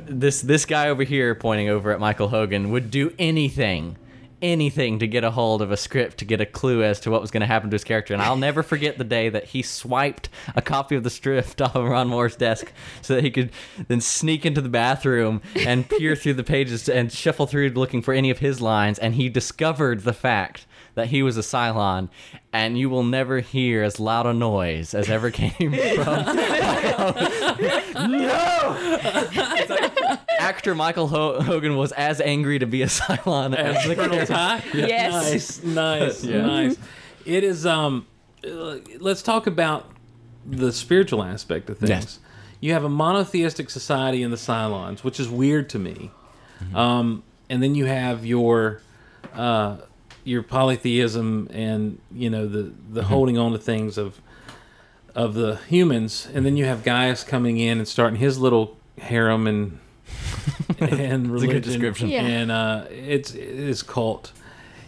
this 0.05 0.41
this 0.41 0.65
guy 0.65 0.89
over 0.89 1.03
here, 1.03 1.35
pointing 1.35 1.69
over 1.69 1.91
at 1.91 1.99
Michael 1.99 2.29
Hogan, 2.29 2.71
would 2.71 2.91
do 2.91 3.13
anything. 3.19 3.97
Anything 4.41 4.99
to 4.99 5.07
get 5.07 5.23
a 5.23 5.31
hold 5.31 5.61
of 5.61 5.71
a 5.71 5.77
script 5.77 6.17
to 6.17 6.25
get 6.25 6.41
a 6.41 6.45
clue 6.45 6.83
as 6.83 6.99
to 6.99 7.11
what 7.11 7.21
was 7.21 7.31
going 7.31 7.39
to 7.39 7.47
happen 7.47 7.69
to 7.69 7.75
his 7.75 7.85
character, 7.85 8.13
and 8.13 8.21
I'll 8.21 8.35
never 8.35 8.61
forget 8.61 8.97
the 8.97 9.05
day 9.05 9.29
that 9.29 9.45
he 9.45 9.61
swiped 9.61 10.27
a 10.53 10.61
copy 10.61 10.97
of 10.97 11.03
the 11.03 11.09
script 11.09 11.61
off 11.61 11.77
of 11.77 11.85
Ron 11.85 12.09
Moore's 12.09 12.35
desk 12.35 12.73
so 13.01 13.15
that 13.15 13.23
he 13.23 13.31
could 13.31 13.51
then 13.87 14.01
sneak 14.01 14.45
into 14.45 14.59
the 14.59 14.67
bathroom 14.67 15.41
and 15.55 15.87
peer 15.87 16.17
through 16.17 16.33
the 16.33 16.43
pages 16.43 16.89
and 16.89 17.09
shuffle 17.09 17.47
through 17.47 17.69
looking 17.69 18.01
for 18.01 18.13
any 18.13 18.29
of 18.29 18.39
his 18.39 18.59
lines. 18.59 18.99
And 18.99 19.15
he 19.15 19.29
discovered 19.29 20.01
the 20.01 20.11
fact 20.11 20.65
that 20.95 21.07
he 21.07 21.23
was 21.23 21.37
a 21.37 21.41
Cylon, 21.41 22.09
and 22.53 22.77
you 22.77 22.89
will 22.89 23.03
never 23.03 23.39
hear 23.39 23.83
as 23.83 23.99
loud 23.99 24.25
a 24.27 24.33
noise 24.33 24.93
as 24.93 25.09
ever 25.09 25.31
came 25.31 25.51
from. 25.57 26.25
no! 28.11 28.75
It's 29.31 29.69
like 29.69 30.19
actor 30.39 30.75
Michael 30.75 31.07
Ho- 31.07 31.41
Hogan 31.41 31.75
was 31.77 31.91
as 31.93 32.21
angry 32.21 32.59
to 32.59 32.65
be 32.65 32.81
a 32.81 32.87
Cylon 32.87 33.55
as 33.55 33.85
the 33.87 33.95
Colonel 33.95 34.25
character. 34.25 34.33
Tigh? 34.33 34.61
Yes. 34.87 35.63
Nice, 35.63 35.63
nice, 35.63 36.23
Yeah. 36.23 36.41
nice. 36.45 36.77
It 37.25 37.43
is. 37.43 37.65
Um, 37.65 38.05
uh, 38.45 38.77
let's 38.99 39.21
talk 39.21 39.47
about 39.47 39.89
the 40.45 40.71
spiritual 40.73 41.23
aspect 41.23 41.69
of 41.69 41.77
things. 41.77 41.89
Yes. 41.89 42.19
You 42.59 42.73
have 42.73 42.83
a 42.83 42.89
monotheistic 42.89 43.69
society 43.69 44.21
in 44.23 44.31
the 44.31 44.37
Cylons, 44.37 45.03
which 45.03 45.19
is 45.19 45.29
weird 45.29 45.69
to 45.69 45.79
me. 45.79 46.11
Um, 46.73 47.23
and 47.49 47.61
then 47.61 47.75
you 47.75 47.85
have 47.85 48.25
your 48.25 48.81
uh, 49.33 49.77
your 50.23 50.43
polytheism 50.43 51.49
and 51.51 51.99
you 52.13 52.29
know 52.29 52.47
the 52.47 52.71
the 52.91 53.03
holding 53.03 53.37
on 53.37 53.51
to 53.51 53.57
things 53.57 53.97
of 53.97 54.21
of 55.15 55.33
the 55.35 55.57
humans, 55.69 56.27
and 56.33 56.45
then 56.45 56.57
you 56.57 56.65
have 56.65 56.83
Gaius 56.83 57.23
coming 57.23 57.57
in 57.59 57.77
and 57.77 57.87
starting 57.87 58.19
his 58.19 58.39
little 58.39 58.77
harem 58.97 59.45
and 59.47 59.79
and 60.79 61.27
religion. 61.31 61.49
a 61.49 61.53
good 61.59 61.63
description. 61.63 62.09
Yeah. 62.09 62.21
And 62.21 62.51
uh, 62.51 62.85
it's 62.89 63.33
it's 63.33 63.83
cult, 63.83 64.31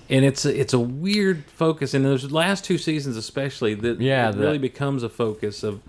and 0.10 0.26
it's 0.26 0.46
a, 0.46 0.60
it's 0.60 0.74
a 0.74 0.80
weird 0.80 1.46
focus. 1.46 1.94
And 1.94 2.04
those 2.04 2.32
last 2.32 2.66
two 2.66 2.78
seasons, 2.78 3.18
especially, 3.18 3.74
that 3.76 4.02
Yeah, 4.02 4.30
it 4.30 4.34
the- 4.34 4.40
really 4.40 4.58
becomes 4.58 5.04
a 5.04 5.10
focus 5.10 5.64
of 5.64 5.82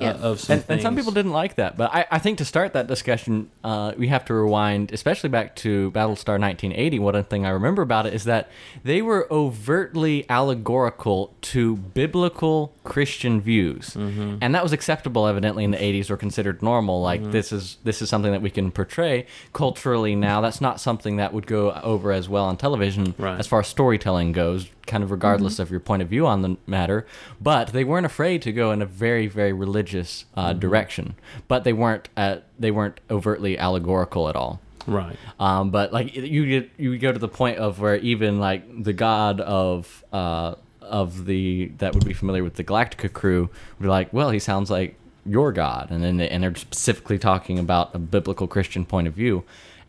Yeah. 0.00 0.10
uh, 0.12 0.18
of 0.30 0.40
some 0.40 0.54
and, 0.58 0.64
and 0.68 0.82
some 0.82 0.96
people 0.96 1.12
didn't 1.12 1.32
like 1.32 1.54
that. 1.56 1.76
But 1.76 1.92
I, 1.94 2.06
I 2.10 2.18
think 2.18 2.38
to 2.38 2.44
start 2.44 2.72
that 2.74 2.86
discussion, 2.86 3.50
uh, 3.64 3.92
we 3.96 4.08
have 4.08 4.24
to 4.26 4.34
rewind, 4.34 4.92
especially 4.92 5.28
back 5.30 5.56
to 5.56 5.90
Battlestar 5.92 6.38
1980. 6.40 6.98
One 6.98 7.24
thing 7.24 7.46
I 7.46 7.50
remember 7.50 7.82
about 7.82 8.06
it 8.06 8.14
is 8.14 8.24
that 8.24 8.48
they 8.84 9.02
were 9.02 9.26
overtly 9.32 10.24
allegorical 10.30 11.34
to 11.42 11.76
biblical 11.76 12.72
Christian 12.84 13.40
views, 13.40 13.90
Mm-hmm. 13.94 14.36
and 14.40 14.54
that 14.54 14.62
was 14.62 14.72
acceptable, 14.72 15.26
evidently, 15.26 15.64
in 15.64 15.70
the 15.70 15.76
80s, 15.78 16.10
or 16.10 16.16
considered 16.16 16.62
normal. 16.62 17.00
Like 17.02 17.20
Mm-hmm. 17.20 17.30
this 17.32 17.52
is 17.52 17.76
this 17.84 18.00
is 18.02 18.08
something 18.08 18.32
that 18.32 18.42
we 18.42 18.50
can 18.50 18.70
portray 18.70 19.26
culturally 19.52 20.14
now. 20.14 20.40
That's 20.40 20.60
not 20.60 20.80
something 20.80 21.16
that 21.16 21.32
would 21.32 21.46
go 21.46 21.72
over 21.72 22.12
as 22.12 22.28
well 22.28 22.44
on 22.44 22.56
television 22.56 23.14
Right. 23.18 23.38
as 23.38 23.46
far 23.46 23.60
as 23.60 23.66
storytelling 23.68 24.32
goes, 24.32 24.68
kind 24.88 25.04
of 25.04 25.12
regardless 25.12 25.60
of 25.60 25.70
your 25.70 25.80
point 25.80 26.02
of 26.02 26.08
view 26.08 26.26
on 26.26 26.42
the 26.42 26.56
matter. 26.66 27.06
But 27.40 27.68
they 27.68 27.84
weren't 27.84 28.06
afraid 28.06 28.42
to 28.42 28.52
go 28.52 28.72
in 28.72 28.82
a 28.82 28.86
very, 28.86 29.28
very 29.28 29.52
religious 29.52 30.24
uh, 30.34 30.52
direction. 30.54 31.14
But 31.46 31.62
they 31.62 31.72
weren't 31.72 32.08
uh, 32.16 32.38
they 32.58 32.72
weren't 32.72 32.98
overtly 33.08 33.56
allegorical 33.56 34.28
at 34.28 34.34
all. 34.34 34.60
right. 34.86 35.16
Um, 35.38 35.70
but 35.70 35.92
like 35.92 36.16
you 36.16 36.46
get 36.46 36.70
you 36.76 36.98
go 36.98 37.12
to 37.12 37.18
the 37.18 37.28
point 37.28 37.58
of 37.58 37.78
where 37.78 37.96
even 37.96 38.40
like 38.40 38.82
the 38.82 38.92
god 38.92 39.40
of 39.40 40.02
uh, 40.12 40.54
of 40.80 41.26
the 41.26 41.70
that 41.78 41.94
would 41.94 42.04
be 42.04 42.14
familiar 42.14 42.42
with 42.42 42.54
the 42.54 42.64
Galactica 42.64 43.12
crew 43.12 43.42
would 43.78 43.82
be 43.82 43.88
like, 43.88 44.12
well, 44.12 44.30
he 44.30 44.38
sounds 44.38 44.70
like 44.70 44.96
your 45.24 45.52
god, 45.52 45.88
and 45.90 46.02
then 46.02 46.16
they, 46.16 46.28
and 46.28 46.42
they're 46.42 46.54
specifically 46.54 47.18
talking 47.18 47.58
about 47.58 47.94
a 47.94 47.98
biblical 47.98 48.48
Christian 48.48 48.84
point 48.84 49.06
of 49.06 49.14
view, 49.14 49.44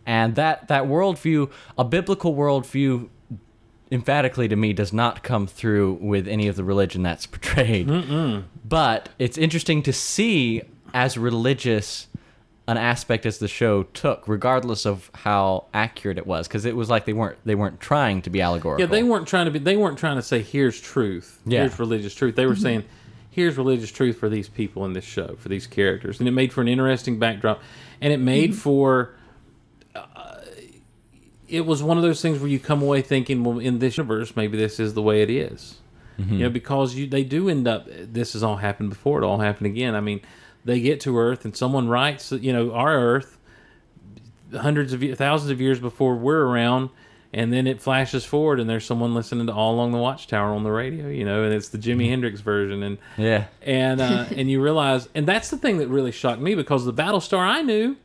and 0.05 0.35
that 0.35 0.67
that 0.67 0.83
worldview, 0.83 1.49
a 1.77 1.83
biblical 1.83 2.35
worldview. 2.35 3.09
Emphatically, 3.91 4.47
to 4.47 4.55
me, 4.55 4.73
does 4.73 4.93
not 4.93 5.23
come 5.23 5.47
through 5.47 5.93
with 6.01 6.27
any 6.27 6.47
of 6.47 6.55
the 6.55 6.63
religion 6.63 7.01
that's 7.03 7.25
portrayed. 7.25 7.89
But 8.63 9.09
it's 9.17 9.37
interesting 9.37 9.81
to 9.83 9.93
see 9.93 10.61
as 10.93 11.17
religious 11.17 12.07
an 12.69 12.77
aspect 12.77 13.25
as 13.25 13.39
the 13.39 13.47
show 13.47 13.81
took, 13.81 14.27
regardless 14.27 14.85
of 14.85 15.09
how 15.15 15.65
accurate 15.73 16.19
it 16.19 16.27
was, 16.27 16.47
because 16.47 16.65
it 16.65 16.75
was 16.75 16.87
like 16.87 17.05
they 17.05 17.13
weren't 17.13 17.37
they 17.43 17.55
weren't 17.55 17.79
trying 17.79 18.21
to 18.21 18.29
be 18.29 18.41
allegorical. 18.41 18.85
Yeah, 18.85 18.91
they 18.91 19.01
weren't 19.01 19.27
trying 19.27 19.45
to 19.45 19.51
be. 19.51 19.57
They 19.57 19.75
weren't 19.75 19.97
trying 19.97 20.17
to 20.17 20.21
say, 20.21 20.43
"Here's 20.43 20.79
truth. 20.79 21.41
Yeah. 21.47 21.61
Here's 21.61 21.79
religious 21.79 22.13
truth." 22.13 22.35
They 22.35 22.45
were 22.45 22.55
saying, 22.55 22.83
"Here's 23.31 23.57
religious 23.57 23.91
truth 23.91 24.19
for 24.19 24.29
these 24.29 24.49
people 24.49 24.85
in 24.85 24.93
this 24.93 25.03
show, 25.03 25.35
for 25.39 25.49
these 25.49 25.65
characters," 25.65 26.19
and 26.19 26.29
it 26.29 26.31
made 26.31 26.53
for 26.53 26.61
an 26.61 26.67
interesting 26.67 27.17
backdrop, 27.17 27.59
and 28.01 28.13
it 28.13 28.19
made 28.19 28.53
for. 28.55 29.15
Uh, 29.95 30.38
it 31.49 31.65
was 31.65 31.81
one 31.83 31.97
of 31.97 32.03
those 32.03 32.21
things 32.21 32.39
where 32.39 32.47
you 32.49 32.59
come 32.59 32.81
away 32.81 33.01
thinking, 33.01 33.43
"Well, 33.43 33.59
in 33.59 33.79
this 33.79 33.97
universe, 33.97 34.35
maybe 34.35 34.57
this 34.57 34.79
is 34.79 34.93
the 34.93 35.01
way 35.01 35.21
it 35.21 35.29
is. 35.29 35.75
You 36.17 36.39
know, 36.39 36.49
because 36.49 36.95
you 36.95 37.07
they 37.07 37.23
do 37.23 37.47
end 37.47 37.65
up. 37.65 37.87
This 37.89 38.33
has 38.33 38.43
all 38.43 38.57
happened 38.57 38.89
before. 38.89 39.21
It 39.23 39.25
all 39.25 39.37
happened 39.39 39.67
again. 39.67 39.95
I 39.95 40.01
mean, 40.01 40.19
they 40.65 40.81
get 40.81 40.99
to 41.01 41.17
Earth, 41.17 41.45
and 41.45 41.55
someone 41.55 41.87
writes, 41.87 42.33
you 42.33 42.51
know, 42.51 42.73
our 42.73 42.93
Earth 42.99 43.37
hundreds 44.53 44.93
of 44.93 45.01
thousands 45.17 45.51
of 45.51 45.61
years 45.61 45.79
before 45.79 46.15
we're 46.15 46.41
around 46.45 46.89
and 47.31 47.53
then 47.53 47.67
it 47.67 47.79
flashes 47.79 48.25
forward 48.25 48.59
and 48.59 48.67
there's 48.67 48.83
someone 48.83 49.13
listening 49.13 49.45
to 49.45 49.53
all 49.53 49.75
along 49.75 49.91
the 49.91 49.97
watchtower 49.99 50.49
on 50.55 50.63
the 50.63 50.71
radio 50.71 51.07
you 51.07 51.23
know 51.23 51.43
and 51.43 51.53
it's 51.53 51.69
the 51.69 51.77
jimi 51.77 52.09
hendrix 52.09 52.41
version 52.41 52.81
and 52.81 52.97
Yeah. 53.15 53.45
and 53.61 54.01
uh, 54.01 54.25
and 54.35 54.49
you 54.49 54.59
realize 54.59 55.07
and 55.13 55.27
that's 55.27 55.51
the 55.51 55.57
thing 55.57 55.77
that 55.77 55.87
really 55.87 56.11
shocked 56.11 56.41
me 56.41 56.55
because 56.55 56.83
the 56.85 56.93
battlestar 56.93 57.47
i 57.47 57.61
knew 57.61 57.95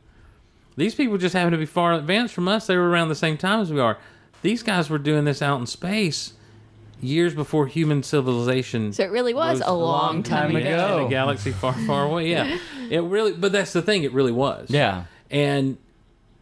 these 0.77 0.95
people 0.95 1.17
just 1.17 1.33
happen 1.33 1.51
to 1.51 1.57
be 1.57 1.65
far 1.65 1.93
advanced 1.93 2.33
from 2.33 2.47
us 2.47 2.67
they 2.67 2.75
were 2.77 2.89
around 2.89 3.09
the 3.09 3.15
same 3.15 3.37
time 3.37 3.59
as 3.61 3.71
we 3.71 3.79
are 3.79 3.97
these 4.41 4.61
guys 4.63 4.89
were 4.89 4.97
doing 4.97 5.25
this 5.25 5.41
out 5.41 5.59
in 5.59 5.65
space 5.65 6.33
years 7.01 7.33
before 7.35 7.67
human 7.67 8.01
civilization 8.03 8.93
So 8.93 9.03
it 9.03 9.11
really 9.11 9.33
was 9.33 9.61
a 9.65 9.73
long 9.73 10.23
time 10.23 10.47
time 10.53 10.55
ago. 10.55 10.69
ago. 10.85 10.97
in 10.99 11.05
a 11.05 11.09
galaxy 11.19 11.51
far 11.51 11.73
far 11.73 12.05
away 12.05 12.29
yeah 12.31 12.57
it 12.89 13.01
really 13.01 13.33
but 13.33 13.51
that's 13.51 13.73
the 13.73 13.81
thing 13.81 14.03
it 14.03 14.13
really 14.13 14.31
was 14.31 14.69
Yeah. 14.69 15.03
and 15.29 15.77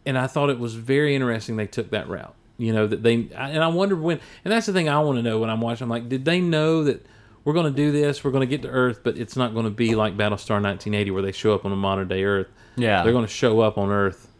and 0.06 0.18
I 0.18 0.26
thought 0.26 0.50
it 0.50 0.58
was 0.58 0.74
very 0.74 1.14
interesting 1.14 1.56
they 1.56 1.66
took 1.66 1.90
that 1.90 2.08
route. 2.10 2.34
You 2.58 2.72
know 2.74 2.86
that 2.86 3.02
they 3.02 3.14
and 3.34 3.64
I 3.64 3.68
wondered 3.68 4.00
when 4.00 4.20
and 4.44 4.52
that's 4.52 4.66
the 4.66 4.72
thing 4.74 4.86
I 4.88 4.98
want 5.00 5.16
to 5.16 5.22
know 5.22 5.38
when 5.40 5.48
I'm 5.48 5.62
watching. 5.62 5.84
I'm 5.84 5.88
like, 5.88 6.10
did 6.10 6.24
they 6.26 6.40
know 6.42 6.84
that 6.84 7.04
we're 7.42 7.54
going 7.54 7.72
to 7.72 7.76
do 7.76 7.90
this? 7.90 8.22
We're 8.22 8.30
going 8.30 8.46
to 8.46 8.46
get 8.46 8.60
to 8.62 8.68
Earth, 8.68 9.00
but 9.02 9.16
it's 9.16 9.34
not 9.34 9.54
going 9.54 9.64
to 9.64 9.70
be 9.70 9.94
like 9.94 10.12
Battlestar 10.14 10.60
1980 10.62 11.10
where 11.10 11.22
they 11.22 11.32
show 11.32 11.54
up 11.54 11.64
on 11.64 11.72
a 11.72 11.76
modern 11.76 12.06
day 12.08 12.22
Earth. 12.22 12.48
Yeah. 12.76 13.02
they're 13.02 13.12
going 13.12 13.26
to 13.26 13.32
show 13.32 13.60
up 13.60 13.78
on 13.78 13.90
Earth 13.90 14.30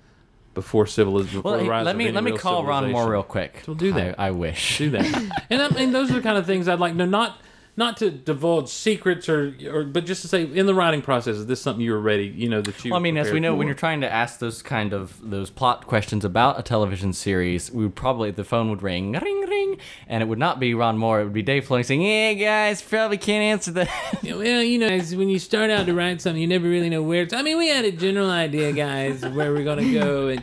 before 0.55 0.87
civilization. 0.87 1.39
Before 1.41 1.53
Well, 1.53 1.59
the 1.59 1.65
hey, 1.65 1.71
rise 1.71 1.85
let 1.85 1.93
of 1.93 1.99
me 1.99 2.05
any 2.07 2.15
let 2.15 2.25
me 2.25 2.33
call 2.37 2.65
Ron 2.65 2.91
Moore 2.93 3.11
real 3.11 3.23
quick. 3.23 3.63
We'll 3.67 3.77
do 3.77 3.93
that. 3.95 4.19
I, 4.19 4.29
I 4.29 4.31
wish. 4.31 4.79
Do 4.79 4.91
that, 4.91 5.45
and 5.51 5.63
I 5.63 5.69
mean 5.71 5.93
those 5.93 6.11
are 6.11 6.15
the 6.15 6.23
kind 6.23 6.39
of 6.39 6.47
things 6.47 6.69
I'd 6.69 6.79
like. 6.79 6.95
No, 6.95 7.05
not 7.05 7.39
not 7.77 7.97
to 7.97 8.11
divulge 8.11 8.69
secrets 8.69 9.29
or 9.29 9.55
or 9.71 9.85
but 9.85 10.07
just 10.07 10.23
to 10.23 10.29
say 10.29 10.45
in 10.45 10.67
the 10.67 10.75
writing 10.75 11.03
process, 11.03 11.37
is 11.37 11.47
this 11.47 11.61
something 11.61 11.85
you 11.85 11.93
were 11.93 12.01
ready? 12.01 12.27
You 12.27 12.49
know 12.49 12.61
that 12.61 12.85
you. 12.85 12.93
Well, 12.93 13.01
I 13.01 13.03
mean, 13.03 13.17
as 13.17 13.33
we 13.33 13.41
know, 13.41 13.55
when 13.55 13.67
you're 13.67 13.75
trying 13.75 14.01
to 14.03 14.13
ask 14.13 14.39
those 14.39 14.63
kind 14.63 14.93
of 14.93 15.19
those 15.23 15.51
plot 15.51 15.87
questions 15.87 16.25
about 16.25 16.59
a 16.59 16.63
television 16.63 17.13
series, 17.13 17.71
we 17.71 17.85
would 17.85 17.97
probably 17.97 18.31
the 18.31 18.45
phone 18.45 18.71
would 18.71 18.83
ring, 18.83 19.13
ring, 19.13 19.41
ring, 19.49 19.79
and 20.07 20.23
it 20.23 20.27
would 20.27 20.39
not 20.39 20.61
be 20.61 20.75
Ron 20.75 20.99
Moore. 20.99 21.21
It 21.21 21.25
would 21.25 21.33
be 21.33 21.43
Dave 21.43 21.67
Filoni 21.67 21.85
saying, 21.85 22.03
"Yeah, 22.03 22.33
guys, 22.35 22.81
probably 22.81 23.19
can't 23.19 23.43
answer 23.43 23.73
that." 23.73 23.89
Yeah, 24.23 24.37
Well, 24.37 24.63
you 24.63 24.79
know, 24.79 24.87
as 24.87 25.15
when 25.17 25.29
you 25.29 25.39
start 25.39 25.71
out 25.71 25.87
to 25.87 25.95
write 25.95 26.21
something, 26.21 26.41
you 26.41 26.47
never 26.47 26.69
really 26.69 26.89
know 26.89 27.03
where 27.03 27.23
it's. 27.23 27.35
I 27.35 27.43
mean, 27.43 27.59
we 27.59 27.69
had 27.69 27.85
a 27.85 27.93
general 27.93 28.31
idea, 28.31 28.73
guys, 28.73 29.25
where 29.27 29.53
we're 29.53 29.65
gonna 29.65 29.93
go, 29.93 30.29
and 30.29 30.43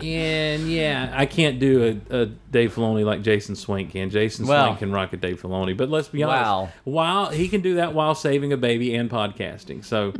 and 0.00 0.70
yeah, 0.70 1.12
I 1.14 1.26
can't 1.26 1.58
do 1.58 2.00
a, 2.10 2.22
a 2.22 2.26
Dave 2.26 2.74
Filoni 2.74 3.04
like 3.04 3.22
Jason 3.22 3.54
Swank 3.56 3.90
can. 3.92 4.10
Jason 4.10 4.46
Well- 4.46 4.66
Swank 4.66 4.78
can 4.80 4.92
rock 4.92 5.12
a 5.12 5.16
Dave 5.16 5.40
Filoni, 5.40 5.76
but 5.76 5.88
let's 5.90 6.08
be 6.08 6.22
honest. 6.22 6.42
Wow. 6.44 6.68
While 6.84 7.30
he 7.30 7.48
can 7.48 7.60
do 7.60 7.74
that 7.76 7.94
while 7.94 8.14
saving 8.14 8.52
a 8.52 8.56
baby 8.56 8.94
and 8.94 9.08
podcasting, 9.08 9.84
so 9.84 10.12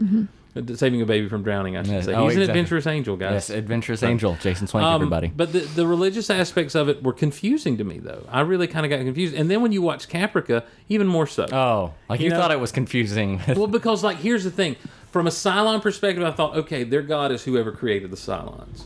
uh, 0.56 0.74
saving 0.76 1.02
a 1.02 1.06
baby 1.06 1.28
from 1.28 1.42
drowning, 1.42 1.76
I 1.76 1.82
should 1.82 1.92
Yes. 1.92 2.04
say. 2.04 2.14
Oh, 2.14 2.24
He's 2.28 2.36
an 2.36 2.42
exactly. 2.42 2.60
adventurous 2.60 2.86
angel, 2.86 3.16
guys. 3.16 3.32
yes, 3.32 3.50
adventurous 3.50 4.02
angel, 4.04 4.36
Jason 4.40 4.68
Swank, 4.68 4.86
Um, 4.86 4.94
everybody. 4.94 5.26
But 5.34 5.52
the, 5.52 5.60
the 5.60 5.86
religious 5.86 6.30
aspects 6.30 6.76
of 6.76 6.88
it 6.88 7.02
were 7.02 7.12
confusing 7.12 7.76
to 7.78 7.84
me, 7.84 7.98
though. 7.98 8.24
I 8.30 8.42
really 8.42 8.68
kind 8.68 8.86
of 8.86 8.90
got 8.90 9.00
confused. 9.04 9.34
And 9.34 9.50
then 9.50 9.60
when 9.62 9.72
you 9.72 9.82
watch 9.82 10.08
Caprica, 10.08 10.62
even 10.88 11.08
more 11.08 11.26
so. 11.26 11.46
Oh, 11.52 11.94
like 12.08 12.20
you, 12.20 12.26
You 12.26 12.30
know- 12.30 12.38
thought 12.38 12.52
it 12.52 12.60
was 12.60 12.70
confusing. 12.72 13.40
Well, 13.56 13.66
because 13.66 14.04
like 14.04 14.18
here's 14.18 14.44
the 14.44 14.50
thing, 14.52 14.76
from 15.10 15.26
a 15.26 15.30
Cylon 15.30 15.82
perspective, 15.82 16.22
I 16.24 16.30
thought, 16.30 16.56
okay, 16.56 16.84
their 16.84 17.02
god 17.02 17.32
is 17.32 17.42
whoever 17.44 17.72
created 17.72 18.10
the 18.12 18.16
Cylons, 18.16 18.82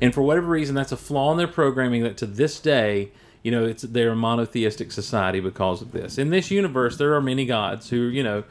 and 0.00 0.14
for 0.14 0.22
whatever 0.22 0.48
reason, 0.48 0.74
that's 0.74 0.92
a 0.92 0.96
flaw 0.96 1.32
in 1.32 1.38
their 1.38 1.48
programming 1.48 2.02
that 2.02 2.16
to 2.18 2.26
this 2.26 2.60
day, 2.60 3.10
you 3.42 3.50
know, 3.50 3.64
it's 3.64 3.82
they're 3.82 4.10
a 4.10 4.16
monotheistic 4.16 4.92
society 4.92 5.40
because 5.40 5.82
of 5.82 5.92
this. 5.92 6.18
In 6.18 6.30
this 6.30 6.50
universe, 6.50 6.96
there 6.96 7.14
are 7.14 7.20
many 7.20 7.46
gods 7.46 7.88
who, 7.90 7.96
you 8.08 8.22
know, 8.22 8.44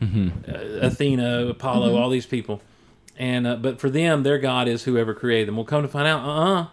uh, 0.00 0.52
Athena, 0.80 1.46
Apollo, 1.46 1.96
all 1.96 2.10
these 2.10 2.26
people, 2.26 2.62
and 3.18 3.46
uh, 3.46 3.56
but 3.56 3.80
for 3.80 3.90
them, 3.90 4.22
their 4.22 4.38
god 4.38 4.68
is 4.68 4.84
whoever 4.84 5.14
created 5.14 5.48
them. 5.48 5.56
We'll 5.56 5.64
come 5.64 5.82
to 5.82 5.88
find 5.88 6.06
out, 6.06 6.24
uh, 6.24 6.60
uh 6.60 6.66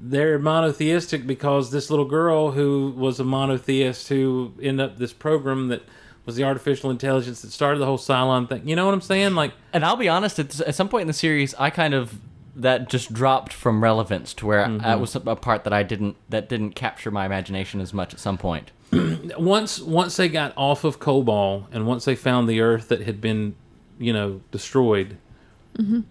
they're 0.00 0.38
monotheistic 0.38 1.26
because 1.26 1.72
this 1.72 1.90
little 1.90 2.04
girl 2.04 2.52
who 2.52 2.94
was 2.96 3.18
a 3.18 3.24
monotheist 3.24 4.08
who 4.08 4.52
ended 4.62 4.90
up 4.90 4.96
this 4.96 5.12
program 5.12 5.68
that 5.68 5.82
was 6.24 6.36
the 6.36 6.44
artificial 6.44 6.90
intelligence 6.90 7.42
that 7.42 7.50
started 7.50 7.80
the 7.80 7.86
whole 7.86 7.98
Cylon 7.98 8.48
thing. 8.48 8.68
You 8.68 8.76
know 8.76 8.84
what 8.84 8.94
I'm 8.94 9.00
saying? 9.00 9.34
Like, 9.34 9.54
and 9.72 9.84
I'll 9.84 9.96
be 9.96 10.08
honest, 10.08 10.38
at, 10.38 10.60
at 10.60 10.74
some 10.74 10.88
point 10.88 11.02
in 11.02 11.06
the 11.08 11.14
series, 11.14 11.54
I 11.54 11.70
kind 11.70 11.94
of 11.94 12.20
that 12.60 12.88
just 12.88 13.12
dropped 13.12 13.52
from 13.52 13.82
relevance 13.82 14.34
to 14.34 14.46
where 14.46 14.66
Mm-hmm. 14.66 14.78
that 14.84 15.00
was 15.00 15.14
a 15.14 15.20
part 15.36 15.64
that 15.64 15.72
I 15.72 15.82
didn't 15.82 16.16
that 16.28 16.48
didn't 16.48 16.72
capture 16.72 17.10
my 17.10 17.24
imagination 17.26 17.80
as 17.80 17.94
much 17.94 18.12
at 18.12 18.20
some 18.20 18.36
point. 18.38 18.70
once 19.38 19.80
once 19.80 20.16
they 20.16 20.28
got 20.28 20.52
off 20.56 20.84
of 20.84 20.98
Kobol 20.98 21.66
and 21.72 21.86
once 21.86 22.04
they 22.04 22.14
found 22.16 22.48
the 22.48 22.60
Earth 22.60 22.88
that 22.88 23.02
had 23.02 23.20
been, 23.20 23.54
you 23.98 24.12
know, 24.12 24.40
destroyed, 24.50 25.16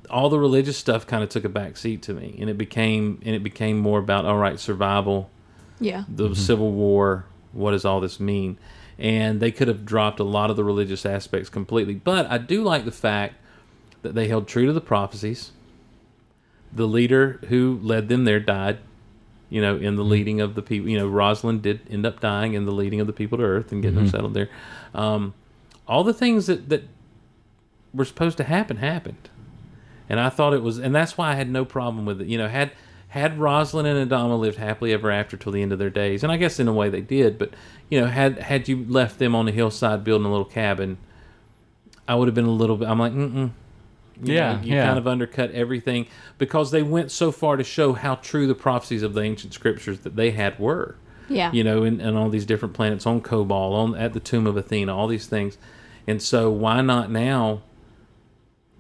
all 0.10 0.30
the 0.30 0.40
religious 0.40 0.78
stuff 0.78 1.06
kind 1.06 1.24
of 1.24 1.30
took 1.30 1.44
a 1.44 1.50
back 1.50 1.76
seat 1.76 2.02
to 2.04 2.14
me, 2.14 2.38
and 2.40 2.50
it 2.50 2.58
became 2.58 3.20
and 3.26 3.36
it 3.36 3.44
became 3.44 3.78
more 3.78 4.00
about 4.00 4.26
all 4.26 4.38
right 4.38 4.60
survival. 4.60 5.30
Yeah. 5.80 6.06
the 6.08 6.34
Civil 6.36 6.72
War. 6.72 7.26
What 7.52 7.72
does 7.72 7.86
all 7.86 8.00
this 8.00 8.20
mean? 8.20 8.58
And 8.98 9.40
they 9.40 9.52
could 9.52 9.68
have 9.68 9.86
dropped 9.86 10.20
a 10.20 10.24
lot 10.24 10.50
of 10.50 10.56
the 10.56 10.64
religious 10.64 11.06
aspects 11.06 11.50
completely. 11.50 11.94
But 11.96 12.26
I 12.32 12.38
do 12.40 12.64
like 12.64 12.86
the 12.86 12.92
fact 12.92 13.36
that 14.02 14.16
they 14.16 14.28
held 14.28 14.48
true 14.48 14.66
to 14.66 14.74
the 14.74 14.82
prophecies. 14.82 15.52
The 16.74 16.88
leader 16.88 17.40
who 17.50 17.80
led 17.82 18.10
them 18.10 18.26
there 18.26 18.40
died, 18.40 18.80
you 19.50 19.62
know, 19.62 19.78
in 19.78 19.96
the 19.96 20.04
leading 20.04 20.42
of 20.42 20.56
the 20.56 20.62
people. 20.62 20.90
You 20.90 21.00
know, 21.00 21.08
Roslin 21.08 21.62
did 21.62 21.82
end 21.90 22.06
up 22.06 22.20
dying 22.20 22.54
in 22.54 22.66
the 22.66 22.72
leading 22.72 23.00
of 23.00 23.08
the 23.08 23.14
people 23.14 23.38
to 23.38 23.44
Earth 23.44 23.72
and 23.72 23.82
getting 23.82 23.98
them 23.98 24.08
settled 24.10 24.34
there. 24.34 24.50
Um, 24.94 25.34
all 25.88 26.04
the 26.04 26.14
things 26.14 26.48
that, 26.48 26.70
that 26.70 26.84
were 27.94 28.06
supposed 28.06 28.38
to 28.38 28.44
happen 28.44 28.78
happened 28.78 29.30
and 30.10 30.20
I 30.20 30.30
thought 30.30 30.54
it 30.54 30.62
was, 30.62 30.78
and 30.78 30.94
that's 30.96 31.18
why 31.18 31.32
I 31.32 31.36
had 31.36 31.50
no 31.50 31.66
problem 31.66 32.06
with 32.06 32.22
it. 32.22 32.28
You 32.28 32.38
know, 32.38 32.48
had 32.48 32.72
had 33.10 33.40
Roslin 33.40 33.86
and 33.86 34.10
Adama 34.10 34.40
lived 34.40 34.58
happily 34.58 34.94
ever 34.94 35.12
after 35.12 35.38
till 35.38 35.52
the 35.52 35.62
end 35.62 35.72
of 35.72 35.80
their 35.80 35.90
days, 35.90 36.24
and 36.24 36.32
I 36.32 36.38
guess 36.38 36.60
in 36.60 36.68
a 36.68 36.74
way 36.74 36.90
they 36.90 37.02
did, 37.02 37.38
but 37.38 37.54
you 37.90 38.00
know, 38.00 38.08
had 38.08 38.40
had 38.40 38.68
you 38.68 38.86
left 38.88 39.20
them 39.20 39.36
on 39.36 39.46
the 39.46 39.52
hillside 39.52 40.04
building 40.04 40.26
a 40.26 40.30
little 40.30 40.46
cabin, 40.46 40.98
I 42.08 42.16
would 42.16 42.28
have 42.28 42.36
been 42.36 42.46
a 42.46 42.52
little 42.52 42.78
bit. 42.78 42.88
I'm 42.88 43.00
like, 43.00 43.14
mm 43.14 43.34
mm. 43.34 43.52
You 44.22 44.34
Yeah, 44.34 44.54
know, 44.54 44.62
you 44.64 44.74
yeah. 44.76 44.86
kind 44.86 44.98
of 44.98 45.08
undercut 45.08 45.52
everything 45.52 46.08
because 46.38 46.72
they 46.72 46.84
went 46.84 47.12
so 47.12 47.32
far 47.32 47.58
to 47.58 47.64
show 47.64 47.94
how 47.94 48.16
true 48.16 48.48
the 48.48 48.56
prophecies 48.56 49.04
of 49.04 49.14
the 49.14 49.22
ancient 49.22 49.54
scriptures 49.54 50.00
that 50.00 50.16
they 50.16 50.32
had 50.32 50.58
were 50.60 50.96
Yeah. 51.30 51.52
you 51.52 51.64
know, 51.64 51.84
and, 51.84 52.02
and 52.02 52.18
all 52.18 52.30
these 52.30 52.46
different 52.46 52.74
planets 52.74 53.06
on 53.06 53.22
Kobol, 53.22 53.74
on 53.74 53.96
at 53.96 54.14
the 54.14 54.20
tomb 54.20 54.48
of 54.48 54.58
Athena, 54.58 54.96
all 54.96 55.08
these 55.08 55.28
things. 55.28 55.58
And 56.08 56.22
so, 56.22 56.50
why 56.50 56.82
not 56.82 57.12
now 57.12 57.62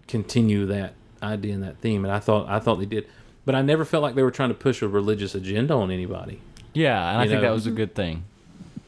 continue 0.07 0.65
that 0.67 0.93
idea 1.21 1.53
and 1.53 1.63
that 1.63 1.77
theme, 1.79 2.05
and 2.05 2.13
I 2.13 2.19
thought 2.19 2.47
I 2.47 2.59
thought 2.59 2.75
they 2.79 2.85
did, 2.85 3.07
but 3.45 3.55
I 3.55 3.61
never 3.61 3.83
felt 3.85 4.01
like 4.03 4.15
they 4.15 4.23
were 4.23 4.31
trying 4.31 4.49
to 4.49 4.55
push 4.55 4.81
a 4.81 4.87
religious 4.87 5.35
agenda 5.35 5.73
on 5.73 5.91
anybody. 5.91 6.39
Yeah, 6.73 7.09
and 7.11 7.19
I 7.19 7.23
You 7.23 7.29
think 7.29 7.41
that 7.41 7.51
was 7.51 7.67
a 7.67 7.71
good 7.71 7.95
thing. 7.95 8.23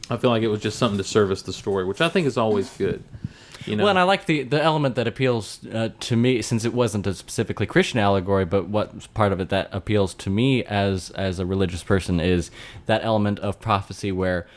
I 0.10 0.18
feel 0.18 0.30
like 0.30 0.42
it 0.44 0.48
was 0.48 0.62
just 0.62 0.80
something 0.80 0.98
to 0.98 1.04
service 1.04 1.42
the 1.42 1.54
story, 1.54 1.86
which 1.86 2.02
I 2.02 2.10
think 2.10 2.26
is 2.28 2.38
always 2.38 2.70
good. 2.78 3.04
You 3.66 3.76
know, 3.76 3.84
Well, 3.84 3.90
and 3.90 4.00
I 4.00 4.04
like 4.04 4.26
the 4.26 4.44
the 4.44 4.62
element 4.62 4.96
that 4.96 5.08
appeals 5.08 5.60
uh, 5.74 5.90
to 6.00 6.16
me, 6.16 6.42
since 6.42 6.66
it 6.66 6.74
wasn't 6.74 7.08
a 7.08 7.14
specifically 7.14 7.66
Christian 7.66 8.00
allegory, 8.00 8.46
but 8.46 8.68
what's 8.68 9.08
part 9.08 9.32
of 9.32 9.40
it 9.40 9.50
that 9.50 9.70
appeals 9.72 10.14
to 10.16 10.30
me 10.30 10.64
as 10.64 11.10
as 11.12 11.40
a 11.40 11.46
religious 11.46 11.84
person 11.84 12.20
is 12.20 12.52
that 12.86 13.04
element 13.04 13.40
of 13.40 13.60
prophecy, 13.60 14.12
where 14.12 14.48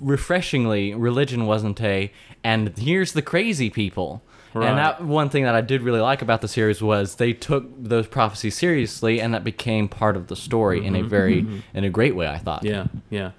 refreshingly 0.00 0.94
religion 0.94 1.46
wasn't 1.46 1.80
a 1.80 2.12
and 2.44 2.76
here's 2.78 3.12
the 3.12 3.22
crazy 3.22 3.70
people. 3.70 4.22
Right. 4.54 4.68
And 4.68 4.78
that 4.78 5.04
one 5.04 5.28
thing 5.28 5.44
that 5.44 5.54
I 5.54 5.60
did 5.60 5.82
really 5.82 6.00
like 6.00 6.22
about 6.22 6.40
the 6.40 6.48
series 6.48 6.80
was 6.80 7.16
they 7.16 7.34
took 7.34 7.66
those 7.76 8.06
prophecies 8.06 8.56
seriously, 8.56 9.20
and 9.20 9.34
that 9.34 9.44
became 9.44 9.86
part 9.86 10.16
of 10.16 10.28
the 10.28 10.36
story 10.36 10.84
in 10.84 10.96
a 10.96 11.02
very 11.02 11.46
in 11.74 11.84
a 11.84 11.90
great 11.90 12.16
way. 12.16 12.26
I 12.26 12.38
thought. 12.38 12.64
Mm-hmm. 12.64 12.96
yeah, 13.10 13.22
yeah. 13.22 13.30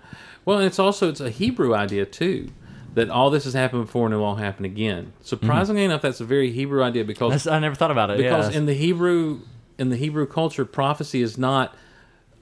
Well, 0.46 0.60
and 0.60 0.68
it's 0.68 0.80
also 0.80 1.10
it's 1.10 1.20
a 1.20 1.30
Hebrew 1.30 1.74
idea 1.74 2.06
too. 2.06 2.50
That 2.94 3.10
all 3.10 3.30
this 3.30 3.44
has 3.44 3.54
happened 3.54 3.86
before 3.86 4.06
and 4.06 4.14
it 4.14 4.18
will 4.18 4.26
all 4.26 4.36
happen 4.36 4.66
again. 4.66 5.14
Surprisingly 5.22 5.84
enough, 5.84 6.02
that's 6.02 6.20
a 6.20 6.26
very 6.26 6.52
Hebrew 6.52 6.82
idea 6.82 7.06
because 7.06 7.32
That's, 7.32 7.48
I 7.48 7.60
never 7.60 7.76
thought 7.76 7.92
about 7.92 8.10
it. 8.10 8.18
because 8.18 8.52
yeah. 8.52 8.58
in 8.58 8.66
the 8.66 8.74
Hebrew 8.74 9.42
in 9.78 9.90
the 9.90 9.98
Hebrew 9.98 10.26
culture, 10.26 10.66
prophecy 10.66 11.22
is 11.22 11.38
not 11.38 11.76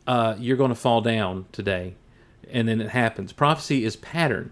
uh, 0.08 0.36
you're 0.40 0.58
going 0.58 0.70
to 0.70 0.76
fall 0.76 1.02
down 1.02 1.46
today, 1.52 1.96
and 2.50 2.68
then 2.68 2.80
it 2.80 2.90
happens. 2.90 3.34
Prophecy 3.34 3.84
is 3.84 3.96
pattern. 3.96 4.52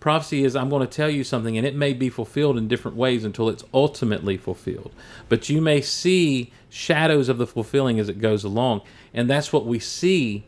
Prophecy 0.00 0.44
is 0.44 0.54
I'm 0.54 0.68
going 0.68 0.86
to 0.86 0.92
tell 0.92 1.08
you 1.08 1.24
something, 1.24 1.56
and 1.56 1.66
it 1.66 1.74
may 1.74 1.94
be 1.94 2.10
fulfilled 2.10 2.58
in 2.58 2.68
different 2.68 2.96
ways 2.96 3.24
until 3.24 3.48
it's 3.48 3.64
ultimately 3.72 4.36
fulfilled. 4.36 4.92
But 5.28 5.48
you 5.48 5.60
may 5.60 5.80
see 5.80 6.52
shadows 6.68 7.28
of 7.28 7.38
the 7.38 7.46
fulfilling 7.46 7.98
as 7.98 8.08
it 8.08 8.18
goes 8.18 8.44
along, 8.44 8.82
and 9.14 9.30
that's 9.30 9.52
what 9.52 9.64
we 9.66 9.78
see 9.78 10.44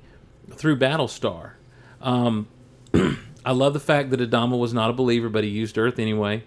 through 0.51 0.79
Battlestar. 0.79 1.53
Um, 2.03 2.49
I 3.47 3.53
love 3.53 3.73
the 3.73 3.81
fact 3.81 4.11
that 4.11 4.21
Adama 4.21 4.59
was 4.59 4.75
not 4.75 4.91
a 4.91 4.93
believer, 4.93 5.29
but 5.29 5.45
he 5.45 5.51
used 5.51 5.79
Earth 5.79 5.99
anyway 5.99 6.43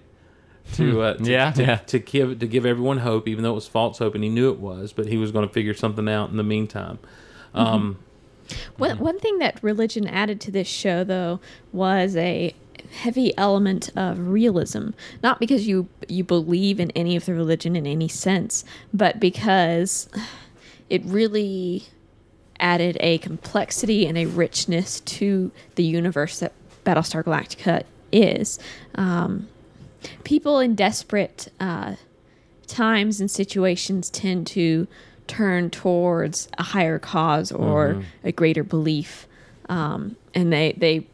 to, 0.74 1.02
uh, 1.02 1.14
to 1.16 1.32
Yeah, 1.32 1.52
to, 1.52 1.62
yeah. 1.64 1.76
to 1.78 2.00
give 2.00 2.40
to 2.40 2.48
give 2.48 2.66
everyone 2.66 3.00
hope, 3.00 3.28
even 3.28 3.44
though 3.44 3.52
it 3.52 3.56
was 3.56 3.68
false 3.68 3.98
hope, 4.00 4.14
and 4.16 4.24
he 4.24 4.30
knew 4.30 4.52
it 4.52 4.60
was, 4.60 4.94
but 4.94 5.08
he 5.08 5.18
was 5.18 5.32
going 5.32 5.48
to 5.48 5.54
figure 5.54 5.74
something 5.74 6.08
out 6.10 6.30
in 6.30 6.38
the 6.38 6.44
meantime. 6.44 7.00
Um, 7.54 7.98
One, 8.78 9.00
one 9.00 9.20
thing 9.20 9.40
that 9.40 9.60
religion 9.64 10.08
added 10.08 10.42
to 10.42 10.52
this 10.52 10.68
show, 10.68 11.04
though, 11.04 11.40
was 11.72 12.16
a 12.16 12.54
heavy 12.92 13.38
element 13.38 13.90
of 13.96 14.20
realism. 14.28 14.90
Not 15.24 15.40
because 15.40 15.68
you 15.68 15.88
you 16.08 16.24
believe 16.24 16.80
in 16.80 16.92
any 16.92 17.16
of 17.16 17.26
the 17.26 17.34
religion 17.34 17.76
in 17.76 17.88
any 17.88 18.08
sense, 18.08 18.66
but 18.94 19.20
because 19.20 20.10
it 20.90 21.04
really 21.06 21.84
added 22.60 22.98
a 23.00 23.18
complexity 23.20 24.06
and 24.06 24.18
a 24.18 24.26
richness 24.26 25.00
to 25.02 25.52
the 25.76 25.84
universe 25.84 26.40
that 26.40 26.52
Battlestar 26.90 27.24
Galactica 27.24 27.84
is. 28.12 28.60
Um, 28.96 29.48
people 30.24 30.60
in 30.60 30.76
desperate 30.76 31.50
uh, 31.60 31.96
times 32.68 33.20
and 33.20 33.30
situations 33.30 34.10
tend 34.10 34.48
to 34.48 34.88
turn 35.28 35.70
towards 35.70 36.48
a 36.58 36.64
higher 36.64 36.98
cause 36.98 37.52
or 37.52 38.04
a 38.24 38.32
greater 38.32 38.64
belief, 38.64 39.28
um, 39.70 40.16
and 40.34 40.52
they 40.52 40.74
they 40.78 41.06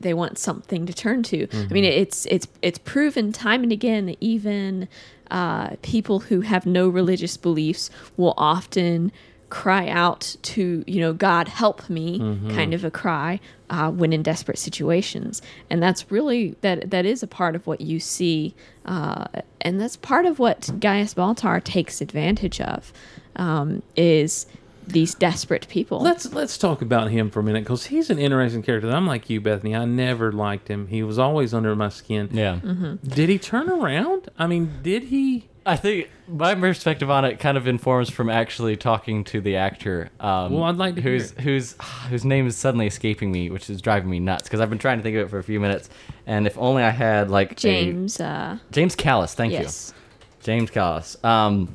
they 0.00 0.12
want 0.12 0.38
something 0.38 0.84
to 0.84 0.92
turn 0.92 1.22
to. 1.22 1.48
I 1.52 1.72
mean, 1.72 1.84
it's 1.84 2.26
it's 2.26 2.46
it's 2.60 2.78
proven 2.78 3.32
time 3.32 3.62
and 3.62 3.72
again 3.72 4.06
that 4.06 4.18
even 4.20 4.88
uh, 5.30 5.70
people 5.82 6.20
who 6.20 6.42
have 6.42 6.66
no 6.66 6.88
religious 6.88 7.36
beliefs 7.38 7.88
will 8.16 8.34
often 8.36 9.10
cry 9.48 9.88
out 9.88 10.36
to 10.42 10.82
you 10.86 11.00
know 11.00 11.12
God 11.12 11.48
help 11.48 11.88
me 11.88 12.18
kind 12.50 12.74
of 12.74 12.84
a 12.84 12.90
cry 12.90 13.40
uh, 13.70 13.90
when 13.90 14.12
in 14.12 14.22
desperate 14.22 14.58
situations, 14.58 15.42
and 15.70 15.82
that's 15.82 16.10
really 16.10 16.56
that 16.60 16.90
that 16.90 17.06
is 17.06 17.22
a 17.22 17.26
part 17.26 17.54
of 17.54 17.66
what 17.66 17.80
you 17.80 18.00
see, 18.00 18.54
uh, 18.84 19.26
and 19.60 19.80
that's 19.80 19.96
part 19.96 20.26
of 20.26 20.38
what 20.38 20.70
Gaius 20.80 21.14
Baltar 21.14 21.62
takes 21.62 22.00
advantage 22.00 22.60
of, 22.60 22.92
um, 23.36 23.82
is 23.96 24.46
these 24.86 25.14
desperate 25.14 25.66
people. 25.68 26.00
let's 26.00 26.32
let's 26.32 26.56
talk 26.58 26.80
about 26.82 27.10
him 27.10 27.30
for 27.30 27.40
a 27.40 27.42
minute 27.42 27.64
because 27.64 27.86
he's 27.86 28.10
an 28.10 28.18
interesting 28.18 28.62
character. 28.62 28.90
I'm 28.90 29.06
like 29.06 29.28
you, 29.28 29.40
Bethany. 29.40 29.74
I 29.74 29.84
never 29.84 30.32
liked 30.32 30.68
him. 30.68 30.86
He 30.88 31.02
was 31.02 31.18
always 31.18 31.52
under 31.52 31.74
my 31.74 31.88
skin. 31.88 32.28
yeah. 32.32 32.60
Did 33.04 33.28
he 33.28 33.38
turn 33.38 33.68
around? 33.68 34.28
I 34.38 34.46
mean, 34.46 34.70
did 34.82 35.04
he? 35.04 35.48
I 35.68 35.74
think 35.74 36.08
my 36.28 36.54
perspective 36.54 37.10
on 37.10 37.24
it 37.24 37.40
kind 37.40 37.56
of 37.58 37.66
informs 37.66 38.08
from 38.08 38.30
actually 38.30 38.76
talking 38.76 39.24
to 39.24 39.40
the 39.40 39.56
actor. 39.56 40.10
Um, 40.20 40.52
Well, 40.52 40.62
I'd 40.62 40.76
like 40.76 40.94
to 40.94 41.00
whose 41.00 41.32
hear 41.32 41.40
whose 41.42 41.74
whose 42.08 42.24
name 42.24 42.46
is 42.46 42.56
suddenly 42.56 42.86
escaping 42.86 43.32
me, 43.32 43.50
which 43.50 43.68
is 43.68 43.82
driving 43.82 44.08
me 44.08 44.20
nuts 44.20 44.44
because 44.44 44.60
I've 44.60 44.70
been 44.70 44.78
trying 44.78 44.98
to 44.98 45.02
think 45.02 45.16
of 45.16 45.26
it 45.26 45.30
for 45.30 45.38
a 45.38 45.42
few 45.42 45.58
minutes, 45.58 45.90
and 46.24 46.46
if 46.46 46.56
only 46.56 46.84
I 46.84 46.90
had 46.90 47.30
like 47.32 47.52
a- 47.52 47.54
James, 47.56 48.20
uh, 48.20 48.58
James 48.70 48.94
Callis. 48.94 49.34
Thank 49.34 49.52
yes. 49.54 49.92
you, 49.96 50.02
James 50.44 50.70
Callis. 50.70 51.16
Um, 51.24 51.74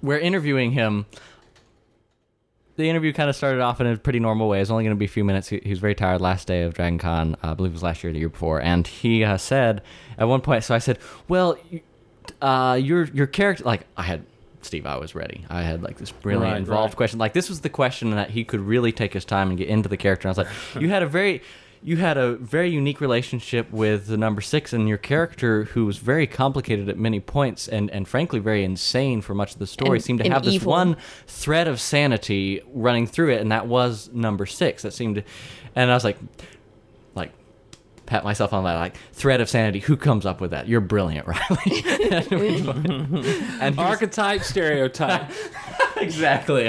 we're 0.00 0.20
interviewing 0.20 0.70
him. 0.70 1.06
The 2.82 2.90
interview 2.90 3.12
kind 3.12 3.30
of 3.30 3.36
started 3.36 3.60
off 3.60 3.80
in 3.80 3.86
a 3.86 3.96
pretty 3.96 4.18
normal 4.18 4.48
way. 4.48 4.58
It 4.58 4.62
was 4.62 4.70
only 4.72 4.82
going 4.84 4.96
to 4.96 4.98
be 4.98 5.04
a 5.04 5.08
few 5.08 5.22
minutes. 5.24 5.48
He, 5.48 5.60
he 5.62 5.70
was 5.70 5.78
very 5.78 5.94
tired 5.94 6.20
last 6.20 6.48
day 6.48 6.62
of 6.62 6.74
Dragon 6.74 6.98
Con, 6.98 7.36
uh, 7.42 7.52
I 7.52 7.54
believe 7.54 7.70
it 7.72 7.74
was 7.74 7.82
last 7.84 8.02
year 8.02 8.10
or 8.10 8.12
the 8.12 8.18
year 8.18 8.28
before. 8.28 8.60
And 8.60 8.86
he 8.86 9.22
uh, 9.22 9.36
said 9.38 9.82
at 10.18 10.26
one 10.26 10.40
point, 10.40 10.64
so 10.64 10.74
I 10.74 10.78
said, 10.78 10.98
Well, 11.28 11.56
uh, 12.40 12.78
your 12.80 13.04
your 13.04 13.26
character, 13.26 13.64
like, 13.64 13.86
I 13.96 14.02
had, 14.02 14.24
Steve, 14.62 14.86
I 14.86 14.96
was 14.96 15.14
ready. 15.14 15.44
I 15.48 15.62
had 15.62 15.82
like 15.82 15.98
this 15.98 16.12
really 16.24 16.46
Right, 16.46 16.56
involved 16.56 16.92
right. 16.92 16.96
question. 16.96 17.18
Like, 17.18 17.32
this 17.34 17.48
was 17.48 17.60
the 17.60 17.68
question 17.68 18.10
that 18.10 18.30
he 18.30 18.44
could 18.44 18.60
really 18.60 18.92
take 18.92 19.12
his 19.12 19.24
time 19.24 19.48
and 19.48 19.56
get 19.58 19.68
into 19.68 19.88
the 19.88 19.96
character. 19.96 20.28
And 20.28 20.36
I 20.36 20.40
was 20.40 20.46
like, 20.74 20.82
You 20.82 20.88
had 20.88 21.02
a 21.02 21.06
very. 21.06 21.42
You 21.84 21.96
had 21.96 22.16
a 22.16 22.36
very 22.36 22.70
unique 22.70 23.00
relationship 23.00 23.70
with 23.72 24.06
the 24.06 24.16
number 24.16 24.40
six, 24.40 24.72
and 24.72 24.88
your 24.88 24.98
character, 24.98 25.64
who 25.64 25.84
was 25.84 25.98
very 25.98 26.28
complicated 26.28 26.88
at 26.88 26.96
many 26.96 27.18
points, 27.18 27.66
and, 27.66 27.90
and 27.90 28.06
frankly 28.06 28.38
very 28.38 28.62
insane 28.62 29.20
for 29.20 29.34
much 29.34 29.54
of 29.54 29.58
the 29.58 29.66
story, 29.66 29.96
And- 29.98 30.04
seemed 30.04 30.18
to 30.20 30.24
and 30.26 30.32
have 30.32 30.44
this 30.44 30.54
evil. 30.54 30.70
one 30.70 30.96
thread 31.26 31.66
of 31.66 31.80
sanity 31.80 32.62
running 32.72 33.08
through 33.08 33.30
it, 33.32 33.40
and 33.40 33.50
that 33.50 33.66
was 33.66 34.08
number 34.12 34.46
six. 34.46 34.82
That 34.82 34.92
seemed, 34.92 35.16
to, 35.16 35.22
and 35.74 35.90
I 35.90 35.94
was 35.94 36.04
like, 36.04 36.18
like, 37.16 37.32
pat 38.06 38.22
myself 38.22 38.52
on 38.52 38.62
that, 38.62 38.76
like 38.76 38.94
thread 39.12 39.40
of 39.40 39.48
sanity. 39.50 39.80
Who 39.80 39.96
comes 39.96 40.24
up 40.24 40.40
with 40.40 40.52
that? 40.52 40.68
You're 40.68 40.80
brilliant, 40.80 41.26
Riley. 41.26 41.82
and 43.60 43.76
Archetype, 43.78 44.42
stereotype. 44.44 45.30
exactly. 45.96 46.64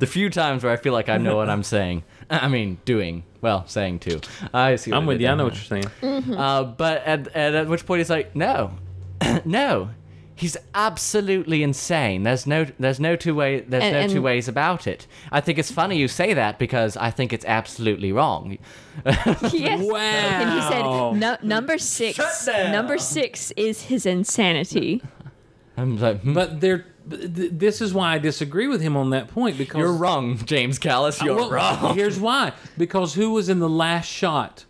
the 0.00 0.06
few 0.06 0.30
times 0.30 0.64
where 0.64 0.72
I 0.72 0.76
feel 0.76 0.92
like 0.92 1.08
I 1.08 1.18
know 1.18 1.36
what 1.36 1.48
I'm 1.48 1.62
saying. 1.62 2.02
I 2.44 2.48
mean, 2.48 2.78
doing 2.84 3.22
well, 3.40 3.66
saying 3.66 4.00
too. 4.00 4.20
I 4.52 4.76
see. 4.76 4.90
what 4.90 4.98
I'm 4.98 5.06
with 5.06 5.20
you. 5.20 5.28
I 5.28 5.34
know 5.34 5.44
what 5.44 5.54
you're 5.54 5.82
saying. 5.82 6.32
Uh, 6.34 6.64
but 6.64 7.02
at, 7.04 7.28
at 7.28 7.54
at 7.54 7.68
which 7.68 7.86
point 7.86 7.98
he's 8.00 8.10
like, 8.10 8.34
no, 8.34 8.72
no, 9.44 9.90
he's 10.34 10.56
absolutely 10.74 11.62
insane. 11.62 12.22
There's 12.24 12.46
no 12.46 12.66
there's 12.78 12.98
no 13.00 13.14
two 13.16 13.34
way 13.34 13.60
there's 13.60 13.84
And- 13.84 13.92
no 13.94 14.00
and- 14.00 14.12
two 14.12 14.22
ways 14.22 14.48
about 14.48 14.86
it. 14.86 15.06
I 15.30 15.40
think 15.40 15.58
it's 15.58 15.70
funny 15.70 15.96
you 15.98 16.08
say 16.08 16.34
that 16.34 16.58
because 16.58 16.96
I 16.96 17.10
think 17.10 17.32
it's 17.32 17.44
absolutely 17.44 18.10
wrong. 18.12 18.58
yes. 19.04 19.82
Wow. 19.82 19.96
And 19.98 20.50
he 20.52 20.60
said, 20.68 20.82
no, 21.20 21.36
number 21.42 21.78
six. 21.78 22.18
Number 22.48 22.98
six 22.98 23.50
is 23.52 23.82
his 23.82 24.06
insanity. 24.06 25.02
I'm 25.78 25.98
like, 25.98 26.20
hmm, 26.22 26.32
But 26.32 26.60
there, 26.62 26.78
th- 26.78 26.88
this 27.06 27.80
is 27.80 27.94
why 27.94 28.14
I 28.14 28.18
disagree 28.18 28.66
with 28.66 28.80
him 28.80 28.96
on 28.96 29.10
that 29.10 29.28
point 29.28 29.56
because 29.56 29.78
you're 29.78 29.92
wrong, 29.92 30.36
James 30.44 30.78
Callis. 30.78 31.22
You're 31.22 31.36
Well, 31.36 31.50
wrong. 31.50 31.94
Here's 31.94 32.18
why: 32.18 32.52
because 32.76 33.14
who 33.14 33.30
was 33.30 33.48
in 33.48 33.60
the 33.60 33.68
last 33.68 34.06
shot 34.10 34.64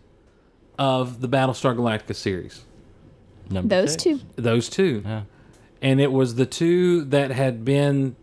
of 0.79 1.21
the 1.23 1.29
Battlestar 1.29 1.75
Galactica 1.75 2.15
series? 2.15 2.65
Number 3.49 3.69
Those 3.81 3.93
six. 3.93 4.03
two. 4.03 4.21
Those 4.37 4.69
two, 4.69 5.03
Yeah. 5.05 5.23
and 5.81 6.01
it 6.01 6.13
was 6.13 6.35
the 6.35 6.47
two 6.47 7.05
that 7.05 7.31
had 7.31 7.65
been 7.65 8.17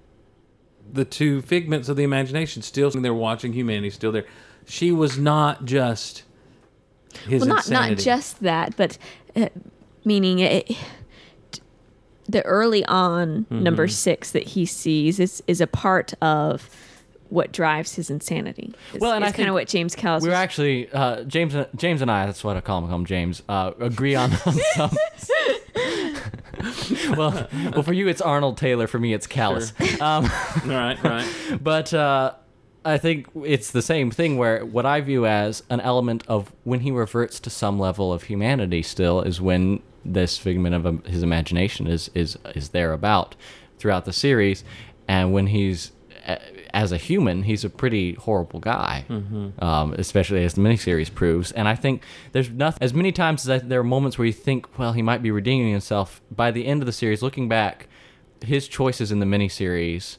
the 0.91 1.05
two 1.05 1.41
figments 1.41 1.89
of 1.89 1.95
the 1.97 2.03
imagination. 2.03 2.61
Still, 2.61 2.91
they're 2.91 3.13
watching 3.13 3.53
humanity. 3.53 3.89
Still 3.89 4.11
there. 4.11 4.25
She 4.67 4.91
was 4.91 5.17
not 5.17 5.65
just 5.65 6.23
his 7.27 7.41
well, 7.41 7.49
not 7.49 7.65
insanity. 7.65 7.95
not 7.95 8.03
just 8.03 8.41
that, 8.41 8.75
but 8.77 8.97
uh, 9.35 9.47
meaning 10.05 10.39
it, 10.39 10.77
the 12.27 12.43
early 12.45 12.85
on 12.85 13.45
Mm-hmm. 13.45 13.63
number 13.63 13.87
six 13.87 14.31
that 14.31 14.43
he 14.43 14.65
sees 14.65 15.19
is 15.19 15.41
is 15.47 15.59
a 15.61 15.67
part 15.67 16.13
of 16.21 16.69
what 17.29 17.51
drives 17.51 17.95
his 17.95 18.09
insanity. 18.11 18.73
Is, 18.93 19.01
Well, 19.01 19.11
and 19.13 19.25
I 19.25 19.31
kind 19.31 19.49
of 19.49 19.55
what 19.55 19.67
James 19.67 19.95
Callis. 19.95 20.21
We 20.23 20.29
were 20.29 20.33
was- 20.33 20.39
actually 20.39 20.91
uh, 20.91 21.23
James. 21.23 21.55
James 21.75 22.01
and 22.01 22.11
I. 22.11 22.25
That's 22.27 22.43
what 22.43 22.55
I 22.57 22.61
call 22.61 22.79
him. 22.79 22.87
Call 22.87 22.99
him 22.99 23.05
James. 23.05 23.41
Uh, 23.49 23.71
agree 23.79 24.13
on, 24.15 24.31
on 24.45 24.53
some. 24.75 24.91
well, 27.17 27.47
well, 27.73 27.83
for 27.83 27.93
you 27.93 28.07
it's 28.07 28.21
Arnold 28.21 28.57
Taylor. 28.57 28.87
For 28.87 28.99
me 28.99 29.13
it's 29.13 29.27
Callis. 29.27 29.73
Um, 30.01 30.25
right, 30.65 31.01
right. 31.03 31.27
but 31.61 31.93
uh, 31.93 32.33
I 32.85 32.97
think 32.97 33.27
it's 33.43 33.71
the 33.71 33.81
same 33.81 34.11
thing. 34.11 34.37
Where 34.37 34.65
what 34.65 34.85
I 34.85 35.01
view 35.01 35.25
as 35.25 35.63
an 35.69 35.79
element 35.81 36.23
of 36.27 36.51
when 36.65 36.81
he 36.81 36.91
reverts 36.91 37.39
to 37.41 37.49
some 37.49 37.79
level 37.79 38.11
of 38.13 38.23
humanity, 38.23 38.81
still 38.83 39.21
is 39.21 39.39
when 39.41 39.81
this 40.05 40.37
figment 40.37 40.75
of 40.75 40.85
um, 40.85 41.03
his 41.03 41.23
imagination 41.23 41.87
is 41.87 42.09
is 42.13 42.37
is 42.55 42.69
there 42.69 42.93
about 42.93 43.35
throughout 43.77 44.05
the 44.05 44.13
series, 44.13 44.63
and 45.07 45.33
when 45.33 45.47
he's 45.47 45.91
as 46.73 46.91
a 46.91 46.97
human, 46.97 47.43
he's 47.43 47.63
a 47.63 47.69
pretty 47.69 48.13
horrible 48.13 48.59
guy, 48.59 49.05
um, 49.59 49.93
especially 49.93 50.43
as 50.43 50.53
the 50.53 50.61
miniseries 50.61 51.13
proves. 51.13 51.51
And 51.51 51.67
I 51.67 51.75
think 51.75 52.01
there's 52.31 52.49
nothing 52.49 52.81
as 52.81 52.93
many 52.93 53.11
times 53.11 53.47
as 53.47 53.61
I, 53.61 53.65
there 53.65 53.79
are 53.79 53.83
moments 53.83 54.17
where 54.17 54.25
you 54.25 54.33
think, 54.33 54.79
well, 54.79 54.93
he 54.93 55.01
might 55.01 55.21
be 55.21 55.31
redeeming 55.31 55.71
himself. 55.71 56.21
By 56.31 56.51
the 56.51 56.65
end 56.65 56.81
of 56.81 56.85
the 56.85 56.91
series, 56.91 57.21
looking 57.21 57.49
back, 57.49 57.87
his 58.43 58.67
choices 58.67 59.11
in 59.11 59.19
the 59.19 59.25
miniseries 59.25 60.17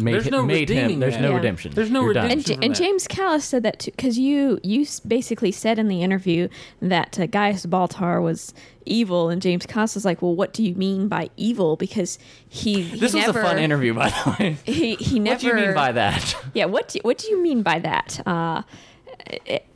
made, 0.00 0.14
There's 0.14 0.24
hi- 0.24 0.30
no 0.30 0.42
made 0.44 0.68
him. 0.70 0.76
redeeming 0.76 1.00
There's 1.00 1.14
that. 1.14 1.22
no 1.22 1.30
Yeah. 1.30 1.36
redemption. 1.36 1.72
There's 1.74 1.90
no 1.90 2.02
You're 2.02 2.14
done. 2.14 2.24
redemption. 2.24 2.32
And, 2.34 2.46
J- 2.46 2.54
from 2.54 2.64
and 2.64 2.74
that. 2.74 2.78
James 2.78 3.06
Callis 3.06 3.44
said 3.44 3.62
that 3.62 3.78
too, 3.78 3.90
because 3.92 4.18
you 4.18 4.58
you 4.62 4.82
s- 4.82 5.00
basically 5.00 5.52
said 5.52 5.78
in 5.78 5.88
the 5.88 6.02
interview 6.02 6.48
that 6.82 7.18
uh, 7.20 7.26
Gaius 7.26 7.64
Baltar 7.66 8.22
was 8.22 8.52
evil, 8.86 9.28
and 9.30 9.40
James 9.40 9.66
Callis 9.66 9.94
was 9.94 10.04
like, 10.04 10.20
"Well, 10.22 10.34
what 10.34 10.52
do 10.52 10.62
you 10.62 10.74
mean 10.74 11.08
by 11.08 11.30
evil?" 11.36 11.76
Because 11.76 12.18
he, 12.48 12.82
he 12.82 12.98
This 12.98 13.14
never, 13.14 13.28
was 13.28 13.36
a 13.36 13.42
fun 13.48 13.58
interview, 13.58 13.94
by 13.94 14.10
the 14.10 14.36
way. 14.38 14.56
He 14.64 14.94
he 14.96 15.18
never. 15.20 15.34
What 15.34 15.40
do 15.40 15.46
you 15.48 15.54
mean 15.66 15.74
by 15.74 15.92
that? 15.92 16.36
Yeah, 16.54 16.64
what 16.66 16.88
do, 16.88 16.98
what 17.02 17.18
do 17.18 17.28
you 17.28 17.40
mean 17.42 17.62
by 17.62 17.78
that? 17.78 18.20
Uh, 18.26 18.62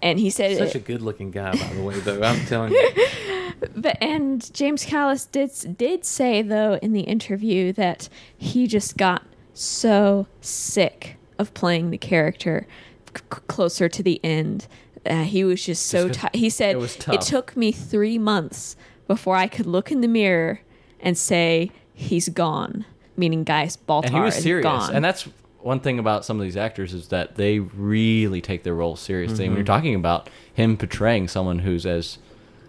and 0.03 0.19
he 0.19 0.31
said, 0.31 0.59
Such 0.59 0.75
a 0.75 0.79
good-looking 0.81 1.31
guy, 1.31 1.53
by 1.53 1.75
the 1.75 1.83
way. 1.83 1.99
Though 2.01 2.23
I'm 2.23 2.45
telling 2.47 2.73
you, 2.73 2.91
but 3.77 3.97
and 4.03 4.53
James 4.53 4.85
Callis 4.85 5.25
did 5.27 5.51
did 5.79 6.05
say 6.05 6.43
though 6.43 6.75
in 6.83 6.93
the 6.93 7.03
interview 7.03 7.73
that 7.75 8.09
he 8.37 8.67
just 8.67 8.97
got 8.97 9.23
so 9.61 10.27
sick 10.41 11.17
of 11.39 11.53
playing 11.55 11.91
the 11.91 11.99
character 11.99 12.67
c- 13.15 13.23
c- 13.33 13.41
closer 13.49 13.89
to 13.89 14.03
the 14.03 14.21
end. 14.25 14.67
Uh, 15.07 15.23
he 15.23 15.45
was 15.45 15.65
just 15.65 15.87
so 15.87 16.09
tired. 16.09 16.35
He 16.35 16.51
said 16.51 16.75
it 16.77 16.79
was 16.79 16.97
it 17.09 17.21
took 17.23 17.57
me 17.57 17.73
three 17.73 18.19
months 18.19 18.77
before 19.07 19.37
I 19.37 19.47
could 19.47 19.67
look 19.67 19.91
in 19.91 20.01
the 20.01 20.09
mirror 20.09 20.61
and 21.01 21.17
say 21.17 21.71
he's 21.95 22.29
gone, 22.29 22.85
meaning 23.17 23.45
Gaius 23.45 23.77
Baltar 23.77 24.07
and 24.07 24.15
he 24.15 24.21
was 24.21 24.37
is 24.37 24.43
serious. 24.43 24.65
gone. 24.65 24.95
And 24.95 25.05
that's 25.05 25.29
one 25.61 25.81
thing 25.81 25.99
about 25.99 26.25
some 26.25 26.39
of 26.39 26.45
these 26.45 26.57
actors 26.57 26.93
is 26.95 27.09
that 27.09 27.37
they 27.37 27.59
really 27.59 28.41
take 28.41 28.63
their 28.65 28.75
role 28.75 28.97
seriously. 28.97 29.45
And 29.45 29.53
when 29.55 29.59
you're 29.59 29.67
talking 29.67 29.95
about 29.95 30.29
him 30.53 30.77
portraying 30.77 31.29
someone 31.29 31.61
who's 31.61 31.87
as 31.87 32.19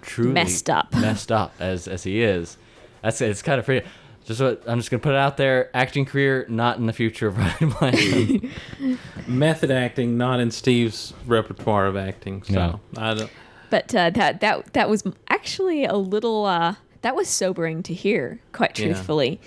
truly 0.02 0.32
Messed 0.34 0.70
up. 0.70 0.94
messed 0.94 1.32
up 1.32 1.54
as 1.60 1.88
as 1.88 2.04
he 2.04 2.22
is, 2.22 2.58
that's 3.02 3.20
it's 3.22 3.42
kind 3.42 3.60
of 3.60 3.66
free. 3.66 3.82
Just 4.30 4.42
what 4.42 4.62
I'm 4.68 4.78
just 4.78 4.92
gonna 4.92 5.02
put 5.02 5.14
it 5.14 5.18
out 5.18 5.38
there. 5.38 5.72
Acting 5.74 6.06
career 6.06 6.46
not 6.50 6.78
in 6.78 6.86
the 6.86 6.94
future 6.94 7.28
of 7.30 7.38
Ryan 7.40 7.70
Blanchard. 7.72 8.50
method 9.28 9.72
acting 9.72 10.20
not 10.20 10.40
in 10.40 10.52
Steve's 10.52 11.16
repertoire 11.26 11.88
of 11.88 11.98
acting. 11.98 12.44
So 12.44 12.54
No. 12.54 12.80
I 12.96 13.16
don't. 13.16 13.32
but 13.72 13.96
uh, 13.96 14.12
that 14.12 14.40
that 14.42 14.74
that 14.74 14.88
was 14.88 15.04
actually 15.30 15.84
a 15.84 15.96
little 15.96 16.46
uh, 16.46 16.76
that 17.02 17.16
was 17.16 17.28
sobering 17.28 17.82
to 17.82 17.94
hear. 17.96 18.40
Quite 18.52 18.78
Yeah. 18.78 18.86
truthfully. 18.86 19.42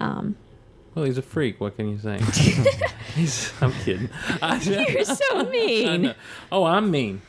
Well, 0.00 1.04
he's 1.06 1.16
a 1.18 1.22
freak. 1.22 1.60
What 1.60 1.76
can 1.76 1.88
you 1.88 1.98
say? 1.98 2.18
he's. 3.14 3.52
I'm 3.60 3.70
kidding. 3.84 4.08
I, 4.42 4.56
You're 4.60 5.04
so 5.04 5.22
I 5.32 5.42
mean. 5.44 6.02
know. 6.02 6.14
Oh, 6.50 6.64
I'm 6.64 6.90
mean. 6.90 7.22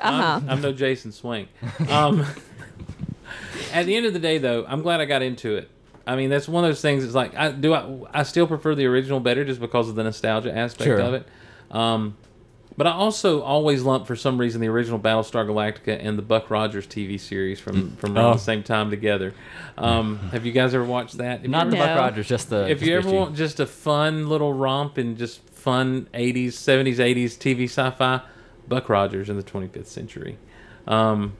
Uh-huh. 0.00 0.40
I'm, 0.42 0.48
I'm 0.50 0.60
no 0.60 0.72
Jason 0.72 1.10
Swank. 1.10 1.48
Um, 1.88 2.24
at 3.72 3.86
the 3.86 3.96
end 3.96 4.06
of 4.06 4.12
the 4.12 4.18
day, 4.20 4.38
though, 4.38 4.64
I'm 4.68 4.82
glad 4.82 5.00
I 5.00 5.04
got 5.04 5.22
into 5.22 5.56
it. 5.56 5.68
I 6.08 6.16
mean, 6.16 6.30
that's 6.30 6.48
one 6.48 6.64
of 6.64 6.70
those 6.70 6.80
things. 6.80 7.04
It's 7.04 7.14
like 7.14 7.34
I 7.36 7.52
do. 7.52 7.74
I, 7.74 7.98
I 8.12 8.22
still 8.22 8.46
prefer 8.46 8.74
the 8.74 8.86
original 8.86 9.20
better 9.20 9.44
just 9.44 9.60
because 9.60 9.88
of 9.88 9.94
the 9.94 10.02
nostalgia 10.04 10.56
aspect 10.56 10.84
Sure. 10.86 10.98
of 11.00 11.14
it. 11.14 11.28
Um, 11.70 12.16
but 12.76 12.86
I 12.86 12.92
also 12.92 13.42
always 13.42 13.82
lump 13.82 14.06
for 14.06 14.14
some 14.14 14.38
reason 14.38 14.60
the 14.60 14.68
original 14.68 14.98
Battlestar 15.00 15.44
Galactica 15.46 15.98
and 16.00 16.16
the 16.16 16.22
Buck 16.22 16.48
Rogers 16.50 16.86
TV 16.86 17.18
series 17.20 17.58
from 17.60 17.96
from 17.96 18.16
around 18.16 18.24
Oh. 18.26 18.32
the 18.34 18.38
same 18.38 18.62
time 18.62 18.88
together. 18.90 19.34
Um, 19.76 20.18
have 20.32 20.46
you 20.46 20.52
guys 20.52 20.74
ever 20.74 20.84
watched 20.84 21.18
that? 21.18 21.40
Have 21.42 21.50
not 21.50 21.62
ever- 21.66 21.70
the 21.72 21.76
Buck 21.76 21.98
Rogers, 21.98 22.28
just 22.28 22.50
the. 22.50 22.68
if 22.70 22.80
you 22.82 22.96
ever 22.96 23.10
want 23.10 23.36
just 23.36 23.58
a 23.60 23.66
fun 23.66 24.28
little 24.28 24.52
romp 24.54 24.96
and 24.96 25.18
just 25.18 25.40
fun 25.50 26.08
80s 26.14 26.48
70s 26.52 26.96
80s 26.98 27.36
tv 27.36 27.64
sci-fi 27.64 28.20
buck 28.68 28.88
rogers 28.88 29.28
in 29.28 29.36
the 29.36 29.42
25th 29.42 29.86
century 29.86 30.38
um, 30.86 31.32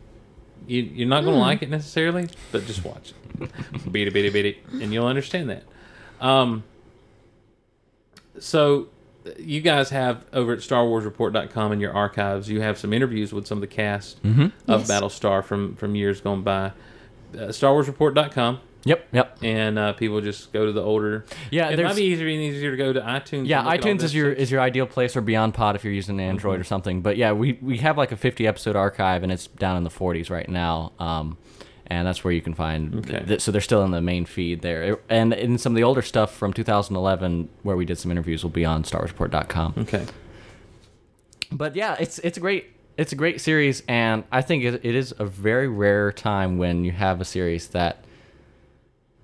you, 0.66 0.82
you're 0.82 1.08
not 1.08 1.22
going 1.22 1.34
to 1.34 1.40
like 1.40 1.62
it 1.62 1.70
necessarily 1.70 2.28
but 2.50 2.66
just 2.66 2.84
watch 2.84 3.10
it 3.10 3.14
beat 3.92 4.08
it 4.08 4.14
beat 4.14 4.24
it 4.24 4.32
beat 4.32 4.46
it 4.46 4.56
and 4.82 4.92
you'll 4.92 5.06
understand 5.06 5.48
that 5.50 5.62
um, 6.20 6.62
so 8.38 8.88
you 9.38 9.60
guys 9.60 9.90
have 9.90 10.24
over 10.32 10.52
at 10.52 10.60
starwarsreport.com 10.60 11.72
in 11.72 11.80
your 11.80 11.92
archives 11.92 12.48
you 12.48 12.60
have 12.60 12.78
some 12.78 12.92
interviews 12.92 13.32
with 13.32 13.46
some 13.46 13.58
of 13.58 13.62
the 13.62 13.66
cast 13.66 14.18
of 14.24 14.52
Yes. 14.66 14.90
battlestar 14.90 15.44
from 15.44 15.74
from 15.76 15.94
years 15.94 16.20
gone 16.20 16.42
by 16.42 16.66
uh, 16.66 16.72
starwarsreport.com 17.48 18.60
Yep, 18.84 19.08
yep. 19.12 19.36
and 19.42 19.78
uh, 19.78 19.92
people 19.94 20.20
just 20.22 20.50
go 20.52 20.64
to 20.64 20.72
the 20.72 20.80
older. 20.80 21.26
Yeah, 21.50 21.66
it 21.66 21.70
might 21.70 21.76
there's- 21.76 21.96
be 21.96 22.04
easier 22.04 22.28
and 22.28 22.36
easier 22.40 22.70
to 22.70 22.76
go 22.76 22.92
to 22.92 23.00
iTunes. 23.00 23.46
Yeah, 23.46 23.58
and 23.58 23.66
look 23.66 23.74
at 23.74 23.84
all 23.84 23.92
iTunes 23.92 24.02
is 24.04 24.14
your 24.14 24.30
shit. 24.30 24.38
is 24.38 24.50
your 24.52 24.60
ideal 24.62 24.86
place, 24.86 25.14
or 25.16 25.20
BeyondPod 25.20 25.74
if 25.74 25.84
you're 25.84 25.92
using 25.92 26.18
an 26.18 26.26
Android 26.26 26.58
or 26.60 26.64
something. 26.64 27.02
But 27.02 27.16
yeah, 27.18 27.32
we 27.32 27.58
we 27.60 27.78
have 27.78 27.98
like 27.98 28.12
a 28.12 28.16
50 28.16 28.46
episode 28.46 28.76
archive, 28.76 29.24
and 29.24 29.32
it's 29.32 29.48
down 29.48 29.76
in 29.76 29.82
the 29.84 29.90
40s 29.90 30.30
right 30.30 30.48
now. 30.48 30.92
Um, 31.00 31.36
and 31.88 32.06
that's 32.06 32.22
where 32.22 32.32
you 32.32 32.42
can 32.42 32.54
find. 32.54 32.94
Okay. 32.96 33.24
th- 33.24 33.40
so 33.40 33.50
they're 33.50 33.60
still 33.60 33.82
in 33.84 33.90
the 33.90 34.00
main 34.00 34.24
feed 34.24 34.62
there, 34.62 34.98
and 35.08 35.32
in 35.32 35.58
some 35.58 35.72
of 35.72 35.76
the 35.76 35.82
older 35.82 36.02
stuff 36.02 36.34
from 36.34 36.52
2011, 36.52 37.48
where 37.62 37.76
we 37.76 37.84
did 37.84 37.98
some 37.98 38.10
interviews, 38.10 38.42
will 38.42 38.50
be 38.50 38.64
on 38.64 38.82
StarWarsReport.com. 38.82 39.74
okay. 39.78 40.06
But 41.50 41.76
yeah, 41.76 41.96
it's 41.98 42.18
it's 42.20 42.36
a 42.36 42.40
great 42.40 42.66
it's 42.98 43.12
a 43.12 43.16
great 43.16 43.40
series, 43.40 43.82
and 43.88 44.24
I 44.30 44.42
think 44.42 44.64
it, 44.64 44.84
it 44.84 44.94
is 44.94 45.14
a 45.18 45.24
very 45.24 45.68
rare 45.68 46.12
time 46.12 46.58
when 46.58 46.84
you 46.84 46.90
have 46.90 47.20
a 47.20 47.24
series 47.24 47.68
that, 47.68 48.04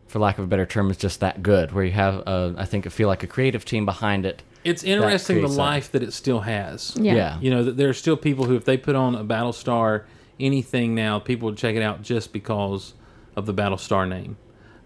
for 0.06 0.20
lack 0.20 0.38
of 0.38 0.44
a 0.44 0.46
better 0.46 0.64
term, 0.64 0.90
is 0.90 0.96
just 0.96 1.20
that 1.20 1.42
good. 1.42 1.72
Where 1.72 1.84
you 1.84 1.90
have 1.90 2.14
a, 2.26 2.54
I 2.56 2.64
think, 2.66 2.86
I 2.86 2.90
feel 2.90 3.08
like 3.08 3.24
a 3.24 3.26
creative 3.26 3.64
team 3.64 3.84
behind 3.84 4.24
it. 4.24 4.42
It's 4.62 4.84
interesting 4.84 5.36
the 5.36 5.40
creates 5.42 5.56
that. 5.56 5.62
life 5.62 5.92
that 5.92 6.02
it 6.02 6.12
still 6.12 6.40
has. 6.40 6.96
Yeah. 6.96 7.14
Yeah. 7.14 7.40
You 7.40 7.50
know 7.50 7.64
that 7.64 7.76
there 7.76 7.88
are 7.88 7.94
still 7.94 8.16
people 8.16 8.44
who, 8.46 8.54
if 8.54 8.64
they 8.64 8.76
put 8.76 8.94
on 8.94 9.16
a 9.16 9.24
Battlestar 9.24 10.04
anything 10.38 10.94
now, 10.94 11.18
people 11.18 11.46
would 11.46 11.58
check 11.58 11.74
it 11.74 11.82
out 11.82 12.02
just 12.02 12.32
because 12.32 12.94
of 13.36 13.46
the 13.46 13.54
Battlestar 13.54 14.08
name. 14.08 14.36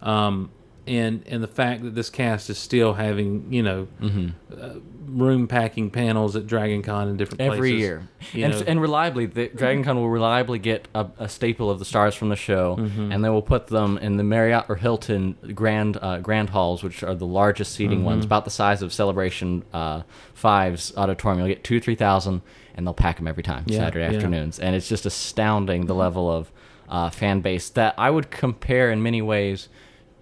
Um, 0.01 0.51
and 0.89 1.23
and 1.26 1.42
the 1.42 1.47
fact 1.49 1.83
that 1.84 1.94
this 1.94 2.10
cast 2.10 2.50
is 2.50 2.58
still 2.58 2.94
having 2.94 3.52
you 3.52 3.62
know 3.62 3.86
Mm-hmm. 4.00 4.28
uh, 4.60 4.81
room 5.10 5.49
packing 5.49 5.91
panels 5.91 6.36
at 6.36 6.47
Dragon 6.47 6.83
Con 6.83 7.08
in 7.08 7.17
different 7.17 7.41
every 7.41 7.70
places. 7.70 7.81
year, 7.81 8.08
and, 8.34 8.52
know. 8.52 8.62
and 8.67 8.78
reliably, 8.78 9.25
the 9.25 9.49
Dragon 9.49 9.83
Con 9.83 9.97
will 9.97 10.10
reliably 10.10 10.58
get 10.58 10.86
a, 10.94 11.07
a 11.18 11.28
staple 11.31 11.70
of 11.70 11.78
the 11.78 11.86
stars 11.86 12.15
from 12.15 12.28
the 12.28 12.36
show, 12.36 12.76
Mm-hmm. 12.78 13.12
and 13.12 13.25
they 13.25 13.31
will 13.31 13.41
put 13.41 13.68
them 13.68 13.97
in 13.99 14.18
the 14.18 14.23
Marriott 14.23 14.67
or 14.68 14.76
Hilton 14.76 15.36
grand 15.55 15.97
uh, 16.02 16.18
grand 16.18 16.50
halls, 16.50 16.83
which 16.83 17.02
are 17.02 17.15
the 17.15 17.26
largest 17.26 17.73
seating 17.73 18.05
ones, 18.05 18.18
Mm-hmm. 18.25 18.28
about 18.28 18.44
the 18.44 18.50
size 18.50 18.83
of 18.83 18.92
Celebration 18.92 19.65
uh, 19.73 20.02
Five's 20.34 20.92
auditorium. 20.97 21.39
You'll 21.41 21.49
get 21.49 21.65
two, 21.65 21.81
three 21.81 21.94
thousand, 21.94 22.42
and 22.75 22.86
they'll 22.86 22.94
pack 22.94 23.17
them 23.17 23.26
every 23.26 23.42
time 23.42 23.65
Yeah, 23.67 23.78
Saturday 23.78 24.10
yeah. 24.10 24.17
afternoons, 24.17 24.58
and 24.58 24.76
it's 24.76 24.89
just 24.89 25.07
astounding 25.07 25.86
the 25.86 25.94
level 25.94 26.31
of 26.31 26.52
uh, 26.89 27.08
fan 27.10 27.41
base 27.41 27.70
that 27.70 27.94
I 27.99 28.10
would 28.10 28.31
compare 28.31 28.91
in 28.91 29.02
many 29.02 29.23
ways 29.23 29.68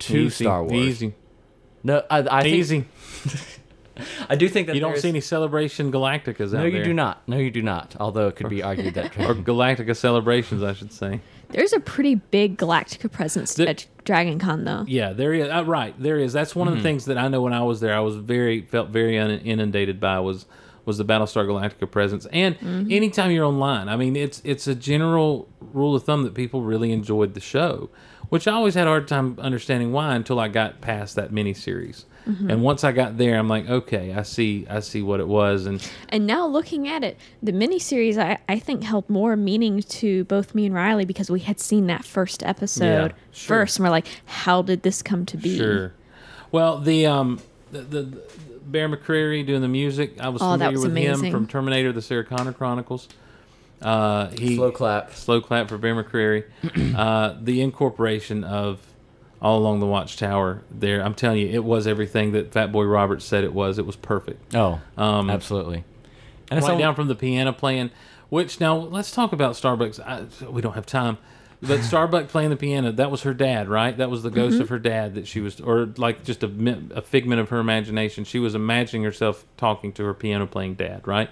to 0.00 0.16
Easy, 0.18 0.44
Star 0.44 0.62
Wars. 0.62 0.72
Easy, 0.74 1.14
No, 1.82 2.02
I, 2.10 2.18
I 2.38 2.42
think, 2.42 2.54
easy. 2.56 2.84
I 4.28 4.36
do 4.36 4.48
think 4.48 4.66
that 4.66 4.74
You 4.74 4.80
don't 4.80 4.98
see 4.98 5.08
any 5.08 5.20
Celebration 5.22 5.90
Galacticas 5.90 6.48
out 6.48 6.52
No, 6.52 6.58
there. 6.60 6.68
you 6.68 6.84
do 6.84 6.92
not. 6.92 7.26
No, 7.26 7.38
you 7.38 7.50
do 7.50 7.62
not. 7.62 7.96
Although 7.98 8.28
it 8.28 8.36
could 8.36 8.50
be 8.50 8.62
argued 8.62 8.94
that 8.94 9.16
Or 9.18 9.34
Galactica 9.34 9.96
celebrations, 9.96 10.62
I 10.62 10.74
should 10.74 10.92
say. 10.92 11.20
There's 11.48 11.72
a 11.72 11.80
pretty 11.80 12.16
big 12.16 12.58
Galactica 12.58 13.10
presence 13.10 13.54
The- 13.54 13.68
at 13.70 13.86
Dragon 14.04 14.38
Con, 14.38 14.64
though. 14.64 14.84
Yeah, 14.86 15.12
there 15.14 15.32
is. 15.32 15.48
Uh, 15.48 15.64
right, 15.64 15.94
there 15.98 16.18
is. 16.18 16.32
That's 16.34 16.54
one 16.54 16.68
of 16.68 16.74
the 16.76 16.82
things 16.82 17.06
that 17.06 17.16
I 17.16 17.28
know 17.28 17.40
when 17.40 17.52
I 17.54 17.62
was 17.62 17.80
there. 17.80 17.94
I 17.94 18.00
was 18.00 18.16
very 18.16 18.60
felt 18.62 18.90
very 18.90 19.18
un- 19.18 19.30
inundated 19.30 19.98
by 19.98 20.20
was 20.20 20.44
was 20.84 20.98
the 20.98 21.04
Battlestar 21.04 21.44
Galactica 21.46 21.90
presence. 21.90 22.26
And 22.32 22.56
anytime 22.92 23.30
you're 23.32 23.44
online, 23.46 23.88
I 23.88 23.96
mean, 23.96 24.14
it's 24.14 24.42
it's 24.44 24.66
a 24.66 24.74
general 24.74 25.48
rule 25.60 25.94
of 25.96 26.04
thumb 26.04 26.22
that 26.24 26.34
people 26.34 26.62
really 26.62 26.92
enjoyed 26.92 27.34
the 27.34 27.40
show, 27.40 27.90
which 28.28 28.46
I 28.48 28.52
always 28.52 28.74
had 28.74 28.86
a 28.86 28.90
hard 28.90 29.08
time 29.08 29.36
understanding 29.40 29.92
why 29.92 30.14
until 30.14 30.38
I 30.40 30.48
got 30.48 30.80
past 30.80 31.16
that 31.16 31.30
miniseries. 31.32 32.04
And 32.48 32.60
once 32.64 32.82
I 32.82 32.90
got 32.90 33.18
there, 33.18 33.38
I'm 33.38 33.48
like, 33.48 33.68
okay, 33.70 34.12
I 34.12 34.22
see, 34.24 34.66
I 34.68 34.80
see 34.80 35.00
what 35.00 35.20
it 35.20 35.28
was, 35.28 35.64
and 35.64 35.80
And 36.08 36.26
now 36.26 36.44
looking 36.44 36.88
at 36.88 37.04
it, 37.04 37.16
the 37.40 37.52
miniseries 37.52 38.18
I, 38.18 38.38
I 38.48 38.58
think 38.58 38.82
held 38.82 39.08
more 39.08 39.36
meaning 39.36 39.80
to 39.80 40.24
both 40.24 40.52
me 40.52 40.66
and 40.66 40.74
Riley 40.74 41.04
because 41.04 41.30
we 41.30 41.38
had 41.38 41.60
seen 41.60 41.86
that 41.86 42.04
first 42.04 42.42
episode 42.42 43.12
Yeah, 43.12 43.16
sure. 43.30 43.58
first, 43.58 43.76
and 43.78 43.84
we're 43.84 43.90
like, 43.90 44.08
how 44.24 44.60
did 44.60 44.82
this 44.82 45.02
come 45.02 45.24
to 45.26 45.36
be? 45.36 45.56
Sure. 45.56 45.92
Well, 46.50 46.78
the 46.80 47.06
um 47.06 47.38
the, 47.70 47.82
the, 47.82 48.02
the 48.02 48.22
Bear 48.66 48.88
McCreary 48.88 49.46
doing 49.46 49.62
the 49.62 49.68
music, 49.68 50.20
I 50.20 50.28
was 50.30 50.42
Oh, 50.42 50.46
that 50.50 50.54
familiar 50.58 50.72
was 50.72 50.82
with 50.82 50.96
him 50.96 51.12
amazing. 51.12 51.30
from 51.30 51.46
Terminator: 51.46 51.92
The 51.92 52.02
Sarah 52.02 52.24
Connor 52.24 52.52
Chronicles. 52.52 53.08
Uh, 53.82 54.28
he 54.38 54.56
Slow 54.56 54.70
clap. 54.72 55.12
slow 55.14 55.40
clap 55.40 55.68
for 55.68 55.78
Bear 55.78 55.94
McCreary. 56.02 56.44
uh, 56.96 57.34
the 57.40 57.60
incorporation 57.60 58.42
of 58.44 58.80
all 59.42 59.58
along 59.58 59.80
the 59.80 59.86
Watchtower 59.86 60.62
there, 60.70 61.02
I'm 61.04 61.14
telling 61.14 61.38
you, 61.40 61.48
it 61.48 61.62
was 61.62 61.86
everything 61.86 62.32
that 62.32 62.50
Fatboy 62.52 62.90
Roberts 62.90 63.24
said 63.24 63.44
it 63.44 63.52
was. 63.52 63.78
It 63.78 63.84
was 63.86 63.96
perfect. 63.96 64.54
Oh, 64.54 64.80
Um, 64.96 65.28
absolutely. 65.30 65.84
And 66.50 66.62
right 66.62 66.72
all- 66.72 66.78
down 66.78 66.94
from 66.94 67.08
the 67.08 67.14
piano 67.14 67.52
playing. 67.52 67.90
Which 68.28 68.58
now 68.60 68.76
let's 68.76 69.12
talk 69.12 69.32
about 69.32 69.54
Starbucks. 69.54 70.00
I, 70.00 70.46
we 70.50 70.60
don't 70.60 70.74
have 70.74 70.86
time. 70.86 71.18
But 71.62 71.82
Starbuck 71.84 72.26
playing 72.28 72.50
the 72.50 72.56
piano, 72.56 72.90
that 72.92 73.10
was 73.10 73.22
her 73.22 73.32
dad, 73.34 73.68
right? 73.68 73.96
That 73.96 74.10
was 74.10 74.22
the 74.24 74.30
ghost 74.30 74.60
of 74.60 74.68
her 74.68 74.78
dad 74.80 75.14
that 75.14 75.28
she 75.28 75.40
was, 75.40 75.60
or 75.60 75.86
like 75.96 76.24
just 76.24 76.42
a, 76.42 76.50
a 76.94 77.02
figment 77.02 77.40
of 77.40 77.50
her 77.50 77.58
imagination. 77.60 78.24
She 78.24 78.38
was 78.40 78.54
imagining 78.56 79.04
herself 79.04 79.44
talking 79.56 79.92
to 79.92 80.04
her 80.04 80.12
piano 80.14 80.46
playing 80.46 80.74
dad, 80.74 81.06
right? 81.06 81.30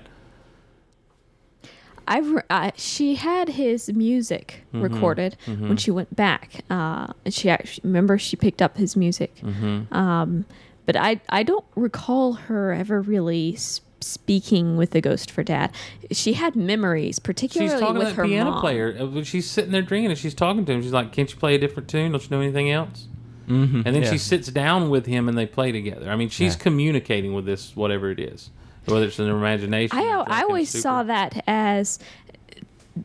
I, 2.07 2.19
re- 2.21 2.43
I 2.51 2.73
she 2.77 3.15
had 3.17 3.49
his 3.51 3.93
music 3.93 4.63
Mm-hmm. 4.73 4.83
recorded 4.83 5.37
when 5.47 5.77
she 5.77 5.91
went 5.91 6.15
back, 6.17 6.65
uh, 6.71 7.07
and 7.25 7.33
she 7.33 7.49
actually 7.51 7.83
remember 7.89 8.19
she 8.19 8.37
picked 8.37 8.61
up 8.61 8.77
his 8.77 8.97
music. 8.97 9.35
Mm-hmm. 9.37 9.95
Um, 9.95 10.45
but 10.87 10.97
I 10.97 11.21
I 11.29 11.43
don't 11.45 11.65
recall 11.77 12.33
her 12.35 12.73
ever 12.73 13.01
really 13.01 13.55
s- 13.55 13.81
speaking 14.01 14.77
with 14.77 14.91
the 14.91 15.01
ghost 15.01 15.31
for 15.31 15.43
dad. 15.43 15.73
She 16.11 16.35
had 16.35 16.57
memories, 16.57 17.19
particularly 17.19 17.73
She's 17.73 17.81
talking 17.81 17.99
with 17.99 18.09
to 18.09 18.17
that 18.17 18.17
her 18.23 18.27
piano 18.27 18.51
mom. 18.51 18.61
player. 18.61 18.97
Uh, 19.01 19.07
when 19.07 19.25
She's 19.25 19.49
sitting 19.49 19.71
there 19.73 19.83
drinking 19.83 20.11
and 20.11 20.19
she's 20.19 20.35
talking 20.35 20.65
to 20.65 20.73
him. 20.73 20.83
She's 20.83 20.93
like, 20.93 21.13
"Can't 21.13 21.31
you 21.31 21.39
play 21.39 21.55
a 21.55 21.59
different 21.59 21.89
tune? 21.89 22.13
Don't 22.13 22.23
you 22.23 22.37
know 22.37 22.43
anything 22.43 22.71
else?" 22.71 23.09
Mm-hmm. 23.49 23.83
And 23.85 23.95
then 23.95 24.03
yeah. 24.03 24.11
she 24.11 24.19
sits 24.19 24.49
down 24.49 24.89
with 24.91 25.07
him 25.07 25.29
and 25.29 25.37
they 25.39 25.47
play 25.47 25.71
together. 25.71 26.11
I 26.11 26.17
mean, 26.17 26.31
she's 26.31 26.55
Yeah. 26.55 26.63
communicating 26.63 27.35
with 27.35 27.45
this 27.47 27.77
whatever 27.77 28.11
it 28.11 28.19
is, 28.19 28.51
whether 28.87 29.07
it's 29.07 29.19
in 29.19 29.27
her 29.29 29.37
imagination. 29.37 29.97
I 29.97 30.03
or 30.03 30.09
al- 30.09 30.15
drunken 30.25 30.33
I 30.35 30.43
always 30.43 30.69
stupor. 30.69 30.83
saw 30.83 31.03
that 31.05 31.43
as 31.47 31.99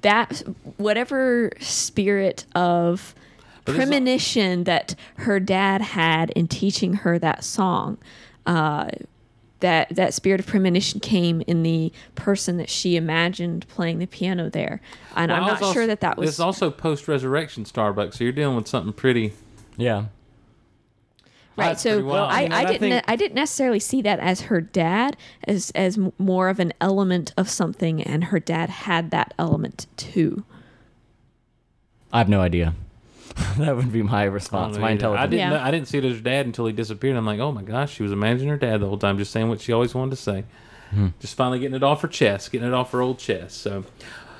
that 0.01 0.43
whatever 0.77 1.51
spirit 1.59 2.45
of 2.55 3.15
But 3.65 3.73
this 3.73 3.81
is- 3.83 3.89
premonition 3.89 4.63
that 4.65 4.95
her 5.17 5.39
dad 5.39 5.81
had 5.81 6.29
in 6.31 6.47
teaching 6.47 6.93
her 6.93 7.17
that 7.19 7.43
song. 7.43 7.97
Uh, 8.45 8.89
that 9.61 9.93
that 9.93 10.13
spirit 10.13 10.39
of 10.39 10.47
premonition 10.47 11.01
came 11.01 11.41
in 11.41 11.63
the 11.63 11.91
person 12.15 12.55
that 12.55 12.69
she 12.69 12.95
imagined 12.95 13.67
playing 13.67 13.99
the 13.99 14.05
piano 14.07 14.49
there, 14.49 14.79
and 15.17 15.33
I'm 15.33 15.41
not 15.41 15.61
also- 15.61 15.73
sure 15.73 15.85
that 15.85 15.99
that 15.99 16.17
was 16.17 16.29
It's 16.29 16.39
also 16.39 16.71
post 16.71 17.09
resurrection 17.09 17.65
Starbucks, 17.65 18.13
so 18.15 18.23
you're 18.23 18.31
dealing 18.31 18.55
with 18.55 18.69
something 18.69 18.93
pretty. 18.93 19.33
Yeah. 19.75 20.05
Right. 21.59 21.67
That's 21.69 21.81
So 21.83 21.91
pretty 21.91 22.03
wild. 22.07 22.31
I, 22.31 22.37
I 22.37 22.41
mean, 22.43 22.51
I 22.53 22.65
didn't 22.65 22.79
think- 22.79 23.03
I 23.07 23.15
didn't 23.15 23.35
necessarily 23.35 23.79
see 23.79 24.01
that 24.03 24.19
as 24.19 24.41
her 24.41 24.61
dad 24.61 25.17
as 25.47 25.71
as 25.75 25.97
more 26.17 26.49
of 26.49 26.59
an 26.59 26.73
element 26.81 27.33
of 27.37 27.49
something, 27.49 28.01
and 28.01 28.25
her 28.25 28.39
dad 28.39 28.69
had 28.69 29.11
that 29.11 29.33
element 29.37 29.87
too. 29.97 30.43
I 32.11 32.17
have 32.19 32.29
no 32.29 32.41
idea. 32.41 32.73
that 33.57 33.75
would 33.75 33.91
be 33.91 34.01
my 34.01 34.23
response. 34.23 34.77
My 34.77 34.81
either. 34.83 34.87
I 34.87 34.91
intelligence. 34.91 35.31
didn't. 35.31 35.51
Yeah. 35.51 35.63
I 35.65 35.71
didn't 35.71 35.87
see 35.87 35.97
it 35.99 36.05
as 36.05 36.15
her 36.17 36.21
dad 36.23 36.45
until 36.45 36.65
he 36.65 36.73
disappeared. 36.73 37.15
I'm 37.15 37.25
like, 37.25 37.39
oh 37.39 37.51
my 37.51 37.61
gosh, 37.61 37.93
she 37.93 38.03
was 38.03 38.11
imagining 38.11 38.49
her 38.49 38.57
dad 38.57 38.81
the 38.81 38.87
whole 38.87 38.97
time, 38.97 39.17
just 39.17 39.31
saying 39.31 39.47
what 39.49 39.61
she 39.61 39.71
always 39.71 39.93
wanted 39.93 40.11
to 40.11 40.15
say. 40.17 40.43
Hmm. 40.91 41.09
Just 41.19 41.35
finally 41.35 41.59
getting 41.59 41.75
it 41.75 41.83
off 41.83 42.01
her 42.01 42.07
chest, 42.07 42.51
getting 42.51 42.67
it 42.67 42.73
off 42.73 42.91
her 42.91 43.01
old 43.01 43.19
chest. 43.19 43.61
So, 43.61 43.85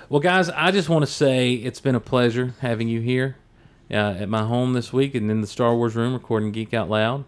well, 0.10 0.20
guys, 0.20 0.50
I 0.50 0.72
just 0.72 0.90
want 0.90 1.06
to 1.06 1.12
say 1.12 1.54
it's 1.54 1.80
been 1.80 1.94
a 1.96 2.00
pleasure 2.00 2.56
having 2.62 2.88
you 2.88 3.02
here 3.02 3.36
uh, 3.92 3.96
at 4.20 4.30
my 4.30 4.44
home 4.44 4.74
this 4.74 4.92
week 4.94 5.16
and 5.16 5.30
in 5.32 5.42
the 5.42 5.48
Star 5.48 5.76
Wars 5.76 5.96
room 5.96 6.14
recording 6.14 6.52
Geek 6.52 6.74
Out 6.74 6.90
Loud. 6.90 7.26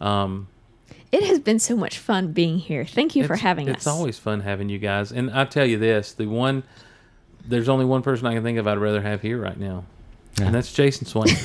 Um, 0.00 0.48
It 1.10 1.22
has 1.24 1.38
been 1.40 1.58
so 1.58 1.76
much 1.76 1.98
fun 1.98 2.32
being 2.32 2.58
here. 2.58 2.84
Thank 2.84 3.14
you 3.16 3.26
for 3.26 3.36
having 3.36 3.68
It's 3.68 3.76
us. 3.78 3.80
It's 3.82 3.86
always 3.86 4.18
fun 4.18 4.40
having 4.40 4.68
you 4.68 4.78
guys. 4.78 5.12
And 5.12 5.30
I 5.30 5.44
tell 5.44 5.66
you 5.66 5.78
this, 5.78 6.12
the 6.12 6.26
one 6.26 6.62
there's 7.46 7.68
only 7.68 7.84
one 7.84 8.02
person 8.02 8.26
I 8.26 8.34
can 8.34 8.42
think 8.42 8.58
of 8.58 8.66
I'd 8.68 8.78
rather 8.78 9.02
have 9.02 9.20
here 9.20 9.40
right 9.40 9.58
now. 9.58 9.84
And 10.40 10.54
that's 10.54 10.72
Jason 10.72 11.06
Swain. 11.06 11.26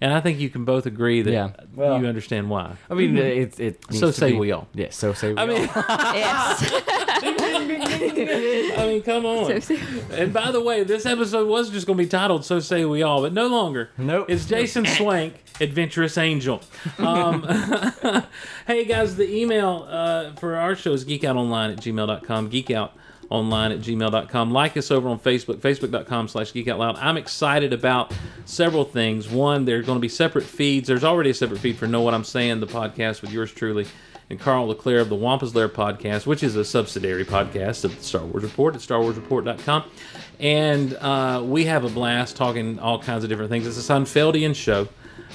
and 0.00 0.12
I 0.12 0.20
think 0.20 0.38
you 0.38 0.48
can 0.50 0.64
both 0.64 0.86
agree 0.86 1.22
that 1.22 1.30
Yeah. 1.32 1.50
Well- 1.74 2.00
you 2.00 2.06
understand 2.06 2.50
why. 2.50 2.76
I 2.90 2.94
mean, 2.94 3.16
it, 3.16 3.58
it 3.60 3.80
So 3.94 4.10
say 4.10 4.32
be- 4.32 4.38
we 4.38 4.52
all. 4.52 4.66
Yeah, 4.74 4.90
so 4.90 5.12
say 5.12 5.32
we 5.32 5.38
I 5.38 5.42
all. 5.42 5.46
mean, 5.48 5.62
yes. 5.76 6.72
I 8.78 8.84
mean, 8.86 9.02
come 9.02 9.26
on. 9.26 9.60
So- 9.60 9.76
And 10.10 10.32
by 10.32 10.50
the 10.50 10.60
way, 10.60 10.84
this 10.84 11.06
episode 11.06 11.48
was 11.48 11.70
just 11.70 11.86
going 11.86 11.96
to 11.98 12.04
be 12.04 12.08
titled 12.08 12.44
"So 12.44 12.60
Say 12.60 12.84
We 12.84 13.02
All," 13.02 13.22
but 13.22 13.32
no 13.32 13.46
longer. 13.46 13.90
Nope. 13.98 14.26
It's 14.28 14.44
Jason 14.46 14.84
Swank, 14.86 15.34
Adventurous 15.60 16.18
Angel. 16.18 16.60
Um, 16.98 17.42
hey 18.66 18.84
guys, 18.84 19.16
the 19.16 19.28
email 19.30 19.86
uh, 19.88 20.32
for 20.34 20.56
our 20.56 20.76
show 20.76 20.92
is 20.92 21.04
geekoutonline 21.04 21.72
at 21.72 21.78
gmail.com. 21.78 22.50
Geekoutonline 23.30 23.72
at 23.72 23.80
gmail.com. 23.80 24.50
Like 24.50 24.76
us 24.76 24.90
over 24.90 25.08
on 25.08 25.18
Facebook, 25.18 25.56
facebook.com 25.56 26.28
slash 26.28 26.52
geekoutloud. 26.52 26.98
I'm 27.00 27.16
excited 27.16 27.72
about 27.72 28.12
several 28.44 28.84
things. 28.84 29.28
One, 29.28 29.64
there's 29.64 29.86
going 29.86 29.96
to 29.96 30.00
be 30.00 30.08
separate 30.08 30.44
feeds. 30.44 30.88
There's 30.88 31.04
already 31.04 31.30
a 31.30 31.34
separate 31.34 31.60
feed 31.60 31.76
for 31.76 31.86
Know 31.86 32.00
What 32.00 32.14
I'm 32.14 32.24
Saying, 32.24 32.60
the 32.60 32.66
podcast 32.66 33.22
with 33.22 33.32
yours 33.32 33.52
truly 33.52 33.86
and 34.28 34.40
Carl 34.40 34.66
Leclerc 34.66 35.02
of 35.02 35.08
the 35.08 35.14
Wampus 35.14 35.54
Lair 35.54 35.68
podcast, 35.68 36.26
which 36.26 36.42
is 36.42 36.56
a 36.56 36.64
subsidiary 36.64 37.24
podcast 37.24 37.84
of 37.84 37.96
the 37.96 38.02
Star 38.02 38.24
Wars 38.24 38.42
Report 38.42 38.74
at 38.74 38.80
starwarsreport.com. 38.80 39.84
And 40.40 40.94
uh, 40.94 41.42
we 41.44 41.64
have 41.66 41.84
a 41.84 41.88
blast 41.88 42.36
talking 42.36 42.78
all 42.78 43.00
kinds 43.00 43.24
of 43.24 43.30
different 43.30 43.50
things. 43.50 43.66
It's 43.66 43.78
a 43.78 43.92
Seinfeldian 43.92 44.54
show, 44.54 44.88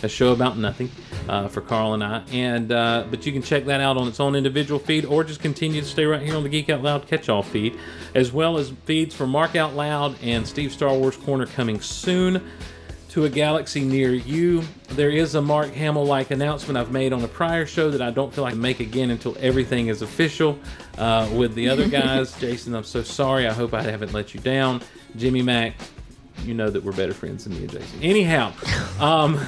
a 0.03 0.09
show 0.09 0.31
about 0.31 0.57
nothing 0.57 0.89
uh, 1.29 1.47
for 1.47 1.61
Carl 1.61 1.93
and 1.93 2.03
I. 2.03 2.23
And 2.31 2.71
uh, 2.71 3.05
but 3.09 3.25
you 3.25 3.31
can 3.31 3.41
check 3.41 3.65
that 3.65 3.81
out 3.81 3.97
on 3.97 4.07
its 4.07 4.19
own 4.19 4.35
individual 4.35 4.79
feed, 4.79 5.05
or 5.05 5.23
just 5.23 5.41
continue 5.41 5.81
to 5.81 5.87
stay 5.87 6.05
right 6.05 6.21
here 6.21 6.35
on 6.35 6.43
the 6.43 6.49
Geek 6.49 6.69
Out 6.69 6.81
Loud 6.81 7.07
catch-all 7.07 7.43
feed, 7.43 7.77
as 8.15 8.31
well 8.31 8.57
as 8.57 8.71
feeds 8.85 9.13
for 9.15 9.27
Mark 9.27 9.55
Out 9.55 9.75
Loud 9.75 10.15
and 10.21 10.47
Steve 10.47 10.71
Star 10.71 10.93
Wars 10.93 11.17
Corner 11.17 11.45
coming 11.45 11.79
soon 11.81 12.41
to 13.11 13.25
a 13.25 13.29
galaxy 13.29 13.81
near 13.81 14.13
you. 14.13 14.63
There 14.91 15.09
is 15.09 15.35
a 15.35 15.41
Mark 15.41 15.73
Hamill 15.73 16.05
like 16.05 16.31
announcement 16.31 16.77
I've 16.77 16.93
made 16.93 17.11
on 17.11 17.21
a 17.25 17.27
prior 17.27 17.65
show 17.65 17.91
that 17.91 18.01
I 18.01 18.09
don't 18.09 18.33
feel 18.33 18.45
like 18.45 18.51
I 18.51 18.53
can 18.53 18.61
make 18.61 18.79
again 18.79 19.09
until 19.09 19.35
everything 19.37 19.87
is 19.87 20.01
official 20.01 20.57
uh, 20.97 21.29
with 21.33 21.53
the 21.53 21.67
other 21.67 21.87
guys. 21.89 22.33
Jason, 22.39 22.73
I'm 22.73 22.85
so 22.85 23.03
sorry. 23.03 23.47
I 23.47 23.53
hope 23.53 23.73
I 23.73 23.81
haven't 23.81 24.13
let 24.13 24.33
you 24.33 24.39
down. 24.39 24.81
Jimmy 25.17 25.41
Mack, 25.41 25.73
you 26.45 26.53
know 26.53 26.69
that 26.69 26.83
we're 26.83 26.91
better 26.91 27.13
friends 27.13 27.43
than 27.45 27.53
me 27.53 27.61
and 27.61 27.71
Jason. 27.71 28.01
Anyhow, 28.01 28.53
um, 28.99 29.39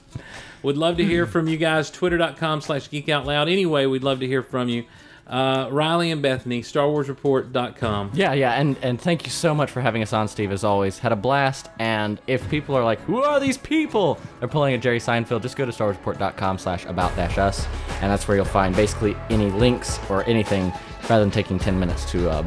would 0.62 0.76
love 0.76 0.96
to 0.98 1.04
hear 1.04 1.26
from 1.26 1.48
you 1.48 1.56
guys. 1.56 1.90
Twitter.com 1.90 2.60
slash 2.60 2.90
geek 2.90 3.08
out 3.08 3.26
loud. 3.26 3.48
Anyway, 3.48 3.86
we'd 3.86 4.04
love 4.04 4.20
to 4.20 4.26
hear 4.26 4.42
from 4.42 4.68
you. 4.68 4.84
Uh, 5.26 5.68
Riley 5.72 6.12
and 6.12 6.22
Bethany, 6.22 6.62
StarWarsReport.com. 6.62 8.12
Yeah, 8.14 8.32
yeah, 8.32 8.52
and 8.52 8.76
and 8.80 9.00
thank 9.00 9.24
you 9.24 9.30
so 9.30 9.54
much 9.56 9.72
for 9.72 9.80
having 9.80 10.00
us 10.02 10.12
on, 10.12 10.28
Steve. 10.28 10.52
As 10.52 10.62
always, 10.62 11.00
had 11.00 11.10
a 11.10 11.16
blast. 11.16 11.68
And 11.80 12.20
if 12.28 12.48
people 12.48 12.76
are 12.76 12.84
like, 12.84 13.00
"Who 13.00 13.20
are 13.22 13.40
these 13.40 13.58
people?" 13.58 14.20
They're 14.38 14.48
pulling 14.48 14.74
a 14.74 14.78
Jerry 14.78 15.00
Seinfeld. 15.00 15.42
Just 15.42 15.56
go 15.56 15.66
to 15.66 15.72
StarWarsReport.com/slash 15.72 16.84
about 16.86 17.16
dash 17.16 17.38
us, 17.38 17.66
and 18.00 18.12
that's 18.12 18.28
where 18.28 18.36
you'll 18.36 18.46
find 18.46 18.74
basically 18.76 19.16
any 19.28 19.50
links 19.50 19.98
or 20.08 20.22
anything, 20.28 20.72
rather 21.10 21.24
than 21.24 21.32
taking 21.32 21.58
ten 21.58 21.78
minutes 21.80 22.08
to 22.12 22.30
um, 22.30 22.46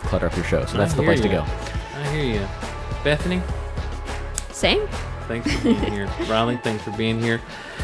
clutter 0.00 0.26
up 0.26 0.34
your 0.34 0.44
show. 0.46 0.64
So 0.64 0.78
that's 0.78 0.94
the 0.94 1.04
place 1.04 1.20
to 1.20 1.28
go. 1.28 1.42
I 1.42 2.08
hear 2.08 2.40
you. 2.40 2.75
Bethany? 3.04 3.42
Same. 4.50 4.86
Thanks 5.28 5.52
for 5.52 5.62
being 5.64 5.92
here. 5.92 6.06
Riley, 6.28 6.56
thanks 6.58 6.84
for 6.84 6.92
being 6.92 7.20
here. 7.20 7.40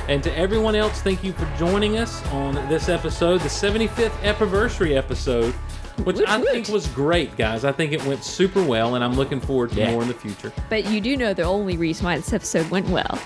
And 0.08 0.22
to 0.24 0.36
everyone 0.36 0.74
else, 0.74 1.00
thank 1.02 1.22
you 1.24 1.32
for 1.32 1.46
joining 1.58 1.98
us 1.98 2.24
on 2.28 2.54
this 2.68 2.88
episode, 2.88 3.40
the 3.40 3.48
75th 3.48 4.20
anniversary 4.22 4.96
episode, 4.96 5.52
which 6.04 6.16
Woot 6.16 6.28
I 6.28 6.38
woot. 6.38 6.48
think 6.50 6.68
was 6.68 6.86
great, 6.88 7.36
guys. 7.36 7.64
I 7.64 7.72
think 7.72 7.92
it 7.92 8.04
went 8.06 8.24
super 8.24 8.62
well, 8.64 8.94
and 8.94 9.04
I'm 9.04 9.14
looking 9.14 9.40
forward 9.40 9.70
to 9.72 9.76
Yeah. 9.76 9.90
more 9.92 10.02
in 10.02 10.08
the 10.08 10.14
future. 10.14 10.52
But 10.68 10.86
you 10.86 11.00
do 11.00 11.16
know 11.16 11.34
the 11.34 11.42
only 11.42 11.76
reason 11.76 12.04
why 12.06 12.16
this 12.16 12.32
episode 12.32 12.68
went 12.70 12.88
well. 12.88 13.18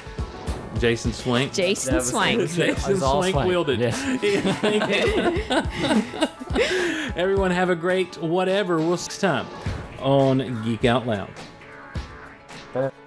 Jason 0.79 1.13
Swank. 1.13 1.55
Jason 1.55 1.95
was- 1.95 2.11
Swank. 2.11 2.39
Jason 2.51 2.99
Swank 2.99 3.33
Swank. 3.33 3.49
wielded. 3.49 3.81
Yes. 3.81 3.97
Everyone 7.17 7.51
have 7.51 7.71
a 7.71 7.77
great 7.77 8.21
whatever. 8.21 8.77
We'll 8.79 8.97
see 8.97 9.05
you 9.05 9.07
next 9.07 9.19
time 9.21 9.47
on 10.01 10.63
Geek 10.65 10.85
Out 10.85 11.07
Loud. 11.07 11.31
네. 12.77 13.06